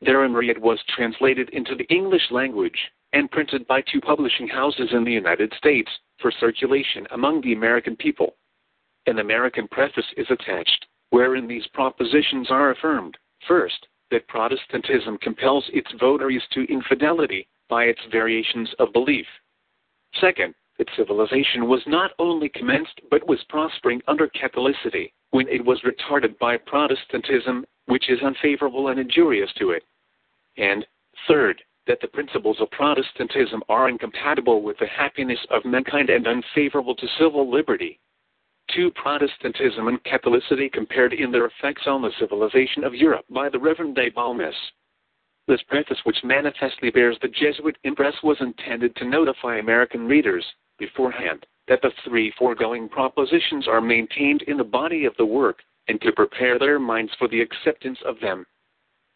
Therein 0.00 0.34
it 0.48 0.60
was 0.60 0.82
translated 0.88 1.50
into 1.50 1.74
the 1.74 1.86
English 1.94 2.30
language 2.30 2.90
and 3.16 3.30
printed 3.30 3.66
by 3.66 3.80
two 3.80 4.00
publishing 4.00 4.46
houses 4.46 4.90
in 4.92 5.02
the 5.02 5.10
United 5.10 5.50
States 5.56 5.90
for 6.20 6.30
circulation 6.30 7.06
among 7.12 7.40
the 7.40 7.54
American 7.54 7.96
people 7.96 8.36
an 9.06 9.20
American 9.20 9.68
preface 9.68 10.04
is 10.16 10.26
attached, 10.30 10.86
wherein 11.10 11.46
these 11.46 11.66
propositions 11.72 12.48
are 12.50 12.72
affirmed. 12.72 13.16
First, 13.46 13.86
that 14.10 14.26
Protestantism 14.26 15.16
compels 15.18 15.64
its 15.72 15.88
votaries 15.98 16.42
to 16.52 16.70
infidelity 16.70 17.46
by 17.70 17.84
its 17.84 18.00
variations 18.10 18.68
of 18.80 18.92
belief. 18.92 19.26
Second, 20.20 20.54
that 20.78 20.88
civilization 20.96 21.68
was 21.68 21.82
not 21.86 22.10
only 22.18 22.48
commenced 22.48 23.00
but 23.10 23.26
was 23.26 23.38
prospering 23.48 24.02
under 24.08 24.28
Catholicity, 24.28 25.12
when 25.30 25.48
it 25.48 25.64
was 25.64 25.80
retarded 25.82 26.36
by 26.38 26.56
Protestantism, 26.56 27.64
which 27.86 28.10
is 28.10 28.20
unfavorable 28.22 28.88
and 28.88 28.98
injurious 29.00 29.50
to 29.58 29.70
it. 29.70 29.84
And 30.58 30.84
third, 31.28 31.62
that 31.86 32.00
the 32.00 32.08
principles 32.08 32.56
of 32.60 32.70
Protestantism 32.70 33.62
are 33.68 33.88
incompatible 33.88 34.62
with 34.62 34.78
the 34.78 34.86
happiness 34.86 35.38
of 35.50 35.64
mankind 35.64 36.10
and 36.10 36.26
unfavorable 36.26 36.94
to 36.96 37.06
civil 37.18 37.50
liberty 37.50 38.00
to 38.74 38.90
Protestantism 38.90 39.88
and 39.88 40.02
Catholicity 40.02 40.72
compared 40.72 41.12
in 41.12 41.30
their 41.30 41.46
effects 41.46 41.82
on 41.86 42.02
the 42.02 42.10
civilization 42.18 42.84
of 42.84 42.94
Europe 42.94 43.24
by 43.30 43.48
the 43.48 43.58
Reverend 43.58 43.94
de 43.94 44.10
Balmes. 44.10 44.54
This 45.46 45.62
preface, 45.68 45.98
which 46.02 46.24
manifestly 46.24 46.90
bears 46.90 47.16
the 47.22 47.28
Jesuit 47.28 47.76
impress, 47.84 48.14
was 48.24 48.36
intended 48.40 48.96
to 48.96 49.08
notify 49.08 49.58
American 49.58 50.06
readers 50.06 50.44
beforehand 50.78 51.46
that 51.68 51.80
the 51.82 51.92
three 52.04 52.32
foregoing 52.36 52.88
propositions 52.88 53.68
are 53.68 53.80
maintained 53.80 54.42
in 54.42 54.56
the 54.56 54.64
body 54.64 55.04
of 55.04 55.16
the 55.16 55.26
work 55.26 55.62
and 55.88 56.00
to 56.00 56.12
prepare 56.12 56.58
their 56.58 56.78
minds 56.78 57.12
for 57.18 57.28
the 57.28 57.40
acceptance 57.40 57.98
of 58.04 58.18
them. 58.20 58.44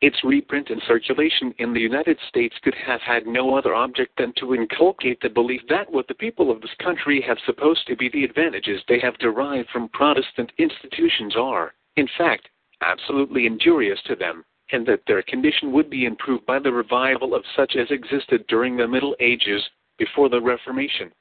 Its 0.01 0.25
reprint 0.25 0.71
and 0.71 0.81
circulation 0.89 1.55
in 1.59 1.75
the 1.75 1.81
United 1.81 2.19
States 2.27 2.57
could 2.63 2.75
have 2.75 3.03
had 3.03 3.27
no 3.27 3.55
other 3.55 3.75
object 3.75 4.17
than 4.17 4.33
to 4.33 4.55
inculcate 4.55 5.21
the 5.21 5.29
belief 5.29 5.61
that 5.69 5.91
what 5.93 6.09
the 6.09 6.15
people 6.15 6.51
of 6.51 6.63
this 6.63 6.75
country 6.83 7.21
have 7.21 7.39
supposed 7.45 7.87
to 7.87 7.95
be 7.95 8.09
the 8.09 8.25
advantages 8.25 8.83
they 8.89 8.99
have 8.99 9.19
derived 9.19 9.69
from 9.69 9.91
Protestant 9.91 10.53
institutions 10.57 11.37
are, 11.37 11.75
in 11.97 12.09
fact, 12.17 12.49
absolutely 12.81 13.45
injurious 13.45 14.01
to 14.05 14.17
them, 14.17 14.43
and 14.73 14.87
that 14.87 15.05
their 15.07 15.23
condition 15.23 15.71
would 15.71 15.91
be 15.91 16.07
improved 16.07 16.47
by 16.47 16.59
the 16.59 16.73
revival 16.73 17.35
of 17.35 17.45
such 17.55 17.77
as 17.77 17.91
existed 17.91 18.47
during 18.47 18.79
the 18.79 18.89
Middle 18.89 19.15
Ages 19.21 19.63
before 19.99 20.31
the 20.31 20.41
Reformation. 20.41 21.13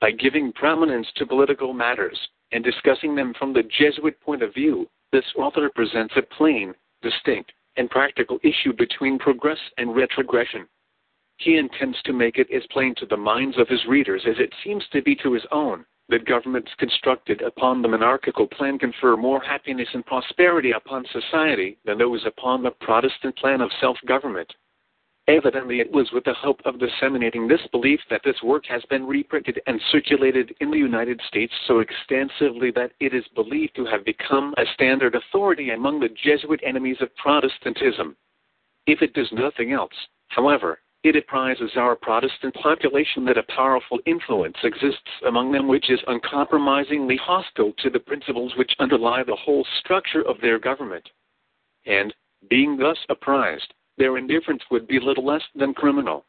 By 0.00 0.12
giving 0.12 0.52
prominence 0.52 1.06
to 1.16 1.26
political 1.26 1.74
matters 1.74 2.18
and 2.52 2.64
discussing 2.64 3.14
them 3.14 3.34
from 3.38 3.52
the 3.52 3.64
Jesuit 3.64 4.18
point 4.22 4.42
of 4.42 4.54
view, 4.54 4.88
this 5.12 5.24
author 5.36 5.70
presents 5.74 6.14
a 6.16 6.22
plain, 6.22 6.74
distinct, 7.02 7.52
and 7.76 7.90
practical 7.90 8.38
issue 8.42 8.72
between 8.72 9.18
progress 9.18 9.58
and 9.78 9.94
retrogression. 9.94 10.66
he 11.38 11.56
intends 11.56 12.00
to 12.02 12.12
make 12.12 12.38
it 12.38 12.50
as 12.50 12.66
plain 12.70 12.94
to 12.94 13.06
the 13.06 13.16
minds 13.16 13.58
of 13.58 13.68
his 13.68 13.84
readers 13.86 14.22
as 14.26 14.38
it 14.38 14.54
seems 14.64 14.84
to 14.88 15.02
be 15.02 15.14
to 15.14 15.32
his 15.32 15.46
own 15.52 15.84
that 16.08 16.24
governments 16.24 16.70
constructed 16.78 17.42
upon 17.42 17.82
the 17.82 17.88
monarchical 17.88 18.46
plan 18.46 18.78
confer 18.78 19.16
more 19.16 19.40
happiness 19.40 19.88
and 19.92 20.06
prosperity 20.06 20.70
upon 20.70 21.04
society 21.06 21.78
than 21.84 21.98
those 21.98 22.24
upon 22.26 22.62
the 22.62 22.70
Protestant 22.70 23.36
plan 23.36 23.60
of 23.60 23.70
self 23.80 23.98
government. 24.06 24.52
Evidently, 25.28 25.80
it 25.80 25.90
was 25.90 26.12
with 26.12 26.22
the 26.22 26.34
hope 26.34 26.60
of 26.64 26.78
disseminating 26.78 27.48
this 27.48 27.66
belief 27.72 27.98
that 28.10 28.22
this 28.24 28.40
work 28.44 28.64
has 28.66 28.82
been 28.84 29.04
reprinted 29.04 29.60
and 29.66 29.80
circulated 29.90 30.54
in 30.60 30.70
the 30.70 30.78
United 30.78 31.20
States 31.26 31.52
so 31.66 31.80
extensively 31.80 32.70
that 32.70 32.92
it 33.00 33.12
is 33.12 33.24
believed 33.34 33.74
to 33.74 33.84
have 33.86 34.04
become 34.04 34.54
a 34.56 34.64
standard 34.74 35.16
authority 35.16 35.70
among 35.70 35.98
the 35.98 36.10
Jesuit 36.10 36.60
enemies 36.64 36.98
of 37.00 37.14
Protestantism. 37.16 38.16
If 38.86 39.02
it 39.02 39.14
does 39.14 39.28
nothing 39.32 39.72
else, 39.72 39.94
however, 40.28 40.78
it 41.02 41.16
apprises 41.16 41.72
our 41.76 41.96
Protestant 41.96 42.54
population 42.54 43.24
that 43.24 43.38
a 43.38 43.42
powerful 43.54 43.98
influence 44.06 44.56
exists 44.62 45.10
among 45.26 45.50
them 45.50 45.66
which 45.66 45.90
is 45.90 46.00
uncompromisingly 46.06 47.16
hostile 47.16 47.72
to 47.78 47.90
the 47.90 47.98
principles 47.98 48.52
which 48.56 48.76
underlie 48.78 49.24
the 49.24 49.36
whole 49.36 49.66
structure 49.80 50.22
of 50.22 50.40
their 50.40 50.60
government. 50.60 51.08
And, 51.84 52.14
being 52.48 52.76
thus 52.76 52.98
apprised, 53.08 53.72
their 53.98 54.18
indifference 54.18 54.62
would 54.70 54.86
be 54.86 55.00
little 55.00 55.24
less 55.24 55.42
than 55.54 55.74
criminal, 55.74 56.24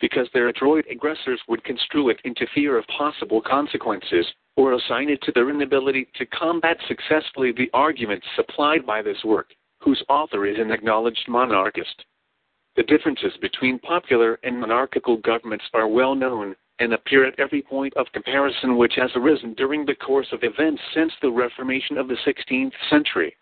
because 0.00 0.28
their 0.32 0.48
adroit 0.48 0.84
aggressors 0.90 1.40
would 1.48 1.64
construe 1.64 2.08
it 2.08 2.20
into 2.24 2.46
fear 2.54 2.78
of 2.78 2.86
possible 2.86 3.40
consequences, 3.40 4.26
or 4.56 4.72
assign 4.72 5.08
it 5.08 5.22
to 5.22 5.32
their 5.32 5.50
inability 5.50 6.08
to 6.16 6.26
combat 6.26 6.76
successfully 6.88 7.52
the 7.52 7.70
arguments 7.72 8.26
supplied 8.36 8.84
by 8.86 9.02
this 9.02 9.22
work, 9.24 9.50
whose 9.80 10.02
author 10.08 10.46
is 10.46 10.58
an 10.58 10.70
acknowledged 10.70 11.26
monarchist. 11.28 12.04
The 12.76 12.82
differences 12.84 13.32
between 13.40 13.78
popular 13.78 14.38
and 14.42 14.60
monarchical 14.60 15.16
governments 15.18 15.64
are 15.74 15.88
well 15.88 16.14
known 16.14 16.54
and 16.78 16.94
appear 16.94 17.26
at 17.26 17.38
every 17.38 17.62
point 17.62 17.94
of 17.96 18.06
comparison 18.12 18.76
which 18.76 18.94
has 18.96 19.10
arisen 19.14 19.54
during 19.54 19.84
the 19.84 19.94
course 19.94 20.28
of 20.32 20.42
events 20.42 20.80
since 20.94 21.12
the 21.20 21.30
Reformation 21.30 21.98
of 21.98 22.08
the 22.08 22.16
16th 22.26 22.72
century. 22.88 23.36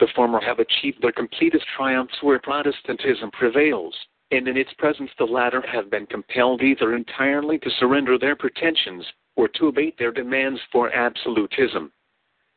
The 0.00 0.08
former 0.16 0.40
have 0.40 0.60
achieved 0.60 1.02
their 1.02 1.12
completest 1.12 1.66
triumphs 1.76 2.22
where 2.22 2.38
Protestantism 2.38 3.30
prevails, 3.32 3.94
and 4.30 4.48
in 4.48 4.56
its 4.56 4.72
presence 4.78 5.10
the 5.18 5.26
latter 5.26 5.60
have 5.60 5.90
been 5.90 6.06
compelled 6.06 6.62
either 6.62 6.94
entirely 6.94 7.58
to 7.58 7.70
surrender 7.72 8.16
their 8.16 8.34
pretensions 8.34 9.04
or 9.36 9.46
to 9.48 9.68
abate 9.68 9.98
their 9.98 10.10
demands 10.10 10.58
for 10.72 10.90
absolutism. 10.90 11.92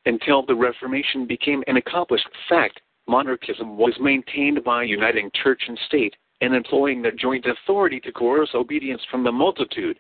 Until 0.06 0.42
the 0.42 0.56
Reformation 0.56 1.26
became 1.26 1.66
an 1.68 1.76
accomplished 1.76 2.30
fact, 2.48 2.80
monarchism 3.08 3.76
was 3.76 4.00
maintained 4.00 4.64
by 4.64 4.84
uniting 4.84 5.30
church 5.32 5.64
and 5.68 5.78
state 5.80 6.16
and 6.40 6.56
employing 6.56 7.02
their 7.02 7.12
joint 7.12 7.46
authority 7.46 8.00
to 8.00 8.14
coerce 8.14 8.56
obedience 8.56 9.04
from 9.12 9.26
the 9.26 9.32
multitude. 9.34 10.00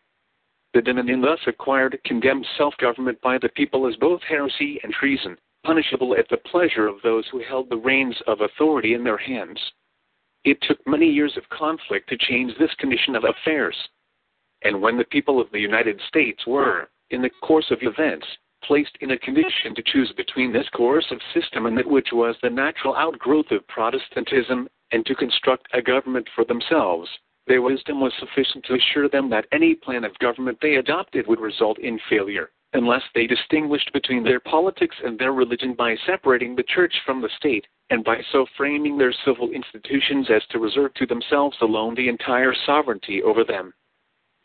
The 0.73 0.81
dominion 0.81 1.19
thus 1.19 1.39
acquired 1.45 1.99
condemned 2.05 2.47
self 2.57 2.73
government 2.77 3.19
by 3.19 3.37
the 3.37 3.49
people 3.49 3.85
as 3.85 3.97
both 3.97 4.21
heresy 4.23 4.79
and 4.81 4.93
treason, 4.93 5.37
punishable 5.63 6.15
at 6.17 6.27
the 6.29 6.37
pleasure 6.37 6.87
of 6.87 7.01
those 7.01 7.25
who 7.31 7.39
held 7.39 7.69
the 7.69 7.77
reins 7.77 8.15
of 8.27 8.41
authority 8.41 8.93
in 8.93 9.03
their 9.03 9.17
hands. 9.17 9.59
It 10.43 10.57
took 10.61 10.85
many 10.85 11.07
years 11.07 11.37
of 11.37 11.49
conflict 11.49 12.09
to 12.09 12.17
change 12.17 12.53
this 12.57 12.73
condition 12.75 13.15
of 13.15 13.23
affairs. 13.23 13.75
And 14.63 14.81
when 14.81 14.97
the 14.97 15.05
people 15.05 15.39
of 15.39 15.51
the 15.51 15.59
United 15.59 15.99
States 16.07 16.45
were, 16.45 16.89
in 17.11 17.21
the 17.21 17.29
course 17.41 17.69
of 17.71 17.79
events, 17.81 18.27
placed 18.63 18.97
in 19.01 19.11
a 19.11 19.19
condition 19.19 19.75
to 19.75 19.83
choose 19.83 20.11
between 20.15 20.51
this 20.51 20.67
coercive 20.75 21.19
system 21.33 21.65
and 21.65 21.77
that 21.77 21.89
which 21.89 22.09
was 22.11 22.35
the 22.41 22.49
natural 22.49 22.95
outgrowth 22.95 23.51
of 23.51 23.67
Protestantism, 23.67 24.67
and 24.91 25.05
to 25.05 25.15
construct 25.15 25.67
a 25.73 25.81
government 25.81 26.27
for 26.35 26.45
themselves, 26.45 27.09
their 27.47 27.61
wisdom 27.61 27.99
was 27.99 28.13
sufficient 28.19 28.63
to 28.65 28.75
assure 28.75 29.09
them 29.09 29.29
that 29.29 29.47
any 29.51 29.75
plan 29.75 30.03
of 30.03 30.17
government 30.19 30.57
they 30.61 30.75
adopted 30.75 31.27
would 31.27 31.41
result 31.41 31.77
in 31.79 31.99
failure 32.09 32.51
unless 32.73 33.03
they 33.13 33.27
distinguished 33.27 33.91
between 33.93 34.23
their 34.23 34.39
politics 34.39 34.95
and 35.03 35.17
their 35.17 35.33
religion 35.33 35.73
by 35.73 35.95
separating 36.05 36.55
the 36.55 36.63
church 36.63 36.93
from 37.05 37.21
the 37.21 37.29
state, 37.37 37.67
and 37.89 38.03
by 38.03 38.21
so 38.31 38.45
framing 38.57 38.97
their 38.97 39.13
civil 39.25 39.51
institutions 39.51 40.27
as 40.29 40.41
to 40.49 40.59
reserve 40.59 40.93
to 40.95 41.05
themselves 41.05 41.57
alone 41.61 41.93
the 41.95 42.09
entire 42.09 42.53
sovereignty 42.65 43.21
over 43.21 43.43
them. 43.43 43.73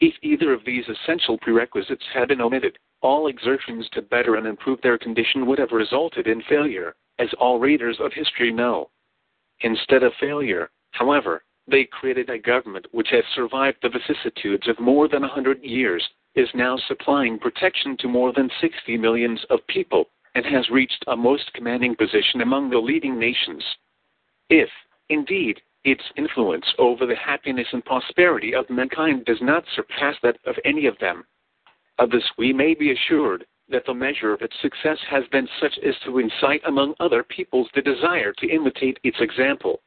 If 0.01 0.15
either 0.23 0.53
of 0.53 0.65
these 0.65 0.85
essential 0.89 1.39
prerequisites 1.39 2.05
had 2.13 2.29
been 2.29 2.41
omitted, 2.41 2.79
all 3.01 3.29
exertions 3.29 3.89
to 3.93 4.03
better 4.03 4.37
and 4.37 4.47
improve 4.47 4.81
their 4.83 4.99
condition 4.99 5.47
would 5.47 5.59
have 5.59 5.73
resulted 5.73 6.27
in 6.27 6.43
failure, 6.43 6.95
as 7.19 7.29
all 7.39 7.59
readers 7.59 7.99
of 8.01 8.13
history 8.13 8.53
know. 8.53 8.91
Instead 9.61 10.03
of 10.03 10.13
failure, 10.21 10.71
however, 10.93 11.43
they 11.67 11.85
created 11.85 12.31
a 12.31 12.39
government 12.39 12.87
which 12.93 13.09
has 13.11 13.25
survived 13.35 13.79
the 13.83 13.89
vicissitudes 13.89 14.69
of 14.69 14.79
more 14.79 15.09
than 15.09 15.25
a 15.25 15.29
hundred 15.29 15.63
years 15.63 16.09
is 16.39 16.49
now 16.55 16.79
supplying 16.87 17.37
protection 17.37 17.97
to 17.97 18.07
more 18.07 18.33
than 18.33 18.49
60 18.61 18.97
millions 18.97 19.45
of 19.51 19.59
people 19.67 20.05
and 20.37 20.47
has 20.47 20.71
reached 20.71 21.03
a 21.09 21.17
most 21.17 21.53
commanding 21.53 21.97
position 21.97 22.43
among 22.43 22.71
the 22.71 22.79
leading 22.79 23.19
nations. 23.19 23.65
If, 24.49 24.69
indeed, 25.09 25.61
its 25.83 26.05
influence 26.17 26.65
over 26.79 27.07
the 27.07 27.17
happiness 27.17 27.67
and 27.73 27.85
prosperity 27.85 28.55
of 28.55 28.71
mankind 28.71 29.25
does 29.25 29.43
not 29.43 29.65
surpass 29.75 30.15
that 30.23 30.39
of 30.47 30.55
any 30.65 30.87
of 30.87 30.97
them, 31.01 31.25
of 31.99 32.11
this 32.11 32.31
we 32.39 32.53
may 32.53 32.73
be 32.73 32.93
assured 32.93 33.45
that 33.69 33.85
the 33.87 33.95
measure 33.95 34.33
of 34.33 34.41
its 34.41 34.55
success 34.63 34.99
has 35.11 35.25
been 35.33 35.49
such 35.61 35.77
as 35.85 35.95
to 36.05 36.21
incite 36.21 36.63
among 36.67 36.95
other 37.01 37.25
peoples 37.25 37.69
the 37.75 37.83
desire 37.83 38.33
to 38.39 38.49
imitate 38.49 39.01
its 39.03 39.19
example 39.21 39.81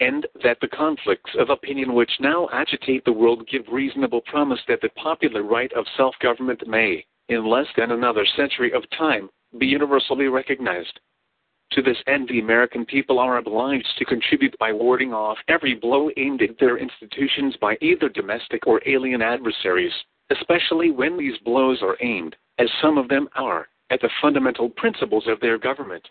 and 0.00 0.26
that 0.42 0.58
the 0.60 0.68
conflicts 0.68 1.30
of 1.38 1.50
opinion 1.50 1.94
which 1.94 2.10
now 2.20 2.48
agitate 2.52 3.04
the 3.04 3.12
world 3.12 3.48
give 3.48 3.62
reasonable 3.70 4.20
promise 4.22 4.60
that 4.68 4.80
the 4.80 4.88
popular 4.90 5.42
right 5.42 5.72
of 5.72 5.86
self 5.96 6.14
government 6.20 6.66
may, 6.66 7.04
in 7.28 7.46
less 7.46 7.66
than 7.76 7.90
another 7.90 8.24
century 8.36 8.72
of 8.72 8.88
time, 8.96 9.28
be 9.58 9.66
universally 9.66 10.28
recognized. 10.28 11.00
To 11.72 11.82
this 11.82 11.98
end, 12.06 12.28
the 12.28 12.40
American 12.40 12.86
people 12.86 13.18
are 13.18 13.36
obliged 13.36 13.88
to 13.98 14.04
contribute 14.04 14.56
by 14.58 14.72
warding 14.72 15.12
off 15.12 15.36
every 15.48 15.74
blow 15.74 16.10
aimed 16.16 16.42
at 16.42 16.58
their 16.58 16.78
institutions 16.78 17.56
by 17.60 17.76
either 17.80 18.08
domestic 18.08 18.66
or 18.66 18.80
alien 18.86 19.20
adversaries, 19.20 19.92
especially 20.30 20.90
when 20.90 21.18
these 21.18 21.36
blows 21.44 21.82
are 21.82 21.98
aimed, 22.00 22.36
as 22.58 22.70
some 22.80 22.96
of 22.96 23.08
them 23.08 23.28
are, 23.34 23.68
at 23.90 24.00
the 24.00 24.10
fundamental 24.22 24.70
principles 24.70 25.26
of 25.26 25.40
their 25.40 25.58
government. 25.58 26.08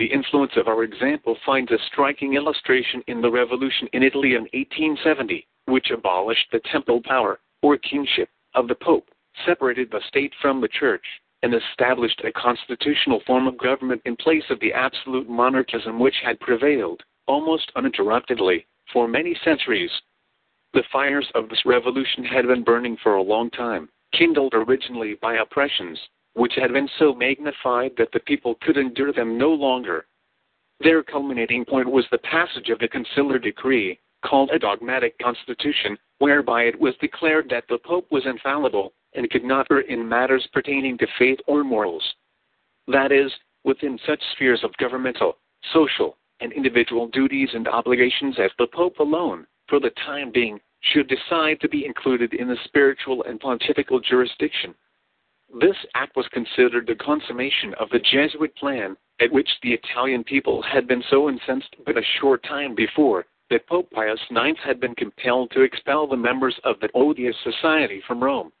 The 0.00 0.06
influence 0.06 0.52
of 0.56 0.66
our 0.66 0.82
example 0.82 1.36
finds 1.44 1.70
a 1.70 1.78
striking 1.92 2.32
illustration 2.32 3.02
in 3.06 3.20
the 3.20 3.30
revolution 3.30 3.86
in 3.92 4.02
Italy 4.02 4.30
in 4.30 4.48
1870, 4.54 5.46
which 5.66 5.90
abolished 5.90 6.50
the 6.50 6.60
temporal 6.72 7.02
power, 7.02 7.38
or 7.60 7.76
kingship, 7.76 8.30
of 8.54 8.66
the 8.66 8.74
Pope, 8.76 9.10
separated 9.44 9.90
the 9.90 10.00
state 10.08 10.32
from 10.40 10.62
the 10.62 10.68
church, 10.68 11.04
and 11.42 11.54
established 11.54 12.22
a 12.24 12.32
constitutional 12.32 13.20
form 13.26 13.46
of 13.46 13.58
government 13.58 14.00
in 14.06 14.16
place 14.16 14.48
of 14.48 14.58
the 14.60 14.72
absolute 14.72 15.28
monarchism 15.28 16.00
which 16.00 16.16
had 16.24 16.40
prevailed, 16.40 17.02
almost 17.26 17.70
uninterruptedly, 17.76 18.64
for 18.94 19.06
many 19.06 19.34
centuries. 19.44 19.92
The 20.72 20.84
fires 20.90 21.30
of 21.34 21.50
this 21.50 21.66
revolution 21.66 22.24
had 22.24 22.46
been 22.46 22.64
burning 22.64 22.96
for 23.02 23.16
a 23.16 23.22
long 23.22 23.50
time, 23.50 23.90
kindled 24.12 24.54
originally 24.54 25.16
by 25.20 25.34
oppressions, 25.34 26.00
which 26.34 26.54
had 26.56 26.72
been 26.72 26.88
so 26.98 27.14
magnified 27.14 27.92
that 27.98 28.12
the 28.12 28.20
people 28.20 28.56
could 28.62 28.76
endure 28.76 29.12
them 29.12 29.36
no 29.36 29.50
longer. 29.50 30.06
Their 30.80 31.02
culminating 31.02 31.64
point 31.64 31.90
was 31.90 32.06
the 32.10 32.18
passage 32.18 32.70
of 32.70 32.78
the 32.78 32.88
conciliar 32.88 33.42
decree, 33.42 33.98
called 34.24 34.50
a 34.50 34.58
dogmatic 34.58 35.18
constitution, 35.18 35.96
whereby 36.18 36.64
it 36.64 36.78
was 36.78 36.94
declared 37.00 37.48
that 37.50 37.64
the 37.68 37.78
Pope 37.78 38.06
was 38.10 38.26
infallible 38.26 38.92
and 39.14 39.30
could 39.30 39.44
not 39.44 39.66
err 39.70 39.80
in 39.80 40.08
matters 40.08 40.46
pertaining 40.52 40.96
to 40.98 41.06
faith 41.18 41.38
or 41.46 41.64
morals. 41.64 42.14
That 42.86 43.12
is, 43.12 43.32
within 43.64 43.98
such 44.06 44.22
spheres 44.32 44.62
of 44.62 44.76
governmental, 44.76 45.38
social, 45.72 46.16
and 46.40 46.52
individual 46.52 47.08
duties 47.08 47.50
and 47.52 47.68
obligations 47.68 48.36
as 48.38 48.50
the 48.58 48.66
Pope 48.66 48.98
alone, 48.98 49.46
for 49.68 49.80
the 49.80 49.90
time 50.06 50.30
being, 50.32 50.60
should 50.80 51.08
decide 51.08 51.60
to 51.60 51.68
be 51.68 51.84
included 51.84 52.34
in 52.34 52.48
the 52.48 52.56
spiritual 52.64 53.22
and 53.24 53.38
pontifical 53.38 54.00
jurisdiction. 54.00 54.74
This 55.58 55.76
act 55.94 56.14
was 56.14 56.28
considered 56.28 56.86
the 56.86 56.94
consummation 56.94 57.74
of 57.74 57.90
the 57.90 57.98
Jesuit 57.98 58.54
plan 58.54 58.96
at 59.18 59.32
which 59.32 59.48
the 59.62 59.72
Italian 59.72 60.22
people 60.22 60.62
had 60.62 60.86
been 60.86 61.02
so 61.10 61.28
incensed 61.28 61.74
but 61.84 61.98
a 61.98 62.02
short 62.20 62.42
time 62.44 62.74
before 62.74 63.26
that 63.50 63.66
Pope 63.66 63.90
Pius 63.90 64.20
IX 64.30 64.58
had 64.60 64.78
been 64.78 64.94
compelled 64.94 65.50
to 65.50 65.62
expel 65.62 66.06
the 66.06 66.16
members 66.16 66.58
of 66.62 66.78
that 66.80 66.92
odious 66.94 67.36
society 67.42 68.00
from 68.06 68.22
Rome. 68.22 68.52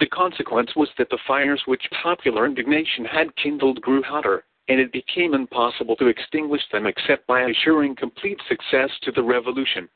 The 0.00 0.06
consequence 0.06 0.74
was 0.74 0.88
that 0.96 1.10
the 1.10 1.18
fires 1.26 1.62
which 1.66 1.90
popular 2.02 2.46
indignation 2.46 3.04
had 3.04 3.36
kindled 3.36 3.82
grew 3.82 4.02
hotter, 4.02 4.44
and 4.68 4.80
it 4.80 4.92
became 4.92 5.34
impossible 5.34 5.94
to 5.96 6.06
extinguish 6.06 6.62
them 6.72 6.86
except 6.86 7.26
by 7.26 7.42
assuring 7.42 7.96
complete 7.96 8.40
success 8.48 8.90
to 9.02 9.12
the 9.12 9.22
revolution. 9.22 9.90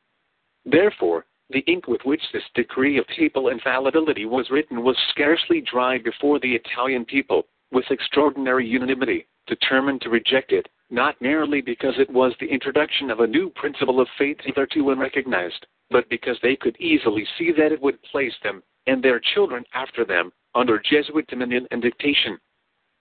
Therefore, 0.67 1.25
the 1.51 1.61
ink 1.61 1.89
with 1.89 2.03
which 2.05 2.23
this 2.33 2.43
decree 2.55 2.99
of 2.99 3.07
papal 3.07 3.49
infallibility 3.49 4.27
was 4.27 4.51
written 4.51 4.83
was 4.83 4.97
scarcely 5.11 5.61
dry 5.62 5.99
before 5.99 6.39
the 6.39 6.55
Italian 6.55 7.05
people, 7.05 7.47
with 7.73 7.91
extraordinary 7.91 8.66
unanimity, 8.66 9.27
determined 9.47 10.01
to 10.03 10.11
reject 10.11 10.53
it, 10.53 10.69
not 10.91 11.20
merely 11.20 11.61
because 11.61 11.95
it 11.99 12.11
was 12.11 12.35
the 12.39 12.47
introduction 12.47 13.11
of 13.11 13.20
a 13.20 13.27
new 13.27 13.51
principle 13.51 14.01
of 14.01 14.09
faith 14.19 14.37
hitherto 14.43 14.91
unrecognized, 14.91 15.66
but 15.91 16.09
because 16.11 16.39
they 16.43 16.55
could 16.57 16.79
easily 16.79 17.27
see 17.39 17.51
that 17.53 17.73
it 17.73 17.81
would 17.81 18.03
place 18.03 18.35
them, 18.43 18.62
and 18.87 19.03
their 19.03 19.20
children 19.35 19.65
after 19.75 20.05
them, 20.05 20.31
under 20.55 20.79
Jesuit 20.79 21.27
dominion 21.29 21.66
and 21.70 21.81
dictation. 21.81 22.39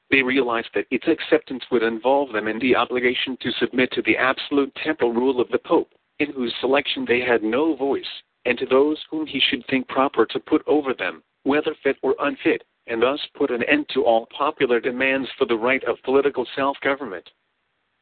They 0.09 0.23
realized 0.23 0.69
that 0.73 0.87
its 0.89 1.07
acceptance 1.07 1.63
would 1.69 1.83
involve 1.83 2.31
them 2.31 2.47
in 2.47 2.59
the 2.59 2.75
obligation 2.77 3.37
to 3.41 3.51
submit 3.53 3.91
to 3.91 4.01
the 4.01 4.15
absolute 4.15 4.73
temporal 4.83 5.11
rule 5.11 5.41
of 5.41 5.49
the 5.49 5.59
Pope, 5.59 5.91
in 6.19 6.31
whose 6.31 6.53
selection 6.61 7.05
they 7.05 7.19
had 7.19 7.43
no 7.43 7.75
voice, 7.75 8.05
and 8.47 8.57
to 8.57 8.65
those 8.65 8.97
whom 9.11 9.27
he 9.27 9.41
should 9.41 9.65
think 9.67 9.87
proper 9.89 10.25
to 10.25 10.39
put 10.39 10.63
over 10.67 10.93
them, 10.93 11.21
whether 11.43 11.75
fit 11.83 11.97
or 12.01 12.15
unfit, 12.19 12.63
and 12.87 13.01
thus 13.01 13.19
put 13.35 13.51
an 13.51 13.61
end 13.63 13.85
to 13.89 14.05
all 14.05 14.25
popular 14.27 14.79
demands 14.79 15.27
for 15.37 15.45
the 15.45 15.55
right 15.55 15.83
of 15.83 16.01
political 16.03 16.47
self 16.55 16.77
government. 16.81 17.29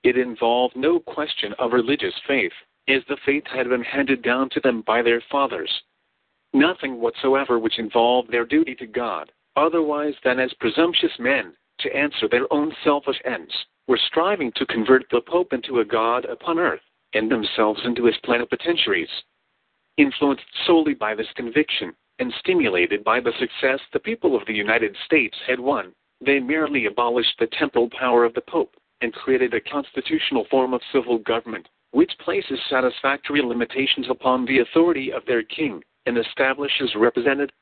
It 0.04 0.20
involved 0.20 0.76
no 0.76 1.00
question 1.00 1.54
of 1.58 1.74
religious 1.74 2.14
faith, 2.28 2.52
as 2.88 3.02
the 3.10 3.18
faith 3.26 3.44
had 3.48 3.70
been 3.70 3.82
handed 3.82 4.22
down 4.22 4.50
to 4.52 4.60
them 4.60 4.84
by 4.86 5.02
their 5.02 5.24
fathers. 5.32 5.72
Nothing 6.54 7.02
whatsoever 7.02 7.58
which 7.58 7.80
involved 7.80 8.32
their 8.32 8.46
duty 8.46 8.76
to 8.76 8.86
God, 8.86 9.32
otherwise 9.56 10.14
than 10.24 10.40
as 10.40 10.54
presumptuous 10.60 11.18
men, 11.18 11.56
to 11.80 11.96
answer 11.96 12.28
their 12.30 12.52
own 12.54 12.72
selfish 12.84 13.20
ends, 13.26 13.52
were 13.88 14.00
striving 14.06 14.52
to 14.58 14.66
convert 14.68 15.06
the 15.10 15.22
Pope 15.22 15.54
into 15.54 15.80
a 15.80 15.86
God 15.86 16.26
upon 16.26 16.60
earth, 16.60 16.82
and 17.14 17.32
themselves 17.32 17.82
into 17.84 18.06
his 18.06 18.16
plenipotentiaries. 18.24 19.10
Influenced 19.98 20.46
solely 20.66 20.94
by 20.94 21.16
this 21.16 21.32
conviction, 21.36 21.94
and 22.20 22.34
stimulated 22.40 23.04
by 23.04 23.20
the 23.20 23.32
success 23.40 23.80
the 23.94 24.00
people 24.00 24.36
of 24.36 24.46
the 24.46 24.54
United 24.54 24.96
States 25.06 25.38
had 25.48 25.60
won, 25.60 25.94
they 26.20 26.40
merely 26.40 26.86
abolished 26.86 27.38
the 27.40 27.48
temporal 27.48 27.90
power 27.90 28.26
of 28.26 28.34
the 28.34 28.42
Pope 28.42 28.76
and 29.02 29.14
created 29.14 29.54
a 29.54 29.62
constitutional 29.62 30.46
form 30.46 30.74
of 30.74 30.82
civil 30.92 31.20
government, 31.20 31.68
which 31.92 32.18
places 32.20 32.60
satisfactory 32.70 33.42
limitations 33.42 34.08
upon 34.10 34.46
the 34.46 34.60
authority 34.60 35.12
of 35.12 35.26
their 35.26 35.44
king 35.44 35.82
and 36.06 36.18
establishes 36.18 36.94
representative 36.96 37.56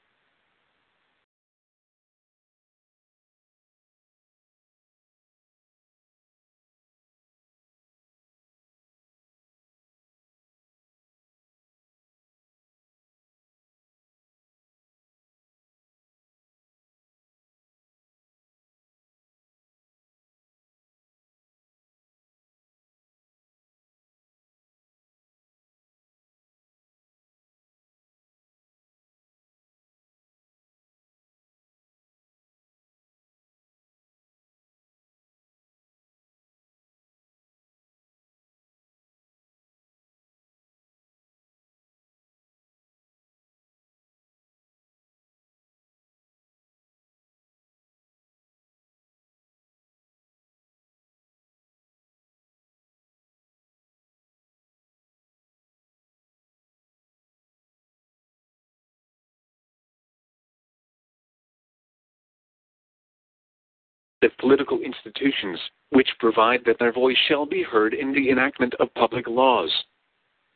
political 64.37 64.79
institutions, 64.79 65.59
which 65.89 66.09
provide 66.19 66.63
that 66.65 66.79
their 66.79 66.91
voice 66.91 67.17
shall 67.27 67.45
be 67.45 67.63
heard 67.63 67.93
in 67.93 68.13
the 68.13 68.29
enactment 68.29 68.73
of 68.79 68.93
public 68.93 69.27
laws. 69.27 69.71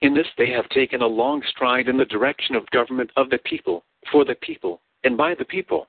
In 0.02 0.14
this 0.14 0.28
they 0.38 0.50
have 0.52 0.70
taken 0.70 1.02
a 1.02 1.08
long 1.08 1.42
stride 1.50 1.88
in 1.88 1.98
the 1.98 2.06
direction 2.06 2.56
of 2.56 2.70
government 2.72 3.12
of 3.16 3.30
the 3.30 3.40
people, 3.40 3.84
for 4.12 4.26
the 4.26 4.36
people, 4.36 4.82
and 5.04 5.18
by 5.18 5.34
the 5.36 5.46
people. 5.46 5.88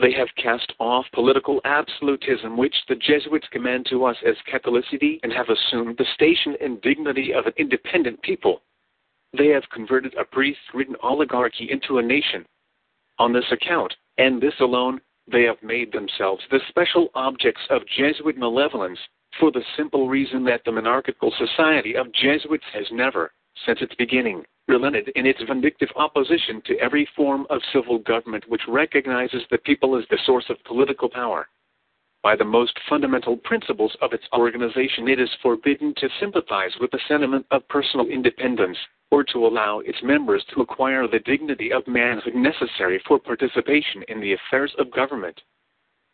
They 0.00 0.12
have 0.12 0.34
cast 0.36 0.72
off 0.80 1.06
political 1.12 1.60
absolutism 1.64 2.56
which 2.56 2.74
the 2.88 2.96
Jesuits 2.96 3.46
command 3.52 3.86
to 3.90 4.04
us 4.04 4.16
as 4.26 4.34
Catholicity 4.52 5.20
and 5.22 5.32
have 5.32 5.48
assumed 5.48 5.96
the 5.96 6.06
station 6.14 6.56
and 6.60 6.80
dignity 6.82 7.32
of 7.32 7.46
an 7.46 7.52
independent 7.58 8.20
people. 8.22 8.62
They 9.36 9.48
have 9.48 9.68
converted 9.70 10.14
a 10.14 10.24
priest 10.24 10.60
ridden 10.72 10.96
oligarchy 11.02 11.70
into 11.70 11.98
a 11.98 12.02
nation. 12.02 12.44
On 13.18 13.32
this 13.32 13.50
account, 13.52 13.94
and 14.18 14.40
this 14.40 14.58
alone, 14.60 15.00
they 15.30 15.42
have 15.42 15.62
made 15.62 15.92
themselves 15.92 16.42
the 16.50 16.60
special 16.68 17.08
objects 17.14 17.62
of 17.70 17.82
Jesuit 17.86 18.36
malevolence 18.36 18.98
for 19.40 19.50
the 19.50 19.64
simple 19.76 20.08
reason 20.08 20.44
that 20.44 20.62
the 20.64 20.72
monarchical 20.72 21.32
society 21.38 21.96
of 21.96 22.12
Jesuits 22.12 22.64
has 22.72 22.86
never, 22.92 23.32
since 23.66 23.80
its 23.80 23.94
beginning, 23.96 24.44
relented 24.68 25.10
in 25.16 25.26
its 25.26 25.42
vindictive 25.42 25.90
opposition 25.96 26.62
to 26.66 26.78
every 26.78 27.08
form 27.16 27.46
of 27.50 27.60
civil 27.72 27.98
government 27.98 28.44
which 28.48 28.62
recognizes 28.68 29.42
the 29.50 29.58
people 29.58 29.96
as 29.96 30.04
the 30.10 30.18
source 30.24 30.44
of 30.48 30.62
political 30.64 31.08
power. 31.08 31.48
By 32.24 32.36
the 32.36 32.42
most 32.42 32.78
fundamental 32.88 33.36
principles 33.36 33.94
of 34.00 34.14
its 34.14 34.24
organization, 34.32 35.08
it 35.08 35.20
is 35.20 35.28
forbidden 35.42 35.92
to 35.98 36.08
sympathize 36.18 36.74
with 36.80 36.90
the 36.90 36.98
sentiment 37.06 37.44
of 37.50 37.68
personal 37.68 38.06
independence, 38.06 38.78
or 39.10 39.24
to 39.24 39.46
allow 39.46 39.80
its 39.80 40.02
members 40.02 40.42
to 40.54 40.62
acquire 40.62 41.06
the 41.06 41.18
dignity 41.18 41.70
of 41.70 41.86
manhood 41.86 42.34
necessary 42.34 42.98
for 43.06 43.18
participation 43.18 44.04
in 44.08 44.20
the 44.20 44.32
affairs 44.32 44.74
of 44.78 44.90
government. 44.90 45.38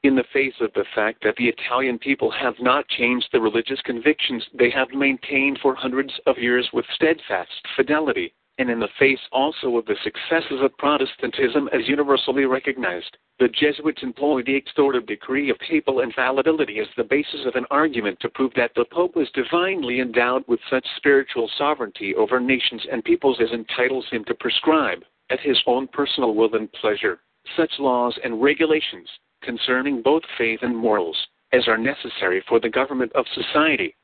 In 0.02 0.16
the 0.16 0.24
face 0.32 0.60
of 0.60 0.72
the 0.72 0.84
fact 0.96 1.22
that 1.22 1.36
the 1.36 1.46
Italian 1.46 1.96
people 1.96 2.32
have 2.32 2.58
not 2.58 2.88
changed 2.88 3.28
the 3.30 3.40
religious 3.40 3.80
convictions 3.82 4.44
they 4.52 4.70
have 4.70 4.90
maintained 4.90 5.60
for 5.62 5.76
hundreds 5.76 6.12
of 6.26 6.38
years 6.38 6.68
with 6.72 6.86
steadfast 6.92 7.68
fidelity, 7.76 8.34
and 8.60 8.68
in 8.68 8.78
the 8.78 8.88
face 8.98 9.18
also 9.32 9.78
of 9.78 9.86
the 9.86 9.96
successes 10.04 10.60
of 10.60 10.76
Protestantism 10.76 11.70
as 11.72 11.88
universally 11.88 12.44
recognized, 12.44 13.16
the 13.38 13.48
Jesuits 13.48 14.02
employed 14.02 14.44
the 14.44 14.54
extorted 14.54 15.06
decree 15.06 15.48
of 15.48 15.58
papal 15.58 16.00
infallibility 16.00 16.78
as 16.78 16.86
the 16.94 17.04
basis 17.04 17.46
of 17.46 17.54
an 17.54 17.64
argument 17.70 18.20
to 18.20 18.28
prove 18.28 18.52
that 18.56 18.72
the 18.76 18.84
Pope 18.92 19.16
was 19.16 19.30
divinely 19.30 20.00
endowed 20.00 20.44
with 20.46 20.60
such 20.68 20.86
spiritual 20.96 21.50
sovereignty 21.56 22.14
over 22.14 22.38
nations 22.38 22.82
and 22.92 23.02
peoples 23.02 23.38
as 23.40 23.50
entitles 23.50 24.04
him 24.10 24.24
to 24.26 24.34
prescribe, 24.34 25.02
at 25.30 25.40
his 25.40 25.58
own 25.66 25.88
personal 25.88 26.34
will 26.34 26.54
and 26.54 26.70
pleasure, 26.72 27.20
such 27.56 27.72
laws 27.78 28.18
and 28.22 28.42
regulations 28.42 29.08
concerning 29.42 30.02
both 30.02 30.22
faith 30.36 30.58
and 30.60 30.76
morals 30.76 31.16
as 31.54 31.66
are 31.66 31.78
necessary 31.78 32.44
for 32.46 32.60
the 32.60 32.68
government 32.68 33.10
of 33.14 33.24
society 33.34 33.96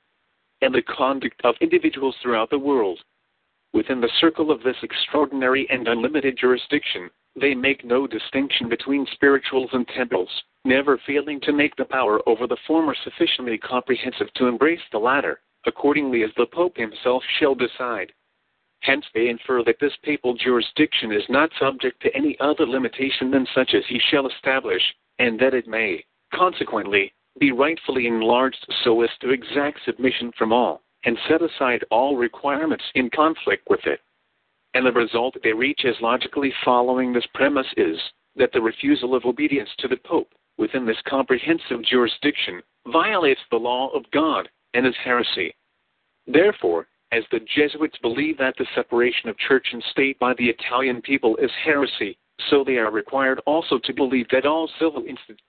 and 0.62 0.74
the 0.74 0.80
conduct 0.80 1.38
of 1.44 1.54
individuals 1.60 2.16
throughout 2.22 2.48
the 2.48 2.58
world. 2.58 2.98
Within 3.72 4.00
the 4.00 4.10
circle 4.20 4.50
of 4.50 4.62
this 4.62 4.76
extraordinary 4.82 5.68
and 5.70 5.88
unlimited 5.88 6.36
jurisdiction, 6.38 7.10
they 7.38 7.54
make 7.54 7.84
no 7.84 8.06
distinction 8.06 8.68
between 8.68 9.06
spirituals 9.12 9.70
and 9.72 9.86
temporals, 9.88 10.30
never 10.64 10.98
failing 11.06 11.40
to 11.42 11.52
make 11.52 11.76
the 11.76 11.84
power 11.84 12.20
over 12.26 12.46
the 12.46 12.56
former 12.66 12.94
sufficiently 13.04 13.58
comprehensive 13.58 14.32
to 14.34 14.46
embrace 14.46 14.80
the 14.90 14.98
latter, 14.98 15.40
accordingly 15.66 16.22
as 16.22 16.30
the 16.36 16.46
Pope 16.46 16.76
himself 16.76 17.22
shall 17.38 17.54
decide. 17.54 18.12
Hence 18.80 19.04
they 19.14 19.28
infer 19.28 19.62
that 19.64 19.80
this 19.80 19.96
papal 20.02 20.34
jurisdiction 20.34 21.12
is 21.12 21.28
not 21.28 21.50
subject 21.58 22.00
to 22.02 22.14
any 22.16 22.38
other 22.40 22.66
limitation 22.66 23.30
than 23.30 23.46
such 23.54 23.74
as 23.74 23.84
he 23.86 23.98
shall 23.98 24.26
establish, 24.26 24.82
and 25.18 25.38
that 25.40 25.54
it 25.54 25.66
may, 25.66 26.04
consequently, 26.32 27.12
be 27.38 27.52
rightfully 27.52 28.06
enlarged 28.06 28.66
so 28.84 29.02
as 29.02 29.10
to 29.20 29.30
exact 29.30 29.80
submission 29.84 30.32
from 30.38 30.52
all, 30.52 30.82
and 31.06 31.16
set 31.28 31.40
aside 31.40 31.84
all 31.90 32.16
requirements 32.16 32.84
in 32.94 33.08
conflict 33.10 33.66
with 33.70 33.80
it 33.86 34.00
and 34.76 34.84
the 34.84 34.92
result 34.92 35.34
they 35.42 35.54
reach 35.54 35.86
as 35.86 35.94
logically 36.02 36.52
following 36.62 37.10
this 37.10 37.26
premise 37.32 37.66
is 37.78 37.96
that 38.36 38.52
the 38.52 38.60
refusal 38.60 39.14
of 39.14 39.24
obedience 39.24 39.70
to 39.78 39.88
the 39.88 39.96
Pope 39.96 40.28
within 40.58 40.84
this 40.84 41.00
comprehensive 41.08 41.82
jurisdiction 41.82 42.60
violates 42.92 43.40
the 43.50 43.56
law 43.56 43.88
of 43.94 44.04
God 44.10 44.50
and 44.74 44.86
is 44.86 44.94
heresy. 45.02 45.54
Therefore, 46.26 46.88
as 47.10 47.24
the 47.32 47.40
Jesuits 47.56 47.96
believe 48.02 48.36
that 48.36 48.54
the 48.58 48.66
separation 48.74 49.30
of 49.30 49.38
church 49.38 49.66
and 49.72 49.82
state 49.92 50.18
by 50.18 50.34
the 50.34 50.50
Italian 50.50 51.00
people 51.00 51.36
is 51.36 51.50
heresy, 51.64 52.18
so 52.50 52.62
they 52.62 52.76
are 52.76 52.90
required 52.90 53.40
also 53.46 53.78
to 53.82 53.94
believe 53.94 54.26
that 54.30 54.44
all 54.44 54.68
civil 54.78 55.04
institutions 55.04 55.40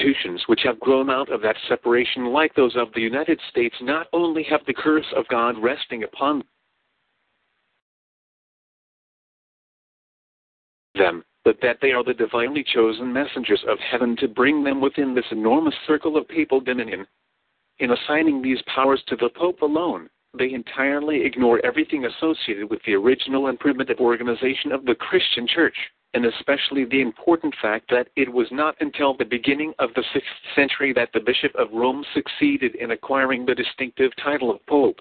institutions 0.00 0.42
which 0.46 0.60
have 0.64 0.80
grown 0.80 1.10
out 1.10 1.30
of 1.32 1.42
that 1.42 1.56
separation, 1.68 2.26
like 2.26 2.54
those 2.54 2.76
of 2.76 2.88
the 2.94 3.00
United 3.00 3.40
States, 3.50 3.74
not 3.80 4.06
only 4.12 4.42
have 4.44 4.60
the 4.66 4.74
curse 4.74 5.06
of 5.16 5.28
God 5.28 5.56
resting 5.62 6.04
upon 6.04 6.42
them, 10.94 11.24
but 11.44 11.56
that 11.62 11.78
they 11.80 11.92
are 11.92 12.04
the 12.04 12.14
divinely 12.14 12.64
chosen 12.74 13.12
messengers 13.12 13.62
of 13.68 13.78
heaven 13.90 14.16
to 14.16 14.28
bring 14.28 14.62
them 14.62 14.80
within 14.80 15.14
this 15.14 15.24
enormous 15.30 15.74
circle 15.86 16.16
of 16.16 16.28
papal 16.28 16.60
dominion. 16.60 17.06
In 17.78 17.92
assigning 17.92 18.42
these 18.42 18.60
powers 18.74 19.02
to 19.08 19.16
the 19.16 19.30
Pope 19.34 19.62
alone, 19.62 20.10
they 20.36 20.52
entirely 20.52 21.24
ignore 21.24 21.64
everything 21.64 22.04
associated 22.04 22.70
with 22.70 22.80
the 22.86 22.94
original 22.94 23.46
and 23.46 23.58
primitive 23.58 23.98
organization 24.00 24.70
of 24.70 24.84
the 24.84 24.94
Christian 24.94 25.46
Church, 25.46 25.74
and 26.14 26.26
especially 26.26 26.84
the 26.84 27.00
important 27.00 27.54
fact 27.62 27.90
that 27.90 28.08
it 28.16 28.32
was 28.32 28.48
not 28.50 28.74
until 28.80 29.16
the 29.16 29.24
beginning 29.24 29.72
of 29.78 29.90
the 29.94 30.04
6th 30.14 30.54
century 30.56 30.92
that 30.92 31.10
the 31.12 31.20
Bishop 31.20 31.54
of 31.54 31.72
Rome 31.72 32.04
succeeded 32.14 32.74
in 32.74 32.90
acquiring 32.90 33.46
the 33.46 33.54
distinctive 33.54 34.10
title 34.16 34.50
of 34.50 34.64
Pope. 34.66 35.00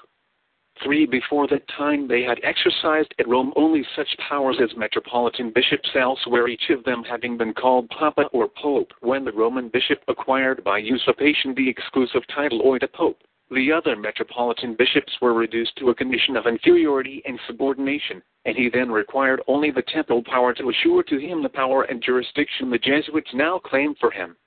Three 0.83 1.05
before 1.05 1.45
that 1.47 1.67
time 1.67 2.07
they 2.07 2.23
had 2.23 2.39
exercised 2.41 3.13
at 3.19 3.27
Rome 3.27 3.51
only 3.57 3.85
such 3.95 4.07
powers 4.29 4.57
as 4.61 4.77
metropolitan 4.77 5.51
bishops 5.51 5.89
elsewhere, 5.93 6.47
each 6.47 6.69
of 6.69 6.85
them 6.85 7.03
having 7.03 7.37
been 7.37 7.53
called 7.53 7.89
Papa 7.89 8.29
or 8.31 8.47
Pope 8.47 8.93
when 9.01 9.25
the 9.25 9.33
Roman 9.33 9.67
bishop 9.67 10.01
acquired 10.07 10.63
by 10.63 10.77
usurpation 10.77 11.53
the 11.55 11.69
exclusive 11.69 12.21
title 12.33 12.61
Oida 12.61 12.91
Pope. 12.91 13.21
The 13.51 13.71
other 13.71 13.95
metropolitan 13.95 14.75
bishops 14.75 15.19
were 15.19 15.33
reduced 15.33 15.75
to 15.77 15.89
a 15.89 15.95
condition 15.95 16.37
of 16.37 16.45
inferiority 16.45 17.23
and 17.25 17.39
subordination, 17.47 18.21
and 18.45 18.55
he 18.55 18.69
then 18.69 18.91
required 18.91 19.41
only 19.47 19.71
the 19.71 19.81
temporal 19.81 20.23
power 20.23 20.53
to 20.53 20.69
assure 20.69 21.01
to 21.03 21.17
him 21.17 21.41
the 21.41 21.49
power 21.49 21.83
and 21.83 21.99
jurisdiction 22.01 22.69
the 22.69 22.77
Jesuits 22.77 23.33
now 23.33 23.57
claim 23.57 23.95
for 23.95 24.11
him. 24.11 24.37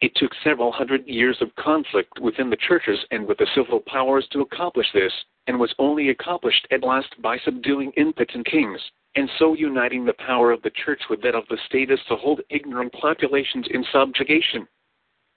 It 0.00 0.16
took 0.16 0.34
several 0.42 0.72
hundred 0.72 1.06
years 1.06 1.40
of 1.40 1.54
conflict 1.54 2.18
within 2.18 2.50
the 2.50 2.56
churches 2.56 2.98
and 3.12 3.28
with 3.28 3.38
the 3.38 3.46
civil 3.54 3.78
powers 3.78 4.26
to 4.32 4.40
accomplish 4.40 4.90
this, 4.92 5.12
and 5.46 5.60
was 5.60 5.72
only 5.78 6.08
accomplished 6.08 6.66
at 6.72 6.82
last 6.82 7.14
by 7.22 7.38
subduing 7.38 7.92
impotent 7.92 8.44
kings, 8.46 8.80
and 9.14 9.30
so 9.38 9.54
uniting 9.54 10.04
the 10.04 10.14
power 10.14 10.50
of 10.50 10.62
the 10.62 10.70
church 10.84 11.02
with 11.08 11.22
that 11.22 11.36
of 11.36 11.46
the 11.48 11.58
state 11.66 11.92
as 11.92 12.02
to 12.08 12.16
hold 12.16 12.40
ignorant 12.50 12.92
populations 12.92 13.68
in 13.70 13.84
subjugation. 13.92 14.66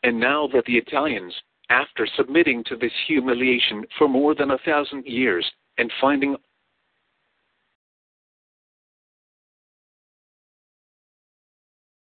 And 0.02 0.20
now 0.20 0.48
that 0.48 0.66
the 0.66 0.78
Italians, 0.78 1.36
after 1.70 2.08
submitting 2.16 2.64
to 2.66 2.76
this 2.76 2.92
humiliation 3.08 3.84
for 3.98 4.08
more 4.08 4.36
than 4.36 4.52
a 4.52 4.58
thousand 4.60 5.06
years, 5.06 5.50
and 5.78 5.92
finding 6.00 6.36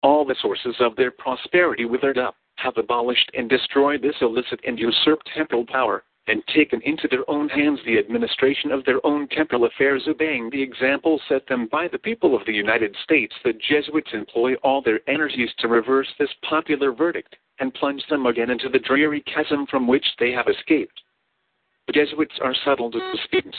all 0.02 0.24
the 0.24 0.36
sources 0.40 0.76
of 0.80 0.94
their 0.96 1.10
prosperity 1.10 1.84
withered 1.84 2.18
up, 2.18 2.36
have 2.56 2.76
abolished 2.76 3.30
and 3.34 3.48
destroyed 3.48 4.02
this 4.02 4.16
illicit 4.20 4.60
and 4.66 4.78
usurped 4.78 5.28
temporal 5.34 5.66
power, 5.66 6.04
and 6.26 6.42
taken 6.54 6.80
into 6.82 7.08
their 7.08 7.28
own 7.30 7.48
hands 7.48 7.78
the 7.84 7.98
administration 7.98 8.70
of 8.70 8.84
their 8.84 9.04
own 9.06 9.26
temporal 9.28 9.64
affairs, 9.64 10.02
obeying 10.06 10.50
the 10.50 10.62
example 10.62 11.20
set 11.28 11.46
them 11.46 11.68
by 11.70 11.88
the 11.88 11.98
people 11.98 12.36
of 12.36 12.44
the 12.46 12.52
United 12.52 12.94
States. 13.02 13.34
The 13.44 13.54
Jesuits 13.54 14.10
employ 14.12 14.54
all 14.56 14.82
their 14.82 15.00
energies 15.08 15.50
to 15.58 15.68
reverse 15.68 16.08
this 16.18 16.32
popular 16.48 16.92
verdict 16.92 17.36
and 17.60 17.74
plunge 17.74 18.04
them 18.08 18.26
again 18.26 18.50
into 18.50 18.68
the 18.68 18.78
dreary 18.78 19.20
chasm 19.22 19.66
from 19.66 19.86
which 19.86 20.06
they 20.18 20.32
have 20.32 20.46
escaped. 20.48 21.00
The 21.86 21.92
Jesuits 21.92 22.38
are 22.42 22.54
subtle 22.64 22.90
disputants. 22.90 23.56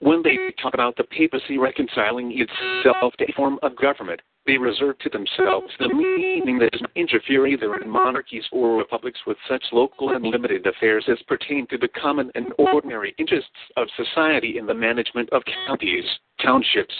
When 0.00 0.22
they 0.22 0.36
talk 0.60 0.74
about 0.74 0.96
the 0.96 1.04
papacy 1.04 1.58
reconciling 1.58 2.32
itself 2.32 3.14
to 3.18 3.24
a 3.24 3.32
form 3.34 3.58
of 3.62 3.76
government, 3.76 4.20
they 4.46 4.58
reserve 4.58 4.98
to 4.98 5.08
themselves 5.08 5.72
the 5.78 5.88
meaning 5.94 6.58
that 6.58 6.72
does 6.72 6.80
not 6.80 6.90
interfere 6.96 7.46
either 7.46 7.76
in 7.76 7.88
monarchies 7.88 8.44
or 8.50 8.76
republics 8.76 9.20
with 9.26 9.36
such 9.48 9.62
local 9.70 10.10
and 10.10 10.24
limited 10.24 10.66
affairs 10.66 11.04
as 11.08 11.22
pertain 11.28 11.66
to 11.68 11.78
the 11.78 11.86
common 11.86 12.32
and 12.34 12.52
ordinary 12.58 13.14
interests 13.18 13.50
of 13.76 13.86
society 13.96 14.58
in 14.58 14.66
the 14.66 14.74
management 14.74 15.30
of 15.30 15.42
counties, 15.66 16.04
townships, 16.42 16.94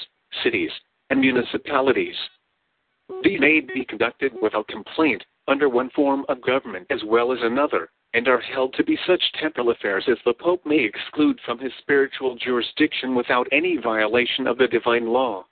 cities, 0.44 0.70
and 1.10 1.20
municipalities. 1.20 2.14
These 3.24 3.40
may 3.40 3.60
be 3.60 3.84
conducted 3.84 4.32
without 4.40 4.68
complaint 4.68 5.24
under 5.48 5.68
one 5.68 5.90
form 5.90 6.24
of 6.28 6.40
government 6.42 6.86
as 6.90 7.02
well 7.04 7.32
as 7.32 7.38
another, 7.42 7.90
and 8.14 8.28
are 8.28 8.40
held 8.40 8.74
to 8.74 8.84
be 8.84 8.98
such 9.06 9.22
temporal 9.40 9.70
affairs 9.70 10.04
as 10.08 10.18
the 10.24 10.34
Pope 10.34 10.64
may 10.66 10.84
exclude 10.84 11.40
from 11.44 11.58
his 11.58 11.72
spiritual 11.80 12.36
jurisdiction 12.36 13.14
without 13.14 13.48
any 13.52 13.76
violation 13.76 14.46
of 14.46 14.58
the 14.58 14.68
divine 14.68 15.06
law. 15.06 15.44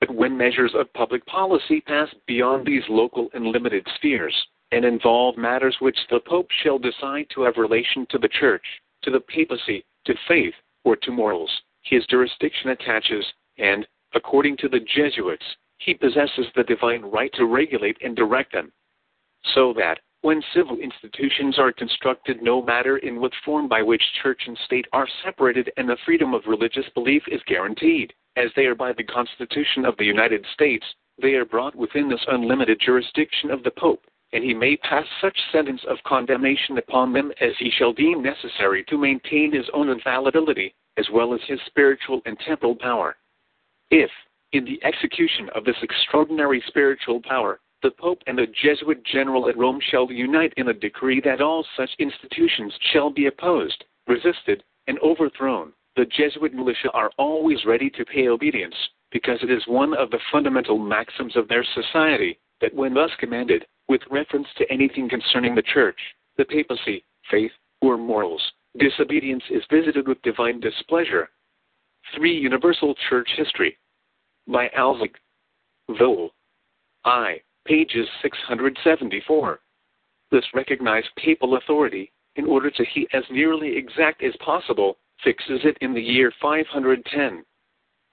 But 0.00 0.14
when 0.14 0.36
measures 0.36 0.72
of 0.74 0.92
public 0.94 1.26
policy 1.26 1.80
pass 1.82 2.08
beyond 2.26 2.66
these 2.66 2.84
local 2.88 3.28
and 3.34 3.46
limited 3.46 3.86
spheres, 3.96 4.34
and 4.72 4.84
involve 4.84 5.36
matters 5.36 5.76
which 5.80 5.98
the 6.10 6.20
Pope 6.20 6.48
shall 6.62 6.78
decide 6.78 7.26
to 7.30 7.42
have 7.42 7.56
relation 7.56 8.06
to 8.10 8.18
the 8.18 8.28
Church, 8.28 8.64
to 9.02 9.10
the 9.10 9.20
papacy, 9.20 9.84
to 10.06 10.14
faith, 10.28 10.54
or 10.84 10.96
to 10.96 11.10
morals, 11.10 11.50
his 11.82 12.06
jurisdiction 12.06 12.70
attaches, 12.70 13.26
and, 13.58 13.86
according 14.14 14.56
to 14.58 14.68
the 14.68 14.80
Jesuits, 14.80 15.44
he 15.78 15.94
possesses 15.94 16.46
the 16.54 16.64
divine 16.64 17.02
right 17.02 17.32
to 17.34 17.46
regulate 17.46 17.96
and 18.02 18.14
direct 18.14 18.52
them. 18.52 18.72
So 19.54 19.72
that, 19.74 20.00
when 20.22 20.42
civil 20.54 20.76
institutions 20.78 21.58
are 21.58 21.72
constructed, 21.72 22.42
no 22.42 22.62
matter 22.62 22.98
in 22.98 23.20
what 23.20 23.32
form 23.44 23.68
by 23.68 23.82
which 23.82 24.02
church 24.22 24.42
and 24.46 24.58
state 24.66 24.86
are 24.92 25.08
separated, 25.24 25.70
and 25.76 25.88
the 25.88 25.96
freedom 26.04 26.34
of 26.34 26.46
religious 26.46 26.88
belief 26.94 27.22
is 27.28 27.40
guaranteed, 27.46 28.12
as 28.36 28.50
they 28.54 28.66
are 28.66 28.74
by 28.74 28.92
the 28.92 29.04
Constitution 29.04 29.84
of 29.84 29.96
the 29.96 30.04
United 30.04 30.44
States, 30.52 30.84
they 31.20 31.34
are 31.34 31.44
brought 31.44 31.74
within 31.74 32.08
this 32.08 32.24
unlimited 32.28 32.80
jurisdiction 32.84 33.50
of 33.50 33.62
the 33.62 33.70
Pope, 33.70 34.02
and 34.32 34.44
he 34.44 34.54
may 34.54 34.76
pass 34.76 35.06
such 35.20 35.36
sentence 35.52 35.80
of 35.88 35.96
condemnation 36.06 36.78
upon 36.78 37.12
them 37.12 37.32
as 37.40 37.52
he 37.58 37.70
shall 37.70 37.92
deem 37.92 38.22
necessary 38.22 38.84
to 38.84 38.98
maintain 38.98 39.52
his 39.52 39.68
own 39.72 39.88
infallibility, 39.88 40.74
as 40.96 41.08
well 41.12 41.34
as 41.34 41.40
his 41.46 41.60
spiritual 41.66 42.20
and 42.26 42.38
temporal 42.46 42.76
power. 42.76 43.16
If, 43.90 44.10
in 44.52 44.64
the 44.64 44.80
execution 44.84 45.48
of 45.54 45.64
this 45.64 45.76
extraordinary 45.82 46.62
spiritual 46.68 47.20
power, 47.22 47.60
the 47.82 47.90
Pope 47.90 48.22
and 48.26 48.38
the 48.38 48.46
Jesuit 48.62 49.02
general 49.04 49.48
at 49.48 49.56
Rome 49.56 49.80
shall 49.90 50.10
unite 50.10 50.52
in 50.56 50.68
a 50.68 50.74
decree 50.74 51.20
that 51.24 51.40
all 51.40 51.64
such 51.76 51.90
institutions 51.98 52.72
shall 52.92 53.10
be 53.10 53.26
opposed, 53.26 53.84
resisted, 54.06 54.62
and 54.86 54.98
overthrown, 55.00 55.72
the 55.96 56.04
Jesuit 56.04 56.54
militia 56.54 56.90
are 56.92 57.10
always 57.18 57.64
ready 57.64 57.90
to 57.90 58.04
pay 58.04 58.28
obedience, 58.28 58.74
because 59.10 59.38
it 59.42 59.50
is 59.50 59.62
one 59.66 59.94
of 59.94 60.10
the 60.10 60.20
fundamental 60.30 60.78
maxims 60.78 61.36
of 61.36 61.48
their 61.48 61.64
society 61.74 62.38
that 62.60 62.74
when 62.74 62.94
thus 62.94 63.10
commanded, 63.18 63.66
with 63.88 64.02
reference 64.10 64.46
to 64.56 64.70
anything 64.70 65.08
concerning 65.08 65.54
the 65.54 65.62
Church, 65.62 65.98
the 66.36 66.44
papacy, 66.44 67.04
faith, 67.30 67.52
or 67.80 67.96
morals, 67.96 68.42
disobedience 68.78 69.42
is 69.50 69.62
visited 69.70 70.06
with 70.06 70.22
divine 70.22 70.60
displeasure. 70.60 71.30
3. 72.14 72.32
Universal 72.32 72.94
Church 73.08 73.28
History 73.36 73.76
by 74.46 74.68
Alzog. 74.78 75.10
Vol. 75.98 76.30
I. 77.04 77.40
Pages 77.70 78.08
674. 78.22 79.60
This 80.32 80.44
recognized 80.54 81.06
papal 81.16 81.56
authority, 81.56 82.10
in 82.34 82.44
order 82.46 82.68
to 82.68 82.84
be 82.96 83.06
as 83.12 83.22
nearly 83.30 83.76
exact 83.76 84.24
as 84.24 84.34
possible, 84.44 84.96
fixes 85.22 85.60
it 85.62 85.78
in 85.80 85.94
the 85.94 86.02
year 86.02 86.32
510. 86.42 87.44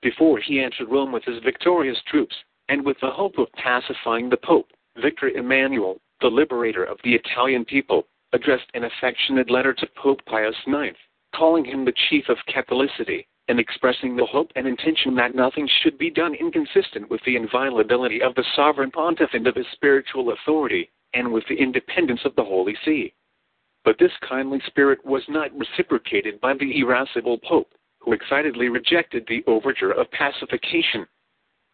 Before 0.03 0.37
he 0.37 0.59
entered 0.59 0.91
Rome 0.91 1.11
with 1.11 1.23
his 1.23 1.41
victorious 1.43 1.97
troops, 2.05 2.35
and 2.69 2.85
with 2.85 2.97
the 3.01 3.09
hope 3.09 3.39
of 3.39 3.51
pacifying 3.53 4.29
the 4.29 4.37
Pope, 4.37 4.69
Victor 5.01 5.29
Emmanuel, 5.29 5.99
the 6.21 6.27
liberator 6.27 6.83
of 6.83 6.99
the 7.03 7.15
Italian 7.15 7.65
people, 7.65 8.05
addressed 8.33 8.69
an 8.75 8.83
affectionate 8.83 9.49
letter 9.49 9.73
to 9.73 9.87
Pope 9.95 10.23
Pius 10.27 10.55
IX, 10.67 10.95
calling 11.35 11.65
him 11.65 11.83
the 11.83 11.95
chief 12.11 12.25
of 12.29 12.37
Catholicity, 12.47 13.25
and 13.47 13.59
expressing 13.59 14.15
the 14.15 14.25
hope 14.25 14.51
and 14.55 14.67
intention 14.67 15.15
that 15.15 15.35
nothing 15.35 15.67
should 15.81 15.97
be 15.97 16.09
done 16.09 16.35
inconsistent 16.35 17.09
with 17.09 17.21
the 17.25 17.35
inviolability 17.35 18.21
of 18.21 18.35
the 18.35 18.43
sovereign 18.55 18.91
pontiff 18.91 19.29
and 19.33 19.47
of 19.47 19.55
his 19.55 19.65
spiritual 19.73 20.31
authority, 20.31 20.89
and 21.13 21.31
with 21.31 21.43
the 21.47 21.55
independence 21.55 22.21
of 22.25 22.35
the 22.35 22.43
Holy 22.43 22.75
See. 22.83 23.13
But 23.85 23.97
this 23.99 24.11
kindly 24.27 24.61
spirit 24.67 25.05
was 25.05 25.23
not 25.29 25.57
reciprocated 25.57 26.41
by 26.41 26.55
the 26.55 26.79
irascible 26.79 27.37
Pope, 27.37 27.71
who 27.99 28.11
excitedly 28.11 28.67
rejected 28.67 29.25
the 29.27 29.43
overture 29.47 29.91
of 29.91 30.11
pacification. 30.11 31.07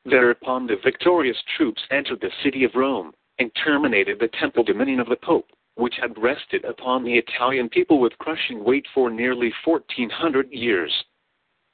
Thereupon 0.06 0.68
the 0.68 0.76
victorious 0.84 1.38
troops 1.58 1.82
entered 1.90 2.22
the 2.22 2.32
city 2.44 2.64
of 2.66 2.76
Rome 2.76 3.14
and 3.40 3.52
terminated 3.64 4.20
the 4.20 4.28
temporal 4.40 4.64
dominion 4.64 5.00
of 5.00 5.10
the 5.10 5.16
Pope, 5.16 5.50
which 5.76 5.96
had 6.00 6.22
rested 6.22 6.64
upon 6.66 7.04
the 7.04 7.18
Italian 7.18 7.68
people 7.68 8.00
with 8.00 8.18
crushing 8.20 8.64
weight 8.64 8.86
for 8.94 9.10
nearly 9.10 9.52
1400 9.66 10.52
years. 10.52 10.94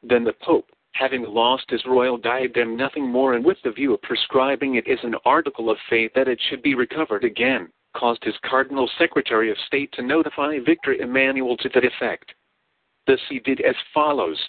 Then 0.02 0.24
the 0.24 0.34
Pope, 0.42 0.70
having 0.94 1.24
lost 1.24 1.70
his 1.70 1.86
royal 1.86 2.18
diadem 2.18 2.76
nothing 2.76 3.08
more 3.08 3.34
and 3.34 3.44
with 3.44 3.58
the 3.64 3.72
view 3.72 3.94
of 3.94 4.02
prescribing 4.02 4.76
it 4.76 4.88
as 4.88 5.00
an 5.04 5.16
article 5.26 5.70
of 5.70 5.78
faith 5.90 6.12
that 6.16 6.28
it 6.28 6.40
should 6.50 6.62
be 6.62 6.76
recovered 6.76 7.24
again, 7.24 7.70
caused 7.96 8.24
his 8.24 8.38
Cardinal 8.44 8.90
Secretary 8.98 9.52
of 9.52 9.58
State 9.68 9.92
to 9.94 10.02
notify 10.02 10.60
Victor 10.60 10.94
Emmanuel 10.94 11.58
to 11.58 11.70
that 11.70 11.86
effect. 11.86 12.34
This 13.08 13.22
he 13.30 13.40
did 13.40 13.62
as 13.62 13.76
follows. 13.94 14.40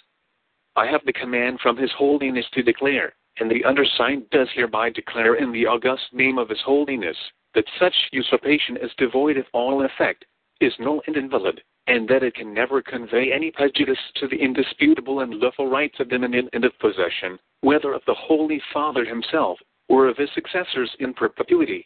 I 0.75 0.85
have 0.87 1.03
the 1.05 1.13
command 1.13 1.59
from 1.59 1.75
His 1.75 1.91
Holiness 1.97 2.45
to 2.53 2.63
declare, 2.63 3.13
and 3.39 3.49
the 3.49 3.65
undersigned 3.65 4.29
does 4.29 4.47
hereby 4.53 4.89
declare 4.89 5.35
in 5.35 5.51
the 5.51 5.65
august 5.65 6.13
name 6.13 6.37
of 6.37 6.49
His 6.49 6.61
Holiness, 6.61 7.17
that 7.55 7.65
such 7.79 7.93
usurpation 8.11 8.77
is 8.77 8.91
devoid 8.97 9.37
of 9.37 9.45
all 9.51 9.83
effect, 9.83 10.25
is 10.61 10.73
null 10.79 11.01
and 11.07 11.17
invalid, 11.17 11.61
and 11.87 12.07
that 12.07 12.23
it 12.23 12.35
can 12.35 12.53
never 12.53 12.81
convey 12.81 13.31
any 13.33 13.51
prejudice 13.51 13.99
to 14.15 14.27
the 14.27 14.37
indisputable 14.37 15.21
and 15.21 15.33
lawful 15.35 15.69
rights 15.69 15.99
of 15.99 16.09
dominion 16.09 16.49
and 16.53 16.63
of 16.63 16.77
possession, 16.79 17.39
whether 17.61 17.93
of 17.93 18.01
the 18.05 18.13
Holy 18.13 18.61
Father 18.73 19.03
himself 19.03 19.59
or 19.89 20.07
of 20.07 20.17
his 20.17 20.29
successors 20.33 20.89
in 20.99 21.13
perpetuity. 21.13 21.85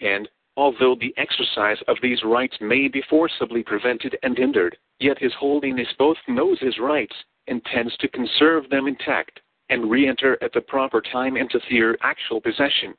And, 0.00 0.28
although 0.56 0.96
the 0.96 1.14
exercise 1.16 1.78
of 1.88 1.96
these 2.02 2.22
rights 2.24 2.56
may 2.60 2.88
be 2.88 3.02
forcibly 3.08 3.62
prevented 3.62 4.18
and 4.22 4.36
hindered, 4.36 4.76
yet 4.98 5.18
His 5.18 5.32
Holiness 5.34 5.88
both 5.98 6.18
knows 6.28 6.58
his 6.60 6.78
rights, 6.78 7.14
intends 7.46 7.96
to 7.98 8.08
conserve 8.08 8.68
them 8.68 8.86
intact, 8.86 9.40
and 9.68 9.90
re 9.90 10.06
enter 10.06 10.36
at 10.42 10.52
the 10.52 10.60
proper 10.60 11.00
time 11.00 11.36
into 11.36 11.58
their 11.70 11.96
actual 12.04 12.40
possession. 12.40 12.94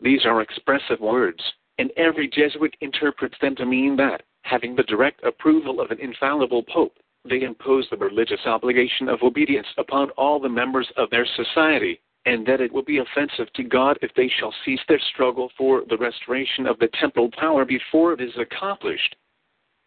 These 0.00 0.26
are 0.26 0.42
expressive 0.42 1.00
words, 1.00 1.40
and 1.78 1.90
every 1.96 2.28
Jesuit 2.28 2.74
interprets 2.80 3.36
them 3.40 3.54
to 3.56 3.66
mean 3.66 3.96
that, 3.96 4.22
having 4.42 4.74
the 4.74 4.82
direct 4.84 5.22
approval 5.24 5.80
of 5.80 5.90
an 5.90 5.98
infallible 6.00 6.62
Pope, 6.62 6.94
they 7.28 7.42
impose 7.42 7.86
the 7.90 7.96
religious 7.96 8.40
obligation 8.46 9.08
of 9.08 9.22
obedience 9.22 9.68
upon 9.78 10.10
all 10.10 10.40
the 10.40 10.48
members 10.48 10.90
of 10.96 11.08
their 11.10 11.26
society, 11.26 12.00
and 12.26 12.46
that 12.46 12.60
it 12.60 12.72
will 12.72 12.82
be 12.82 12.98
offensive 12.98 13.52
to 13.54 13.62
God 13.62 13.98
if 14.02 14.12
they 14.14 14.28
shall 14.28 14.54
cease 14.64 14.80
their 14.88 15.00
struggle 15.12 15.50
for 15.56 15.82
the 15.88 15.96
restoration 15.96 16.66
of 16.66 16.78
the 16.78 16.88
temporal 17.00 17.30
power 17.30 17.64
before 17.64 18.12
it 18.12 18.20
is 18.20 18.36
accomplished. 18.38 19.16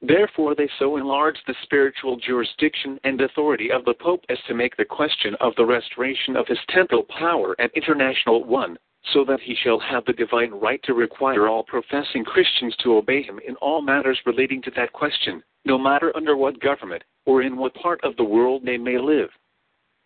Therefore, 0.02 0.56
they 0.56 0.70
so 0.78 0.98
enlarge 0.98 1.38
the 1.48 1.56
spiritual 1.64 2.18
jurisdiction 2.18 3.00
and 3.04 3.20
authority 3.22 3.72
of 3.72 3.86
the 3.86 3.94
Pope 3.94 4.24
as 4.30 4.38
to 4.48 4.54
make 4.54 4.76
the 4.76 4.86
question 4.86 5.36
of 5.40 5.56
the 5.56 5.66
restoration 5.66 6.36
of 6.36 6.48
his 6.48 6.60
temporal 6.70 7.04
power 7.04 7.56
an 7.60 7.70
international 7.76 8.44
one, 8.44 8.78
so 9.14 9.24
that 9.26 9.40
he 9.40 9.56
shall 9.56 9.80
have 9.80 10.04
the 10.06 10.14
divine 10.14 10.52
right 10.52 10.82
to 10.84 10.94
require 10.94 11.48
all 11.48 11.64
professing 11.64 12.24
Christians 12.24 12.76
to 12.78 12.98
obey 12.98 13.22
him 13.22 13.40
in 13.48 13.56
all 13.58 13.82
matters 13.82 14.20
relating 14.26 14.62
to 14.64 14.72
that 14.76 14.94
question, 14.94 15.44
no 15.64 15.78
matter 15.78 16.16
under 16.16 16.36
what 16.36 16.60
government 16.60 17.04
or 17.26 17.42
in 17.42 17.58
what 17.58 17.74
part 17.76 18.04
of 18.04 18.16
the 18.18 18.24
world 18.24 18.64
they 18.66 18.78
may 18.78 18.98
live. 18.98 19.30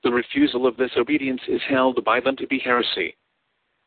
The 0.03 0.11
refusal 0.11 0.67
of 0.67 0.77
this 0.77 0.91
obedience 0.97 1.41
is 1.47 1.61
held 1.69 2.03
by 2.03 2.19
them 2.19 2.35
to 2.37 2.47
be 2.47 2.59
heresy. 2.59 3.15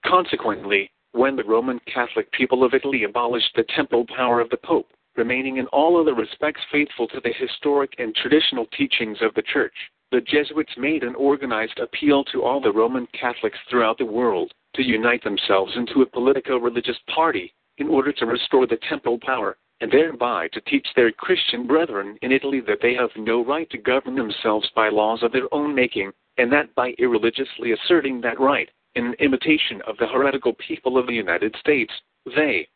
Consequently, 0.04 0.90
when 1.12 1.36
the 1.36 1.44
Roman 1.44 1.78
Catholic 1.92 2.30
people 2.32 2.64
of 2.64 2.74
Italy 2.74 3.04
abolished 3.04 3.54
the 3.54 3.64
temporal 3.74 4.06
power 4.06 4.40
of 4.40 4.50
the 4.50 4.56
Pope, 4.58 4.90
remaining 5.16 5.58
in 5.58 5.66
all 5.68 6.00
other 6.00 6.14
respects 6.14 6.60
faithful 6.70 7.06
to 7.08 7.20
the 7.20 7.32
historic 7.38 7.92
and 7.98 8.14
traditional 8.14 8.66
teachings 8.76 9.18
of 9.20 9.34
the 9.34 9.42
Church, 9.42 9.74
the 10.10 10.22
Jesuits 10.22 10.72
made 10.76 11.02
an 11.02 11.14
organized 11.14 11.78
appeal 11.78 12.24
to 12.24 12.42
all 12.42 12.60
the 12.60 12.72
Roman 12.72 13.06
Catholics 13.18 13.58
throughout 13.68 13.98
the 13.98 14.04
world 14.04 14.52
to 14.74 14.82
unite 14.82 15.22
themselves 15.24 15.72
into 15.76 16.02
a 16.02 16.06
politico 16.06 16.56
religious 16.56 16.98
party 17.14 17.54
in 17.78 17.88
order 17.88 18.12
to 18.12 18.26
restore 18.26 18.66
the 18.66 18.78
temporal 18.88 19.18
power, 19.20 19.56
and 19.80 19.90
thereby 19.90 20.48
to 20.48 20.60
teach 20.62 20.86
their 20.94 21.10
Christian 21.10 21.66
brethren 21.66 22.18
in 22.22 22.32
Italy 22.32 22.60
that 22.60 22.78
they 22.80 22.94
have 22.94 23.10
no 23.16 23.44
right 23.44 23.68
to 23.70 23.78
govern 23.78 24.14
themselves 24.14 24.70
by 24.74 24.88
laws 24.88 25.22
of 25.22 25.32
their 25.32 25.52
own 25.52 25.74
making, 25.74 26.12
and 26.38 26.52
that 26.52 26.74
by 26.74 26.94
irreligiously 26.98 27.72
asserting 27.72 28.20
that 28.20 28.38
right, 28.38 28.70
in 28.94 29.14
imitation 29.18 29.80
of 29.86 29.96
the 29.98 30.06
heretical 30.06 30.54
people 30.54 30.98
of 30.98 31.06
the 31.06 31.14
United 31.14 31.54
States, 31.58 31.92
they, 32.36 32.68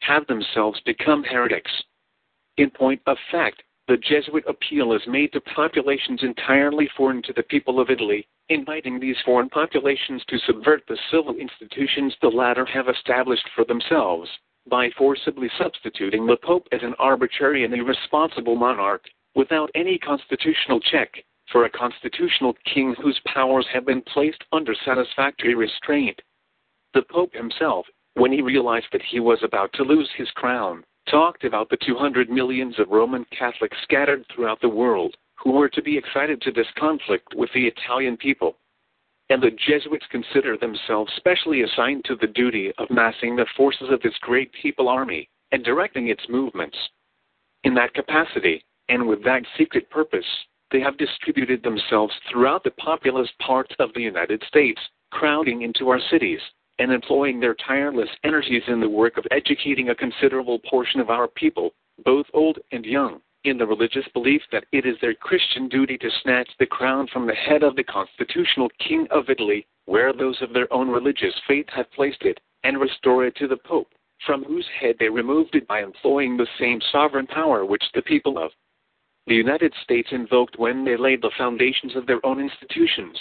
have 0.00 0.26
themselves 0.26 0.80
become 0.84 1.24
heretics. 1.24 1.70
In 2.58 2.70
point 2.70 3.00
of 3.06 3.16
fact, 3.32 3.62
the 3.88 3.96
Jesuit 3.96 4.44
appeal 4.48 4.92
is 4.92 5.06
made 5.06 5.32
to 5.32 5.40
populations 5.40 6.22
entirely 6.22 6.88
foreign 6.96 7.22
to 7.22 7.32
the 7.32 7.44
people 7.44 7.78
of 7.78 7.88
Italy, 7.88 8.26
inviting 8.48 8.98
these 8.98 9.16
foreign 9.24 9.48
populations 9.48 10.24
to 10.28 10.38
subvert 10.40 10.82
the 10.88 10.98
civil 11.10 11.36
institutions 11.36 12.14
the 12.20 12.28
latter 12.28 12.64
have 12.64 12.88
established 12.88 13.48
for 13.54 13.64
themselves, 13.64 14.28
by 14.68 14.90
forcibly 14.98 15.48
substituting 15.56 16.26
the 16.26 16.36
Pope 16.36 16.66
as 16.72 16.82
an 16.82 16.94
arbitrary 16.98 17.64
and 17.64 17.72
irresponsible 17.74 18.56
monarch, 18.56 19.04
without 19.36 19.70
any 19.74 19.98
constitutional 19.98 20.80
check, 20.80 21.12
for 21.52 21.64
a 21.64 21.70
constitutional 21.70 22.56
king 22.64 22.94
whose 23.00 23.20
powers 23.32 23.66
have 23.72 23.86
been 23.86 24.02
placed 24.02 24.42
under 24.52 24.74
satisfactory 24.84 25.54
restraint. 25.54 26.20
The 26.92 27.02
Pope 27.02 27.34
himself 27.34 27.86
when 28.14 28.32
he 28.32 28.40
realized 28.40 28.86
that 28.92 29.02
he 29.02 29.20
was 29.20 29.38
about 29.42 29.70
to 29.74 29.82
lose 29.82 30.08
his 30.16 30.30
crown, 30.30 30.82
talked 31.10 31.44
about 31.44 31.70
the 31.70 31.78
200 31.86 32.28
millions 32.30 32.78
of 32.78 32.90
Roman 32.90 33.24
Catholics 33.36 33.76
scattered 33.82 34.24
throughout 34.34 34.60
the 34.60 34.68
world 34.68 35.16
who 35.36 35.52
were 35.52 35.68
to 35.68 35.82
be 35.82 35.96
excited 35.96 36.40
to 36.42 36.50
this 36.50 36.66
conflict 36.78 37.34
with 37.34 37.50
the 37.54 37.66
Italian 37.66 38.16
people. 38.16 38.56
And 39.28 39.42
the 39.42 39.50
Jesuits 39.50 40.06
consider 40.10 40.56
themselves 40.56 41.12
specially 41.16 41.62
assigned 41.62 42.04
to 42.04 42.16
the 42.16 42.26
duty 42.26 42.72
of 42.78 42.90
massing 42.90 43.36
the 43.36 43.46
forces 43.56 43.88
of 43.90 44.00
this 44.02 44.16
great 44.20 44.50
people 44.60 44.88
army 44.88 45.28
and 45.52 45.64
directing 45.64 46.08
its 46.08 46.22
movements. 46.28 46.76
In 47.64 47.74
that 47.74 47.94
capacity, 47.94 48.64
and 48.88 49.06
with 49.06 49.22
that 49.24 49.42
secret 49.58 49.90
purpose, 49.90 50.26
they 50.70 50.80
have 50.80 50.98
distributed 50.98 51.62
themselves 51.62 52.14
throughout 52.30 52.64
the 52.64 52.70
populous 52.72 53.28
parts 53.40 53.74
of 53.78 53.92
the 53.94 54.02
United 54.02 54.42
States, 54.48 54.80
crowding 55.10 55.62
into 55.62 55.88
our 55.88 56.00
cities, 56.10 56.40
and 56.78 56.92
employing 56.92 57.40
their 57.40 57.54
tireless 57.54 58.08
energies 58.24 58.62
in 58.68 58.80
the 58.80 58.88
work 58.88 59.16
of 59.16 59.26
educating 59.30 59.88
a 59.88 59.94
considerable 59.94 60.58
portion 60.70 61.00
of 61.00 61.10
our 61.10 61.26
people, 61.28 61.72
both 62.04 62.26
old 62.34 62.58
and 62.72 62.84
young, 62.84 63.20
in 63.44 63.56
the 63.56 63.66
religious 63.66 64.06
belief 64.12 64.42
that 64.52 64.64
it 64.72 64.84
is 64.84 64.96
their 65.00 65.14
Christian 65.14 65.68
duty 65.68 65.96
to 65.98 66.10
snatch 66.22 66.48
the 66.58 66.66
crown 66.66 67.06
from 67.12 67.26
the 67.26 67.34
head 67.34 67.62
of 67.62 67.76
the 67.76 67.84
constitutional 67.84 68.68
king 68.86 69.06
of 69.10 69.30
Italy, 69.30 69.66
where 69.86 70.12
those 70.12 70.40
of 70.42 70.52
their 70.52 70.70
own 70.72 70.88
religious 70.88 71.34
faith 71.46 71.66
have 71.74 71.90
placed 71.92 72.22
it, 72.22 72.40
and 72.64 72.80
restore 72.80 73.24
it 73.26 73.36
to 73.36 73.46
the 73.46 73.56
Pope, 73.56 73.88
from 74.26 74.44
whose 74.44 74.66
head 74.80 74.96
they 74.98 75.08
removed 75.08 75.54
it 75.54 75.66
by 75.68 75.82
employing 75.82 76.36
the 76.36 76.48
same 76.58 76.80
sovereign 76.92 77.26
power 77.26 77.64
which 77.64 77.84
the 77.94 78.02
people 78.02 78.38
of 78.38 78.50
the 79.26 79.34
United 79.34 79.72
States 79.82 80.08
invoked 80.12 80.58
when 80.58 80.84
they 80.84 80.96
laid 80.96 81.22
the 81.22 81.32
foundations 81.36 81.96
of 81.96 82.06
their 82.06 82.24
own 82.24 82.40
institutions. 82.40 83.18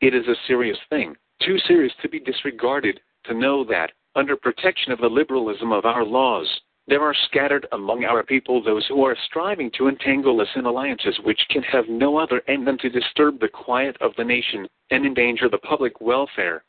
It 0.00 0.14
is 0.14 0.26
a 0.26 0.36
serious 0.46 0.78
thing 0.90 1.16
too 1.42 1.58
serious 1.66 1.92
to 2.02 2.08
be 2.08 2.20
disregarded, 2.20 3.00
to 3.24 3.34
know 3.34 3.64
that, 3.64 3.92
under 4.14 4.36
protection 4.36 4.92
of 4.92 5.00
the 5.00 5.08
liberalism 5.08 5.72
of 5.72 5.84
our 5.84 6.04
laws, 6.04 6.48
there 6.86 7.02
are 7.02 7.14
scattered 7.14 7.66
among 7.72 8.04
our 8.04 8.22
people 8.22 8.62
those 8.62 8.86
who 8.86 9.04
are 9.04 9.16
striving 9.26 9.70
to 9.72 9.88
entangle 9.88 10.40
us 10.40 10.48
in 10.54 10.66
alliances 10.66 11.18
which 11.24 11.40
can 11.48 11.62
have 11.62 11.88
no 11.88 12.18
other 12.18 12.42
end 12.46 12.66
than 12.66 12.76
to 12.78 12.90
disturb 12.90 13.40
the 13.40 13.48
quiet 13.48 13.96
of 14.02 14.12
the 14.16 14.24
nation 14.24 14.68
and 14.90 15.06
endanger 15.06 15.48
the 15.48 15.58
public 15.58 16.00
welfare. 16.00 16.62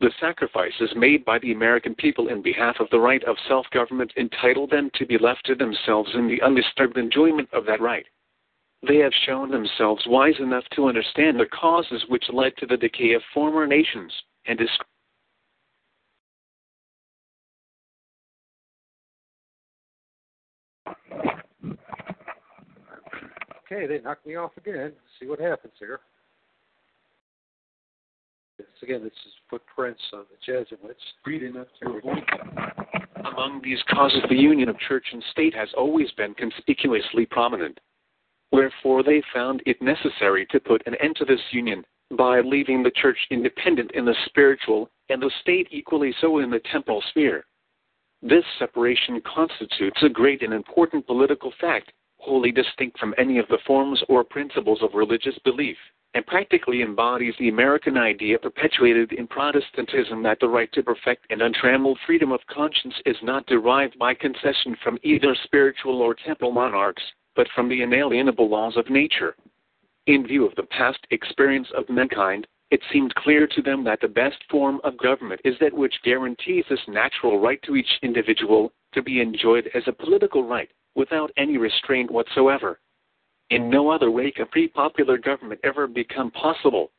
The 0.00 0.12
sacrifices 0.20 0.94
made 0.94 1.24
by 1.24 1.38
the 1.38 1.52
American 1.52 1.94
people 1.94 2.28
in 2.28 2.42
behalf 2.42 2.78
of 2.78 2.90
the 2.90 3.00
right 3.00 3.24
of 3.24 3.36
self 3.48 3.68
government 3.70 4.12
entitle 4.16 4.66
them 4.66 4.90
to 4.94 5.06
be 5.06 5.18
left 5.18 5.46
to 5.46 5.54
themselves 5.54 6.14
in 6.14 6.28
the 6.28 6.42
undisturbed 6.42 6.98
enjoyment 6.98 7.48
of 7.52 7.64
that 7.66 7.80
right. 7.80 8.06
They 8.86 8.98
have 8.98 9.12
shown 9.26 9.50
themselves 9.50 10.04
wise 10.06 10.38
enough 10.38 10.64
to 10.76 10.86
understand 10.86 11.38
the 11.38 11.46
causes 11.46 12.04
which 12.08 12.24
led 12.32 12.56
to 12.58 12.66
the 12.66 12.76
decay 12.76 13.12
of 13.14 13.22
former 13.34 13.66
nations 13.66 14.12
and 14.46 14.60
is 14.60 14.68
Okay, 23.70 23.86
they 23.86 24.00
knocked 24.00 24.26
me 24.26 24.36
off 24.36 24.52
again. 24.56 24.76
Let's 24.76 24.94
see 25.20 25.26
what 25.26 25.40
happens 25.40 25.74
here. 25.78 26.00
This, 28.56 28.66
again, 28.82 29.02
this 29.02 29.12
is 29.26 29.32
footprints 29.50 30.00
of 30.14 30.24
the 30.30 30.36
Jesuits. 30.44 31.00
Read 31.26 31.42
enough 31.42 31.66
to 31.82 31.90
avoid 31.90 32.24
Among 33.26 33.60
these 33.62 33.78
causes, 33.90 34.20
the 34.30 34.36
union 34.36 34.70
of 34.70 34.78
church 34.78 35.04
and 35.12 35.22
state 35.32 35.54
has 35.54 35.68
always 35.76 36.10
been 36.12 36.32
conspicuously 36.34 37.26
prominent. 37.26 37.78
Wherefore 38.50 39.02
they 39.02 39.22
found 39.32 39.62
it 39.66 39.80
necessary 39.82 40.46
to 40.46 40.60
put 40.60 40.86
an 40.86 40.94
end 40.96 41.16
to 41.16 41.24
this 41.24 41.40
union 41.52 41.84
by 42.16 42.40
leaving 42.40 42.82
the 42.82 42.90
church 42.90 43.18
independent 43.30 43.90
in 43.92 44.04
the 44.04 44.16
spiritual 44.26 44.90
and 45.10 45.20
the 45.20 45.30
state 45.40 45.68
equally 45.70 46.14
so 46.20 46.38
in 46.38 46.50
the 46.50 46.60
temporal 46.72 47.02
sphere. 47.10 47.44
This 48.22 48.44
separation 48.58 49.20
constitutes 49.20 50.02
a 50.02 50.08
great 50.08 50.42
and 50.42 50.52
important 50.52 51.06
political 51.06 51.52
fact, 51.60 51.92
wholly 52.16 52.50
distinct 52.50 52.98
from 52.98 53.14
any 53.18 53.38
of 53.38 53.46
the 53.48 53.58
forms 53.66 54.02
or 54.08 54.24
principles 54.24 54.82
of 54.82 54.94
religious 54.94 55.38
belief, 55.44 55.76
and 56.14 56.26
practically 56.26 56.82
embodies 56.82 57.34
the 57.38 57.48
American 57.48 57.96
idea 57.96 58.38
perpetuated 58.38 59.12
in 59.12 59.26
Protestantism 59.26 60.22
that 60.22 60.40
the 60.40 60.48
right 60.48 60.72
to 60.72 60.82
perfect 60.82 61.26
and 61.30 61.42
untrammeled 61.42 61.98
freedom 62.06 62.32
of 62.32 62.40
conscience 62.46 62.94
is 63.04 63.16
not 63.22 63.46
derived 63.46 63.98
by 63.98 64.14
concession 64.14 64.74
from 64.82 64.98
either 65.02 65.36
spiritual 65.44 66.00
or 66.00 66.14
temporal 66.14 66.50
monarchs, 66.50 67.02
but 67.38 67.48
from 67.54 67.68
the 67.68 67.82
inalienable 67.82 68.50
laws 68.50 68.76
of 68.76 68.90
nature. 68.90 69.36
In 70.08 70.26
view 70.26 70.44
of 70.44 70.56
the 70.56 70.64
past 70.64 70.98
experience 71.12 71.68
of 71.76 71.88
mankind, 71.88 72.48
it 72.72 72.80
seemed 72.92 73.14
clear 73.14 73.46
to 73.46 73.62
them 73.62 73.84
that 73.84 74.00
the 74.00 74.08
best 74.08 74.38
form 74.50 74.80
of 74.82 74.98
government 74.98 75.40
is 75.44 75.54
that 75.60 75.72
which 75.72 76.02
guarantees 76.02 76.64
this 76.68 76.80
natural 76.88 77.38
right 77.38 77.62
to 77.62 77.76
each 77.76 78.00
individual 78.02 78.72
to 78.92 79.02
be 79.02 79.20
enjoyed 79.20 79.70
as 79.72 79.84
a 79.86 79.92
political 79.92 80.42
right 80.42 80.68
without 80.96 81.30
any 81.36 81.58
restraint 81.58 82.10
whatsoever. 82.10 82.80
In 83.50 83.70
no 83.70 83.88
other 83.88 84.10
way 84.10 84.32
can 84.32 84.46
free 84.52 84.66
popular 84.66 85.16
government 85.16 85.60
ever 85.62 85.86
become 85.86 86.32
possible. 86.32 86.90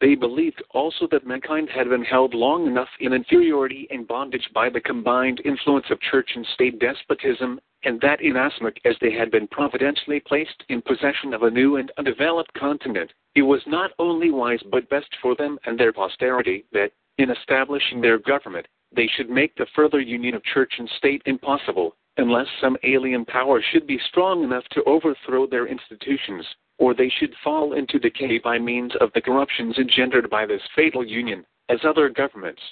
They 0.00 0.14
believed 0.14 0.62
also 0.70 1.06
that 1.10 1.26
mankind 1.26 1.68
had 1.68 1.90
been 1.90 2.02
held 2.02 2.32
long 2.32 2.66
enough 2.66 2.88
in 3.00 3.12
inferiority 3.12 3.88
and 3.90 4.08
bondage 4.08 4.48
by 4.54 4.70
the 4.70 4.80
combined 4.80 5.42
influence 5.44 5.86
of 5.90 6.00
church 6.00 6.30
and 6.34 6.46
state 6.54 6.78
despotism, 6.78 7.60
and 7.84 8.00
that 8.00 8.20
inasmuch 8.20 8.76
as 8.84 8.96
they 9.00 9.12
had 9.12 9.30
been 9.30 9.46
providentially 9.48 10.20
placed 10.20 10.64
in 10.68 10.82
possession 10.82 11.32
of 11.34 11.42
a 11.42 11.50
new 11.50 11.76
and 11.76 11.92
undeveloped 11.98 12.52
continent, 12.54 13.12
it 13.34 13.42
was 13.42 13.62
not 13.66 13.92
only 13.98 14.30
wise 14.30 14.62
but 14.70 14.88
best 14.88 15.08
for 15.20 15.34
them 15.36 15.58
and 15.66 15.78
their 15.78 15.92
posterity 15.92 16.64
that, 16.72 16.90
in 17.18 17.30
establishing 17.30 18.00
their 18.00 18.18
government, 18.18 18.66
they 18.94 19.06
should 19.06 19.30
make 19.30 19.54
the 19.56 19.66
further 19.74 20.00
union 20.00 20.34
of 20.34 20.44
church 20.44 20.74
and 20.78 20.88
state 20.96 21.22
impossible, 21.26 21.96
unless 22.16 22.46
some 22.60 22.76
alien 22.82 23.24
power 23.24 23.62
should 23.62 23.86
be 23.86 23.98
strong 24.08 24.42
enough 24.42 24.64
to 24.70 24.82
overthrow 24.84 25.46
their 25.46 25.66
institutions, 25.66 26.46
or 26.78 26.94
they 26.94 27.10
should 27.18 27.34
fall 27.44 27.74
into 27.74 27.98
decay 27.98 28.38
by 28.38 28.58
means 28.58 28.92
of 29.00 29.10
the 29.14 29.20
corruptions 29.20 29.78
engendered 29.78 30.28
by 30.30 30.46
this 30.46 30.62
fatal 30.74 31.04
union, 31.04 31.44
as 31.68 31.78
other 31.84 32.08
governments 32.08 32.62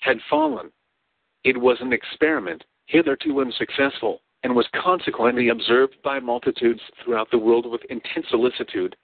had 0.00 0.18
fallen. 0.28 0.70
It 1.44 1.56
was 1.58 1.78
an 1.80 1.92
experiment, 1.92 2.64
hitherto 2.92 3.40
unsuccessful, 3.40 4.20
and 4.42 4.54
was 4.54 4.68
consequently 4.74 5.48
observed 5.48 5.96
by 6.04 6.20
multitudes 6.20 6.80
throughout 7.02 7.30
the 7.30 7.38
world 7.38 7.64
with 7.64 7.80
intense 7.88 8.26
solicitude. 8.28 8.94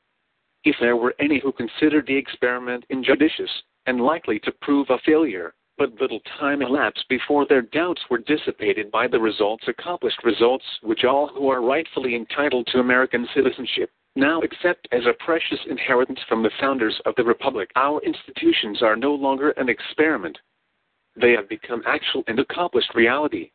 If 0.64 0.76
there 0.78 0.96
were 0.96 1.14
any 1.18 1.40
who 1.40 1.52
considered 1.52 2.06
the 2.06 2.16
experiment 2.16 2.84
injudicious, 2.90 3.50
and 3.86 4.00
likely 4.00 4.38
to 4.40 4.52
prove 4.60 4.90
a 4.90 4.98
failure, 5.06 5.54
but 5.78 5.98
little 6.00 6.20
time 6.38 6.60
elapsed 6.60 7.08
before 7.08 7.46
their 7.46 7.62
doubts 7.62 8.02
were 8.10 8.18
dissipated 8.18 8.90
by 8.90 9.06
the 9.06 9.18
results 9.18 9.64
accomplished 9.68 10.22
results 10.24 10.64
which 10.82 11.04
all 11.04 11.28
who 11.28 11.48
are 11.48 11.62
rightfully 11.62 12.14
entitled 12.14 12.66
to 12.66 12.80
American 12.80 13.26
citizenship 13.34 13.90
now 14.16 14.40
accept 14.40 14.88
as 14.90 15.06
a 15.06 15.24
precious 15.24 15.60
inheritance 15.70 16.18
from 16.28 16.42
the 16.42 16.50
founders 16.60 17.00
of 17.06 17.14
the 17.16 17.24
Republic. 17.24 17.70
Our 17.76 18.02
institutions 18.02 18.82
are 18.82 18.96
no 18.96 19.14
longer 19.14 19.50
an 19.50 19.68
experiment. 19.68 20.36
They 21.14 21.32
have 21.32 21.48
become 21.48 21.82
actual 21.86 22.24
and 22.26 22.38
accomplished 22.40 22.94
reality. 22.94 23.52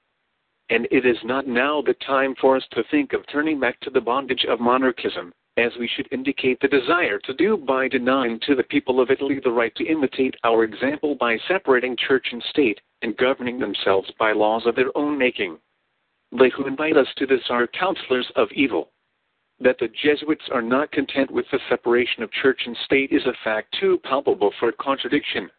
And 0.73 0.87
it 0.89 1.05
is 1.05 1.17
not 1.23 1.45
now 1.45 1.83
the 1.83 1.93
time 1.93 2.33
for 2.41 2.55
us 2.55 2.63
to 2.71 2.83
think 2.89 3.13
of 3.13 3.27
turning 3.27 3.59
back 3.59 3.79
to 3.81 3.91
the 3.91 4.01
bondage 4.01 4.43
of 4.49 4.59
monarchism, 4.59 5.31
as 5.55 5.71
we 5.79 5.87
should 5.87 6.11
indicate 6.11 6.59
the 6.59 6.67
desire 6.67 7.19
to 7.19 7.33
do 7.35 7.57
by 7.57 7.87
denying 7.87 8.39
to 8.47 8.55
the 8.55 8.63
people 8.63 8.99
of 8.99 9.11
Italy 9.11 9.39
the 9.43 9.51
right 9.51 9.75
to 9.75 9.85
imitate 9.85 10.33
our 10.43 10.63
example 10.63 11.13
by 11.13 11.37
separating 11.47 11.95
church 11.95 12.25
and 12.31 12.41
state 12.49 12.81
and 13.03 13.15
governing 13.17 13.59
themselves 13.59 14.11
by 14.17 14.31
laws 14.31 14.65
of 14.65 14.75
their 14.75 14.89
own 14.97 15.15
making. 15.15 15.59
They 16.31 16.49
who 16.49 16.65
invite 16.65 16.97
us 16.97 17.13
to 17.17 17.27
this 17.27 17.43
are 17.51 17.67
counselors 17.67 18.31
of 18.35 18.47
evil. 18.51 18.89
That 19.59 19.77
the 19.77 19.89
Jesuits 19.89 20.49
are 20.51 20.63
not 20.63 20.91
content 20.91 21.29
with 21.29 21.45
the 21.51 21.59
separation 21.69 22.23
of 22.23 22.31
church 22.31 22.61
and 22.65 22.75
state 22.77 23.11
is 23.11 23.27
a 23.27 23.37
fact 23.43 23.77
too 23.79 23.99
palpable 24.03 24.51
for 24.59 24.71
contradiction. 24.71 25.51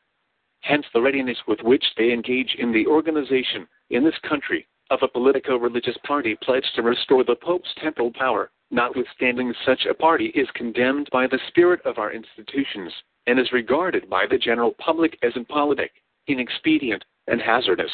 Hence 0.63 0.87
the 0.93 1.01
readiness 1.01 1.39
with 1.47 1.61
which 1.63 1.85
they 1.97 2.11
engage 2.11 2.57
in 2.59 2.73
the 2.73 2.89
organization, 2.89 3.69
in 3.91 4.03
this 4.03 4.19
country, 4.29 4.67
of 4.91 5.01
a 5.03 5.09
politico 5.09 5.57
religious 5.57 5.97
party 6.07 6.37
pledged 6.43 6.71
to 6.75 6.83
restore 6.83 7.25
the 7.25 7.37
Pope's 7.37 7.73
temporal 7.81 8.13
power 8.13 8.51
notwithstanding 8.75 9.55
such 9.65 9.87
a 9.87 9.95
party 9.95 10.27
is 10.35 10.49
condemned 10.55 11.09
by 11.13 11.27
the 11.27 11.39
spirit 11.49 11.81
of 11.85 11.99
our 11.99 12.13
institutions, 12.13 12.93
and 13.27 13.39
is 13.39 13.53
regarded 13.53 14.11
by 14.11 14.27
the 14.29 14.39
general 14.39 14.75
public 14.79 15.17
as 15.23 15.33
impolitic, 15.37 15.93
inexpedient, 16.27 17.05
and 17.29 17.41
hazardous. 17.41 17.91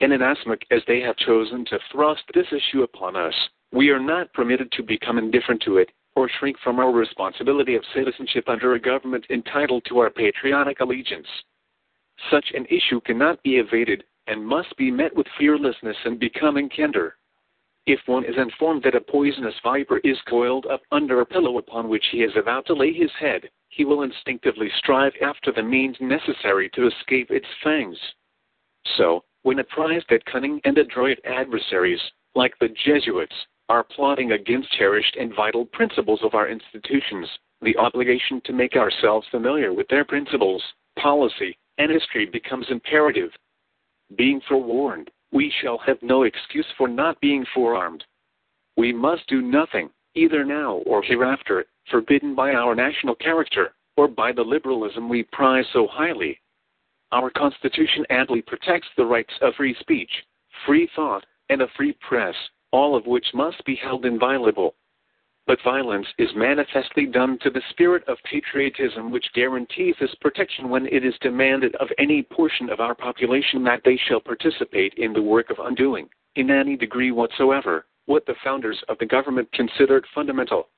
And 0.00 0.12
inasmuch 0.12 0.62
as 0.70 0.82
they 0.86 1.00
have 1.00 1.16
chosen 1.16 1.64
to 1.66 1.78
thrust 1.92 2.24
this 2.34 2.46
issue 2.52 2.82
upon 2.82 3.16
us, 3.16 3.34
we 3.72 3.90
are 3.90 4.00
not 4.00 4.32
permitted 4.32 4.70
to 4.72 4.82
become 4.82 5.18
indifferent 5.18 5.62
to 5.62 5.78
it, 5.78 5.90
or 6.16 6.28
shrink 6.28 6.56
from 6.62 6.78
our 6.78 6.92
responsibility 6.92 7.74
of 7.74 7.82
citizenship 7.94 8.48
under 8.48 8.74
a 8.74 8.80
government 8.80 9.24
entitled 9.30 9.84
to 9.88 9.98
our 9.98 10.10
patriotic 10.10 10.80
allegiance. 10.80 11.26
Such 12.30 12.52
an 12.54 12.66
issue 12.66 13.00
cannot 13.00 13.42
be 13.42 13.56
evaded, 13.56 14.04
and 14.26 14.44
must 14.44 14.76
be 14.76 14.90
met 14.90 15.14
with 15.14 15.26
fearlessness 15.38 15.96
and 16.04 16.18
becoming 16.18 16.68
candor. 16.68 17.16
If 17.86 18.00
one 18.06 18.24
is 18.24 18.36
informed 18.38 18.82
that 18.84 18.94
a 18.94 19.00
poisonous 19.00 19.54
viper 19.62 19.98
is 19.98 20.20
coiled 20.22 20.66
up 20.66 20.80
under 20.90 21.20
a 21.20 21.26
pillow 21.26 21.58
upon 21.58 21.88
which 21.88 22.06
he 22.10 22.22
is 22.22 22.34
about 22.36 22.64
to 22.66 22.74
lay 22.74 22.92
his 22.92 23.10
head, 23.20 23.50
he 23.68 23.84
will 23.84 24.02
instinctively 24.02 24.70
strive 24.78 25.12
after 25.20 25.52
the 25.52 25.62
means 25.62 25.96
necessary 26.00 26.70
to 26.70 26.86
escape 26.86 27.30
its 27.30 27.46
fangs. 27.62 27.98
So, 28.96 29.24
when 29.42 29.58
apprised 29.58 30.06
that 30.08 30.24
cunning 30.24 30.60
and 30.64 30.78
adroit 30.78 31.18
adversaries, 31.24 32.00
like 32.34 32.58
the 32.58 32.68
Jesuits, 32.68 33.34
are 33.68 33.84
plotting 33.84 34.32
against 34.32 34.72
cherished 34.72 35.16
and 35.16 35.34
vital 35.34 35.66
principles 35.66 36.20
of 36.22 36.34
our 36.34 36.48
institutions, 36.48 37.28
the 37.60 37.76
obligation 37.76 38.40
to 38.44 38.52
make 38.52 38.76
ourselves 38.76 39.26
familiar 39.30 39.72
with 39.72 39.88
their 39.88 40.04
principles, 40.04 40.62
policy, 40.98 41.56
and 41.78 41.90
history 41.90 42.26
becomes 42.26 42.66
imperative. 42.70 43.30
Being 44.16 44.40
forewarned, 44.48 45.10
we 45.32 45.52
shall 45.60 45.78
have 45.78 46.02
no 46.02 46.22
excuse 46.22 46.66
for 46.78 46.86
not 46.86 47.20
being 47.20 47.44
forearmed. 47.54 48.04
We 48.76 48.92
must 48.92 49.26
do 49.28 49.42
nothing, 49.42 49.90
either 50.14 50.44
now 50.44 50.82
or 50.86 51.02
hereafter, 51.02 51.66
forbidden 51.90 52.34
by 52.34 52.52
our 52.52 52.74
national 52.74 53.16
character, 53.16 53.74
or 53.96 54.08
by 54.08 54.32
the 54.32 54.42
liberalism 54.42 55.08
we 55.08 55.24
prize 55.24 55.66
so 55.72 55.86
highly. 55.88 56.40
Our 57.12 57.30
Constitution 57.30 58.04
amply 58.10 58.42
protects 58.42 58.88
the 58.96 59.06
rights 59.06 59.32
of 59.40 59.54
free 59.54 59.74
speech, 59.80 60.10
free 60.66 60.88
thought, 60.94 61.24
and 61.48 61.62
a 61.62 61.68
free 61.76 61.96
press, 62.08 62.34
all 62.72 62.96
of 62.96 63.06
which 63.06 63.26
must 63.34 63.64
be 63.64 63.76
held 63.76 64.04
inviolable. 64.04 64.74
But 65.46 65.62
violence 65.62 66.06
is 66.18 66.34
manifestly 66.34 67.04
done 67.04 67.38
to 67.40 67.50
the 67.50 67.60
spirit 67.70 68.02
of 68.08 68.16
patriotism 68.24 69.10
which 69.10 69.32
guarantees 69.34 69.94
this 70.00 70.14
protection 70.20 70.70
when 70.70 70.86
it 70.86 71.04
is 71.04 71.14
demanded 71.20 71.74
of 71.76 71.88
any 71.98 72.22
portion 72.22 72.70
of 72.70 72.80
our 72.80 72.94
population 72.94 73.62
that 73.64 73.82
they 73.84 73.96
shall 74.08 74.20
participate 74.20 74.94
in 74.94 75.12
the 75.12 75.22
work 75.22 75.50
of 75.50 75.58
undoing, 75.58 76.08
in 76.36 76.50
any 76.50 76.76
degree 76.76 77.10
whatsoever, 77.10 77.84
what 78.06 78.24
the 78.24 78.34
founders 78.42 78.82
of 78.88 78.96
the 78.98 79.06
government 79.06 79.52
considered 79.52 80.06
fundamental. 80.14 80.68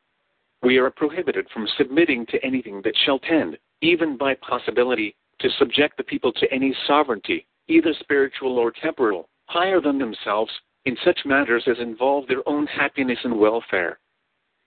We 0.63 0.79
are 0.79 0.91
prohibited 0.91 1.49
from 1.51 1.69
submitting 1.79 2.27
to 2.27 2.45
anything 2.45 2.83
that 2.83 2.97
shall 3.05 3.21
tend, 3.21 3.59
even 3.83 4.17
by 4.17 4.35
possibility, 4.35 5.15
to 5.39 5.51
subject 5.59 5.97
the 5.97 6.03
people 6.03 6.33
to 6.33 6.53
any 6.53 6.75
sovereignty, 6.89 7.47
either 7.69 7.95
spiritual 8.01 8.59
or 8.59 8.73
temporal, 8.73 9.29
higher 9.47 9.81
than 9.81 9.99
themselves, 9.99 10.51
in 10.87 10.97
such 11.05 11.21
matters 11.25 11.69
as 11.69 11.79
involve 11.79 12.27
their 12.27 12.49
own 12.49 12.67
happiness 12.67 13.19
and 13.23 13.39
welfare. 13.39 14.01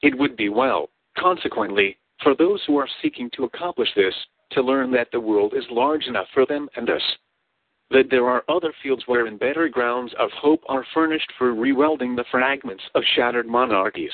It 0.01 0.17
would 0.17 0.37
be 0.37 0.49
well, 0.49 0.89
consequently, 1.17 1.97
for 2.23 2.35
those 2.35 2.63
who 2.65 2.77
are 2.77 2.87
seeking 3.01 3.29
to 3.31 3.43
accomplish 3.43 3.89
this, 3.95 4.13
to 4.51 4.61
learn 4.61 4.91
that 4.91 5.11
the 5.11 5.19
world 5.19 5.53
is 5.53 5.65
large 5.69 6.05
enough 6.05 6.27
for 6.33 6.45
them 6.45 6.69
and 6.75 6.89
us. 6.89 7.01
That 7.91 8.09
there 8.09 8.29
are 8.29 8.43
other 8.47 8.73
fields 8.81 9.03
wherein 9.07 9.37
better 9.37 9.67
grounds 9.67 10.13
of 10.17 10.31
hope 10.31 10.63
are 10.67 10.85
furnished 10.93 11.31
for 11.37 11.53
rewelding 11.53 12.15
the 12.15 12.25
fragments 12.31 12.83
of 12.95 13.03
shattered 13.15 13.47
monarchies. 13.47 14.13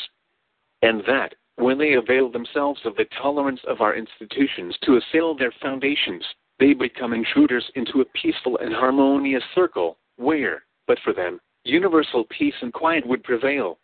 And 0.82 1.02
that, 1.08 1.36
when 1.58 1.78
they 1.78 1.94
avail 1.94 2.30
themselves 2.30 2.82
of 2.86 2.96
the 2.96 3.06
tolerance 3.22 3.62
of 3.68 3.82
our 3.82 3.96
institutions 3.96 4.78
to 4.84 4.98
assail 4.98 5.36
their 5.36 5.54
foundations, 5.62 6.26
they 6.60 6.74
become 6.74 7.14
intruders 7.14 7.70
into 7.76 8.02
a 8.02 8.06
peaceful 8.06 8.58
and 8.58 8.74
harmonious 8.74 9.44
circle, 9.54 9.98
where, 10.18 10.64
but 10.88 11.00
for 11.04 11.14
them, 11.14 11.40
universal 11.64 12.26
peace 12.26 12.56
and 12.62 12.74
quiet 12.74 13.06
would 13.06 13.24
prevail 13.24 13.78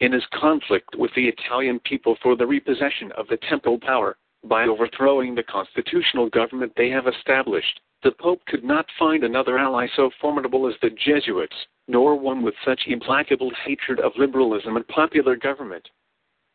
in 0.00 0.12
his 0.12 0.24
conflict 0.32 0.96
with 0.96 1.10
the 1.14 1.28
Italian 1.28 1.78
people 1.80 2.16
for 2.22 2.36
the 2.36 2.46
repossession 2.46 3.12
of 3.12 3.26
the 3.28 3.38
temporal 3.48 3.78
power, 3.78 4.16
by 4.44 4.64
overthrowing 4.64 5.34
the 5.34 5.42
constitutional 5.42 6.28
government 6.28 6.72
they 6.76 6.90
have 6.90 7.06
established, 7.06 7.80
the 8.02 8.12
Pope 8.12 8.44
could 8.46 8.64
not 8.64 8.86
find 8.98 9.24
another 9.24 9.58
ally 9.58 9.86
so 9.96 10.10
formidable 10.20 10.68
as 10.68 10.74
the 10.82 10.90
Jesuits, 10.90 11.56
nor 11.88 12.16
one 12.16 12.42
with 12.42 12.54
such 12.64 12.82
implacable 12.86 13.50
hatred 13.64 14.00
of 14.00 14.12
liberalism 14.16 14.76
and 14.76 14.86
popular 14.88 15.36
government. 15.36 15.88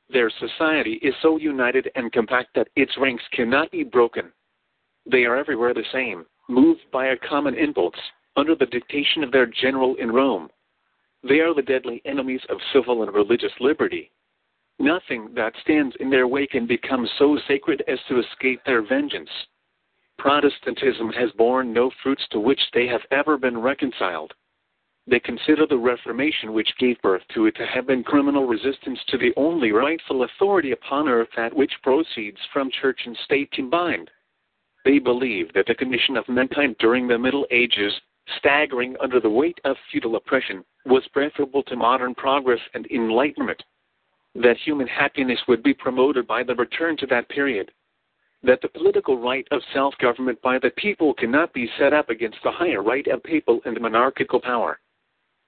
Their 0.10 0.30
society 0.30 1.00
is 1.02 1.16
so 1.22 1.38
united 1.38 1.90
and 1.96 2.12
compact 2.12 2.50
that 2.56 2.70
its 2.76 2.98
ranks 2.98 3.24
cannot 3.32 3.72
be 3.72 3.84
broken. 3.84 4.32
They 5.10 5.26
are 5.26 5.38
everywhere 5.38 5.74
the 5.74 5.86
same, 5.92 6.26
moved 6.48 6.82
by 6.92 7.08
a 7.08 7.18
common 7.18 7.56
impulse, 7.56 8.00
under 8.36 8.56
the 8.56 8.66
dictation 8.68 9.24
of 9.24 9.32
their 9.32 9.48
general 9.48 9.96
in 9.96 10.12
Rome, 10.12 10.50
they 11.24 11.40
are 11.40 11.54
the 11.54 11.62
deadly 11.62 12.02
enemies 12.06 12.42
of 12.50 12.58
civil 12.74 13.04
and 13.04 13.14
religious 13.14 13.52
liberty. 13.60 14.12
Nothing 14.80 15.34
that 15.34 15.54
stands 15.62 15.96
in 16.00 16.10
their 16.10 16.28
way 16.28 16.48
can 16.48 16.66
become 16.66 17.08
so 17.18 17.38
sacred 17.48 17.84
as 17.88 18.00
to 18.08 18.20
escape 18.20 18.62
their 18.64 18.82
vengeance. 18.82 19.30
Protestantism 20.18 21.12
has 21.12 21.32
borne 21.32 21.74
no 21.74 21.92
fruits 22.02 22.26
to 22.32 22.40
which 22.40 22.62
they 22.74 22.88
have 22.88 23.02
ever 23.12 23.38
been 23.38 23.58
reconciled. 23.58 24.34
They 25.08 25.20
consider 25.20 25.66
the 25.66 25.78
Reformation 25.78 26.54
which 26.54 26.78
gave 26.78 27.02
birth 27.02 27.24
to 27.34 27.48
it 27.48 27.56
to 27.56 27.66
have 27.66 27.88
been 27.88 28.04
criminal 28.04 28.46
resistance 28.46 29.00
to 29.08 29.18
the 29.18 29.34
only 29.36 29.72
rightful 29.72 30.24
authority 30.24 30.72
upon 30.72 31.10
earth 31.10 31.30
that 31.36 31.54
which 31.54 31.82
proceeds 31.82 32.38
from 32.54 32.70
church 32.70 33.02
and 33.06 33.18
state 33.26 33.52
combined. 33.52 34.12
They 34.86 35.00
believe 35.00 35.52
that 35.54 35.66
the 35.66 35.76
condition 35.76 36.16
of 36.16 36.30
mankind 36.30 36.78
during 36.80 37.08
the 37.08 37.18
Middle 37.18 37.48
Ages, 37.50 37.94
staggering 38.38 38.96
under 39.02 39.20
the 39.20 39.30
weight 39.30 39.60
of 39.66 39.76
feudal 39.92 40.16
oppression, 40.16 40.64
was 40.86 41.08
preferable 41.14 41.64
to 41.64 41.76
modern 41.76 42.16
progress 42.16 42.60
and 42.74 42.86
enlightenment, 42.92 43.62
that 44.36 44.58
human 44.58 44.88
happiness 44.88 45.40
would 45.48 45.64
be 45.64 45.74
promoted 45.74 46.28
by 46.28 46.44
the 46.44 46.56
return 46.56 46.96
to 46.98 47.08
that 47.08 47.28
period. 47.30 47.72
that 48.42 48.62
the 48.62 48.70
political 48.70 49.20
right 49.20 49.48
of 49.52 49.62
self-government 49.74 50.42
by 50.42 50.58
the 50.60 50.70
people 50.78 51.14
cannot 51.14 51.52
be 51.54 51.70
set 51.78 51.94
up 51.94 52.10
against 52.10 52.38
the 52.44 52.52
higher 52.52 52.82
right 52.82 53.08
of 53.08 53.22
papal 53.24 53.60
and 53.66 53.80
monarchical 53.82 54.40
power, 54.40 54.80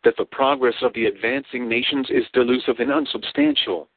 that 0.04 0.16
the 0.18 0.26
progress 0.26 0.76
of 0.82 0.94
the 0.94 1.06
advancing 1.06 1.70
nations 1.70 2.08
is 2.10 2.26
delusive 2.34 2.80
and 2.80 2.92
unsubstantial, 2.92 3.88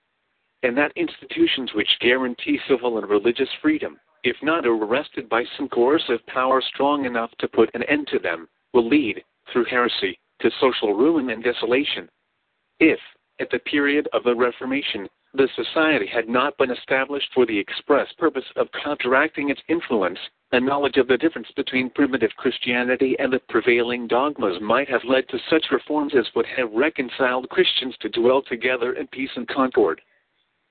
and 0.62 0.76
that 0.76 0.92
institutions 0.96 1.74
which 1.74 1.98
guarantee 2.00 2.58
civil 2.68 2.98
and 2.98 3.08
religious 3.08 3.48
freedom, 3.60 3.98
if 4.22 4.36
not 4.42 4.64
arrested 4.66 5.28
by 5.28 5.44
some 5.56 5.68
coercive 5.68 6.24
power 6.26 6.62
strong 6.62 7.04
enough 7.04 7.30
to 7.38 7.48
put 7.48 7.70
an 7.74 7.82
end 7.84 8.06
to 8.06 8.18
them, 8.18 8.48
will 8.74 8.86
lead, 8.86 9.24
through 9.50 9.64
heresy, 9.64 10.18
to 10.40 10.50
social 10.60 10.92
ruin 10.92 11.30
and 11.30 11.42
desolation. 11.42 12.08
If, 12.80 12.98
at 13.40 13.48
the 13.50 13.60
period 13.60 14.08
of 14.12 14.24
the 14.24 14.34
Reformation, 14.34 15.08
the 15.32 15.48
society 15.56 16.06
had 16.06 16.28
not 16.28 16.56
been 16.58 16.70
established 16.70 17.28
for 17.34 17.46
the 17.46 17.58
express 17.58 18.06
purpose 18.18 18.44
of 18.56 18.68
counteracting 18.84 19.50
its 19.50 19.60
influence, 19.68 20.18
a 20.52 20.60
knowledge 20.60 20.96
of 20.96 21.08
the 21.08 21.16
difference 21.16 21.48
between 21.56 21.90
primitive 21.90 22.30
Christianity 22.36 23.16
and 23.18 23.32
the 23.32 23.40
prevailing 23.48 24.06
dogmas 24.06 24.60
might 24.60 24.88
have 24.88 25.02
led 25.04 25.28
to 25.28 25.38
such 25.50 25.66
reforms 25.72 26.14
as 26.16 26.26
would 26.36 26.46
have 26.46 26.70
reconciled 26.72 27.48
Christians 27.48 27.96
to 28.00 28.08
dwell 28.08 28.42
together 28.42 28.92
in 28.92 29.08
peace 29.08 29.30
and 29.34 29.48
concord. 29.48 30.00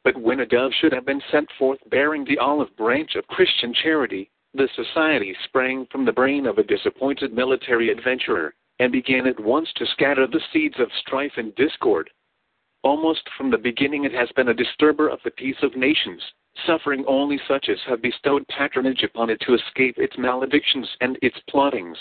But 0.06 0.18
when 0.18 0.42
a 0.42 0.46
dove 0.46 0.72
should 0.80 0.94
have 0.94 1.06
been 1.06 1.22
sent 1.32 1.50
forth 1.58 1.80
bearing 1.90 2.24
the 2.24 2.38
olive 2.38 2.76
branch 2.78 3.16
of 3.16 3.28
Christian 3.28 3.74
charity, 3.74 4.30
the 4.54 4.70
society 4.76 5.36
sprang 5.46 5.88
from 5.92 6.06
the 6.06 6.12
brain 6.12 6.46
of 6.46 6.58
a 6.58 6.64
disappointed 6.64 7.34
military 7.34 7.90
adventurer, 7.90 8.54
and 8.80 8.92
began 8.92 9.26
at 9.26 9.40
once 9.40 9.72
to 9.74 9.86
scatter 9.88 10.28
the 10.28 10.42
seeds 10.52 10.76
of 10.80 10.92
strife 11.00 11.34
and 11.38 11.56
discord. 11.56 12.10
Almost 12.84 13.28
from 13.38 13.50
the 13.50 13.58
beginning, 13.58 14.04
it 14.04 14.14
has 14.14 14.30
been 14.36 14.50
a 14.50 14.54
disturber 14.54 15.08
of 15.08 15.20
the 15.24 15.32
peace 15.32 15.62
of 15.64 15.76
nations, 15.76 16.22
suffering 16.68 17.04
only 17.08 17.40
such 17.48 17.70
as 17.70 17.80
have 17.88 18.02
bestowed 18.02 18.48
patronage 18.48 19.04
upon 19.04 19.30
it 19.30 19.40
to 19.42 19.56
escape 19.56 19.98
its 19.98 20.18
maledictions 20.18 20.88
and 21.02 21.18
its 21.22 21.38
plottings. 21.50 21.98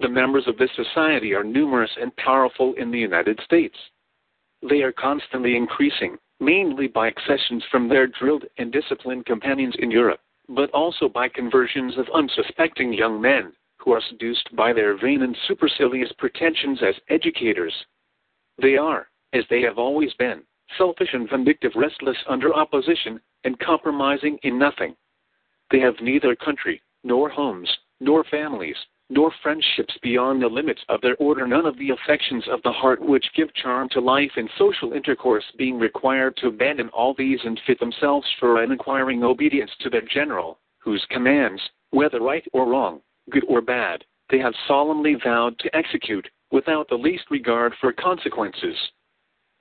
The 0.00 0.08
members 0.08 0.46
of 0.46 0.56
this 0.56 0.70
society 0.76 1.34
are 1.34 1.44
numerous 1.44 1.90
and 2.00 2.14
powerful 2.16 2.74
in 2.74 2.90
the 2.90 2.98
United 2.98 3.40
States. 3.44 3.76
They 4.62 4.82
are 4.82 4.92
constantly 4.92 5.56
increasing, 5.56 6.16
mainly 6.40 6.86
by 6.86 7.08
accessions 7.08 7.64
from 7.70 7.88
their 7.88 8.06
drilled 8.06 8.44
and 8.58 8.72
disciplined 8.72 9.26
companions 9.26 9.74
in 9.80 9.90
Europe, 9.90 10.20
but 10.48 10.70
also 10.70 11.08
by 11.08 11.28
conversions 11.28 11.96
of 11.98 12.06
unsuspecting 12.14 12.92
young 12.92 13.20
men 13.20 13.52
who 13.78 13.92
are 13.92 14.02
seduced 14.08 14.54
by 14.56 14.72
their 14.72 14.96
vain 14.96 15.22
and 15.22 15.36
supercilious 15.46 16.10
pretensions 16.18 16.80
as 16.82 16.94
educators. 17.08 17.74
They 18.60 18.76
are, 18.76 19.08
as 19.32 19.44
they 19.50 19.60
have 19.62 19.78
always 19.78 20.12
been, 20.14 20.42
selfish 20.76 21.10
and 21.12 21.28
vindictive, 21.28 21.72
restless 21.76 22.16
under 22.28 22.54
opposition, 22.54 23.20
and 23.44 23.58
compromising 23.60 24.38
in 24.42 24.58
nothing. 24.58 24.96
They 25.70 25.80
have 25.80 25.94
neither 26.00 26.34
country, 26.34 26.82
nor 27.04 27.28
homes, 27.28 27.70
nor 28.00 28.24
families, 28.24 28.76
nor 29.10 29.32
friendships 29.42 29.96
beyond 30.02 30.42
the 30.42 30.46
limits 30.46 30.82
of 30.88 31.00
their 31.00 31.16
order, 31.16 31.46
none 31.46 31.64
of 31.66 31.78
the 31.78 31.90
affections 31.90 32.44
of 32.48 32.62
the 32.62 32.72
heart 32.72 33.00
which 33.00 33.32
give 33.34 33.52
charm 33.54 33.88
to 33.88 34.00
life 34.00 34.32
and 34.36 34.50
social 34.58 34.92
intercourse 34.92 35.44
being 35.56 35.78
required 35.78 36.36
to 36.36 36.48
abandon 36.48 36.88
all 36.90 37.14
these 37.14 37.40
and 37.44 37.60
fit 37.66 37.80
themselves 37.80 38.26
for 38.38 38.62
an 38.62 38.70
inquiring 38.70 39.24
obedience 39.24 39.70
to 39.80 39.88
their 39.88 40.02
general, 40.02 40.58
whose 40.78 41.04
commands, 41.10 41.62
whether 41.90 42.20
right 42.20 42.46
or 42.52 42.66
wrong, 42.66 43.00
good 43.30 43.44
or 43.48 43.60
bad, 43.60 44.04
they 44.30 44.38
have 44.38 44.54
solemnly 44.66 45.14
vowed 45.24 45.58
to 45.58 45.74
execute, 45.74 46.28
without 46.50 46.88
the 46.88 46.94
least 46.94 47.24
regard 47.30 47.74
for 47.80 47.92
consequences. 47.92 48.76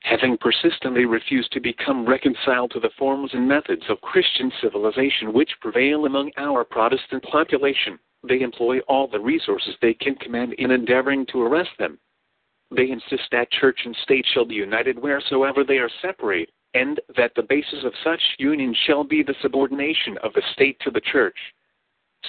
Having 0.02 0.38
persistently 0.38 1.06
refused 1.06 1.52
to 1.54 1.60
become 1.60 2.06
reconciled 2.06 2.72
to 2.72 2.80
the 2.80 2.92
forms 3.00 3.34
and 3.34 3.48
methods 3.48 3.84
of 3.90 4.00
Christian 4.02 4.52
civilization 4.62 5.34
which 5.34 5.60
prevail 5.62 6.06
among 6.06 6.32
our 6.38 6.64
Protestant 6.64 7.24
population, 7.24 7.98
they 8.28 8.42
employ 8.42 8.80
all 8.82 9.08
the 9.08 9.20
resources 9.20 9.76
they 9.82 9.94
can 9.94 10.16
command 10.16 10.54
in 10.54 10.72
endeavoring 10.72 11.26
to 11.28 11.42
arrest 11.42 11.72
them. 11.80 12.00
They 12.70 12.90
insist 12.90 13.24
that 13.32 13.52
church 13.52 13.80
and 13.86 13.96
state 14.04 14.26
shall 14.34 14.46
be 14.46 14.56
united 14.56 15.00
wheresoever 15.00 15.64
they 15.64 15.78
are 15.78 15.90
separate, 16.02 16.52
and 16.74 17.00
that 17.16 17.34
the 17.36 17.44
basis 17.44 17.84
of 17.84 17.94
such 18.04 18.22
union 18.38 18.74
shall 18.86 19.04
be 19.04 19.24
the 19.24 19.36
subordination 19.42 20.18
of 20.20 20.34
the 20.34 20.44
state 20.54 20.80
to 20.82 20.92
the 20.92 21.02
church. 21.02 21.38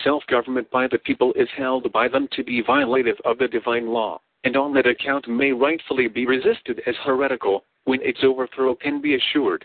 Self 0.04 0.24
government 0.28 0.70
by 0.70 0.86
the 0.86 0.98
people 0.98 1.32
is 1.32 1.48
held 1.56 1.90
by 1.92 2.06
them 2.06 2.28
to 2.32 2.44
be 2.44 2.62
violative 2.62 3.20
of 3.24 3.38
the 3.38 3.48
divine 3.48 3.88
law, 3.88 4.20
and 4.44 4.56
on 4.56 4.72
that 4.74 4.86
account 4.86 5.26
may 5.26 5.50
rightfully 5.50 6.06
be 6.06 6.26
resisted 6.26 6.80
as 6.86 6.94
heretical 7.04 7.64
when 7.84 8.00
its 8.02 8.22
overthrow 8.22 8.76
can 8.76 9.00
be 9.00 9.16
assured. 9.16 9.64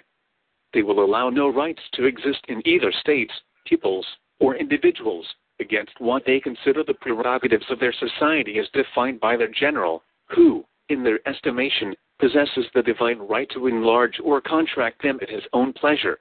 They 0.73 0.81
will 0.81 1.03
allow 1.03 1.29
no 1.29 1.49
rights 1.49 1.81
to 1.93 2.05
exist 2.05 2.43
in 2.47 2.67
either 2.67 2.91
states, 2.91 3.33
peoples, 3.65 4.07
or 4.39 4.55
individuals 4.55 5.27
against 5.59 5.99
what 5.99 6.23
they 6.25 6.39
consider 6.39 6.83
the 6.83 6.93
prerogatives 6.95 7.65
of 7.69 7.79
their 7.79 7.93
society 7.93 8.59
as 8.59 8.67
defined 8.73 9.19
by 9.19 9.37
their 9.37 9.51
general, 9.51 10.03
who, 10.29 10.65
in 10.89 11.03
their 11.03 11.19
estimation, 11.27 11.95
possesses 12.19 12.65
the 12.73 12.81
divine 12.81 13.19
right 13.19 13.49
to 13.51 13.67
enlarge 13.67 14.19
or 14.23 14.41
contract 14.41 15.01
them 15.01 15.19
at 15.21 15.29
his 15.29 15.43
own 15.53 15.73
pleasure. 15.73 16.19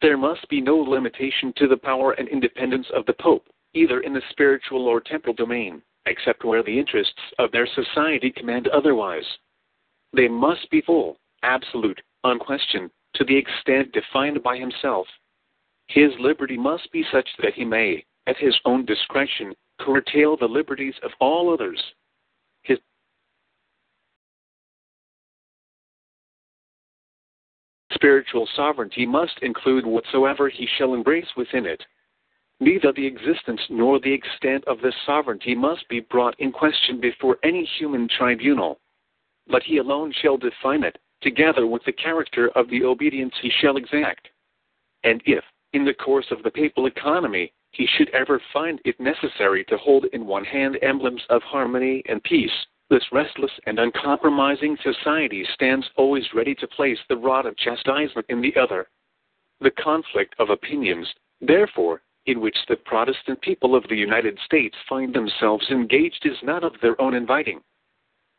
There 0.00 0.16
must 0.16 0.48
be 0.48 0.60
no 0.60 0.76
limitation 0.76 1.52
to 1.56 1.66
the 1.66 1.76
power 1.76 2.12
and 2.12 2.28
independence 2.28 2.86
of 2.94 3.06
the 3.06 3.14
Pope, 3.14 3.46
either 3.74 4.00
in 4.00 4.12
the 4.12 4.22
spiritual 4.30 4.86
or 4.86 5.00
temporal 5.00 5.34
domain, 5.34 5.82
except 6.06 6.44
where 6.44 6.62
the 6.62 6.78
interests 6.78 7.20
of 7.38 7.50
their 7.52 7.66
society 7.66 8.30
command 8.30 8.68
otherwise. 8.68 9.24
They 10.12 10.28
must 10.28 10.70
be 10.70 10.82
full, 10.82 11.18
absolute, 11.42 12.00
unquestioned, 12.22 12.90
to 13.14 13.24
the 13.24 13.36
extent 13.36 13.92
defined 13.92 14.42
by 14.42 14.58
himself. 14.58 15.06
His 15.88 16.12
liberty 16.18 16.56
must 16.56 16.90
be 16.92 17.04
such 17.12 17.28
that 17.42 17.54
he 17.54 17.64
may, 17.64 18.04
at 18.26 18.36
his 18.36 18.56
own 18.64 18.84
discretion, 18.84 19.54
curtail 19.78 20.36
the 20.36 20.46
liberties 20.46 20.94
of 21.02 21.10
all 21.20 21.52
others. 21.52 21.82
His 22.62 22.78
spiritual 27.92 28.48
sovereignty 28.54 29.06
must 29.06 29.38
include 29.42 29.86
whatsoever 29.86 30.48
he 30.48 30.66
shall 30.78 30.94
embrace 30.94 31.28
within 31.36 31.66
it. 31.66 31.82
Neither 32.60 32.92
the 32.92 33.06
existence 33.06 33.60
nor 33.68 33.98
the 33.98 34.12
extent 34.12 34.64
of 34.66 34.80
this 34.80 34.94
sovereignty 35.04 35.54
must 35.54 35.88
be 35.88 36.00
brought 36.00 36.38
in 36.38 36.52
question 36.52 37.00
before 37.00 37.38
any 37.42 37.68
human 37.78 38.08
tribunal, 38.08 38.78
but 39.48 39.62
he 39.62 39.78
alone 39.78 40.12
shall 40.22 40.36
define 40.36 40.84
it, 40.84 40.96
together 41.20 41.66
with 41.66 41.82
the 41.84 41.92
character 41.92 42.50
of 42.54 42.70
the 42.70 42.84
obedience 42.84 43.34
he 43.42 43.50
shall 43.60 43.76
exact. 43.76 44.28
And 45.02 45.20
if, 45.26 45.44
in 45.72 45.84
the 45.84 45.94
course 45.94 46.26
of 46.30 46.42
the 46.42 46.50
papal 46.50 46.86
economy, 46.86 47.52
he 47.74 47.86
should 47.86 48.10
ever 48.10 48.40
find 48.52 48.80
it 48.84 48.98
necessary 49.00 49.64
to 49.64 49.76
hold 49.76 50.06
in 50.12 50.26
one 50.26 50.44
hand 50.44 50.78
emblems 50.82 51.22
of 51.30 51.42
harmony 51.42 52.02
and 52.08 52.22
peace, 52.22 52.66
this 52.90 53.04
restless 53.12 53.50
and 53.66 53.78
uncompromising 53.78 54.76
society 54.82 55.44
stands 55.54 55.88
always 55.96 56.24
ready 56.34 56.54
to 56.54 56.68
place 56.68 56.98
the 57.08 57.16
rod 57.16 57.46
of 57.46 57.56
chastisement 57.56 58.26
in 58.28 58.40
the 58.40 58.54
other. 58.56 58.86
The 59.60 59.70
conflict 59.70 60.34
of 60.38 60.50
opinions, 60.50 61.08
therefore, 61.40 62.02
in 62.26 62.40
which 62.40 62.56
the 62.68 62.76
Protestant 62.76 63.40
people 63.40 63.74
of 63.74 63.86
the 63.88 63.96
United 63.96 64.38
States 64.44 64.76
find 64.88 65.14
themselves 65.14 65.66
engaged 65.70 66.24
is 66.24 66.36
not 66.42 66.64
of 66.64 66.74
their 66.80 67.00
own 67.00 67.14
inviting. 67.14 67.60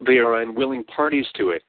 They 0.06 0.18
are 0.18 0.42
unwilling 0.42 0.84
parties 0.86 1.28
to 1.36 1.50
it, 1.50 1.64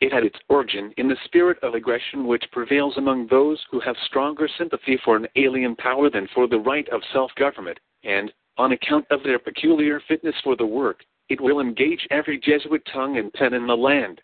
it 0.00 0.12
had 0.12 0.24
its 0.24 0.38
origin 0.48 0.92
in 0.96 1.08
the 1.08 1.16
spirit 1.24 1.58
of 1.62 1.74
aggression 1.74 2.26
which 2.26 2.50
prevails 2.52 2.96
among 2.96 3.26
those 3.26 3.62
who 3.70 3.80
have 3.80 3.96
stronger 4.06 4.48
sympathy 4.56 4.98
for 5.04 5.16
an 5.16 5.28
alien 5.36 5.76
power 5.76 6.08
than 6.08 6.26
for 6.34 6.46
the 6.46 6.58
right 6.58 6.88
of 6.88 7.02
self 7.12 7.30
government, 7.36 7.78
and, 8.02 8.32
on 8.56 8.72
account 8.72 9.04
of 9.10 9.22
their 9.22 9.38
peculiar 9.38 10.00
fitness 10.08 10.34
for 10.42 10.56
the 10.56 10.66
work, 10.66 11.04
it 11.28 11.40
will 11.40 11.60
engage 11.60 12.06
every 12.10 12.38
Jesuit 12.38 12.82
tongue 12.92 13.18
and 13.18 13.32
pen 13.32 13.54
in 13.54 13.66
the 13.66 13.76
land. 13.76 14.20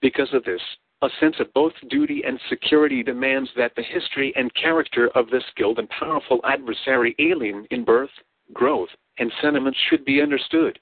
Because 0.00 0.32
of 0.32 0.44
this, 0.44 0.60
a 1.02 1.08
sense 1.20 1.36
of 1.38 1.52
both 1.54 1.72
duty 1.88 2.22
and 2.26 2.40
security 2.48 3.02
demands 3.02 3.50
that 3.56 3.74
the 3.76 3.82
history 3.82 4.32
and 4.36 4.52
character 4.54 5.08
of 5.14 5.30
this 5.30 5.44
skilled 5.50 5.78
and 5.78 5.88
powerful 5.88 6.40
adversary 6.44 7.14
alien 7.18 7.66
in 7.70 7.84
birth, 7.84 8.10
growth, 8.52 8.88
and 9.18 9.32
sentiments 9.40 9.78
should 9.88 10.04
be 10.04 10.20
understood 10.20 10.78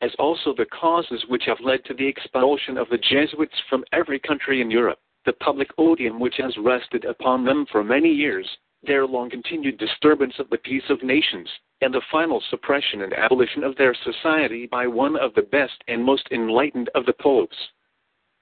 as 0.00 0.14
also 0.18 0.54
the 0.54 0.66
causes 0.66 1.24
which 1.28 1.44
have 1.46 1.60
led 1.60 1.84
to 1.84 1.94
the 1.94 2.06
expulsion 2.06 2.78
of 2.78 2.88
the 2.88 2.98
Jesuits 2.98 3.54
from 3.68 3.84
every 3.92 4.18
country 4.18 4.60
in 4.60 4.70
Europe, 4.70 5.00
the 5.26 5.32
public 5.34 5.68
odium 5.76 6.20
which 6.20 6.36
has 6.38 6.56
rested 6.58 7.04
upon 7.04 7.44
them 7.44 7.66
for 7.70 7.82
many 7.82 8.08
years, 8.08 8.48
their 8.82 9.06
long 9.06 9.28
continued 9.28 9.76
disturbance 9.76 10.34
of 10.38 10.48
the 10.50 10.58
peace 10.58 10.88
of 10.88 11.02
nations, 11.02 11.48
and 11.80 11.92
the 11.92 12.02
final 12.12 12.40
suppression 12.48 13.02
and 13.02 13.12
abolition 13.12 13.64
of 13.64 13.76
their 13.76 13.94
society 14.04 14.66
by 14.66 14.86
one 14.86 15.16
of 15.16 15.34
the 15.34 15.42
best 15.42 15.82
and 15.88 16.04
most 16.04 16.28
enlightened 16.30 16.88
of 16.94 17.04
the 17.06 17.12
popes. 17.14 17.56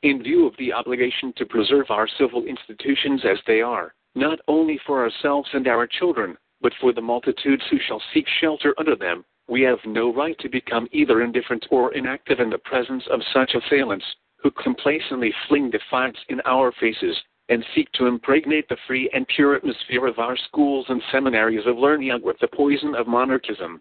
In 0.03 0.23
view 0.23 0.47
of 0.47 0.57
the 0.59 0.73
obligation 0.73 1.33
to 1.37 1.47
preserve 1.47 1.91
our 1.91 2.07
civil 2.19 2.45
institutions 2.45 3.23
as 3.25 3.39
they 3.47 3.63
are, 3.63 3.95
not 4.15 4.39
only 4.47 4.79
for 4.87 5.03
ourselves 5.03 5.49
and 5.55 5.67
our 5.67 5.87
children, 5.87 6.37
but 6.61 6.73
for 6.81 6.93
the 6.93 7.01
multitudes 7.01 7.63
who 7.71 7.79
shall 7.87 8.03
seek 8.13 8.27
shelter 8.41 8.75
under 8.79 8.95
them, 8.95 9.25
we 9.49 9.63
have 9.63 9.79
no 9.87 10.13
right 10.13 10.39
to 10.41 10.49
become 10.49 10.89
either 10.93 11.23
indifferent 11.23 11.67
or 11.71 11.95
inactive 11.95 12.41
in 12.41 12.51
the 12.51 12.59
presence 12.59 13.05
of 13.11 13.21
such 13.33 13.55
assailants, 13.55 14.05
who 14.39 14.51
complacently 14.51 15.33
fling 15.49 15.71
defiance 15.71 16.19
in 16.29 16.41
our 16.45 16.73
faces, 16.73 17.17
and 17.49 17.65
seek 17.75 17.91
to 17.93 18.07
impregnate 18.07 18.69
the 18.69 18.77
free 18.87 19.09
and 19.13 19.27
pure 19.29 19.55
atmosphere 19.55 20.07
of 20.07 20.19
our 20.19 20.37
schools 20.37 20.87
and 20.89 21.01
seminaries 21.13 21.67
of 21.67 21.79
learning 21.79 22.21
with 22.23 22.37
the 22.41 22.49
poison 22.49 22.95
of 22.97 23.07
monarchism. 23.07 23.81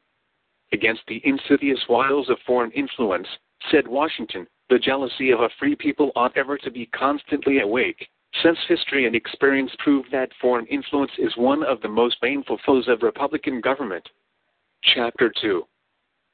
Against 0.72 1.02
the 1.08 1.22
insidious 1.24 1.80
wiles 1.90 2.30
of 2.30 2.38
foreign 2.46 2.72
influence, 2.72 3.28
said 3.72 3.88
Washington, 3.88 4.48
the 4.70 4.80
jealousy 4.80 5.32
of 5.32 5.40
a 5.40 5.50
free 5.60 5.76
people 5.76 6.12
ought 6.16 6.36
ever 6.38 6.58
to 6.60 6.72
be 6.72 6.88
constantly 6.88 7.60
awake, 7.60 8.08
since 8.44 8.58
history 8.68 9.06
and 9.08 9.16
experience 9.16 9.72
prove 9.80 10.06
that 10.12 10.32
foreign 10.42 10.66
influence 10.68 11.12
is 11.18 11.36
one 11.38 11.64
of 11.64 11.82
the 11.82 11.90
most 11.90 12.20
baneful 12.22 12.60
foes 12.66 12.88
of 12.88 13.02
Republican 13.02 13.62
government. 13.62 14.08
Chapter 14.94 15.34
2 15.42 15.66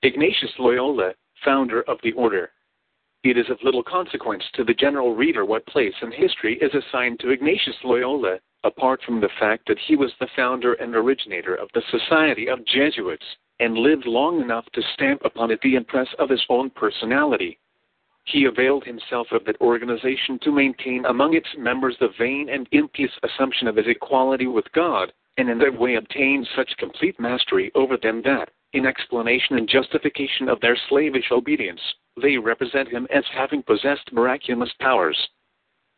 Ignatius 0.03 0.51
Loyola, 0.59 1.13
founder 1.45 1.83
of 1.83 1.99
the 2.03 2.11
order. 2.11 2.51
It 3.23 3.37
is 3.37 3.49
of 3.49 3.63
little 3.63 3.81
consequence 3.81 4.43
to 4.55 4.65
the 4.65 4.73
general 4.73 5.15
reader 5.15 5.45
what 5.45 5.65
place 5.67 5.93
in 6.01 6.11
history 6.11 6.57
is 6.59 6.73
assigned 6.73 7.21
to 7.21 7.29
Ignatius 7.29 7.77
Loyola, 7.83 8.39
apart 8.65 9.01
from 9.03 9.21
the 9.21 9.29
fact 9.39 9.67
that 9.67 9.79
he 9.79 9.95
was 9.95 10.11
the 10.19 10.27
founder 10.35 10.73
and 10.73 10.93
originator 10.93 11.55
of 11.55 11.69
the 11.73 11.81
Society 11.91 12.49
of 12.49 12.65
Jesuits, 12.65 13.25
and 13.61 13.77
lived 13.77 14.05
long 14.05 14.41
enough 14.41 14.65
to 14.73 14.81
stamp 14.95 15.21
upon 15.23 15.49
it 15.49 15.61
the 15.61 15.75
impress 15.75 16.09
of 16.19 16.29
his 16.29 16.43
own 16.49 16.71
personality. 16.71 17.57
He 18.25 18.45
availed 18.45 18.83
himself 18.83 19.31
of 19.31 19.45
that 19.45 19.61
organization 19.61 20.37
to 20.39 20.51
maintain 20.51 21.05
among 21.05 21.35
its 21.35 21.49
members 21.57 21.95
the 21.99 22.09
vain 22.19 22.49
and 22.49 22.67
impious 22.71 23.11
assumption 23.23 23.67
of 23.67 23.77
his 23.77 23.87
equality 23.87 24.47
with 24.47 24.69
God, 24.73 25.13
and 25.41 25.49
in 25.49 25.57
that 25.57 25.79
way 25.79 25.95
obtained 25.95 26.47
such 26.55 26.77
complete 26.77 27.19
mastery 27.19 27.71
over 27.73 27.97
them 27.97 28.21
that, 28.23 28.51
in 28.73 28.85
explanation 28.85 29.57
and 29.57 29.67
justification 29.67 30.47
of 30.47 30.61
their 30.61 30.77
slavish 30.87 31.31
obedience, 31.31 31.81
they 32.21 32.37
represent 32.37 32.87
him 32.87 33.07
as 33.11 33.23
having 33.33 33.63
possessed 33.63 34.13
miraculous 34.13 34.71
powers. 34.79 35.17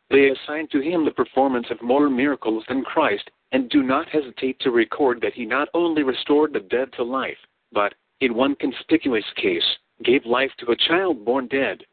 They 0.08 0.30
assign 0.30 0.68
to 0.68 0.80
him 0.80 1.04
the 1.04 1.10
performance 1.10 1.66
of 1.70 1.82
more 1.82 2.08
miracles 2.08 2.64
than 2.68 2.84
Christ, 2.84 3.30
and 3.52 3.68
do 3.68 3.82
not 3.82 4.08
hesitate 4.08 4.58
to 4.60 4.70
record 4.70 5.20
that 5.20 5.34
he 5.34 5.44
not 5.44 5.68
only 5.74 6.02
restored 6.02 6.54
the 6.54 6.60
dead 6.60 6.90
to 6.94 7.04
life, 7.04 7.36
but, 7.70 7.94
in 8.20 8.32
one 8.32 8.54
conspicuous 8.54 9.26
case, 9.36 9.76
gave 10.02 10.24
life 10.24 10.52
to 10.58 10.70
a 10.70 10.76
child 10.88 11.22
born 11.22 11.48
dead. 11.48 11.84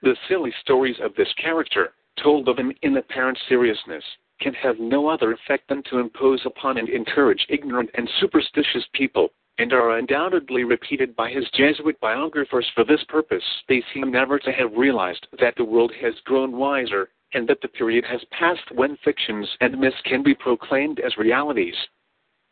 The 0.00 0.16
silly 0.26 0.54
stories 0.62 0.96
of 1.02 1.14
this 1.16 1.32
character, 1.34 1.92
told 2.22 2.48
of 2.48 2.58
him 2.58 2.72
in 2.80 2.96
apparent 2.96 3.38
seriousness, 3.46 4.04
can 4.40 4.54
have 4.54 4.78
no 4.78 5.08
other 5.08 5.32
effect 5.32 5.68
than 5.68 5.82
to 5.84 5.98
impose 5.98 6.40
upon 6.44 6.78
and 6.78 6.88
encourage 6.88 7.46
ignorant 7.48 7.90
and 7.94 8.08
superstitious 8.20 8.84
people, 8.92 9.30
and 9.58 9.72
are 9.72 9.98
undoubtedly 9.98 10.64
repeated 10.64 11.16
by 11.16 11.30
his 11.30 11.50
Jesuit 11.50 11.98
biographers 12.00 12.66
for 12.74 12.84
this 12.84 13.02
purpose. 13.08 13.42
They 13.68 13.82
seem 13.92 14.10
never 14.10 14.38
to 14.38 14.52
have 14.52 14.72
realized 14.76 15.26
that 15.40 15.54
the 15.56 15.64
world 15.64 15.92
has 16.00 16.14
grown 16.24 16.52
wiser, 16.52 17.10
and 17.34 17.48
that 17.48 17.60
the 17.60 17.68
period 17.68 18.04
has 18.04 18.24
passed 18.30 18.70
when 18.72 18.96
fictions 19.04 19.48
and 19.60 19.78
myths 19.78 20.00
can 20.04 20.22
be 20.22 20.34
proclaimed 20.34 21.00
as 21.00 21.16
realities. 21.16 21.76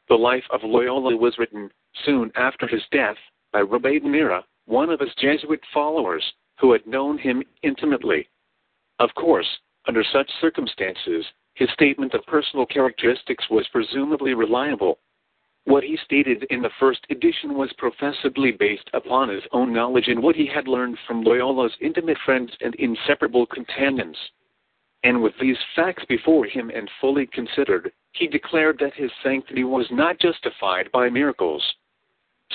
The 0.09 0.15
life 0.15 0.45
of 0.51 0.63
Loyola 0.63 1.17
was 1.17 1.39
written, 1.39 1.71
soon 2.05 2.31
after 2.37 2.67
his 2.67 2.83
death, 2.93 3.17
by 3.53 3.61
Ribadeneira, 3.61 4.45
one 4.67 4.91
of 4.91 5.01
his 5.01 5.15
Jesuit 5.19 5.61
followers, 5.73 6.25
who 6.61 6.73
had 6.73 6.87
known 6.87 7.19
him 7.19 7.43
intimately. 7.63 8.29
Of 8.99 9.15
course, 9.15 9.47
under 9.87 10.05
such 10.05 10.31
circumstances, 10.41 11.25
his 11.57 11.71
statement 11.73 12.15
of 12.15 12.25
personal 12.27 12.67
characteristics 12.67 13.45
was 13.51 13.67
presumably 13.69 14.35
reliable, 14.35 14.99
what 15.65 15.83
he 15.83 15.99
stated 16.05 16.45
in 16.51 16.63
the 16.63 16.71
first 16.79 17.01
edition 17.11 17.55
was 17.55 17.73
professedly 17.77 18.53
based 18.53 18.89
upon 18.93 19.31
his 19.31 19.43
own 19.51 19.73
knowledge 19.73 20.07
and 20.07 20.23
what 20.23 20.37
he 20.37 20.47
had 20.47 20.69
learned 20.69 20.97
from 21.07 21.25
Loyola's 21.25 21.77
intimate 21.81 22.19
friends 22.25 22.53
and 22.61 22.75
inseparable 22.77 23.47
companions. 23.47 24.17
And 25.03 25.21
with 25.23 25.33
these 25.41 25.57
facts 25.75 26.05
before 26.09 26.45
him 26.45 26.71
and 26.71 26.89
fully 27.01 27.27
considered, 27.27 27.91
he 28.13 28.29
declared 28.29 28.79
that 28.79 28.95
his 28.95 29.11
sanctity 29.25 29.65
was 29.65 29.87
not 29.91 30.21
justified 30.21 30.89
by 30.93 31.09
miracles. 31.09 31.65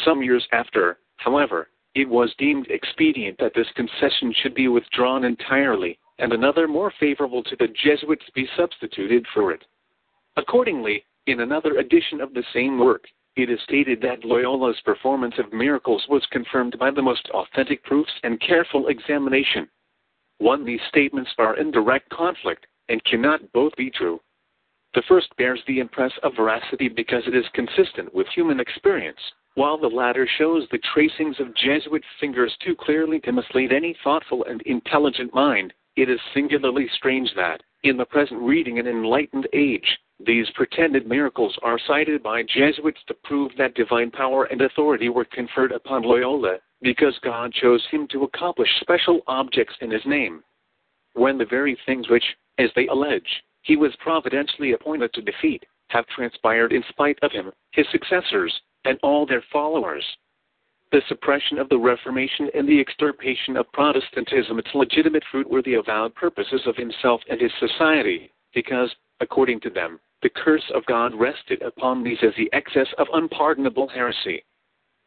Some 0.05 0.23
years 0.23 0.47
after, 0.53 0.99
however, 1.17 1.67
it 1.95 2.07
was 2.07 2.33
deemed 2.37 2.67
expedient 2.69 3.37
that 3.39 3.53
this 3.55 3.67
concession 3.75 4.33
should 4.41 4.55
be 4.55 4.69
withdrawn 4.69 5.25
entirely, 5.25 5.99
and 6.21 6.33
another 6.33 6.67
more 6.67 6.93
favorable 6.99 7.43
to 7.43 7.55
the 7.57 7.67
Jesuits 7.83 8.25
be 8.35 8.47
substituted 8.55 9.25
for 9.33 9.51
it. 9.51 9.65
Accordingly, 10.37 11.03
in 11.25 11.41
another 11.41 11.79
edition 11.79 12.21
of 12.21 12.33
the 12.33 12.43
same 12.53 12.77
work, 12.77 13.05
it 13.35 13.49
is 13.49 13.59
stated 13.63 14.01
that 14.01 14.23
Loyola's 14.23 14.79
performance 14.85 15.33
of 15.39 15.51
miracles 15.51 16.05
was 16.09 16.25
confirmed 16.31 16.77
by 16.77 16.91
the 16.91 17.01
most 17.01 17.27
authentic 17.33 17.83
proofs 17.83 18.11
and 18.23 18.39
careful 18.39 18.87
examination. 18.87 19.67
One, 20.37 20.63
these 20.63 20.79
statements 20.89 21.31
are 21.39 21.57
in 21.57 21.71
direct 21.71 22.09
conflict 22.09 22.67
and 22.87 23.03
cannot 23.03 23.51
both 23.51 23.75
be 23.75 23.89
true. 23.89 24.19
The 24.93 25.03
first 25.07 25.35
bears 25.37 25.61
the 25.65 25.79
impress 25.79 26.11
of 26.21 26.35
veracity 26.35 26.87
because 26.87 27.23
it 27.25 27.35
is 27.35 27.45
consistent 27.53 28.13
with 28.13 28.27
human 28.27 28.59
experience, 28.59 29.19
while 29.55 29.77
the 29.77 29.87
latter 29.87 30.27
shows 30.37 30.67
the 30.69 30.81
tracings 30.93 31.39
of 31.39 31.55
Jesuit 31.55 32.03
fingers 32.19 32.55
too 32.63 32.75
clearly 32.75 33.19
to 33.21 33.31
mislead 33.31 33.71
any 33.71 33.95
thoughtful 34.03 34.45
and 34.45 34.61
intelligent 34.63 35.33
mind. 35.33 35.73
It 35.95 36.09
is 36.09 36.19
singularly 36.33 36.87
strange 36.95 37.33
that, 37.35 37.61
in 37.83 37.97
the 37.97 38.05
present 38.05 38.41
reading 38.41 38.79
and 38.79 38.87
enlightened 38.87 39.47
age, 39.53 39.97
these 40.19 40.49
pretended 40.51 41.07
miracles 41.07 41.57
are 41.63 41.79
cited 41.79 42.21
by 42.23 42.43
Jesuits 42.43 43.01
to 43.07 43.13
prove 43.23 43.51
that 43.57 43.73
divine 43.73 44.11
power 44.11 44.45
and 44.45 44.61
authority 44.61 45.09
were 45.09 45.25
conferred 45.25 45.71
upon 45.71 46.03
Loyola 46.03 46.59
because 46.81 47.17
God 47.19 47.51
chose 47.53 47.85
him 47.89 48.07
to 48.09 48.23
accomplish 48.23 48.69
special 48.79 49.21
objects 49.27 49.75
in 49.81 49.91
his 49.91 50.05
name. 50.05 50.43
When 51.13 51.37
the 51.37 51.45
very 51.45 51.77
things 51.85 52.07
which, 52.07 52.23
as 52.57 52.69
they 52.75 52.87
allege, 52.87 53.43
he 53.63 53.75
was 53.75 53.95
providentially 53.97 54.71
appointed 54.73 55.13
to 55.13 55.21
defeat, 55.21 55.65
have 55.89 56.07
transpired 56.07 56.71
in 56.71 56.83
spite 56.89 57.19
of 57.21 57.31
him, 57.31 57.51
his 57.71 57.85
successors, 57.91 58.53
and 58.85 58.97
all 59.03 59.25
their 59.25 59.43
followers. 59.51 60.05
The 60.91 61.01
suppression 61.07 61.57
of 61.57 61.69
the 61.69 61.79
Reformation 61.79 62.49
and 62.53 62.67
the 62.67 62.81
extirpation 62.81 63.55
of 63.55 63.71
Protestantism, 63.71 64.59
its 64.59 64.75
legitimate 64.75 65.23
fruit, 65.31 65.49
were 65.49 65.61
the 65.61 65.75
avowed 65.75 66.13
purposes 66.15 66.67
of 66.67 66.75
himself 66.75 67.21
and 67.29 67.39
his 67.39 67.53
society, 67.59 68.29
because, 68.53 68.93
according 69.21 69.61
to 69.61 69.69
them, 69.69 70.01
the 70.21 70.29
curse 70.29 70.69
of 70.73 70.85
God 70.87 71.15
rested 71.15 71.61
upon 71.61 72.03
these 72.03 72.21
as 72.21 72.35
the 72.35 72.49
excess 72.51 72.87
of 72.97 73.07
unpardonable 73.13 73.87
heresy. 73.87 74.43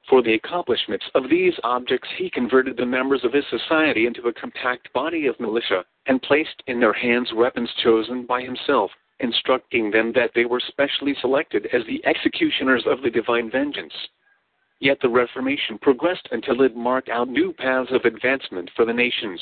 For 0.08 0.22
the 0.22 0.32
accomplishments 0.32 1.04
of 1.14 1.28
these 1.28 1.54
objects, 1.64 2.08
he 2.16 2.30
converted 2.30 2.78
the 2.78 2.86
members 2.86 3.22
of 3.22 3.34
his 3.34 3.44
society 3.50 4.06
into 4.06 4.28
a 4.28 4.32
compact 4.32 4.90
body 4.94 5.26
of 5.26 5.38
militia, 5.38 5.84
and 6.06 6.22
placed 6.22 6.62
in 6.66 6.80
their 6.80 6.94
hands 6.94 7.32
weapons 7.34 7.70
chosen 7.82 8.24
by 8.24 8.40
himself, 8.40 8.90
instructing 9.20 9.90
them 9.90 10.12
that 10.12 10.32
they 10.34 10.46
were 10.46 10.60
specially 10.60 11.14
selected 11.20 11.66
as 11.74 11.84
the 11.84 12.04
executioners 12.06 12.86
of 12.86 13.02
the 13.02 13.10
divine 13.10 13.50
vengeance. 13.50 13.94
Yet 14.80 14.98
the 15.00 15.08
Reformation 15.08 15.78
progressed 15.78 16.28
until 16.32 16.62
it 16.62 16.76
marked 16.76 17.08
out 17.08 17.28
new 17.28 17.52
paths 17.52 17.92
of 17.92 18.04
advancement 18.04 18.70
for 18.74 18.84
the 18.84 18.92
nations 18.92 19.40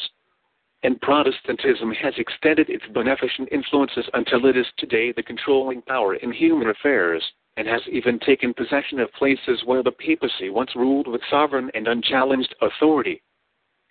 and 0.83 1.01
Protestantism 1.01 1.93
has 1.93 2.15
extended 2.17 2.69
its 2.69 2.85
beneficent 2.93 3.49
influences 3.53 4.09
until 4.15 4.47
it 4.47 4.57
is 4.57 4.67
today 4.79 5.13
the 5.13 5.23
controlling 5.23 5.81
power 5.83 6.17
in 6.17 6.33
human 6.33 6.69
affairs, 6.69 7.23
and 7.57 7.69
has 7.69 7.83
even 7.91 8.19
taken 8.19 8.55
possession 8.55 8.99
of 8.99 9.13
places 9.13 9.63
where 9.65 9.83
the 9.83 9.93
papacy 9.93 10.51
once 10.51 10.75
ruled 10.75 11.07
with 11.07 11.21
sovereign 11.31 11.71
and 11.75 11.87
unchallenged 11.87 12.55
authority. 12.63 13.23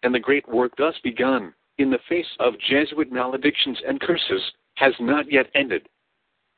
And 0.04 0.14
the 0.14 0.20
great 0.20 0.48
work 0.50 0.74
thus 0.78 0.96
begun, 1.04 1.54
in 1.78 1.90
the 1.90 2.00
face 2.10 2.28
of 2.40 2.60
Jesuit 2.60 3.12
maledictions 3.12 3.78
and 3.88 4.02
curses, 4.02 4.42
has 4.76 4.94
not 5.00 5.32
yet 5.32 5.48
ended. 5.56 5.88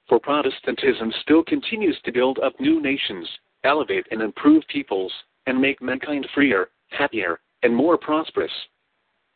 For 0.08 0.20
Protestantism 0.20 1.14
still 1.22 1.44
continues 1.44 2.00
to 2.06 2.12
build 2.12 2.40
up 2.40 2.60
new 2.60 2.82
nations, 2.82 3.30
elevate 3.64 4.08
and 4.12 4.22
improve 4.22 4.64
peoples, 4.68 5.12
and 5.46 5.60
make 5.60 5.82
mankind 5.82 6.28
freer, 6.34 6.70
happier, 6.90 7.40
and 7.64 7.76
more 7.76 7.98
prosperous. 7.98 8.52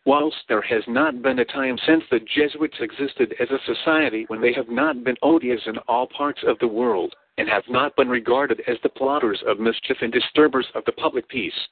Whilst 0.06 0.38
there 0.48 0.62
has 0.62 0.84
not 0.88 1.22
been 1.22 1.40
a 1.40 1.46
time 1.46 1.78
since 1.86 2.04
the 2.10 2.20
Jesuits 2.20 2.78
existed 2.80 3.36
as 3.40 3.50
a 3.52 3.60
society 3.66 4.26
when 4.30 4.40
they 4.40 4.54
have 4.54 4.70
not 4.70 5.04
been 5.04 5.18
odious 5.22 5.62
in 5.66 5.78
all 5.80 6.08
parts 6.08 6.40
of 6.48 6.58
the 6.60 6.68
world, 6.68 7.14
and 7.38 7.50
have 7.50 7.64
not 7.70 7.96
been 7.96 8.10
regarded 8.10 8.62
as 8.68 8.78
the 8.82 8.90
plotters 8.90 9.42
of 9.46 9.60
mischief 9.60 9.98
and 10.02 10.12
disturbers 10.12 10.66
of 10.76 10.86
the 10.86 10.92
public 10.94 11.28
peace. 11.28 11.68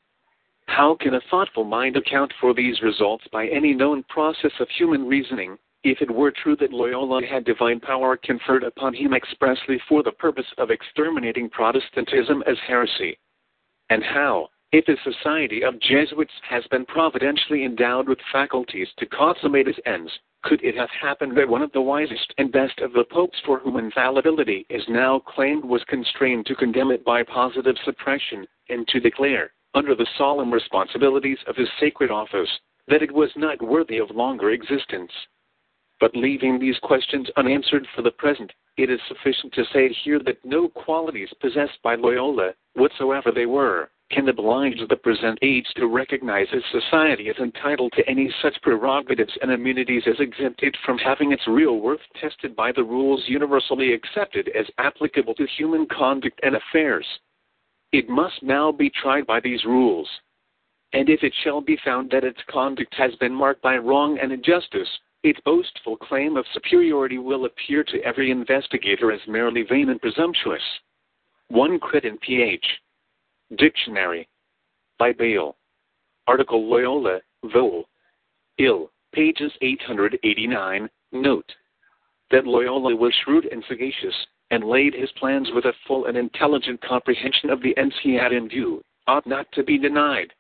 How 0.68 0.96
can 0.96 1.14
a 1.14 1.22
thoughtful 1.30 1.64
mind 1.64 1.96
account 1.96 2.34
for 2.42 2.54
these 2.54 2.82
results 2.82 3.24
by 3.32 3.48
any 3.48 3.74
known 3.74 4.04
process 4.10 4.52
of 4.60 4.68
human 4.70 5.08
reasoning, 5.08 5.58
if 5.86 6.02
it 6.02 6.10
were 6.10 6.32
true 6.32 6.56
that 6.56 6.74
Loyola 6.74 7.24
had 7.24 7.46
divine 7.46 7.80
power 7.80 8.18
conferred 8.18 8.64
upon 8.64 8.96
him 8.96 9.14
expressly 9.14 9.80
for 9.88 10.02
the 10.02 10.12
purpose 10.12 10.52
of 10.58 10.72
exterminating 10.72 11.48
Protestantism 11.48 12.44
as 12.48 12.58
heresy? 12.68 13.20
And 13.92 14.04
how, 14.04 14.50
if 14.72 14.88
a 14.88 14.98
society 15.04 15.64
of 15.64 15.80
Jesuits 15.80 16.34
has 16.50 16.64
been 16.72 16.86
providentially 16.86 17.66
endowed 17.66 18.10
with 18.10 18.18
faculties 18.32 18.88
to 18.98 19.06
consummate 19.06 19.68
its 19.68 19.78
ends, 19.86 20.12
could 20.44 20.64
it 20.64 20.76
have 20.76 20.90
happened 20.90 21.38
that 21.38 21.48
one 21.48 21.62
of 21.62 21.72
the 21.72 21.82
wisest 21.82 22.34
and 22.40 22.52
best 22.52 22.80
of 22.80 22.92
the 22.94 23.06
popes 23.12 23.38
for 23.46 23.60
whom 23.60 23.78
infallibility 23.78 24.66
is 24.72 24.84
now 24.90 25.20
claimed 25.20 25.64
was 25.64 25.84
constrained 25.84 26.48
to 26.48 26.56
condemn 26.56 26.90
it 26.90 27.06
by 27.06 27.22
positive 27.22 27.76
suppression, 27.86 28.48
and 28.70 28.88
to 28.88 29.00
declare, 29.00 29.52
under 29.76 29.94
the 29.94 30.08
solemn 30.18 30.52
responsibilities 30.52 31.40
of 31.46 31.56
his 31.56 31.70
sacred 31.80 32.10
office, 32.10 32.50
that 32.88 33.04
it 33.04 33.12
was 33.12 33.30
not 33.36 33.62
worthy 33.62 34.00
of 34.00 34.10
longer 34.10 34.50
existence? 34.50 35.12
But 36.06 36.16
leaving 36.16 36.60
these 36.60 36.78
questions 36.84 37.32
unanswered 37.36 37.88
for 37.96 38.04
the 38.04 38.12
present, 38.12 38.54
it 38.78 38.92
is 38.92 39.00
sufficient 39.08 39.52
to 39.54 39.66
say 39.74 39.90
here 40.04 40.20
that 40.20 40.46
no 40.46 40.70
qualities 40.70 41.34
possessed 41.42 41.82
by 41.82 41.96
Loyola, 41.96 42.54
whatsoever 42.76 43.32
they 43.32 43.48
were, 43.48 43.90
can 44.12 44.30
oblige 44.30 44.88
the 44.88 44.98
present 44.98 45.40
age 45.42 45.66
to 45.78 45.88
recognize 45.88 46.46
a 46.54 46.62
society 46.72 47.28
as 47.30 47.38
entitled 47.38 47.92
to 47.94 48.08
any 48.08 48.32
such 48.40 48.62
prerogatives 48.62 49.36
and 49.42 49.50
immunities 49.52 50.04
as 50.06 50.20
exempt 50.20 50.62
it 50.62 50.78
from 50.86 51.00
having 51.00 51.32
its 51.32 51.48
real 51.48 51.80
worth 51.80 52.02
tested 52.22 52.56
by 52.56 52.72
the 52.72 52.84
rules 52.84 53.24
universally 53.28 53.92
accepted 53.92 54.50
as 54.50 54.68
applicable 54.78 55.34
to 55.34 55.48
human 55.58 55.88
conduct 55.88 56.40
and 56.44 56.56
affairs. 56.56 57.08
It 57.92 58.08
must 58.10 58.44
now 58.44 58.72
be 58.72 58.92
tried 58.92 59.26
by 59.26 59.40
these 59.40 59.66
rules. 59.66 60.08
And 60.94 61.10
if 61.10 61.24
it 61.24 61.34
shall 61.44 61.62
be 61.62 61.80
found 61.84 62.12
that 62.12 62.24
its 62.24 62.44
conduct 62.48 62.94
has 62.94 63.16
been 63.16 63.34
marked 63.34 63.64
by 63.64 63.78
wrong 63.78 64.20
and 64.22 64.32
injustice, 64.32 65.00
its 65.26 65.40
boastful 65.44 65.98
claim 65.98 66.38
of 66.38 66.46
superiority 66.54 67.18
will 67.18 67.46
appear 67.46 67.84
to 67.84 68.00
every 68.04 68.30
investigator 68.30 69.12
as 69.12 69.20
merely 69.28 69.64
vain 69.64 69.90
and 69.90 70.00
presumptuous. 70.00 70.62
1 71.48 71.80
Crit 71.80 72.06
in 72.06 72.16
Ph. 72.20 72.64
Dictionary. 73.58 74.30
By 75.00 75.14
Bayle. 75.14 75.56
Article 76.28 76.70
Loyola, 76.70 77.22
Vol. 77.52 77.86
Ill, 78.60 78.92
pages 79.16 79.52
889. 79.62 80.88
Note 81.12 81.52
that 82.30 82.46
Loyola 82.46 82.96
was 82.96 83.14
shrewd 83.24 83.46
and 83.52 83.64
sagacious, 83.68 84.16
and 84.52 84.64
laid 84.64 84.94
his 84.94 85.12
plans 85.14 85.50
with 85.56 85.66
a 85.66 85.74
full 85.88 86.06
and 86.06 86.18
intelligent 86.18 86.80
comprehension 86.84 87.50
of 87.50 87.64
the 87.64 87.76
ends 87.78 87.96
he 88.04 88.14
had 88.14 88.32
in 88.32 88.48
view, 88.48 88.84
ought 89.08 89.26
not 89.26 89.52
to 89.54 89.64
be 89.64 89.80
denied. 89.80 90.32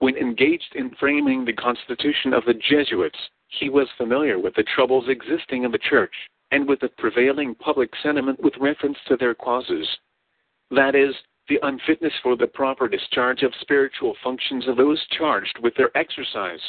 When 0.00 0.16
engaged 0.16 0.74
in 0.76 0.90
framing 0.98 1.44
the 1.44 1.52
constitution 1.52 2.32
of 2.32 2.46
the 2.46 2.54
Jesuits, 2.54 3.18
he 3.48 3.68
was 3.68 3.86
familiar 3.98 4.38
with 4.38 4.54
the 4.54 4.62
troubles 4.62 5.08
existing 5.08 5.64
in 5.64 5.72
the 5.72 5.78
Church, 5.78 6.14
and 6.50 6.66
with 6.66 6.80
the 6.80 6.88
prevailing 6.96 7.54
public 7.54 7.90
sentiment 8.02 8.40
with 8.42 8.56
reference 8.58 8.96
to 9.08 9.18
their 9.18 9.34
causes. 9.34 9.86
That 10.70 10.94
is, 10.94 11.14
the 11.50 11.58
unfitness 11.62 12.14
for 12.22 12.34
the 12.34 12.46
proper 12.46 12.88
discharge 12.88 13.42
of 13.42 13.52
spiritual 13.60 14.16
functions 14.24 14.66
of 14.68 14.78
those 14.78 15.06
charged 15.08 15.58
with 15.58 15.74
their 15.74 15.94
exercise. 15.94 16.62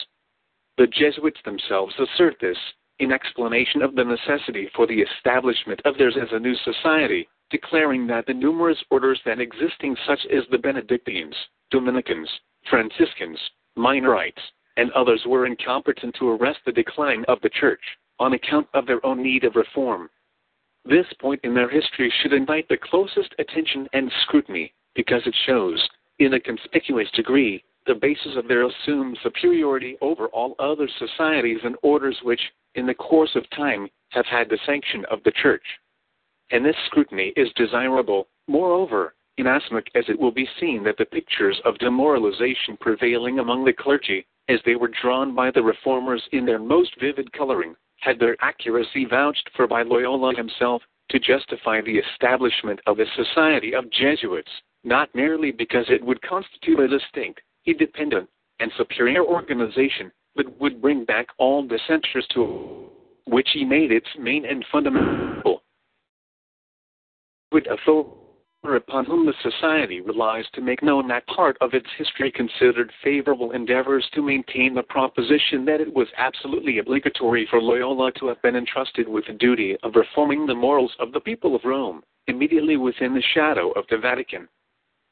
The 0.77 0.87
Jesuits 0.87 1.39
themselves 1.45 1.95
assert 1.99 2.35
this, 2.41 2.57
in 2.99 3.13
explanation 3.13 3.81
of 3.81 3.95
the 3.95 4.03
necessity 4.03 4.69
for 4.75 4.85
the 4.87 5.01
establishment 5.01 5.81
of 5.85 5.97
theirs 5.97 6.17
as 6.21 6.33
a 6.33 6.39
new 6.39 6.55
society, 6.55 7.29
declaring 7.49 8.07
that 8.07 8.25
the 8.25 8.33
numerous 8.33 8.83
orders 8.89 9.21
then 9.23 9.39
existing, 9.39 9.95
such 10.05 10.25
as 10.25 10.43
the 10.51 10.57
Benedictines, 10.57 11.35
Dominicans, 11.69 12.29
Franciscans, 12.69 13.39
Minorites, 13.75 14.41
and 14.77 14.91
others, 14.91 15.21
were 15.25 15.45
incompetent 15.45 16.15
to 16.15 16.29
arrest 16.29 16.59
the 16.65 16.71
decline 16.71 17.25
of 17.27 17.39
the 17.41 17.49
Church, 17.49 17.81
on 18.19 18.33
account 18.33 18.67
of 18.73 18.85
their 18.85 19.05
own 19.05 19.21
need 19.21 19.43
of 19.43 19.55
reform. 19.55 20.09
This 20.85 21.05
point 21.19 21.41
in 21.43 21.53
their 21.53 21.69
history 21.69 22.11
should 22.21 22.33
invite 22.33 22.67
the 22.67 22.77
closest 22.77 23.35
attention 23.39 23.87
and 23.93 24.11
scrutiny, 24.23 24.73
because 24.95 25.21
it 25.25 25.35
shows, 25.45 25.87
in 26.19 26.33
a 26.33 26.39
conspicuous 26.39 27.09
degree, 27.11 27.63
the 27.87 27.95
basis 27.95 28.35
of 28.35 28.47
their 28.47 28.65
assumed 28.67 29.17
superiority 29.23 29.97
over 30.01 30.27
all 30.27 30.55
other 30.59 30.87
societies 30.99 31.59
and 31.63 31.75
orders 31.81 32.17
which, 32.23 32.41
in 32.75 32.85
the 32.85 32.93
course 32.93 33.35
of 33.35 33.49
time, 33.49 33.89
have 34.09 34.25
had 34.25 34.49
the 34.49 34.59
sanction 34.65 35.03
of 35.09 35.23
the 35.23 35.31
Church. 35.31 35.63
And 36.51 36.65
this 36.65 36.75
scrutiny 36.85 37.33
is 37.35 37.49
desirable, 37.55 38.27
moreover, 38.47 39.13
inasmuch 39.41 39.87
as 39.95 40.05
it 40.07 40.19
will 40.19 40.31
be 40.31 40.47
seen 40.59 40.83
that 40.83 40.97
the 40.97 41.05
pictures 41.05 41.59
of 41.65 41.77
demoralization 41.79 42.77
prevailing 42.79 43.39
among 43.39 43.65
the 43.65 43.73
clergy, 43.73 44.25
as 44.47 44.59
they 44.65 44.75
were 44.75 44.91
drawn 45.01 45.35
by 45.35 45.51
the 45.51 45.61
reformers 45.61 46.23
in 46.31 46.45
their 46.45 46.59
most 46.59 46.91
vivid 46.99 47.31
coloring, 47.33 47.75
had 47.99 48.19
their 48.19 48.37
accuracy 48.41 49.05
vouched 49.05 49.49
for 49.55 49.67
by 49.67 49.81
Loyola 49.83 50.35
himself 50.35 50.81
to 51.09 51.19
justify 51.19 51.81
the 51.81 51.97
establishment 51.97 52.79
of 52.87 52.99
a 52.99 53.05
society 53.15 53.73
of 53.73 53.91
Jesuits, 53.91 54.49
not 54.83 55.13
merely 55.13 55.51
because 55.51 55.85
it 55.89 56.03
would 56.03 56.21
constitute 56.21 56.79
a 56.79 56.87
distinct, 56.87 57.41
independent, 57.65 58.29
and 58.59 58.71
superior 58.77 59.23
organization, 59.23 60.11
but 60.35 60.59
would 60.59 60.81
bring 60.81 61.03
back 61.03 61.27
all 61.37 61.67
dissenters 61.67 62.25
to 62.33 62.89
which 63.27 63.49
he 63.53 63.65
made 63.65 63.91
its 63.91 64.07
main 64.17 64.45
and 64.45 64.65
fundamental. 64.71 65.63
Authority 67.53 68.20
upon 68.63 69.05
whom 69.05 69.25
the 69.25 69.33
society 69.41 70.01
relies 70.01 70.45
to 70.53 70.61
make 70.61 70.83
known 70.83 71.07
that 71.07 71.25
part 71.27 71.57
of 71.61 71.73
its 71.73 71.87
history 71.97 72.31
considered 72.31 72.91
favorable 73.03 73.51
endeavors 73.51 74.07
to 74.13 74.21
maintain 74.21 74.75
the 74.75 74.83
proposition 74.83 75.65
that 75.65 75.81
it 75.81 75.91
was 75.93 76.07
absolutely 76.17 76.77
obligatory 76.77 77.47
for 77.49 77.59
Loyola 77.59 78.11
to 78.13 78.27
have 78.27 78.41
been 78.43 78.55
entrusted 78.55 79.07
with 79.09 79.25
the 79.25 79.33
duty 79.33 79.75
of 79.81 79.95
reforming 79.95 80.45
the 80.45 80.53
morals 80.53 80.95
of 80.99 81.11
the 81.11 81.19
people 81.19 81.55
of 81.55 81.65
Rome, 81.65 82.03
immediately 82.27 82.77
within 82.77 83.15
the 83.15 83.23
shadow 83.33 83.71
of 83.71 83.85
the 83.89 83.97
Vatican. 83.97 84.47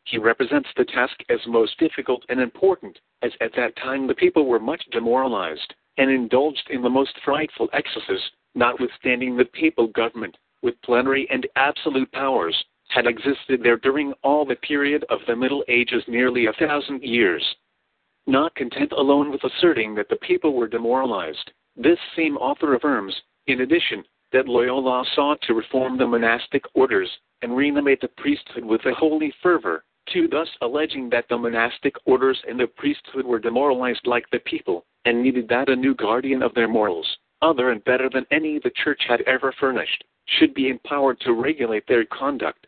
He 0.05 0.19
represents 0.19 0.69
the 0.77 0.85
task 0.85 1.17
as 1.29 1.39
most 1.47 1.77
difficult 1.79 2.23
and 2.29 2.39
important, 2.39 2.99
as 3.23 3.31
at 3.41 3.53
that 3.55 3.75
time 3.77 4.05
the 4.05 4.15
people 4.15 4.45
were 4.45 4.59
much 4.59 4.83
demoralized, 4.91 5.73
and 5.97 6.09
indulged 6.09 6.69
in 6.69 6.81
the 6.81 6.89
most 6.89 7.19
frightful 7.25 7.67
excesses, 7.73 8.21
notwithstanding 8.53 9.35
the 9.35 9.45
papal 9.45 9.87
government, 9.87 10.37
with 10.61 10.81
plenary 10.83 11.27
and 11.29 11.47
absolute 11.55 12.11
powers, 12.11 12.55
had 12.89 13.07
existed 13.07 13.61
there 13.63 13.77
during 13.77 14.13
all 14.23 14.45
the 14.45 14.55
period 14.55 15.05
of 15.09 15.19
the 15.27 15.35
Middle 15.35 15.63
Ages 15.67 16.03
nearly 16.07 16.47
a 16.47 16.53
thousand 16.53 17.01
years. 17.03 17.43
Not 18.27 18.53
content 18.55 18.91
alone 18.91 19.31
with 19.31 19.43
asserting 19.43 19.95
that 19.95 20.09
the 20.09 20.17
people 20.17 20.53
were 20.53 20.67
demoralized, 20.67 21.51
this 21.75 21.99
same 22.15 22.35
author 22.37 22.75
affirms, 22.75 23.15
in 23.47 23.61
addition, 23.61 24.03
that 24.31 24.47
Loyola 24.47 25.05
sought 25.15 25.41
to 25.43 25.53
reform 25.53 25.97
the 25.97 26.05
monastic 26.05 26.63
orders 26.73 27.09
and 27.41 27.55
reanimate 27.55 28.01
the 28.01 28.09
priesthood 28.09 28.65
with 28.65 28.85
a 28.85 28.93
holy 28.93 29.33
fervor, 29.41 29.83
to 30.13 30.27
thus 30.27 30.49
alleging 30.61 31.09
that 31.09 31.25
the 31.29 31.37
monastic 31.37 31.95
orders 32.05 32.39
and 32.47 32.59
the 32.59 32.67
priesthood 32.67 33.25
were 33.25 33.39
demoralized 33.39 34.05
like 34.05 34.29
the 34.31 34.39
people, 34.39 34.85
and 35.05 35.21
needed 35.21 35.47
that 35.47 35.69
a 35.69 35.75
new 35.75 35.95
guardian 35.95 36.43
of 36.43 36.53
their 36.53 36.67
morals, 36.67 37.07
other 37.41 37.69
and 37.71 37.83
better 37.85 38.09
than 38.09 38.25
any 38.31 38.59
the 38.59 38.71
church 38.83 39.01
had 39.07 39.21
ever 39.21 39.53
furnished, 39.59 40.03
should 40.25 40.53
be 40.53 40.69
empowered 40.69 41.19
to 41.21 41.33
regulate 41.33 41.87
their 41.87 42.05
conduct. 42.05 42.67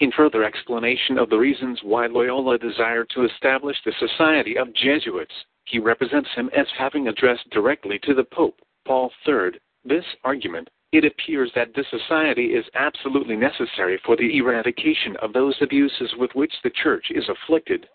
In 0.00 0.10
further 0.12 0.44
explanation 0.44 1.18
of 1.18 1.28
the 1.28 1.38
reasons 1.38 1.78
why 1.82 2.06
Loyola 2.06 2.56
desired 2.56 3.10
to 3.10 3.24
establish 3.24 3.76
the 3.84 3.92
Society 3.98 4.56
of 4.56 4.72
Jesuits, 4.72 5.34
he 5.64 5.78
represents 5.78 6.30
him 6.34 6.48
as 6.56 6.66
having 6.78 7.08
addressed 7.08 7.50
directly 7.50 7.98
to 8.04 8.14
the 8.14 8.24
Pope, 8.24 8.58
Paul 8.86 9.12
III, 9.28 9.60
this 9.84 10.04
argument. 10.24 10.70
It 10.92 11.04
appears 11.04 11.52
that 11.54 11.74
this 11.74 11.86
society 11.90 12.54
is 12.54 12.64
absolutely 12.74 13.36
necessary 13.36 13.98
for 13.98 14.16
the 14.16 14.38
eradication 14.38 15.16
of 15.18 15.34
those 15.34 15.54
abuses 15.60 16.14
with 16.16 16.34
which 16.34 16.54
the 16.64 16.70
Church 16.70 17.10
is 17.10 17.28
afflicted. 17.28 17.86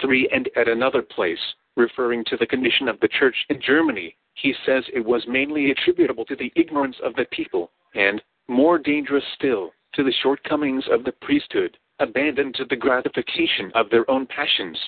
3. 0.00 0.30
And 0.32 0.48
at 0.56 0.66
another 0.66 1.02
place, 1.02 1.38
referring 1.76 2.24
to 2.24 2.38
the 2.38 2.46
condition 2.46 2.88
of 2.88 2.98
the 3.00 3.08
Church 3.08 3.36
in 3.50 3.60
Germany, 3.60 4.16
he 4.32 4.54
says 4.64 4.82
it 4.88 5.04
was 5.04 5.26
mainly 5.28 5.72
attributable 5.72 6.24
to 6.24 6.36
the 6.36 6.52
ignorance 6.56 6.96
of 7.02 7.14
the 7.16 7.26
people, 7.26 7.70
and, 7.94 8.22
more 8.48 8.78
dangerous 8.78 9.24
still, 9.34 9.72
to 9.98 10.04
the 10.04 10.12
shortcomings 10.22 10.84
of 10.92 11.02
the 11.02 11.10
priesthood, 11.10 11.76
abandoned 11.98 12.54
to 12.54 12.64
the 12.66 12.76
gratification 12.76 13.72
of 13.74 13.90
their 13.90 14.08
own 14.08 14.26
passions. 14.26 14.78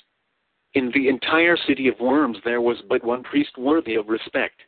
In 0.74 0.92
the 0.94 1.08
entire 1.08 1.56
city 1.56 1.88
of 1.88 1.98
Worms 1.98 2.38
there 2.44 2.60
was 2.60 2.80
but 2.88 3.02
one 3.02 3.24
priest 3.24 3.58
worthy 3.58 3.96
of 3.96 4.08
respect. 4.08 4.62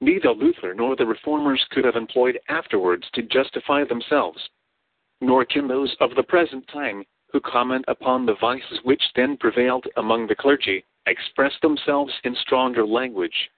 Neither 0.00 0.30
Luther 0.30 0.74
nor 0.74 0.96
the 0.96 1.06
reformers 1.06 1.64
could 1.70 1.84
have 1.84 1.94
employed 1.94 2.40
afterwards 2.48 3.04
to 3.14 3.22
justify 3.22 3.84
themselves. 3.84 4.40
Nor 5.20 5.44
can 5.44 5.68
those 5.68 5.94
of 6.00 6.16
the 6.16 6.24
present 6.24 6.66
time, 6.66 7.04
who 7.32 7.38
comment 7.38 7.84
upon 7.86 8.26
the 8.26 8.34
vices 8.40 8.80
which 8.82 9.02
then 9.14 9.36
prevailed 9.36 9.86
among 9.98 10.26
the 10.26 10.34
clergy, 10.34 10.84
express 11.06 11.52
themselves 11.62 12.12
in 12.24 12.34
stronger 12.40 12.84
language. 12.84 13.50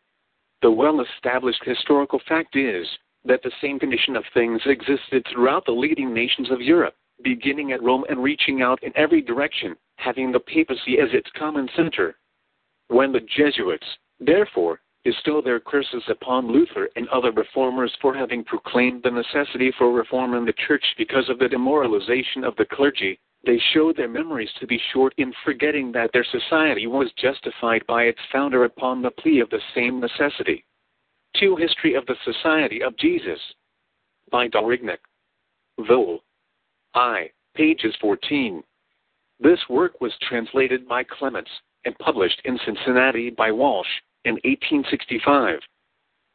The 0.61 0.71
well 0.71 1.01
established 1.01 1.65
historical 1.65 2.21
fact 2.29 2.55
is 2.55 2.87
that 3.25 3.43
the 3.43 3.53
same 3.61 3.79
condition 3.79 4.17
of 4.17 4.25
things 4.35 4.61
existed 4.67 5.25
throughout 5.31 5.65
the 5.65 5.73
leading 5.73 6.13
nations 6.13 6.51
of 6.51 6.61
Europe, 6.61 6.95
beginning 7.23 7.73
at 7.73 7.83
Rome 7.83 8.05
and 8.09 8.23
reaching 8.23 8.63
out 8.63 8.83
in 8.83 8.93
every 8.97 9.23
direction, 9.23 9.77
having 9.97 10.33
the 10.33 10.41
papacy 10.41 10.99
as 10.99 11.09
its 11.13 11.31
common 11.39 11.69
center. 11.77 12.17
When 12.89 13.13
the 13.13 13.21
Jesuits, 13.21 13.87
therefore, 14.21 14.81
bestow 15.05 15.41
their 15.41 15.61
curses 15.61 16.03
upon 16.09 16.51
Luther 16.51 16.89
and 16.97 17.09
other 17.09 17.33
reformers 17.33 17.93
for 18.01 18.15
having 18.15 18.45
proclaimed 18.45 19.03
the 19.03 19.11
necessity 19.11 19.73
for 19.79 19.93
reform 19.93 20.35
in 20.35 20.45
the 20.45 20.55
church 20.67 20.85
because 20.97 21.29
of 21.29 21.39
the 21.39 21.49
demoralization 21.49 22.45
of 22.45 22.55
the 22.57 22.65
clergy, 22.65 23.19
they 23.45 23.61
show 23.73 23.93
their 23.93 24.09
memories 24.09 24.51
to 24.61 24.67
be 24.67 24.81
short 24.93 25.15
in 25.19 25.33
forgetting 25.45 25.91
that 25.93 26.11
their 26.13 26.25
society 26.25 26.87
was 26.87 27.11
justified 27.21 27.85
by 27.89 28.05
its 28.05 28.21
founder 28.31 28.65
upon 28.65 29.03
the 29.03 29.11
plea 29.11 29.41
of 29.41 29.51
the 29.51 29.61
same 29.75 29.99
necessity. 29.99 30.65
2 31.39 31.57
History 31.57 31.95
of 31.95 32.05
the 32.07 32.17
Society 32.25 32.83
of 32.83 32.97
Jesus 32.99 33.39
by 34.31 34.49
Daurignac. 34.49 34.99
Vol. 35.81 36.21
I. 36.95 37.31
Pages 37.55 37.95
14. 38.01 38.63
This 39.41 39.59
work 39.69 40.01
was 40.01 40.13
translated 40.23 40.87
by 40.87 41.05
Clements 41.05 41.51
and 41.85 41.99
published 41.99 42.41
in 42.45 42.59
Cincinnati 42.65 43.31
by 43.31 43.51
Walsh 43.51 43.89
in 44.25 44.35
1865. 44.45 45.59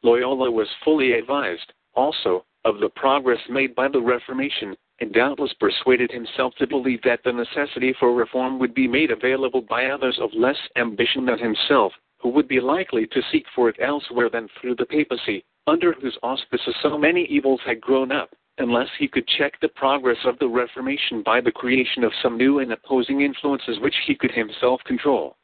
Loyola 0.03 0.51
was 0.51 0.67
fully 0.83 1.13
advised, 1.13 1.73
also, 1.93 2.45
of 2.65 2.79
the 2.79 2.89
progress 2.89 3.39
made 3.49 3.73
by 3.75 3.87
the 3.87 4.01
Reformation, 4.01 4.75
and 4.99 5.13
doubtless 5.13 5.53
persuaded 5.59 6.11
himself 6.11 6.53
to 6.55 6.67
believe 6.67 7.01
that 7.03 7.19
the 7.23 7.31
necessity 7.31 7.93
for 7.99 8.13
reform 8.13 8.59
would 8.59 8.73
be 8.73 8.87
made 8.87 9.11
available 9.11 9.61
by 9.61 9.85
others 9.85 10.17
of 10.19 10.29
less 10.33 10.57
ambition 10.75 11.25
than 11.25 11.39
himself, 11.39 11.93
who 12.19 12.29
would 12.29 12.47
be 12.47 12.59
likely 12.59 13.05
to 13.07 13.21
seek 13.31 13.45
for 13.55 13.69
it 13.69 13.75
elsewhere 13.79 14.29
than 14.29 14.47
through 14.59 14.75
the 14.75 14.85
papacy, 14.85 15.43
under 15.67 15.93
whose 15.93 16.17
auspices 16.23 16.75
so 16.81 16.97
many 16.97 17.25
evils 17.25 17.61
had 17.65 17.81
grown 17.81 18.11
up, 18.11 18.29
unless 18.57 18.89
he 18.97 19.07
could 19.07 19.27
check 19.27 19.59
the 19.59 19.69
progress 19.69 20.17
of 20.25 20.39
the 20.39 20.47
Reformation 20.47 21.21
by 21.23 21.41
the 21.41 21.51
creation 21.51 22.03
of 22.03 22.11
some 22.23 22.37
new 22.37 22.59
and 22.59 22.71
opposing 22.71 23.21
influences 23.21 23.79
which 23.79 23.95
he 24.05 24.15
could 24.15 24.31
himself 24.31 24.81
control. 24.85 25.35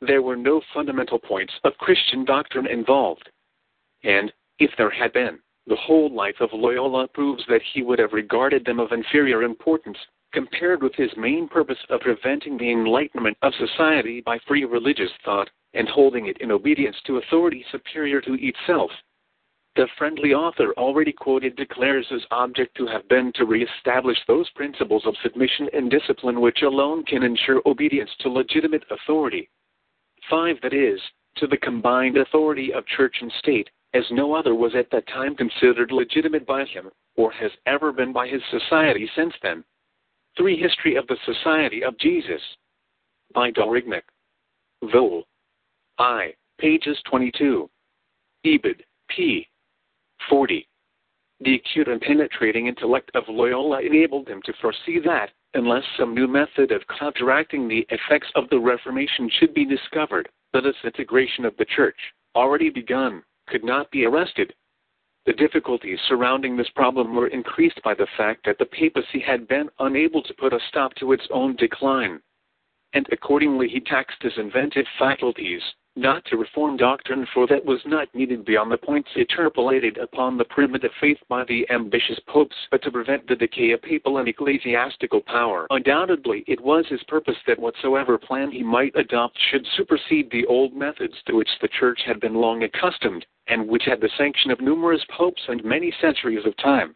There 0.00 0.22
were 0.22 0.36
no 0.36 0.60
fundamental 0.74 1.18
points 1.18 1.52
of 1.64 1.78
Christian 1.78 2.24
doctrine 2.24 2.66
involved. 2.66 3.28
And, 4.04 4.32
if 4.58 4.70
there 4.76 4.90
had 4.90 5.12
been, 5.12 5.38
the 5.66 5.76
whole 5.76 6.12
life 6.12 6.40
of 6.40 6.50
Loyola 6.52 7.06
proves 7.08 7.44
that 7.48 7.62
he 7.72 7.82
would 7.82 8.00
have 8.00 8.12
regarded 8.12 8.64
them 8.64 8.80
of 8.80 8.90
inferior 8.90 9.44
importance 9.44 9.98
compared 10.32 10.82
with 10.82 10.94
his 10.94 11.10
main 11.16 11.48
purpose 11.48 11.78
of 11.90 12.00
preventing 12.00 12.56
the 12.56 12.70
enlightenment 12.70 13.36
of 13.42 13.52
society 13.54 14.20
by 14.20 14.38
free 14.46 14.64
religious 14.64 15.10
thought 15.24 15.50
and 15.74 15.88
holding 15.88 16.26
it 16.26 16.38
in 16.40 16.50
obedience 16.50 16.96
to 17.06 17.18
authority 17.18 17.64
superior 17.70 18.20
to 18.20 18.36
itself. 18.40 18.90
The 19.74 19.88
friendly 19.96 20.34
author 20.34 20.74
already 20.76 21.12
quoted 21.12 21.56
declares 21.56 22.06
his 22.10 22.26
object 22.30 22.76
to 22.76 22.86
have 22.86 23.08
been 23.08 23.32
to 23.36 23.46
reestablish 23.46 24.18
those 24.26 24.50
principles 24.50 25.06
of 25.06 25.16
submission 25.22 25.68
and 25.72 25.90
discipline 25.90 26.42
which 26.42 26.60
alone 26.62 27.04
can 27.04 27.22
ensure 27.22 27.62
obedience 27.64 28.10
to 28.20 28.28
legitimate 28.28 28.84
authority. 28.90 29.48
5. 30.28 30.56
That 30.62 30.74
is, 30.74 31.00
to 31.36 31.46
the 31.46 31.56
combined 31.56 32.18
authority 32.18 32.72
of 32.72 32.86
church 32.86 33.16
and 33.22 33.32
state, 33.38 33.70
as 33.94 34.04
no 34.10 34.34
other 34.34 34.54
was 34.54 34.74
at 34.74 34.90
that 34.90 35.06
time 35.08 35.34
considered 35.34 35.90
legitimate 35.90 36.46
by 36.46 36.64
him, 36.66 36.90
or 37.16 37.32
has 37.32 37.50
ever 37.66 37.92
been 37.92 38.12
by 38.12 38.28
his 38.28 38.42
society 38.50 39.10
since 39.16 39.32
then. 39.42 39.64
3. 40.36 40.56
History 40.56 40.96
of 40.96 41.06
the 41.06 41.16
Society 41.24 41.84
of 41.84 41.98
Jesus. 41.98 42.40
By 43.34 43.50
Daurignac. 43.50 44.02
Vol. 44.90 45.24
I. 45.98 46.34
Pages 46.58 46.98
22. 47.10 47.68
Ibid. 48.46 48.80
P. 49.08 49.48
40. 50.28 50.66
The 51.40 51.54
acute 51.56 51.88
and 51.88 52.00
penetrating 52.00 52.68
intellect 52.68 53.10
of 53.14 53.24
Loyola 53.28 53.80
enabled 53.80 54.28
him 54.28 54.40
to 54.44 54.52
foresee 54.60 55.00
that, 55.04 55.30
unless 55.54 55.82
some 55.98 56.14
new 56.14 56.28
method 56.28 56.70
of 56.70 56.82
counteracting 56.98 57.66
the 57.66 57.86
effects 57.90 58.28
of 58.36 58.48
the 58.48 58.58
Reformation 58.58 59.28
should 59.38 59.52
be 59.52 59.64
discovered, 59.64 60.28
the 60.52 60.60
disintegration 60.60 61.44
of 61.44 61.56
the 61.56 61.64
Church, 61.64 61.96
already 62.36 62.70
begun, 62.70 63.22
could 63.48 63.64
not 63.64 63.90
be 63.90 64.04
arrested. 64.04 64.54
The 65.24 65.32
difficulties 65.32 66.00
surrounding 66.08 66.56
this 66.56 66.70
problem 66.70 67.14
were 67.14 67.28
increased 67.28 67.80
by 67.82 67.94
the 67.94 68.08
fact 68.16 68.44
that 68.44 68.58
the 68.58 68.66
papacy 68.66 69.20
had 69.20 69.46
been 69.46 69.70
unable 69.78 70.22
to 70.22 70.34
put 70.34 70.52
a 70.52 70.58
stop 70.68 70.94
to 70.96 71.12
its 71.12 71.26
own 71.30 71.54
decline. 71.56 72.20
And 72.92 73.06
accordingly, 73.12 73.68
he 73.68 73.80
taxed 73.80 74.22
his 74.22 74.36
inventive 74.36 74.86
faculties, 74.98 75.62
not 75.94 76.24
to 76.24 76.36
reform 76.36 76.76
doctrine, 76.76 77.26
for 77.34 77.46
that 77.46 77.64
was 77.64 77.80
not 77.84 78.12
needed 78.14 78.44
beyond 78.44 78.72
the 78.72 78.76
points 78.76 79.10
interpolated 79.14 79.98
upon 79.98 80.38
the 80.38 80.44
primitive 80.44 80.90
faith 81.00 81.18
by 81.28 81.44
the 81.44 81.68
ambitious 81.70 82.18
popes, 82.26 82.56
but 82.70 82.82
to 82.82 82.90
prevent 82.90 83.26
the 83.26 83.36
decay 83.36 83.72
of 83.72 83.82
papal 83.82 84.18
and 84.18 84.28
ecclesiastical 84.28 85.20
power. 85.20 85.66
Undoubtedly, 85.70 86.44
it 86.46 86.60
was 86.60 86.86
his 86.88 87.02
purpose 87.04 87.36
that 87.46 87.58
whatsoever 87.58 88.16
plan 88.16 88.50
he 88.50 88.62
might 88.62 88.96
adopt 88.96 89.38
should 89.50 89.66
supersede 89.76 90.30
the 90.30 90.46
old 90.46 90.74
methods 90.74 91.14
to 91.26 91.36
which 91.36 91.50
the 91.60 91.68
Church 91.68 92.00
had 92.06 92.20
been 92.20 92.34
long 92.34 92.62
accustomed, 92.62 93.26
and 93.48 93.68
which 93.68 93.84
had 93.84 94.00
the 94.00 94.10
sanction 94.16 94.50
of 94.50 94.60
numerous 94.60 95.04
popes 95.10 95.42
and 95.48 95.62
many 95.64 95.92
centuries 96.00 96.46
of 96.46 96.56
time. 96.56 96.94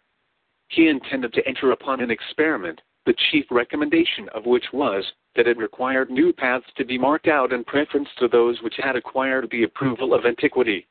He 0.68 0.88
intended 0.88 1.32
to 1.34 1.46
enter 1.46 1.70
upon 1.70 2.00
an 2.00 2.10
experiment, 2.10 2.80
the 3.06 3.14
chief 3.30 3.46
recommendation 3.50 4.28
of 4.34 4.46
which 4.46 4.64
was 4.72 5.04
that 5.36 5.46
it 5.46 5.56
required 5.56 6.10
new 6.10 6.32
paths 6.32 6.66
to 6.76 6.84
be 6.84 6.98
marked 6.98 7.28
out 7.28 7.52
in 7.52 7.64
preference 7.64 8.08
to 8.18 8.28
those 8.28 8.60
which 8.62 8.74
had 8.78 8.96
acquired 8.96 9.48
the 9.50 9.62
approval 9.62 10.12
of 10.12 10.26
antiquity. 10.26 10.86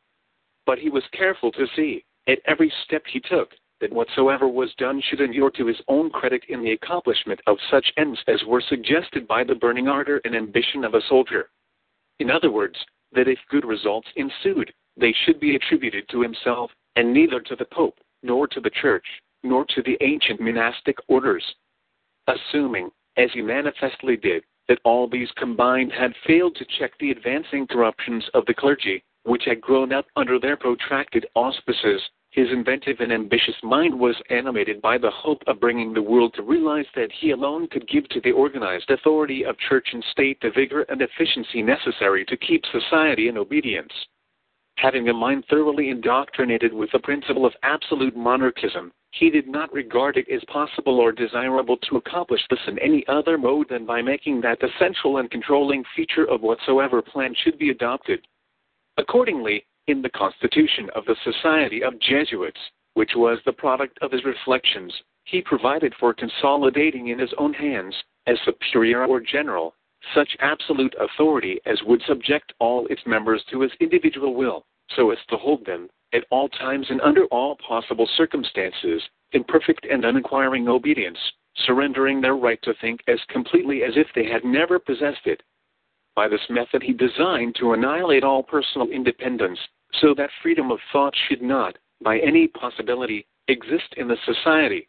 But 0.65 0.79
he 0.79 0.89
was 0.89 1.03
careful 1.11 1.51
to 1.51 1.67
see, 1.75 2.05
at 2.27 2.39
every 2.47 2.71
step 2.85 3.03
he 3.05 3.19
took, 3.19 3.51
that 3.81 3.91
whatsoever 3.91 4.47
was 4.47 4.73
done 4.77 5.01
should 5.01 5.19
endure 5.19 5.51
to 5.51 5.65
his 5.65 5.81
own 5.87 6.09
credit 6.09 6.43
in 6.47 6.63
the 6.63 6.71
accomplishment 6.71 7.41
of 7.45 7.57
such 7.69 7.91
ends 7.97 8.19
as 8.27 8.41
were 8.47 8.61
suggested 8.61 9.27
by 9.27 9.43
the 9.43 9.55
burning 9.55 9.87
ardor 9.87 10.21
and 10.23 10.35
ambition 10.35 10.85
of 10.85 10.93
a 10.93 11.01
soldier. 11.09 11.49
In 12.19 12.31
other 12.31 12.51
words, 12.51 12.77
that 13.11 13.27
if 13.27 13.39
good 13.49 13.65
results 13.65 14.07
ensued, 14.15 14.73
they 14.97 15.13
should 15.25 15.39
be 15.39 15.55
attributed 15.55 16.07
to 16.09 16.21
himself, 16.21 16.71
and 16.95 17.13
neither 17.13 17.41
to 17.41 17.55
the 17.55 17.65
Pope, 17.65 17.97
nor 18.23 18.47
to 18.47 18.61
the 18.61 18.69
Church, 18.69 19.05
nor 19.43 19.65
to 19.65 19.81
the 19.83 19.97
ancient 20.01 20.39
monastic 20.39 20.97
orders. 21.09 21.43
Assuming, 22.27 22.89
as 23.17 23.31
he 23.33 23.41
manifestly 23.41 24.17
did, 24.17 24.43
that 24.67 24.79
all 24.83 25.07
these 25.07 25.31
combined 25.37 25.91
had 25.91 26.15
failed 26.25 26.55
to 26.55 26.65
check 26.79 26.97
the 26.97 27.11
advancing 27.11 27.67
corruptions 27.67 28.27
of 28.33 28.45
the 28.45 28.53
clergy, 28.53 29.03
which 29.23 29.45
had 29.45 29.61
grown 29.61 29.93
up 29.93 30.07
under 30.15 30.39
their 30.39 30.57
protracted 30.57 31.27
auspices, 31.35 32.01
his 32.31 32.51
inventive 32.51 32.99
and 32.99 33.13
ambitious 33.13 33.55
mind 33.63 33.97
was 33.97 34.21
animated 34.29 34.81
by 34.81 34.97
the 34.97 35.09
hope 35.09 35.41
of 35.47 35.59
bringing 35.59 35.93
the 35.93 36.01
world 36.01 36.33
to 36.33 36.43
realize 36.43 36.85
that 36.93 37.11
he 37.11 37.31
alone 37.31 37.67
could 37.67 37.87
give 37.87 38.09
to 38.09 38.19
the 38.21 38.31
organized 38.31 38.89
authority 38.89 39.45
of 39.45 39.57
church 39.57 39.87
and 39.93 40.03
state 40.11 40.37
the 40.41 40.49
vigor 40.49 40.81
and 40.89 41.01
efficiency 41.01 41.61
necessary 41.61 42.25
to 42.25 42.35
keep 42.35 42.65
society 42.65 43.29
in 43.29 43.37
obedience. 43.37 43.93
Having 44.77 45.07
a 45.07 45.13
mind 45.13 45.45
thoroughly 45.49 45.89
indoctrinated 45.89 46.73
with 46.73 46.91
the 46.91 46.99
principle 46.99 47.45
of 47.45 47.53
absolute 47.63 48.17
monarchism, 48.17 48.91
he 49.17 49.29
did 49.29 49.47
not 49.47 49.71
regard 49.71 50.17
it 50.17 50.27
as 50.29 50.43
possible 50.45 50.99
or 50.99 51.11
desirable 51.11 51.77
to 51.77 51.95
accomplish 51.95 52.41
this 52.49 52.59
in 52.67 52.77
any 52.79 53.05
other 53.07 53.37
mode 53.37 53.69
than 53.69 53.85
by 53.85 54.01
making 54.01 54.41
that 54.41 54.59
the 54.59 54.67
central 54.77 55.17
and 55.17 55.31
controlling 55.31 55.83
feature 55.95 56.25
of 56.25 56.41
whatsoever 56.41 57.01
plan 57.01 57.33
should 57.33 57.57
be 57.57 57.69
adopted. 57.69 58.27
Accordingly, 58.97 59.65
in 59.87 60.01
the 60.01 60.09
constitution 60.09 60.89
of 60.95 61.05
the 61.05 61.15
Society 61.23 61.81
of 61.81 61.99
Jesuits, 61.99 62.59
which 62.95 63.11
was 63.15 63.39
the 63.45 63.53
product 63.53 63.97
of 64.01 64.11
his 64.11 64.25
reflections, 64.25 64.93
he 65.23 65.41
provided 65.41 65.93
for 65.99 66.13
consolidating 66.13 67.07
in 67.07 67.19
his 67.19 67.33
own 67.37 67.53
hands, 67.53 67.95
as 68.27 68.37
superior 68.43 69.05
or 69.05 69.21
general, 69.21 69.75
such 70.13 70.35
absolute 70.39 70.93
authority 70.99 71.59
as 71.65 71.81
would 71.83 72.01
subject 72.07 72.53
all 72.59 72.85
its 72.87 73.01
members 73.05 73.43
to 73.49 73.61
his 73.61 73.71
individual 73.79 74.35
will, 74.35 74.65
so 74.95 75.11
as 75.11 75.17
to 75.29 75.37
hold 75.37 75.65
them, 75.65 75.89
at 76.15 76.25
all 76.29 76.47
times 76.49 76.87
and 76.89 77.01
under 77.01 77.25
all 77.25 77.57
possible 77.57 78.07
circumstances, 78.15 79.01
in 79.33 79.43
perfect 79.43 79.85
and 79.89 80.05
uninquiring 80.05 80.67
obedience, 80.67 81.19
surrendering 81.65 82.21
their 82.21 82.35
right 82.35 82.61
to 82.63 82.73
think 82.81 83.01
as 83.07 83.19
completely 83.29 83.83
as 83.83 83.93
if 83.95 84.07
they 84.15 84.25
had 84.25 84.43
never 84.45 84.79
possessed 84.79 85.25
it. 85.25 85.43
By 86.15 86.29
this 86.29 86.49
method, 86.49 86.81
he 86.81 86.93
designed 86.93 87.55
to 87.59 87.73
annihilate 87.73 88.23
all 88.23 88.43
personal 88.43 88.87
independence, 88.89 89.59
so 89.99 90.13
that 90.15 90.29
freedom 90.41 90.71
of 90.71 90.79
thought 90.91 91.13
should 91.27 91.41
not, 91.41 91.77
by 92.01 92.19
any 92.19 92.47
possibility, 92.47 93.27
exist 93.47 93.93
in 93.97 94.07
the 94.07 94.17
society. 94.25 94.87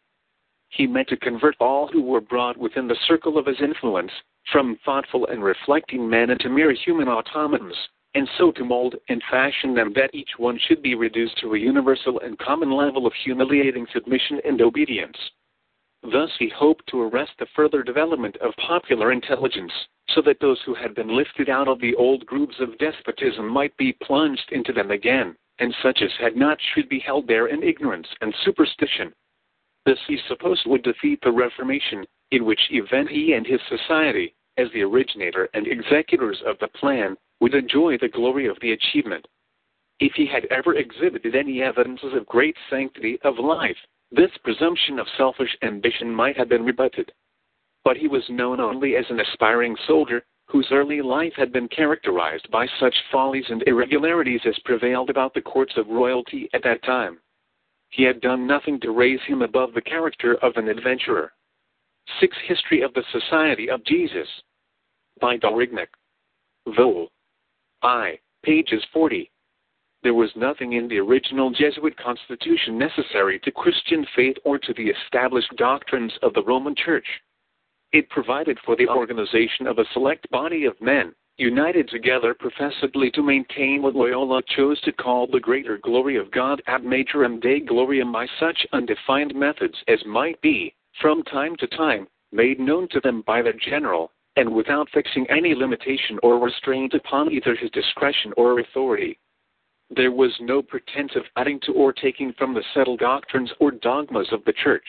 He 0.68 0.86
meant 0.86 1.08
to 1.08 1.16
convert 1.16 1.56
all 1.60 1.88
who 1.88 2.02
were 2.02 2.20
brought 2.20 2.56
within 2.56 2.86
the 2.86 2.98
circle 3.06 3.38
of 3.38 3.46
his 3.46 3.60
influence 3.60 4.12
from 4.52 4.78
thoughtful 4.84 5.26
and 5.26 5.42
reflecting 5.42 6.08
men 6.08 6.30
into 6.30 6.48
mere 6.48 6.72
human 6.72 7.08
automatons, 7.08 7.76
and 8.16 8.26
so 8.38 8.50
to 8.50 8.64
mold 8.64 8.94
and 9.10 9.22
fashion 9.30 9.74
them 9.74 9.92
that 9.94 10.14
each 10.14 10.30
one 10.38 10.58
should 10.66 10.82
be 10.82 10.94
reduced 10.94 11.36
to 11.36 11.52
a 11.52 11.58
universal 11.58 12.18
and 12.20 12.38
common 12.38 12.70
level 12.70 13.06
of 13.06 13.12
humiliating 13.22 13.86
submission 13.92 14.40
and 14.42 14.62
obedience. 14.62 15.18
Thus 16.02 16.30
he 16.38 16.48
hoped 16.48 16.86
to 16.86 17.02
arrest 17.02 17.32
the 17.38 17.46
further 17.54 17.82
development 17.82 18.34
of 18.38 18.54
popular 18.56 19.12
intelligence, 19.12 19.72
so 20.14 20.22
that 20.22 20.40
those 20.40 20.58
who 20.64 20.74
had 20.74 20.94
been 20.94 21.14
lifted 21.14 21.50
out 21.50 21.68
of 21.68 21.78
the 21.78 21.94
old 21.96 22.24
grooves 22.24 22.58
of 22.58 22.78
despotism 22.78 23.46
might 23.46 23.76
be 23.76 23.92
plunged 24.02 24.50
into 24.50 24.72
them 24.72 24.92
again, 24.92 25.36
and 25.58 25.74
such 25.82 26.00
as 26.00 26.10
had 26.18 26.36
not 26.36 26.56
should 26.72 26.88
be 26.88 27.00
held 27.00 27.26
there 27.26 27.48
in 27.48 27.62
ignorance 27.62 28.08
and 28.22 28.34
superstition. 28.46 29.12
This 29.84 29.98
he 30.08 30.18
supposed 30.26 30.62
would 30.64 30.82
defeat 30.84 31.20
the 31.20 31.30
Reformation, 31.30 32.06
in 32.30 32.46
which 32.46 32.70
event 32.70 33.10
he 33.10 33.34
and 33.34 33.46
his 33.46 33.60
society, 33.68 34.34
as 34.56 34.68
the 34.72 34.84
originator 34.84 35.50
and 35.52 35.66
executors 35.66 36.40
of 36.46 36.58
the 36.60 36.68
plan, 36.68 37.14
would 37.40 37.54
enjoy 37.54 37.98
the 37.98 38.08
glory 38.08 38.46
of 38.46 38.58
the 38.60 38.72
achievement. 38.72 39.26
If 39.98 40.12
he 40.14 40.26
had 40.26 40.44
ever 40.46 40.74
exhibited 40.74 41.34
any 41.34 41.62
evidences 41.62 42.12
of 42.14 42.26
great 42.26 42.56
sanctity 42.70 43.18
of 43.24 43.38
life, 43.38 43.76
this 44.10 44.30
presumption 44.44 44.98
of 44.98 45.06
selfish 45.16 45.56
ambition 45.62 46.14
might 46.14 46.36
have 46.36 46.48
been 46.48 46.64
rebutted. 46.64 47.12
But 47.84 47.96
he 47.96 48.08
was 48.08 48.24
known 48.28 48.60
only 48.60 48.96
as 48.96 49.06
an 49.10 49.20
aspiring 49.20 49.76
soldier 49.86 50.24
whose 50.48 50.68
early 50.70 51.02
life 51.02 51.32
had 51.36 51.52
been 51.52 51.68
characterized 51.68 52.48
by 52.50 52.66
such 52.78 52.94
follies 53.10 53.46
and 53.48 53.64
irregularities 53.66 54.40
as 54.46 54.58
prevailed 54.64 55.10
about 55.10 55.34
the 55.34 55.40
courts 55.40 55.72
of 55.76 55.88
royalty 55.88 56.48
at 56.52 56.62
that 56.62 56.82
time. 56.84 57.18
He 57.90 58.04
had 58.04 58.20
done 58.20 58.46
nothing 58.46 58.80
to 58.80 58.90
raise 58.90 59.20
him 59.26 59.42
above 59.42 59.74
the 59.74 59.80
character 59.80 60.36
of 60.42 60.56
an 60.56 60.68
adventurer. 60.68 61.32
6. 62.20 62.36
History 62.46 62.82
of 62.82 62.94
the 62.94 63.04
Society 63.10 63.68
of 63.68 63.84
Jesus 63.84 64.28
by 65.20 65.36
Daurignac. 65.36 65.88
Vole. 66.76 67.08
I. 67.86 68.18
Pages 68.42 68.84
40. 68.92 69.30
There 70.02 70.12
was 70.12 70.34
nothing 70.34 70.72
in 70.72 70.88
the 70.88 70.98
original 70.98 71.52
Jesuit 71.52 71.96
constitution 71.96 72.76
necessary 72.76 73.38
to 73.44 73.52
Christian 73.52 74.04
faith 74.16 74.36
or 74.44 74.58
to 74.58 74.74
the 74.74 74.88
established 74.88 75.54
doctrines 75.56 76.12
of 76.22 76.34
the 76.34 76.42
Roman 76.42 76.74
Church. 76.74 77.06
It 77.92 78.10
provided 78.10 78.58
for 78.64 78.74
the 78.74 78.88
organization 78.88 79.68
of 79.68 79.78
a 79.78 79.84
select 79.92 80.28
body 80.30 80.64
of 80.64 80.80
men, 80.80 81.14
united 81.38 81.88
together 81.88 82.34
professedly 82.34 83.12
to 83.12 83.22
maintain 83.22 83.82
what 83.82 83.94
Loyola 83.94 84.42
chose 84.56 84.80
to 84.80 84.90
call 84.90 85.28
the 85.28 85.38
greater 85.38 85.78
glory 85.78 86.16
of 86.16 86.32
God 86.32 86.60
ad 86.66 86.82
majorem 86.82 87.40
Dei 87.40 87.60
gloriam 87.60 88.12
by 88.12 88.26
such 88.40 88.66
undefined 88.72 89.32
methods 89.36 89.76
as 89.86 90.04
might 90.04 90.40
be, 90.40 90.74
from 91.00 91.22
time 91.22 91.54
to 91.60 91.68
time, 91.68 92.08
made 92.32 92.58
known 92.58 92.88
to 92.88 92.98
them 92.98 93.22
by 93.24 93.42
their 93.42 93.52
general, 93.52 94.10
and 94.36 94.52
without 94.52 94.88
fixing 94.90 95.26
any 95.30 95.54
limitation 95.54 96.18
or 96.22 96.38
restraint 96.38 96.94
upon 96.94 97.32
either 97.32 97.54
his 97.54 97.70
discretion 97.70 98.32
or 98.36 98.60
authority. 98.60 99.18
There 99.90 100.12
was 100.12 100.32
no 100.40 100.62
pretense 100.62 101.12
of 101.16 101.24
adding 101.36 101.60
to 101.64 101.72
or 101.72 101.92
taking 101.92 102.32
from 102.34 102.54
the 102.54 102.64
settled 102.74 103.00
doctrines 103.00 103.50
or 103.60 103.70
dogmas 103.70 104.28
of 104.32 104.44
the 104.44 104.52
Church 104.52 104.86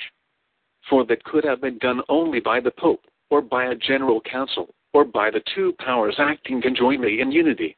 for 0.89 1.05
that 1.05 1.23
could 1.23 1.43
have 1.43 1.61
been 1.61 1.77
done 1.79 2.01
only 2.09 2.39
by 2.39 2.59
the 2.59 2.71
Pope, 2.71 3.01
or 3.29 3.41
by 3.41 3.65
a 3.65 3.75
general 3.75 4.21
council, 4.21 4.73
or 4.93 5.03
by 5.03 5.29
the 5.29 5.43
two 5.53 5.73
powers 5.79 6.15
acting 6.17 6.61
conjointly 6.61 7.21
in 7.21 7.31
unity. 7.31 7.75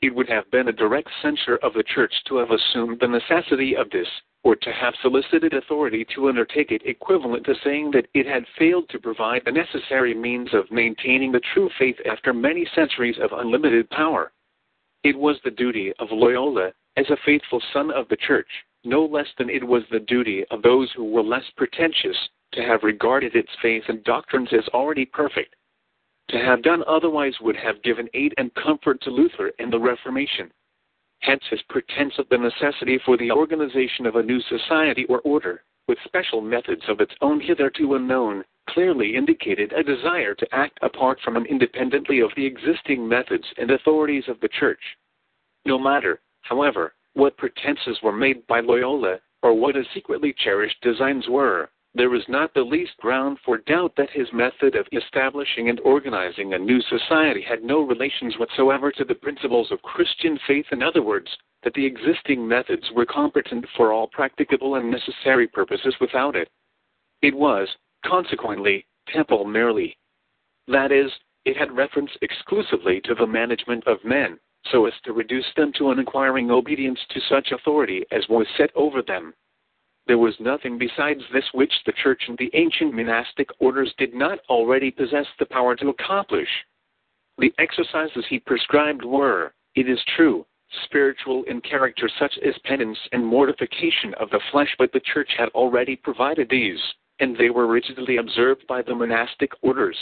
It 0.00 0.14
would 0.14 0.28
have 0.28 0.50
been 0.50 0.68
a 0.68 0.72
direct 0.72 1.08
censure 1.22 1.56
of 1.62 1.74
the 1.74 1.84
Church 1.84 2.12
to 2.26 2.36
have 2.36 2.50
assumed 2.50 2.98
the 3.00 3.06
necessity 3.06 3.76
of 3.76 3.90
this, 3.90 4.08
or 4.44 4.56
to 4.56 4.72
have 4.72 4.94
solicited 5.02 5.54
authority 5.54 6.04
to 6.14 6.28
undertake 6.28 6.72
it 6.72 6.82
equivalent 6.84 7.44
to 7.44 7.54
saying 7.62 7.90
that 7.92 8.08
it 8.14 8.26
had 8.26 8.44
failed 8.58 8.88
to 8.88 8.98
provide 8.98 9.42
the 9.44 9.52
necessary 9.52 10.14
means 10.14 10.52
of 10.52 10.70
maintaining 10.70 11.30
the 11.30 11.40
true 11.54 11.70
faith 11.78 11.96
after 12.10 12.32
many 12.32 12.66
centuries 12.74 13.16
of 13.22 13.38
unlimited 13.38 13.88
power. 13.90 14.32
It 15.04 15.16
was 15.16 15.36
the 15.44 15.50
duty 15.50 15.92
of 15.98 16.08
Loyola, 16.10 16.72
as 16.96 17.08
a 17.10 17.16
faithful 17.24 17.62
son 17.72 17.90
of 17.90 18.08
the 18.08 18.16
Church, 18.16 18.48
no 18.84 19.04
less 19.04 19.28
than 19.38 19.48
it 19.48 19.64
was 19.64 19.82
the 19.90 20.00
duty 20.00 20.44
of 20.50 20.62
those 20.62 20.90
who 20.92 21.04
were 21.04 21.22
less 21.22 21.44
pretentious 21.56 22.16
to 22.52 22.62
have 22.62 22.82
regarded 22.82 23.34
its 23.34 23.50
faith 23.60 23.84
and 23.88 24.04
doctrines 24.04 24.48
as 24.52 24.66
already 24.68 25.04
perfect. 25.04 25.54
To 26.28 26.38
have 26.38 26.62
done 26.62 26.82
otherwise 26.86 27.34
would 27.40 27.56
have 27.56 27.82
given 27.82 28.08
aid 28.14 28.34
and 28.36 28.54
comfort 28.54 29.00
to 29.02 29.10
Luther 29.10 29.52
and 29.58 29.72
the 29.72 29.78
Reformation. 29.78 30.50
Hence 31.22 31.44
his 31.48 31.62
pretense 31.62 32.18
of 32.18 32.28
the 32.28 32.38
necessity 32.38 32.98
for 32.98 33.16
the 33.16 33.30
organization 33.30 34.06
of 34.06 34.16
a 34.16 34.22
new 34.22 34.40
society 34.40 35.04
or 35.06 35.20
order, 35.20 35.62
with 35.86 35.98
special 36.04 36.40
methods 36.40 36.82
of 36.88 37.00
its 37.00 37.14
own 37.20 37.40
hitherto 37.40 37.94
unknown, 37.94 38.44
clearly 38.68 39.14
indicated 39.14 39.72
a 39.72 39.84
desire 39.84 40.34
to 40.34 40.54
act 40.54 40.78
apart 40.82 41.20
from 41.20 41.36
and 41.36 41.46
independently 41.46 42.20
of 42.20 42.32
the 42.34 42.44
existing 42.44 43.06
methods 43.06 43.46
and 43.56 43.70
authorities 43.70 44.24
of 44.28 44.40
the 44.40 44.48
Church. 44.48 44.82
No 45.64 45.78
matter, 45.78 46.20
however, 46.40 46.94
what 47.14 47.36
pretenses 47.36 48.02
were 48.02 48.12
made 48.12 48.44
by 48.48 48.60
Loyola, 48.60 49.20
or 49.42 49.54
what 49.54 49.76
his 49.76 49.86
secretly 49.94 50.32
cherished 50.32 50.80
designs 50.80 51.28
were, 51.28 51.70
there 51.94 52.14
is 52.14 52.22
not 52.28 52.54
the 52.54 52.62
least 52.62 52.96
ground 52.98 53.38
for 53.44 53.58
doubt 53.58 53.92
that 53.96 54.10
his 54.10 54.32
method 54.32 54.74
of 54.76 54.86
establishing 54.92 55.68
and 55.68 55.78
organizing 55.80 56.54
a 56.54 56.58
new 56.58 56.80
society 56.82 57.42
had 57.42 57.62
no 57.62 57.80
relations 57.80 58.38
whatsoever 58.38 58.90
to 58.90 59.04
the 59.04 59.14
principles 59.14 59.70
of 59.70 59.82
Christian 59.82 60.38
faith. 60.46 60.66
In 60.72 60.82
other 60.82 61.02
words, 61.02 61.28
that 61.62 61.74
the 61.74 61.84
existing 61.84 62.46
methods 62.46 62.90
were 62.94 63.04
competent 63.04 63.66
for 63.76 63.92
all 63.92 64.06
practicable 64.06 64.76
and 64.76 64.90
necessary 64.90 65.46
purposes 65.46 65.94
without 66.00 66.34
it. 66.34 66.48
It 67.20 67.34
was, 67.34 67.68
consequently, 68.06 68.86
temporal 69.08 69.44
merely. 69.44 69.96
That 70.68 70.92
is, 70.92 71.10
it 71.44 71.56
had 71.56 71.76
reference 71.76 72.10
exclusively 72.22 73.00
to 73.04 73.14
the 73.14 73.26
management 73.26 73.86
of 73.86 74.04
men, 74.04 74.38
so 74.70 74.86
as 74.86 74.94
to 75.04 75.12
reduce 75.12 75.46
them 75.56 75.72
to 75.76 75.90
an 75.90 75.98
inquiring 75.98 76.50
obedience 76.50 77.00
to 77.10 77.20
such 77.28 77.52
authority 77.52 78.04
as 78.12 78.28
was 78.28 78.46
set 78.56 78.70
over 78.74 79.02
them. 79.02 79.34
There 80.06 80.18
was 80.18 80.38
nothing 80.40 80.78
besides 80.78 81.22
this 81.32 81.52
which 81.52 81.72
the 81.86 81.92
Church 81.92 82.28
and 82.28 82.36
the 82.36 82.50
ancient 82.54 82.92
monastic 82.92 83.48
orders 83.60 83.94
did 83.98 84.14
not 84.14 84.40
already 84.48 84.90
possess 84.90 85.26
the 85.38 85.46
power 85.46 85.76
to 85.76 85.90
accomplish. 85.90 86.48
The 87.38 87.54
exercises 87.58 88.26
he 88.28 88.40
prescribed 88.40 89.04
were, 89.04 89.54
it 89.74 89.88
is 89.88 90.02
true, 90.16 90.44
spiritual 90.84 91.44
in 91.44 91.60
character, 91.60 92.08
such 92.18 92.36
as 92.38 92.58
penance 92.64 92.98
and 93.12 93.24
mortification 93.24 94.12
of 94.14 94.28
the 94.30 94.40
flesh, 94.50 94.74
but 94.78 94.92
the 94.92 95.00
Church 95.00 95.30
had 95.36 95.48
already 95.50 95.96
provided 95.96 96.48
these, 96.50 96.80
and 97.20 97.36
they 97.36 97.50
were 97.50 97.66
rigidly 97.66 98.16
observed 98.16 98.66
by 98.66 98.82
the 98.82 98.94
monastic 98.94 99.52
orders. 99.62 99.96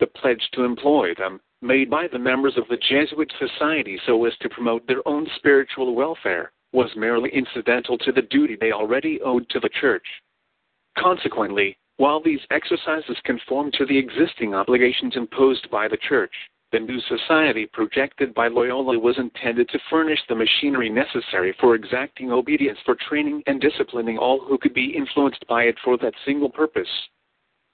The 0.00 0.08
pledge 0.08 0.50
to 0.52 0.64
employ 0.64 1.14
them 1.14 1.40
made 1.60 1.88
by 1.88 2.08
the 2.08 2.18
members 2.18 2.56
of 2.56 2.66
the 2.68 2.76
Jesuit 2.76 3.32
Society 3.38 4.00
so 4.04 4.24
as 4.24 4.36
to 4.38 4.48
promote 4.48 4.86
their 4.86 5.06
own 5.06 5.28
spiritual 5.36 5.94
welfare, 5.94 6.50
was 6.72 6.90
merely 6.96 7.30
incidental 7.30 7.98
to 7.98 8.12
the 8.12 8.22
duty 8.22 8.56
they 8.56 8.72
already 8.72 9.20
owed 9.22 9.48
to 9.50 9.60
the 9.60 9.68
Church. 9.80 10.06
Consequently, 10.98 11.76
while 11.96 12.20
these 12.22 12.40
exercises 12.50 13.16
conformed 13.24 13.74
to 13.74 13.86
the 13.86 13.98
existing 13.98 14.54
obligations 14.54 15.16
imposed 15.16 15.70
by 15.70 15.88
the 15.88 15.98
Church, 16.08 16.32
the 16.72 16.80
new 16.80 17.00
society 17.00 17.66
projected 17.66 18.32
by 18.32 18.48
Loyola 18.48 18.98
was 18.98 19.18
intended 19.18 19.68
to 19.68 19.78
furnish 19.90 20.20
the 20.28 20.34
machinery 20.34 20.88
necessary 20.88 21.54
for 21.60 21.74
exacting 21.74 22.32
obedience 22.32 22.78
for 22.84 22.94
training 22.94 23.42
and 23.46 23.60
disciplining 23.60 24.16
all 24.16 24.40
who 24.40 24.56
could 24.56 24.72
be 24.72 24.96
influenced 24.96 25.46
by 25.48 25.64
it 25.64 25.76
for 25.84 25.98
that 25.98 26.14
single 26.24 26.48
purpose 26.48 26.88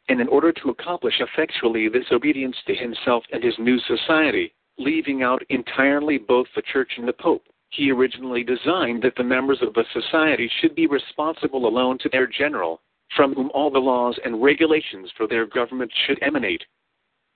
and 0.09 0.21
in 0.21 0.29
order 0.29 0.53
to 0.53 0.71
accomplish 0.71 1.21
effectually 1.21 1.89
this 1.89 2.07
obedience 2.11 2.57
to 2.67 2.75
himself 2.75 3.25
and 3.33 3.45
his 3.45 3.55
new 3.59 3.79
society, 3.81 4.55
leaving 4.79 5.23
out 5.23 5.43
entirely 5.51 6.19
both 6.19 6.47
the 6.55 6.63
Church 6.63 6.93
and 6.97 7.07
the 7.07 7.13
Pope, 7.13 7.45
he 7.71 7.91
originally 7.91 8.43
designed 8.43 9.03
that 9.03 9.15
the 9.17 9.25
members 9.25 9.61
of 9.63 9.75
the 9.75 9.85
society 9.93 10.51
should 10.61 10.75
be 10.75 10.87
responsible 10.87 11.67
alone 11.67 11.99
to 11.99 12.09
their 12.09 12.27
general, 12.27 12.81
from 13.17 13.35
whom 13.35 13.51
all 13.55 13.71
the 13.71 13.79
laws 13.79 14.19
and 14.25 14.43
regulations 14.43 15.11
for 15.17 15.27
their 15.27 15.47
government 15.47 15.93
should 16.07 16.23
emanate. 16.23 16.65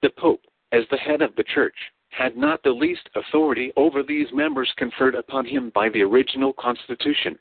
The 0.03 0.11
Pope, 0.11 0.43
as 0.73 0.85
the 0.91 0.97
head 0.97 1.23
of 1.23 1.35
the 1.37 1.45
Church, 1.45 1.77
had 2.11 2.37
not 2.37 2.63
the 2.63 2.71
least 2.71 3.09
authority 3.15 3.73
over 3.77 4.03
these 4.03 4.33
members 4.33 4.73
conferred 4.77 5.15
upon 5.15 5.47
him 5.47 5.71
by 5.75 5.89
the 5.89 6.03
original 6.03 6.53
Constitution 6.53 7.39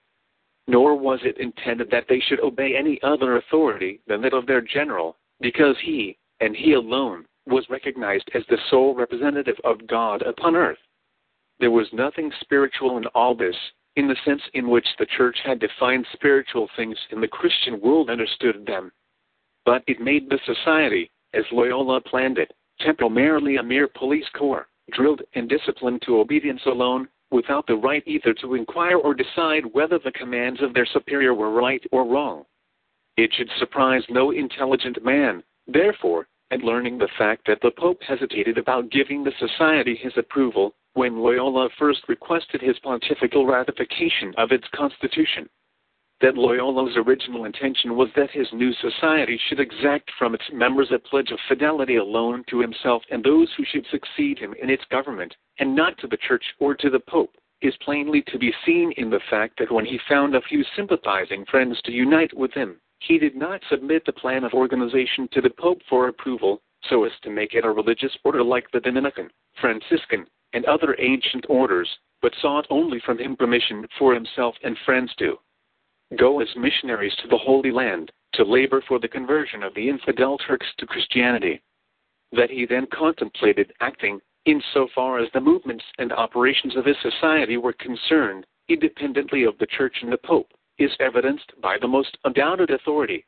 nor 0.68 0.96
was 0.96 1.20
it 1.24 1.38
intended 1.38 1.90
that 1.92 2.06
they 2.08 2.20
should 2.20 2.40
obey 2.40 2.76
any 2.78 3.00
other 3.04 3.38
authority 3.38 4.00
than 4.08 4.22
that 4.22 4.34
of 4.34 4.46
their 4.46 4.62
general, 4.62 5.18
because 5.40 5.76
he, 5.84 6.18
and 6.40 6.56
he 6.56 6.74
alone, 6.74 7.26
was 7.46 7.70
recognized 7.70 8.30
as 8.36 8.44
the 8.48 8.58
sole 8.70 8.94
representative 8.96 9.58
of 9.64 9.86
God 9.88 10.22
upon 10.22 10.56
earth. 10.56 10.78
There 11.62 11.70
was 11.70 11.88
nothing 11.94 12.32
spiritual 12.42 12.98
in 12.98 13.06
all 13.14 13.36
this, 13.36 13.56
in 13.96 14.08
the 14.08 14.16
sense 14.26 14.42
in 14.56 14.68
which 14.68 14.88
the 14.98 15.06
Church 15.06 15.38
had 15.46 15.60
defined 15.60 16.08
spiritual 16.12 16.68
things 16.76 16.98
and 17.12 17.22
the 17.22 17.28
Christian 17.28 17.80
world 17.80 18.10
understood 18.10 18.66
them. 18.66 18.92
But 19.64 19.84
it 19.86 20.02
made 20.02 20.28
the 20.28 20.40
society, 20.44 21.12
as 21.36 21.46
Loyola 21.52 22.02
planned 22.02 22.40
it, 22.40 22.52
temporarily 22.80 23.58
a 23.58 23.64
mere 23.64 23.88
police 23.88 24.28
corps, 24.36 24.68
drilled 24.92 25.22
and 25.36 25.48
disciplined 25.48 26.02
to 26.02 26.20
obedience 26.20 26.66
alone, 26.66 27.08
without 27.30 27.68
the 27.68 27.76
right 27.76 28.04
either 28.08 28.34
to 28.34 28.56
inquire 28.56 28.98
or 28.98 29.14
decide 29.14 29.64
whether 29.72 30.00
the 30.00 30.12
commands 30.14 30.64
of 30.64 30.74
their 30.74 30.88
superior 30.88 31.36
were 31.36 31.52
right 31.52 31.84
or 31.92 32.06
wrong. 32.08 32.44
It 33.18 33.32
should 33.36 33.52
surprise 33.60 34.04
no 34.10 34.32
intelligent 34.32 35.06
man, 35.06 35.44
therefore, 35.68 36.28
at 36.52 36.64
learning 36.64 36.98
the 36.98 37.10
fact 37.18 37.48
that 37.48 37.60
the 37.62 37.72
Pope 37.72 38.02
hesitated 38.04 38.58
about 38.58 38.92
giving 38.92 39.24
the 39.24 39.32
Society 39.40 39.96
his 39.96 40.14
approval 40.18 40.76
when 40.94 41.20
Loyola 41.20 41.70
first 41.80 42.02
requested 42.10 42.62
his 42.62 42.78
pontifical 42.80 43.46
ratification 43.46 44.34
of 44.38 44.52
its 44.52 44.68
constitution. 44.76 45.50
That 46.20 46.36
Loyola's 46.36 46.98
original 46.98 47.46
intention 47.46 47.96
was 47.96 48.10
that 48.16 48.30
his 48.30 48.48
new 48.54 48.74
society 48.74 49.40
should 49.48 49.60
exact 49.60 50.12
from 50.20 50.36
its 50.36 50.44
members 50.52 50.92
a 50.92 51.00
pledge 51.00 51.32
of 51.32 51.40
fidelity 51.48 51.96
alone 51.96 52.44
to 52.50 52.60
himself 52.60 53.02
and 53.10 53.24
those 53.24 53.50
who 53.58 53.64
should 53.66 53.88
succeed 53.90 54.38
him 54.38 54.54
in 54.62 54.70
its 54.70 54.84
government, 54.92 55.34
and 55.58 55.74
not 55.74 55.98
to 56.00 56.08
the 56.08 56.18
Church 56.18 56.44
or 56.60 56.76
to 56.76 56.90
the 56.90 57.00
Pope, 57.00 57.34
is 57.62 57.74
plainly 57.78 58.22
to 58.24 58.38
be 58.38 58.54
seen 58.66 58.92
in 58.98 59.10
the 59.10 59.22
fact 59.30 59.58
that 59.58 59.72
when 59.72 59.86
he 59.86 60.00
found 60.10 60.36
a 60.36 60.42
few 60.42 60.64
sympathizing 60.76 61.46
friends 61.46 61.82
to 61.84 61.92
unite 61.92 62.36
with 62.36 62.54
him, 62.54 62.80
he 63.02 63.18
did 63.18 63.36
not 63.36 63.62
submit 63.70 64.06
the 64.06 64.14
plan 64.14 64.44
of 64.44 64.54
organization 64.54 65.28
to 65.32 65.42
the 65.42 65.50
Pope 65.50 65.82
for 65.90 66.08
approval 66.08 66.62
so 66.90 67.04
as 67.04 67.12
to 67.24 67.30
make 67.30 67.54
it 67.54 67.66
a 67.66 67.70
religious 67.70 68.16
order 68.24 68.44
like 68.44 68.70
the 68.72 68.80
Dominican, 68.80 69.30
Franciscan, 69.60 70.26
and 70.54 70.66
other 70.66 70.96
ancient 71.00 71.46
orders, 71.50 71.90
but 72.22 72.34
sought 72.42 72.68
only 72.70 73.00
from 73.00 73.18
him 73.18 73.36
permission 73.36 73.88
for 73.98 74.14
himself 74.14 74.56
and 74.64 74.78
friends 74.86 75.14
to 75.16 75.40
go 76.18 76.42
as 76.42 76.48
missionaries 76.56 77.16
to 77.22 77.28
the 77.28 77.38
Holy 77.38 77.72
Land 77.72 78.12
to 78.34 78.44
labor 78.44 78.84
for 78.88 79.00
the 79.00 79.08
conversion 79.08 79.64
of 79.64 79.74
the 79.74 79.90
infidel 79.90 80.38
Turks 80.38 80.68
to 80.78 80.86
Christianity. 80.86 81.62
That 82.32 82.52
he 82.52 82.66
then 82.66 82.86
contemplated 82.94 83.74
acting, 83.82 84.20
in 84.46 84.62
so 84.74 84.88
far 84.94 85.20
as 85.20 85.30
the 85.34 85.42
movements 85.42 85.84
and 85.98 86.12
operations 86.12 86.76
of 86.76 86.86
his 86.86 86.98
society 87.02 87.58
were 87.58 87.74
concerned, 87.74 88.46
independently 88.70 89.44
of 89.44 89.58
the 89.58 89.68
Church 89.68 89.98
and 90.02 90.12
the 90.12 90.18
Pope, 90.18 90.52
is 90.82 90.92
evidenced 91.00 91.52
by 91.62 91.78
the 91.80 91.88
most 91.88 92.18
undoubted 92.24 92.72
authority. 92.72 93.26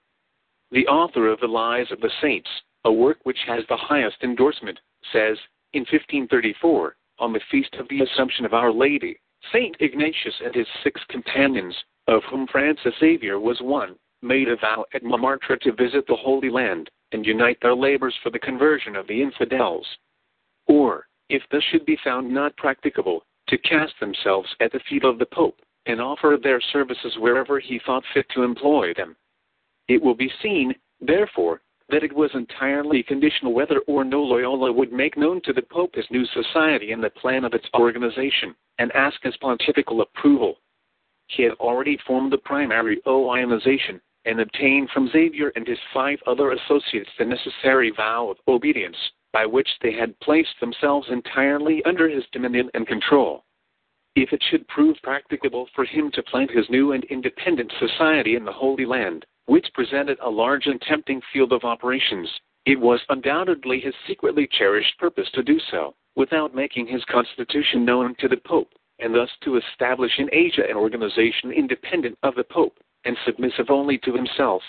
The 0.72 0.88
author 0.88 1.28
of 1.28 1.40
The 1.40 1.48
Lives 1.48 1.92
of 1.92 2.02
the 2.02 2.10
Saints, 2.20 2.50
a 2.84 2.92
work 2.92 3.20
which 3.24 3.38
has 3.46 3.64
the 3.70 3.78
highest 3.78 4.18
endorsement, 4.24 4.80
says, 5.12 5.38
in 5.74 5.82
1534, 5.82 6.96
on 7.20 7.32
the 7.32 7.42
feast 7.52 7.76
of 7.76 7.88
the 7.90 8.02
Assumption 8.02 8.46
of 8.46 8.56
Our 8.56 8.72
Lady, 8.72 9.20
Saint 9.52 9.76
Ignatius 9.80 10.34
and 10.44 10.56
his 10.56 10.68
six 10.84 11.00
companions, 11.10 11.76
of 12.08 12.24
whom 12.24 12.48
Francis 12.48 12.94
Xavier 13.00 13.40
was 13.40 13.62
one, 13.62 13.96
made 14.24 14.50
a 14.50 14.56
vow 14.56 14.86
at 14.96 15.04
Montmartre 15.04 15.58
to 15.58 15.74
visit 15.74 16.08
the 16.08 16.16
Holy 16.16 16.50
Land 16.50 16.90
and 17.12 17.26
unite 17.26 17.60
their 17.62 17.76
labors 17.76 18.16
for 18.24 18.32
the 18.32 18.40
conversion 18.40 18.96
of 18.96 19.06
the 19.08 19.22
infidels. 19.22 19.86
Or, 20.66 21.08
if 21.30 21.44
this 21.52 21.64
should 21.66 21.86
be 21.86 21.98
found 22.04 22.34
not 22.34 22.58
practicable, 22.58 23.26
to 23.50 23.58
cast 23.60 23.94
themselves 24.00 24.50
at 24.60 24.72
the 24.72 24.80
feet 24.90 25.04
of 25.04 25.20
the 25.20 25.26
Pope 25.28 25.60
and 25.85 25.99
offer 26.01 26.38
their 26.41 26.61
services 26.61 27.15
wherever 27.18 27.60
he 27.60 27.80
thought 27.85 28.03
fit 28.14 28.26
to 28.30 28.43
employ 28.43 28.93
them. 28.93 29.15
It 29.88 30.01
will 30.01 30.15
be 30.15 30.31
seen, 30.41 30.73
therefore, 31.01 31.61
that 31.89 32.03
it 32.03 32.14
was 32.14 32.31
entirely 32.34 33.03
conditional 33.03 33.53
whether 33.53 33.80
or 33.88 34.03
no 34.03 34.23
Loyola 34.23 34.72
would 34.72 34.93
make 34.93 35.18
known 35.18 35.41
to 35.41 35.53
the 35.53 35.61
Pope 35.61 35.95
his 35.95 36.10
new 36.10 36.26
society 36.26 36.91
and 36.91 37.03
the 37.03 37.10
plan 37.10 37.43
of 37.43 37.53
its 37.53 37.68
organization, 37.73 38.55
and 38.80 38.91
ask 38.93 39.22
his 39.22 39.35
pontifical 39.38 40.01
approval. 40.01 40.57
He 41.27 41.43
had 41.43 41.53
already 41.53 41.97
formed 42.07 42.31
the 42.31 42.38
primary 42.38 43.01
organization, 43.05 44.01
and 44.26 44.39
obtained 44.39 44.89
from 44.91 45.10
Xavier 45.10 45.51
and 45.55 45.68
his 45.68 45.80
five 45.93 46.19
other 46.26 46.51
associates 46.51 47.10
the 47.18 47.26
necessary 47.26 47.91
vow 47.91 48.30
of 48.30 48.38
obedience, 48.47 48.97
by 49.34 49.45
which 49.45 49.68
they 49.81 49.91
had 49.91 50.18
placed 50.22 50.57
themselves 50.60 51.10
entirely 51.11 51.84
under 51.85 52.07
his 52.07 52.23
dominion 52.31 52.69
and 52.73 52.88
control. 52.88 53.43
If 54.15 54.31
it 54.31 54.44
should 54.44 54.68
prove 54.68 55.02
practicable 55.02 55.68
for 55.73 55.85
him 55.85 56.11
to 56.11 56.22
plant 56.22 56.52
his 56.52 56.69
new 56.69 56.91
and 56.91 57.03
independent 57.06 57.72
society 57.80 58.35
in 58.35 58.45
the 58.45 58.52
Holy 58.52 58.85
Land, 58.85 59.26
which 59.45 59.73
presented 59.73 60.19
a 60.19 60.30
large 60.30 60.68
and 60.68 60.80
tempting 60.81 61.19
field 61.34 61.52
of 61.52 61.64
operations, 61.64 62.30
it 62.65 62.80
was 62.80 63.03
undoubtedly 63.10 63.80
his 63.80 63.95
secretly 64.06 64.48
cherished 64.48 64.99
purpose 64.99 65.31
to 65.31 65.41
do 65.41 65.60
so, 65.60 65.95
without 66.15 66.53
making 66.53 66.85
his 66.85 67.03
constitution 67.06 67.84
known 67.85 68.14
to 68.19 68.27
the 68.27 68.38
Pope, 68.38 68.72
and 68.99 69.15
thus 69.15 69.31
to 69.41 69.57
establish 69.57 70.19
in 70.19 70.30
Asia 70.31 70.69
an 70.69 70.77
organization 70.77 71.52
independent 71.52 72.18
of 72.22 72.35
the 72.35 72.44
Pope, 72.44 72.77
and 73.06 73.18
submissive 73.26 73.72
only 73.72 73.98
to 73.98 74.14
himself. 74.14 74.61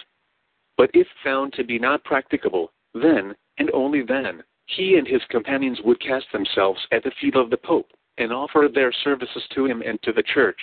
But 0.78 0.90
if 0.94 1.06
found 1.22 1.52
to 1.52 1.64
be 1.64 1.78
not 1.78 2.02
practicable, 2.02 2.72
then, 2.94 3.36
and 3.58 3.70
only 3.72 4.00
then, 4.00 4.42
he 4.64 4.96
and 4.96 5.06
his 5.06 5.22
companions 5.26 5.82
would 5.82 6.00
cast 6.00 6.32
themselves 6.32 6.80
at 6.90 7.04
the 7.04 7.12
feet 7.20 7.36
of 7.36 7.50
the 7.50 7.58
Pope, 7.58 7.92
and 8.18 8.32
offer 8.32 8.68
their 8.72 8.92
services 9.04 9.42
to 9.54 9.66
him 9.66 9.82
and 9.82 10.00
to 10.02 10.12
the 10.12 10.22
Church. 10.22 10.58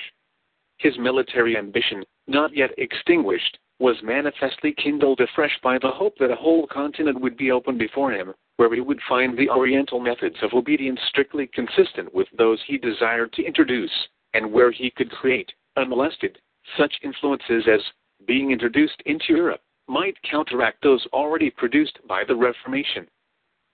His 0.78 0.98
military 0.98 1.58
ambition, 1.58 2.04
not 2.28 2.56
yet 2.56 2.72
extinguished, 2.78 3.58
was 3.80 3.96
manifestly 4.04 4.74
kindled 4.74 5.20
afresh 5.20 5.58
by 5.64 5.78
the 5.80 5.90
hope 5.90 6.16
that 6.20 6.32
a 6.32 6.36
whole 6.36 6.68
continent 6.68 7.20
would 7.20 7.36
be 7.36 7.52
open 7.52 7.78
before 7.78 8.12
him, 8.12 8.34
where 8.58 8.74
he 8.74 8.80
would 8.80 9.00
find 9.10 9.38
the 9.38 9.50
Oriental 9.50 10.00
methods 10.00 10.36
of 10.44 10.54
obedience 10.54 11.00
strictly 11.10 11.48
consistent 11.48 12.14
with 12.14 12.28
those 12.38 12.60
he 12.68 12.78
desired 12.78 13.34
to 13.34 13.44
introduce, 13.44 13.92
and 14.34 14.52
where 14.52 14.72
he 14.72 14.92
could 14.92 15.10
create, 15.12 15.52
unmolested, 15.78 16.38
such 16.78 16.94
influences 17.04 17.68
as, 17.68 17.82
being 18.28 18.52
introduced 18.52 19.02
into 19.08 19.30
Europe, 19.30 19.62
might 19.88 20.16
counteract 20.22 20.82
those 20.84 21.06
already 21.12 21.50
produced 21.50 21.98
by 22.08 22.24
the 22.24 22.36
Reformation. 22.36 23.08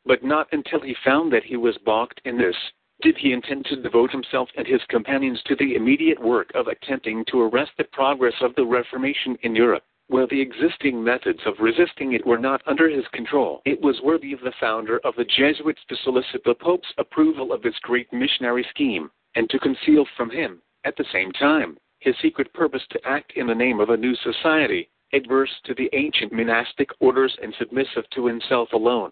But 0.05 0.23
not 0.23 0.47
until 0.53 0.79
he 0.79 0.95
found 1.03 1.33
that 1.33 1.43
he 1.43 1.57
was 1.57 1.77
balked 1.85 2.21
in 2.23 2.37
this, 2.37 2.55
did 3.01 3.17
he 3.17 3.33
intend 3.33 3.65
to 3.65 3.81
devote 3.81 4.11
himself 4.11 4.49
and 4.57 4.65
his 4.65 4.81
companions 4.89 5.41
to 5.45 5.55
the 5.55 5.75
immediate 5.75 6.21
work 6.21 6.51
of 6.55 6.67
attempting 6.67 7.23
to 7.25 7.41
arrest 7.41 7.71
the 7.77 7.83
progress 7.85 8.35
of 8.41 8.55
the 8.55 8.65
Reformation 8.65 9.37
in 9.43 9.55
Europe 9.55 9.83
where 10.09 10.27
the 10.27 10.39
existing 10.39 11.03
methods 11.03 11.39
of 11.45 11.59
resisting 11.59 12.13
it 12.13 12.25
were 12.25 12.37
not 12.37 12.61
under 12.65 12.89
his 12.89 13.05
control, 13.09 13.61
it 13.65 13.79
was 13.81 13.99
worthy 14.01 14.31
of 14.31 14.39
the 14.39 14.53
founder 14.59 14.99
of 15.03 15.13
the 15.17 15.25
Jesuits 15.25 15.81
to 15.89 15.97
solicit 15.97 16.41
the 16.45 16.55
Pope's 16.55 16.93
approval 16.97 17.51
of 17.51 17.61
this 17.61 17.77
great 17.81 18.11
missionary 18.13 18.65
scheme, 18.69 19.11
and 19.35 19.49
to 19.49 19.59
conceal 19.59 20.05
from 20.15 20.29
him, 20.29 20.61
at 20.85 20.95
the 20.95 21.05
same 21.11 21.31
time, 21.33 21.77
his 21.99 22.15
secret 22.21 22.51
purpose 22.53 22.83
to 22.91 23.05
act 23.05 23.33
in 23.35 23.47
the 23.47 23.55
name 23.55 23.81
of 23.81 23.89
a 23.89 23.97
new 23.97 24.15
society, 24.15 24.89
adverse 25.11 25.51
to 25.65 25.73
the 25.73 25.89
ancient 25.91 26.31
monastic 26.31 26.89
orders 27.01 27.35
and 27.41 27.53
submissive 27.59 28.09
to 28.11 28.25
himself 28.27 28.71
alone. 28.71 29.11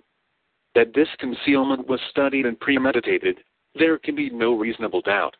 That 0.75 0.93
this 0.93 1.09
concealment 1.19 1.87
was 1.87 1.99
studied 2.09 2.45
and 2.45 2.59
premeditated, 2.59 3.39
there 3.77 3.97
can 3.97 4.15
be 4.15 4.29
no 4.29 4.53
reasonable 4.53 5.01
doubt. 5.01 5.35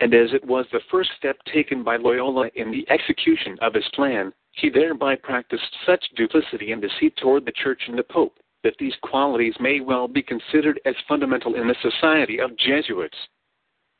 And 0.00 0.14
as 0.14 0.32
it 0.32 0.44
was 0.44 0.66
the 0.72 0.80
first 0.90 1.10
step 1.16 1.36
taken 1.52 1.84
by 1.84 1.96
Loyola 1.96 2.50
in 2.56 2.70
the 2.70 2.86
execution 2.90 3.56
of 3.60 3.74
his 3.74 3.88
plan, 3.94 4.32
he 4.52 4.68
thereby 4.68 5.16
practiced 5.16 5.76
such 5.86 6.04
duplicity 6.16 6.72
and 6.72 6.82
deceit 6.82 7.16
toward 7.16 7.44
the 7.44 7.52
Church 7.52 7.82
and 7.86 7.98
the 7.98 8.02
Pope 8.02 8.38
that 8.64 8.76
these 8.78 8.94
qualities 9.02 9.54
may 9.60 9.80
well 9.80 10.08
be 10.08 10.22
considered 10.22 10.80
as 10.84 10.94
fundamental 11.08 11.54
in 11.54 11.66
the 11.66 11.76
society 11.82 12.40
of 12.40 12.56
Jesuits. 12.56 13.16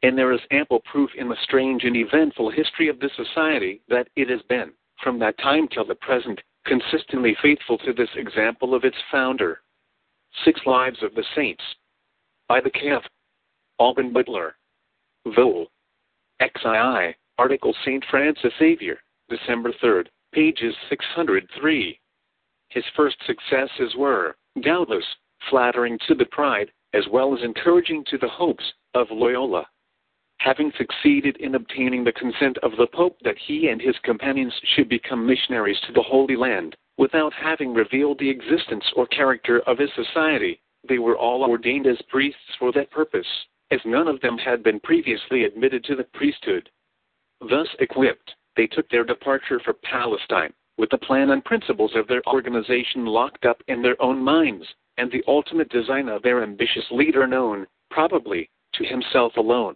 And 0.02 0.18
there 0.18 0.32
is 0.32 0.40
ample 0.50 0.80
proof 0.80 1.10
in 1.16 1.28
the 1.28 1.36
strange 1.42 1.84
and 1.84 1.96
eventful 1.96 2.50
history 2.50 2.88
of 2.88 2.98
this 2.98 3.12
society 3.16 3.80
that 3.88 4.08
it 4.16 4.28
has 4.28 4.42
been, 4.48 4.72
from 5.02 5.18
that 5.20 5.38
time 5.38 5.68
till 5.68 5.84
the 5.84 5.94
present, 5.96 6.40
consistently 6.66 7.36
faithful 7.42 7.78
to 7.78 7.92
this 7.92 8.10
example 8.16 8.74
of 8.74 8.84
its 8.84 8.96
founder. 9.10 9.60
Six 10.44 10.60
Lives 10.66 11.02
of 11.02 11.14
the 11.14 11.24
Saints 11.36 11.62
by 12.48 12.60
the 12.60 12.70
Cath. 12.70 13.02
Alban 13.82 14.12
Butler. 14.12 14.54
Vol. 15.34 15.66
XII, 16.40 17.16
Article 17.36 17.74
St. 17.84 18.04
Francis 18.08 18.52
Xavier, 18.56 18.98
December 19.28 19.72
3rd, 19.82 20.06
pages 20.32 20.72
603. 20.88 21.98
His 22.68 22.84
first 22.94 23.16
successes 23.26 23.96
were, 23.96 24.36
doubtless, 24.62 25.04
flattering 25.50 25.98
to 26.06 26.14
the 26.14 26.26
pride, 26.26 26.70
as 26.94 27.08
well 27.10 27.36
as 27.36 27.42
encouraging 27.42 28.04
to 28.04 28.18
the 28.18 28.28
hopes, 28.28 28.62
of 28.94 29.08
Loyola. 29.10 29.66
Having 30.38 30.70
succeeded 30.78 31.36
in 31.38 31.56
obtaining 31.56 32.04
the 32.04 32.12
consent 32.12 32.58
of 32.58 32.76
the 32.78 32.86
Pope 32.86 33.18
that 33.24 33.36
he 33.36 33.66
and 33.66 33.82
his 33.82 33.98
companions 34.04 34.54
should 34.76 34.88
become 34.88 35.26
missionaries 35.26 35.80
to 35.88 35.92
the 35.92 36.02
Holy 36.02 36.36
Land, 36.36 36.76
without 36.98 37.32
having 37.32 37.74
revealed 37.74 38.20
the 38.20 38.30
existence 38.30 38.84
or 38.94 39.08
character 39.08 39.58
of 39.62 39.78
his 39.78 39.90
society, 39.96 40.60
they 40.88 41.00
were 41.00 41.18
all 41.18 41.42
ordained 41.42 41.88
as 41.88 42.00
priests 42.02 42.54
for 42.60 42.70
that 42.72 42.90
purpose, 42.92 43.26
as 43.72 43.80
none 43.86 44.06
of 44.06 44.20
them 44.20 44.36
had 44.36 44.62
been 44.62 44.78
previously 44.80 45.44
admitted 45.44 45.82
to 45.84 45.96
the 45.96 46.04
priesthood. 46.12 46.68
Thus 47.40 47.68
equipped, 47.80 48.34
they 48.54 48.66
took 48.66 48.88
their 48.90 49.04
departure 49.04 49.60
for 49.64 49.72
Palestine, 49.72 50.52
with 50.76 50.90
the 50.90 50.98
plan 50.98 51.30
and 51.30 51.44
principles 51.44 51.92
of 51.94 52.06
their 52.06 52.22
organization 52.26 53.06
locked 53.06 53.46
up 53.46 53.62
in 53.68 53.80
their 53.80 54.00
own 54.00 54.22
minds, 54.22 54.66
and 54.98 55.10
the 55.10 55.24
ultimate 55.26 55.70
design 55.70 56.08
of 56.08 56.22
their 56.22 56.42
ambitious 56.42 56.84
leader 56.90 57.26
known, 57.26 57.66
probably, 57.90 58.50
to 58.74 58.84
himself 58.84 59.36
alone. 59.38 59.74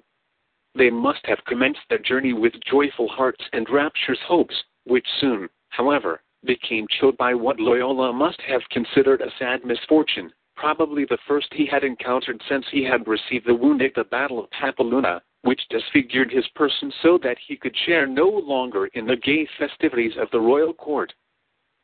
They 0.75 0.91
must 0.91 1.25
have 1.25 1.43
commenced 1.47 1.81
their 1.89 1.99
journey 1.99 2.35
with 2.35 2.53
joyful 2.71 3.09
hearts 3.09 3.43
and 3.55 3.69
rapturous 3.71 4.21
hopes, 4.27 4.55
which 4.85 5.07
soon, 5.21 5.49
however, 5.71 6.23
became 6.45 6.87
chilled 6.89 7.17
by 7.17 7.35
what 7.35 7.59
Loyola 7.59 8.13
must 8.13 8.41
have 8.43 8.69
considered 8.71 9.23
a 9.23 9.33
sad 9.39 9.65
misfortune, 9.65 10.33
probably 10.57 11.05
the 11.05 11.19
first 11.29 11.49
he 11.53 11.67
had 11.67 11.85
encountered 11.85 12.41
since 12.49 12.65
he 12.71 12.83
had 12.83 13.07
received 13.07 13.47
the 13.47 13.55
wound 13.55 13.83
at 13.83 13.95
the 13.95 14.05
Battle 14.05 14.39
of 14.43 14.51
Pampeluna, 14.51 15.21
which 15.43 15.69
disfigured 15.71 16.33
his 16.33 16.47
person 16.55 16.93
so 17.03 17.19
that 17.23 17.37
he 17.47 17.57
could 17.57 17.77
share 17.85 18.07
no 18.07 18.27
longer 18.29 18.87
in 18.95 19.07
the 19.07 19.17
gay 19.17 19.47
festivities 19.59 20.17
of 20.19 20.29
the 20.33 20.41
royal 20.41 20.75
court. 20.75 21.13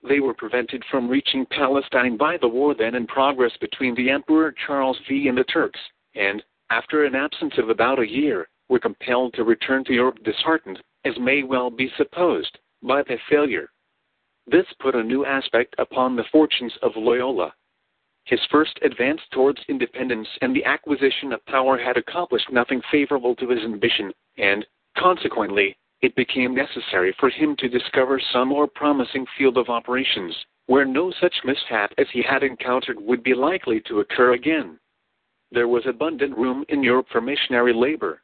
They 0.02 0.18
were 0.18 0.34
prevented 0.34 0.82
from 0.90 1.08
reaching 1.08 1.46
Palestine 1.46 2.16
by 2.16 2.36
the 2.38 2.48
war 2.48 2.74
then 2.74 2.96
in 2.96 3.06
progress 3.06 3.52
between 3.60 3.94
the 3.94 4.10
Emperor 4.10 4.52
Charles 4.66 4.98
V 5.08 5.28
and 5.28 5.38
the 5.38 5.44
Turks, 5.44 5.78
and, 6.14 6.42
after 6.70 7.04
an 7.04 7.14
absence 7.14 7.54
of 7.58 7.68
about 7.68 8.00
a 8.00 8.10
year, 8.10 8.48
were 8.68 8.80
compelled 8.80 9.34
to 9.34 9.44
return 9.44 9.84
to 9.84 9.92
Europe 9.92 10.18
disheartened, 10.24 10.82
as 11.04 11.14
may 11.20 11.42
well 11.42 11.70
be 11.70 11.90
supposed, 11.96 12.58
by 12.82 13.02
their 13.02 13.20
failure. 13.28 13.68
This 14.46 14.66
put 14.80 14.96
a 14.96 15.02
new 15.04 15.24
aspect 15.24 15.74
upon 15.78 16.16
the 16.16 16.24
fortunes 16.32 16.72
of 16.82 16.96
Loyola. 16.96 17.54
His 18.24 18.44
first 18.46 18.78
advance 18.82 19.20
towards 19.32 19.64
independence 19.68 20.28
and 20.42 20.54
the 20.54 20.64
acquisition 20.64 21.32
of 21.32 21.44
power 21.46 21.76
had 21.76 21.96
accomplished 21.96 22.52
nothing 22.52 22.80
favorable 22.82 23.34
to 23.36 23.48
his 23.48 23.64
ambition, 23.64 24.12
and, 24.36 24.64
consequently, 24.96 25.76
it 26.02 26.14
became 26.14 26.54
necessary 26.54 27.12
for 27.18 27.28
him 27.28 27.56
to 27.56 27.68
discover 27.68 28.20
some 28.20 28.48
more 28.48 28.68
promising 28.68 29.26
field 29.36 29.58
of 29.58 29.68
operations, 29.68 30.46
where 30.66 30.84
no 30.84 31.10
such 31.10 31.44
mishap 31.44 31.92
as 31.98 32.08
he 32.10 32.22
had 32.22 32.44
encountered 32.44 33.00
would 33.00 33.24
be 33.24 33.34
likely 33.34 33.80
to 33.80 33.98
occur 34.00 34.34
again. 34.34 34.78
There 35.50 35.68
was 35.68 35.84
abundant 35.86 36.36
room 36.38 36.64
in 36.68 36.84
Europe 36.84 37.08
for 37.10 37.20
missionary 37.20 37.72
labor. 37.72 38.22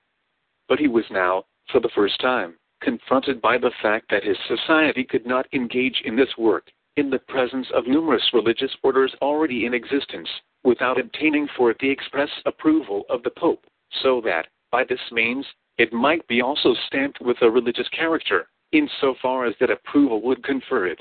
But 0.68 0.78
he 0.78 0.86
was 0.86 1.10
now, 1.10 1.46
for 1.72 1.80
the 1.80 1.90
first 1.90 2.20
time, 2.20 2.56
confronted 2.80 3.40
by 3.40 3.58
the 3.58 3.72
fact 3.82 4.08
that 4.10 4.22
his 4.22 4.38
society 4.46 5.02
could 5.02 5.26
not 5.26 5.52
engage 5.52 6.02
in 6.04 6.14
this 6.14 6.36
work 6.38 6.70
in 6.98 7.10
the 7.10 7.18
presence 7.20 7.68
of 7.74 7.86
numerous 7.86 8.28
religious 8.32 8.72
orders 8.82 9.14
already 9.22 9.66
in 9.66 9.72
existence, 9.72 10.28
without 10.64 10.98
obtaining 10.98 11.46
for 11.56 11.70
it 11.70 11.78
the 11.78 11.88
express 11.88 12.28
approval 12.44 13.04
of 13.08 13.22
the 13.22 13.30
Pope, 13.30 13.64
so 14.02 14.20
that, 14.20 14.48
by 14.72 14.82
this 14.82 15.00
means, 15.12 15.46
it 15.78 15.92
might 15.92 16.26
be 16.26 16.42
also 16.42 16.74
stamped 16.88 17.20
with 17.20 17.36
a 17.40 17.48
religious 17.48 17.88
character, 17.90 18.48
in 18.72 18.90
so 19.00 19.14
far 19.22 19.46
as 19.46 19.54
that 19.60 19.70
approval 19.70 20.20
would 20.22 20.42
confer 20.42 20.88
it. 20.88 21.00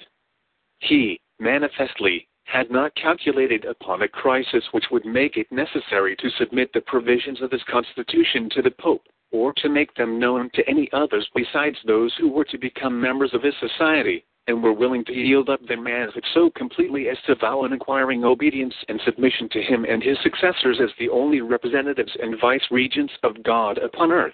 He, 0.81 1.19
manifestly, 1.39 2.27
had 2.43 2.69
not 2.69 2.93
calculated 2.93 3.65
upon 3.65 4.03
a 4.03 4.07
crisis 4.07 4.63
which 4.73 4.85
would 4.91 5.03
make 5.03 5.35
it 5.35 5.51
necessary 5.51 6.15
to 6.17 6.29
submit 6.37 6.71
the 6.73 6.81
provisions 6.81 7.41
of 7.41 7.51
his 7.51 7.63
constitution 7.63 8.51
to 8.51 8.61
the 8.61 8.71
Pope, 8.79 9.07
or 9.31 9.51
to 9.57 9.67
make 9.67 9.93
them 9.95 10.19
known 10.19 10.51
to 10.53 10.69
any 10.69 10.89
others 10.93 11.27
besides 11.33 11.77
those 11.87 12.13
who 12.19 12.29
were 12.29 12.45
to 12.45 12.59
become 12.59 13.01
members 13.01 13.33
of 13.33 13.41
his 13.41 13.55
society, 13.59 14.23
and 14.47 14.63
were 14.63 14.73
willing 14.73 15.03
to 15.05 15.13
yield 15.13 15.49
up 15.49 15.59
their 15.67 15.79
manhood 15.79 16.23
so 16.33 16.49
completely 16.51 17.09
as 17.09 17.17
to 17.25 17.35
vow 17.35 17.63
an 17.63 17.73
inquiring 17.73 18.23
obedience 18.23 18.73
and 18.87 18.99
submission 19.03 19.49
to 19.49 19.61
him 19.61 19.85
and 19.85 20.01
his 20.01 20.17
successors 20.23 20.79
as 20.81 20.89
the 20.97 21.09
only 21.09 21.41
representatives 21.41 22.15
and 22.21 22.39
vice 22.39 22.65
regents 22.71 23.13
of 23.23 23.43
God 23.43 23.77
upon 23.77 24.11
earth. 24.11 24.33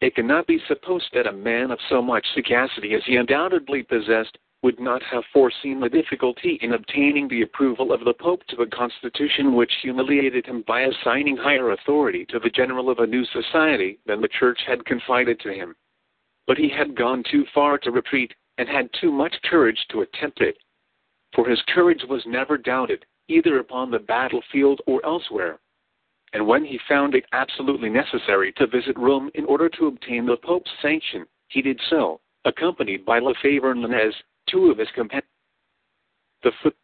It 0.00 0.14
cannot 0.14 0.46
be 0.46 0.60
supposed 0.68 1.06
that 1.14 1.26
a 1.26 1.32
man 1.32 1.70
of 1.70 1.78
so 1.88 2.00
much 2.00 2.26
sagacity 2.34 2.94
as 2.94 3.02
he 3.06 3.16
undoubtedly 3.16 3.82
possessed 3.82 4.38
would 4.62 4.80
not 4.80 5.02
have 5.02 5.22
foreseen 5.32 5.78
the 5.78 5.88
difficulty 5.90 6.58
in 6.62 6.72
obtaining 6.72 7.28
the 7.28 7.42
approval 7.42 7.92
of 7.92 8.04
the 8.04 8.14
Pope 8.14 8.42
to 8.48 8.62
a 8.62 8.66
constitution 8.66 9.54
which 9.54 9.70
humiliated 9.82 10.46
him 10.46 10.64
by 10.66 10.82
assigning 10.82 11.36
higher 11.36 11.72
authority 11.72 12.24
to 12.30 12.38
the 12.38 12.48
general 12.48 12.88
of 12.88 12.98
a 12.98 13.06
new 13.06 13.24
society 13.26 13.98
than 14.06 14.22
the 14.22 14.28
Church 14.28 14.58
had 14.66 14.86
confided 14.86 15.38
to 15.40 15.52
him. 15.52 15.76
But 16.46 16.56
he 16.56 16.70
had 16.70 16.96
gone 16.96 17.22
too 17.30 17.44
far 17.54 17.76
to 17.78 17.90
retreat, 17.90 18.32
and 18.58 18.68
had 18.68 18.88
too 19.00 19.10
much 19.10 19.34
courage 19.50 19.78
to 19.90 20.02
attempt 20.02 20.40
it. 20.40 20.56
For 21.34 21.48
his 21.48 21.60
courage 21.74 22.02
was 22.08 22.22
never 22.26 22.56
doubted, 22.56 23.04
either 23.28 23.58
upon 23.58 23.90
the 23.90 23.98
battlefield 23.98 24.80
or 24.86 25.04
elsewhere. 25.04 25.58
And 26.32 26.46
when 26.46 26.64
he 26.64 26.78
found 26.88 27.14
it 27.14 27.24
absolutely 27.32 27.88
necessary 27.88 28.52
to 28.56 28.66
visit 28.66 28.98
Rome 28.98 29.30
in 29.34 29.44
order 29.44 29.68
to 29.70 29.86
obtain 29.86 30.26
the 30.26 30.36
Pope's 30.36 30.70
sanction, 30.82 31.26
he 31.48 31.62
did 31.62 31.80
so, 31.90 32.20
accompanied 32.44 33.04
by 33.04 33.20
Lefebvre 33.20 33.70
and 33.70 33.84
Lainez, 33.84 34.12
two 34.48 34.70
of 34.70 34.78
his 34.78 34.88
companions. 34.94 35.28
The 36.42 36.50
foot. 36.62 36.76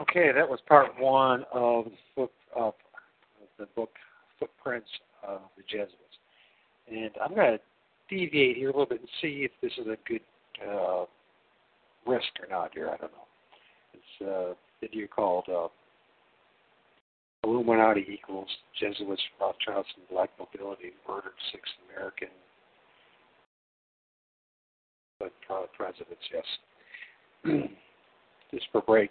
Okay, 0.00 0.30
that 0.32 0.48
was 0.48 0.60
part 0.66 0.88
one 0.98 1.44
of 1.52 1.86
the 1.86 1.90
book 2.16 2.32
of 2.54 2.74
the 3.58 3.66
book 3.74 3.90
Footprints 4.38 4.88
of 5.26 5.40
the 5.56 5.62
Jesuits, 5.64 6.18
and 6.88 7.10
I'm 7.22 7.34
going 7.34 7.58
to 7.58 7.60
deviate 8.08 8.56
here 8.56 8.68
a 8.68 8.72
little 8.72 8.86
bit 8.86 9.00
and 9.00 9.08
see 9.20 9.44
if 9.44 9.50
this 9.62 9.72
is 9.78 9.86
a 9.86 9.96
good 10.08 10.20
uh, 10.66 11.04
risk 12.06 12.28
or 12.40 12.48
not. 12.50 12.72
Here, 12.74 12.88
I 12.88 12.96
don't 12.96 13.12
know. 13.12 13.28
It's 13.94 14.28
a 14.28 14.54
video 14.80 15.06
called 15.06 15.44
uh, 15.48 15.68
Illuminati 17.44 18.04
equals 18.08 18.48
Jesuits, 18.80 19.22
Rothschilds, 19.40 19.88
and 19.96 20.08
Black 20.10 20.30
Nobility 20.38 20.92
murdered 21.08 21.32
six 21.52 21.62
American 21.88 22.28
uh, 25.22 25.66
presidents, 25.76 26.22
yes. 26.32 26.44
Just 28.50 28.66
for 28.72 28.78
a 28.78 28.82
break, 28.82 29.10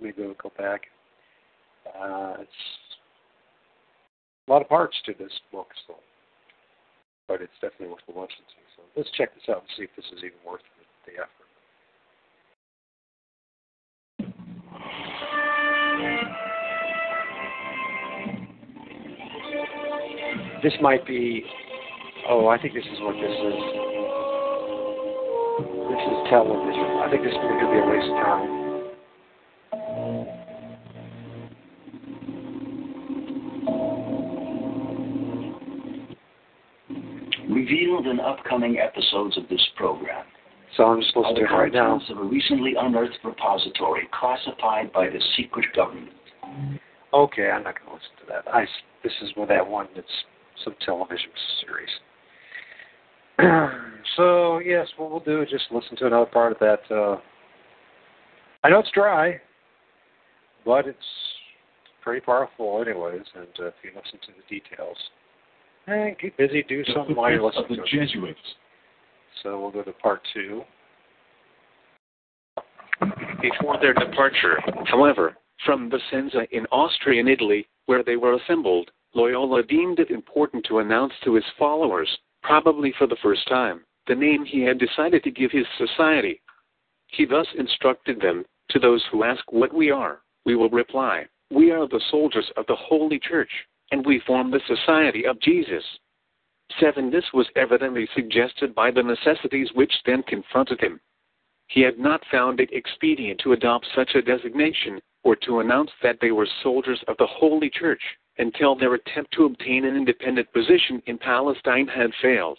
maybe 0.00 0.22
we'll 0.22 0.34
go 0.42 0.52
back. 0.56 0.82
Uh, 1.86 2.34
it's 2.40 2.50
a 4.46 4.50
lot 4.50 4.62
of 4.62 4.68
parts 4.68 4.96
to 5.06 5.14
this 5.18 5.32
book, 5.52 5.68
so, 5.86 5.94
but 7.28 7.42
it's 7.42 7.52
definitely 7.60 7.88
worth 7.88 8.00
the 8.08 8.14
to. 8.16 8.64
So 8.74 8.82
let's 8.96 9.10
check 9.12 9.34
this 9.34 9.44
out 9.52 9.60
and 9.60 9.68
see 9.76 9.84
if 9.84 9.90
this 9.94 10.06
is 10.16 10.24
even 10.24 10.40
worth 10.44 10.64
the, 11.04 11.20
effort. 11.20 11.46
This 20.62 20.72
might 20.80 21.06
be. 21.06 21.44
Oh, 22.28 22.48
I 22.48 22.60
think 22.60 22.74
this 22.74 22.84
is 22.84 22.98
what 23.00 23.14
this 23.14 23.30
is. 23.30 23.60
This 25.88 26.02
is 26.02 26.18
television. 26.28 26.88
I 27.04 27.08
think 27.10 27.22
this 27.22 27.32
to 27.60 27.68
be 27.70 27.78
a 27.78 27.86
waste 27.86 28.10
of 28.10 28.16
time. 28.24 28.57
Revealed 37.68 38.06
in 38.06 38.18
upcoming 38.20 38.78
episodes 38.78 39.36
of 39.36 39.48
this 39.48 39.60
program. 39.76 40.24
So 40.76 40.84
I'm 40.84 41.00
just 41.00 41.14
listening 41.16 41.44
are 41.50 41.64
right 41.64 41.72
now. 41.72 42.00
of 42.08 42.18
a 42.18 42.22
recently 42.22 42.74
unearthed 42.78 43.18
repository 43.24 44.08
classified 44.18 44.92
by 44.92 45.08
the 45.08 45.20
secret 45.36 45.66
government. 45.74 46.14
Okay, 47.12 47.50
I'm 47.50 47.64
not 47.64 47.74
going 47.78 47.88
to 47.88 47.94
listen 47.94 48.10
to 48.20 48.26
that. 48.28 48.48
I, 48.52 48.64
this 49.02 49.12
is 49.22 49.30
with 49.36 49.48
that 49.48 49.66
one 49.66 49.88
that's 49.94 50.06
some 50.64 50.74
television 50.84 51.30
series. 51.60 51.90
so 54.16 54.58
yes, 54.60 54.86
what 54.96 55.10
we'll 55.10 55.20
do 55.20 55.42
is 55.42 55.50
just 55.50 55.64
listen 55.70 55.96
to 55.98 56.06
another 56.06 56.30
part 56.30 56.52
of 56.52 56.58
that. 56.60 56.80
Uh, 56.90 57.18
I 58.64 58.70
know 58.70 58.78
it's 58.80 58.90
dry, 58.92 59.40
but 60.64 60.86
it's 60.86 60.98
pretty 62.02 62.20
powerful, 62.20 62.82
anyways. 62.82 63.24
And 63.34 63.48
uh, 63.60 63.66
if 63.66 63.74
you 63.82 63.90
listen 63.94 64.18
to 64.20 64.32
the 64.36 64.42
details, 64.48 64.96
and 65.94 66.18
keep 66.18 66.36
busy, 66.36 66.62
do 66.68 66.84
The 66.84 66.92
something 66.94 67.16
while 67.16 67.30
you 67.30 67.38
Footprints 67.38 67.58
listen 67.58 67.80
of 67.80 67.86
to 67.86 67.96
the 67.96 68.02
it. 68.02 68.06
Jesuits. 68.06 68.40
So 69.42 69.60
we'll 69.60 69.70
go 69.70 69.82
to 69.82 69.92
part 69.92 70.20
two. 70.34 70.62
Before 73.40 73.78
their 73.80 73.94
departure, 73.94 74.58
however, 74.86 75.36
from 75.64 75.90
Vicenza 75.90 76.46
in 76.50 76.66
Austria 76.66 77.20
and 77.20 77.28
Italy, 77.28 77.66
where 77.86 78.02
they 78.02 78.16
were 78.16 78.34
assembled, 78.34 78.90
Loyola 79.14 79.62
deemed 79.62 80.00
it 80.00 80.10
important 80.10 80.64
to 80.66 80.80
announce 80.80 81.12
to 81.24 81.34
his 81.34 81.44
followers, 81.58 82.08
probably 82.42 82.92
for 82.98 83.06
the 83.06 83.16
first 83.22 83.46
time, 83.48 83.84
the 84.06 84.14
name 84.14 84.44
he 84.44 84.62
had 84.62 84.78
decided 84.78 85.22
to 85.24 85.30
give 85.30 85.50
his 85.50 85.66
society. 85.76 86.40
He 87.08 87.24
thus 87.24 87.46
instructed 87.56 88.20
them, 88.20 88.44
to 88.70 88.78
those 88.78 89.02
who 89.10 89.24
ask 89.24 89.42
what 89.50 89.72
we 89.72 89.90
are, 89.90 90.20
we 90.44 90.54
will 90.54 90.68
reply, 90.68 91.26
we 91.50 91.70
are 91.70 91.88
the 91.88 92.02
soldiers 92.10 92.50
of 92.56 92.66
the 92.66 92.76
Holy 92.76 93.18
Church, 93.18 93.50
and 93.90 94.04
we 94.04 94.20
form 94.26 94.50
the 94.50 94.60
Society 94.66 95.26
of 95.26 95.40
Jesus. 95.40 95.84
7. 96.80 97.10
This 97.10 97.24
was 97.32 97.46
evidently 97.56 98.08
suggested 98.14 98.74
by 98.74 98.90
the 98.90 99.02
necessities 99.02 99.70
which 99.74 99.92
then 100.04 100.22
confronted 100.24 100.80
him. 100.80 101.00
He 101.68 101.80
had 101.80 101.98
not 101.98 102.24
found 102.30 102.60
it 102.60 102.72
expedient 102.72 103.40
to 103.40 103.52
adopt 103.52 103.86
such 103.94 104.14
a 104.14 104.22
designation 104.22 105.00
or 105.22 105.36
to 105.36 105.60
announce 105.60 105.90
that 106.02 106.18
they 106.20 106.30
were 106.30 106.48
soldiers 106.62 107.02
of 107.08 107.16
the 107.18 107.26
Holy 107.26 107.70
Church 107.70 108.02
until 108.38 108.74
their 108.74 108.94
attempt 108.94 109.32
to 109.32 109.44
obtain 109.44 109.84
an 109.84 109.96
independent 109.96 110.50
position 110.52 111.02
in 111.06 111.18
Palestine 111.18 111.86
had 111.86 112.10
failed. 112.22 112.58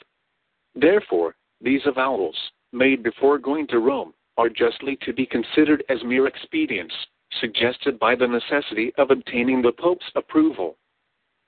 Therefore, 0.75 1.35
these 1.61 1.82
avowals, 1.85 2.38
made 2.72 3.01
before 3.01 3.38
going 3.38 3.67
to 3.67 3.80
Rome, 3.80 4.14
are 4.38 4.49
justly 4.49 4.98
to 5.01 5.14
be 5.14 5.25
considered 5.25 5.83
as 5.90 6.03
mere 6.03 6.27
expedients, 6.27 6.93
suggested 7.40 7.99
by 7.99 8.16
the 8.16 8.27
necessity 8.27 8.93
of 8.98 9.11
obtaining 9.11 9.61
the 9.61 9.72
Pope's 9.72 10.11
approval. 10.16 10.77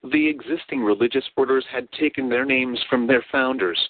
The 0.04 0.28
existing 0.28 0.84
religious 0.84 1.26
orders 1.38 1.66
had 1.72 1.92
taken 1.92 2.28
their 2.28 2.46
names 2.46 2.82
from 2.90 3.06
their 3.06 3.24
founders, 3.32 3.90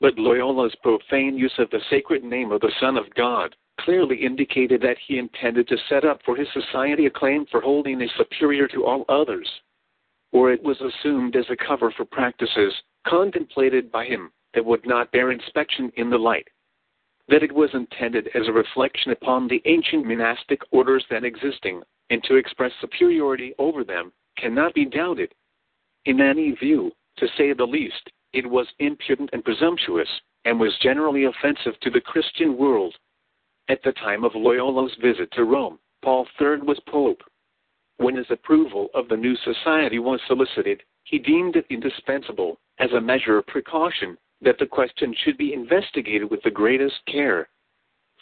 but 0.00 0.18
Loyola's 0.18 0.74
profane 0.82 1.36
use 1.36 1.54
of 1.58 1.70
the 1.70 1.80
sacred 1.88 2.22
name 2.22 2.52
of 2.52 2.60
the 2.60 2.72
Son 2.78 2.96
of 2.96 3.14
God 3.14 3.56
clearly 3.80 4.16
indicated 4.16 4.82
that 4.82 4.98
he 4.98 5.18
intended 5.18 5.66
to 5.68 5.78
set 5.88 6.04
up 6.04 6.22
for 6.24 6.36
his 6.36 6.48
society 6.52 7.06
a 7.06 7.10
claim 7.10 7.46
for 7.46 7.60
holiness 7.60 8.10
superior 8.16 8.68
to 8.68 8.84
all 8.84 9.04
others, 9.08 9.48
or 10.32 10.52
it 10.52 10.62
was 10.62 10.80
assumed 10.80 11.34
as 11.36 11.48
a 11.48 11.56
cover 11.56 11.90
for 11.90 12.04
practices 12.04 12.74
contemplated 13.06 13.90
by 13.90 14.04
him 14.04 14.30
that 14.52 14.64
would 14.64 14.86
not 14.86 15.10
bear 15.12 15.30
inspection 15.30 15.90
in 15.96 16.10
the 16.10 16.18
light. 16.18 16.48
That 17.28 17.42
it 17.42 17.52
was 17.52 17.70
intended 17.72 18.28
as 18.34 18.46
a 18.46 18.52
reflection 18.52 19.12
upon 19.12 19.48
the 19.48 19.62
ancient 19.64 20.04
monastic 20.04 20.60
orders 20.70 21.04
then 21.08 21.24
existing, 21.24 21.82
and 22.10 22.22
to 22.24 22.36
express 22.36 22.72
superiority 22.80 23.54
over 23.58 23.84
them, 23.84 24.12
cannot 24.40 24.74
be 24.74 24.84
doubted. 24.84 25.32
In 26.06 26.20
any 26.20 26.52
view, 26.52 26.92
to 27.18 27.28
say 27.36 27.52
the 27.52 27.64
least, 27.64 28.10
it 28.32 28.48
was 28.48 28.66
impudent 28.78 29.30
and 29.32 29.44
presumptuous, 29.44 30.08
and 30.44 30.58
was 30.58 30.76
generally 30.82 31.24
offensive 31.24 31.78
to 31.80 31.90
the 31.90 32.00
Christian 32.00 32.56
world. 32.56 32.94
At 33.68 33.82
the 33.82 33.92
time 33.92 34.24
of 34.24 34.32
Loyola's 34.34 34.96
visit 35.00 35.30
to 35.32 35.44
Rome, 35.44 35.78
Paul 36.02 36.26
III 36.40 36.62
was 36.62 36.80
Pope. 36.88 37.22
When 37.98 38.16
his 38.16 38.30
approval 38.30 38.88
of 38.94 39.08
the 39.08 39.16
new 39.16 39.36
society 39.36 39.98
was 39.98 40.20
solicited, 40.26 40.82
he 41.04 41.18
deemed 41.18 41.56
it 41.56 41.66
indispensable, 41.68 42.58
as 42.78 42.90
a 42.92 43.00
measure 43.00 43.36
of 43.36 43.46
precaution, 43.46 44.16
that 44.40 44.58
the 44.58 44.66
question 44.66 45.14
should 45.22 45.36
be 45.36 45.52
investigated 45.52 46.30
with 46.30 46.42
the 46.42 46.50
greatest 46.50 46.96
care. 47.06 47.48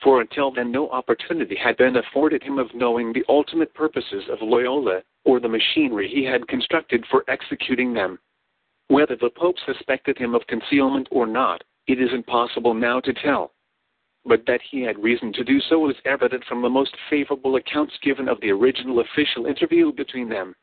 For 0.02 0.20
until 0.20 0.52
then, 0.52 0.70
no 0.70 0.88
opportunity 0.90 1.56
had 1.56 1.76
been 1.76 1.96
afforded 1.96 2.42
him 2.42 2.58
of 2.58 2.72
knowing 2.72 3.12
the 3.12 3.24
ultimate 3.28 3.74
purposes 3.74 4.28
of 4.28 4.40
Loyola 4.40 5.02
or 5.24 5.40
the 5.40 5.48
machinery 5.48 6.08
he 6.08 6.24
had 6.24 6.46
constructed 6.46 7.04
for 7.06 7.24
executing 7.26 7.92
them. 7.92 8.20
Whether 8.86 9.16
the 9.16 9.30
Pope 9.30 9.58
suspected 9.58 10.16
him 10.16 10.36
of 10.36 10.46
concealment 10.46 11.08
or 11.10 11.26
not, 11.26 11.64
it 11.88 12.00
is 12.00 12.12
impossible 12.12 12.74
now 12.74 13.00
to 13.00 13.12
tell. 13.12 13.52
But 14.24 14.46
that 14.46 14.62
he 14.62 14.82
had 14.82 15.02
reason 15.02 15.32
to 15.32 15.42
do 15.42 15.58
so 15.60 15.90
is 15.90 15.96
evident 16.04 16.44
from 16.44 16.62
the 16.62 16.70
most 16.70 16.96
favorable 17.10 17.56
accounts 17.56 17.98
given 18.00 18.28
of 18.28 18.40
the 18.40 18.50
original 18.50 19.00
official 19.00 19.46
interview 19.46 19.92
between 19.92 20.28
them. 20.28 20.54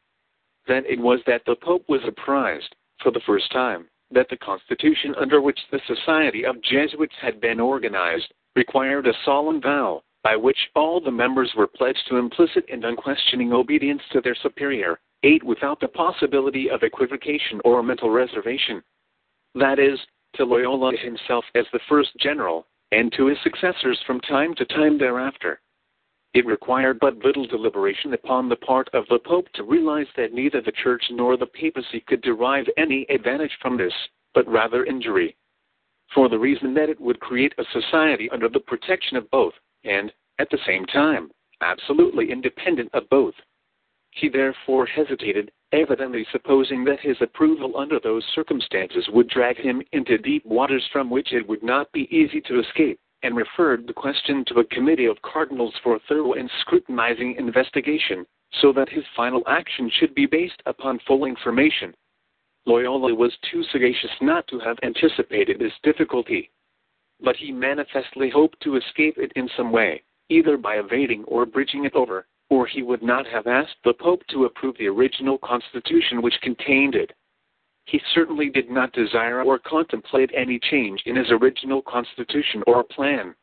Then 0.65 0.85
it 0.87 0.99
was 0.99 1.19
that 1.27 1.43
the 1.45 1.57
Pope 1.57 1.89
was 1.89 2.03
apprised, 2.05 2.73
for 3.03 3.11
the 3.11 3.19
first 3.25 3.51
time, 3.51 3.89
that 4.11 4.29
the 4.29 4.37
constitution 4.37 5.13
under 5.15 5.41
which 5.41 5.59
the 5.71 5.81
Society 5.85 6.45
of 6.45 6.61
Jesuits 6.61 7.15
had 7.19 7.41
been 7.41 7.59
organized 7.59 8.33
required 8.55 9.07
a 9.07 9.13
solemn 9.23 9.61
vow 9.61 10.01
by 10.23 10.35
which 10.35 10.57
all 10.75 10.99
the 10.99 11.11
members 11.11 11.53
were 11.55 11.67
pledged 11.67 12.03
to 12.09 12.17
implicit 12.17 12.65
and 12.71 12.83
unquestioning 12.83 13.53
obedience 13.53 14.01
to 14.11 14.21
their 14.21 14.35
superior, 14.41 14.99
8 15.23 15.43
without 15.43 15.79
the 15.79 15.87
possibility 15.87 16.69
of 16.69 16.81
equivocation 16.81 17.61
or 17.63 17.83
mental 17.83 18.09
reservation. 18.09 18.81
That 19.53 19.77
is, 19.77 19.99
to 20.35 20.43
Loyola 20.43 20.93
himself 20.97 21.45
as 21.53 21.65
the 21.71 21.79
first 21.87 22.09
general, 22.19 22.65
and 22.91 23.13
to 23.13 23.27
his 23.27 23.37
successors 23.43 23.99
from 24.07 24.19
time 24.21 24.55
to 24.55 24.65
time 24.65 24.97
thereafter. 24.97 25.61
It 26.33 26.45
required 26.45 26.99
but 26.99 27.23
little 27.23 27.45
deliberation 27.45 28.13
upon 28.13 28.49
the 28.49 28.57
part 28.57 28.89
of 28.93 29.05
the 29.09 29.19
Pope 29.19 29.47
to 29.53 29.63
realize 29.63 30.07
that 30.17 30.33
neither 30.33 30.59
the 30.59 30.73
Church 30.83 31.03
nor 31.11 31.37
the 31.37 31.45
papacy 31.45 32.03
could 32.07 32.21
derive 32.21 32.65
any 32.77 33.05
advantage 33.09 33.57
from 33.61 33.77
this, 33.77 33.93
but 34.33 34.47
rather 34.47 34.85
injury. 34.85 35.35
For 36.13 36.29
the 36.29 36.39
reason 36.39 36.73
that 36.75 36.89
it 36.89 36.99
would 36.99 37.19
create 37.19 37.53
a 37.57 37.65
society 37.71 38.29
under 38.29 38.47
the 38.47 38.59
protection 38.59 39.17
of 39.17 39.29
both, 39.31 39.53
and, 39.83 40.13
at 40.39 40.49
the 40.49 40.59
same 40.65 40.85
time, 40.85 41.31
absolutely 41.61 42.31
independent 42.31 42.89
of 42.93 43.09
both. 43.09 43.33
He 44.11 44.29
therefore 44.29 44.85
hesitated, 44.85 45.51
evidently 45.71 46.25
supposing 46.31 46.85
that 46.85 47.01
his 47.01 47.17
approval 47.21 47.77
under 47.77 47.99
those 47.99 48.23
circumstances 48.33 49.09
would 49.09 49.27
drag 49.27 49.57
him 49.57 49.81
into 49.91 50.17
deep 50.17 50.45
waters 50.45 50.87
from 50.91 51.09
which 51.09 51.33
it 51.33 51.47
would 51.47 51.63
not 51.63 51.91
be 51.91 52.07
easy 52.15 52.39
to 52.41 52.59
escape 52.59 52.99
and 53.23 53.35
referred 53.35 53.87
the 53.87 53.93
question 53.93 54.45
to 54.45 54.59
a 54.59 54.65
committee 54.65 55.05
of 55.05 55.21
cardinals 55.21 55.73
for 55.83 55.99
thorough 56.07 56.33
and 56.33 56.49
scrutinizing 56.61 57.35
investigation, 57.35 58.25
so 58.61 58.71
that 58.71 58.87
his 58.87 59.03
final 59.15 59.43
action 59.47 59.89
should 59.89 60.13
be 60.15 60.25
based 60.25 60.61
upon 60.65 60.99
full 60.99 61.25
information. 61.25 61.93
Loyola 62.65 63.13
was 63.13 63.37
too 63.51 63.63
sagacious 63.71 64.11
not 64.21 64.47
to 64.47 64.59
have 64.59 64.77
anticipated 64.81 65.59
this 65.59 65.73
difficulty. 65.83 66.49
But 67.21 67.35
he 67.35 67.51
manifestly 67.51 68.29
hoped 68.29 68.59
to 68.61 68.75
escape 68.75 69.17
it 69.17 69.31
in 69.35 69.49
some 69.55 69.71
way, 69.71 70.03
either 70.29 70.57
by 70.57 70.77
evading 70.77 71.23
or 71.25 71.45
bridging 71.45 71.85
it 71.85 71.95
over, 71.95 72.27
or 72.49 72.65
he 72.65 72.81
would 72.81 73.03
not 73.03 73.27
have 73.27 73.47
asked 73.47 73.77
the 73.83 73.93
Pope 73.93 74.25
to 74.27 74.45
approve 74.45 74.77
the 74.77 74.87
original 74.87 75.37
constitution 75.37 76.21
which 76.21 76.41
contained 76.41 76.95
it. 76.95 77.13
He 77.85 78.01
certainly 78.13 78.49
did 78.49 78.69
not 78.69 78.93
desire 78.93 79.43
or 79.43 79.59
contemplate 79.59 80.31
any 80.33 80.57
change 80.57 81.03
in 81.05 81.15
his 81.15 81.29
original 81.29 81.83
constitution 81.83 82.63
or 82.65 82.83
plan. 82.83 83.35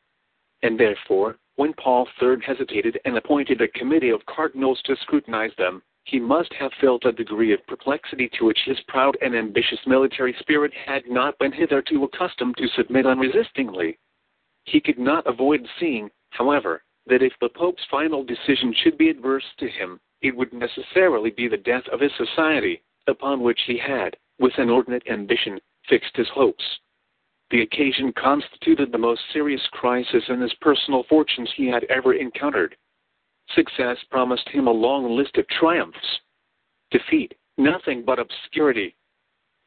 And 0.63 0.77
therefore, 0.77 1.37
when 1.55 1.73
Paul 1.73 2.07
III 2.21 2.37
hesitated 2.45 2.99
and 3.05 3.17
appointed 3.17 3.61
a 3.61 3.67
committee 3.69 4.09
of 4.09 4.25
cardinals 4.25 4.81
to 4.83 4.97
scrutinize 4.97 5.55
them, 5.57 5.81
he 6.05 6.19
must 6.19 6.53
have 6.53 6.71
felt 6.81 7.05
a 7.05 7.11
degree 7.11 7.53
of 7.53 7.65
perplexity 7.67 8.29
to 8.33 8.45
which 8.45 8.59
his 8.65 8.79
proud 8.87 9.17
and 9.21 9.35
ambitious 9.35 9.79
military 9.87 10.33
spirit 10.39 10.73
had 10.73 11.07
not 11.07 11.37
been 11.39 11.51
hitherto 11.51 12.03
accustomed 12.03 12.55
to 12.57 12.67
submit 12.69 13.05
unresistingly. 13.05 13.97
He 14.65 14.81
could 14.81 14.99
not 14.99 15.25
avoid 15.27 15.67
seeing, 15.79 16.09
however, 16.31 16.83
that 17.05 17.21
if 17.21 17.33
the 17.39 17.49
Pope's 17.49 17.83
final 17.89 18.23
decision 18.23 18.73
should 18.73 18.97
be 18.97 19.09
adverse 19.09 19.45
to 19.59 19.67
him, 19.67 19.99
it 20.21 20.35
would 20.35 20.53
necessarily 20.53 21.31
be 21.31 21.47
the 21.47 21.57
death 21.57 21.87
of 21.91 21.99
his 21.99 22.11
society, 22.17 22.81
upon 23.07 23.41
which 23.41 23.59
he 23.67 23.77
had, 23.77 24.15
with 24.39 24.57
inordinate 24.57 25.07
ambition, 25.09 25.59
fixed 25.87 26.15
his 26.15 26.29
hopes. 26.29 26.63
The 27.49 27.61
occasion 27.61 28.13
constituted 28.13 28.91
the 28.91 28.97
most 28.97 29.21
serious 29.31 29.61
crisis 29.71 30.23
in 30.29 30.41
his 30.41 30.53
personal 30.55 31.03
fortunes 31.03 31.51
he 31.55 31.67
had 31.67 31.83
ever 31.85 32.13
encountered. 32.13 32.75
Success 33.49 33.97
promised 34.09 34.47
him 34.49 34.67
a 34.67 34.71
long 34.71 35.15
list 35.15 35.37
of 35.37 35.47
triumphs. 35.47 36.19
Defeat, 36.91 37.33
nothing 37.57 38.03
but 38.03 38.19
obscurity. 38.19 38.95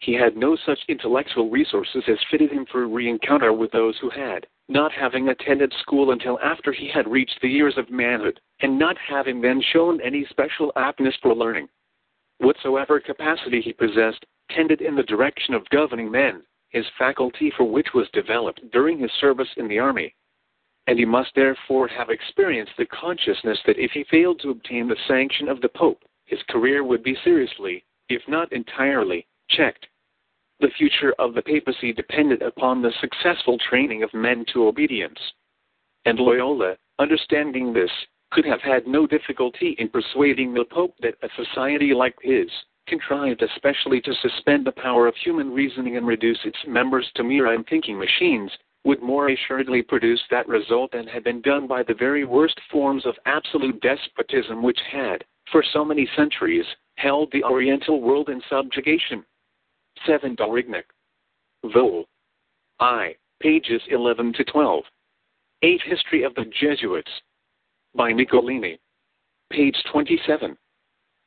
He 0.00 0.12
had 0.12 0.36
no 0.36 0.56
such 0.56 0.78
intellectual 0.88 1.48
resources 1.48 2.05
as 2.08 2.18
fitted 2.30 2.52
him 2.52 2.66
for 2.66 2.86
re-encounter 2.86 3.52
with 3.52 3.70
those 3.70 3.96
who 3.98 4.10
had, 4.10 4.46
not 4.68 4.92
having 4.92 5.28
attended 5.28 5.72
school 5.80 6.10
until 6.10 6.38
after 6.40 6.72
he 6.72 6.88
had 6.88 7.08
reached 7.08 7.40
the 7.40 7.48
years 7.48 7.78
of 7.78 7.90
manhood, 7.90 8.40
and 8.60 8.78
not 8.78 8.98
having 8.98 9.40
then 9.40 9.60
shown 9.60 10.00
any 10.00 10.26
special 10.26 10.72
aptness 10.76 11.16
for 11.22 11.34
learning. 11.34 11.68
Whatsoever 12.38 13.00
capacity 13.00 13.60
he 13.62 13.72
possessed, 13.72 14.26
tended 14.50 14.80
in 14.80 14.94
the 14.94 15.02
direction 15.02 15.55
of 15.55 15.68
governing 15.70 16.10
men, 16.10 16.42
his 16.68 16.86
faculty 16.98 17.50
for 17.56 17.64
which 17.64 17.94
was 17.94 18.10
developed 18.10 18.70
during 18.70 18.98
his 18.98 19.10
service 19.12 19.48
in 19.56 19.68
the 19.68 19.78
army. 19.78 20.14
And 20.86 20.98
he 20.98 21.05
must 21.05 21.34
therefore 21.34 21.89
have 21.89 22.10
experienced 22.10 22.73
the 22.78 22.86
consciousness 22.86 23.58
that 23.66 23.78
if 23.78 23.90
he 23.92 24.05
failed 24.05 24.40
to 24.40 24.50
obtain 24.50 24.89
the 24.89 24.97
sanction 25.08 25.48
of 25.48 25.60
the 25.60 25.68
Pope, 25.68 26.02
his 26.26 26.42
career 26.48 26.84
would 26.84 27.02
be 27.02 27.16
seriously, 27.24 27.84
if 28.08 28.23
not 28.28 28.52
entirely, 28.52 29.26
checked. 29.50 29.86
The 30.60 30.70
future 30.70 31.15
of 31.18 31.34
the 31.34 31.42
papacy 31.42 31.92
depended 31.92 32.40
upon 32.42 32.81
the 32.81 32.92
successful 33.00 33.58
training 33.58 34.02
of 34.02 34.15
men 34.15 34.44
to 34.52 34.66
obedience. 34.68 35.18
And 36.05 36.18
Loyola, 36.18 36.76
understanding 36.98 37.73
this, 37.73 37.90
could 38.31 38.44
have 38.44 38.62
had 38.62 38.86
no 38.86 39.06
difficulty 39.06 39.76
in 39.78 39.89
persuading 39.89 40.55
the 40.55 40.65
Pope 40.65 40.94
that 41.00 41.16
a 41.23 41.28
society 41.36 41.92
like 41.94 42.16
his 42.23 42.50
contrived 42.86 43.42
especially 43.42 44.00
to 44.00 44.15
suspend 44.15 44.65
the 44.65 44.73
power 44.73 45.06
of 45.06 45.16
human 45.16 45.52
reasoning 45.52 45.97
and 45.97 46.06
reduce 46.06 46.39
its 46.44 46.58
members 46.66 47.10
to 47.15 47.24
mere 47.24 47.52
unthinking 47.52 47.98
machines, 47.98 48.50
would 48.86 49.02
more 49.02 49.31
assuredly 49.31 49.82
produce 49.82 50.23
that 50.31 50.47
result 50.47 50.92
than 50.92 51.08
had 51.08 51.24
been 51.24 51.42
done 51.42 51.66
by 51.66 51.82
the 51.82 51.94
very 51.94 52.24
worst 52.24 52.58
forms 52.70 53.05
of 53.05 53.16
absolute 53.26 53.81
despotism 53.81 54.62
which 54.62 54.78
had, 54.92 55.24
for 55.50 55.65
so 55.73 55.84
many 55.84 56.08
centuries, 56.16 56.65
held 56.94 57.28
the 57.32 57.42
Oriental 57.42 58.00
world 58.00 58.28
in 58.28 58.40
subjugation. 58.48 59.24
7 60.06 60.36
Daurignac. 60.36 60.84
Vol. 61.65 62.05
I. 62.78 63.16
Pages 63.40 63.82
11 63.90 64.34
to 64.34 64.44
12. 64.44 64.84
8 65.62 65.81
History 65.84 66.23
of 66.23 66.36
the 66.36 66.44
Jesuits. 66.60 67.10
By 67.92 68.12
Nicolini. 68.12 68.78
Page 69.50 69.76
27. 69.90 70.56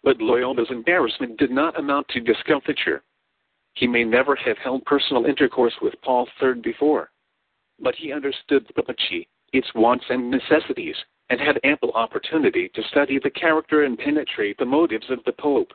But 0.01 0.19
Loyola's 0.19 0.71
embarrassment 0.71 1.37
did 1.37 1.51
not 1.51 1.77
amount 1.77 2.07
to 2.09 2.21
discomfiture. 2.21 3.03
He 3.73 3.85
may 3.85 4.05
never 4.05 4.37
have 4.37 4.57
held 4.63 4.85
personal 4.85 5.25
intercourse 5.25 5.73
with 5.81 5.93
Paul 6.01 6.25
III 6.41 6.61
before. 6.63 7.09
But 7.81 7.95
he 7.95 8.11
understood 8.11 8.67
the 8.67 8.73
papacy, 8.73 9.27
its 9.53 9.73
wants 9.73 10.05
and 10.09 10.29
necessities, 10.29 10.97
and 11.29 11.39
had 11.39 11.59
ample 11.63 11.91
opportunity 11.91 12.69
to 12.69 12.83
study 12.83 13.19
the 13.19 13.29
character 13.29 13.83
and 13.83 13.97
penetrate 13.97 14.57
the 14.57 14.65
motives 14.65 15.09
of 15.09 15.23
the 15.23 15.33
Pope. 15.33 15.73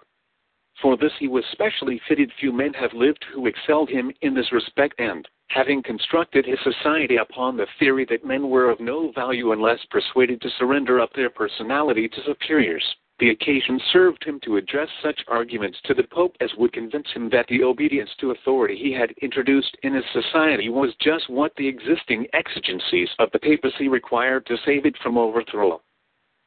For 0.83 0.97
this 0.97 1.13
he 1.19 1.29
was 1.29 1.45
specially 1.53 2.01
fitted. 2.09 2.33
Few 2.33 2.53
men 2.53 2.75
have 2.75 2.93
lived 2.93 3.25
who 3.33 3.47
excelled 3.47 3.89
him 3.89 4.13
in 4.23 4.35
this 4.35 4.53
respect, 4.53 4.99
and, 4.99 5.29
having 5.49 5.83
constructed 5.83 6.45
his 6.45 6.59
society 6.63 7.17
upon 7.17 7.57
the 7.57 7.69
theory 7.79 8.05
that 8.07 8.25
men 8.25 8.51
were 8.51 8.69
of 8.69 8.81
no 8.81 9.13
value 9.13 9.53
unless 9.53 9.85
persuaded 9.87 10.41
to 10.41 10.51
surrender 10.51 11.01
up 11.01 11.13
their 11.13 11.31
personality 11.31 12.09
to 12.09 12.23
superiors, 12.25 12.85
the 13.21 13.31
occasion 13.31 13.81
served 13.93 14.25
him 14.25 14.41
to 14.41 14.57
address 14.57 14.89
such 15.01 15.25
arguments 15.29 15.79
to 15.85 15.95
the 15.95 16.03
Pope 16.03 16.37
as 16.41 16.51
would 16.57 16.73
convince 16.73 17.09
him 17.13 17.29
that 17.31 17.47
the 17.47 17.63
obedience 17.63 18.11
to 18.19 18.33
authority 18.33 18.77
he 18.77 18.93
had 18.93 19.13
introduced 19.23 19.77
in 19.83 19.95
his 19.95 20.05
society 20.13 20.69
was 20.69 20.95
just 21.01 21.31
what 21.31 21.55
the 21.57 21.69
existing 21.69 22.27
exigencies 22.33 23.09
of 23.21 23.31
the 23.33 23.39
papacy 23.39 23.89
required 23.89 24.45
to 24.47 24.57
save 24.65 24.85
it 24.85 24.97
from 24.99 25.17
overthrow. 25.17 25.81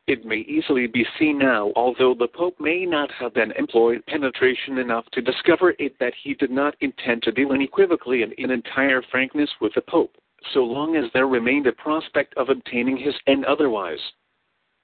It 0.07 0.25
may 0.25 0.37
easily 0.37 0.87
be 0.87 1.05
seen 1.19 1.37
now, 1.37 1.71
although 1.75 2.13
the 2.13 2.29
Pope 2.29 2.59
may 2.59 2.85
not 2.85 3.11
have 3.11 3.33
then 3.33 3.51
employed 3.51 4.05
penetration 4.05 4.77
enough 4.77 5.05
to 5.11 5.21
discover 5.21 5.73
it, 5.79 5.99
that 5.99 6.13
he 6.21 6.33
did 6.33 6.51
not 6.51 6.75
intend 6.79 7.23
to 7.23 7.31
deal 7.31 7.51
unequivocally 7.51 8.23
and 8.23 8.33
in 8.33 8.51
entire 8.51 9.01
frankness 9.01 9.49
with 9.59 9.73
the 9.73 9.81
Pope, 9.81 10.15
so 10.53 10.63
long 10.63 10.95
as 10.95 11.11
there 11.13 11.27
remained 11.27 11.67
a 11.67 11.73
prospect 11.73 12.33
of 12.35 12.49
obtaining 12.49 12.95
his 12.95 13.15
end 13.27 13.43
otherwise. 13.45 13.99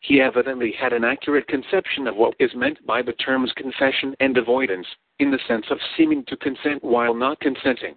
He 0.03 0.19
evidently 0.19 0.73
had 0.73 0.91
an 0.91 1.05
accurate 1.05 1.47
conception 1.47 2.07
of 2.07 2.17
what 2.17 2.35
is 2.37 2.53
meant 2.53 2.85
by 2.85 3.01
the 3.01 3.13
terms 3.13 3.53
confession 3.53 4.13
and 4.19 4.37
avoidance, 4.37 4.85
in 5.19 5.31
the 5.31 5.39
sense 5.47 5.65
of 5.71 5.79
seeming 5.95 6.25
to 6.25 6.35
consent 6.35 6.83
while 6.83 7.13
not 7.13 7.39
consenting. 7.39 7.95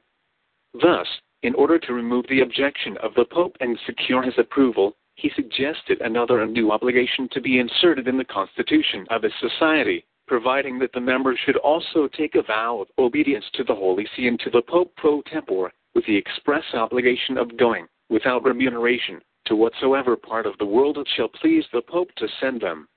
Thus, 0.73 1.09
in 1.43 1.53
order 1.57 1.81
to 1.81 1.93
remove 1.93 2.27
the 2.29 2.43
objection 2.43 2.97
of 2.99 3.13
the 3.15 3.25
Pope 3.25 3.57
and 3.59 3.77
secure 3.81 4.23
his 4.23 4.39
approval, 4.39 4.97
he 5.17 5.31
suggested 5.31 6.01
another 6.01 6.43
and 6.43 6.53
new 6.53 6.71
obligation 6.71 7.29
to 7.31 7.41
be 7.41 7.59
inserted 7.59 8.07
in 8.07 8.19
the 8.19 8.25
constitution 8.25 9.05
of 9.11 9.25
his 9.25 9.35
society, 9.41 10.05
providing 10.29 10.79
that 10.79 10.93
the 10.93 11.01
members 11.01 11.41
should 11.41 11.57
also 11.57 12.07
take 12.07 12.37
a 12.37 12.43
vow 12.43 12.83
of 12.83 12.89
obedience 12.99 13.51
to 13.55 13.65
the 13.65 13.75
Holy 13.75 14.07
See 14.15 14.29
and 14.29 14.39
to 14.41 14.51
the 14.51 14.63
Pope 14.63 14.95
pro 14.97 15.23
tempore, 15.23 15.73
with 15.93 16.07
the 16.07 16.17
express 16.17 16.73
obligation 16.73 17.37
of 17.37 17.57
going, 17.57 17.89
without 18.11 18.45
remuneration, 18.45 19.21
to 19.47 19.57
whatsoever 19.57 20.17
part 20.17 20.47
of 20.47 20.57
the 20.59 20.67
world 20.67 20.99
it 20.99 21.09
shall 21.17 21.29
please 21.29 21.65
the 21.73 21.83
Pope 21.83 22.11
to 22.17 22.29
send 22.41 22.61
them. 22.61 22.89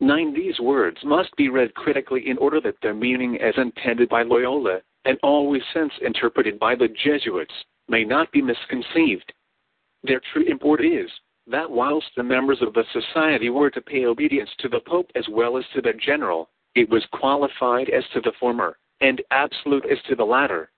9. 0.00 0.32
These 0.32 0.60
words 0.60 0.98
must 1.04 1.34
be 1.36 1.48
read 1.48 1.74
critically 1.74 2.28
in 2.28 2.38
order 2.38 2.60
that 2.60 2.80
their 2.80 2.94
meaning 2.94 3.40
as 3.40 3.54
intended 3.56 4.08
by 4.08 4.22
Loyola, 4.22 4.80
and 5.04 5.18
always 5.22 5.62
since 5.74 5.92
interpreted 6.02 6.58
by 6.58 6.74
the 6.74 6.88
Jesuits, 6.88 7.54
may 7.88 8.04
not 8.04 8.30
be 8.30 8.40
misconceived. 8.40 9.32
Their 10.04 10.20
true 10.32 10.44
import 10.46 10.84
is, 10.84 11.10
that 11.48 11.68
whilst 11.68 12.06
the 12.16 12.22
members 12.22 12.62
of 12.62 12.74
the 12.74 12.84
society 12.92 13.50
were 13.50 13.70
to 13.70 13.80
pay 13.80 14.04
obedience 14.04 14.50
to 14.58 14.68
the 14.68 14.80
Pope 14.80 15.10
as 15.16 15.26
well 15.30 15.56
as 15.56 15.64
to 15.74 15.80
their 15.80 15.94
general, 15.94 16.50
it 16.74 16.88
was 16.88 17.04
qualified 17.12 17.88
as 17.88 18.04
to 18.12 18.20
the 18.20 18.32
former, 18.38 18.78
and 19.00 19.22
absolute 19.30 19.84
as 19.90 19.98
to 20.08 20.14
the 20.14 20.24
latter. 20.24 20.70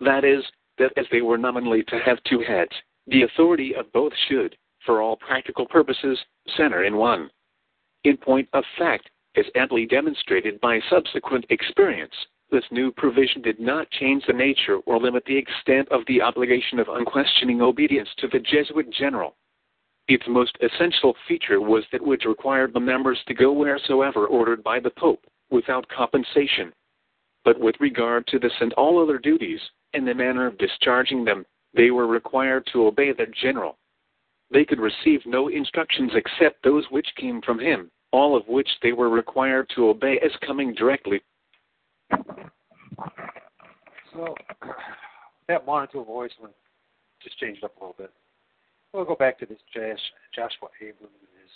That 0.00 0.24
is, 0.24 0.44
that 0.78 0.92
as 0.96 1.06
they 1.10 1.22
were 1.22 1.38
nominally 1.38 1.82
to 1.84 1.98
have 1.98 2.22
two 2.24 2.40
heads, 2.40 2.72
the 3.06 3.22
authority 3.22 3.74
of 3.74 3.92
both 3.92 4.12
should, 4.28 4.56
for 4.84 5.00
all 5.00 5.16
practical 5.16 5.66
purposes, 5.66 6.18
center 6.56 6.84
in 6.84 6.96
one. 6.96 7.30
In 8.04 8.16
point 8.16 8.48
of 8.52 8.64
fact, 8.78 9.10
as 9.36 9.44
amply 9.54 9.86
demonstrated 9.86 10.60
by 10.60 10.80
subsequent 10.88 11.44
experience. 11.50 12.14
This 12.50 12.64
new 12.70 12.92
provision 12.92 13.42
did 13.42 13.60
not 13.60 13.90
change 13.90 14.24
the 14.26 14.32
nature 14.32 14.78
or 14.86 14.98
limit 14.98 15.24
the 15.26 15.36
extent 15.36 15.88
of 15.90 16.02
the 16.06 16.22
obligation 16.22 16.78
of 16.78 16.88
unquestioning 16.88 17.60
obedience 17.60 18.08
to 18.18 18.28
the 18.28 18.38
Jesuit 18.38 18.88
general. 18.90 19.36
Its 20.08 20.24
most 20.28 20.56
essential 20.60 21.16
feature 21.26 21.60
was 21.60 21.84
that 21.90 22.00
which 22.00 22.24
required 22.24 22.72
the 22.72 22.80
members 22.80 23.18
to 23.26 23.34
go 23.34 23.52
wheresoever 23.52 24.26
ordered 24.26 24.62
by 24.62 24.78
the 24.78 24.90
Pope 24.90 25.24
without 25.50 25.88
compensation. 25.88 26.72
But 27.44 27.58
with 27.58 27.74
regard 27.80 28.26
to 28.28 28.38
this 28.38 28.52
and 28.60 28.72
all 28.74 29.02
other 29.02 29.18
duties, 29.18 29.60
and 29.92 30.06
the 30.06 30.14
manner 30.14 30.46
of 30.46 30.58
discharging 30.58 31.24
them, 31.24 31.44
they 31.76 31.90
were 31.90 32.06
required 32.06 32.66
to 32.72 32.86
obey 32.86 33.12
the 33.12 33.26
general. 33.42 33.76
They 34.50 34.64
could 34.64 34.80
receive 34.80 35.20
no 35.26 35.48
instructions 35.48 36.12
except 36.14 36.62
those 36.62 36.84
which 36.90 37.08
came 37.16 37.42
from 37.42 37.58
him, 37.58 37.90
all 38.12 38.36
of 38.36 38.46
which 38.48 38.68
they 38.82 38.92
were 38.92 39.08
required 39.08 39.68
to 39.74 39.88
obey 39.88 40.18
as 40.24 40.30
coming 40.46 40.72
directly. 40.74 41.20
So 44.12 44.34
that 45.48 45.66
monitor 45.66 46.02
voice 46.02 46.30
just 47.22 47.38
changed 47.38 47.64
up 47.64 47.76
a 47.76 47.80
little 47.80 47.96
bit. 47.98 48.12
We'll 48.92 49.04
go 49.04 49.16
back 49.16 49.38
to 49.40 49.46
this 49.46 49.58
Josh, 49.74 49.98
Joshua 50.34 50.68
Abrams 50.80 51.00
and 51.02 51.42
his 51.42 51.50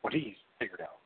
what 0.00 0.12
he 0.12 0.36
figured 0.58 0.80
out. 0.80 1.00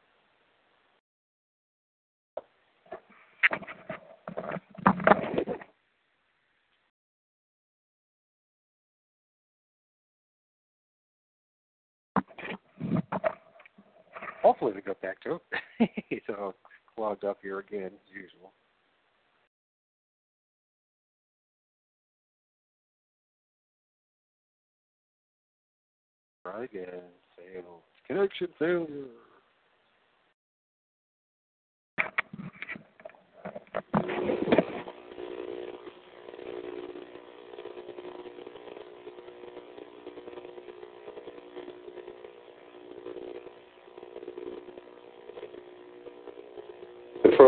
Hopefully 14.43 14.73
we 14.75 14.81
go 14.81 14.95
back 15.03 15.21
to 15.23 15.41
it. 15.81 16.23
so 16.27 16.55
clogged 16.97 17.25
up 17.25 17.39
here 17.43 17.59
again 17.59 17.87
as 17.87 18.13
usual. 18.13 18.53
Try 26.43 26.65
again. 26.65 27.03
Fail. 27.37 27.83
Connection 28.07 28.49
failure. 28.59 29.07
for 33.81 34.70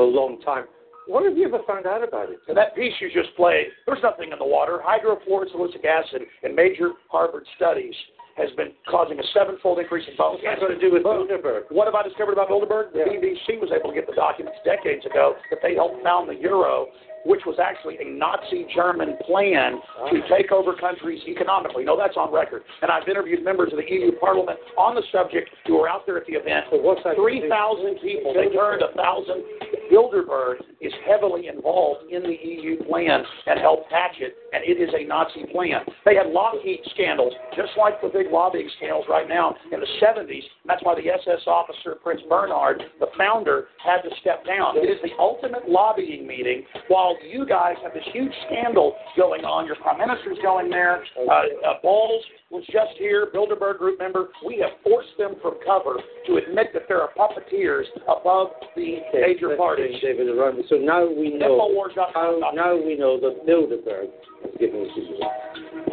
a 0.02 0.10
long 0.10 0.40
time. 0.42 0.64
What 1.06 1.24
have 1.24 1.36
you 1.36 1.46
ever 1.46 1.58
found 1.66 1.86
out 1.86 2.06
about 2.06 2.30
it? 2.30 2.38
So 2.46 2.54
that 2.54 2.74
piece 2.76 2.92
you 3.00 3.10
just 3.10 3.34
played, 3.34 3.66
there's 3.86 4.02
nothing 4.02 4.30
in 4.30 4.38
the 4.38 4.46
water. 4.46 4.78
Hydrofluorosilicic 4.86 5.84
acid 5.84 6.22
in 6.42 6.54
major 6.54 6.92
Harvard 7.10 7.44
studies 7.56 7.94
has 8.36 8.48
been 8.56 8.72
causing 8.88 9.18
a 9.18 9.26
sevenfold 9.34 9.78
increase 9.78 10.06
in 10.08 10.16
bone 10.16 10.38
cancer. 10.40 10.68
got 10.68 10.74
to 10.74 10.80
do 10.80 10.92
with 10.92 11.02
Bilderberg? 11.02 11.68
What 11.70 11.84
have 11.86 11.94
I 11.94 12.02
discovered 12.02 12.32
about 12.32 12.48
Bilderberg? 12.48 12.92
The 12.92 13.00
Yeah. 13.00 13.18
BBC 13.18 13.60
was 13.60 13.70
able 13.72 13.90
to 13.90 13.94
get 13.94 14.06
the 14.06 14.14
documents 14.14 14.58
decades 14.64 15.04
ago 15.04 15.36
that 15.50 15.60
they 15.60 15.74
helped 15.74 16.02
found 16.02 16.28
the 16.30 16.36
euro, 16.36 16.88
which 17.24 17.42
was 17.46 17.58
actually 17.62 17.98
a 17.98 18.04
Nazi 18.04 18.66
German 18.74 19.16
plan 19.26 19.78
to 20.10 20.22
ah. 20.22 20.28
take 20.28 20.50
over 20.52 20.74
countries 20.74 21.22
economically. 21.26 21.84
No, 21.84 21.96
that's 21.96 22.16
on 22.16 22.32
record. 22.32 22.62
And 22.82 22.90
I've 22.90 23.08
interviewed 23.08 23.44
members 23.44 23.72
of 23.72 23.78
the 23.78 23.88
EU 23.88 24.12
Parliament 24.18 24.58
on 24.76 24.94
the 24.94 25.02
subject 25.12 25.50
who 25.66 25.78
were 25.78 25.88
out 25.88 26.06
there 26.06 26.18
at 26.18 26.26
the 26.26 26.34
event. 26.34 26.66
what's 26.70 27.02
that? 27.04 27.16
3,000 27.16 28.00
people. 28.00 28.34
They 28.34 28.50
turned 28.54 28.82
1,000. 28.82 29.44
Bilderberg 29.92 30.56
is 30.80 30.92
heavily 31.06 31.48
involved 31.48 32.10
in 32.10 32.22
the 32.22 32.36
EU 32.42 32.82
plan 32.84 33.22
and 33.46 33.60
helped 33.60 33.92
hatch 33.92 34.16
it, 34.20 34.34
and 34.52 34.62
it 34.64 34.80
is 34.80 34.90
a 34.94 35.04
Nazi 35.06 35.44
plan. 35.50 35.80
They 36.04 36.14
had 36.14 36.28
Lockheed 36.28 36.80
scandals, 36.94 37.32
just 37.56 37.72
like 37.76 38.00
the 38.00 38.08
big 38.08 38.30
lobbying 38.30 38.68
scandals 38.76 39.06
right 39.08 39.28
now 39.28 39.56
in 39.72 39.80
the 39.80 39.88
70s. 40.00 40.44
And 40.62 40.68
that's 40.68 40.82
why 40.82 40.94
the 40.94 41.08
SS 41.08 41.46
officer, 41.46 41.96
Prince 42.02 42.22
Bernhard, 42.28 42.82
the 43.00 43.08
founder, 43.16 43.68
had 43.82 44.02
to 44.02 44.10
step 44.20 44.44
down. 44.44 44.76
It 44.76 44.88
is 44.88 44.98
the 45.02 45.16
ultimate 45.18 45.68
lobbying 45.68 46.26
meeting 46.26 46.64
while 46.88 47.16
you 47.24 47.46
guys 47.46 47.76
have 47.82 47.94
this 47.94 48.06
huge 48.12 48.32
scandal 48.46 48.94
going 49.16 49.44
on. 49.44 49.66
Your 49.66 49.76
prime 49.76 49.98
minister's 49.98 50.38
going 50.42 50.70
there. 50.70 51.04
Uh, 51.16 51.30
uh, 51.30 51.74
Balls 51.82 52.22
was 52.52 52.62
just 52.70 52.92
here, 52.98 53.28
Bilderberg 53.34 53.78
group 53.78 53.98
member. 53.98 54.28
We 54.44 54.58
have 54.60 54.76
forced 54.84 55.16
them 55.16 55.36
from 55.40 55.54
cover 55.64 55.96
to 56.26 56.36
admit 56.36 56.68
that 56.74 56.82
there 56.86 57.00
are 57.00 57.08
puppeteers 57.16 57.84
above 58.04 58.48
the 58.76 59.00
major 59.14 59.56
parties. 59.56 59.96
David 60.02 60.28
Arundel. 60.28 60.62
So 60.68 60.76
now 60.76 61.08
we 61.08 61.32
know 61.32 61.56
Infowars.com. 61.58 62.12
how 62.12 62.52
now 62.54 62.76
we 62.76 62.96
know 62.96 63.18
that 63.18 63.48
Bilderberg 63.48 64.12
has 64.44 64.52
given 64.60 64.84
us 64.84 64.92
his 64.94 65.08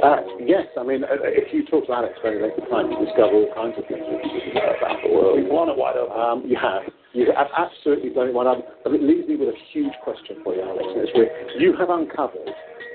Uh, 0.04 0.18
yes, 0.46 0.68
I 0.78 0.84
mean, 0.84 1.04
uh, 1.04 1.16
if 1.24 1.54
you 1.54 1.66
talk 1.66 1.88
to 1.88 1.94
Alex 1.94 2.14
very 2.22 2.44
late 2.44 2.54
at 2.60 2.70
night, 2.70 2.92
you 2.92 3.06
discover 3.08 3.40
all 3.40 3.52
kinds 3.56 3.80
of 3.80 3.88
things 3.88 4.04
about 4.04 5.00
the 5.04 5.10
world. 5.16 5.40
We've 5.40 5.50
blown 5.50 5.70
it 5.70 5.78
wide 5.78 5.96
open. 5.96 6.20
Um, 6.20 6.44
you 6.46 6.58
have. 6.60 6.84
You 7.14 7.32
have 7.36 7.48
absolutely 7.58 8.10
blown 8.12 8.30
it 8.30 8.34
wide 8.36 8.48
open. 8.48 8.64
But 8.84 8.94
it 8.94 9.02
leaves 9.04 9.28
me 9.28 9.36
with 9.36 9.50
a 9.50 9.60
huge 9.72 9.94
question 10.04 10.44
for 10.44 10.54
you, 10.56 10.62
Alex. 10.62 10.84
and 10.92 11.08
It's 11.08 11.14
where 11.16 11.32
you 11.60 11.76
have 11.80 11.90
uncovered 11.90 12.48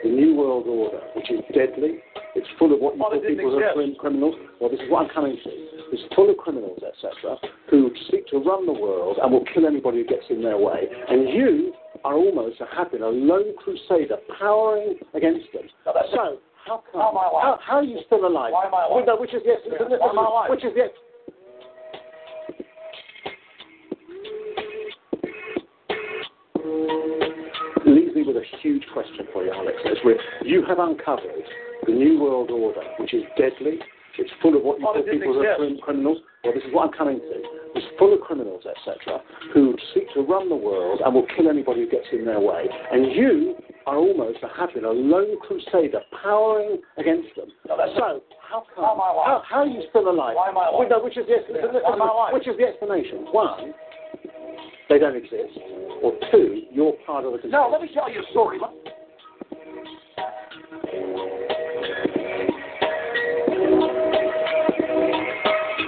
the 0.04 0.10
New 0.10 0.36
World 0.36 0.68
Order, 0.68 1.00
which 1.16 1.30
is 1.32 1.40
deadly. 1.54 2.04
It's 2.36 2.46
full 2.58 2.74
of 2.74 2.80
what 2.80 2.94
you 2.94 3.00
call 3.00 3.16
people 3.16 3.50
who 3.50 3.64
are 3.64 3.72
criminals. 3.98 4.34
Well, 4.60 4.68
this 4.68 4.80
is 4.80 4.90
what 4.90 5.08
I'm 5.08 5.10
coming 5.14 5.38
to. 5.42 5.50
It's 5.96 6.02
full 6.14 6.28
of 6.28 6.36
criminals, 6.36 6.78
etc., 6.84 7.36
who 7.70 7.90
seek 8.10 8.26
to 8.28 8.38
run 8.38 8.66
the 8.66 8.72
world 8.72 9.16
and 9.22 9.32
will 9.32 9.44
kill 9.54 9.66
anybody 9.66 9.98
who 9.98 10.04
gets 10.04 10.28
in 10.28 10.42
their 10.42 10.58
way. 10.58 10.84
And 11.08 11.28
you 11.32 11.72
are 12.04 12.14
almost 12.14 12.60
a 12.60 12.66
happen, 12.66 13.02
a 13.02 13.08
lone 13.08 13.56
crusader 13.56 14.18
powering 14.38 14.98
against 15.14 15.46
them. 15.54 15.64
So, 16.12 16.38
how 16.66 16.82
come? 16.92 17.00
How 17.00 17.10
am 17.10 17.16
I 17.16 17.24
alive? 17.24 17.42
How, 17.42 17.58
how 17.64 17.76
are 17.76 17.84
you 17.84 18.00
still 18.06 18.26
alive? 18.26 18.52
Why 18.52 18.66
am 18.66 18.74
I 18.74 18.84
alive? 18.84 19.04
No, 19.06 19.16
which 19.16 19.32
is 19.32 19.42
yes, 19.44 19.58
Yeah, 19.64 19.78
why 19.88 20.10
am 20.10 20.18
I 20.18 20.22
alive? 20.22 20.50
which 20.50 20.64
is 20.64 20.72
yes. 20.76 20.90
Leaves 28.14 28.26
me 28.28 28.32
with 28.32 28.42
a 28.42 28.46
huge 28.62 28.84
question 28.92 29.26
for 29.32 29.44
you, 29.44 29.52
Alex. 29.52 29.76
You 30.44 30.64
have 30.66 30.78
uncovered 30.78 31.44
the 31.86 31.92
New 31.92 32.20
World 32.20 32.50
Order, 32.50 32.82
which 32.98 33.14
is 33.14 33.22
deadly. 33.36 33.78
It's 34.16 34.30
full 34.40 34.56
of 34.56 34.62
what 34.62 34.78
you 34.78 34.84
Well, 34.86 34.94
call 34.94 35.02
people 35.02 35.34
who 35.34 35.78
criminals. 35.82 36.18
Well, 36.44 36.54
this 36.54 36.62
is 36.62 36.72
what 36.72 36.86
I'm 36.86 36.92
coming 36.92 37.18
to. 37.18 37.42
It's 37.74 37.86
full 37.98 38.14
of 38.14 38.20
criminals, 38.20 38.62
etc., 38.62 39.18
who 39.52 39.74
seek 39.92 40.06
to 40.14 40.20
run 40.22 40.48
the 40.48 40.54
world 40.56 41.00
and 41.04 41.12
will 41.12 41.26
kill 41.34 41.48
anybody 41.50 41.82
who 41.82 41.90
gets 41.90 42.06
in 42.12 42.24
their 42.24 42.38
way. 42.38 42.66
And 42.92 43.10
you 43.10 43.56
are 43.86 43.96
almost 43.96 44.38
a 44.42 44.48
having 44.56 44.84
a 44.84 44.90
lone 44.90 45.36
crusader 45.40 46.00
powering 46.22 46.78
against 46.96 47.34
them. 47.34 47.50
No, 47.66 47.74
so, 47.98 48.22
how 48.38 48.62
come? 48.72 48.84
How 48.84 48.94
am 48.94 49.00
I 49.02 49.10
alive? 49.10 49.26
How, 49.26 49.42
how 49.50 49.60
are 49.62 49.66
you 49.66 49.82
still 49.90 50.08
alive? 50.08 50.36
Why 50.36 50.48
am 50.48 50.58
I 50.58 50.68
alive? 50.70 50.86
Well, 50.88 50.88
no, 50.88 51.04
which 51.04 51.18
is 51.18 51.26
the, 51.26 51.42
Yeah, 51.50 51.82
why 51.82 51.92
am 51.92 52.02
I 52.02 52.06
alive? 52.06 52.32
which 52.34 52.46
is 52.46 52.54
the 52.56 52.64
explanation? 52.70 53.26
One, 53.34 53.74
they 54.88 54.98
don't 54.98 55.16
exist. 55.16 55.58
Or 56.02 56.12
two, 56.30 56.62
you're 56.70 56.92
part 57.06 57.24
of 57.24 57.40
the 57.40 57.48
No, 57.48 57.68
let 57.70 57.80
me 57.80 57.88
tell 57.92 58.10
you 58.10 58.20
a 58.20 58.30
story. 58.30 58.58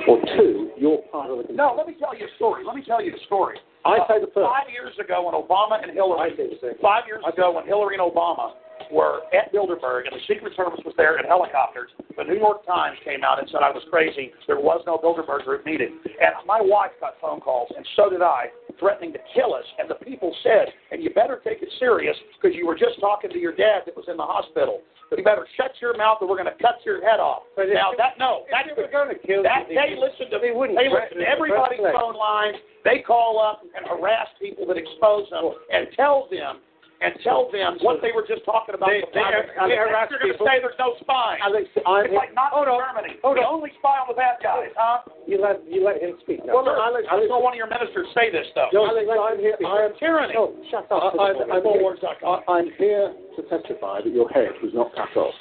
Or 0.08 0.20
two, 0.36 0.70
you're 0.78 0.99
part 1.10 1.31
of 1.31 1.47
the 1.47 1.52
No, 1.52 1.75
let 1.76 1.86
me 1.86 1.94
tell 1.99 2.16
you 2.16 2.26
a 2.26 2.36
story. 2.36 2.65
Let 2.65 2.76
me 2.76 2.83
tell 2.86 3.02
you 3.02 3.15
a 3.15 3.25
story. 3.26 3.58
I 3.84 3.99
say 4.08 4.20
the 4.20 4.26
first. 4.34 4.50
Five 4.50 4.70
years 4.73 4.94
ago, 4.99 5.23
when 5.26 5.34
Obama 5.34 5.83
and 5.83 5.92
Hillary, 5.92 6.33
I 6.33 6.36
say 6.36 6.49
the 6.50 6.57
second. 6.60 6.78
five 6.83 7.05
years 7.07 7.23
ago, 7.26 7.52
when 7.52 7.66
Hillary 7.66 7.94
and 7.94 8.02
Obama 8.02 8.52
were 8.92 9.23
at 9.34 9.52
Bilderberg 9.52 10.06
and 10.06 10.15
the 10.15 10.24
Secret 10.26 10.52
Service 10.56 10.81
was 10.84 10.94
there 10.97 11.18
in 11.18 11.24
helicopters, 11.24 11.90
the 12.16 12.24
New 12.24 12.39
York 12.39 12.65
Times 12.66 12.97
came 13.05 13.24
out 13.24 13.39
and 13.39 13.48
said 13.50 13.60
I 13.62 13.70
was 13.70 13.84
crazy. 13.90 14.32
There 14.47 14.60
was 14.60 14.82
no 14.86 14.97
Bilderberg 14.98 15.44
group 15.44 15.66
meeting. 15.66 15.98
And 16.05 16.32
my 16.47 16.60
wife 16.60 16.92
got 17.00 17.15
phone 17.20 17.40
calls, 17.40 17.68
and 17.76 17.86
so 17.97 18.08
did 18.10 18.23
I, 18.23 18.48
threatening 18.78 19.12
to 19.12 19.20
kill 19.34 19.55
us. 19.55 19.65
And 19.78 19.89
the 19.89 19.97
people 19.97 20.34
said, 20.42 20.73
and 20.90 21.02
you 21.02 21.10
better 21.10 21.40
take 21.44 21.62
it 21.62 21.68
serious 21.78 22.16
because 22.36 22.56
you 22.56 22.66
were 22.66 22.76
just 22.76 23.00
talking 23.00 23.31
to 23.31 23.39
your 23.39 23.55
dad 23.55 23.84
that 23.86 23.97
was 23.97 24.06
in 24.08 24.16
the 24.16 24.26
hospital. 24.26 24.81
But 25.08 25.18
you 25.20 25.24
better 25.24 25.47
shut 25.56 25.70
your 25.81 25.97
mouth 25.97 26.18
or 26.20 26.26
we're 26.28 26.40
going 26.40 26.50
to 26.50 26.62
cut 26.62 26.82
your 26.84 26.98
head 26.98 27.20
off. 27.20 27.47
But 27.55 27.70
now, 27.70 27.94
that, 27.97 28.18
no, 28.18 28.42
if 28.42 28.50
that's 28.50 28.66
they 28.74 28.74
were 28.74 28.90
going 28.90 29.15
to 29.15 29.20
kill 29.23 29.42
that, 29.47 29.70
you, 29.70 29.78
they 29.78 29.94
listen 29.94 30.26
to 30.34 30.42
they 30.42 30.50
wouldn't 30.50 30.74
they 30.74 30.90
threaten 30.90 31.23
listen 31.23 31.23
to 31.23 31.31
everybody's 31.31 31.78
phone 31.94 32.18
lines. 32.18 32.58
They 32.82 33.06
call 33.06 33.39
up 33.39 33.62
and 33.62 33.86
harass 33.86 34.26
people 34.42 34.66
that 34.66 34.74
expose 34.74 35.31
them 35.31 35.55
and 35.70 35.86
tell 35.94 36.26
them 36.26 36.58
and 37.00 37.12
tell 37.20 37.50
them 37.52 37.76
what 37.84 38.00
they 38.00 38.08
were 38.12 38.25
just 38.25 38.44
talking 38.49 38.75
about. 38.75 38.89
They- 38.89 39.05
the 39.05 39.12
they 39.12 39.20
har- 39.20 39.68
they 39.68 39.76
harass 39.76 40.08
You're 40.10 40.20
going 40.20 40.33
to 40.33 40.44
say 40.44 40.60
there's 40.65 40.78
no 40.81 40.97
spying. 41.00 41.41
Alex, 41.44 41.68
I'm 41.84 42.07
it's 42.08 42.15
like 42.16 42.33
not 42.34 42.52
Hold 42.57 42.68
on. 42.68 42.81
Germany. 42.81 43.20
Hold 43.20 43.36
the 43.36 43.44
on. 43.44 43.60
only 43.60 43.73
spy 43.78 44.00
on 44.00 44.08
the 44.08 44.16
bad 44.16 44.41
guys, 44.42 44.73
huh? 44.76 45.05
You 45.28 45.36
let 45.42 45.60
you 45.68 45.84
let 45.84 46.00
him 46.00 46.16
speak 46.25 46.41
now. 46.47 46.57
Well, 46.57 46.68
Alex, 46.73 47.05
I 47.10 47.20
Alex- 47.20 47.28
saw 47.28 47.36
one 47.42 47.52
of 47.52 47.60
your 47.60 47.68
ministers 47.68 48.08
say 48.16 48.31
this 48.33 48.49
stuff. 48.52 48.73
Alex, 48.73 49.05
I'm 49.12 49.39
here. 49.39 49.57
I 49.60 49.84
am 49.86 49.92
tyranny. 50.00 50.33
No, 50.34 50.57
shut 50.73 50.89
up. 50.91 51.12
I- 51.20 51.36
I'm, 51.36 51.52
I'm- 51.52 51.62
here, 51.68 51.97
I- 52.25 52.44
I'm 52.49 52.68
here 52.81 53.12
to 53.36 53.41
testify 53.52 54.00
that 54.00 54.12
your 54.12 54.28
head 54.33 54.57
was 54.62 54.73
not 54.73 54.94
cut 54.97 55.12
off. 55.20 55.34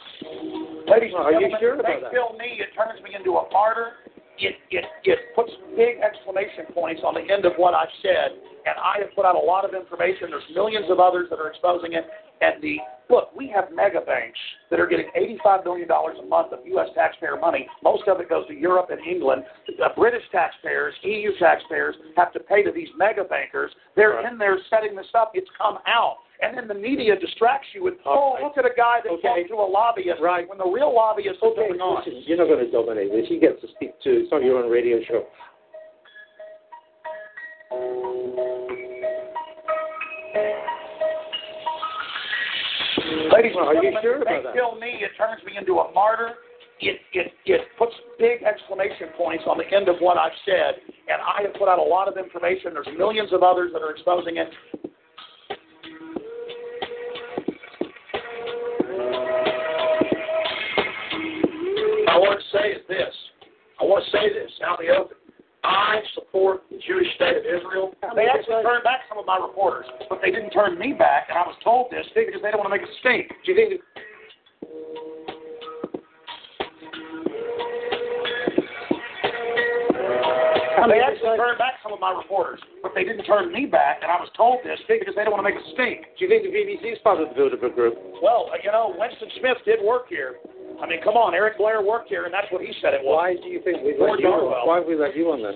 Ladies 0.92 1.14
and 1.16 1.24
Are 1.24 1.32
you 1.32 1.40
gentlemen, 1.50 1.59
sure 1.59 1.75
they 1.77 1.84
about 1.98 2.01
that? 2.01 2.11
kill 2.11 2.35
me. 2.38 2.59
It 2.59 2.69
turns 2.75 3.01
me 3.01 3.16
into 3.16 3.38
a 3.38 3.48
martyr. 3.51 3.93
It, 4.39 4.55
it, 4.72 4.85
it 5.03 5.19
puts 5.35 5.51
big 5.75 5.99
exclamation 6.03 6.65
points 6.73 7.01
on 7.05 7.14
the 7.14 7.25
end 7.31 7.45
of 7.45 7.53
what 7.57 7.73
I've 7.73 7.91
said, 8.01 8.35
and 8.65 8.75
I 8.75 8.99
have 8.99 9.15
put 9.15 9.25
out 9.25 9.35
a 9.35 9.39
lot 9.39 9.64
of 9.65 9.73
information. 9.73 10.30
There's 10.30 10.49
millions 10.53 10.88
of 10.89 10.99
others 10.99 11.27
that 11.30 11.39
are 11.39 11.49
exposing 11.49 11.93
it. 11.93 12.05
And 12.41 12.61
the 12.61 12.77
look, 13.09 13.35
we 13.35 13.47
have 13.55 13.72
mega 13.73 14.01
banks 14.01 14.39
that 14.69 14.80
are 14.80 14.88
getting 14.88 15.07
$85 15.15 15.64
million 15.64 15.88
a 15.89 16.25
month 16.27 16.51
of 16.51 16.59
U.S. 16.65 16.89
taxpayer 16.95 17.39
money. 17.39 17.67
Most 17.83 18.07
of 18.07 18.19
it 18.19 18.30
goes 18.30 18.47
to 18.47 18.53
Europe 18.53 18.89
and 18.89 18.99
England. 19.05 19.43
The 19.67 19.89
British 19.95 20.23
taxpayers, 20.31 20.93
EU 21.03 21.31
taxpayers 21.39 21.95
have 22.17 22.33
to 22.33 22.39
pay 22.39 22.64
to 22.64 22.72
these 22.72 22.89
mega 22.97 23.23
bankers. 23.23 23.72
They're 23.95 24.27
in 24.27 24.38
there 24.38 24.57
setting 24.69 24.95
this 24.95 25.07
up. 25.15 25.31
It's 25.33 25.49
come 25.57 25.77
out. 25.88 26.17
And 26.41 26.57
then 26.57 26.67
the 26.67 26.73
media 26.73 27.17
distracts 27.17 27.67
you 27.73 27.83
with, 27.83 27.95
oh, 28.05 28.38
look 28.43 28.57
at 28.57 28.65
a 28.65 28.75
guy 28.75 28.99
that 29.03 29.09
okay. 29.09 29.47
talked 29.47 29.49
to 29.49 29.55
a 29.55 29.69
lobbyist. 29.69 30.22
Right. 30.22 30.47
When 30.47 30.57
the 30.57 30.67
real 30.67 30.93
lobbyist 30.93 31.38
is 31.38 31.43
okay, 31.43 31.69
going 31.69 31.80
on. 31.80 32.03
Listen, 32.03 32.23
you're 32.25 32.38
not 32.38 32.47
going 32.47 32.65
to 32.65 32.72
dominate 32.72 33.11
this. 33.11 33.27
You 33.30 33.39
get 33.39 33.61
to 33.61 33.67
speak 33.75 33.99
to, 34.03 34.09
it's 34.23 34.31
not 34.31 34.43
your 34.43 34.64
own 34.64 34.69
radio 34.69 34.99
show. 35.07 35.23
Ladies 43.31 43.51
and 43.55 43.65
well, 43.65 43.73
gentlemen, 43.73 43.99
sure 44.01 44.19
they 44.19 44.43
kill 44.53 44.80
me. 44.80 44.99
It 45.03 45.11
turns 45.17 45.43
me 45.45 45.57
into 45.57 45.80
a 45.80 45.91
martyr. 45.93 46.35
It, 46.80 46.99
it, 47.14 47.31
it 47.45 47.61
puts 47.77 47.93
big 48.19 48.43
exclamation 48.43 49.07
points 49.17 49.43
on 49.47 49.57
the 49.57 49.67
end 49.75 49.88
of 49.88 49.95
what 49.99 50.17
I've 50.17 50.35
said, 50.45 50.75
and 51.07 51.22
I 51.23 51.43
have 51.43 51.53
put 51.55 51.69
out 51.69 51.80
a 51.80 51.83
lot 51.83 52.07
of 52.07 52.17
information. 52.17 52.73
There's 52.73 52.88
millions 52.97 53.31
of 53.31 53.43
others 53.43 53.72
that 53.73 53.81
are 53.81 53.91
exposing 53.91 54.38
it. 54.38 54.49
I 62.16 62.18
want 62.18 62.40
to 62.40 62.48
say 62.56 62.72
is 62.72 62.84
this. 62.88 63.11
I 63.76 63.84
want 63.84 64.00
to 64.08 64.11
say 64.16 64.32
this 64.32 64.48
out 64.64 64.80
in 64.80 64.88
the 64.88 64.95
open. 64.95 65.19
I 65.68 66.00
support 66.16 66.64
the 66.72 66.80
Jewish 66.80 67.11
state 67.19 67.35
of 67.35 67.44
Israel. 67.44 67.92
They 68.16 68.32
actually 68.32 68.64
turned 68.64 68.88
back 68.88 69.03
some 69.11 69.19
of 69.19 69.27
my 69.27 69.35
reporters, 69.35 69.84
but 70.08 70.24
they 70.24 70.32
didn't 70.32 70.56
turn 70.56 70.80
me 70.80 70.95
back, 70.95 71.27
and 71.27 71.35
I 71.35 71.44
was 71.44 71.60
told 71.60 71.92
this 71.92 72.08
because 72.16 72.40
they 72.40 72.56
don't 72.56 72.64
want 72.64 72.72
to 72.72 72.76
make 72.80 72.88
a 72.88 72.94
stink. 73.03 73.35
Do 73.44 73.52
you 73.52 73.58
think? 73.60 73.84
They 80.88 81.02
actually 81.02 81.35
turned 81.35 81.58
back 81.58 81.84
some 81.84 81.92
of 81.92 82.00
my 82.00 82.16
reporters, 82.16 82.61
but 82.80 82.94
they 82.95 83.03
didn't 83.03 83.26
turn 83.26 83.52
me 83.52 83.66
back, 83.66 84.00
and 84.06 84.11
I 84.11 84.22
was 84.22 84.30
told 84.38 84.64
this 84.64 84.80
because 84.88 85.16
they 85.19 85.27
don't 85.27 85.35
want 85.35 85.44
to 85.44 85.52
make 85.52 85.60
a 85.60 85.68
stink. 85.76 86.16
Do 86.16 86.24
you 86.24 86.30
think 86.32 86.48
the 86.48 86.53
BBC 86.56 86.94
is 86.94 87.00
part 87.03 87.19
of 87.19 87.27
the 87.27 87.35
Bilderberg 87.35 87.76
group? 87.76 87.98
Well, 88.24 88.48
you 88.64 88.72
know, 88.72 88.95
Winston 88.95 89.27
Smith 89.42 89.58
did 89.66 89.84
work 89.84 90.08
here. 90.08 90.40
I 90.82 90.88
mean, 90.88 91.00
come 91.03 91.16
on, 91.16 91.34
Eric 91.34 91.58
Blair 91.58 91.82
worked 91.82 92.10
here, 92.10 92.26
and 92.26 92.34
that's 92.34 92.52
what 92.52 92.61
he 92.61 92.74
said 92.82 92.94
it 92.94 93.00
was. 93.00 93.16
Why 93.16 93.40
do 93.40 93.48
you 93.48 93.64
think 93.64 93.80
we 93.80 93.95
let 93.95 94.19
you 94.19 94.27
on? 94.27 94.68
Why 94.68 94.84
we 94.84 94.95
let 95.00 95.16
you 95.16 95.32
on 95.32 95.40
then? 95.40 95.56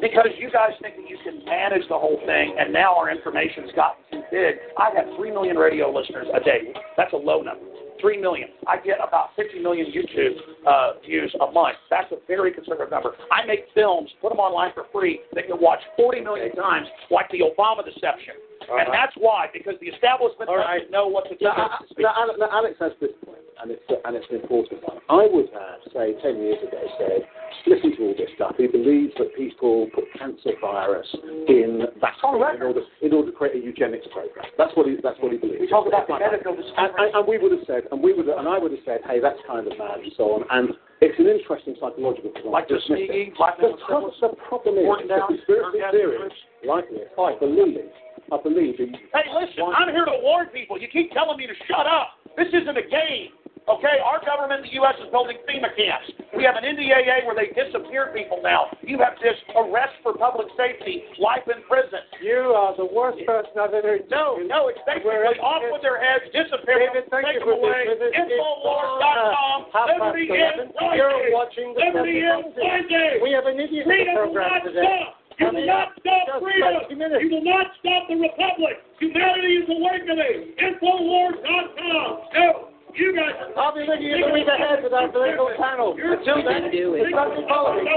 Because 0.00 0.28
you 0.36 0.52
guys 0.52 0.76
think 0.84 1.00
that 1.00 1.08
you 1.08 1.16
can 1.24 1.40
manage 1.48 1.88
the 1.88 1.96
whole 1.96 2.20
thing, 2.28 2.54
and 2.60 2.72
now 2.72 2.92
our 2.94 3.08
information's 3.08 3.72
gotten 3.72 4.04
too 4.12 4.22
big. 4.28 4.60
I 4.76 4.92
have 4.92 5.08
three 5.16 5.32
million 5.32 5.56
radio 5.56 5.88
listeners 5.88 6.28
a 6.36 6.40
day. 6.44 6.70
That's 7.00 7.12
a 7.12 7.20
low 7.20 7.40
number. 7.40 7.64
Three 8.00 8.20
million. 8.20 8.50
I 8.66 8.76
get 8.82 8.98
about 8.98 9.30
50 9.36 9.62
million 9.62 9.86
YouTube 9.86 10.36
uh, 10.66 10.98
views 11.06 11.32
a 11.40 11.50
month. 11.50 11.78
That's 11.88 12.10
a 12.10 12.18
very 12.26 12.52
conservative 12.52 12.90
number. 12.90 13.14
I 13.30 13.46
make 13.46 13.70
films, 13.74 14.10
put 14.20 14.30
them 14.30 14.42
online 14.42 14.74
for 14.74 14.84
free. 14.92 15.20
They 15.34 15.42
can 15.42 15.60
watch 15.62 15.80
40 15.96 16.20
million 16.20 16.50
times, 16.54 16.88
like 17.10 17.30
the 17.30 17.46
Obama 17.46 17.84
deception. 17.84 18.34
And 18.78 18.88
uh-huh. 18.88 18.96
that's 18.96 19.16
why, 19.20 19.48
because 19.52 19.74
the 19.80 19.88
establishment 19.92 20.48
All 20.48 20.56
doesn't 20.56 20.88
right. 20.88 20.90
know 20.90 21.06
what 21.06 21.28
to 21.28 21.36
do. 21.36 21.44
Now, 21.44 21.68
uh, 21.68 21.84
now, 21.98 22.24
now, 22.38 22.50
Alex 22.50 22.76
has 22.80 22.92
this 23.00 23.12
point 23.24 23.42
and 23.62 23.70
it's 23.70 23.86
and 23.86 24.16
it's 24.16 24.26
an 24.30 24.42
important 24.42 24.82
one. 24.82 24.98
I 25.08 25.28
would 25.30 25.46
have, 25.54 25.80
say, 25.94 26.18
ten 26.18 26.42
years 26.42 26.58
ago, 26.66 26.82
said, 26.98 27.22
listen 27.66 27.94
to 27.96 28.02
all 28.10 28.14
this 28.18 28.30
stuff. 28.34 28.58
He 28.58 28.66
believes 28.66 29.14
that 29.18 29.30
people 29.36 29.86
put 29.94 30.04
cancer 30.18 30.58
virus 30.60 31.06
in 31.46 31.86
vaccines 32.00 32.34
in 32.58 32.62
order 32.62 32.82
in 33.02 33.10
order 33.12 33.30
to 33.30 33.36
create 33.36 33.62
a 33.62 33.62
eugenics 33.62 34.06
program. 34.10 34.50
That's 34.58 34.74
what 34.74 34.86
he 34.86 34.98
that's 35.02 35.18
what 35.22 35.30
he 35.30 35.38
believes. 35.38 35.62
We 35.62 35.68
talk 35.70 35.86
about 35.86 36.10
the 36.10 36.18
medical 36.18 36.58
and, 36.58 36.90
and, 36.98 37.08
and 37.14 37.24
we 37.26 37.38
would 37.38 37.52
have 37.52 37.66
said, 37.66 37.86
and 37.92 38.02
we 38.02 38.12
would 38.12 38.26
and 38.26 38.48
I 38.48 38.58
would 38.58 38.72
have 38.72 38.84
said, 38.84 39.00
hey, 39.06 39.20
that's 39.22 39.38
kind 39.46 39.66
of 39.66 39.78
mad 39.78 40.02
and 40.02 40.12
so 40.16 40.42
on. 40.42 40.42
And 40.50 40.74
it's 41.00 41.18
an 41.18 41.30
interesting 41.30 41.78
psychological 41.78 42.34
phenomenon. 42.34 42.52
Like 42.52 42.68
the 42.68 42.78
sneaking, 42.86 43.34
like 43.38 43.58
the, 43.58 43.78
pro- 43.86 44.10
the 44.10 44.34
problem 44.48 44.78
is, 44.78 44.86
the 45.06 45.18
conspiracy 45.28 45.78
theories 45.90 46.34
like 46.66 46.88
this, 46.90 47.08
I 47.18 47.34
believe, 47.38 47.90
I 48.30 48.36
believe. 48.42 48.76
Hey, 48.78 49.26
listen, 49.32 49.64
I'm 49.74 49.90
here 49.90 50.04
to 50.04 50.18
warn 50.22 50.48
people. 50.48 50.80
You 50.80 50.88
keep 50.88 51.12
telling 51.12 51.36
me 51.36 51.46
to 51.46 51.54
shut 51.68 51.86
up. 51.86 52.18
This 52.36 52.48
isn't 52.48 52.76
a 52.76 52.86
game. 52.88 53.34
Okay, 53.70 54.02
our 54.02 54.18
government 54.26 54.66
in 54.66 54.74
the 54.74 54.74
U.S. 54.82 54.98
is 54.98 55.06
building 55.14 55.38
FEMA 55.46 55.70
camps. 55.78 56.10
We 56.34 56.42
have 56.42 56.58
an 56.58 56.66
NDAA 56.66 57.22
where 57.22 57.38
they 57.38 57.54
disappear 57.54 58.10
people 58.10 58.42
now. 58.42 58.66
You 58.82 58.98
have 58.98 59.14
this 59.22 59.38
arrest 59.54 59.94
for 60.02 60.18
public 60.18 60.50
safety, 60.58 61.06
life 61.22 61.46
in 61.46 61.62
prison. 61.70 62.02
You 62.18 62.58
are 62.58 62.74
the 62.74 62.90
worst 62.90 63.22
person 63.22 63.54
I've 63.54 63.70
ever 63.70 64.02
No, 64.10 64.42
no, 64.42 64.66
it's 64.66 64.82
basically 64.82 65.38
off 65.38 65.62
with 65.70 65.78
their 65.78 66.02
heads, 66.02 66.26
disappear 66.34 66.90
David, 66.90 67.06
them, 67.06 67.22
take 67.22 67.38
them 67.38 67.54
away. 67.54 67.86
Infowars.com, 67.86 69.70
uh, 69.70 69.94
Liberty 69.94 70.26
in 70.26 70.66
You're 70.98 71.30
watching 71.30 71.70
the 71.78 71.86
Liberty 71.86 72.18
in 72.18 72.50
Friday. 72.58 73.22
We 73.22 73.30
have 73.30 73.46
an 73.46 73.62
idiot 73.62 73.86
program 73.86 74.26
will 74.26 74.34
not 74.34 74.66
today. 74.66 75.06
You 75.42 75.50
will 75.50 75.66
not 75.66 75.88
stop 75.98 76.38
freedom. 76.38 76.86
You 76.90 77.30
will 77.34 77.44
not 77.44 77.66
stop 77.82 78.06
the 78.06 78.14
republic. 78.14 78.78
Humanity 79.00 79.58
is 79.58 79.68
awakening. 79.68 80.54
Infowars.com. 80.54 82.18
No. 82.34 82.68
You 82.94 83.16
guys 83.16 83.32
I'll 83.56 83.74
be 83.74 83.88
with 83.88 84.00
you 84.00 84.20
the 84.20 84.32
week 84.34 84.46
ahead 84.46 84.84
with 84.84 84.92
our 84.92 85.08
political 85.08 85.48
panel. 85.58 85.96
Until 85.96 86.44
then, 86.44 86.68
it's 86.68 87.10
not 87.10 87.32
following. 87.48 87.88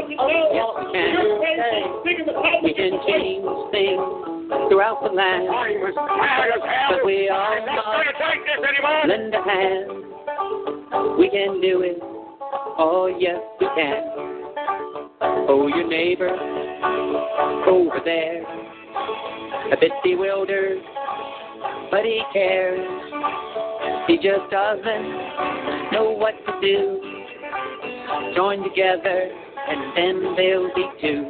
We 2.63 2.73
can 2.73 2.95
change 3.05 3.43
things 3.75 3.99
throughout 4.71 5.03
the 5.03 5.11
land. 5.11 5.51
But 6.89 7.05
we 7.05 7.27
all 7.27 7.59
must 8.81 9.05
lend 9.07 9.35
a 9.35 9.43
hand. 9.43 9.91
We 11.19 11.29
can 11.29 11.59
do 11.59 11.81
it. 11.83 11.99
Oh, 12.77 13.07
yes, 13.19 13.39
we 13.59 13.67
can. 13.75 14.34
Oh, 15.47 15.67
your 15.67 15.87
neighbor 15.87 16.29
over 17.67 17.99
there, 18.03 18.41
a 19.71 19.77
bit 19.79 19.91
bewildered, 20.03 20.79
but 21.91 22.03
he 22.03 22.21
cares. 22.33 22.79
He 24.07 24.15
just 24.17 24.49
doesn't 24.49 25.91
know 25.91 26.15
what 26.17 26.33
to 26.45 26.61
do. 26.61 27.01
Join 28.35 28.63
together 28.63 29.29
and 29.67 29.97
then 29.97 30.35
they'll 30.35 30.73
be 30.75 30.89
two. 31.01 31.29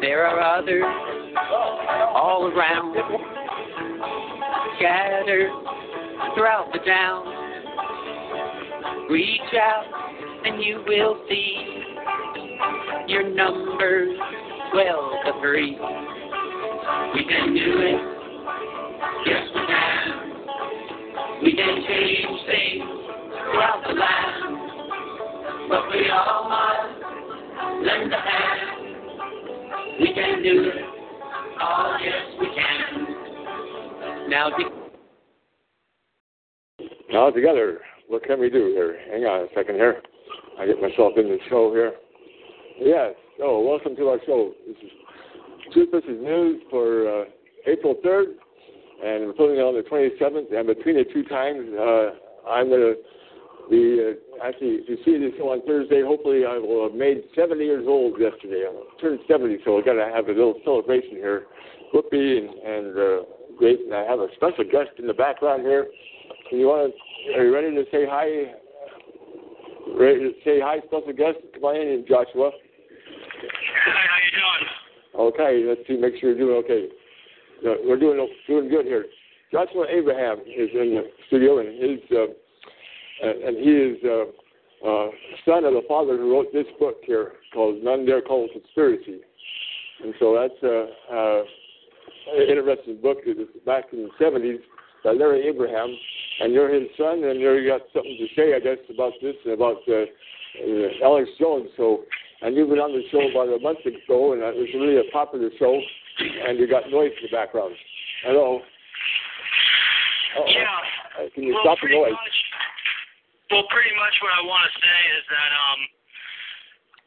There 0.00 0.26
are 0.26 0.40
others 0.58 0.84
all 2.14 2.50
around, 2.54 2.96
scattered 4.76 5.50
throughout 6.34 6.70
the 6.72 6.80
town. 6.80 7.26
Reach 9.10 9.54
out 9.54 9.84
and 10.44 10.62
you 10.62 10.82
will 10.86 11.24
see 11.28 11.84
your 13.08 13.28
numbers 13.28 14.18
twelve 14.72 15.12
to 15.24 15.32
three. 15.40 15.78
We 17.14 17.24
can 17.24 17.54
do 17.54 17.78
it. 17.80 18.00
Yes, 19.26 19.48
we 19.54 19.60
can. 19.66 20.24
We 21.42 21.50
can 21.54 21.84
change 21.86 22.40
things 22.46 22.84
throughout 23.30 23.82
the 23.86 23.92
land, 23.94 25.68
but 25.68 25.82
we 25.90 26.10
all 26.10 26.48
must 26.48 27.84
lend 27.86 28.12
a 28.12 28.16
hand. 28.16 28.60
We 30.00 30.12
can 30.14 30.42
do 30.42 30.70
it. 30.74 30.84
Oh, 31.60 31.96
yes, 32.02 32.24
we 32.40 32.46
can. 32.46 34.28
Now, 34.28 34.50
now 37.10 37.30
together, 37.30 37.80
what 38.08 38.24
can 38.24 38.40
we 38.40 38.50
do 38.50 38.72
here? 38.74 38.98
Hang 39.10 39.24
on 39.24 39.42
a 39.42 39.48
second 39.54 39.76
here. 39.76 40.02
I 40.58 40.66
get 40.66 40.80
myself 40.80 41.12
in 41.16 41.28
the 41.28 41.38
show 41.48 41.72
here. 41.72 41.92
Yes. 42.78 43.14
Oh, 43.40 43.60
welcome 43.60 43.94
to 43.96 44.08
our 44.08 44.18
show. 44.26 44.52
This 44.66 44.76
is 44.82 45.88
Versus 45.92 46.18
News 46.20 46.60
for 46.70 47.06
uh, 47.06 47.24
April 47.66 47.94
3rd, 48.04 48.34
and 48.98 49.26
we're 49.26 49.32
putting 49.32 49.56
it 49.56 49.62
on 49.62 49.78
the 49.78 49.86
27th. 49.86 50.50
And 50.50 50.66
between 50.66 50.96
the 50.96 51.04
two 51.06 51.22
times, 51.30 51.70
uh, 51.70 52.50
I'm 52.50 52.68
going 52.68 52.82
to 52.82 52.94
be 53.70 54.02
uh, 54.02 54.44
actually, 54.44 54.82
if 54.82 54.88
you 54.90 54.98
see 55.06 55.22
this 55.22 55.38
show 55.38 55.54
on 55.54 55.64
Thursday, 55.66 56.02
hopefully 56.02 56.42
I 56.42 56.58
will 56.58 56.90
have 56.90 56.98
made 56.98 57.22
70 57.38 57.62
years 57.62 57.86
old 57.86 58.18
yesterday. 58.18 58.66
I 58.66 59.00
turned 59.00 59.20
70, 59.30 59.58
so 59.64 59.76
we've 59.76 59.84
got 59.84 59.94
to 59.94 60.10
have 60.10 60.26
a 60.26 60.34
little 60.34 60.58
celebration 60.64 61.14
here. 61.14 61.46
Whoopi 61.94 62.42
and, 62.42 62.50
and 62.58 62.98
uh, 62.98 63.22
great, 63.56 63.86
and 63.86 63.94
I 63.94 64.02
have 64.02 64.18
a 64.18 64.26
special 64.34 64.64
guest 64.66 64.98
in 64.98 65.06
the 65.06 65.14
background 65.14 65.62
here. 65.62 65.86
And 66.50 66.58
you 66.58 66.66
want 66.66 66.90
to? 66.90 67.38
Are 67.38 67.46
you 67.46 67.54
ready 67.54 67.70
to 67.70 67.84
say 67.94 68.02
hi? 68.02 68.50
Ready 69.94 70.26
to 70.26 70.32
say 70.42 70.58
hi, 70.58 70.82
special 70.90 71.14
guest? 71.14 71.38
Come 71.54 71.70
on 71.70 71.76
in, 71.76 72.04
Joshua. 72.08 72.50
Hi, 73.50 74.04
how 74.08 74.18
you 74.24 74.32
doing? 74.38 75.32
Okay, 75.32 75.64
let's 75.66 75.86
see. 75.86 75.96
Make 75.96 76.20
sure 76.20 76.34
you're 76.34 76.38
doing 76.38 76.64
okay. 76.64 76.88
Uh, 77.66 77.80
we're 77.86 77.98
doing 77.98 78.28
doing 78.46 78.68
good 78.68 78.86
here. 78.86 79.06
Joshua 79.52 79.86
Abraham 79.88 80.40
is 80.40 80.70
in 80.74 80.98
the 80.98 81.10
studio, 81.28 81.58
and 81.58 81.68
his 81.68 82.00
uh, 82.10 82.26
and 83.22 83.56
he 83.56 83.70
is 83.70 83.98
uh, 84.04 84.88
uh, 84.88 85.08
son 85.44 85.64
of 85.64 85.72
the 85.72 85.82
father 85.88 86.16
who 86.16 86.32
wrote 86.32 86.52
this 86.52 86.66
book 86.78 86.96
here 87.06 87.32
called 87.52 87.82
None 87.82 88.04
Dare 88.04 88.20
Call 88.20 88.48
Conspiracy. 88.52 89.20
And 90.02 90.14
so 90.18 90.36
that's 90.36 90.62
uh, 90.62 91.14
uh, 91.14 91.42
an 92.36 92.48
interesting 92.48 93.00
book. 93.00 93.18
It 93.24 93.64
back 93.64 93.84
in 93.92 94.08
the 94.08 94.24
70s 94.24 94.58
by 95.04 95.12
Larry 95.12 95.46
Abraham. 95.46 95.94
And 96.40 96.52
you're 96.52 96.72
his 96.72 96.88
son, 96.98 97.22
and 97.22 97.40
you 97.40 97.66
got 97.68 97.82
something 97.92 98.18
to 98.18 98.26
say, 98.34 98.54
I 98.54 98.58
guess, 98.58 98.82
about 98.92 99.12
this 99.22 99.36
and 99.44 99.54
about 99.54 99.78
uh, 99.88 100.02
uh, 100.02 101.04
Alex 101.04 101.30
Jones. 101.38 101.68
So, 101.76 102.02
and 102.42 102.56
you've 102.56 102.68
been 102.68 102.82
on 102.82 102.92
the 102.92 103.02
show 103.10 103.22
about 103.30 103.52
a 103.52 103.60
month 103.60 103.84
ago, 103.86 104.32
and 104.32 104.42
it 104.42 104.56
was 104.56 104.68
really 104.74 104.98
a 104.98 105.06
popular 105.12 105.50
show, 105.58 105.78
and 106.48 106.58
you 106.58 106.66
got 106.66 106.90
noise 106.90 107.12
in 107.20 107.28
the 107.28 107.32
background. 107.32 107.74
Hello. 108.24 108.60
Uh-oh. 110.34 110.50
Yeah. 110.50 110.66
Uh, 111.14 111.30
can 111.34 111.44
you 111.44 111.54
well, 111.54 111.62
stop 111.62 111.78
the 111.78 111.86
pretty 111.86 112.00
noise? 112.00 112.12
Much, 112.12 112.38
well, 113.50 113.66
pretty 113.70 113.94
much 113.94 114.14
what 114.18 114.34
I 114.34 114.42
want 114.42 114.66
to 114.66 114.72
say 114.82 115.00
is 115.14 115.24
that 115.30 115.50
um, 115.54 115.80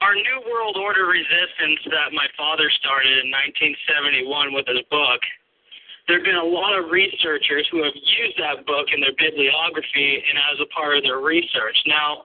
our 0.02 0.16
New 0.16 0.40
World 0.48 0.78
Order 0.78 1.10
resistance 1.10 1.82
that 1.92 2.14
my 2.14 2.30
father 2.38 2.70
started 2.80 3.18
in 3.20 3.34
1971 4.24 4.54
with 4.54 4.70
his 4.70 4.86
book, 4.94 5.22
there 6.08 6.24
have 6.24 6.28
been 6.28 6.40
a 6.40 6.44
lot 6.44 6.78
of 6.78 6.88
researchers 6.88 7.68
who 7.68 7.84
have 7.84 7.96
used 7.96 8.38
that 8.40 8.64
book 8.64 8.88
in 8.96 9.04
their 9.04 9.16
bibliography 9.20 10.24
and 10.24 10.40
as 10.54 10.62
a 10.64 10.70
part 10.72 10.96
of 10.96 11.04
their 11.04 11.20
research. 11.20 11.76
Now, 11.84 12.24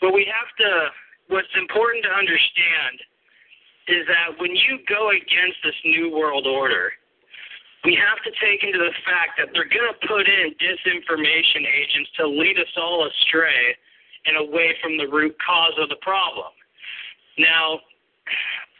what 0.00 0.14
we 0.16 0.24
have 0.24 0.50
to, 0.64 0.70
what's 1.28 1.52
important 1.56 2.04
to 2.04 2.12
understand 2.12 2.96
is 3.88 4.06
that 4.08 4.40
when 4.40 4.56
you 4.56 4.80
go 4.88 5.10
against 5.10 5.60
this 5.62 5.76
New 5.84 6.10
World 6.10 6.46
Order, 6.46 6.92
we 7.84 7.92
have 8.00 8.16
to 8.24 8.32
take 8.40 8.64
into 8.64 8.80
the 8.80 8.96
fact 9.04 9.36
that 9.36 9.52
they're 9.52 9.68
going 9.68 9.92
to 9.92 9.98
put 10.08 10.24
in 10.24 10.56
disinformation 10.56 11.68
agents 11.68 12.10
to 12.16 12.24
lead 12.26 12.56
us 12.56 12.72
all 12.80 13.04
astray 13.04 13.76
and 14.24 14.40
away 14.40 14.72
from 14.80 14.96
the 14.96 15.04
root 15.04 15.36
cause 15.44 15.76
of 15.76 15.92
the 15.92 16.00
problem. 16.00 16.48
Now, 17.36 17.80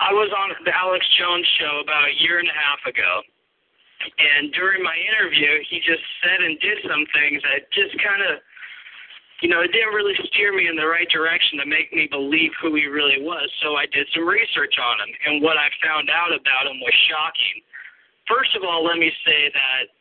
I 0.00 0.12
was 0.12 0.32
on 0.32 0.56
the 0.64 0.72
Alex 0.72 1.04
Jones 1.20 1.46
show 1.60 1.84
about 1.84 2.08
a 2.08 2.14
year 2.16 2.40
and 2.40 2.48
a 2.48 2.56
half 2.56 2.80
ago, 2.88 3.20
and 4.16 4.52
during 4.52 4.82
my 4.82 4.96
interview, 4.96 5.60
he 5.68 5.80
just 5.84 6.02
said 6.24 6.40
and 6.40 6.58
did 6.60 6.78
some 6.88 7.04
things 7.12 7.42
that 7.44 7.68
just 7.72 7.92
kind 8.00 8.24
of, 8.24 8.40
you 9.42 9.48
know, 9.48 9.60
it 9.60 9.72
didn't 9.72 9.92
really 9.92 10.14
steer 10.30 10.54
me 10.54 10.68
in 10.68 10.76
the 10.76 10.86
right 10.86 11.08
direction 11.10 11.58
to 11.58 11.66
make 11.66 11.92
me 11.92 12.06
believe 12.10 12.52
who 12.62 12.74
he 12.74 12.86
really 12.86 13.20
was. 13.20 13.50
So 13.62 13.76
I 13.76 13.84
did 13.90 14.06
some 14.14 14.24
research 14.24 14.78
on 14.78 14.96
him, 15.02 15.10
and 15.26 15.42
what 15.42 15.58
I 15.58 15.68
found 15.82 16.08
out 16.08 16.30
about 16.30 16.70
him 16.70 16.78
was 16.80 16.94
shocking 17.10 17.62
First 18.28 18.56
of 18.56 18.64
all, 18.64 18.84
let 18.84 18.96
me 18.96 19.12
say 19.24 19.52
that 19.52 19.92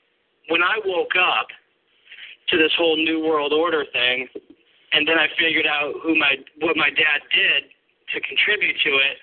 when 0.47 0.63
I 0.63 0.79
woke 0.85 1.15
up 1.19 1.47
to 2.49 2.57
this 2.57 2.71
whole 2.77 2.95
New 2.95 3.23
World 3.23 3.51
Order 3.51 3.83
thing, 3.91 4.27
and 4.93 5.07
then 5.07 5.17
I 5.19 5.27
figured 5.39 5.67
out 5.67 5.93
who 6.03 6.15
my 6.15 6.35
what 6.59 6.77
my 6.77 6.89
dad 6.89 7.19
did 7.33 7.67
to 8.15 8.17
contribute 8.21 8.77
to 8.83 8.91
it, 8.95 9.15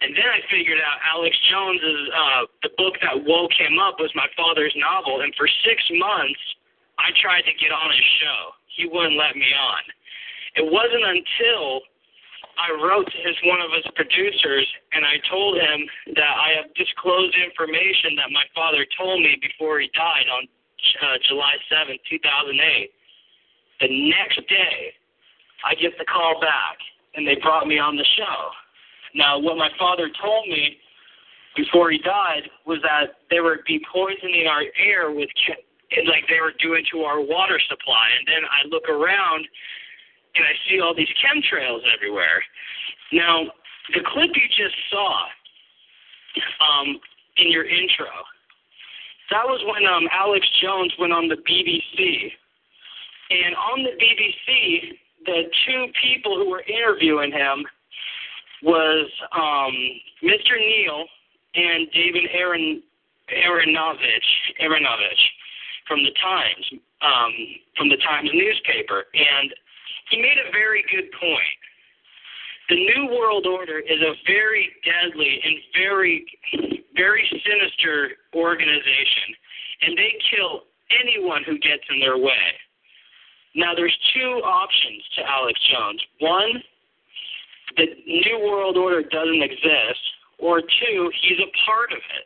and 0.00 0.16
then 0.16 0.24
I 0.24 0.40
figured 0.48 0.80
out 0.80 0.96
Alex 1.04 1.36
Jones's 1.50 2.08
uh, 2.16 2.42
the 2.62 2.72
book 2.78 2.94
that 3.02 3.24
woke 3.24 3.52
him 3.52 3.76
up 3.78 4.00
was 4.00 4.12
my 4.14 4.28
father's 4.36 4.74
novel, 4.76 5.20
and 5.20 5.34
for 5.36 5.48
six 5.64 5.82
months 5.92 6.40
I 6.96 7.12
tried 7.20 7.44
to 7.44 7.52
get 7.60 7.72
on 7.72 7.90
his 7.92 8.08
show. 8.22 8.40
He 8.76 8.86
wouldn't 8.86 9.16
let 9.16 9.36
me 9.36 9.46
on. 9.54 9.82
It 10.56 10.66
wasn't 10.66 11.04
until 11.04 11.82
I 12.58 12.70
wrote 12.78 13.06
to 13.10 13.18
his 13.18 13.34
one 13.44 13.60
of 13.60 13.70
his 13.74 13.86
producers 13.94 14.66
and 14.92 15.04
I 15.04 15.18
told 15.30 15.58
him 15.58 15.86
that 16.14 16.34
I 16.38 16.54
have 16.62 16.70
disclosed 16.74 17.34
information 17.34 18.14
that 18.22 18.30
my 18.30 18.46
father 18.54 18.86
told 18.96 19.22
me 19.22 19.36
before 19.42 19.80
he 19.80 19.90
died 19.94 20.26
on 20.30 20.46
uh, 21.02 21.18
July 21.26 21.54
7, 21.70 21.98
2008. 22.08 22.90
The 23.80 23.90
next 24.10 24.38
day, 24.48 24.94
I 25.66 25.74
get 25.74 25.98
the 25.98 26.04
call 26.04 26.38
back 26.40 26.78
and 27.14 27.26
they 27.26 27.36
brought 27.42 27.66
me 27.66 27.78
on 27.78 27.96
the 27.96 28.06
show. 28.16 28.50
Now, 29.14 29.38
what 29.38 29.56
my 29.56 29.70
father 29.78 30.10
told 30.20 30.46
me 30.48 30.78
before 31.56 31.90
he 31.90 31.98
died 31.98 32.50
was 32.66 32.78
that 32.82 33.22
they 33.30 33.40
would 33.40 33.64
be 33.66 33.80
poisoning 33.92 34.46
our 34.46 34.62
air 34.78 35.10
with 35.10 35.28
like 36.06 36.24
they 36.28 36.40
were 36.40 36.54
doing 36.60 36.84
to 36.92 37.02
our 37.02 37.20
water 37.20 37.60
supply. 37.68 38.08
And 38.18 38.26
then 38.26 38.42
I 38.44 38.66
look 38.68 38.88
around 38.88 39.46
and 40.34 40.44
I 40.44 40.52
see 40.68 40.80
all 40.80 40.94
these 40.94 41.10
chemtrails 41.22 41.80
everywhere. 41.94 42.42
Now, 43.12 43.44
the 43.92 44.00
clip 44.06 44.30
you 44.34 44.48
just 44.48 44.74
saw 44.90 45.26
um, 46.60 46.98
in 47.36 47.50
your 47.50 47.64
intro, 47.64 48.10
that 49.30 49.44
was 49.44 49.62
when 49.64 49.86
um, 49.86 50.08
Alex 50.12 50.46
Jones 50.60 50.92
went 50.98 51.12
on 51.12 51.28
the 51.28 51.36
BBC. 51.36 52.32
And 53.30 53.54
on 53.56 53.84
the 53.84 53.90
BBC, 53.90 54.98
the 55.24 55.42
two 55.66 55.86
people 56.02 56.36
who 56.36 56.50
were 56.50 56.62
interviewing 56.62 57.32
him 57.32 57.64
was 58.62 59.08
um, 59.32 59.72
Mr. 60.22 60.58
Neil 60.58 61.04
and 61.54 61.88
David 61.92 62.24
Aaron 62.32 62.82
Aaronovitch, 63.32 64.60
Aaronovitch 64.60 65.22
from 65.86 66.02
the 66.02 66.12
Times, 66.20 66.64
um, 67.02 67.32
from 67.76 67.88
the 67.88 67.98
Times 67.98 68.30
newspaper. 68.32 69.04
And 69.14 69.54
he 70.10 70.20
made 70.20 70.38
a 70.38 70.50
very 70.52 70.84
good 70.90 71.10
point. 71.20 71.60
The 72.68 72.76
New 72.76 73.12
World 73.12 73.46
Order 73.46 73.78
is 73.78 74.00
a 74.00 74.14
very 74.26 74.72
deadly 74.84 75.40
and 75.44 75.56
very, 75.76 76.24
very 76.96 77.24
sinister 77.44 78.12
organization, 78.34 79.36
and 79.82 79.98
they 79.98 80.14
kill 80.32 80.62
anyone 81.00 81.42
who 81.44 81.58
gets 81.58 81.84
in 81.90 82.00
their 82.00 82.16
way. 82.16 82.56
Now, 83.54 83.74
there's 83.74 83.96
two 84.14 84.40
options 84.42 85.02
to 85.16 85.22
Alex 85.28 85.60
Jones. 85.70 86.02
One, 86.20 86.62
the 87.76 87.86
New 88.06 88.40
World 88.40 88.76
Order 88.76 89.02
doesn't 89.02 89.42
exist, 89.42 90.00
or 90.38 90.60
two, 90.60 91.10
he's 91.22 91.38
a 91.38 91.50
part 91.66 91.92
of 91.92 91.98
it. 91.98 92.24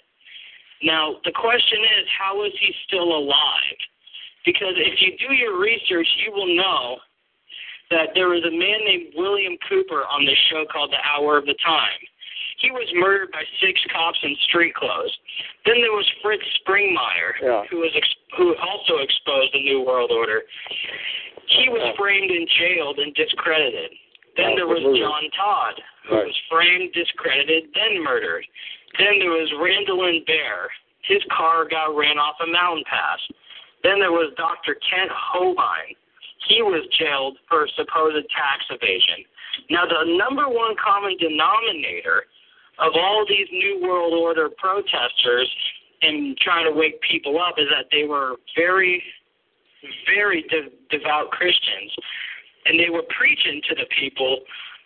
Now, 0.83 1.17
the 1.25 1.33
question 1.33 1.79
is, 1.99 2.07
how 2.19 2.45
is 2.45 2.53
he 2.61 2.73
still 2.87 3.17
alive? 3.17 3.79
Because 4.47 4.75
if 4.77 5.01
you 5.03 5.13
do 5.19 5.35
your 5.35 5.59
research, 5.61 6.07
you 6.25 6.33
will 6.33 6.55
know 6.55 6.99
that 7.91 8.13
there 8.15 8.29
was 8.29 8.45
a 8.45 8.53
man 8.53 8.81
named 8.85 9.13
William 9.17 9.57
Cooper 9.69 10.05
on 10.07 10.25
this 10.25 10.39
show 10.51 10.65
called 10.71 10.93
The 10.93 11.03
Hour 11.03 11.39
of 11.39 11.47
the 11.47 11.57
Time. 11.65 12.01
He 12.59 12.71
was 12.71 12.89
murdered 12.95 13.31
by 13.31 13.43
six 13.63 13.79
cops 13.93 14.19
in 14.23 14.35
street 14.49 14.75
clothes. 14.75 15.15
Then 15.65 15.79
there 15.81 15.95
was 15.95 16.07
Fritz 16.23 16.43
Springmeier, 16.63 17.39
yeah. 17.43 17.63
who 17.71 17.79
was 17.79 17.93
ex- 17.95 18.19
who 18.37 18.55
also 18.59 18.99
exposed 18.99 19.55
the 19.55 19.63
New 19.63 19.87
World 19.87 20.11
Order. 20.11 20.43
He 21.47 21.71
was 21.71 21.95
framed 21.97 22.31
and 22.31 22.49
jailed 22.59 22.99
and 22.99 23.15
discredited. 23.15 23.91
Then 24.37 24.55
there 24.55 24.67
was. 24.67 24.83
John 24.83 25.31
Todd, 25.39 25.75
who 26.09 26.17
was 26.17 26.39
framed, 26.51 26.93
discredited, 26.93 27.71
then 27.75 28.03
murdered. 28.03 28.45
Then 28.97 29.19
there 29.21 29.31
was 29.31 29.53
Randall 29.61 30.01
Baer. 30.27 30.71
His 31.03 31.23
car 31.31 31.69
got 31.69 31.97
ran 31.97 32.19
off 32.19 32.37
a 32.43 32.47
mountain 32.47 32.85
pass. 32.89 33.21
Then 33.83 34.01
there 34.01 34.13
was 34.13 34.33
Dr. 34.37 34.77
Kent 34.81 35.11
Hovind. 35.13 35.97
He 36.49 36.63
was 36.63 36.87
jailed 36.99 37.37
for 37.49 37.69
supposed 37.77 38.25
tax 38.31 38.65
evasion. 38.71 39.25
Now, 39.71 39.85
the 39.87 40.17
number 40.17 40.49
one 40.49 40.75
common 40.83 41.17
denominator 41.19 42.25
of 42.79 42.93
all 42.95 43.27
these 43.29 43.49
New 43.53 43.81
World 43.83 44.15
Order 44.15 44.49
protesters 44.57 45.51
and 46.03 46.39
trying 46.39 46.65
to 46.65 46.73
wake 46.73 47.01
people 47.03 47.41
up 47.41 47.59
is 47.59 47.67
that 47.71 47.87
they 47.91 48.05
were 48.05 48.37
very, 48.57 49.03
very 50.07 50.43
de- 50.43 50.71
devout 50.97 51.31
Christians. 51.31 51.91
And 52.67 52.79
they 52.79 52.91
were 52.91 53.03
preaching 53.17 53.61
to 53.69 53.75
the 53.75 53.87
people 53.99 54.41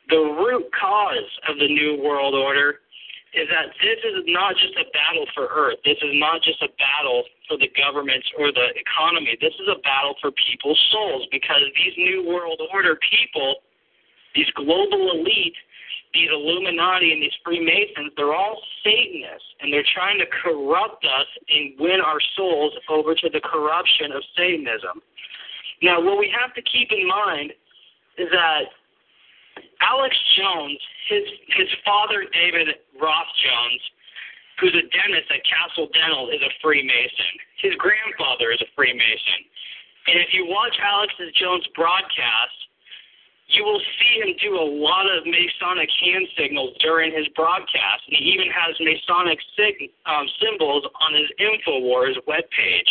the 0.08 0.16
root 0.16 0.66
cause 0.78 1.30
of 1.48 1.58
the 1.58 1.68
New 1.68 2.02
World 2.02 2.34
Order 2.34 2.80
is 3.32 3.48
that 3.48 3.72
this 3.80 4.00
is 4.04 4.28
not 4.28 4.52
just 4.60 4.76
a 4.76 4.84
battle 4.92 5.24
for 5.32 5.48
Earth. 5.48 5.80
This 5.84 5.96
is 6.04 6.12
not 6.20 6.44
just 6.44 6.60
a 6.60 6.68
battle 6.76 7.24
for 7.48 7.56
the 7.56 7.68
governments 7.72 8.28
or 8.36 8.52
the 8.52 8.76
economy. 8.76 9.36
This 9.40 9.56
is 9.56 9.68
a 9.72 9.80
battle 9.80 10.14
for 10.20 10.30
people's 10.36 10.80
souls 10.92 11.24
because 11.32 11.64
these 11.72 11.96
New 11.96 12.28
World 12.28 12.60
Order 12.72 13.00
people, 13.00 13.64
these 14.36 14.48
global 14.52 15.16
elite, 15.16 15.56
these 16.12 16.28
Illuminati 16.28 17.12
and 17.12 17.22
these 17.22 17.32
Freemasons, 17.40 18.12
they're 18.20 18.36
all 18.36 18.60
Satanists 18.84 19.48
and 19.64 19.72
they're 19.72 19.86
trying 19.96 20.20
to 20.20 20.28
corrupt 20.28 21.04
us 21.08 21.28
and 21.48 21.72
win 21.80 22.04
our 22.04 22.20
souls 22.36 22.76
over 22.90 23.14
to 23.14 23.30
the 23.32 23.40
corruption 23.40 24.12
of 24.12 24.20
Satanism. 24.36 25.00
Now, 25.80 26.04
what 26.04 26.18
we 26.18 26.28
have 26.36 26.52
to 26.54 26.62
keep 26.62 26.92
in 26.92 27.08
mind 27.08 27.52
is 28.18 28.28
that 28.30 28.76
Alex 29.80 30.16
Jones, 30.38 30.78
his 31.08 31.24
his 31.56 31.68
father 31.84 32.24
David 32.32 32.68
Roth 33.00 33.32
Jones, 33.42 33.82
who's 34.60 34.74
a 34.74 34.86
dentist 34.88 35.28
at 35.30 35.42
Castle 35.44 35.88
Dental, 35.92 36.30
is 36.30 36.40
a 36.40 36.52
Freemason. 36.62 37.32
His 37.60 37.74
grandfather 37.76 38.52
is 38.52 38.60
a 38.62 38.70
Freemason. 38.74 39.40
And 40.06 40.18
if 40.18 40.34
you 40.34 40.46
watch 40.46 40.74
Alex 40.82 41.14
Jones' 41.38 41.66
broadcast, 41.74 42.58
you 43.48 43.64
will 43.64 43.80
see 44.00 44.20
him 44.20 44.34
do 44.40 44.58
a 44.58 44.64
lot 44.64 45.06
of 45.06 45.26
Masonic 45.26 45.90
hand 46.00 46.26
signals 46.38 46.74
during 46.80 47.12
his 47.12 47.28
broadcast. 47.36 48.02
He 48.06 48.32
even 48.32 48.48
has 48.50 48.74
Masonic 48.80 49.38
sig- 49.56 49.90
um, 50.06 50.26
symbols 50.40 50.84
on 51.00 51.14
his 51.14 51.28
InfoWars 51.38 52.16
webpage. 52.26 52.90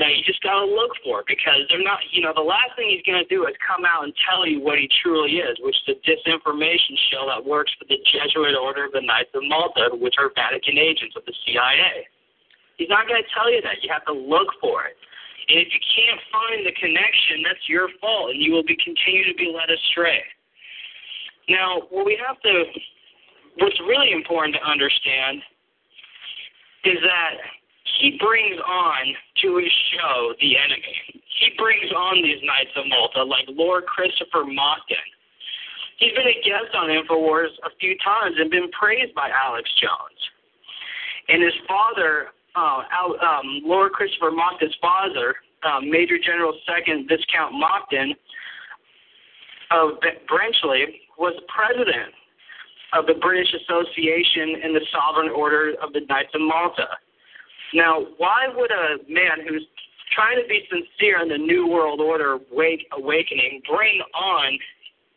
Now 0.00 0.08
you 0.08 0.24
just 0.24 0.40
gotta 0.40 0.64
look 0.64 0.96
for 1.04 1.20
it 1.20 1.28
because 1.28 1.68
they're 1.68 1.84
not. 1.84 2.00
You 2.08 2.24
know, 2.24 2.32
the 2.32 2.40
last 2.40 2.72
thing 2.74 2.88
he's 2.88 3.04
gonna 3.04 3.28
do 3.28 3.44
is 3.44 3.52
come 3.60 3.84
out 3.84 4.08
and 4.08 4.16
tell 4.24 4.48
you 4.48 4.56
what 4.56 4.80
he 4.80 4.88
truly 5.04 5.44
is, 5.44 5.60
which 5.60 5.76
is 5.84 5.92
a 5.92 5.96
disinformation 6.08 6.96
show 7.12 7.28
that 7.28 7.44
works 7.44 7.68
for 7.76 7.84
the 7.84 8.00
Jesuit 8.08 8.56
Order 8.56 8.88
of 8.88 8.96
the 8.96 9.04
Knights 9.04 9.28
of 9.36 9.44
Malta, 9.44 9.92
which 9.92 10.16
are 10.16 10.32
Vatican 10.32 10.80
agents 10.80 11.12
of 11.20 11.28
the 11.28 11.36
CIA. 11.44 12.08
He's 12.80 12.88
not 12.88 13.04
gonna 13.06 13.28
tell 13.36 13.52
you 13.52 13.60
that. 13.60 13.84
You 13.84 13.92
have 13.92 14.08
to 14.08 14.16
look 14.16 14.48
for 14.56 14.88
it. 14.88 14.96
And 15.52 15.60
if 15.60 15.68
you 15.68 15.80
can't 15.84 16.20
find 16.32 16.64
the 16.64 16.72
connection, 16.80 17.44
that's 17.44 17.68
your 17.68 17.92
fault, 18.00 18.32
and 18.32 18.40
you 18.40 18.56
will 18.56 18.64
be 18.64 18.80
continue 18.80 19.28
to 19.28 19.36
be 19.36 19.52
led 19.52 19.68
astray. 19.68 20.24
Now, 21.52 21.82
what 21.90 22.06
we 22.06 22.16
have 22.24 22.40
to, 22.40 22.64
what's 23.58 23.78
really 23.84 24.12
important 24.12 24.56
to 24.56 24.62
understand 24.64 25.42
is 26.84 26.96
that 27.04 27.36
he 28.00 28.16
brings 28.16 28.56
on 28.64 29.14
to 29.42 29.56
his 29.56 29.72
show 29.92 30.34
the 30.40 30.56
enemy. 30.56 31.22
He 31.40 31.50
brings 31.56 31.90
on 31.92 32.22
these 32.22 32.40
Knights 32.42 32.74
of 32.76 32.84
Malta, 32.88 33.22
like 33.24 33.44
Lord 33.48 33.86
Christopher 33.86 34.44
Monckton. 34.44 35.08
He's 35.98 36.12
been 36.12 36.26
a 36.26 36.40
guest 36.40 36.74
on 36.74 36.88
InfoWars 36.88 37.52
a 37.64 37.70
few 37.78 37.96
times 38.04 38.36
and 38.38 38.50
been 38.50 38.70
praised 38.72 39.14
by 39.14 39.28
Alex 39.28 39.68
Jones. 39.80 40.20
And 41.28 41.42
his 41.42 41.52
father, 41.68 42.28
uh, 42.56 42.82
um, 43.20 43.60
Lord 43.64 43.92
Christopher 43.92 44.30
Monckton's 44.30 44.74
father, 44.80 45.36
um, 45.62 45.90
Major 45.90 46.18
General 46.18 46.56
Second 46.66 47.08
Viscount 47.08 47.52
Monckton 47.52 48.14
of 49.70 50.00
Brenchley, 50.28 50.84
was 51.18 51.34
president 51.48 52.16
of 52.92 53.06
the 53.06 53.14
British 53.20 53.52
Association 53.54 54.56
and 54.64 54.74
the 54.74 54.84
Sovereign 54.90 55.30
Order 55.30 55.74
of 55.82 55.92
the 55.92 56.00
Knights 56.08 56.30
of 56.34 56.40
Malta. 56.40 56.88
Now, 57.74 58.06
why 58.18 58.48
would 58.54 58.70
a 58.70 58.98
man 59.08 59.46
who's 59.46 59.66
trying 60.12 60.42
to 60.42 60.48
be 60.48 60.66
sincere 60.68 61.22
in 61.22 61.28
the 61.28 61.38
New 61.38 61.68
World 61.68 62.00
Order 62.00 62.38
wake, 62.50 62.86
awakening 62.92 63.62
bring 63.68 64.00
on 64.14 64.58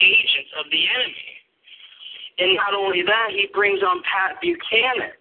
agents 0.01 0.51
of 0.59 0.65
the 0.71 0.83
enemy? 0.95 1.33
And 2.39 2.55
not 2.55 2.73
only 2.73 3.03
that, 3.03 3.29
he 3.31 3.47
brings 3.53 3.81
on 3.81 4.01
Pat 4.03 4.41
Buchanan. 4.41 5.13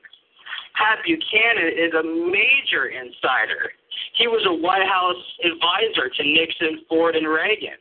Pat 0.75 0.99
Buchanan 1.05 1.69
is 1.69 1.93
a 1.93 2.02
major 2.02 2.89
insider. 2.89 3.73
He 4.17 4.27
was 4.28 4.44
a 4.49 4.52
White 4.52 4.89
House 4.89 5.20
advisor 5.44 6.09
to 6.09 6.23
Nixon, 6.25 6.85
Ford, 6.89 7.17
and 7.17 7.28
Reagan. 7.28 7.77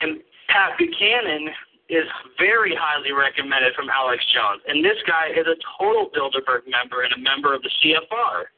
And 0.00 0.20
Pat 0.48 0.78
Buchanan 0.78 1.52
is 1.88 2.04
very 2.38 2.76
highly 2.76 3.12
recommended 3.12 3.74
from 3.74 3.88
Alex 3.88 4.24
Jones. 4.32 4.60
And 4.68 4.84
this 4.84 4.96
guy 5.06 5.32
is 5.32 5.46
a 5.48 5.56
total 5.76 6.08
Bilderberg 6.12 6.68
member 6.68 7.02
and 7.02 7.12
a 7.12 7.20
member 7.20 7.54
of 7.54 7.62
the 7.62 7.70
CFR. 7.80 8.52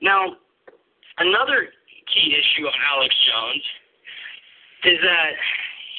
Now, 0.00 0.36
another 1.18 1.68
key 2.12 2.34
issue 2.34 2.66
on 2.66 2.78
Alex 2.94 3.14
Jones 3.26 3.64
is 4.84 4.98
that 5.02 5.32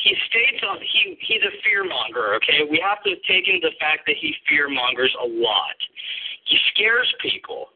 he 0.03 0.16
states 0.30 0.64
on 0.64 0.80
he 0.80 1.18
he's 1.19 1.44
a 1.44 1.53
fear 1.64 1.84
monger. 1.84 2.36
Okay, 2.36 2.64
we 2.69 2.80
have 2.80 3.03
to 3.03 3.16
take 3.28 3.48
into 3.48 3.68
the 3.69 3.76
fact 3.80 4.08
that 4.08 4.16
he 4.19 4.34
fear 4.48 4.69
mongers 4.69 5.14
a 5.19 5.28
lot. 5.28 5.76
He 6.45 6.58
scares 6.74 7.08
people, 7.22 7.68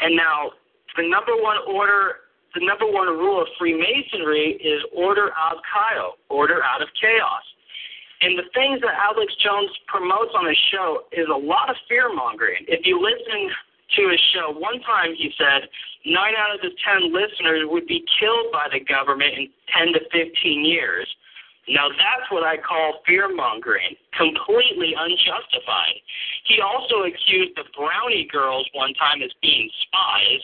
and 0.00 0.14
now 0.14 0.52
the 0.96 1.08
number 1.08 1.32
one 1.40 1.56
order, 1.66 2.28
the 2.54 2.64
number 2.64 2.86
one 2.86 3.08
rule 3.08 3.40
of 3.40 3.48
Freemasonry 3.58 4.60
is 4.60 4.82
order 4.94 5.32
ad 5.32 5.58
chaos, 5.64 6.14
order 6.28 6.62
out 6.62 6.82
of 6.82 6.88
chaos. 7.00 7.42
And 8.20 8.38
the 8.38 8.48
things 8.54 8.80
that 8.80 8.94
Alex 8.94 9.34
Jones 9.42 9.70
promotes 9.88 10.32
on 10.38 10.46
his 10.46 10.56
show 10.70 11.04
is 11.12 11.26
a 11.28 11.36
lot 11.36 11.68
of 11.68 11.76
fear 11.88 12.14
mongering. 12.14 12.64
If 12.68 12.86
you 12.86 13.00
listen 13.00 13.50
to 13.96 14.08
his 14.10 14.20
show. 14.34 14.52
One 14.52 14.80
time 14.82 15.14
he 15.16 15.30
said 15.38 15.68
nine 16.06 16.34
out 16.36 16.54
of 16.54 16.60
the 16.60 16.70
ten 16.84 17.12
listeners 17.12 17.66
would 17.70 17.86
be 17.86 18.04
killed 18.18 18.52
by 18.52 18.68
the 18.72 18.80
government 18.80 19.34
in 19.34 19.48
10 19.72 19.94
to 19.94 20.00
15 20.12 20.64
years. 20.64 21.06
Now 21.68 21.88
that's 21.88 22.28
what 22.28 22.44
I 22.44 22.56
call 22.60 23.00
fear 23.06 23.32
mongering, 23.34 23.96
completely 24.12 24.92
unjustified. 24.92 25.96
He 26.44 26.60
also 26.60 27.08
accused 27.08 27.56
the 27.56 27.64
Brownie 27.72 28.28
girls 28.30 28.68
one 28.74 28.92
time 28.94 29.22
as 29.22 29.32
being 29.40 29.70
spies. 29.88 30.42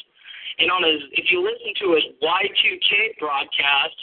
And 0.58 0.70
on 0.70 0.84
his, 0.84 1.02
if 1.12 1.30
you 1.30 1.44
listen 1.44 1.72
to 1.84 1.94
his 1.96 2.04
Y2K 2.20 3.18
broadcast, 3.18 3.96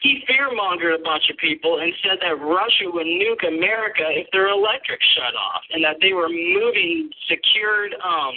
he 0.00 0.22
fearmongered 0.28 1.00
a 1.00 1.02
bunch 1.02 1.30
of 1.30 1.36
people 1.38 1.80
and 1.80 1.92
said 2.04 2.18
that 2.20 2.36
Russia 2.36 2.84
would 2.92 3.06
nuke 3.06 3.48
America 3.48 4.04
if 4.12 4.28
their 4.32 4.48
electric 4.48 5.00
shut 5.16 5.32
off, 5.34 5.62
and 5.72 5.82
that 5.82 5.96
they 6.00 6.12
were 6.12 6.28
moving 6.28 7.08
secured, 7.28 7.96
um, 8.04 8.34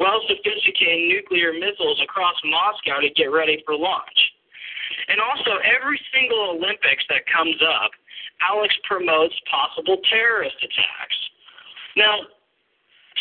well 0.00 0.20
sophisticated 0.28 1.08
nuclear 1.08 1.52
missiles 1.52 2.00
across 2.02 2.36
Moscow 2.44 3.00
to 3.00 3.10
get 3.12 3.28
ready 3.28 3.62
for 3.64 3.76
launch. 3.76 4.20
And 5.08 5.20
also, 5.20 5.60
every 5.62 6.00
single 6.12 6.56
Olympics 6.56 7.04
that 7.12 7.28
comes 7.28 7.56
up, 7.60 7.90
Alex 8.40 8.74
promotes 8.88 9.34
possible 9.50 10.00
terrorist 10.08 10.56
attacks. 10.60 11.18
Now, 11.96 12.24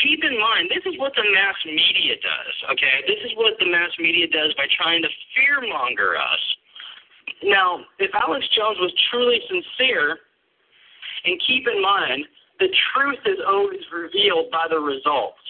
keep 0.04 0.24
in 0.24 0.40
mind, 0.40 0.72
this 0.72 0.84
is 0.88 1.00
what 1.00 1.16
the 1.16 1.24
mass 1.32 1.56
media 1.66 2.16
does, 2.20 2.56
okay? 2.72 3.04
This 3.08 3.20
is 3.24 3.32
what 3.36 3.56
the 3.60 3.68
mass 3.68 3.92
media 4.00 4.28
does 4.28 4.54
by 4.56 4.68
trying 4.76 5.04
to 5.04 5.12
fearmonger 5.36 6.20
us 6.20 6.44
now, 7.44 7.84
if 8.00 8.12
Alex 8.16 8.46
Jones 8.56 8.78
was 8.80 8.94
truly 9.12 9.40
sincere, 9.48 10.18
and 11.26 11.42
keep 11.46 11.68
in 11.68 11.82
mind, 11.82 12.26
the 12.60 12.70
truth 12.94 13.20
is 13.26 13.40
always 13.46 13.82
revealed 13.92 14.52
by 14.52 14.68
the 14.70 14.80
results, 14.80 15.42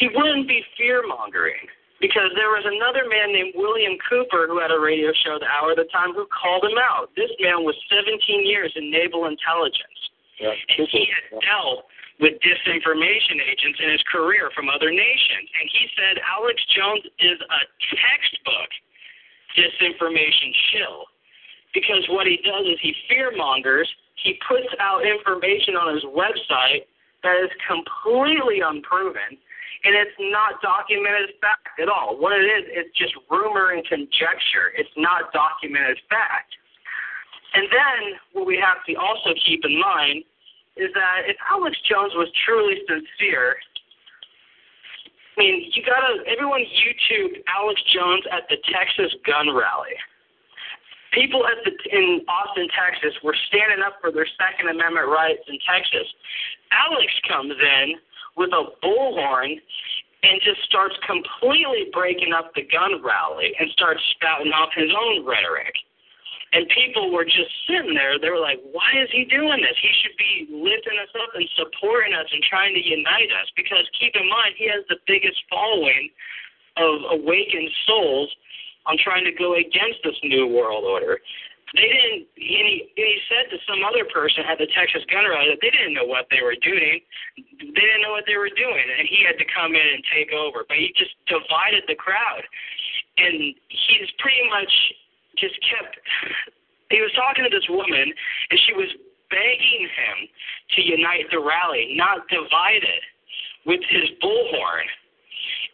he 0.00 0.08
wouldn't 0.08 0.48
be 0.48 0.64
fear 0.76 1.06
mongering. 1.06 1.68
Because 2.00 2.34
there 2.34 2.50
was 2.50 2.66
another 2.66 3.06
man 3.06 3.30
named 3.30 3.54
William 3.54 3.94
Cooper 4.10 4.50
who 4.50 4.58
had 4.58 4.74
a 4.74 4.80
radio 4.80 5.14
show 5.22 5.38
the 5.38 5.46
hour 5.46 5.70
at 5.70 5.78
the 5.78 5.86
time 5.94 6.10
who 6.10 6.26
called 6.26 6.66
him 6.66 6.74
out. 6.74 7.14
This 7.14 7.30
man 7.38 7.62
was 7.62 7.78
17 7.94 8.18
years 8.42 8.74
in 8.74 8.90
naval 8.90 9.30
intelligence. 9.30 10.10
Yeah, 10.42 10.50
and 10.50 10.90
he 10.90 11.06
had 11.06 11.38
dealt 11.46 11.86
with 12.18 12.42
disinformation 12.42 13.38
agents 13.46 13.78
in 13.78 13.94
his 13.94 14.02
career 14.10 14.50
from 14.50 14.66
other 14.66 14.90
nations. 14.90 15.46
And 15.46 15.66
he 15.70 15.86
said 15.94 16.18
Alex 16.26 16.58
Jones 16.74 17.06
is 17.22 17.38
a 17.38 17.62
textbook 17.94 18.70
disinformation 19.54 20.50
shill 20.74 21.06
because 21.74 22.04
what 22.08 22.26
he 22.26 22.36
does 22.44 22.66
is 22.66 22.78
he 22.80 22.94
fear 23.08 23.32
mongers. 23.36 23.88
He 24.22 24.38
puts 24.46 24.68
out 24.78 25.04
information 25.06 25.74
on 25.74 25.94
his 25.94 26.04
website 26.04 26.84
that 27.22 27.36
is 27.42 27.50
completely 27.66 28.60
unproven, 28.60 29.38
and 29.84 29.92
it's 29.96 30.16
not 30.18 30.60
documented 30.60 31.32
fact 31.40 31.80
at 31.80 31.88
all. 31.88 32.18
What 32.18 32.32
it 32.32 32.44
is, 32.44 32.64
it's 32.68 32.96
just 32.96 33.14
rumor 33.30 33.72
and 33.72 33.84
conjecture. 33.86 34.74
It's 34.76 34.92
not 34.96 35.32
documented 35.32 35.98
fact. 36.10 36.52
And 37.54 37.68
then 37.70 38.00
what 38.32 38.46
we 38.46 38.56
have 38.56 38.84
to 38.88 38.94
also 38.96 39.34
keep 39.44 39.64
in 39.64 39.78
mind 39.78 40.24
is 40.76 40.88
that 40.94 41.28
if 41.28 41.36
Alex 41.50 41.76
Jones 41.88 42.12
was 42.16 42.28
truly 42.44 42.80
sincere, 42.88 43.56
I 45.36 45.40
mean, 45.40 45.70
you 45.72 45.82
gotta 45.84 46.20
everyone 46.28 46.60
YouTube 46.60 47.40
Alex 47.48 47.80
Jones 47.92 48.24
at 48.30 48.44
the 48.48 48.56
Texas 48.68 49.12
gun 49.24 49.54
rally 49.54 49.96
people 51.12 51.46
at 51.46 51.60
the, 51.64 51.72
in 51.92 52.24
Austin, 52.28 52.68
Texas, 52.72 53.14
were 53.22 53.36
standing 53.48 53.84
up 53.84 54.00
for 54.00 54.10
their 54.10 54.26
Second 54.36 54.68
Amendment 54.68 55.08
rights 55.08 55.44
in 55.48 55.58
Texas. 55.62 56.08
Alex 56.72 57.12
comes 57.28 57.54
in 57.54 57.96
with 58.36 58.50
a 58.52 58.64
bullhorn 58.82 59.60
and 60.22 60.40
just 60.40 60.62
starts 60.64 60.94
completely 61.06 61.90
breaking 61.92 62.32
up 62.32 62.54
the 62.54 62.62
gun 62.62 63.02
rally 63.02 63.52
and 63.58 63.70
starts 63.70 64.00
spouting 64.16 64.52
off 64.52 64.70
his 64.74 64.90
own 64.90 65.26
rhetoric. 65.26 65.74
And 66.52 66.68
people 66.68 67.10
were 67.10 67.24
just 67.24 67.48
sitting 67.66 67.96
there. 67.96 68.20
They 68.20 68.28
were 68.28 68.40
like, 68.40 68.60
why 68.72 68.92
is 69.00 69.08
he 69.10 69.24
doing 69.24 69.64
this? 69.64 69.76
He 69.80 69.88
should 70.04 70.16
be 70.20 70.52
lifting 70.52 71.00
us 71.00 71.08
up 71.16 71.32
and 71.34 71.48
supporting 71.56 72.12
us 72.12 72.28
and 72.28 72.44
trying 72.44 72.76
to 72.76 72.82
unite 72.82 73.32
us. 73.40 73.48
Because 73.56 73.88
keep 73.98 74.12
in 74.14 74.28
mind, 74.28 74.54
he 74.60 74.68
has 74.68 74.84
the 74.92 75.00
biggest 75.08 75.40
following 75.48 76.12
of 76.76 77.20
awakened 77.20 77.72
souls 77.88 78.28
on 78.86 78.98
trying 78.98 79.24
to 79.24 79.32
go 79.32 79.54
against 79.54 80.02
this 80.04 80.16
new 80.22 80.46
world 80.46 80.84
order. 80.84 81.18
They 81.74 81.88
didn't. 81.88 82.28
And 82.36 82.66
he, 82.68 82.92
and 82.92 83.08
he 83.08 83.18
said 83.32 83.48
to 83.48 83.56
some 83.64 83.80
other 83.80 84.04
person 84.12 84.44
at 84.44 84.60
the 84.60 84.68
Texas 84.76 85.02
gun 85.08 85.24
rally 85.24 85.48
that 85.48 85.62
they 85.64 85.72
didn't 85.72 85.96
know 85.96 86.04
what 86.04 86.28
they 86.28 86.44
were 86.44 86.58
doing. 86.60 87.00
They 87.36 87.84
didn't 87.84 88.04
know 88.04 88.12
what 88.12 88.28
they 88.28 88.36
were 88.36 88.52
doing, 88.52 88.84
and 88.84 89.08
he 89.08 89.24
had 89.24 89.40
to 89.40 89.46
come 89.48 89.72
in 89.72 89.86
and 89.96 90.04
take 90.12 90.36
over. 90.36 90.68
But 90.68 90.76
he 90.76 90.92
just 90.92 91.16
divided 91.24 91.88
the 91.88 91.96
crowd, 91.96 92.44
and 93.16 93.56
he's 93.72 94.10
pretty 94.20 94.44
much 94.52 94.72
just 95.40 95.56
kept. 95.64 95.96
He 96.92 97.00
was 97.00 97.12
talking 97.16 97.48
to 97.48 97.52
this 97.52 97.64
woman, 97.72 98.12
and 98.12 98.58
she 98.68 98.76
was 98.76 98.92
begging 99.32 99.88
him 99.88 100.28
to 100.76 100.80
unite 100.84 101.24
the 101.32 101.40
rally, 101.40 101.96
not 101.96 102.28
divide 102.28 102.84
it, 102.84 103.04
with 103.64 103.80
his 103.88 104.12
bullhorn 104.20 104.84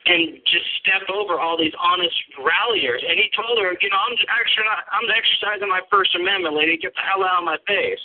and 0.07 0.39
just 0.47 0.65
step 0.81 1.05
over 1.10 1.41
all 1.41 1.59
these 1.59 1.75
honest 1.77 2.15
ralliers. 2.39 3.02
And 3.02 3.18
he 3.18 3.28
told 3.35 3.59
her, 3.59 3.75
you 3.81 3.91
know, 3.91 4.01
I'm 4.01 4.17
actually 4.31 4.68
I'm 4.93 5.09
exercising 5.10 5.68
my 5.68 5.83
First 5.91 6.15
Amendment, 6.15 6.55
lady. 6.55 6.78
Get 6.78 6.94
the 6.94 7.05
hell 7.05 7.25
out 7.25 7.43
of 7.43 7.47
my 7.47 7.59
face. 7.67 8.01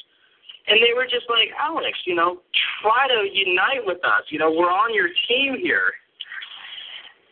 And 0.67 0.79
they 0.79 0.95
were 0.95 1.03
just 1.03 1.27
like, 1.27 1.51
Alex, 1.59 1.99
you 2.07 2.15
know, 2.15 2.39
try 2.81 3.07
to 3.07 3.27
unite 3.27 3.83
with 3.83 3.99
us. 4.03 4.23
You 4.31 4.39
know, 4.39 4.51
we're 4.51 4.71
on 4.71 4.95
your 4.95 5.11
team 5.27 5.59
here. 5.59 5.91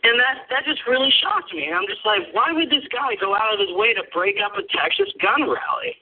And 0.04 0.18
that 0.20 0.50
that 0.50 0.66
just 0.66 0.82
really 0.88 1.12
shocked 1.22 1.54
me. 1.54 1.68
And 1.68 1.76
I'm 1.76 1.88
just 1.88 2.06
like, 2.06 2.32
why 2.34 2.52
would 2.52 2.70
this 2.70 2.86
guy 2.92 3.16
go 3.20 3.36
out 3.36 3.54
of 3.54 3.60
his 3.60 3.72
way 3.76 3.94
to 3.94 4.04
break 4.14 4.38
up 4.44 4.58
a 4.58 4.64
Texas 4.72 5.12
gun 5.22 5.46
rally? 5.46 5.94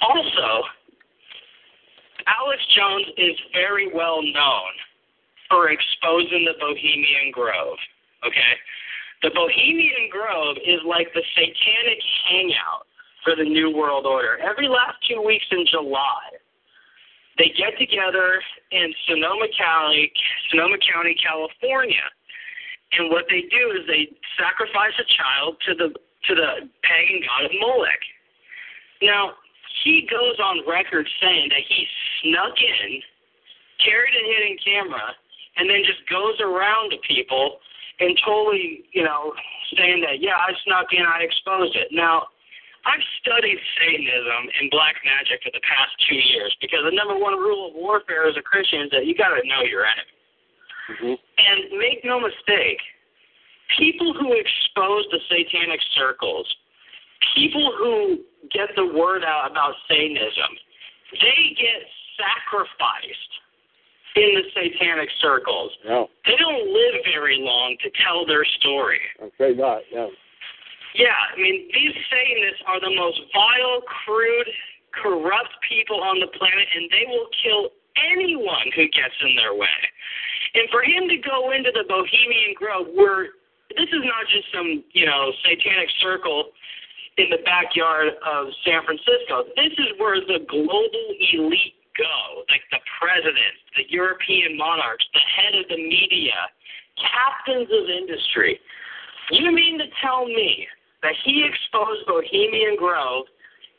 Also, 0.00 0.64
Alex 2.26 2.60
Jones 2.74 3.06
is 3.16 3.36
very 3.52 3.92
well 3.92 4.22
known 4.22 4.72
for 5.48 5.70
exposing 5.70 6.44
the 6.44 6.54
Bohemian 6.60 7.32
Grove. 7.32 7.78
Okay? 8.24 8.54
The 9.22 9.30
Bohemian 9.34 10.08
Grove 10.10 10.56
is 10.64 10.80
like 10.86 11.08
the 11.14 11.22
satanic 11.34 12.00
hangout 12.30 12.86
for 13.24 13.34
the 13.34 13.44
New 13.44 13.74
World 13.74 14.06
Order. 14.06 14.38
Every 14.38 14.68
last 14.68 14.96
two 15.08 15.20
weeks 15.20 15.46
in 15.50 15.66
July, 15.66 16.38
they 17.36 17.50
get 17.56 17.78
together 17.78 18.42
in 18.70 18.92
Sonoma 19.06 19.46
County, 19.58 20.12
Sonoma 20.50 20.76
County, 20.82 21.16
California. 21.18 22.06
And 22.92 23.10
what 23.10 23.26
they 23.28 23.42
do 23.50 23.62
is 23.78 23.86
they 23.86 24.08
sacrifice 24.38 24.96
a 24.98 25.06
child 25.06 25.56
to 25.66 25.74
the 25.74 25.88
to 26.26 26.34
the 26.34 26.66
pagan 26.82 27.22
god 27.22 27.46
of 27.46 27.52
Molech. 27.60 28.02
Now, 29.02 29.38
he 29.84 30.08
goes 30.10 30.38
on 30.42 30.66
record 30.66 31.06
saying 31.22 31.48
that 31.50 31.62
he 31.68 31.86
snuck 32.22 32.58
in, 32.58 33.00
carried 33.84 34.14
a 34.14 34.24
hidden 34.26 34.56
camera, 34.64 35.14
and 35.58 35.68
then 35.68 35.82
just 35.82 36.02
goes 36.08 36.38
around 36.40 36.90
to 36.90 36.98
people 37.02 37.58
and 37.98 38.14
totally, 38.24 38.86
you 38.94 39.02
know, 39.02 39.34
saying 39.76 40.00
that, 40.06 40.22
yeah, 40.22 40.38
I 40.38 40.54
snuck 40.64 40.86
in, 40.94 41.02
I 41.02 41.26
exposed 41.26 41.74
it. 41.74 41.90
Now, 41.90 42.30
I've 42.86 43.02
studied 43.20 43.58
Satanism 43.76 44.42
and 44.54 44.70
black 44.70 45.02
magic 45.02 45.42
for 45.42 45.50
the 45.50 45.60
past 45.66 45.92
two 46.06 46.16
years 46.16 46.54
because 46.62 46.86
the 46.86 46.94
number 46.94 47.18
one 47.18 47.34
rule 47.34 47.68
of 47.68 47.74
warfare 47.74 48.30
as 48.30 48.38
a 48.38 48.42
Christian 48.42 48.86
is 48.86 48.90
that 48.94 49.04
you 49.04 49.18
got 49.18 49.34
to 49.34 49.42
know 49.44 49.66
your 49.66 49.82
enemy. 49.82 50.14
Mm-hmm. 50.88 51.16
And 51.18 51.58
make 51.76 52.00
no 52.06 52.22
mistake, 52.22 52.80
people 53.76 54.14
who 54.14 54.32
expose 54.32 55.04
the 55.10 55.20
satanic 55.28 55.82
circles, 55.98 56.46
people 57.34 57.74
who 57.76 58.22
get 58.54 58.70
the 58.78 58.86
word 58.86 59.26
out 59.26 59.50
about 59.50 59.74
Satanism, 59.90 60.54
they 61.12 61.52
get 61.58 61.82
sacrificed 62.16 63.32
in 64.16 64.34
the 64.34 64.44
satanic 64.54 65.08
circles. 65.20 65.72
No. 65.84 66.08
They 66.24 66.36
don't 66.36 66.72
live 66.72 67.02
very 67.04 67.38
long 67.40 67.76
to 67.82 67.90
tell 68.02 68.26
their 68.26 68.44
story. 68.60 69.00
I'm 69.20 69.28
afraid 69.28 69.58
not. 69.58 69.82
Yeah. 69.92 70.08
Yeah, 70.94 71.14
I 71.14 71.36
mean, 71.36 71.68
these 71.72 71.94
Satanists 72.10 72.62
are 72.66 72.80
the 72.80 72.90
most 72.96 73.20
vile, 73.32 73.82
crude, 74.04 74.48
corrupt 74.96 75.52
people 75.68 76.02
on 76.02 76.18
the 76.18 76.26
planet, 76.32 76.66
and 76.74 76.90
they 76.90 77.04
will 77.06 77.28
kill 77.44 77.70
anyone 78.10 78.72
who 78.74 78.88
gets 78.88 79.14
in 79.22 79.36
their 79.36 79.54
way. 79.54 79.78
And 80.54 80.66
for 80.70 80.82
him 80.82 81.06
to 81.08 81.18
go 81.18 81.52
into 81.52 81.70
the 81.70 81.84
Bohemian 81.86 82.56
Grove, 82.56 82.88
where 82.96 83.36
this 83.76 83.86
is 83.92 84.02
not 84.02 84.26
just 84.32 84.48
some, 84.50 84.82
you 84.92 85.04
know, 85.04 85.30
satanic 85.44 85.92
circle 86.00 86.50
in 87.18 87.28
the 87.30 87.42
backyard 87.44 88.14
of 88.24 88.46
San 88.64 88.82
Francisco. 88.82 89.44
This 89.54 89.74
is 89.76 89.92
where 89.98 90.18
the 90.18 90.40
global 90.48 91.06
elite 91.20 91.77
go, 91.98 92.46
like 92.48 92.62
the 92.70 92.78
presidents, 93.02 93.60
the 93.76 93.84
European 93.90 94.56
monarchs, 94.56 95.04
the 95.12 95.20
head 95.20 95.54
of 95.58 95.66
the 95.68 95.76
media, 95.76 96.38
captains 96.96 97.68
of 97.68 97.90
industry. 97.90 98.58
You 99.30 99.52
mean 99.52 99.78
to 99.78 99.86
tell 100.00 100.24
me 100.24 100.66
that 101.02 101.14
he 101.24 101.44
exposed 101.44 102.06
Bohemian 102.06 102.76
Grove 102.78 103.26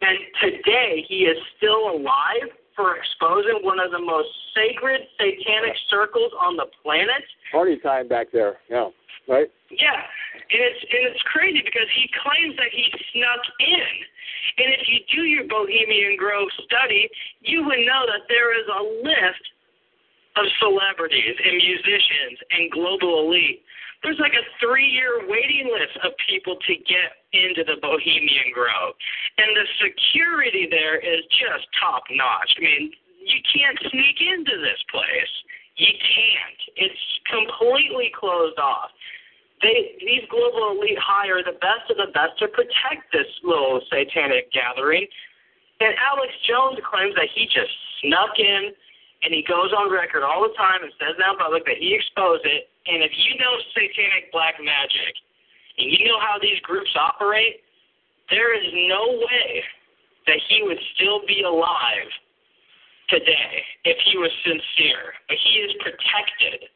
and 0.01 0.17
today 0.39 1.03
he 1.07 1.27
is 1.27 1.37
still 1.57 1.91
alive 1.91 2.47
for 2.75 2.95
exposing 2.95 3.59
one 3.63 3.79
of 3.79 3.91
the 3.91 3.99
most 3.99 4.29
sacred 4.55 5.01
satanic 5.19 5.75
circles 5.89 6.31
on 6.39 6.55
the 6.55 6.65
planet? 6.81 7.23
Party 7.51 7.77
time 7.77 8.07
back 8.07 8.27
there. 8.31 8.57
Yeah. 8.69 8.89
Right. 9.27 9.51
Yeah, 9.69 10.01
and 10.49 10.61
it's 10.65 10.81
and 10.81 11.03
it's 11.13 11.21
crazy 11.29 11.61
because 11.61 11.85
he 11.93 12.09
claims 12.25 12.57
that 12.57 12.73
he 12.73 12.89
snuck 13.13 13.43
in. 13.61 13.93
And 14.57 14.67
if 14.73 14.83
you 14.89 14.99
do 15.13 15.21
your 15.29 15.45
Bohemian 15.45 16.17
Grove 16.17 16.49
study, 16.65 17.05
you 17.45 17.61
would 17.61 17.85
know 17.85 18.09
that 18.09 18.25
there 18.27 18.57
is 18.57 18.65
a 18.65 18.81
list 19.05 19.45
of 20.41 20.45
celebrities 20.57 21.37
and 21.37 21.53
musicians 21.57 22.37
and 22.49 22.71
global 22.73 23.29
elite. 23.29 23.61
There's 24.01 24.17
like 24.17 24.33
a 24.33 24.45
three 24.57 24.89
year 24.89 25.27
waiting 25.29 25.69
list 25.69 26.01
of 26.01 26.17
people 26.25 26.57
to 26.65 26.73
get 26.89 27.21
into 27.29 27.61
the 27.61 27.77
Bohemian 27.77 28.49
Grove. 28.49 28.97
And 29.37 29.53
the 29.53 29.67
security 29.85 30.65
there 30.65 30.97
is 30.97 31.21
just 31.29 31.69
top 31.77 32.09
notch. 32.09 32.57
I 32.57 32.61
mean, 32.61 32.89
you 33.21 33.39
can't 33.53 33.77
sneak 33.91 34.17
into 34.17 34.57
this 34.65 34.81
place. 34.89 35.33
You 35.77 35.93
can't. 35.93 36.61
It's 36.89 37.03
completely 37.29 38.09
closed 38.17 38.57
off 38.57 38.89
they 39.61 39.95
these 39.99 40.23
global 40.29 40.75
elite 40.75 40.99
hire 40.99 41.43
the 41.43 41.57
best 41.59 41.91
of 41.91 41.97
the 41.97 42.11
best 42.13 42.39
to 42.39 42.47
protect 42.47 43.11
this 43.11 43.27
little 43.43 43.81
satanic 43.91 44.51
gathering. 44.51 45.07
And 45.79 45.95
Alex 45.99 46.31
Jones 46.47 46.79
claims 46.83 47.15
that 47.15 47.27
he 47.35 47.45
just 47.45 47.71
snuck 48.01 48.35
in 48.39 48.71
and 49.23 49.33
he 49.33 49.43
goes 49.43 49.71
on 49.75 49.91
record 49.91 50.23
all 50.23 50.43
the 50.43 50.55
time 50.55 50.83
and 50.83 50.91
says 50.99 51.15
now 51.19 51.35
public 51.35 51.65
that 51.65 51.79
he 51.79 51.95
exposed 51.95 52.47
it. 52.47 52.71
And 52.87 53.03
if 53.03 53.11
you 53.15 53.35
know 53.39 53.53
satanic 53.75 54.31
black 54.31 54.55
magic 54.59 55.13
and 55.77 55.91
you 55.91 56.07
know 56.07 56.19
how 56.19 56.39
these 56.39 56.59
groups 56.63 56.91
operate, 56.95 57.63
there 58.31 58.55
is 58.55 58.67
no 58.87 59.19
way 59.19 59.63
that 60.27 60.39
he 60.47 60.63
would 60.63 60.79
still 60.95 61.25
be 61.27 61.43
alive 61.43 62.07
today 63.09 63.63
if 63.83 63.97
he 64.05 64.17
was 64.17 64.31
sincere. 64.45 65.15
But 65.27 65.37
he 65.43 65.59
is 65.59 65.71
protected 65.79 66.69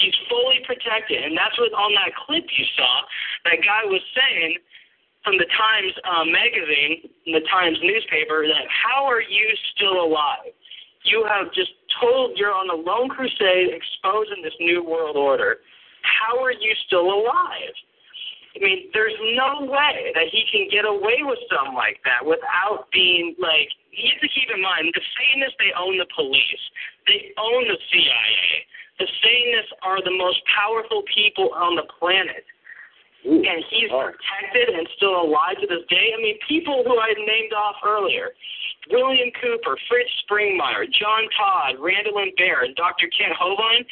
He's 0.00 0.14
fully 0.28 0.60
protected, 0.66 1.24
and 1.24 1.36
that's 1.36 1.56
what 1.58 1.72
on 1.72 1.92
that 1.96 2.12
clip 2.14 2.44
you 2.44 2.64
saw. 2.76 3.00
That 3.44 3.64
guy 3.64 3.84
was 3.88 4.02
saying 4.12 4.58
from 5.24 5.38
the 5.38 5.48
Times 5.56 5.92
uh, 6.04 6.24
magazine, 6.24 7.08
the 7.26 7.42
Times 7.50 7.78
newspaper, 7.82 8.46
that 8.46 8.68
how 8.68 9.04
are 9.04 9.22
you 9.22 9.48
still 9.74 10.04
alive? 10.04 10.52
You 11.04 11.24
have 11.26 11.52
just 11.54 11.70
told 12.00 12.36
you're 12.36 12.52
on 12.52 12.68
a 12.70 12.78
lone 12.78 13.08
crusade 13.08 13.72
exposing 13.72 14.42
this 14.42 14.54
new 14.60 14.84
world 14.84 15.16
order. 15.16 15.58
How 16.02 16.42
are 16.42 16.52
you 16.52 16.74
still 16.86 17.06
alive? 17.06 17.74
I 18.56 18.58
mean, 18.64 18.88
there's 18.94 19.16
no 19.36 19.68
way 19.68 20.12
that 20.14 20.32
he 20.32 20.44
can 20.48 20.68
get 20.72 20.88
away 20.88 21.20
with 21.20 21.38
something 21.52 21.76
like 21.76 22.00
that 22.08 22.24
without 22.24 22.88
being 22.92 23.36
like. 23.38 23.68
You 23.92 24.12
have 24.12 24.20
to 24.20 24.28
keep 24.28 24.48
in 24.52 24.60
mind 24.60 24.92
the 24.92 25.04
Satanists 25.16 25.56
they 25.56 25.72
own 25.76 25.96
the 25.96 26.08
police, 26.12 26.64
they 27.08 27.32
own 27.36 27.64
the 27.68 27.80
CIA, 27.92 28.64
the 28.98 29.06
Satanists 29.22 29.72
are 29.82 30.02
the 30.02 30.14
most 30.14 30.40
powerful 30.48 31.02
people 31.12 31.50
on 31.54 31.76
the 31.76 31.84
planet. 31.98 32.44
Ooh. 33.26 33.42
And 33.42 33.60
he's 33.70 33.90
oh. 33.90 34.08
protected 34.08 34.74
and 34.74 34.86
still 34.96 35.20
alive 35.20 35.58
to 35.60 35.66
this 35.66 35.84
day. 35.90 36.14
I 36.16 36.22
mean, 36.22 36.38
people 36.48 36.84
who 36.86 36.98
I 36.98 37.12
named 37.16 37.52
off 37.52 37.76
earlier 37.84 38.30
William 38.90 39.34
Cooper, 39.42 39.76
Fritz 39.90 40.10
Springmeier, 40.24 40.86
John 40.94 41.26
Todd, 41.34 41.82
Randall 41.82 42.22
and 42.22 42.30
Baer, 42.38 42.62
and 42.62 42.76
Dr. 42.76 43.10
Ken 43.10 43.34
Hovind 43.34 43.84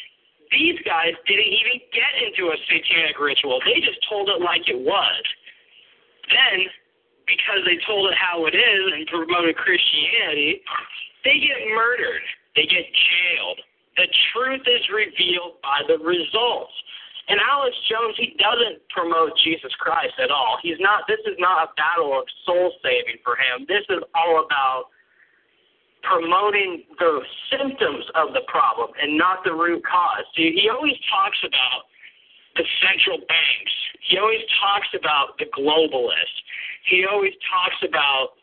these 0.54 0.78
guys 0.86 1.14
didn't 1.26 1.50
even 1.50 1.82
get 1.90 2.12
into 2.22 2.54
a 2.54 2.56
satanic 2.70 3.18
ritual. 3.18 3.58
They 3.66 3.80
just 3.80 3.98
told 4.08 4.30
it 4.30 4.42
like 4.42 4.68
it 4.70 4.78
was. 4.78 5.24
Then, 6.30 6.66
because 7.26 7.66
they 7.66 7.78
told 7.84 8.10
it 8.10 8.16
how 8.16 8.46
it 8.46 8.54
is 8.54 8.84
and 8.94 9.06
promoted 9.10 9.56
Christianity, 9.56 10.62
they 11.24 11.42
get 11.42 11.58
murdered. 11.74 12.24
They 12.56 12.66
get 12.70 12.86
jailed. 12.86 13.60
The 13.96 14.08
truth 14.32 14.62
is 14.66 14.82
revealed 14.90 15.62
by 15.62 15.82
the 15.86 15.98
results. 16.02 16.72
And 17.28 17.40
Alex 17.40 17.72
Jones, 17.88 18.14
he 18.18 18.36
doesn't 18.36 18.84
promote 18.92 19.32
Jesus 19.42 19.72
Christ 19.80 20.12
at 20.20 20.30
all. 20.30 20.58
He's 20.62 20.76
not. 20.78 21.08
This 21.08 21.20
is 21.24 21.36
not 21.38 21.64
a 21.64 21.68
battle 21.72 22.12
of 22.12 22.28
soul 22.44 22.72
saving 22.82 23.16
for 23.24 23.36
him. 23.36 23.64
This 23.66 23.84
is 23.88 24.04
all 24.14 24.44
about 24.44 24.92
promoting 26.04 26.84
the 26.98 27.20
symptoms 27.48 28.04
of 28.14 28.34
the 28.36 28.44
problem 28.46 28.92
and 29.00 29.16
not 29.16 29.40
the 29.42 29.52
root 29.52 29.80
cause. 29.88 30.24
See, 30.36 30.52
he 30.52 30.68
always 30.68 30.96
talks 31.08 31.38
about 31.40 31.88
the 32.56 32.64
central 32.84 33.18
banks. 33.24 33.74
He 34.04 34.18
always 34.18 34.44
talks 34.60 34.88
about 34.92 35.38
the 35.40 35.48
globalists. 35.56 36.38
He 36.92 37.06
always 37.08 37.32
talks 37.48 37.80
about 37.88 38.36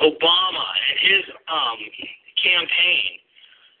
Obama 0.00 0.66
and 0.88 0.96
his 1.04 1.24
um, 1.52 1.78
campaign. 2.40 3.20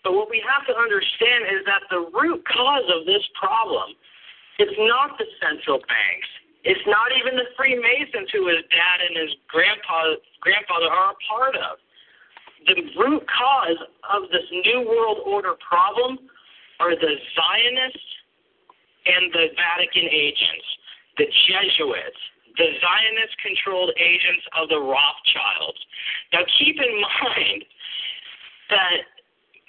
But 0.06 0.14
what 0.14 0.30
we 0.30 0.38
have 0.46 0.62
to 0.70 0.74
understand 0.78 1.50
is 1.50 1.66
that 1.66 1.82
the 1.90 2.06
root 2.14 2.46
cause 2.46 2.86
of 2.94 3.10
this 3.10 3.26
problem 3.34 3.90
is 4.62 4.70
not 4.86 5.18
the 5.18 5.26
central 5.42 5.82
banks. 5.82 6.30
It's 6.62 6.86
not 6.86 7.10
even 7.18 7.34
the 7.34 7.50
Freemasons 7.58 8.30
who 8.30 8.46
his 8.46 8.62
dad 8.70 9.02
and 9.02 9.18
his 9.18 9.34
grandpa 9.50 10.14
grandfather 10.38 10.86
are 10.86 11.10
a 11.10 11.18
part 11.26 11.58
of. 11.58 11.82
The 12.70 12.86
root 12.94 13.26
cause 13.26 13.82
of 14.06 14.30
this 14.30 14.46
New 14.62 14.86
World 14.86 15.26
Order 15.26 15.58
problem 15.58 16.22
are 16.78 16.94
the 16.94 17.14
Zionists 17.34 18.10
and 19.10 19.34
the 19.34 19.58
Vatican 19.58 20.06
agents, 20.06 20.66
the 21.18 21.26
Jesuits, 21.50 22.22
the 22.54 22.78
Zionist 22.78 23.34
controlled 23.42 23.90
agents 23.98 24.46
of 24.54 24.70
the 24.70 24.78
Rothschilds. 24.78 25.82
Now 26.30 26.46
keep 26.62 26.78
in 26.78 26.94
mind 27.26 27.66
that 28.70 29.15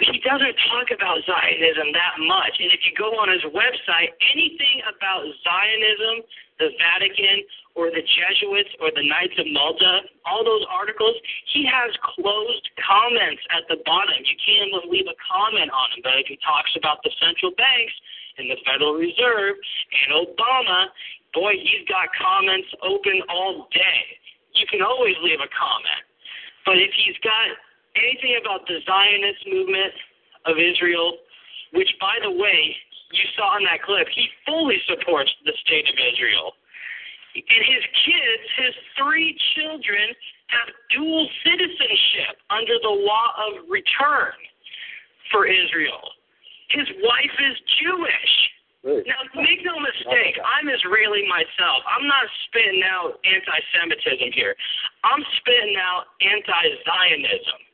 he 0.06 0.22
doesn't 0.22 0.53
talk 0.69 0.93
about 0.93 1.26
Zionism 1.26 1.90
that 1.98 2.22
much. 2.22 2.53
And 2.61 2.69
if 2.69 2.85
you 2.85 2.93
go 2.93 3.17
on 3.17 3.34
his 3.34 3.42
website, 3.50 4.14
anything 4.30 4.85
about 4.85 5.26
Zionism, 5.42 6.22
the 6.61 6.69
Vatican, 6.77 7.42
or 7.74 7.90
the 7.90 8.06
Jesuits, 8.06 8.69
or 8.77 8.93
the 8.93 9.01
Knights 9.01 9.38
of 9.42 9.50
Malta, 9.50 10.06
all 10.26 10.45
those 10.45 10.66
articles, 10.69 11.17
he 11.53 11.66
has 11.66 11.90
closed 12.14 12.66
comments 12.77 13.42
at 13.53 13.66
the 13.69 13.82
bottom. 13.90 14.22
You 14.22 14.38
can't 14.38 14.69
even 14.69 14.85
leave 14.85 15.09
a 15.09 15.17
comment 15.17 15.74
on 15.74 15.90
him. 15.98 16.06
But 16.06 16.22
if 16.22 16.30
he 16.30 16.38
talks 16.45 16.74
about 16.77 17.01
the 17.01 17.14
central 17.17 17.53
banks 17.58 17.93
and 18.38 18.53
the 18.53 18.58
Federal 18.69 19.01
Reserve 19.01 19.58
and 19.58 20.09
Obama, 20.14 20.93
boy, 21.34 21.58
he's 21.58 21.85
got 21.90 22.14
comments 22.14 22.69
open 22.85 23.17
all 23.34 23.66
day. 23.74 24.01
You 24.53 24.69
can 24.69 24.85
always 24.85 25.17
leave 25.26 25.42
a 25.42 25.50
comment. 25.53 26.06
But 26.66 26.77
if 26.77 26.93
he's 26.93 27.17
got 27.26 27.53
anything 27.98 28.38
about 28.40 28.67
the 28.67 28.80
Zionist 28.85 29.42
movement 29.48 29.93
of 30.45 30.56
Israel, 30.58 31.17
which, 31.74 31.90
by 32.00 32.16
the 32.24 32.32
way, 32.32 32.76
you 33.11 33.26
saw 33.35 33.58
in 33.58 33.64
that 33.66 33.84
clip, 33.84 34.08
he 34.14 34.27
fully 34.45 34.77
supports 34.88 35.32
the 35.45 35.53
state 35.64 35.88
of 35.88 35.95
Israel. 35.95 36.53
And 37.35 37.64
his 37.66 37.84
kids, 38.03 38.43
his 38.58 38.76
three 38.98 39.38
children, 39.56 40.16
have 40.48 40.69
dual 40.90 41.27
citizenship 41.43 42.40
under 42.50 42.80
the 42.82 42.90
law 42.90 43.35
of 43.45 43.69
return 43.69 44.34
for 45.32 45.45
Israel. 45.45 46.01
His 46.72 46.88
wife 47.03 47.35
is 47.40 47.56
Jewish. 47.80 48.34
Now, 49.03 49.19
make 49.35 49.59
no 49.67 49.76
mistake, 49.84 50.40
I'm 50.40 50.69
Israeli 50.72 51.27
myself. 51.27 51.84
I'm 51.84 52.08
not 52.08 52.24
spitting 52.48 52.84
out 52.88 53.19
anti 53.27 53.59
Semitism 53.76 54.32
here. 54.32 54.56
I'm 55.03 55.24
spitting 55.43 55.76
out 55.76 56.08
anti 56.24 56.64
Zionism. 56.88 57.66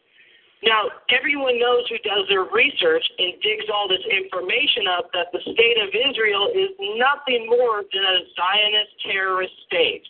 Now, 0.63 0.87
everyone 1.11 1.59
knows 1.59 1.83
who 1.91 1.99
does 2.07 2.23
their 2.31 2.47
research 2.47 3.03
and 3.19 3.35
digs 3.43 3.67
all 3.67 3.87
this 3.91 4.03
information 4.07 4.87
up 4.87 5.11
that 5.11 5.27
the 5.35 5.43
state 5.43 5.77
of 5.83 5.91
Israel 5.91 6.47
is 6.55 6.71
nothing 6.95 7.47
more 7.51 7.83
than 7.91 8.03
a 8.03 8.17
Zionist 8.31 8.95
terrorist 9.03 9.51
state. 9.67 10.03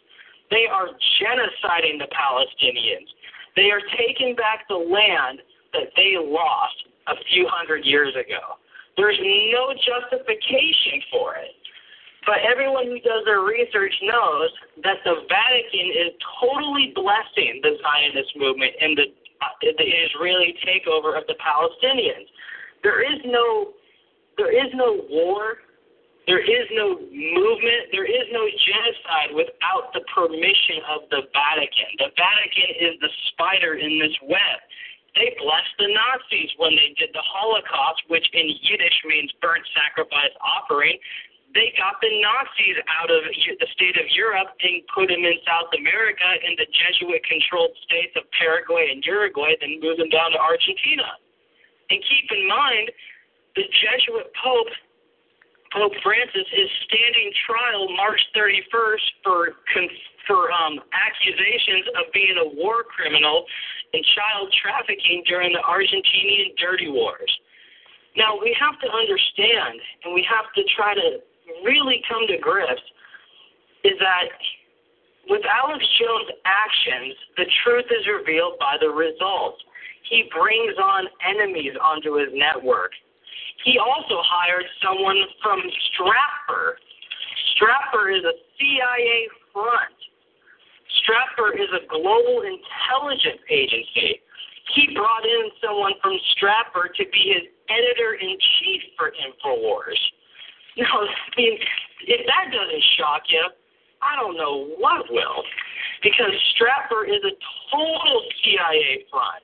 They 0.51 0.69
are 0.69 0.93
genociding 1.17 1.97
the 1.97 2.09
Palestinians. 2.13 3.09
They 3.55 3.71
are 3.73 3.81
taking 3.97 4.35
back 4.35 4.69
the 4.69 4.77
land 4.77 5.41
that 5.73 5.89
they 5.95 6.21
lost 6.21 6.77
a 7.07 7.15
few 7.33 7.49
hundred 7.49 7.83
years 7.85 8.13
ago. 8.13 8.61
There's 8.95 9.17
no 9.17 9.73
justification 9.73 11.01
for 11.09 11.33
it. 11.35 11.57
But 12.25 12.45
everyone 12.45 12.85
who 12.85 13.01
does 13.01 13.25
their 13.25 13.41
research 13.41 13.93
knows 14.03 14.49
that 14.83 15.01
the 15.03 15.25
Vatican 15.27 15.87
is 15.91 16.13
totally 16.39 16.93
blessing 16.95 17.59
the 17.65 17.75
Zionist 17.81 18.31
movement 18.37 18.71
and 18.79 18.95
the 18.95 19.05
the 19.61 19.89
Israeli 20.09 20.55
takeover 20.65 21.17
of 21.17 21.27
the 21.27 21.35
Palestinians. 21.39 22.27
There 22.83 23.01
is 23.01 23.19
no 23.25 23.73
there 24.37 24.49
is 24.49 24.73
no 24.73 25.05
war, 25.09 25.61
there 26.25 26.41
is 26.41 26.65
no 26.73 26.97
movement, 26.97 27.93
there 27.93 28.07
is 28.07 28.25
no 28.31 28.49
genocide 28.49 29.35
without 29.35 29.93
the 29.93 30.01
permission 30.09 30.81
of 30.89 31.05
the 31.13 31.21
Vatican. 31.29 31.89
The 32.01 32.09
Vatican 32.17 32.69
is 32.81 32.93
the 32.97 33.11
spider 33.29 33.75
in 33.75 33.99
this 33.99 34.15
web. 34.25 34.57
They 35.13 35.37
blessed 35.37 35.75
the 35.77 35.93
Nazis 35.93 36.49
when 36.57 36.73
they 36.73 36.97
did 36.97 37.13
the 37.13 37.21
Holocaust, 37.21 38.01
which 38.09 38.25
in 38.33 38.49
Yiddish 38.49 38.97
means 39.05 39.29
burnt 39.41 39.61
sacrifice 39.77 40.33
offering 40.41 40.97
they 41.53 41.69
got 41.77 42.01
the 42.01 42.09
Nazis 42.09 42.77
out 42.97 43.13
of 43.13 43.21
the 43.29 43.69
state 43.77 43.97
of 44.01 44.09
Europe 44.09 44.49
and 44.61 44.81
put 44.89 45.05
them 45.09 45.21
in 45.21 45.37
South 45.45 45.69
America 45.77 46.25
in 46.41 46.57
the 46.57 46.65
Jesuit 46.65 47.21
controlled 47.29 47.77
states 47.85 48.17
of 48.17 48.25
Paraguay 48.33 48.89
and 48.89 49.05
Uruguay, 49.05 49.53
then 49.61 49.77
moved 49.77 50.01
them 50.01 50.09
down 50.09 50.33
to 50.33 50.39
Argentina. 50.41 51.05
And 51.93 52.01
keep 52.01 52.25
in 52.33 52.49
mind, 52.49 52.89
the 53.53 53.69
Jesuit 53.69 54.33
Pope, 54.33 54.73
Pope 55.77 55.93
Francis, 56.01 56.49
is 56.57 56.69
standing 56.89 57.29
trial 57.45 57.85
March 57.93 58.21
31st 58.33 59.07
for 59.21 59.53
for 60.25 60.49
um, 60.55 60.79
accusations 60.95 61.83
of 61.99 62.07
being 62.15 62.39
a 62.39 62.47
war 62.55 62.87
criminal 62.87 63.43
and 63.91 63.99
child 64.15 64.47
trafficking 64.55 65.21
during 65.27 65.51
the 65.51 65.59
Argentinian 65.67 66.55
dirty 66.55 66.87
wars. 66.87 67.27
Now, 68.15 68.39
we 68.39 68.55
have 68.55 68.79
to 68.79 68.87
understand 68.87 69.83
and 70.05 70.15
we 70.15 70.23
have 70.23 70.47
to 70.55 70.63
try 70.79 70.95
to 70.95 71.19
really 71.63 72.01
come 72.09 72.25
to 72.27 72.37
grips 72.37 72.81
is 73.83 73.93
that 73.99 74.31
with 75.29 75.41
Alex 75.47 75.83
Jones' 75.99 76.35
actions, 76.45 77.15
the 77.37 77.45
truth 77.63 77.85
is 77.91 78.07
revealed 78.07 78.59
by 78.59 78.75
the 78.79 78.89
results. 78.89 79.61
He 80.09 80.27
brings 80.35 80.75
on 80.81 81.07
enemies 81.23 81.73
onto 81.79 82.19
his 82.19 82.29
network. 82.33 82.91
He 83.63 83.79
also 83.79 84.19
hired 84.19 84.67
someone 84.83 85.23
from 85.41 85.63
Stratfor. 85.91 86.75
Stratfor 87.55 88.11
is 88.11 88.23
a 88.25 88.35
CIA 88.59 89.27
front. 89.53 89.95
Stratfor 91.01 91.55
is 91.55 91.71
a 91.71 91.87
global 91.87 92.43
intelligence 92.43 93.39
agency. 93.49 94.19
He 94.75 94.93
brought 94.95 95.25
in 95.25 95.49
someone 95.63 95.93
from 96.01 96.19
Stratfor 96.35 96.91
to 96.95 97.03
be 97.11 97.33
his 97.35 97.47
editor 97.69 98.15
in 98.19 98.35
chief 98.59 98.81
for 98.97 99.11
InfoWars. 99.11 99.99
No, 100.77 100.85
I 100.89 101.07
mean, 101.37 101.57
if 102.07 102.25
that 102.25 102.49
doesn't 102.49 102.83
shock 102.97 103.23
you, 103.29 103.45
I 104.01 104.19
don't 104.19 104.35
know 104.35 104.73
what 104.77 105.05
will. 105.11 105.43
Because 106.01 106.33
Stratfor 106.57 107.07
is 107.07 107.21
a 107.23 107.33
total 107.71 108.21
CIA 108.43 109.05
front. 109.09 109.43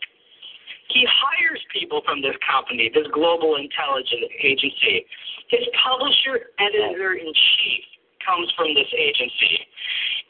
He 0.90 1.06
hires 1.06 1.62
people 1.72 2.02
from 2.04 2.22
this 2.22 2.36
company, 2.42 2.90
this 2.94 3.06
global 3.14 3.56
intelligence 3.56 4.26
agency. 4.42 5.06
His 5.50 5.62
publisher, 5.86 6.50
editor 6.58 7.14
in 7.14 7.30
chief 7.30 7.84
comes 8.26 8.52
from 8.58 8.74
this 8.74 8.90
agency. 8.98 9.70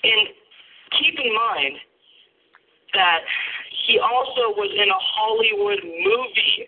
And 0.03 0.27
keep 0.99 1.15
in 1.15 1.31
mind 1.33 1.79
that 2.93 3.23
he 3.87 3.99
also 3.99 4.51
was 4.53 4.69
in 4.75 4.89
a 4.89 4.99
Hollywood 4.99 5.79
movie 5.81 6.67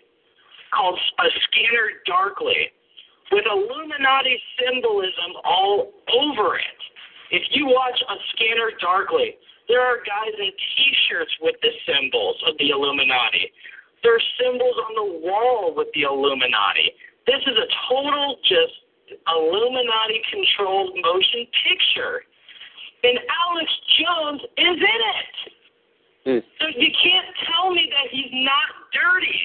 called 0.72 0.98
A 1.20 1.28
Scanner 1.28 2.00
Darkly 2.06 2.72
with 3.32 3.44
Illuminati 3.48 4.36
symbolism 4.60 5.40
all 5.44 5.90
over 6.12 6.56
it. 6.56 6.80
If 7.32 7.42
you 7.56 7.66
watch 7.66 7.96
A 7.96 8.16
Scanner 8.36 8.76
Darkly, 8.78 9.40
there 9.68 9.80
are 9.80 10.04
guys 10.04 10.36
in 10.36 10.52
T-shirts 10.52 11.32
with 11.40 11.56
the 11.62 11.72
symbols 11.88 12.36
of 12.46 12.54
the 12.58 12.70
Illuminati. 12.70 13.50
There 14.04 14.14
are 14.14 14.26
symbols 14.36 14.76
on 14.76 14.92
the 15.00 15.08
wall 15.24 15.72
with 15.74 15.88
the 15.94 16.02
Illuminati. 16.02 16.92
This 17.26 17.40
is 17.46 17.56
a 17.56 17.68
total 17.88 18.36
just 18.44 18.84
Illuminati-controlled 19.28 20.92
motion 21.00 21.46
picture, 21.64 22.24
and 23.04 23.16
Alex 23.16 23.68
Jones 23.96 24.42
is 24.56 24.76
in 24.76 25.00
it. 25.16 25.34
Mm. 26.22 26.42
So 26.60 26.64
you 26.76 26.90
can't 27.02 27.30
tell 27.48 27.72
me 27.72 27.88
that 27.90 28.12
he's 28.12 28.32
not 28.44 28.68
dirty. 28.92 29.40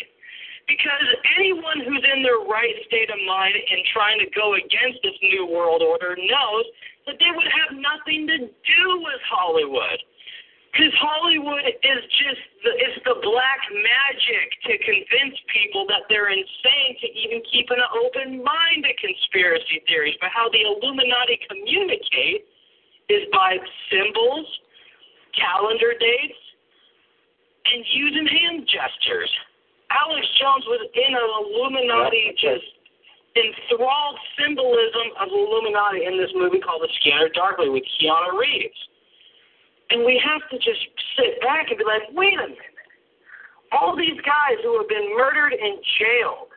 Because 0.67 1.07
anyone 1.39 1.79
who's 1.79 2.03
in 2.03 2.23
their 2.23 2.43
right 2.43 2.75
state 2.91 3.07
of 3.07 3.19
mind 3.23 3.55
and 3.55 3.79
trying 3.95 4.19
to 4.19 4.27
go 4.35 4.59
against 4.59 4.99
this 5.01 5.15
new 5.23 5.47
world 5.47 5.81
order 5.81 6.15
knows 6.19 6.65
that 7.07 7.15
they 7.23 7.31
would 7.31 7.47
have 7.47 7.71
nothing 7.79 8.27
to 8.27 8.37
do 8.51 8.83
with 8.99 9.21
Hollywood. 9.23 9.99
Because 10.75 10.91
Hollywood 10.99 11.63
is 11.63 12.01
just 12.19 12.43
the, 12.67 12.71
it's 12.75 12.99
the 13.07 13.15
black 13.23 13.61
magic 13.71 14.47
to 14.67 14.73
convince 14.83 15.39
people 15.49 15.87
that 15.87 16.03
they're 16.11 16.29
insane 16.29 16.99
to 16.99 17.07
even 17.15 17.41
keep 17.47 17.71
an 17.71 17.81
open 18.03 18.43
mind 18.43 18.83
to 18.83 18.93
conspiracy 18.99 19.81
theories. 19.87 20.19
But 20.19 20.35
how 20.35 20.51
the 20.51 20.61
Illuminati 20.67 21.39
communicate 21.47 22.45
is 23.09 23.23
by 23.31 23.57
symbols, 23.89 24.45
calendar 25.33 25.95
dates, 25.95 26.41
and 27.71 27.81
using 27.87 28.27
hand 28.27 28.67
gestures. 28.67 29.31
Alex 29.97 30.25
Jones 30.37 30.65
was 30.69 30.81
in 30.93 31.11
an 31.17 31.29
Illuminati 31.41 32.37
just 32.37 32.77
enthralled 33.33 34.17
symbolism 34.37 35.13
of 35.21 35.29
Illuminati 35.29 36.05
in 36.05 36.17
this 36.17 36.29
movie 36.33 36.61
called 36.61 36.81
The 36.85 36.91
Scanner 37.01 37.29
Darkly 37.33 37.69
with 37.69 37.85
Keanu 37.97 38.37
Reeves. 38.37 38.77
And 39.89 40.03
we 40.03 40.19
have 40.19 40.43
to 40.51 40.57
just 40.57 40.83
sit 41.15 41.39
back 41.41 41.69
and 41.69 41.77
be 41.77 41.85
like, 41.85 42.11
wait 42.13 42.35
a 42.37 42.49
minute. 42.49 42.77
All 43.71 43.95
these 43.95 44.17
guys 44.23 44.59
who 44.63 44.77
have 44.79 44.87
been 44.87 45.11
murdered 45.15 45.53
and 45.53 45.79
jailed, 45.99 46.51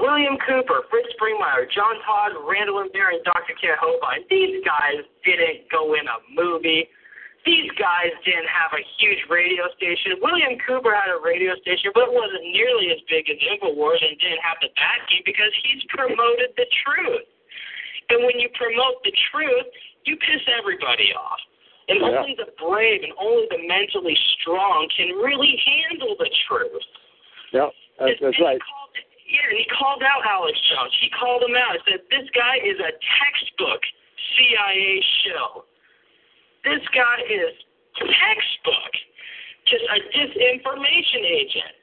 William 0.00 0.34
Cooper, 0.42 0.82
Fritz 0.90 1.10
Springmeier, 1.14 1.70
John 1.70 1.94
Todd, 2.02 2.34
Randall 2.42 2.82
and 2.82 2.90
Barron, 2.92 3.22
Dr. 3.24 3.54
Ken 3.60 3.78
Hovind, 3.78 4.26
these 4.30 4.58
guys 4.66 5.06
didn't 5.22 5.70
go 5.70 5.94
in 5.94 6.02
a 6.06 6.18
movie 6.34 6.88
these 7.42 7.70
guys 7.74 8.14
didn't 8.22 8.46
have 8.46 8.70
a 8.70 8.82
huge 8.98 9.18
radio 9.26 9.66
station. 9.74 10.14
William 10.22 10.54
Cooper 10.62 10.94
had 10.94 11.10
a 11.10 11.18
radio 11.18 11.58
station, 11.58 11.90
but 11.90 12.06
it 12.06 12.14
wasn't 12.14 12.46
nearly 12.54 12.94
as 12.94 13.02
big 13.10 13.26
as 13.26 13.38
InfoWars 13.42 13.98
and 13.98 14.14
didn't 14.22 14.42
have 14.46 14.62
the 14.62 14.70
backing 14.78 15.26
because 15.26 15.50
he's 15.66 15.82
promoted 15.90 16.54
the 16.54 16.68
truth. 16.86 17.26
And 18.14 18.22
when 18.22 18.38
you 18.38 18.46
promote 18.54 19.02
the 19.02 19.14
truth, 19.34 19.66
you 20.06 20.14
piss 20.22 20.42
everybody 20.54 21.10
off. 21.18 21.42
And 21.90 21.98
yeah. 21.98 22.14
only 22.14 22.38
the 22.38 22.54
brave 22.62 23.02
and 23.02 23.10
only 23.18 23.50
the 23.50 23.58
mentally 23.66 24.14
strong 24.38 24.86
can 24.94 25.18
really 25.18 25.58
handle 25.58 26.14
the 26.14 26.30
truth. 26.46 26.86
Yep. 27.50 27.70
That's, 27.98 28.18
that's 28.22 28.38
right. 28.38 28.62
Yeah, 29.26 29.48
and 29.50 29.58
he 29.58 29.66
called 29.72 30.02
out 30.06 30.22
Alex 30.28 30.54
Jones. 30.70 30.94
He 31.00 31.10
called 31.10 31.42
him 31.42 31.56
out. 31.56 31.74
He 31.74 31.82
said, 31.90 32.04
This 32.12 32.28
guy 32.36 32.60
is 32.62 32.78
a 32.78 32.92
textbook 33.18 33.82
CIA 34.36 35.02
shill. 35.24 35.64
This 36.64 36.82
guy 36.94 37.18
is 37.26 37.54
textbook, 37.98 38.92
just 39.66 39.82
a 39.82 39.98
disinformation 40.14 41.22
agent. 41.26 41.74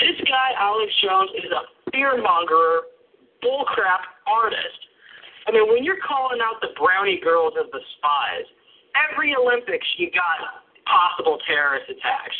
This 0.00 0.16
guy, 0.24 0.56
Alex 0.56 0.92
Jones, 1.04 1.30
is 1.36 1.50
a 1.52 1.62
fearmonger, 1.92 2.88
bullcrap 3.44 4.02
artist. 4.24 4.80
I 5.46 5.52
mean, 5.52 5.68
when 5.68 5.84
you're 5.84 6.00
calling 6.00 6.40
out 6.40 6.60
the 6.60 6.72
brownie 6.80 7.20
girls 7.20 7.52
as 7.60 7.68
the 7.72 7.80
spies, 7.98 8.48
every 8.96 9.36
Olympics 9.36 9.86
you 9.96 10.10
got 10.10 10.64
possible 10.88 11.36
terrorist 11.44 11.88
attacks, 11.92 12.36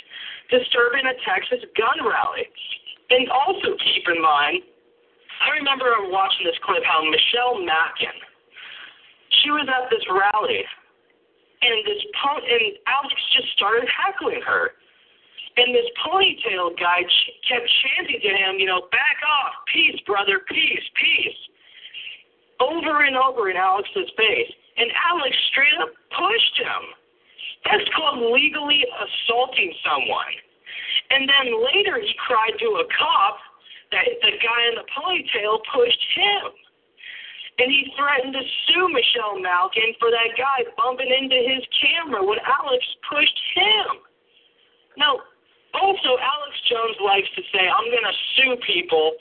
disturbing 0.49 1.05
a 1.05 1.17
Texas 1.21 1.69
gun 1.77 2.01
rally. 2.01 2.49
And 3.13 3.29
also 3.29 3.77
keep 3.85 4.09
in 4.09 4.21
mind, 4.21 4.65
I 5.45 5.53
remember 5.57 5.93
watching 6.09 6.49
this 6.49 6.57
clip 6.65 6.81
how 6.85 7.05
Michelle 7.05 7.61
Malkin, 7.61 8.17
she 9.45 9.51
was 9.53 9.69
at 9.69 9.89
this 9.93 10.05
rally, 10.09 10.65
and 11.63 11.87
this 11.87 12.03
po- 12.23 12.43
and 12.43 12.79
Alex 12.87 13.15
just 13.35 13.51
started 13.57 13.89
heckling 13.89 14.43
her. 14.43 14.73
And 15.59 15.75
this 15.75 15.91
ponytail 16.07 16.79
guy 16.79 17.03
ch- 17.03 17.35
kept 17.49 17.67
chanting 17.83 18.21
to 18.23 18.31
him, 18.31 18.59
you 18.59 18.67
know, 18.67 18.87
back 18.93 19.19
off, 19.27 19.55
peace, 19.73 19.99
brother, 20.07 20.41
peace, 20.47 20.87
peace, 20.95 21.41
over 22.61 23.03
and 23.03 23.17
over 23.17 23.51
in 23.51 23.57
Alex's 23.57 24.11
face. 24.17 24.53
And 24.77 24.91
Alex 25.11 25.35
straight 25.51 25.75
up 25.83 25.91
pushed 26.15 26.57
him. 26.63 26.83
That's 27.67 27.89
called 27.97 28.23
legally 28.31 28.87
assaulting 28.87 29.75
someone. 29.83 30.35
And 31.11 31.29
then 31.29 31.59
later 31.75 31.99
he 31.99 32.15
cried 32.23 32.55
to 32.61 32.69
a 32.79 32.87
cop 32.95 33.39
that 33.91 34.07
the 34.23 34.31
guy 34.39 34.61
in 34.71 34.75
the 34.79 34.87
ponytail 34.95 35.59
pushed 35.75 36.05
him. 36.15 36.55
And 37.59 37.67
he 37.71 37.91
threatened 37.99 38.35
to 38.35 38.45
sue 38.67 38.87
Michelle 38.89 39.43
Malkin 39.43 39.91
for 39.99 40.11
that 40.15 40.39
guy 40.39 40.63
bumping 40.79 41.11
into 41.11 41.37
his 41.43 41.67
camera 41.75 42.23
when 42.23 42.39
Alex 42.47 42.83
pushed 43.11 43.39
him. 43.55 43.99
Now, 44.97 45.19
also, 45.75 46.11
Alex 46.19 46.55
Jones 46.71 46.97
likes 47.03 47.29
to 47.35 47.43
say, 47.51 47.67
I'm 47.67 47.91
going 47.91 48.07
to 48.07 48.19
sue 48.39 48.55
people 48.63 49.15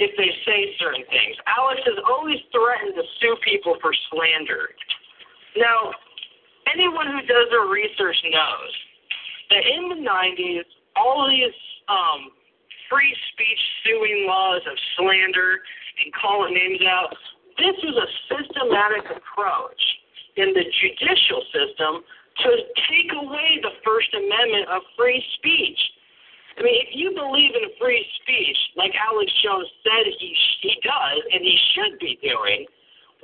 if 0.00 0.16
they 0.16 0.32
say 0.48 0.72
certain 0.80 1.04
things. 1.12 1.36
Alex 1.46 1.80
has 1.84 2.00
always 2.08 2.40
threatened 2.48 2.96
to 2.96 3.04
sue 3.20 3.36
people 3.44 3.76
for 3.80 3.92
slander. 4.08 4.72
Now, 5.56 5.92
anyone 6.72 7.06
who 7.06 7.20
does 7.28 7.52
their 7.52 7.68
research 7.68 8.16
knows 8.24 8.72
that 9.50 9.62
in 9.66 9.88
the 9.92 10.00
90s, 10.00 10.64
all 10.96 11.28
these 11.28 11.54
um, 11.88 12.32
free 12.88 13.14
speech 13.32 13.62
suing 13.84 14.26
laws 14.26 14.62
of 14.64 14.76
slander 14.96 15.60
and 16.02 16.12
calling 16.14 16.54
names 16.54 16.80
out, 16.88 17.14
this 17.60 17.76
was 17.84 17.96
a 18.00 18.08
systematic 18.32 19.04
approach 19.12 19.82
in 20.36 20.56
the 20.56 20.64
judicial 20.80 21.44
system 21.52 22.00
to 22.40 22.50
take 22.88 23.12
away 23.12 23.60
the 23.60 23.76
First 23.84 24.08
Amendment 24.16 24.72
of 24.72 24.80
free 24.96 25.20
speech. 25.36 25.78
I 26.56 26.64
mean, 26.64 26.76
if 26.80 26.96
you 26.96 27.12
believe 27.12 27.52
in 27.52 27.68
free 27.76 28.04
speech, 28.20 28.56
like 28.76 28.92
Alex 28.96 29.30
Jones 29.44 29.68
said 29.84 30.08
he 30.18 30.32
he 30.60 30.76
does 30.82 31.20
and 31.32 31.40
he 31.44 31.56
should 31.72 31.98
be 32.00 32.18
doing, 32.24 32.66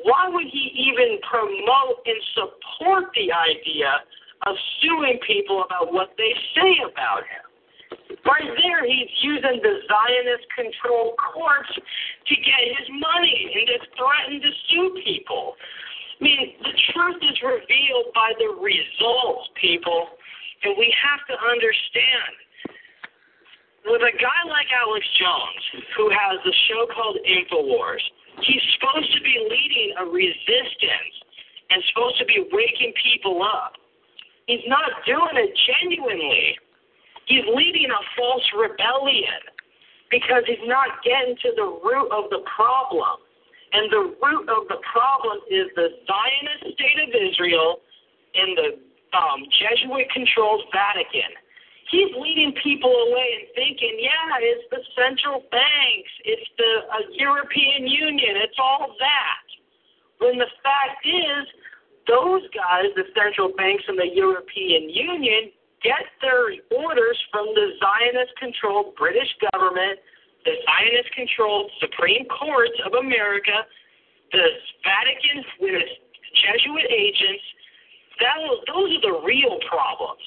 why 0.04 0.28
would 0.28 0.46
he 0.52 0.72
even 0.92 1.18
promote 1.24 2.04
and 2.04 2.20
support 2.36 3.08
the 3.16 3.32
idea 3.32 4.04
of 4.46 4.54
suing 4.80 5.18
people 5.26 5.64
about 5.64 5.92
what 5.92 6.12
they 6.16 6.32
say 6.54 6.80
about 6.84 7.24
him? 7.24 7.45
Right 8.26 8.50
there, 8.58 8.82
he's 8.82 9.12
using 9.22 9.62
the 9.62 9.74
Zionist 9.86 10.46
controlled 10.50 11.14
courts 11.14 11.70
to 11.70 12.34
get 12.34 12.60
his 12.74 12.88
money 12.98 13.38
and 13.54 13.64
to 13.70 13.78
threaten 13.94 14.42
to 14.42 14.50
sue 14.66 14.98
people. 15.06 15.54
I 16.18 16.24
mean, 16.24 16.58
the 16.58 16.74
truth 16.90 17.22
is 17.22 17.38
revealed 17.38 18.10
by 18.14 18.32
the 18.40 18.50
results, 18.58 19.46
people, 19.60 20.18
and 20.64 20.74
we 20.74 20.90
have 20.96 21.22
to 21.28 21.36
understand. 21.38 22.34
With 23.86 24.02
a 24.02 24.14
guy 24.18 24.40
like 24.50 24.66
Alex 24.74 25.06
Jones, 25.22 25.86
who 25.94 26.10
has 26.10 26.42
a 26.42 26.54
show 26.66 26.90
called 26.90 27.22
InfoWars, 27.22 28.02
he's 28.42 28.64
supposed 28.74 29.14
to 29.14 29.20
be 29.22 29.38
leading 29.38 29.94
a 30.02 30.04
resistance 30.10 31.14
and 31.70 31.78
supposed 31.94 32.18
to 32.18 32.26
be 32.26 32.42
waking 32.50 32.92
people 32.98 33.46
up. 33.46 33.78
He's 34.46 34.66
not 34.66 34.90
doing 35.06 35.38
it 35.38 35.54
genuinely. 35.70 36.58
He's 37.26 37.44
leading 37.50 37.90
a 37.90 38.02
false 38.16 38.46
rebellion 38.54 39.42
because 40.10 40.42
he's 40.46 40.62
not 40.66 41.02
getting 41.02 41.36
to 41.42 41.50
the 41.54 41.68
root 41.82 42.10
of 42.14 42.30
the 42.30 42.42
problem. 42.46 43.18
And 43.72 43.90
the 43.90 44.14
root 44.22 44.46
of 44.48 44.70
the 44.70 44.78
problem 44.86 45.42
is 45.50 45.66
the 45.74 45.90
Zionist 46.06 46.78
state 46.78 46.98
of 47.02 47.10
Israel 47.10 47.82
and 48.34 48.50
the 48.56 48.68
um, 49.16 49.42
Jesuit 49.50 50.06
controlled 50.14 50.62
Vatican. 50.70 51.34
He's 51.90 52.10
leading 52.18 52.54
people 52.62 52.90
away 52.90 53.28
and 53.42 53.46
thinking, 53.54 53.94
yeah, 54.02 54.42
it's 54.42 54.66
the 54.70 54.82
central 54.98 55.42
banks, 55.50 56.12
it's 56.26 56.50
the 56.58 56.72
uh, 56.90 57.06
European 57.14 57.86
Union, 57.86 58.34
it's 58.42 58.58
all 58.58 58.94
that. 58.98 59.46
When 60.18 60.38
the 60.38 60.50
fact 60.62 61.06
is, 61.06 61.46
those 62.06 62.42
guys, 62.50 62.90
the 62.94 63.06
central 63.14 63.54
banks 63.54 63.84
and 63.86 63.98
the 63.98 64.10
European 64.14 64.90
Union, 64.90 65.54
get 65.82 66.04
their 66.22 66.56
orders 66.72 67.18
from 67.30 67.46
the 67.54 67.76
Zionist 67.80 68.32
controlled 68.38 68.94
British 68.96 69.28
government, 69.52 69.98
the 70.44 70.54
Zionist 70.64 71.10
controlled 71.12 71.70
Supreme 71.80 72.26
Courts 72.26 72.78
of 72.86 72.94
America, 72.94 73.66
the 74.32 74.46
Vatican 74.84 75.44
with 75.60 75.74
its 75.74 75.92
Jesuit 76.38 76.86
agents. 76.90 77.44
That, 78.20 78.38
those 78.66 78.96
are 78.96 79.04
the 79.04 79.20
real 79.26 79.58
problems. 79.68 80.22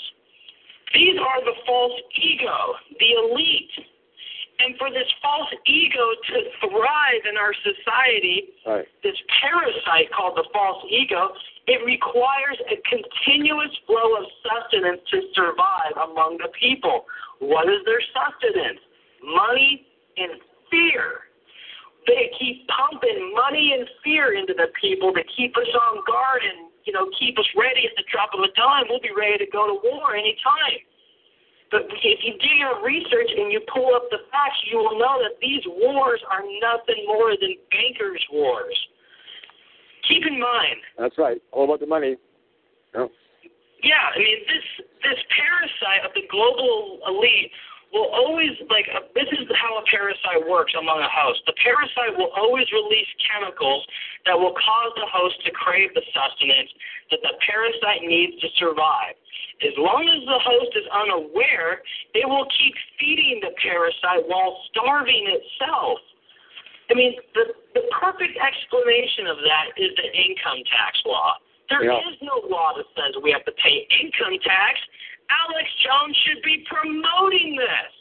These 0.93 1.17
are 1.17 1.41
the 1.45 1.57
false 1.65 1.99
ego, 2.17 2.75
the 2.99 3.11
elite. 3.17 3.75
And 4.59 4.75
for 4.75 4.91
this 4.91 5.07
false 5.23 5.47
ego 5.65 6.03
to 6.03 6.37
thrive 6.59 7.23
in 7.23 7.39
our 7.39 7.55
society, 7.63 8.51
right. 8.67 8.83
this 9.03 9.15
parasite 9.39 10.11
called 10.11 10.35
the 10.35 10.43
false 10.51 10.83
ego, 10.91 11.31
it 11.71 11.79
requires 11.87 12.59
a 12.67 12.75
continuous 12.83 13.71
flow 13.87 14.19
of 14.19 14.27
sustenance 14.43 14.99
to 15.15 15.21
survive 15.31 15.95
among 16.11 16.43
the 16.43 16.51
people. 16.59 17.07
What 17.39 17.71
is 17.71 17.79
their 17.87 18.03
sustenance? 18.11 18.83
Money 19.23 19.87
and 20.19 20.43
fear. 20.67 21.31
They 22.03 22.27
keep 22.35 22.67
pumping 22.67 23.31
money 23.31 23.79
and 23.79 23.87
fear 24.03 24.35
into 24.35 24.51
the 24.51 24.67
people 24.81 25.13
to 25.13 25.23
keep 25.37 25.55
us 25.55 25.71
on 25.87 26.03
guard 26.03 26.41
and 26.43 26.67
you 26.83 26.91
know 26.91 27.07
keep 27.19 27.37
us 27.37 27.47
ready 27.55 27.85
at 27.85 27.95
the 27.95 28.03
drop 28.11 28.31
of 28.35 28.43
a 28.43 28.51
dime. 28.59 28.91
We'll 28.91 29.03
be 29.03 29.15
ready 29.15 29.39
to 29.39 29.49
go 29.51 29.67
to 29.67 29.79
war 29.83 30.15
anytime. 30.15 30.83
But 31.71 31.85
if 31.85 32.19
you 32.25 32.33
do 32.41 32.53
your 32.57 32.83
research 32.83 33.29
and 33.37 33.51
you 33.51 33.61
pull 33.71 33.93
up 33.93 34.09
the 34.09 34.25
facts, 34.33 34.57
you 34.71 34.77
will 34.77 34.97
know 34.97 35.21
that 35.21 35.37
these 35.41 35.61
wars 35.67 36.21
are 36.29 36.41
nothing 36.41 37.05
more 37.05 37.37
than 37.37 37.55
bankers' 37.69 38.25
wars 38.31 38.77
keep 40.09 40.25
in 40.25 40.39
mind. 40.39 40.81
That's 40.97 41.17
right. 41.17 41.37
All 41.51 41.65
about 41.65 41.79
the 41.79 41.87
money. 41.87 42.17
No. 42.93 43.09
Yeah, 43.85 44.11
I 44.11 44.17
mean 44.17 44.39
this 44.49 44.65
this 45.05 45.21
parasite 45.31 46.03
of 46.03 46.11
the 46.17 46.27
global 46.27 46.99
elite 47.07 47.53
will 47.91 48.09
always 48.13 48.53
like 48.69 48.85
uh, 48.93 49.01
this 49.17 49.29
is 49.33 49.49
how 49.57 49.77
a 49.81 49.83
parasite 49.89 50.45
works 50.45 50.73
among 50.77 51.01
a 51.01 51.09
host. 51.09 51.41
The 51.49 51.57
parasite 51.57 52.13
will 52.17 52.29
always 52.37 52.69
release 52.71 53.09
chemicals 53.25 53.85
that 54.25 54.37
will 54.37 54.53
cause 54.53 54.91
the 54.95 55.09
host 55.09 55.41
to 55.45 55.51
crave 55.51 55.89
the 55.97 56.05
sustenance 56.13 56.69
that 57.09 57.21
the 57.25 57.33
parasite 57.41 58.05
needs 58.05 58.37
to 58.41 58.47
survive. 58.61 59.17
As 59.65 59.75
long 59.75 60.07
as 60.07 60.21
the 60.23 60.39
host 60.39 60.71
is 60.77 60.87
unaware, 60.93 61.81
it 62.15 62.23
will 62.29 62.47
keep 62.55 62.73
feeding 63.01 63.41
the 63.41 63.51
parasite 63.59 64.23
while 64.29 64.55
starving 64.71 65.25
itself. 65.27 65.99
I 66.89 66.93
mean, 66.95 67.13
the, 67.35 67.53
the 67.75 67.85
perfect 67.93 68.33
explanation 68.39 69.27
of 69.27 69.37
that 69.45 69.73
is 69.77 69.91
the 69.97 70.09
income 70.09 70.61
tax 70.69 70.97
law. 71.05 71.37
There 71.69 71.85
Yeah. 71.85 72.01
is 72.09 72.17
no 72.21 72.41
law 72.49 72.73
that 72.77 72.85
says 72.97 73.13
we 73.21 73.29
have 73.31 73.45
to 73.45 73.53
pay 73.61 73.85
income 74.01 74.39
tax. 74.41 74.79
Alex 75.29 75.67
Jones 75.85 76.15
should 76.25 76.41
be 76.43 76.65
promoting 76.65 77.55
this. 77.57 77.93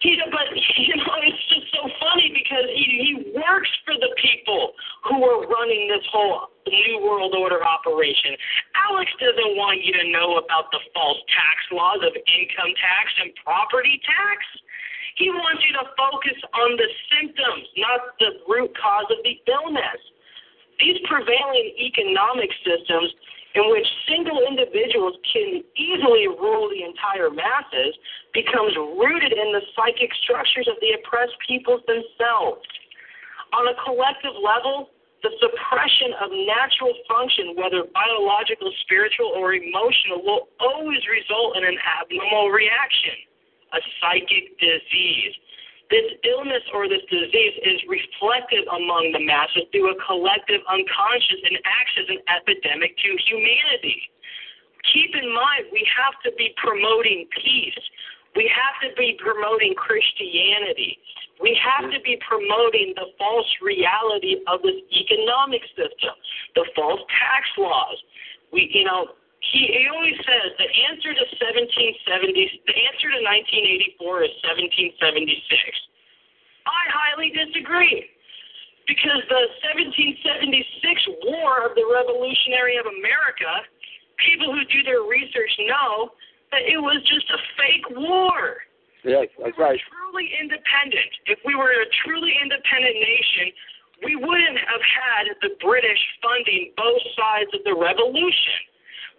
He, 0.00 0.14
but 0.30 0.48
you 0.78 0.96
know, 0.96 1.16
it's 1.24 1.44
just 1.48 1.66
so 1.72 1.88
funny 1.98 2.30
because 2.30 2.68
he 2.70 2.86
he 3.02 3.12
works 3.34 3.70
for 3.84 3.94
the 3.96 4.12
people 4.20 4.72
who 5.08 5.24
are 5.24 5.46
running 5.46 5.88
this 5.88 6.04
whole 6.12 6.52
new 6.68 7.00
world 7.02 7.34
order 7.34 7.64
operation. 7.64 8.36
Alex 8.90 9.10
doesn't 9.18 9.56
want 9.56 9.82
you 9.82 9.92
to 9.96 10.04
know 10.12 10.36
about 10.36 10.70
the 10.70 10.80
false 10.92 11.18
tax 11.32 11.58
laws 11.72 12.02
of 12.04 12.12
income 12.12 12.72
tax 12.76 13.06
and 13.22 13.32
property 13.42 14.00
tax. 14.04 14.44
He 15.16 15.32
wants 15.32 15.64
you 15.64 15.72
to 15.80 15.88
focus 15.96 16.36
on 16.52 16.76
the 16.76 16.88
symptoms, 17.08 17.64
not 17.80 18.20
the 18.20 18.36
root 18.44 18.76
cause 18.76 19.08
of 19.08 19.24
the 19.24 19.40
illness. 19.48 20.00
These 20.76 21.00
prevailing 21.08 21.72
economic 21.80 22.52
systems 22.60 23.16
in 23.56 23.72
which 23.72 23.88
single 24.04 24.44
individuals 24.44 25.16
can 25.24 25.64
easily 25.80 26.28
rule 26.28 26.68
the 26.68 26.84
entire 26.84 27.32
masses, 27.32 27.96
becomes 28.36 28.76
rooted 28.76 29.32
in 29.32 29.48
the 29.56 29.64
psychic 29.72 30.12
structures 30.22 30.68
of 30.68 30.76
the 30.84 30.92
oppressed 31.00 31.34
peoples 31.48 31.80
themselves. 31.88 32.60
On 33.56 33.64
a 33.64 33.74
collective 33.80 34.36
level, 34.36 34.92
the 35.24 35.32
suppression 35.40 36.12
of 36.20 36.28
natural 36.44 36.92
function, 37.08 37.56
whether 37.56 37.88
biological, 37.96 38.68
spiritual, 38.84 39.32
or 39.32 39.56
emotional, 39.56 40.20
will 40.20 40.52
always 40.60 41.00
result 41.08 41.56
in 41.56 41.64
an 41.64 41.80
abnormal 41.80 42.52
reaction, 42.52 43.16
a 43.72 43.80
psychic 43.96 44.52
disease. 44.60 45.32
This 45.90 46.18
illness 46.26 46.66
or 46.74 46.88
this 46.88 47.02
disease 47.06 47.56
is 47.62 47.78
reflected 47.86 48.66
among 48.66 49.14
the 49.14 49.22
masses 49.22 49.70
through 49.70 49.94
a 49.94 49.98
collective 50.02 50.58
unconscious 50.66 51.40
and 51.46 51.56
acts 51.62 51.94
as 52.02 52.08
an 52.10 52.20
epidemic 52.26 52.98
to 52.98 53.08
humanity. 53.30 54.10
Keep 54.90 55.14
in 55.14 55.30
mind, 55.30 55.70
we 55.70 55.86
have 55.86 56.18
to 56.26 56.34
be 56.34 56.50
promoting 56.58 57.26
peace. 57.38 57.78
We 58.34 58.50
have 58.50 58.76
to 58.82 58.94
be 58.98 59.14
promoting 59.22 59.74
Christianity. 59.74 60.98
We 61.40 61.54
have 61.62 61.90
to 61.90 62.00
be 62.00 62.18
promoting 62.26 62.94
the 62.96 63.12
false 63.18 63.48
reality 63.62 64.42
of 64.46 64.62
this 64.62 64.78
economic 64.90 65.62
system, 65.78 66.14
the 66.54 66.66
false 66.74 67.00
tax 67.14 67.46
laws. 67.58 67.98
We, 68.52 68.70
you 68.72 68.84
know, 68.84 69.14
he, 69.52 69.66
he 69.70 69.84
always 69.92 70.16
says 70.26 70.54
the 70.58 70.70
answer 70.90 71.12
to 71.14 71.24
1770, 71.38 72.66
the 72.66 72.76
answer 72.90 73.08
to 73.12 73.20
1984 73.98 74.26
is 74.26 74.32
1776. 74.42 75.42
I 76.66 76.82
highly 76.90 77.30
disagree. 77.30 78.10
Because 78.86 79.18
the 79.26 79.42
1776 79.66 81.26
War 81.26 81.66
of 81.66 81.74
the 81.74 81.82
Revolutionary 81.90 82.78
of 82.78 82.86
America, 82.86 83.66
people 84.22 84.54
who 84.54 84.62
do 84.70 84.86
their 84.86 85.02
research 85.02 85.50
know 85.66 86.14
that 86.54 86.62
it 86.62 86.78
was 86.78 87.02
just 87.02 87.26
a 87.34 87.40
fake 87.58 87.98
war. 87.98 88.62
Yes, 89.02 89.26
that's 89.42 89.58
right. 89.58 89.74
Truly 89.90 90.30
independent. 90.38 91.10
If 91.26 91.42
we 91.42 91.58
were 91.58 91.74
a 91.74 91.86
truly 92.06 92.30
independent 92.38 92.94
nation, 92.94 93.50
we 94.06 94.14
wouldn't 94.14 94.58
have 94.62 94.84
had 94.86 95.34
the 95.42 95.58
British 95.58 95.98
funding 96.22 96.70
both 96.78 97.02
sides 97.18 97.50
of 97.58 97.66
the 97.66 97.74
revolution 97.74 98.70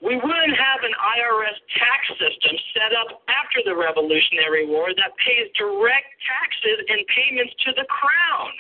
we 0.01 0.14
wouldn't 0.14 0.58
have 0.58 0.85
an 0.85 0.93
IRS 0.93 1.58
tax 1.74 2.01
system 2.22 2.53
set 2.77 2.93
up 2.93 3.26
after 3.26 3.66
the 3.66 3.74
Revolutionary 3.74 4.69
War 4.69 4.93
that 4.93 5.17
pays 5.17 5.50
direct 5.58 6.14
taxes 6.22 6.85
and 6.85 7.01
payments 7.09 7.53
to 7.66 7.74
the 7.74 7.85
Crown. 7.90 8.53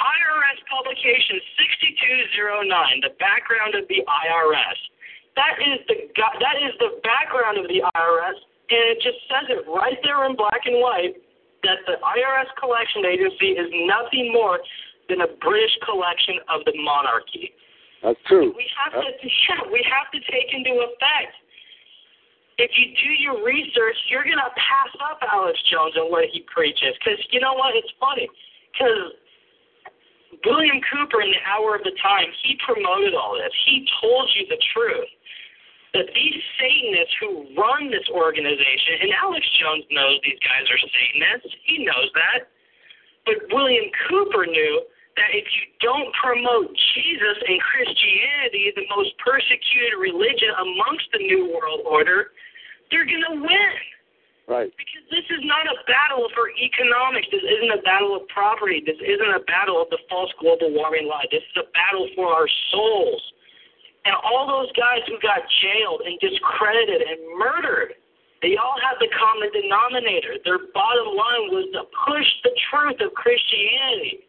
IRS 0.00 0.58
publication 0.68 1.40
6209, 1.60 3.04
the 3.04 3.12
background 3.20 3.76
of 3.76 3.84
the 3.88 4.00
IRS. 4.04 4.78
That 5.36 5.60
is 5.60 5.80
the 5.88 5.96
that 6.16 6.56
is 6.60 6.72
the 6.80 7.00
background 7.04 7.60
of 7.60 7.68
the 7.68 7.84
IRS, 7.84 8.38
and 8.72 8.84
it 8.92 9.00
just 9.00 9.20
says 9.28 9.48
it 9.48 9.64
right 9.68 9.96
there 10.04 10.24
in 10.24 10.36
black 10.36 10.64
and 10.64 10.80
white 10.80 11.16
that 11.64 11.84
the 11.84 12.00
IRS 12.00 12.48
collection 12.56 13.04
agency 13.04 13.56
is 13.56 13.68
nothing 13.84 14.32
more 14.32 14.60
than 15.08 15.20
a 15.20 15.30
British 15.40 15.76
collection 15.84 16.40
of 16.48 16.64
the 16.64 16.72
monarchy. 16.80 17.52
That's 18.02 18.20
true. 18.26 18.52
We 18.56 18.64
have 18.80 18.96
to 18.96 19.04
yeah, 19.22 19.60
we 19.68 19.84
have 19.84 20.08
to 20.12 20.20
take 20.32 20.48
into 20.52 20.80
effect. 20.80 21.36
If 22.60 22.72
you 22.76 22.92
do 22.92 23.10
your 23.24 23.44
research, 23.44 23.96
you're 24.08 24.24
gonna 24.24 24.52
pass 24.56 24.92
up 25.08 25.20
Alex 25.24 25.56
Jones 25.72 25.96
and 25.96 26.12
what 26.12 26.28
he 26.32 26.44
preaches. 26.48 26.96
Because 27.00 27.20
you 27.32 27.40
know 27.40 27.56
what? 27.56 27.76
It's 27.76 27.92
funny. 28.00 28.28
Because 28.72 29.16
William 30.44 30.80
Cooper 30.92 31.20
in 31.20 31.32
the 31.32 31.42
Hour 31.48 31.76
of 31.76 31.84
the 31.84 31.96
Time, 32.00 32.28
he 32.44 32.56
promoted 32.64 33.12
all 33.12 33.36
this. 33.36 33.52
He 33.64 33.84
told 34.00 34.28
you 34.36 34.48
the 34.48 34.60
truth. 34.72 35.08
That 35.90 36.06
these 36.14 36.38
Satanists 36.54 37.16
who 37.18 37.50
run 37.58 37.90
this 37.90 38.06
organization, 38.14 39.02
and 39.02 39.10
Alex 39.10 39.42
Jones 39.58 39.82
knows 39.90 40.22
these 40.22 40.38
guys 40.38 40.62
are 40.70 40.78
Satanists. 40.78 41.50
He 41.66 41.82
knows 41.82 42.08
that. 42.14 42.46
But 43.26 43.50
William 43.50 43.90
Cooper 44.06 44.46
knew 44.46 44.86
that 45.16 45.30
if 45.34 45.46
you 45.50 45.64
don't 45.82 46.10
promote 46.14 46.70
Jesus 46.94 47.36
and 47.46 47.58
Christianity, 47.58 48.70
the 48.76 48.86
most 48.94 49.10
persecuted 49.18 49.98
religion 49.98 50.54
amongst 50.60 51.06
the 51.10 51.22
New 51.22 51.50
World 51.50 51.82
Order, 51.86 52.30
they're 52.90 53.06
going 53.06 53.26
to 53.26 53.36
win. 53.42 53.76
Right. 54.50 54.70
Because 54.74 55.06
this 55.14 55.26
is 55.30 55.42
not 55.46 55.62
a 55.70 55.78
battle 55.86 56.26
for 56.34 56.50
economics. 56.58 57.30
This 57.30 57.46
isn't 57.46 57.70
a 57.70 57.82
battle 57.86 58.18
of 58.18 58.26
property. 58.34 58.82
This 58.82 58.98
isn't 58.98 59.32
a 59.34 59.46
battle 59.46 59.78
of 59.78 59.86
the 59.94 59.98
false 60.10 60.30
global 60.42 60.74
warming 60.74 61.06
lie. 61.06 61.30
This 61.30 61.46
is 61.54 61.56
a 61.62 61.70
battle 61.70 62.10
for 62.18 62.34
our 62.34 62.50
souls. 62.74 63.22
And 64.02 64.14
all 64.26 64.50
those 64.50 64.72
guys 64.74 65.06
who 65.06 65.22
got 65.22 65.46
jailed 65.62 66.02
and 66.02 66.18
discredited 66.18 66.98
and 66.98 67.20
murdered, 67.38 67.94
they 68.42 68.58
all 68.58 68.74
have 68.82 68.98
the 68.98 69.12
common 69.14 69.54
denominator. 69.54 70.40
Their 70.42 70.66
bottom 70.74 71.14
line 71.14 71.44
was 71.54 71.70
to 71.78 71.86
push 72.08 72.26
the 72.42 72.54
truth 72.72 72.98
of 73.06 73.14
Christianity 73.14 74.26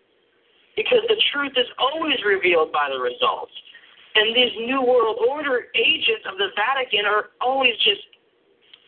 because 0.76 1.04
the 1.08 1.20
truth 1.34 1.54
is 1.58 1.68
always 1.80 2.18
revealed 2.26 2.72
by 2.72 2.90
the 2.92 3.00
results. 3.00 3.52
And 4.16 4.36
these 4.36 4.52
New 4.60 4.82
World 4.84 5.24
Order 5.28 5.72
agents 5.76 6.28
of 6.28 6.38
the 6.38 6.52
Vatican 6.56 7.06
are 7.08 7.32
always 7.40 7.76
just 7.84 8.04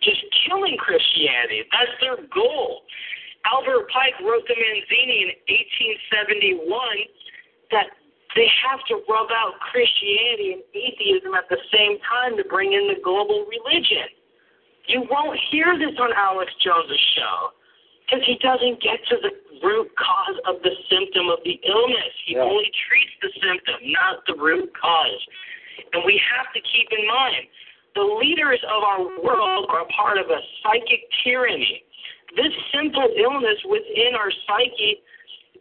just 0.03 0.19
killing 0.43 0.75
Christianity. 0.75 1.63
That's 1.71 1.95
their 2.03 2.19
goal. 2.27 2.83
Albert 3.47 3.87
Pike 3.87 4.19
wrote 4.19 4.43
to 4.47 4.55
Mazzini 4.55 5.23
in 5.23 5.31
1871 6.11 6.67
that 7.71 7.87
they 8.35 8.47
have 8.67 8.83
to 8.91 8.99
rub 9.07 9.31
out 9.31 9.55
Christianity 9.71 10.59
and 10.59 10.63
atheism 10.75 11.33
at 11.35 11.47
the 11.47 11.59
same 11.71 12.03
time 12.03 12.35
to 12.35 12.43
bring 12.43 12.73
in 12.75 12.91
the 12.91 12.99
global 12.99 13.47
religion. 13.47 14.11
You 14.87 15.07
won't 15.07 15.39
hear 15.51 15.79
this 15.79 15.95
on 15.99 16.11
Alex 16.11 16.51
Jones' 16.59 16.99
show 17.15 17.55
because 18.05 18.23
he 18.25 18.35
doesn't 18.43 18.81
get 18.83 18.99
to 19.09 19.15
the 19.23 19.31
root 19.63 19.89
cause 19.95 20.37
of 20.45 20.61
the 20.61 20.75
symptom 20.91 21.31
of 21.31 21.39
the 21.47 21.55
illness. 21.63 22.13
He 22.27 22.35
yeah. 22.35 22.43
only 22.43 22.67
treats 22.87 23.15
the 23.23 23.31
symptom, 23.39 23.79
not 23.95 24.23
the 24.27 24.35
root 24.35 24.69
cause. 24.75 25.21
And 25.93 26.03
we 26.05 26.19
have 26.19 26.51
to 26.53 26.61
keep 26.61 26.91
in 26.91 27.07
mind 27.07 27.47
the 27.95 28.03
leaders 28.03 28.59
of 28.65 28.81
our 28.83 29.05
world 29.21 29.69
are 29.69 29.85
part 29.95 30.17
of 30.17 30.29
a 30.29 30.41
psychic 30.61 31.05
tyranny. 31.23 31.85
This 32.35 32.51
simple 32.73 33.05
illness 33.13 33.61
within 33.69 34.17
our 34.17 34.33
psyche, 34.49 34.97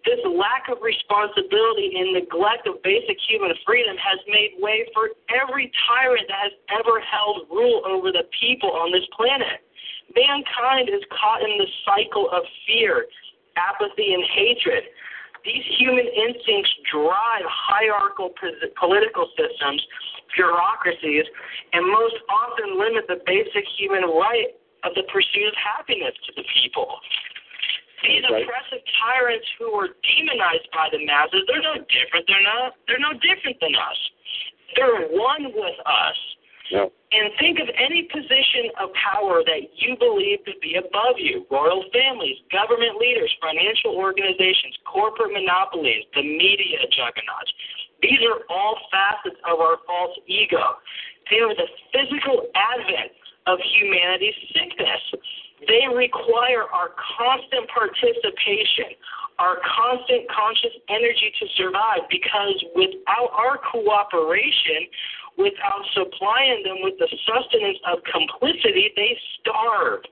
this 0.09 0.19
lack 0.25 0.73
of 0.73 0.81
responsibility 0.81 1.93
and 2.01 2.17
neglect 2.17 2.67
of 2.67 2.83
basic 2.83 3.21
human 3.29 3.53
freedom 3.65 3.97
has 4.01 4.19
made 4.27 4.57
way 4.59 4.89
for 4.97 5.12
every 5.29 5.71
tyrant 5.87 6.25
that 6.29 6.51
has 6.51 6.57
ever 6.73 6.99
held 7.05 7.47
rule 7.53 7.85
over 7.85 8.11
the 8.11 8.25
people 8.41 8.73
on 8.73 8.91
this 8.91 9.05
planet. 9.12 9.61
Mankind 10.15 10.89
is 10.89 11.02
caught 11.08 11.42
in 11.42 11.58
the 11.58 11.68
cycle 11.84 12.28
of 12.31 12.42
fear, 12.66 13.07
apathy, 13.57 14.15
and 14.15 14.24
hatred. 14.24 14.84
These 15.44 15.65
human 15.78 16.07
instincts 16.07 16.70
drive 16.91 17.42
hierarchical 17.47 18.31
political 18.78 19.26
systems, 19.34 19.82
bureaucracies, 20.36 21.26
and 21.73 21.82
most 21.86 22.15
often 22.31 22.78
limit 22.78 23.05
the 23.08 23.18
basic 23.26 23.66
human 23.78 24.07
right 24.07 24.55
of 24.84 24.94
the 24.94 25.02
pursuit 25.10 25.47
of 25.50 25.55
happiness 25.58 26.15
to 26.26 26.32
the 26.36 26.44
people. 26.62 26.86
These 28.02 28.26
right. 28.26 28.42
oppressive 28.42 28.82
tyrants 28.99 29.47
who 29.58 29.70
are 29.78 29.94
demonized 30.02 30.66
by 30.74 30.91
the 30.91 31.07
masses, 31.07 31.47
they're 31.47 31.62
no 31.62 31.78
different. 31.86 32.26
They're 32.26 32.42
not 32.42 32.74
they're 32.86 33.02
no 33.02 33.15
different 33.23 33.58
than 33.62 33.74
us. 33.78 34.00
They're 34.74 35.07
one 35.10 35.55
with 35.55 35.78
us. 35.86 36.18
And 36.73 37.28
think 37.39 37.60
of 37.60 37.68
any 37.76 38.09
position 38.09 38.73
of 38.81 38.89
power 38.97 39.44
that 39.44 39.68
you 39.76 39.97
believe 40.01 40.41
to 40.49 40.57
be 40.65 40.81
above 40.81 41.20
you 41.20 41.44
royal 41.52 41.84
families, 41.92 42.41
government 42.49 42.97
leaders, 42.97 43.28
financial 43.41 43.92
organizations, 44.01 44.73
corporate 44.89 45.33
monopolies, 45.33 46.09
the 46.17 46.25
media 46.25 46.81
juggernauts. 46.89 47.52
These 48.01 48.25
are 48.25 48.41
all 48.49 48.81
facets 48.91 49.36
of 49.44 49.60
our 49.60 49.76
false 49.86 50.17
ego. 50.26 50.81
They 51.31 51.44
are 51.44 51.55
the 51.55 51.68
physical 51.92 52.49
advent 52.57 53.12
of 53.47 53.60
humanity's 53.76 54.34
sickness. 54.57 55.02
They 55.68 55.86
require 55.92 56.65
our 56.73 56.91
constant 56.97 57.68
participation, 57.70 58.99
our 59.39 59.62
constant 59.62 60.26
conscious 60.33 60.75
energy 60.89 61.31
to 61.39 61.47
survive, 61.57 62.09
because 62.10 62.57
without 62.75 63.31
our 63.31 63.59
cooperation, 63.70 64.91
without 65.39 65.83
supplying 65.94 66.62
them 66.65 66.83
with 66.83 66.94
the 66.99 67.09
sustenance 67.25 67.78
of 67.89 67.99
complicity, 68.05 68.93
they 68.97 69.17
starve. 69.41 70.02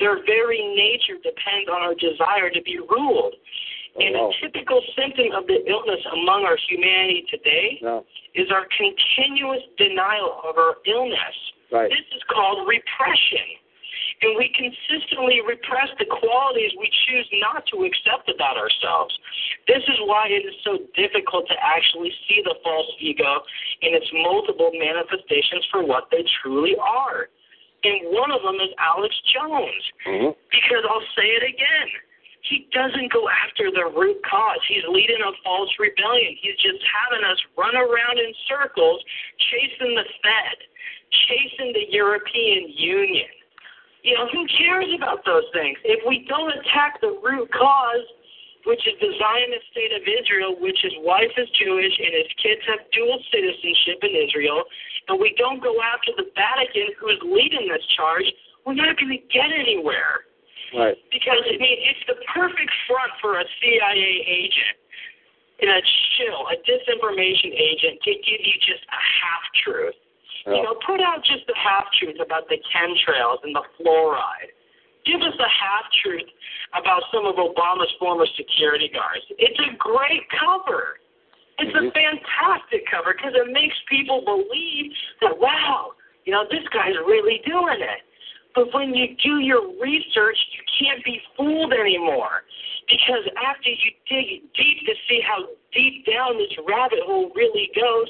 Their 0.00 0.24
very 0.24 0.60
nature 0.76 1.16
depends 1.22 1.68
on 1.72 1.80
our 1.80 1.94
desire 1.94 2.50
to 2.50 2.62
be 2.62 2.78
ruled. 2.78 3.34
Oh, 3.96 4.04
and 4.04 4.12
wow. 4.14 4.28
a 4.28 4.32
typical 4.44 4.80
symptom 4.92 5.32
of 5.32 5.46
the 5.46 5.64
illness 5.64 6.04
among 6.12 6.44
our 6.44 6.58
humanity 6.68 7.24
today 7.30 7.80
no. 7.80 8.04
is 8.34 8.48
our 8.52 8.68
continuous 8.76 9.64
denial 9.78 10.40
of 10.44 10.58
our 10.58 10.76
illness. 10.84 11.36
Right. 11.72 11.88
This 11.88 12.04
is 12.14 12.22
called 12.28 12.68
repression. 12.68 13.56
And 14.22 14.32
we 14.36 14.48
consistently 14.56 15.44
repress 15.44 15.92
the 15.98 16.08
qualities 16.08 16.72
we 16.80 16.88
choose 17.04 17.28
not 17.36 17.68
to 17.72 17.84
accept 17.84 18.32
about 18.32 18.56
ourselves. 18.56 19.12
This 19.68 19.84
is 19.84 19.98
why 20.08 20.32
it 20.32 20.40
is 20.48 20.56
so 20.64 20.80
difficult 20.96 21.44
to 21.52 21.56
actually 21.60 22.12
see 22.24 22.40
the 22.40 22.56
false 22.64 22.88
ego 22.98 23.44
in 23.82 23.92
its 23.92 24.08
multiple 24.12 24.72
manifestations 24.72 25.68
for 25.70 25.84
what 25.84 26.08
they 26.10 26.24
truly 26.40 26.76
are. 26.80 27.28
And 27.84 28.08
one 28.08 28.32
of 28.32 28.40
them 28.40 28.56
is 28.56 28.72
Alex 28.80 29.12
Jones. 29.36 29.84
Mm-hmm. 30.08 30.32
Because 30.48 30.84
I'll 30.88 31.08
say 31.12 31.36
it 31.36 31.44
again. 31.44 31.88
He 32.48 32.68
doesn't 32.72 33.12
go 33.12 33.28
after 33.28 33.70
the 33.74 33.90
root 33.90 34.22
cause. 34.22 34.62
He's 34.70 34.86
leading 34.88 35.18
a 35.18 35.32
false 35.42 35.70
rebellion. 35.78 36.38
He's 36.40 36.56
just 36.56 36.78
having 36.88 37.26
us 37.26 37.38
run 37.58 37.74
around 37.74 38.16
in 38.22 38.32
circles, 38.48 39.02
chasing 39.50 39.98
the 39.98 40.06
Fed, 40.22 40.56
chasing 41.26 41.74
the 41.74 41.90
European 41.90 42.70
Union. 42.70 43.28
You 44.06 44.14
know, 44.14 44.30
who 44.30 44.46
cares 44.46 44.86
about 44.94 45.26
those 45.26 45.50
things? 45.50 45.74
If 45.82 45.98
we 46.06 46.22
don't 46.30 46.54
attack 46.54 47.02
the 47.02 47.18
root 47.18 47.50
cause, 47.50 48.06
which 48.62 48.78
is 48.86 48.94
the 49.02 49.10
Zionist 49.18 49.66
state 49.74 49.90
of 49.90 50.06
Israel, 50.06 50.54
which 50.62 50.78
his 50.78 50.94
wife 51.02 51.34
is 51.34 51.50
Jewish 51.58 51.90
and 51.98 52.14
his 52.14 52.30
kids 52.38 52.62
have 52.70 52.86
dual 52.94 53.18
citizenship 53.34 54.06
in 54.06 54.14
Israel, 54.14 54.62
and 55.10 55.18
we 55.18 55.34
don't 55.34 55.58
go 55.58 55.74
after 55.82 56.14
the 56.14 56.30
Vatican, 56.38 56.94
who 57.02 57.10
is 57.10 57.18
leading 57.26 57.66
this 57.66 57.82
charge, 57.98 58.30
we're 58.62 58.78
not 58.78 58.94
going 58.94 59.10
to 59.10 59.22
get 59.26 59.50
anywhere. 59.50 60.22
Right. 60.70 60.94
Because, 61.10 61.42
I 61.42 61.58
mean, 61.58 61.78
it's 61.90 62.06
the 62.06 62.18
perfect 62.30 62.70
front 62.86 63.10
for 63.18 63.42
a 63.42 63.46
CIA 63.58 64.12
agent 64.22 64.78
and 65.66 65.70
a 65.70 65.82
shill, 66.14 66.46
a 66.46 66.56
disinformation 66.62 67.54
agent, 67.58 67.98
to 68.06 68.10
give 68.22 68.38
you 68.38 68.54
just 68.62 68.86
a 68.86 69.02
half 69.02 69.42
truth. 69.66 69.98
You 70.46 70.62
know, 70.62 70.78
put 70.86 71.02
out 71.02 71.24
just 71.26 71.42
the 71.50 71.58
half 71.58 71.90
truth 71.98 72.22
about 72.22 72.46
the 72.48 72.62
chemtrails 72.70 73.42
and 73.42 73.50
the 73.54 73.66
fluoride. 73.74 74.54
Give 75.04 75.18
us 75.22 75.34
a 75.38 75.50
half 75.50 75.90
truth 76.02 76.26
about 76.74 77.02
some 77.10 77.26
of 77.26 77.34
Obama's 77.34 77.90
former 77.98 78.26
security 78.38 78.90
guards. 78.92 79.26
It's 79.38 79.58
a 79.58 79.74
great 79.78 80.22
cover. 80.38 81.02
It's 81.58 81.74
a 81.74 81.82
mm-hmm. 81.82 81.94
fantastic 81.94 82.86
cover 82.90 83.14
because 83.14 83.34
it 83.34 83.50
makes 83.50 83.74
people 83.90 84.22
believe 84.22 84.92
that, 85.22 85.34
wow, 85.38 85.98
you 86.26 86.32
know, 86.32 86.44
this 86.50 86.66
guy's 86.70 86.98
really 87.06 87.40
doing 87.46 87.82
it. 87.82 88.02
But 88.54 88.72
when 88.72 88.94
you 88.94 89.14
do 89.22 89.38
your 89.38 89.62
research, 89.82 90.38
you 90.54 90.62
can't 90.78 91.04
be 91.04 91.20
fooled 91.36 91.72
anymore. 91.72 92.42
Because 92.88 93.26
after 93.36 93.68
you 93.70 93.90
dig 94.08 94.46
deep 94.54 94.78
to 94.86 94.94
see 95.08 95.20
how 95.26 95.44
deep 95.74 96.06
down 96.06 96.38
this 96.38 96.54
rabbit 96.66 97.00
hole 97.04 97.30
really 97.34 97.70
goes, 97.74 98.08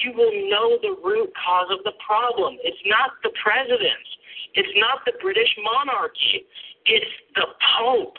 you 0.00 0.12
will 0.16 0.32
know 0.48 0.78
the 0.80 0.96
root 1.04 1.30
cause 1.36 1.68
of 1.70 1.84
the 1.84 1.92
problem. 2.04 2.56
It's 2.64 2.80
not 2.86 3.20
the 3.22 3.30
presidents. 3.42 4.08
It's 4.54 4.72
not 4.76 5.04
the 5.04 5.12
British 5.20 5.52
monarchy. 5.62 6.44
It's 6.86 7.14
the 7.36 7.46
Pope. 7.76 8.16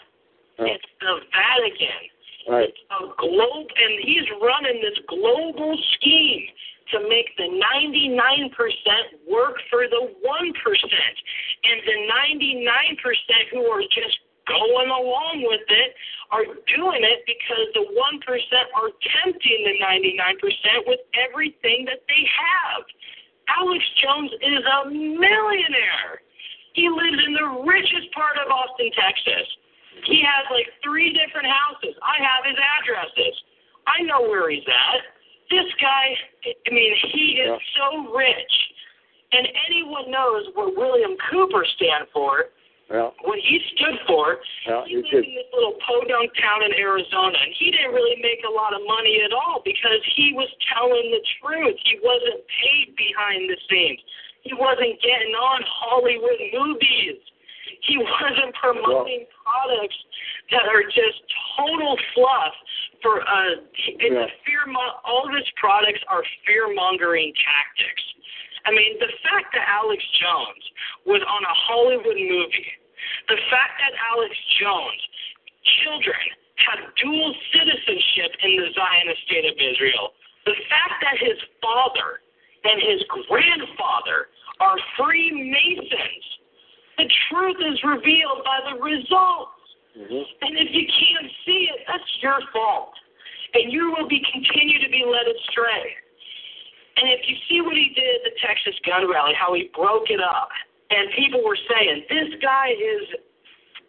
It's 0.60 0.86
the 1.02 1.20
Vatican. 1.34 2.02
Right. 2.48 2.74
A 2.92 3.08
globe, 3.18 3.68
and 3.72 3.94
he's 4.04 4.28
running 4.42 4.82
this 4.84 5.00
global 5.08 5.78
scheme 5.96 6.46
to 6.92 7.00
make 7.08 7.32
the 7.38 7.48
99% 7.48 8.52
work 9.32 9.56
for 9.70 9.88
the 9.88 10.12
1%. 10.12 10.54
And 11.64 11.78
the 11.88 11.98
99% 12.12 13.00
who 13.52 13.66
are 13.72 13.82
just 13.82 14.20
going 14.48 14.90
along 14.90 15.44
with 15.48 15.66
it 15.70 15.96
are 16.32 16.46
doing 16.76 17.02
it 17.04 17.24
because 17.30 17.68
the 17.74 17.86
1% 17.86 17.96
are 18.76 18.92
tempting 19.24 19.62
the 19.64 19.76
99% 19.80 20.88
with 20.88 21.00
everything 21.14 21.86
that 21.86 22.02
they 22.08 22.24
have. 22.28 22.84
Alex 23.48 23.84
Jones 24.02 24.32
is 24.42 24.64
a 24.66 24.90
millionaire. 24.90 26.24
He 26.74 26.90
lives 26.90 27.22
in 27.22 27.34
the 27.38 27.50
richest 27.64 28.10
part 28.14 28.36
of 28.42 28.50
Austin, 28.50 28.90
Texas. 28.98 29.46
He 30.10 30.26
has 30.26 30.50
like 30.50 30.68
three 30.82 31.14
different 31.14 31.48
houses. 31.48 31.94
I 32.02 32.18
have 32.18 32.44
his 32.50 32.58
addresses. 32.58 33.36
I 33.86 34.02
know 34.04 34.22
where 34.26 34.50
he's 34.50 34.66
at. 34.66 35.02
This 35.52 35.70
guy, 35.80 36.18
I 36.50 36.70
mean, 36.74 36.94
he 37.14 37.46
is 37.46 37.60
so 37.78 38.10
rich. 38.10 38.56
And 39.34 39.48
anyone 39.70 40.10
knows 40.10 40.50
what 40.54 40.76
William 40.76 41.18
Cooper 41.30 41.66
stand 41.76 42.08
for, 42.14 42.54
Yeah. 42.94 43.10
what 43.26 43.42
he 43.42 43.58
stood 43.74 43.98
for. 44.06 44.38
Yeah, 44.70 44.86
he 44.86 45.02
lived 45.02 45.10
in 45.10 45.34
this 45.34 45.50
little 45.50 45.74
podunk 45.82 46.30
town 46.38 46.62
in 46.62 46.78
Arizona, 46.78 47.34
and 47.34 47.50
he 47.58 47.74
didn't 47.74 47.90
really 47.90 48.22
make 48.22 48.46
a 48.46 48.54
lot 48.54 48.78
of 48.78 48.86
money 48.86 49.18
at 49.26 49.34
all 49.34 49.66
because 49.66 49.98
he 50.14 50.30
was 50.38 50.46
telling 50.70 51.10
the 51.10 51.26
truth. 51.42 51.74
He 51.90 51.98
wasn't 52.06 52.46
paid 52.46 52.94
behind 52.94 53.50
the 53.50 53.58
scenes. 53.66 53.98
He 54.46 54.54
wasn't 54.54 55.02
getting 55.02 55.34
on 55.34 55.66
Hollywood 55.66 56.38
movies. 56.54 57.18
He 57.82 57.98
wasn't 57.98 58.54
promoting 58.62 59.26
products 59.42 59.98
that 60.54 60.70
are 60.70 60.86
just 60.86 61.18
total 61.58 61.98
fluff 62.14 62.54
for 63.02 63.26
uh 63.26 63.58
it's 64.00 64.14
a 64.14 64.30
fear 64.46 64.64
mo- 64.70 65.02
all 65.04 65.28
of 65.28 65.34
his 65.34 65.50
products 65.58 66.00
are 66.08 66.24
fear 66.46 66.70
mongering 66.78 67.34
tactics. 67.42 68.04
I 68.66 68.72
mean, 68.72 68.96
the 69.00 69.12
fact 69.28 69.52
that 69.58 69.68
Alex 69.68 70.00
Jones 70.22 70.64
was 71.06 71.22
on 71.26 71.42
a 71.44 71.56
Hollywood 71.68 72.16
movie, 72.16 72.72
the 73.28 73.40
fact 73.50 73.80
that 73.80 73.94
Alex 74.14 74.36
Jones 74.60 75.02
children 75.84 76.24
have 76.68 76.80
dual 77.00 77.32
citizenship 77.52 78.32
in 78.44 78.52
the 78.60 78.68
Zionist 78.76 79.22
state 79.28 79.46
of 79.48 79.56
Israel, 79.58 80.14
the 80.46 80.56
fact 80.70 81.00
that 81.02 81.18
his 81.20 81.40
father 81.64 82.20
and 82.64 82.78
his 82.84 83.04
grandfather 83.28 84.32
are 84.60 84.78
Freemasons, 84.96 86.26
the 86.98 87.10
truth 87.30 87.60
is 87.60 87.80
revealed 87.84 88.44
by 88.46 88.60
the 88.70 88.76
results. 88.80 89.60
Mm-hmm. 89.98 90.24
And 90.42 90.52
if 90.58 90.70
you 90.72 90.86
can't 90.88 91.30
see 91.46 91.70
it, 91.70 91.86
that's 91.88 92.12
your 92.22 92.40
fault. 92.52 92.94
And 93.54 93.72
you 93.72 93.94
will 93.98 94.08
be 94.08 94.22
continue 94.32 94.82
to 94.82 94.90
be 94.90 95.06
led 95.06 95.28
astray. 95.30 95.86
And 96.98 97.10
if 97.10 97.22
you 97.28 97.36
see 97.50 97.62
what 97.62 97.74
he 97.74 97.94
did 97.94 98.22
at 98.22 98.24
the 98.30 98.36
Texas 98.46 98.78
gun 98.86 99.10
rally, 99.10 99.34
how 99.34 99.54
he 99.54 99.70
broke 99.74 100.10
it 100.10 100.22
up, 100.22 100.50
and 100.94 101.10
people 101.18 101.42
were 101.42 101.58
saying, 101.58 102.06
this 102.10 102.38
guy 102.42 102.70
is 102.78 103.04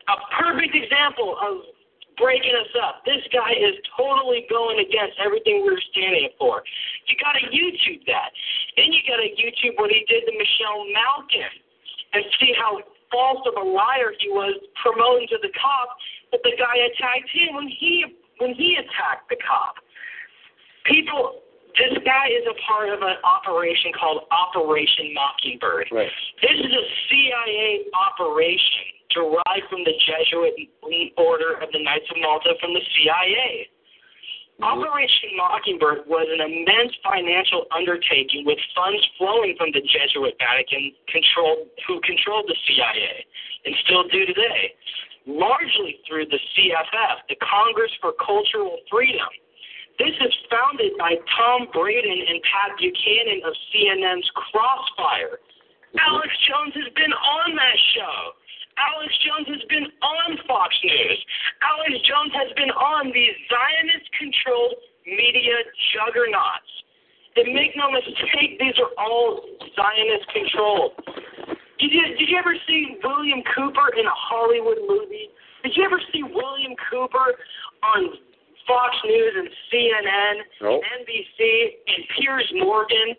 a 0.08 0.16
perfect 0.40 0.72
example 0.72 1.36
of 1.36 1.68
breaking 2.16 2.54
us 2.54 2.72
up. 2.80 3.04
This 3.04 3.20
guy 3.28 3.52
is 3.52 3.74
totally 3.96 4.46
going 4.48 4.78
against 4.80 5.18
everything 5.20 5.66
we're 5.66 5.80
standing 5.92 6.30
for. 6.38 6.62
You 7.06 7.14
got 7.20 7.36
to 7.36 7.44
YouTube 7.50 8.06
that. 8.06 8.30
Then 8.76 8.92
you 8.92 9.02
got 9.04 9.20
to 9.20 9.28
YouTube 9.36 9.76
what 9.76 9.90
he 9.90 10.06
did 10.08 10.24
to 10.24 10.32
Michelle 10.32 10.86
Malkin 10.94 11.52
and 12.14 12.24
see 12.40 12.54
how 12.56 12.80
false 13.10 13.42
of 13.46 13.54
a 13.58 13.66
liar 13.66 14.14
he 14.18 14.30
was 14.30 14.54
promoting 14.82 15.28
to 15.28 15.38
the 15.42 15.50
cop 15.58 15.88
that 16.32 16.40
the 16.42 16.54
guy 16.58 16.76
attacked 16.88 17.30
him 17.30 17.54
when 17.54 17.68
he 17.68 18.04
when 18.38 18.54
he 18.54 18.74
attacked 18.74 19.28
the 19.30 19.36
cop. 19.38 19.76
People 20.86 21.42
this 21.74 21.98
guy 22.06 22.30
is 22.30 22.46
a 22.46 22.56
part 22.62 22.88
of 22.88 23.02
an 23.02 23.18
operation 23.26 23.90
called 23.98 24.26
Operation 24.30 25.10
Mockingbird. 25.14 25.90
Right. 25.90 26.10
This 26.40 26.58
is 26.58 26.70
a 26.70 26.84
CIA 27.10 27.90
operation 27.94 28.94
derived 29.10 29.66
from 29.70 29.82
the 29.82 29.94
Jesuit 29.98 30.54
order 31.18 31.58
of 31.58 31.70
the 31.74 31.82
Knights 31.82 32.06
of 32.10 32.18
Malta 32.22 32.54
from 32.60 32.74
the 32.74 32.84
CIA. 32.94 33.66
Mm-hmm. 34.54 34.70
Operation 34.70 35.34
Mockingbird 35.34 36.06
was 36.06 36.30
an 36.30 36.38
immense 36.38 36.94
financial 37.02 37.66
undertaking 37.74 38.46
with 38.46 38.58
funds 38.74 39.02
flowing 39.18 39.58
from 39.58 39.74
the 39.74 39.82
Jesuit 39.82 40.38
Vatican 40.38 40.94
controlled, 41.10 41.74
who 41.90 41.98
controlled 42.06 42.46
the 42.46 42.58
CIA 42.70 43.26
and 43.66 43.74
still 43.82 44.06
do 44.14 44.22
today, 44.26 44.78
largely 45.26 45.98
through 46.06 46.30
the 46.30 46.38
CFF, 46.54 47.26
the 47.26 47.38
Congress 47.42 47.90
for 47.98 48.14
Cultural 48.22 48.78
Freedom. 48.86 49.26
This 49.98 50.14
is 50.18 50.34
founded 50.50 50.98
by 50.98 51.14
Tom 51.38 51.70
Braden 51.70 52.18
and 52.26 52.42
Pat 52.42 52.74
Buchanan 52.78 53.46
of 53.46 53.54
CNN's 53.70 54.26
Crossfire. 54.34 55.38
Alex 55.94 56.34
Jones 56.50 56.74
has 56.74 56.90
been 56.98 57.14
on 57.14 57.54
that 57.54 57.78
show. 57.94 58.34
Alex 58.74 59.14
Jones 59.22 59.46
has 59.54 59.62
been 59.70 59.86
on 60.02 60.34
Fox 60.50 60.74
News. 60.82 61.18
Alex 61.62 61.94
Jones 62.02 62.34
has 62.34 62.50
been 62.58 62.74
on 62.74 63.14
these 63.14 63.38
Zionist 63.46 64.10
controlled 64.18 64.82
media 65.06 65.62
juggernauts. 65.94 66.72
And 67.38 67.54
make 67.54 67.78
no 67.78 67.90
mistake, 67.90 68.58
these 68.58 68.74
are 68.82 68.90
all 68.98 69.46
Zionist 69.78 70.26
controlled. 70.34 70.98
Did 71.78 71.90
you, 71.94 72.04
did 72.18 72.26
you 72.30 72.38
ever 72.38 72.54
see 72.66 72.98
William 73.02 73.42
Cooper 73.54 73.94
in 73.94 74.06
a 74.06 74.16
Hollywood 74.18 74.78
movie? 74.90 75.30
Did 75.62 75.78
you 75.78 75.84
ever 75.86 76.02
see 76.10 76.22
William 76.22 76.74
Cooper 76.90 77.38
on 77.82 78.18
Fox 78.66 78.96
News 79.04 79.34
and 79.36 79.48
CNN, 79.70 80.34
No. 80.62 80.80
NBC, 81.00 81.76
and 81.88 82.04
Piers 82.16 82.50
Morgan? 82.56 83.14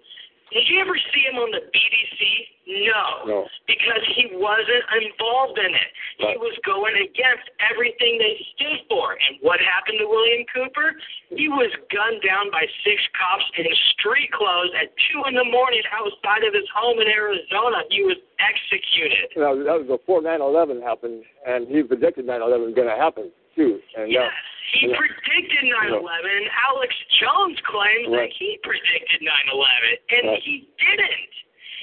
Did 0.53 0.69
you 0.69 0.80
ever 0.80 0.95
see 0.95 1.22
him 1.25 1.41
on 1.41 1.51
the 1.51 1.61
BBC? 1.74 2.22
No 2.65 3.25
No. 3.25 3.48
because 3.67 4.01
he 4.15 4.30
wasn't 4.33 4.85
involved 5.01 5.57
in 5.59 5.74
it. 5.74 5.90
He 6.17 6.38
was 6.38 6.57
going 6.65 6.95
against 6.95 7.49
everything 7.59 8.17
they 8.17 8.38
stood 8.56 8.82
for. 8.90 9.14
And 9.14 9.38
what 9.41 9.59
happened 9.59 9.99
to 9.99 10.07
William 10.07 10.45
Cooper? 10.53 10.95
He 11.30 11.49
was 11.49 11.69
gunned 11.93 12.22
down 12.25 12.49
by 12.49 12.65
six 12.85 13.01
cops 13.14 13.45
in 13.57 13.65
street 13.93 14.32
clothes 14.32 14.72
at 14.82 14.90
2 15.14 15.25
in 15.30 15.35
the 15.35 15.45
morning 15.45 15.82
outside 15.93 16.43
of 16.45 16.53
his 16.53 16.65
home 16.74 17.01
in 17.01 17.07
Arizona. 17.09 17.83
He 17.90 18.01
was 18.01 18.17
executed. 18.40 19.30
That 19.35 19.57
was, 19.57 19.65
that 19.65 19.77
was 19.82 19.88
before 19.99 20.22
9/11 20.22 20.82
happened, 20.82 21.25
and 21.45 21.67
he 21.67 21.83
predicted 21.83 22.25
9/11 22.25 22.65
was 22.65 22.75
going 22.75 22.90
to 22.90 22.95
happen 22.98 23.30
too. 23.56 23.82
And 23.95 24.11
Yes, 24.11 24.32
uh, 24.32 24.35
he 24.74 24.88
yeah. 24.88 24.98
predicted 24.98 25.64
9/11. 25.64 26.50
Alex 26.67 26.93
Jones 27.19 27.59
claims 27.61 28.08
Right. 28.09 28.30
that 28.30 28.34
he 28.38 28.58
predicted 28.64 29.22
9/11, 29.22 29.98
and 30.09 30.27
Right. 30.30 30.43
he 30.43 30.67
didn't. 30.80 31.30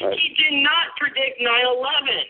Right. 0.00 0.18
He 0.18 0.28
did 0.34 0.52
not 0.62 0.96
predict 0.96 1.40
9/11. 1.40 2.26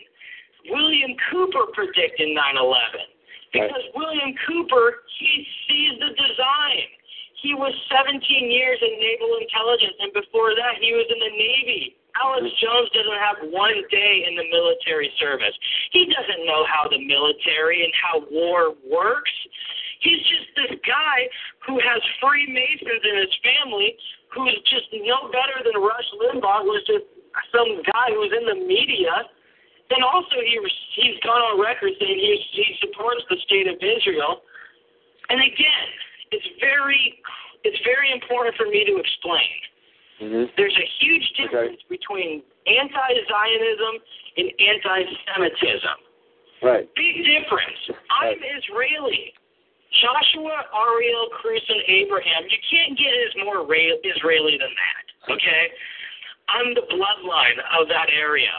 William 0.69 1.15
Cooper 1.29 1.65
predicted 1.73 2.29
9/11 2.29 3.01
because 3.51 3.83
William 3.95 4.33
Cooper 4.47 5.03
he 5.07 5.47
sees 5.67 5.99
the 5.99 6.09
design. 6.11 6.87
He 7.35 7.53
was 7.53 7.73
17 7.89 8.49
years 8.49 8.81
in 8.81 8.99
naval 8.99 9.35
intelligence, 9.35 9.95
and 9.99 10.13
before 10.13 10.55
that, 10.55 10.77
he 10.77 10.93
was 10.93 11.05
in 11.11 11.19
the 11.19 11.29
Navy. 11.29 11.95
Alex 12.21 12.45
Jones 12.61 12.89
doesn't 12.93 13.21
have 13.21 13.37
one 13.49 13.81
day 13.89 14.25
in 14.29 14.37
the 14.37 14.45
military 14.53 15.09
service. 15.17 15.53
He 15.91 16.05
doesn't 16.05 16.45
know 16.45 16.65
how 16.69 16.85
the 16.85 17.01
military 17.01 17.81
and 17.81 17.93
how 17.97 18.21
war 18.29 18.77
works. 18.85 19.33
He's 20.01 20.21
just 20.29 20.47
this 20.53 20.77
guy 20.85 21.17
who 21.65 21.79
has 21.79 22.01
Freemasons 22.21 23.01
in 23.01 23.15
his 23.17 23.33
family 23.41 23.97
who's 24.35 24.57
just 24.69 24.89
no 24.93 25.29
better 25.29 25.61
than 25.63 25.77
Rush 25.81 26.09
Limbaugh, 26.17 26.65
who's 26.65 26.85
just 26.85 27.05
some 27.53 27.81
guy 27.85 28.13
who's 28.13 28.33
in 28.33 28.45
the 28.45 28.59
media. 28.65 29.29
And 29.93 30.01
also, 30.01 30.41
he 30.41 30.57
he's 30.97 31.21
gone 31.21 31.37
on 31.37 31.61
record 31.61 31.93
saying 32.01 32.17
he 32.17 32.33
he 32.51 32.65
supports 32.81 33.21
the 33.29 33.37
state 33.45 33.69
of 33.69 33.77
Israel. 33.77 34.41
And 35.29 35.37
again, 35.37 35.87
it's 36.33 36.49
very 36.59 37.21
it's 37.63 37.77
very 37.85 38.11
important 38.11 38.57
for 38.57 38.65
me 38.65 38.83
to 38.85 38.97
explain. 38.97 39.53
Mhm. 40.23 40.55
There's 40.55 40.77
a 40.77 40.89
huge 40.99 41.27
difference 41.35 41.81
between 41.89 42.43
anti-Zionism 42.65 43.99
and 44.37 44.51
anti-Semitism. 44.59 45.97
Right. 46.61 46.87
Big 46.95 47.25
difference. 47.25 47.91
I'm 48.09 48.39
Israeli. 48.39 49.33
Joshua, 50.01 50.65
Ariel, 50.73 51.27
Cruz, 51.29 51.63
and 51.67 51.83
Abraham. 51.87 52.47
You 52.49 52.57
can't 52.71 52.97
get 52.97 53.13
as 53.13 53.35
more 53.43 53.67
Ra- 53.67 53.99
Israeli 54.03 54.57
than 54.57 54.71
that. 54.71 55.33
Okay? 55.33 55.71
I'm 56.47 56.73
the 56.73 56.87
bloodline 56.87 57.59
of 57.79 57.87
that 57.89 58.09
area. 58.09 58.51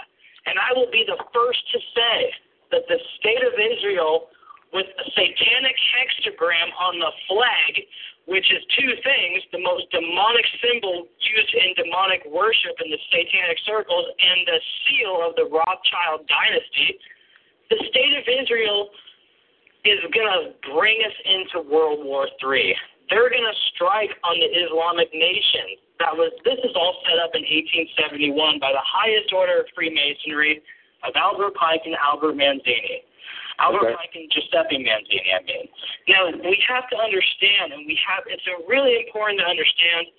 And 0.47 0.59
I 0.59 0.73
will 0.77 0.91
be 0.91 1.05
the 1.07 1.17
first 1.33 1.61
to 1.73 1.79
say 1.97 2.35
that 2.73 2.87
the 2.89 3.01
state 3.19 3.43
of 3.43 3.55
Israel, 3.59 4.29
with 4.73 4.87
a 4.87 5.05
satanic 5.11 5.77
hexagram 5.97 6.69
on 6.79 6.99
the 6.99 7.11
flag, 7.27 7.87
which 8.27 8.49
is 8.49 8.61
two 8.73 8.93
things 9.05 9.45
the 9.53 9.61
most 9.61 9.85
demonic 9.93 10.47
symbol 10.65 11.05
used 11.21 11.53
in 11.55 11.77
demonic 11.77 12.25
worship 12.25 12.73
in 12.81 12.89
the 12.91 13.01
satanic 13.13 13.59
circles, 13.69 14.07
and 14.17 14.49
the 14.49 14.61
seal 14.85 15.21
of 15.21 15.37
the 15.37 15.45
Rothschild 15.45 16.25
dynasty, 16.25 16.97
the 17.69 17.79
state 17.89 18.15
of 18.17 18.25
Israel 18.25 18.89
is 19.85 20.01
going 20.17 20.29
to 20.33 20.57
bring 20.73 21.05
us 21.05 21.17
into 21.29 21.69
World 21.69 22.01
War 22.05 22.29
III. 22.41 22.73
They're 23.13 23.29
going 23.29 23.45
to 23.45 23.59
strike 23.77 24.17
on 24.25 24.41
the 24.41 24.49
Islamic 24.49 25.13
nation. 25.13 25.77
That 26.01 26.17
was 26.17 26.33
this 26.43 26.59
is 26.65 26.73
all 26.75 26.97
set 27.05 27.21
up 27.21 27.37
in 27.37 27.45
1871 27.45 28.33
by 28.59 28.73
the 28.73 28.83
highest 28.83 29.31
order 29.37 29.61
of 29.61 29.69
Freemasonry 29.77 30.65
of 31.05 31.13
Albert 31.15 31.55
Pike 31.55 31.85
and 31.85 31.95
Albert 32.01 32.35
Mazzini. 32.35 33.05
Albert 33.59 33.87
Okay. 33.87 33.95
Pike 33.95 34.15
and 34.15 34.31
Giuseppe 34.31 34.79
Mazzini, 34.83 35.31
I 35.31 35.43
mean. 35.47 35.67
Now 36.09 36.31
we 36.31 36.59
have 36.69 36.89
to 36.91 36.97
understand, 36.99 37.73
and 37.73 37.87
we 37.87 37.99
have 38.07 38.25
it's 38.27 38.47
a 38.51 38.59
really 38.67 39.07
important 39.07 39.41
to 39.41 39.47
understand 39.47 40.11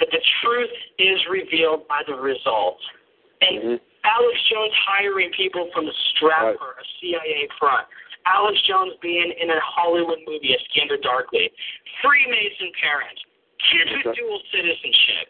that 0.00 0.08
the 0.10 0.22
truth 0.42 0.74
is 0.98 1.20
revealed 1.28 1.86
by 1.86 2.02
the 2.08 2.16
results. 2.16 2.82
And 3.40 3.78
mm-hmm. 3.78 3.78
Alex 4.04 4.36
Jones 4.48 4.72
hiring 4.88 5.30
people 5.36 5.68
from 5.72 5.84
the 5.84 5.96
Stratfor, 6.16 6.80
a 6.80 6.84
CIA 6.98 7.48
front. 7.60 7.86
Alex 8.26 8.56
Jones 8.68 8.96
being 9.00 9.32
in 9.32 9.48
a 9.48 9.60
Hollywood 9.60 10.20
movie, 10.26 10.52
A 10.52 10.60
Scanner 10.72 11.00
Darkly. 11.00 11.52
Freemason 12.04 12.72
parents. 12.80 13.20
Kids 13.72 13.92
with 13.92 14.16
dual 14.16 14.40
citizenship. 14.52 15.28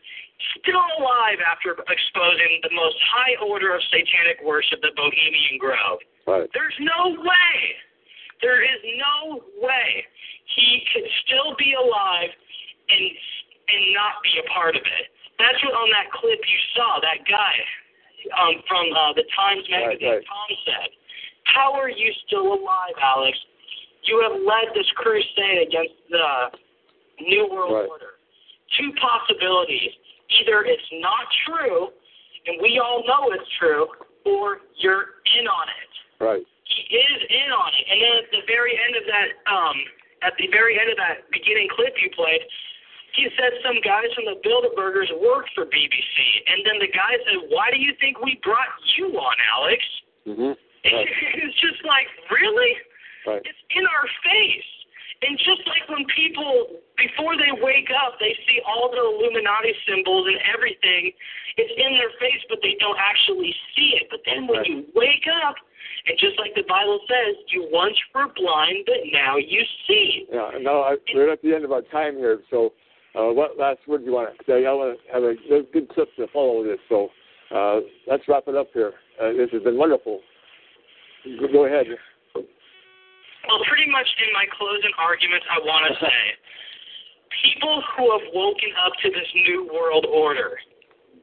Still 0.63 0.83
alive 0.99 1.43
after 1.45 1.75
exposing 1.91 2.63
the 2.63 2.73
most 2.73 2.97
high 3.11 3.37
order 3.43 3.75
of 3.75 3.83
satanic 3.91 4.39
worship, 4.43 4.81
the 4.81 4.95
Bohemian 4.97 5.59
Grove. 5.59 6.01
Right. 6.27 6.49
There's 6.53 6.79
no 6.81 7.17
way. 7.21 7.57
There 8.43 8.63
is 8.63 8.81
no 8.97 9.41
way 9.61 10.05
he 10.57 10.83
could 10.93 11.07
still 11.25 11.55
be 11.59 11.75
alive 11.77 12.31
and 12.89 13.05
and 13.71 13.83
not 13.95 14.19
be 14.25 14.35
a 14.43 14.47
part 14.51 14.75
of 14.75 14.83
it. 14.83 15.07
That's 15.39 15.57
what 15.63 15.73
on 15.73 15.89
that 15.95 16.11
clip 16.11 16.41
you 16.43 16.61
saw, 16.75 16.99
that 17.01 17.23
guy 17.25 17.55
um, 18.35 18.61
from 18.67 18.91
uh, 18.93 19.15
the 19.15 19.25
Times 19.33 19.65
magazine, 19.71 20.21
Tom 20.27 20.51
said. 20.67 20.91
How 21.45 21.73
are 21.73 21.89
you 21.89 22.13
still 22.27 22.53
alive, 22.53 22.97
Alex? 23.01 23.39
You 24.05 24.21
have 24.27 24.37
led 24.43 24.75
this 24.75 24.91
crusade 24.97 25.67
against 25.67 25.97
the 26.11 26.51
New 27.23 27.49
World 27.51 27.89
Order. 27.89 28.19
Two 28.79 28.91
possibilities. 29.01 29.95
Either 30.41 30.63
it's 30.67 30.91
not 31.01 31.27
true, 31.47 31.89
and 32.47 32.61
we 32.63 32.81
all 32.83 33.03
know 33.07 33.33
it's 33.33 33.49
true, 33.59 33.87
or 34.25 34.59
you're 34.79 35.21
in 35.39 35.47
on 35.47 35.67
it. 35.69 35.91
Right. 36.21 36.45
He 36.69 36.83
is 36.97 37.21
in 37.33 37.49
on 37.51 37.71
it. 37.75 37.85
And 37.89 37.99
then 37.99 38.15
at 38.23 38.29
the 38.31 38.45
very 38.47 38.77
end 38.77 38.95
of 38.95 39.05
that, 39.09 39.29
um, 39.49 39.77
at 40.23 40.37
the 40.37 40.47
very 40.53 40.79
end 40.79 40.93
of 40.93 41.01
that 41.01 41.27
beginning 41.33 41.67
clip 41.73 41.97
you 41.99 42.13
played, 42.13 42.45
he 43.17 43.27
said 43.35 43.51
some 43.65 43.81
guys 43.83 44.07
from 44.15 44.29
the 44.29 44.39
Bilderbergers 44.45 45.11
worked 45.19 45.51
for 45.57 45.67
BBC. 45.67 46.17
And 46.47 46.63
then 46.63 46.79
the 46.79 46.93
guy 46.93 47.19
said, 47.27 47.51
Why 47.51 47.73
do 47.73 47.81
you 47.81 47.97
think 47.99 48.21
we 48.23 48.39
brought 48.45 48.71
you 48.97 49.11
on, 49.19 49.37
Alex? 49.51 49.83
Mhm. 50.29 50.55
it's 50.85 51.59
just 51.61 51.83
like, 51.85 52.07
really? 52.31 52.73
Right. 53.27 53.43
It's 53.45 53.59
in 53.75 53.85
our 53.85 54.07
face. 54.23 54.71
And 55.21 55.37
just 55.37 55.61
like 55.69 55.85
when 55.93 56.09
people, 56.17 56.81
before 56.97 57.37
they 57.37 57.53
wake 57.61 57.93
up, 57.93 58.17
they 58.17 58.33
see 58.49 58.65
all 58.65 58.89
the 58.89 59.05
Illuminati 59.05 59.77
symbols 59.85 60.25
and 60.25 60.41
everything, 60.49 61.13
it's 61.61 61.75
in 61.77 61.93
their 61.93 62.09
face, 62.17 62.41
but 62.49 62.59
they 62.65 62.73
don't 62.81 62.97
actually 62.97 63.53
see 63.77 64.01
it. 64.01 64.09
But 64.09 64.25
then 64.25 64.49
when 64.49 64.65
you 64.65 64.89
wake 64.97 65.29
up, 65.45 65.61
and 66.09 66.17
just 66.17 66.41
like 66.41 66.57
the 66.57 66.65
Bible 66.65 67.01
says, 67.05 67.37
you 67.53 67.69
once 67.71 67.97
were 68.15 68.33
blind, 68.33 68.89
but 68.89 69.05
now 69.13 69.37
you 69.37 69.61
see. 69.87 70.25
Yeah. 70.33 70.57
No, 70.61 70.81
I, 70.81 70.97
we're 71.13 71.31
at 71.31 71.43
the 71.43 71.53
end 71.53 71.65
of 71.65 71.73
our 71.73 71.83
time 71.93 72.17
here. 72.17 72.41
So, 72.49 72.73
uh, 73.15 73.29
what 73.29 73.59
last 73.59 73.81
word 73.87 73.99
do 73.99 74.05
you 74.07 74.13
want 74.13 74.33
to 74.33 74.45
say? 74.49 74.65
I 74.65 74.73
want 74.73 74.97
to 74.97 75.13
have 75.13 75.23
a 75.23 75.35
good 75.71 75.91
clip 75.91 76.09
to 76.17 76.27
follow 76.33 76.65
this. 76.65 76.79
So, 76.89 77.09
uh, 77.55 77.81
let's 78.07 78.23
wrap 78.29 78.45
it 78.47 78.57
up 78.57 78.69
here. 78.73 78.95
Uh, 79.21 79.33
this 79.33 79.51
has 79.53 79.63
been 79.63 79.77
wonderful. 79.77 80.21
Go 81.53 81.67
ahead. 81.67 81.87
Well, 83.51 83.67
pretty 83.67 83.91
much 83.91 84.07
in 84.23 84.31
my 84.31 84.47
closing 84.55 84.95
arguments, 84.95 85.43
I 85.51 85.59
want 85.67 85.91
to 85.91 85.99
say 85.99 86.19
people 87.51 87.83
who 87.99 88.15
have 88.15 88.31
woken 88.31 88.71
up 88.79 88.95
to 89.03 89.11
this 89.11 89.27
new 89.35 89.67
world 89.75 90.07
order, 90.07 90.55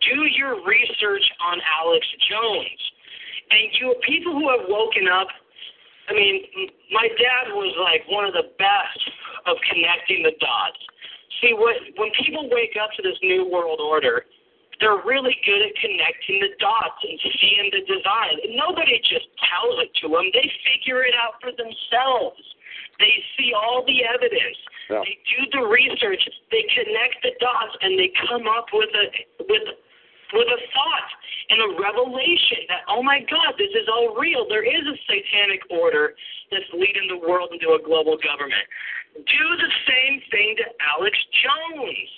do 0.03 0.27
your 0.35 0.59
research 0.59 1.23
on 1.39 1.64
Alex 1.64 2.03
Jones. 2.27 2.80
And 3.47 3.64
you 3.80 3.95
people 4.03 4.35
who 4.35 4.43
have 4.51 4.67
woken 4.67 5.07
up, 5.07 5.31
I 6.11 6.19
mean, 6.19 6.43
my 6.91 7.07
dad 7.15 7.56
was 7.56 7.72
like 7.80 8.03
one 8.11 8.27
of 8.27 8.35
the 8.35 8.51
best 8.59 9.01
of 9.47 9.56
connecting 9.72 10.27
the 10.27 10.35
dots. 10.43 10.83
See, 11.39 11.56
what, 11.56 11.80
when 11.95 12.11
people 12.19 12.51
wake 12.51 12.75
up 12.75 12.91
to 12.99 13.01
this 13.07 13.15
new 13.23 13.47
world 13.47 13.80
order, 13.80 14.27
they're 14.80 15.01
really 15.01 15.35
good 15.41 15.61
at 15.65 15.73
connecting 15.81 16.38
the 16.41 16.53
dots 16.61 17.01
and 17.01 17.17
seeing 17.17 17.69
the 17.73 17.81
design. 17.89 18.38
And 18.45 18.53
nobody 18.53 19.01
just 19.01 19.25
tells 19.41 19.81
it 19.81 19.91
to 20.03 20.14
them; 20.14 20.30
they 20.33 20.47
figure 20.65 21.01
it 21.03 21.17
out 21.17 21.41
for 21.41 21.49
themselves. 21.53 22.41
They 22.99 23.14
see 23.38 23.53
all 23.53 23.85
the 23.85 24.06
evidence. 24.06 24.57
Yeah. 24.89 25.01
They 25.06 25.17
do 25.30 25.39
the 25.53 25.64
research. 25.65 26.22
They 26.49 26.65
connect 26.73 27.22
the 27.22 27.33
dots, 27.38 27.75
and 27.81 27.97
they 27.97 28.09
come 28.30 28.45
up 28.49 28.69
with 28.73 28.89
a 28.93 29.06
with 29.49 29.65
with 30.33 30.49
a 30.49 30.59
thought 30.75 31.09
and 31.49 31.59
a 31.64 31.69
revelation 31.80 32.67
that 32.67 32.83
oh 32.89 33.01
my 33.01 33.23
God, 33.25 33.56
this 33.57 33.72
is 33.73 33.88
all 33.88 34.15
real. 34.15 34.47
There 34.49 34.65
is 34.65 34.83
a 34.85 34.97
satanic 35.07 35.64
order 35.72 36.14
that's 36.51 36.67
leading 36.73 37.07
the 37.09 37.19
world 37.19 37.49
into 37.51 37.75
a 37.75 37.81
global 37.81 38.17
government. 38.19 38.65
Do 39.15 39.45
the 39.57 39.72
same 39.88 40.22
thing 40.30 40.56
to 40.61 40.65
Alex 40.93 41.17
Jones. 41.41 42.09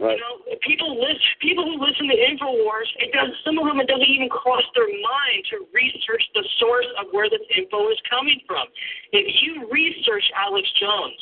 Right. 0.00 0.16
You 0.16 0.24
know, 0.24 0.56
people 0.64 0.96
listen, 0.96 1.20
people 1.44 1.68
who 1.68 1.76
listen 1.76 2.08
to 2.08 2.16
Infowars, 2.16 2.88
it 3.04 3.12
does 3.12 3.36
some 3.44 3.60
of 3.60 3.68
them 3.68 3.84
it 3.84 3.86
doesn't 3.86 4.08
even 4.08 4.32
cross 4.32 4.64
their 4.72 4.88
mind 4.88 5.40
to 5.52 5.68
research 5.76 6.24
the 6.32 6.40
source 6.56 6.88
of 6.96 7.12
where 7.12 7.28
this 7.28 7.44
info 7.52 7.84
is 7.92 8.00
coming 8.08 8.40
from. 8.48 8.64
If 9.12 9.28
you 9.44 9.68
research 9.68 10.24
Alex 10.32 10.64
Jones, 10.80 11.20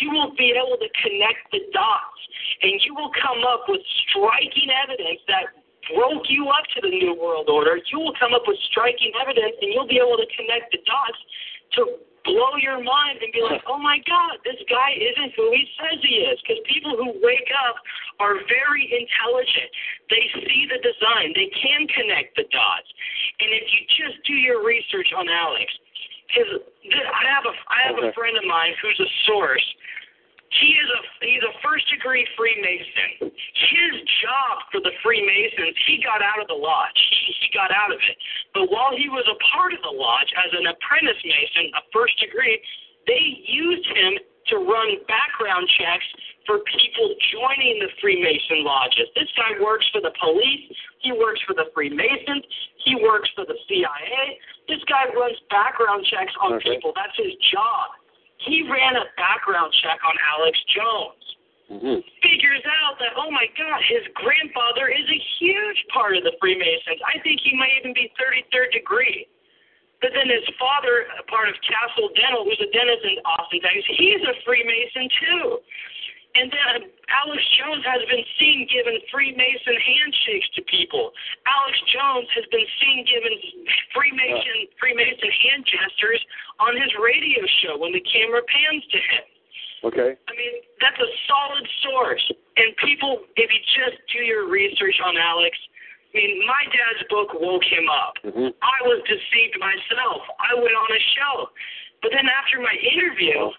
you 0.00 0.16
will 0.16 0.32
be 0.32 0.56
able 0.56 0.80
to 0.80 0.88
connect 1.04 1.44
the 1.52 1.60
dots 1.76 2.20
and 2.64 2.80
you 2.88 2.96
will 2.96 3.12
come 3.20 3.44
up 3.44 3.68
with 3.68 3.84
striking 4.08 4.72
evidence 4.72 5.20
that 5.28 5.52
broke 5.92 6.24
you 6.32 6.48
up 6.48 6.64
to 6.72 6.80
the 6.82 6.90
New 6.90 7.14
World 7.14 7.52
Order, 7.52 7.78
you 7.92 8.00
will 8.00 8.16
come 8.18 8.34
up 8.34 8.48
with 8.48 8.56
striking 8.72 9.12
evidence 9.20 9.60
and 9.60 9.76
you'll 9.76 9.86
be 9.86 10.00
able 10.00 10.16
to 10.16 10.28
connect 10.34 10.72
the 10.72 10.80
dots 10.88 11.20
to 11.76 12.00
blow 12.26 12.58
your 12.58 12.82
mind 12.82 13.22
and 13.22 13.30
be 13.30 13.40
like, 13.40 13.62
oh 13.70 13.78
my 13.78 14.02
God, 14.04 14.42
this 14.42 14.58
guy 14.68 14.98
isn't 14.98 15.32
who 15.38 15.48
he 15.54 15.64
says 15.78 15.98
he 16.02 16.26
is. 16.26 16.36
Because 16.42 16.60
people 16.66 16.98
who 16.98 17.14
wake 17.22 17.50
up 17.70 17.78
are 18.18 18.42
very 18.50 18.84
intelligent. 18.90 19.70
They 20.10 20.24
see 20.44 20.66
the 20.66 20.82
design, 20.82 21.32
they 21.38 21.48
can 21.54 21.86
connect 21.88 22.34
the 22.36 22.44
dots. 22.50 22.90
And 23.38 23.54
if 23.54 23.64
you 23.70 23.80
just 23.94 24.18
do 24.26 24.34
your 24.34 24.66
research 24.66 25.14
on 25.14 25.30
Alex, 25.30 25.70
because 26.26 26.58
I 26.90 27.22
have 27.30 27.46
a 27.46 27.54
I 27.70 27.80
have 27.86 27.98
a 28.02 28.10
friend 28.12 28.34
of 28.34 28.44
mine 28.44 28.74
who's 28.82 28.98
a 28.98 29.10
source 29.30 29.62
he 30.50 30.78
is 30.78 30.88
a 30.88 31.00
he's 31.26 31.42
a 31.42 31.54
first 31.60 31.84
degree 31.90 32.26
Freemason. 32.38 33.30
His 33.30 33.94
job 34.22 34.62
for 34.70 34.80
the 34.80 34.94
Freemasons, 35.02 35.74
he 35.86 35.98
got 36.02 36.22
out 36.22 36.40
of 36.40 36.46
the 36.48 36.56
lodge. 36.58 36.96
He, 37.10 37.34
he 37.42 37.48
got 37.52 37.70
out 37.74 37.90
of 37.90 37.98
it. 37.98 38.16
But 38.54 38.70
while 38.70 38.94
he 38.96 39.08
was 39.10 39.26
a 39.26 39.38
part 39.52 39.74
of 39.74 39.82
the 39.82 39.92
lodge 39.92 40.30
as 40.38 40.50
an 40.54 40.66
apprentice 40.70 41.18
Mason, 41.24 41.74
a 41.74 41.82
first 41.92 42.14
degree, 42.22 42.62
they 43.06 43.42
used 43.46 43.86
him 43.90 44.18
to 44.54 44.62
run 44.62 45.02
background 45.10 45.66
checks 45.74 46.06
for 46.46 46.62
people 46.70 47.10
joining 47.34 47.82
the 47.82 47.90
Freemason 47.98 48.62
lodges. 48.62 49.10
This 49.18 49.26
guy 49.34 49.58
works 49.58 49.84
for 49.90 49.98
the 50.00 50.14
police. 50.22 50.70
He 51.02 51.10
works 51.10 51.42
for 51.42 51.54
the 51.58 51.66
Freemasons. 51.74 52.46
He 52.86 52.94
works 52.94 53.26
for 53.34 53.42
the 53.44 53.58
CIA. 53.66 54.38
This 54.70 54.78
guy 54.86 55.10
runs 55.10 55.34
background 55.50 56.06
checks 56.06 56.30
on 56.40 56.54
Okay. 56.54 56.78
people. 56.78 56.94
That's 56.94 57.16
his 57.18 57.34
job. 57.50 57.98
He 58.44 58.66
ran 58.68 58.96
a 58.96 59.08
background 59.16 59.72
check 59.82 59.98
on 60.04 60.14
Alex 60.36 60.56
Jones. 60.74 61.24
Mm-hmm. 61.66 61.98
Figures 62.22 62.62
out 62.62 62.94
that, 63.02 63.18
oh 63.18 63.30
my 63.30 63.50
God, 63.58 63.80
his 63.90 64.06
grandfather 64.14 64.86
is 64.86 65.02
a 65.02 65.20
huge 65.40 65.80
part 65.90 66.14
of 66.14 66.22
the 66.22 66.36
Freemasons. 66.38 67.02
I 67.02 67.18
think 67.26 67.42
he 67.42 67.58
might 67.58 67.74
even 67.82 67.90
be 67.90 68.12
33rd 68.14 68.70
degree. 68.70 69.26
But 69.98 70.12
then 70.12 70.28
his 70.28 70.44
father, 70.60 71.08
a 71.16 71.24
part 71.26 71.48
of 71.48 71.56
Castle 71.64 72.12
Dental, 72.14 72.44
who's 72.44 72.60
a 72.60 72.70
dentist 72.70 73.02
in 73.02 73.18
Austin, 73.24 73.64
Texas, 73.64 73.82
he's 73.96 74.22
a 74.28 74.34
Freemason 74.44 75.08
too. 75.18 75.58
And 76.36 76.52
then 76.52 76.92
Alex 77.08 77.40
Jones 77.56 77.80
has 77.88 78.04
been 78.12 78.24
seen 78.36 78.68
giving 78.68 79.00
Freemason 79.08 79.76
handshakes 79.80 80.52
to 80.56 80.60
people. 80.68 81.16
Alex 81.48 81.76
Jones 81.88 82.28
has 82.36 82.44
been 82.52 82.68
seen 82.76 83.08
giving 83.08 83.36
Freemason 83.96 84.68
Freemason 84.76 85.32
hand 85.32 85.64
gestures 85.64 86.20
on 86.60 86.76
his 86.76 86.92
radio 87.00 87.40
show 87.64 87.80
when 87.80 87.96
the 87.96 88.04
camera 88.04 88.44
pans 88.44 88.84
to 88.92 89.00
him. 89.00 89.24
Okay. 89.88 90.10
I 90.12 90.32
mean, 90.36 90.54
that's 90.80 91.00
a 91.00 91.10
solid 91.24 91.64
source. 91.88 92.24
And 92.60 92.76
people, 92.84 93.24
if 93.36 93.48
you 93.48 93.60
just 93.72 93.96
do 94.12 94.20
your 94.20 94.48
research 94.50 95.00
on 95.00 95.16
Alex, 95.16 95.56
I 96.12 96.20
mean, 96.20 96.44
my 96.44 96.62
dad's 96.68 97.04
book 97.08 97.32
woke 97.40 97.64
him 97.64 97.88
up. 97.88 98.16
Mm-hmm. 98.24 98.52
I 98.60 98.78
was 98.88 99.00
deceived 99.08 99.56
myself. 99.56 100.20
I 100.36 100.52
went 100.56 100.76
on 100.76 100.90
a 100.92 101.02
show. 101.16 101.48
But 102.02 102.12
then 102.12 102.28
after 102.28 102.60
my 102.60 102.76
interview, 102.76 103.52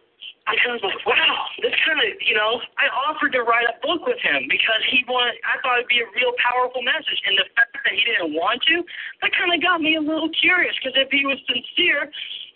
I 0.48 0.56
kind 0.64 0.80
of 0.80 0.80
was 0.80 0.96
like, 0.96 1.04
wow, 1.04 1.44
this 1.60 1.76
kind 1.84 2.00
of, 2.00 2.08
you 2.24 2.32
know, 2.32 2.64
I 2.80 2.88
offered 2.88 3.36
to 3.36 3.44
write 3.44 3.68
a 3.68 3.76
book 3.84 4.08
with 4.08 4.16
him 4.24 4.48
because 4.48 4.80
he 4.88 5.04
wanted, 5.04 5.36
I 5.44 5.60
thought 5.60 5.84
it'd 5.84 5.92
be 5.92 6.00
a 6.00 6.08
real 6.16 6.32
powerful 6.40 6.80
message. 6.88 7.20
And 7.28 7.36
the 7.36 7.48
fact 7.52 7.76
that 7.76 7.92
he 7.92 8.00
didn't 8.08 8.32
want 8.32 8.64
to, 8.72 8.80
that 9.22 9.36
kind 9.36 9.52
of 9.52 9.60
got 9.60 9.84
me 9.84 10.00
a 10.00 10.04
little 10.04 10.32
curious 10.32 10.72
because 10.80 10.96
if 10.96 11.12
he 11.12 11.28
was 11.28 11.36
sincere, 11.52 12.08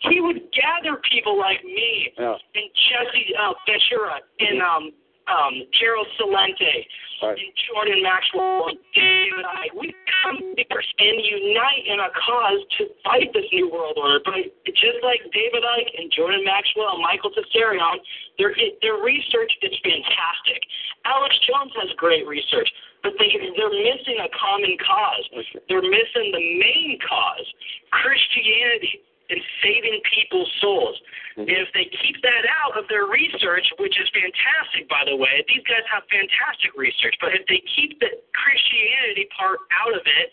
he 0.08 0.24
would 0.24 0.40
gather 0.56 1.04
people 1.12 1.36
like 1.36 1.60
me 1.68 2.16
Yeah. 2.16 2.40
and 2.56 2.66
Jesse 2.72 3.28
uh, 3.36 3.52
Ventura 3.68 4.24
and 4.40 4.58
um, 4.64 4.84
um, 5.28 5.66
Gerald 5.78 6.08
Celente 6.18 6.86
Right. 7.22 7.38
and 7.38 7.54
Jordan 7.70 8.02
Maxwell 8.02 8.66
and 8.74 8.78
David 8.98 9.46
Icke. 9.46 9.78
We 9.78 9.94
come 10.26 10.42
together 10.58 10.82
and 10.82 11.16
unite 11.22 11.86
in 11.86 12.02
a 12.02 12.10
cause 12.18 12.58
to 12.78 12.90
fight 13.06 13.30
this 13.30 13.46
new 13.54 13.70
world 13.70 13.94
order. 13.94 14.18
But 14.26 14.50
just 14.74 14.98
like 15.06 15.22
David 15.30 15.62
Icke 15.62 16.02
and 16.02 16.10
Jordan 16.10 16.42
Maxwell 16.42 16.98
and 16.98 17.02
Michael 17.06 17.30
Tsarion, 17.30 18.02
their 18.42 18.50
their 18.82 18.98
research 18.98 19.54
is 19.62 19.70
fantastic. 19.86 20.66
Alex 21.06 21.38
Jones 21.46 21.70
has 21.78 21.94
great 21.94 22.26
research, 22.26 22.66
but 23.06 23.14
they 23.22 23.30
they're 23.54 23.70
missing 23.70 24.18
a 24.18 24.30
common 24.34 24.74
cause. 24.82 25.46
They're 25.70 25.86
missing 25.86 26.26
the 26.34 26.42
main 26.58 26.98
cause, 27.06 27.46
Christianity 28.02 28.98
and 29.30 29.40
saving 29.62 30.00
people's 30.10 30.50
souls. 30.60 30.96
Mm-hmm. 31.36 31.48
And 31.48 31.56
if 31.62 31.70
they 31.72 31.86
keep 32.02 32.20
that 32.22 32.44
out 32.48 32.76
of 32.76 32.88
their 32.88 33.06
research, 33.06 33.64
which 33.78 33.96
is 33.96 34.08
fantastic, 34.12 34.88
by 34.88 35.06
the 35.06 35.16
way, 35.16 35.44
these 35.48 35.64
guys 35.64 35.84
have 35.88 36.04
fantastic 36.10 36.74
research, 36.76 37.16
but 37.20 37.32
if 37.32 37.46
they 37.46 37.62
keep 37.76 37.98
the 38.00 38.10
Christianity 38.34 39.28
part 39.32 39.62
out 39.72 39.94
of 39.94 40.04
it, 40.04 40.28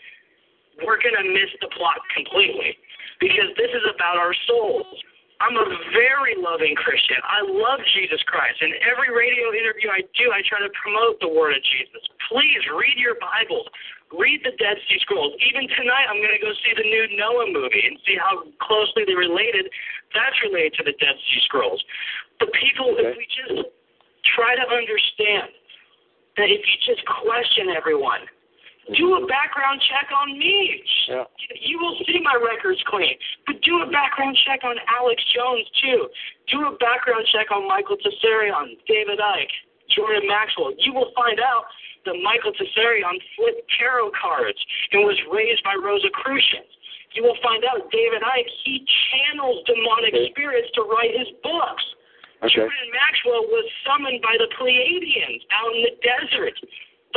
we're 0.83 0.99
going 0.99 1.15
to 1.15 1.27
miss 1.27 1.51
the 1.59 1.69
plot 1.75 1.99
completely 2.15 2.75
because 3.19 3.51
this 3.59 3.71
is 3.71 3.83
about 3.91 4.15
our 4.15 4.31
souls. 4.47 4.87
I'm 5.39 5.55
a 5.55 5.67
very 5.95 6.35
loving 6.35 6.75
Christian. 6.75 7.15
I 7.23 7.47
love 7.47 7.79
Jesus 7.95 8.19
Christ. 8.27 8.59
In 8.59 8.75
every 8.83 9.07
radio 9.07 9.55
interview 9.55 9.87
I 9.87 10.03
do, 10.19 10.35
I 10.35 10.43
try 10.43 10.59
to 10.59 10.71
promote 10.75 11.15
the 11.23 11.31
word 11.31 11.55
of 11.55 11.63
Jesus. 11.63 12.03
Please 12.27 12.59
read 12.75 12.99
your 12.99 13.15
Bibles. 13.23 13.63
Read 14.09 14.41
the 14.41 14.57
Dead 14.57 14.77
Sea 14.89 14.97
Scrolls. 15.05 15.37
Even 15.53 15.69
tonight, 15.77 16.09
I'm 16.09 16.17
going 16.17 16.33
to 16.33 16.41
go 16.41 16.49
see 16.65 16.73
the 16.73 16.87
new 16.87 17.13
Noah 17.13 17.45
movie 17.53 17.85
and 17.85 17.93
see 18.09 18.17
how 18.17 18.41
closely 18.57 19.05
they're 19.05 19.21
related. 19.21 19.69
That's 20.17 20.33
related 20.41 20.73
to 20.81 20.83
the 20.89 20.97
Dead 20.97 21.13
Sea 21.13 21.41
Scrolls. 21.45 21.81
But 22.41 22.49
people, 22.57 22.97
if 22.97 23.13
we 23.13 23.25
just 23.29 23.69
try 24.33 24.57
to 24.57 24.65
understand 24.65 25.53
that 26.41 26.49
if 26.49 26.61
you 26.65 26.75
just 26.89 27.05
question 27.05 27.69
everyone, 27.69 28.25
do 28.97 29.13
a 29.13 29.21
mm-hmm. 29.21 29.29
background 29.29 29.77
check 29.85 30.09
on 30.09 30.33
me. 30.33 30.81
Yeah. 31.05 31.29
You 31.61 31.77
will 31.77 31.93
see 32.09 32.17
my 32.25 32.33
records 32.33 32.81
clean. 32.89 33.13
But 33.45 33.61
do 33.61 33.85
a 33.85 33.87
background 33.93 34.33
check 34.41 34.65
on 34.65 34.81
Alex 34.89 35.21
Jones 35.29 35.69
too. 35.77 36.09
Do 36.49 36.65
a 36.65 36.73
background 36.81 37.29
check 37.29 37.53
on 37.53 37.67
Michael 37.67 37.97
Tsarion, 38.01 38.73
David 38.89 39.21
Icke, 39.21 39.53
Jordan 39.93 40.25
Maxwell. 40.25 40.73
You 40.81 40.97
will 40.97 41.13
find 41.13 41.37
out 41.37 41.69
that 42.05 42.15
Michael 42.23 42.53
Tsarion 42.53 43.17
flipped 43.35 43.63
tarot 43.77 44.11
cards 44.15 44.59
and 44.91 45.03
was 45.03 45.17
raised 45.31 45.63
by 45.63 45.75
Rosicrucians. 45.75 46.71
You 47.17 47.23
will 47.25 47.39
find 47.41 47.65
out 47.65 47.89
David 47.89 48.21
Icke, 48.21 48.53
he 48.63 48.85
channels 48.85 49.65
demonic 49.65 50.13
spirits 50.29 50.69
to 50.77 50.85
write 50.85 51.17
his 51.17 51.27
books. 51.41 51.83
Okay. 52.39 52.63
Jordan 52.63 52.89
Maxwell 52.93 53.43
was 53.51 53.67
summoned 53.83 54.21
by 54.21 54.37
the 54.39 54.47
Pleiadians 54.55 55.43
out 55.51 55.73
in 55.75 55.81
the 55.89 55.95
desert. 55.99 56.55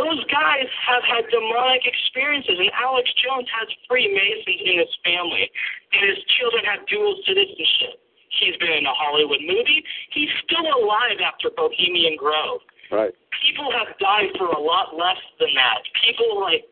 Those 0.01 0.25
guys 0.33 0.67
have 0.89 1.05
had 1.05 1.29
demonic 1.29 1.85
experiences, 1.85 2.57
and 2.57 2.73
Alex 2.73 3.13
Jones 3.21 3.47
has 3.53 3.69
Freemasons 3.87 4.61
in 4.65 4.81
his 4.81 4.93
family, 5.05 5.47
and 5.93 6.03
his 6.09 6.19
children 6.41 6.65
have 6.65 6.89
dual 6.89 7.15
citizenship. 7.29 8.01
He's 8.41 8.57
been 8.57 8.73
in 8.73 8.89
a 8.89 8.97
Hollywood 8.97 9.45
movie. 9.45 9.85
He's 10.17 10.33
still 10.49 10.65
alive 10.65 11.21
after 11.21 11.53
Bohemian 11.53 12.17
Grove. 12.17 12.65
Right. 12.93 13.15
People 13.41 13.73
have 13.73 13.97
died 13.99 14.29
for 14.37 14.53
a 14.53 14.61
lot 14.61 14.93
less 14.95 15.17
than 15.41 15.49
that. 15.57 15.81
People 16.05 16.39
like 16.41 16.69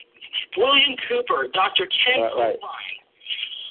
William 0.56 0.94
Cooper, 1.08 1.48
Dr. 1.52 1.88
Ken 1.88 2.20
Right, 2.20 2.36
right. 2.36 2.58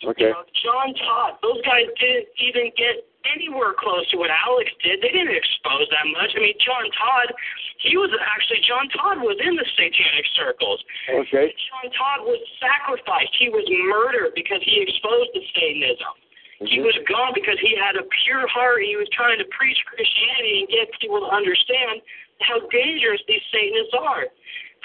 Okay. 0.09 0.25
you 0.25 0.33
know, 0.33 0.43
John 0.63 0.95
Todd. 0.95 1.37
Those 1.43 1.61
guys 1.61 1.85
didn't 1.99 2.27
even 2.39 2.71
get 2.73 3.03
anywhere 3.35 3.75
close 3.75 4.07
to 4.11 4.17
what 4.17 4.31
Alex 4.31 4.71
did. 4.81 5.03
They 5.03 5.11
didn't 5.11 5.35
expose 5.35 5.85
that 5.91 6.07
much. 6.15 6.31
I 6.35 6.39
mean, 6.39 6.55
John 6.63 6.87
Todd, 6.95 7.35
he 7.83 7.99
was 7.99 8.09
actually 8.17 8.63
John 8.63 8.87
Todd 8.95 9.19
was 9.19 9.35
in 9.43 9.55
the 9.59 9.67
satanic 9.75 10.25
circles. 10.39 10.79
Okay. 11.11 11.51
John 11.51 11.91
Todd 11.93 12.19
was 12.25 12.39
sacrificed. 12.63 13.35
He 13.37 13.51
was 13.51 13.67
murdered 13.91 14.33
because 14.39 14.63
he 14.63 14.79
exposed 14.81 15.35
the 15.35 15.43
Satanism. 15.53 16.15
He 16.63 16.79
Mhm. 16.79 16.83
was 16.91 16.97
gone 17.07 17.31
because 17.33 17.59
he 17.59 17.75
had 17.75 17.95
a 17.95 18.03
pure 18.23 18.47
heart. 18.47 18.83
He 18.83 18.95
was 18.95 19.07
trying 19.09 19.37
to 19.39 19.45
preach 19.45 19.79
Christianity 19.85 20.59
and 20.59 20.67
get 20.69 20.91
people 20.99 21.19
to 21.21 21.27
understand 21.27 22.01
how 22.42 22.59
dangerous 22.69 23.22
these 23.27 23.43
Satanists 23.51 23.95
are. 24.00 24.26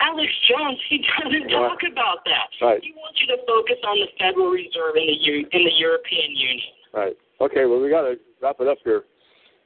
Alex 0.01 0.33
Jones, 0.51 0.79
he 0.91 0.99
doesn't 1.23 1.49
talk 1.49 1.79
about 1.91 2.27
that. 2.27 2.51
Right. 2.61 2.83
He 2.83 2.93
wants 2.99 3.21
you 3.21 3.29
to 3.31 3.39
focus 3.47 3.79
on 3.87 3.99
the 3.99 4.11
Federal 4.19 4.51
Reserve 4.51 4.97
in 4.97 5.07
the 5.07 5.19
U- 5.21 5.49
in 5.53 5.63
the 5.65 5.75
European 5.79 6.35
Union. 6.35 6.73
Right. 6.93 7.17
Okay. 7.41 7.67
Well, 7.67 7.81
we 7.81 7.91
got 7.91 8.03
to 8.03 8.19
wrap 8.43 8.57
it 8.61 8.67
up 8.67 8.79
here. 8.85 9.05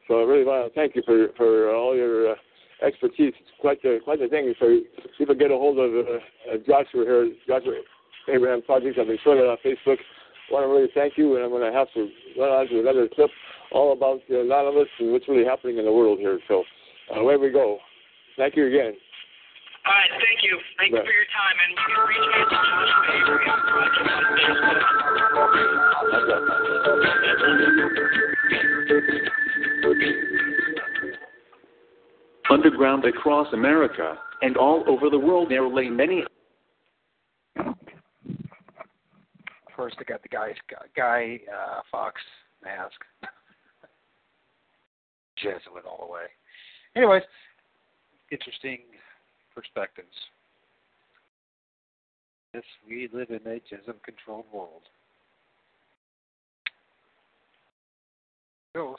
So 0.07 0.21
I 0.21 0.25
really 0.25 0.45
want 0.45 0.69
to 0.69 0.75
thank 0.75 0.97
you 0.97 1.03
for 1.05 1.29
for 1.37 1.75
all 1.75 1.97
your 1.97 2.33
uh, 2.33 2.35
expertise. 2.85 3.33
It's 3.37 3.57
quite 3.61 3.81
the 3.83 4.01
quite 4.05 4.21
the 4.21 4.29
thing. 4.29 4.53
So 4.61 4.81
people 5.17 5.35
get 5.35 5.51
a 5.51 5.57
hold 5.57 5.79
of 5.79 5.93
uh, 5.93 6.21
uh, 6.53 6.57
Joshua 6.67 7.05
here, 7.05 7.33
Joshua 7.47 7.81
Abraham 8.29 8.63
Project. 8.63 8.99
I've 8.99 9.07
been 9.07 9.19
showing 9.25 9.39
it 9.39 9.49
on 9.49 9.57
Facebook. 9.65 9.99
I 10.49 10.53
want 10.53 10.65
to 10.65 10.69
really 10.69 10.89
thank 10.95 11.19
you, 11.19 11.37
and 11.37 11.45
I'm 11.45 11.51
going 11.51 11.71
to 11.71 11.77
have 11.77 11.93
to 11.93 12.09
run 12.41 12.49
on 12.49 12.69
to 12.69 12.81
another 12.81 13.09
clip 13.09 13.31
all 13.73 13.93
about 13.93 14.21
the 14.29 14.41
anonymous 14.41 14.89
and 14.99 15.13
what's 15.13 15.29
really 15.29 15.45
happening 15.45 15.77
in 15.77 15.85
the 15.85 15.93
world 15.93 16.19
here. 16.19 16.41
So 16.49 16.61
uh, 16.61 16.65
away 17.17 17.37
we 17.37 17.51
go. 17.51 17.79
Thank 18.37 18.57
you 18.57 18.67
again. 18.67 18.95
All 19.87 19.93
right, 19.95 20.11
thank 20.11 20.43
you. 20.43 20.59
Thank 20.77 20.93
you 20.93 20.99
for 20.99 21.13
your 21.13 21.25
time, 21.33 21.57
and 21.65 21.71
you 21.73 21.77
can 21.87 22.07
reach 22.09 22.21
me 22.21 22.35
at 22.35 22.49
the 22.49 22.57
Joshua 22.69 23.05
Abraham 23.17 23.61
Project 23.73 24.09
on 32.51 32.61
Underground 32.61 33.05
across 33.05 33.53
America 33.53 34.19
and 34.43 34.57
all 34.57 34.85
over 34.89 35.11
the 35.11 35.19
world, 35.19 35.51
there 35.51 35.69
lay 35.69 35.89
many 35.89 36.25
course, 39.79 39.95
they 39.97 40.05
got 40.05 40.23
the 40.25 40.29
guy 40.29 40.53
guy 40.97 41.39
uh, 41.47 41.81
Fox 41.89 42.21
mask. 42.65 43.01
Jesuit 45.39 45.85
all 45.89 46.05
the 46.05 46.13
way. 46.13 46.27
Anyways, 46.99 47.23
interesting 48.33 48.79
perspectives. 49.55 50.09
Yes, 52.53 52.65
we 52.89 53.09
live 53.13 53.31
in 53.31 53.47
a 53.47 53.61
Jesuit-controlled 53.71 54.47
world. 54.53 54.83
Goes. 58.75 58.97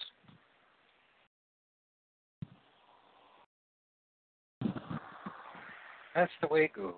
That's 6.15 6.31
the 6.41 6.47
way 6.47 6.63
it 6.63 6.73
goes. 6.73 6.93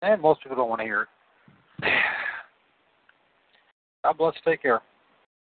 And 0.00 0.22
most 0.22 0.42
people 0.42 0.56
don't 0.56 0.70
want 0.70 0.80
to 0.80 0.86
hear 0.86 1.02
it. 1.02 1.08
God 4.04 4.16
bless. 4.16 4.34
Take 4.42 4.62
care. 4.62 4.80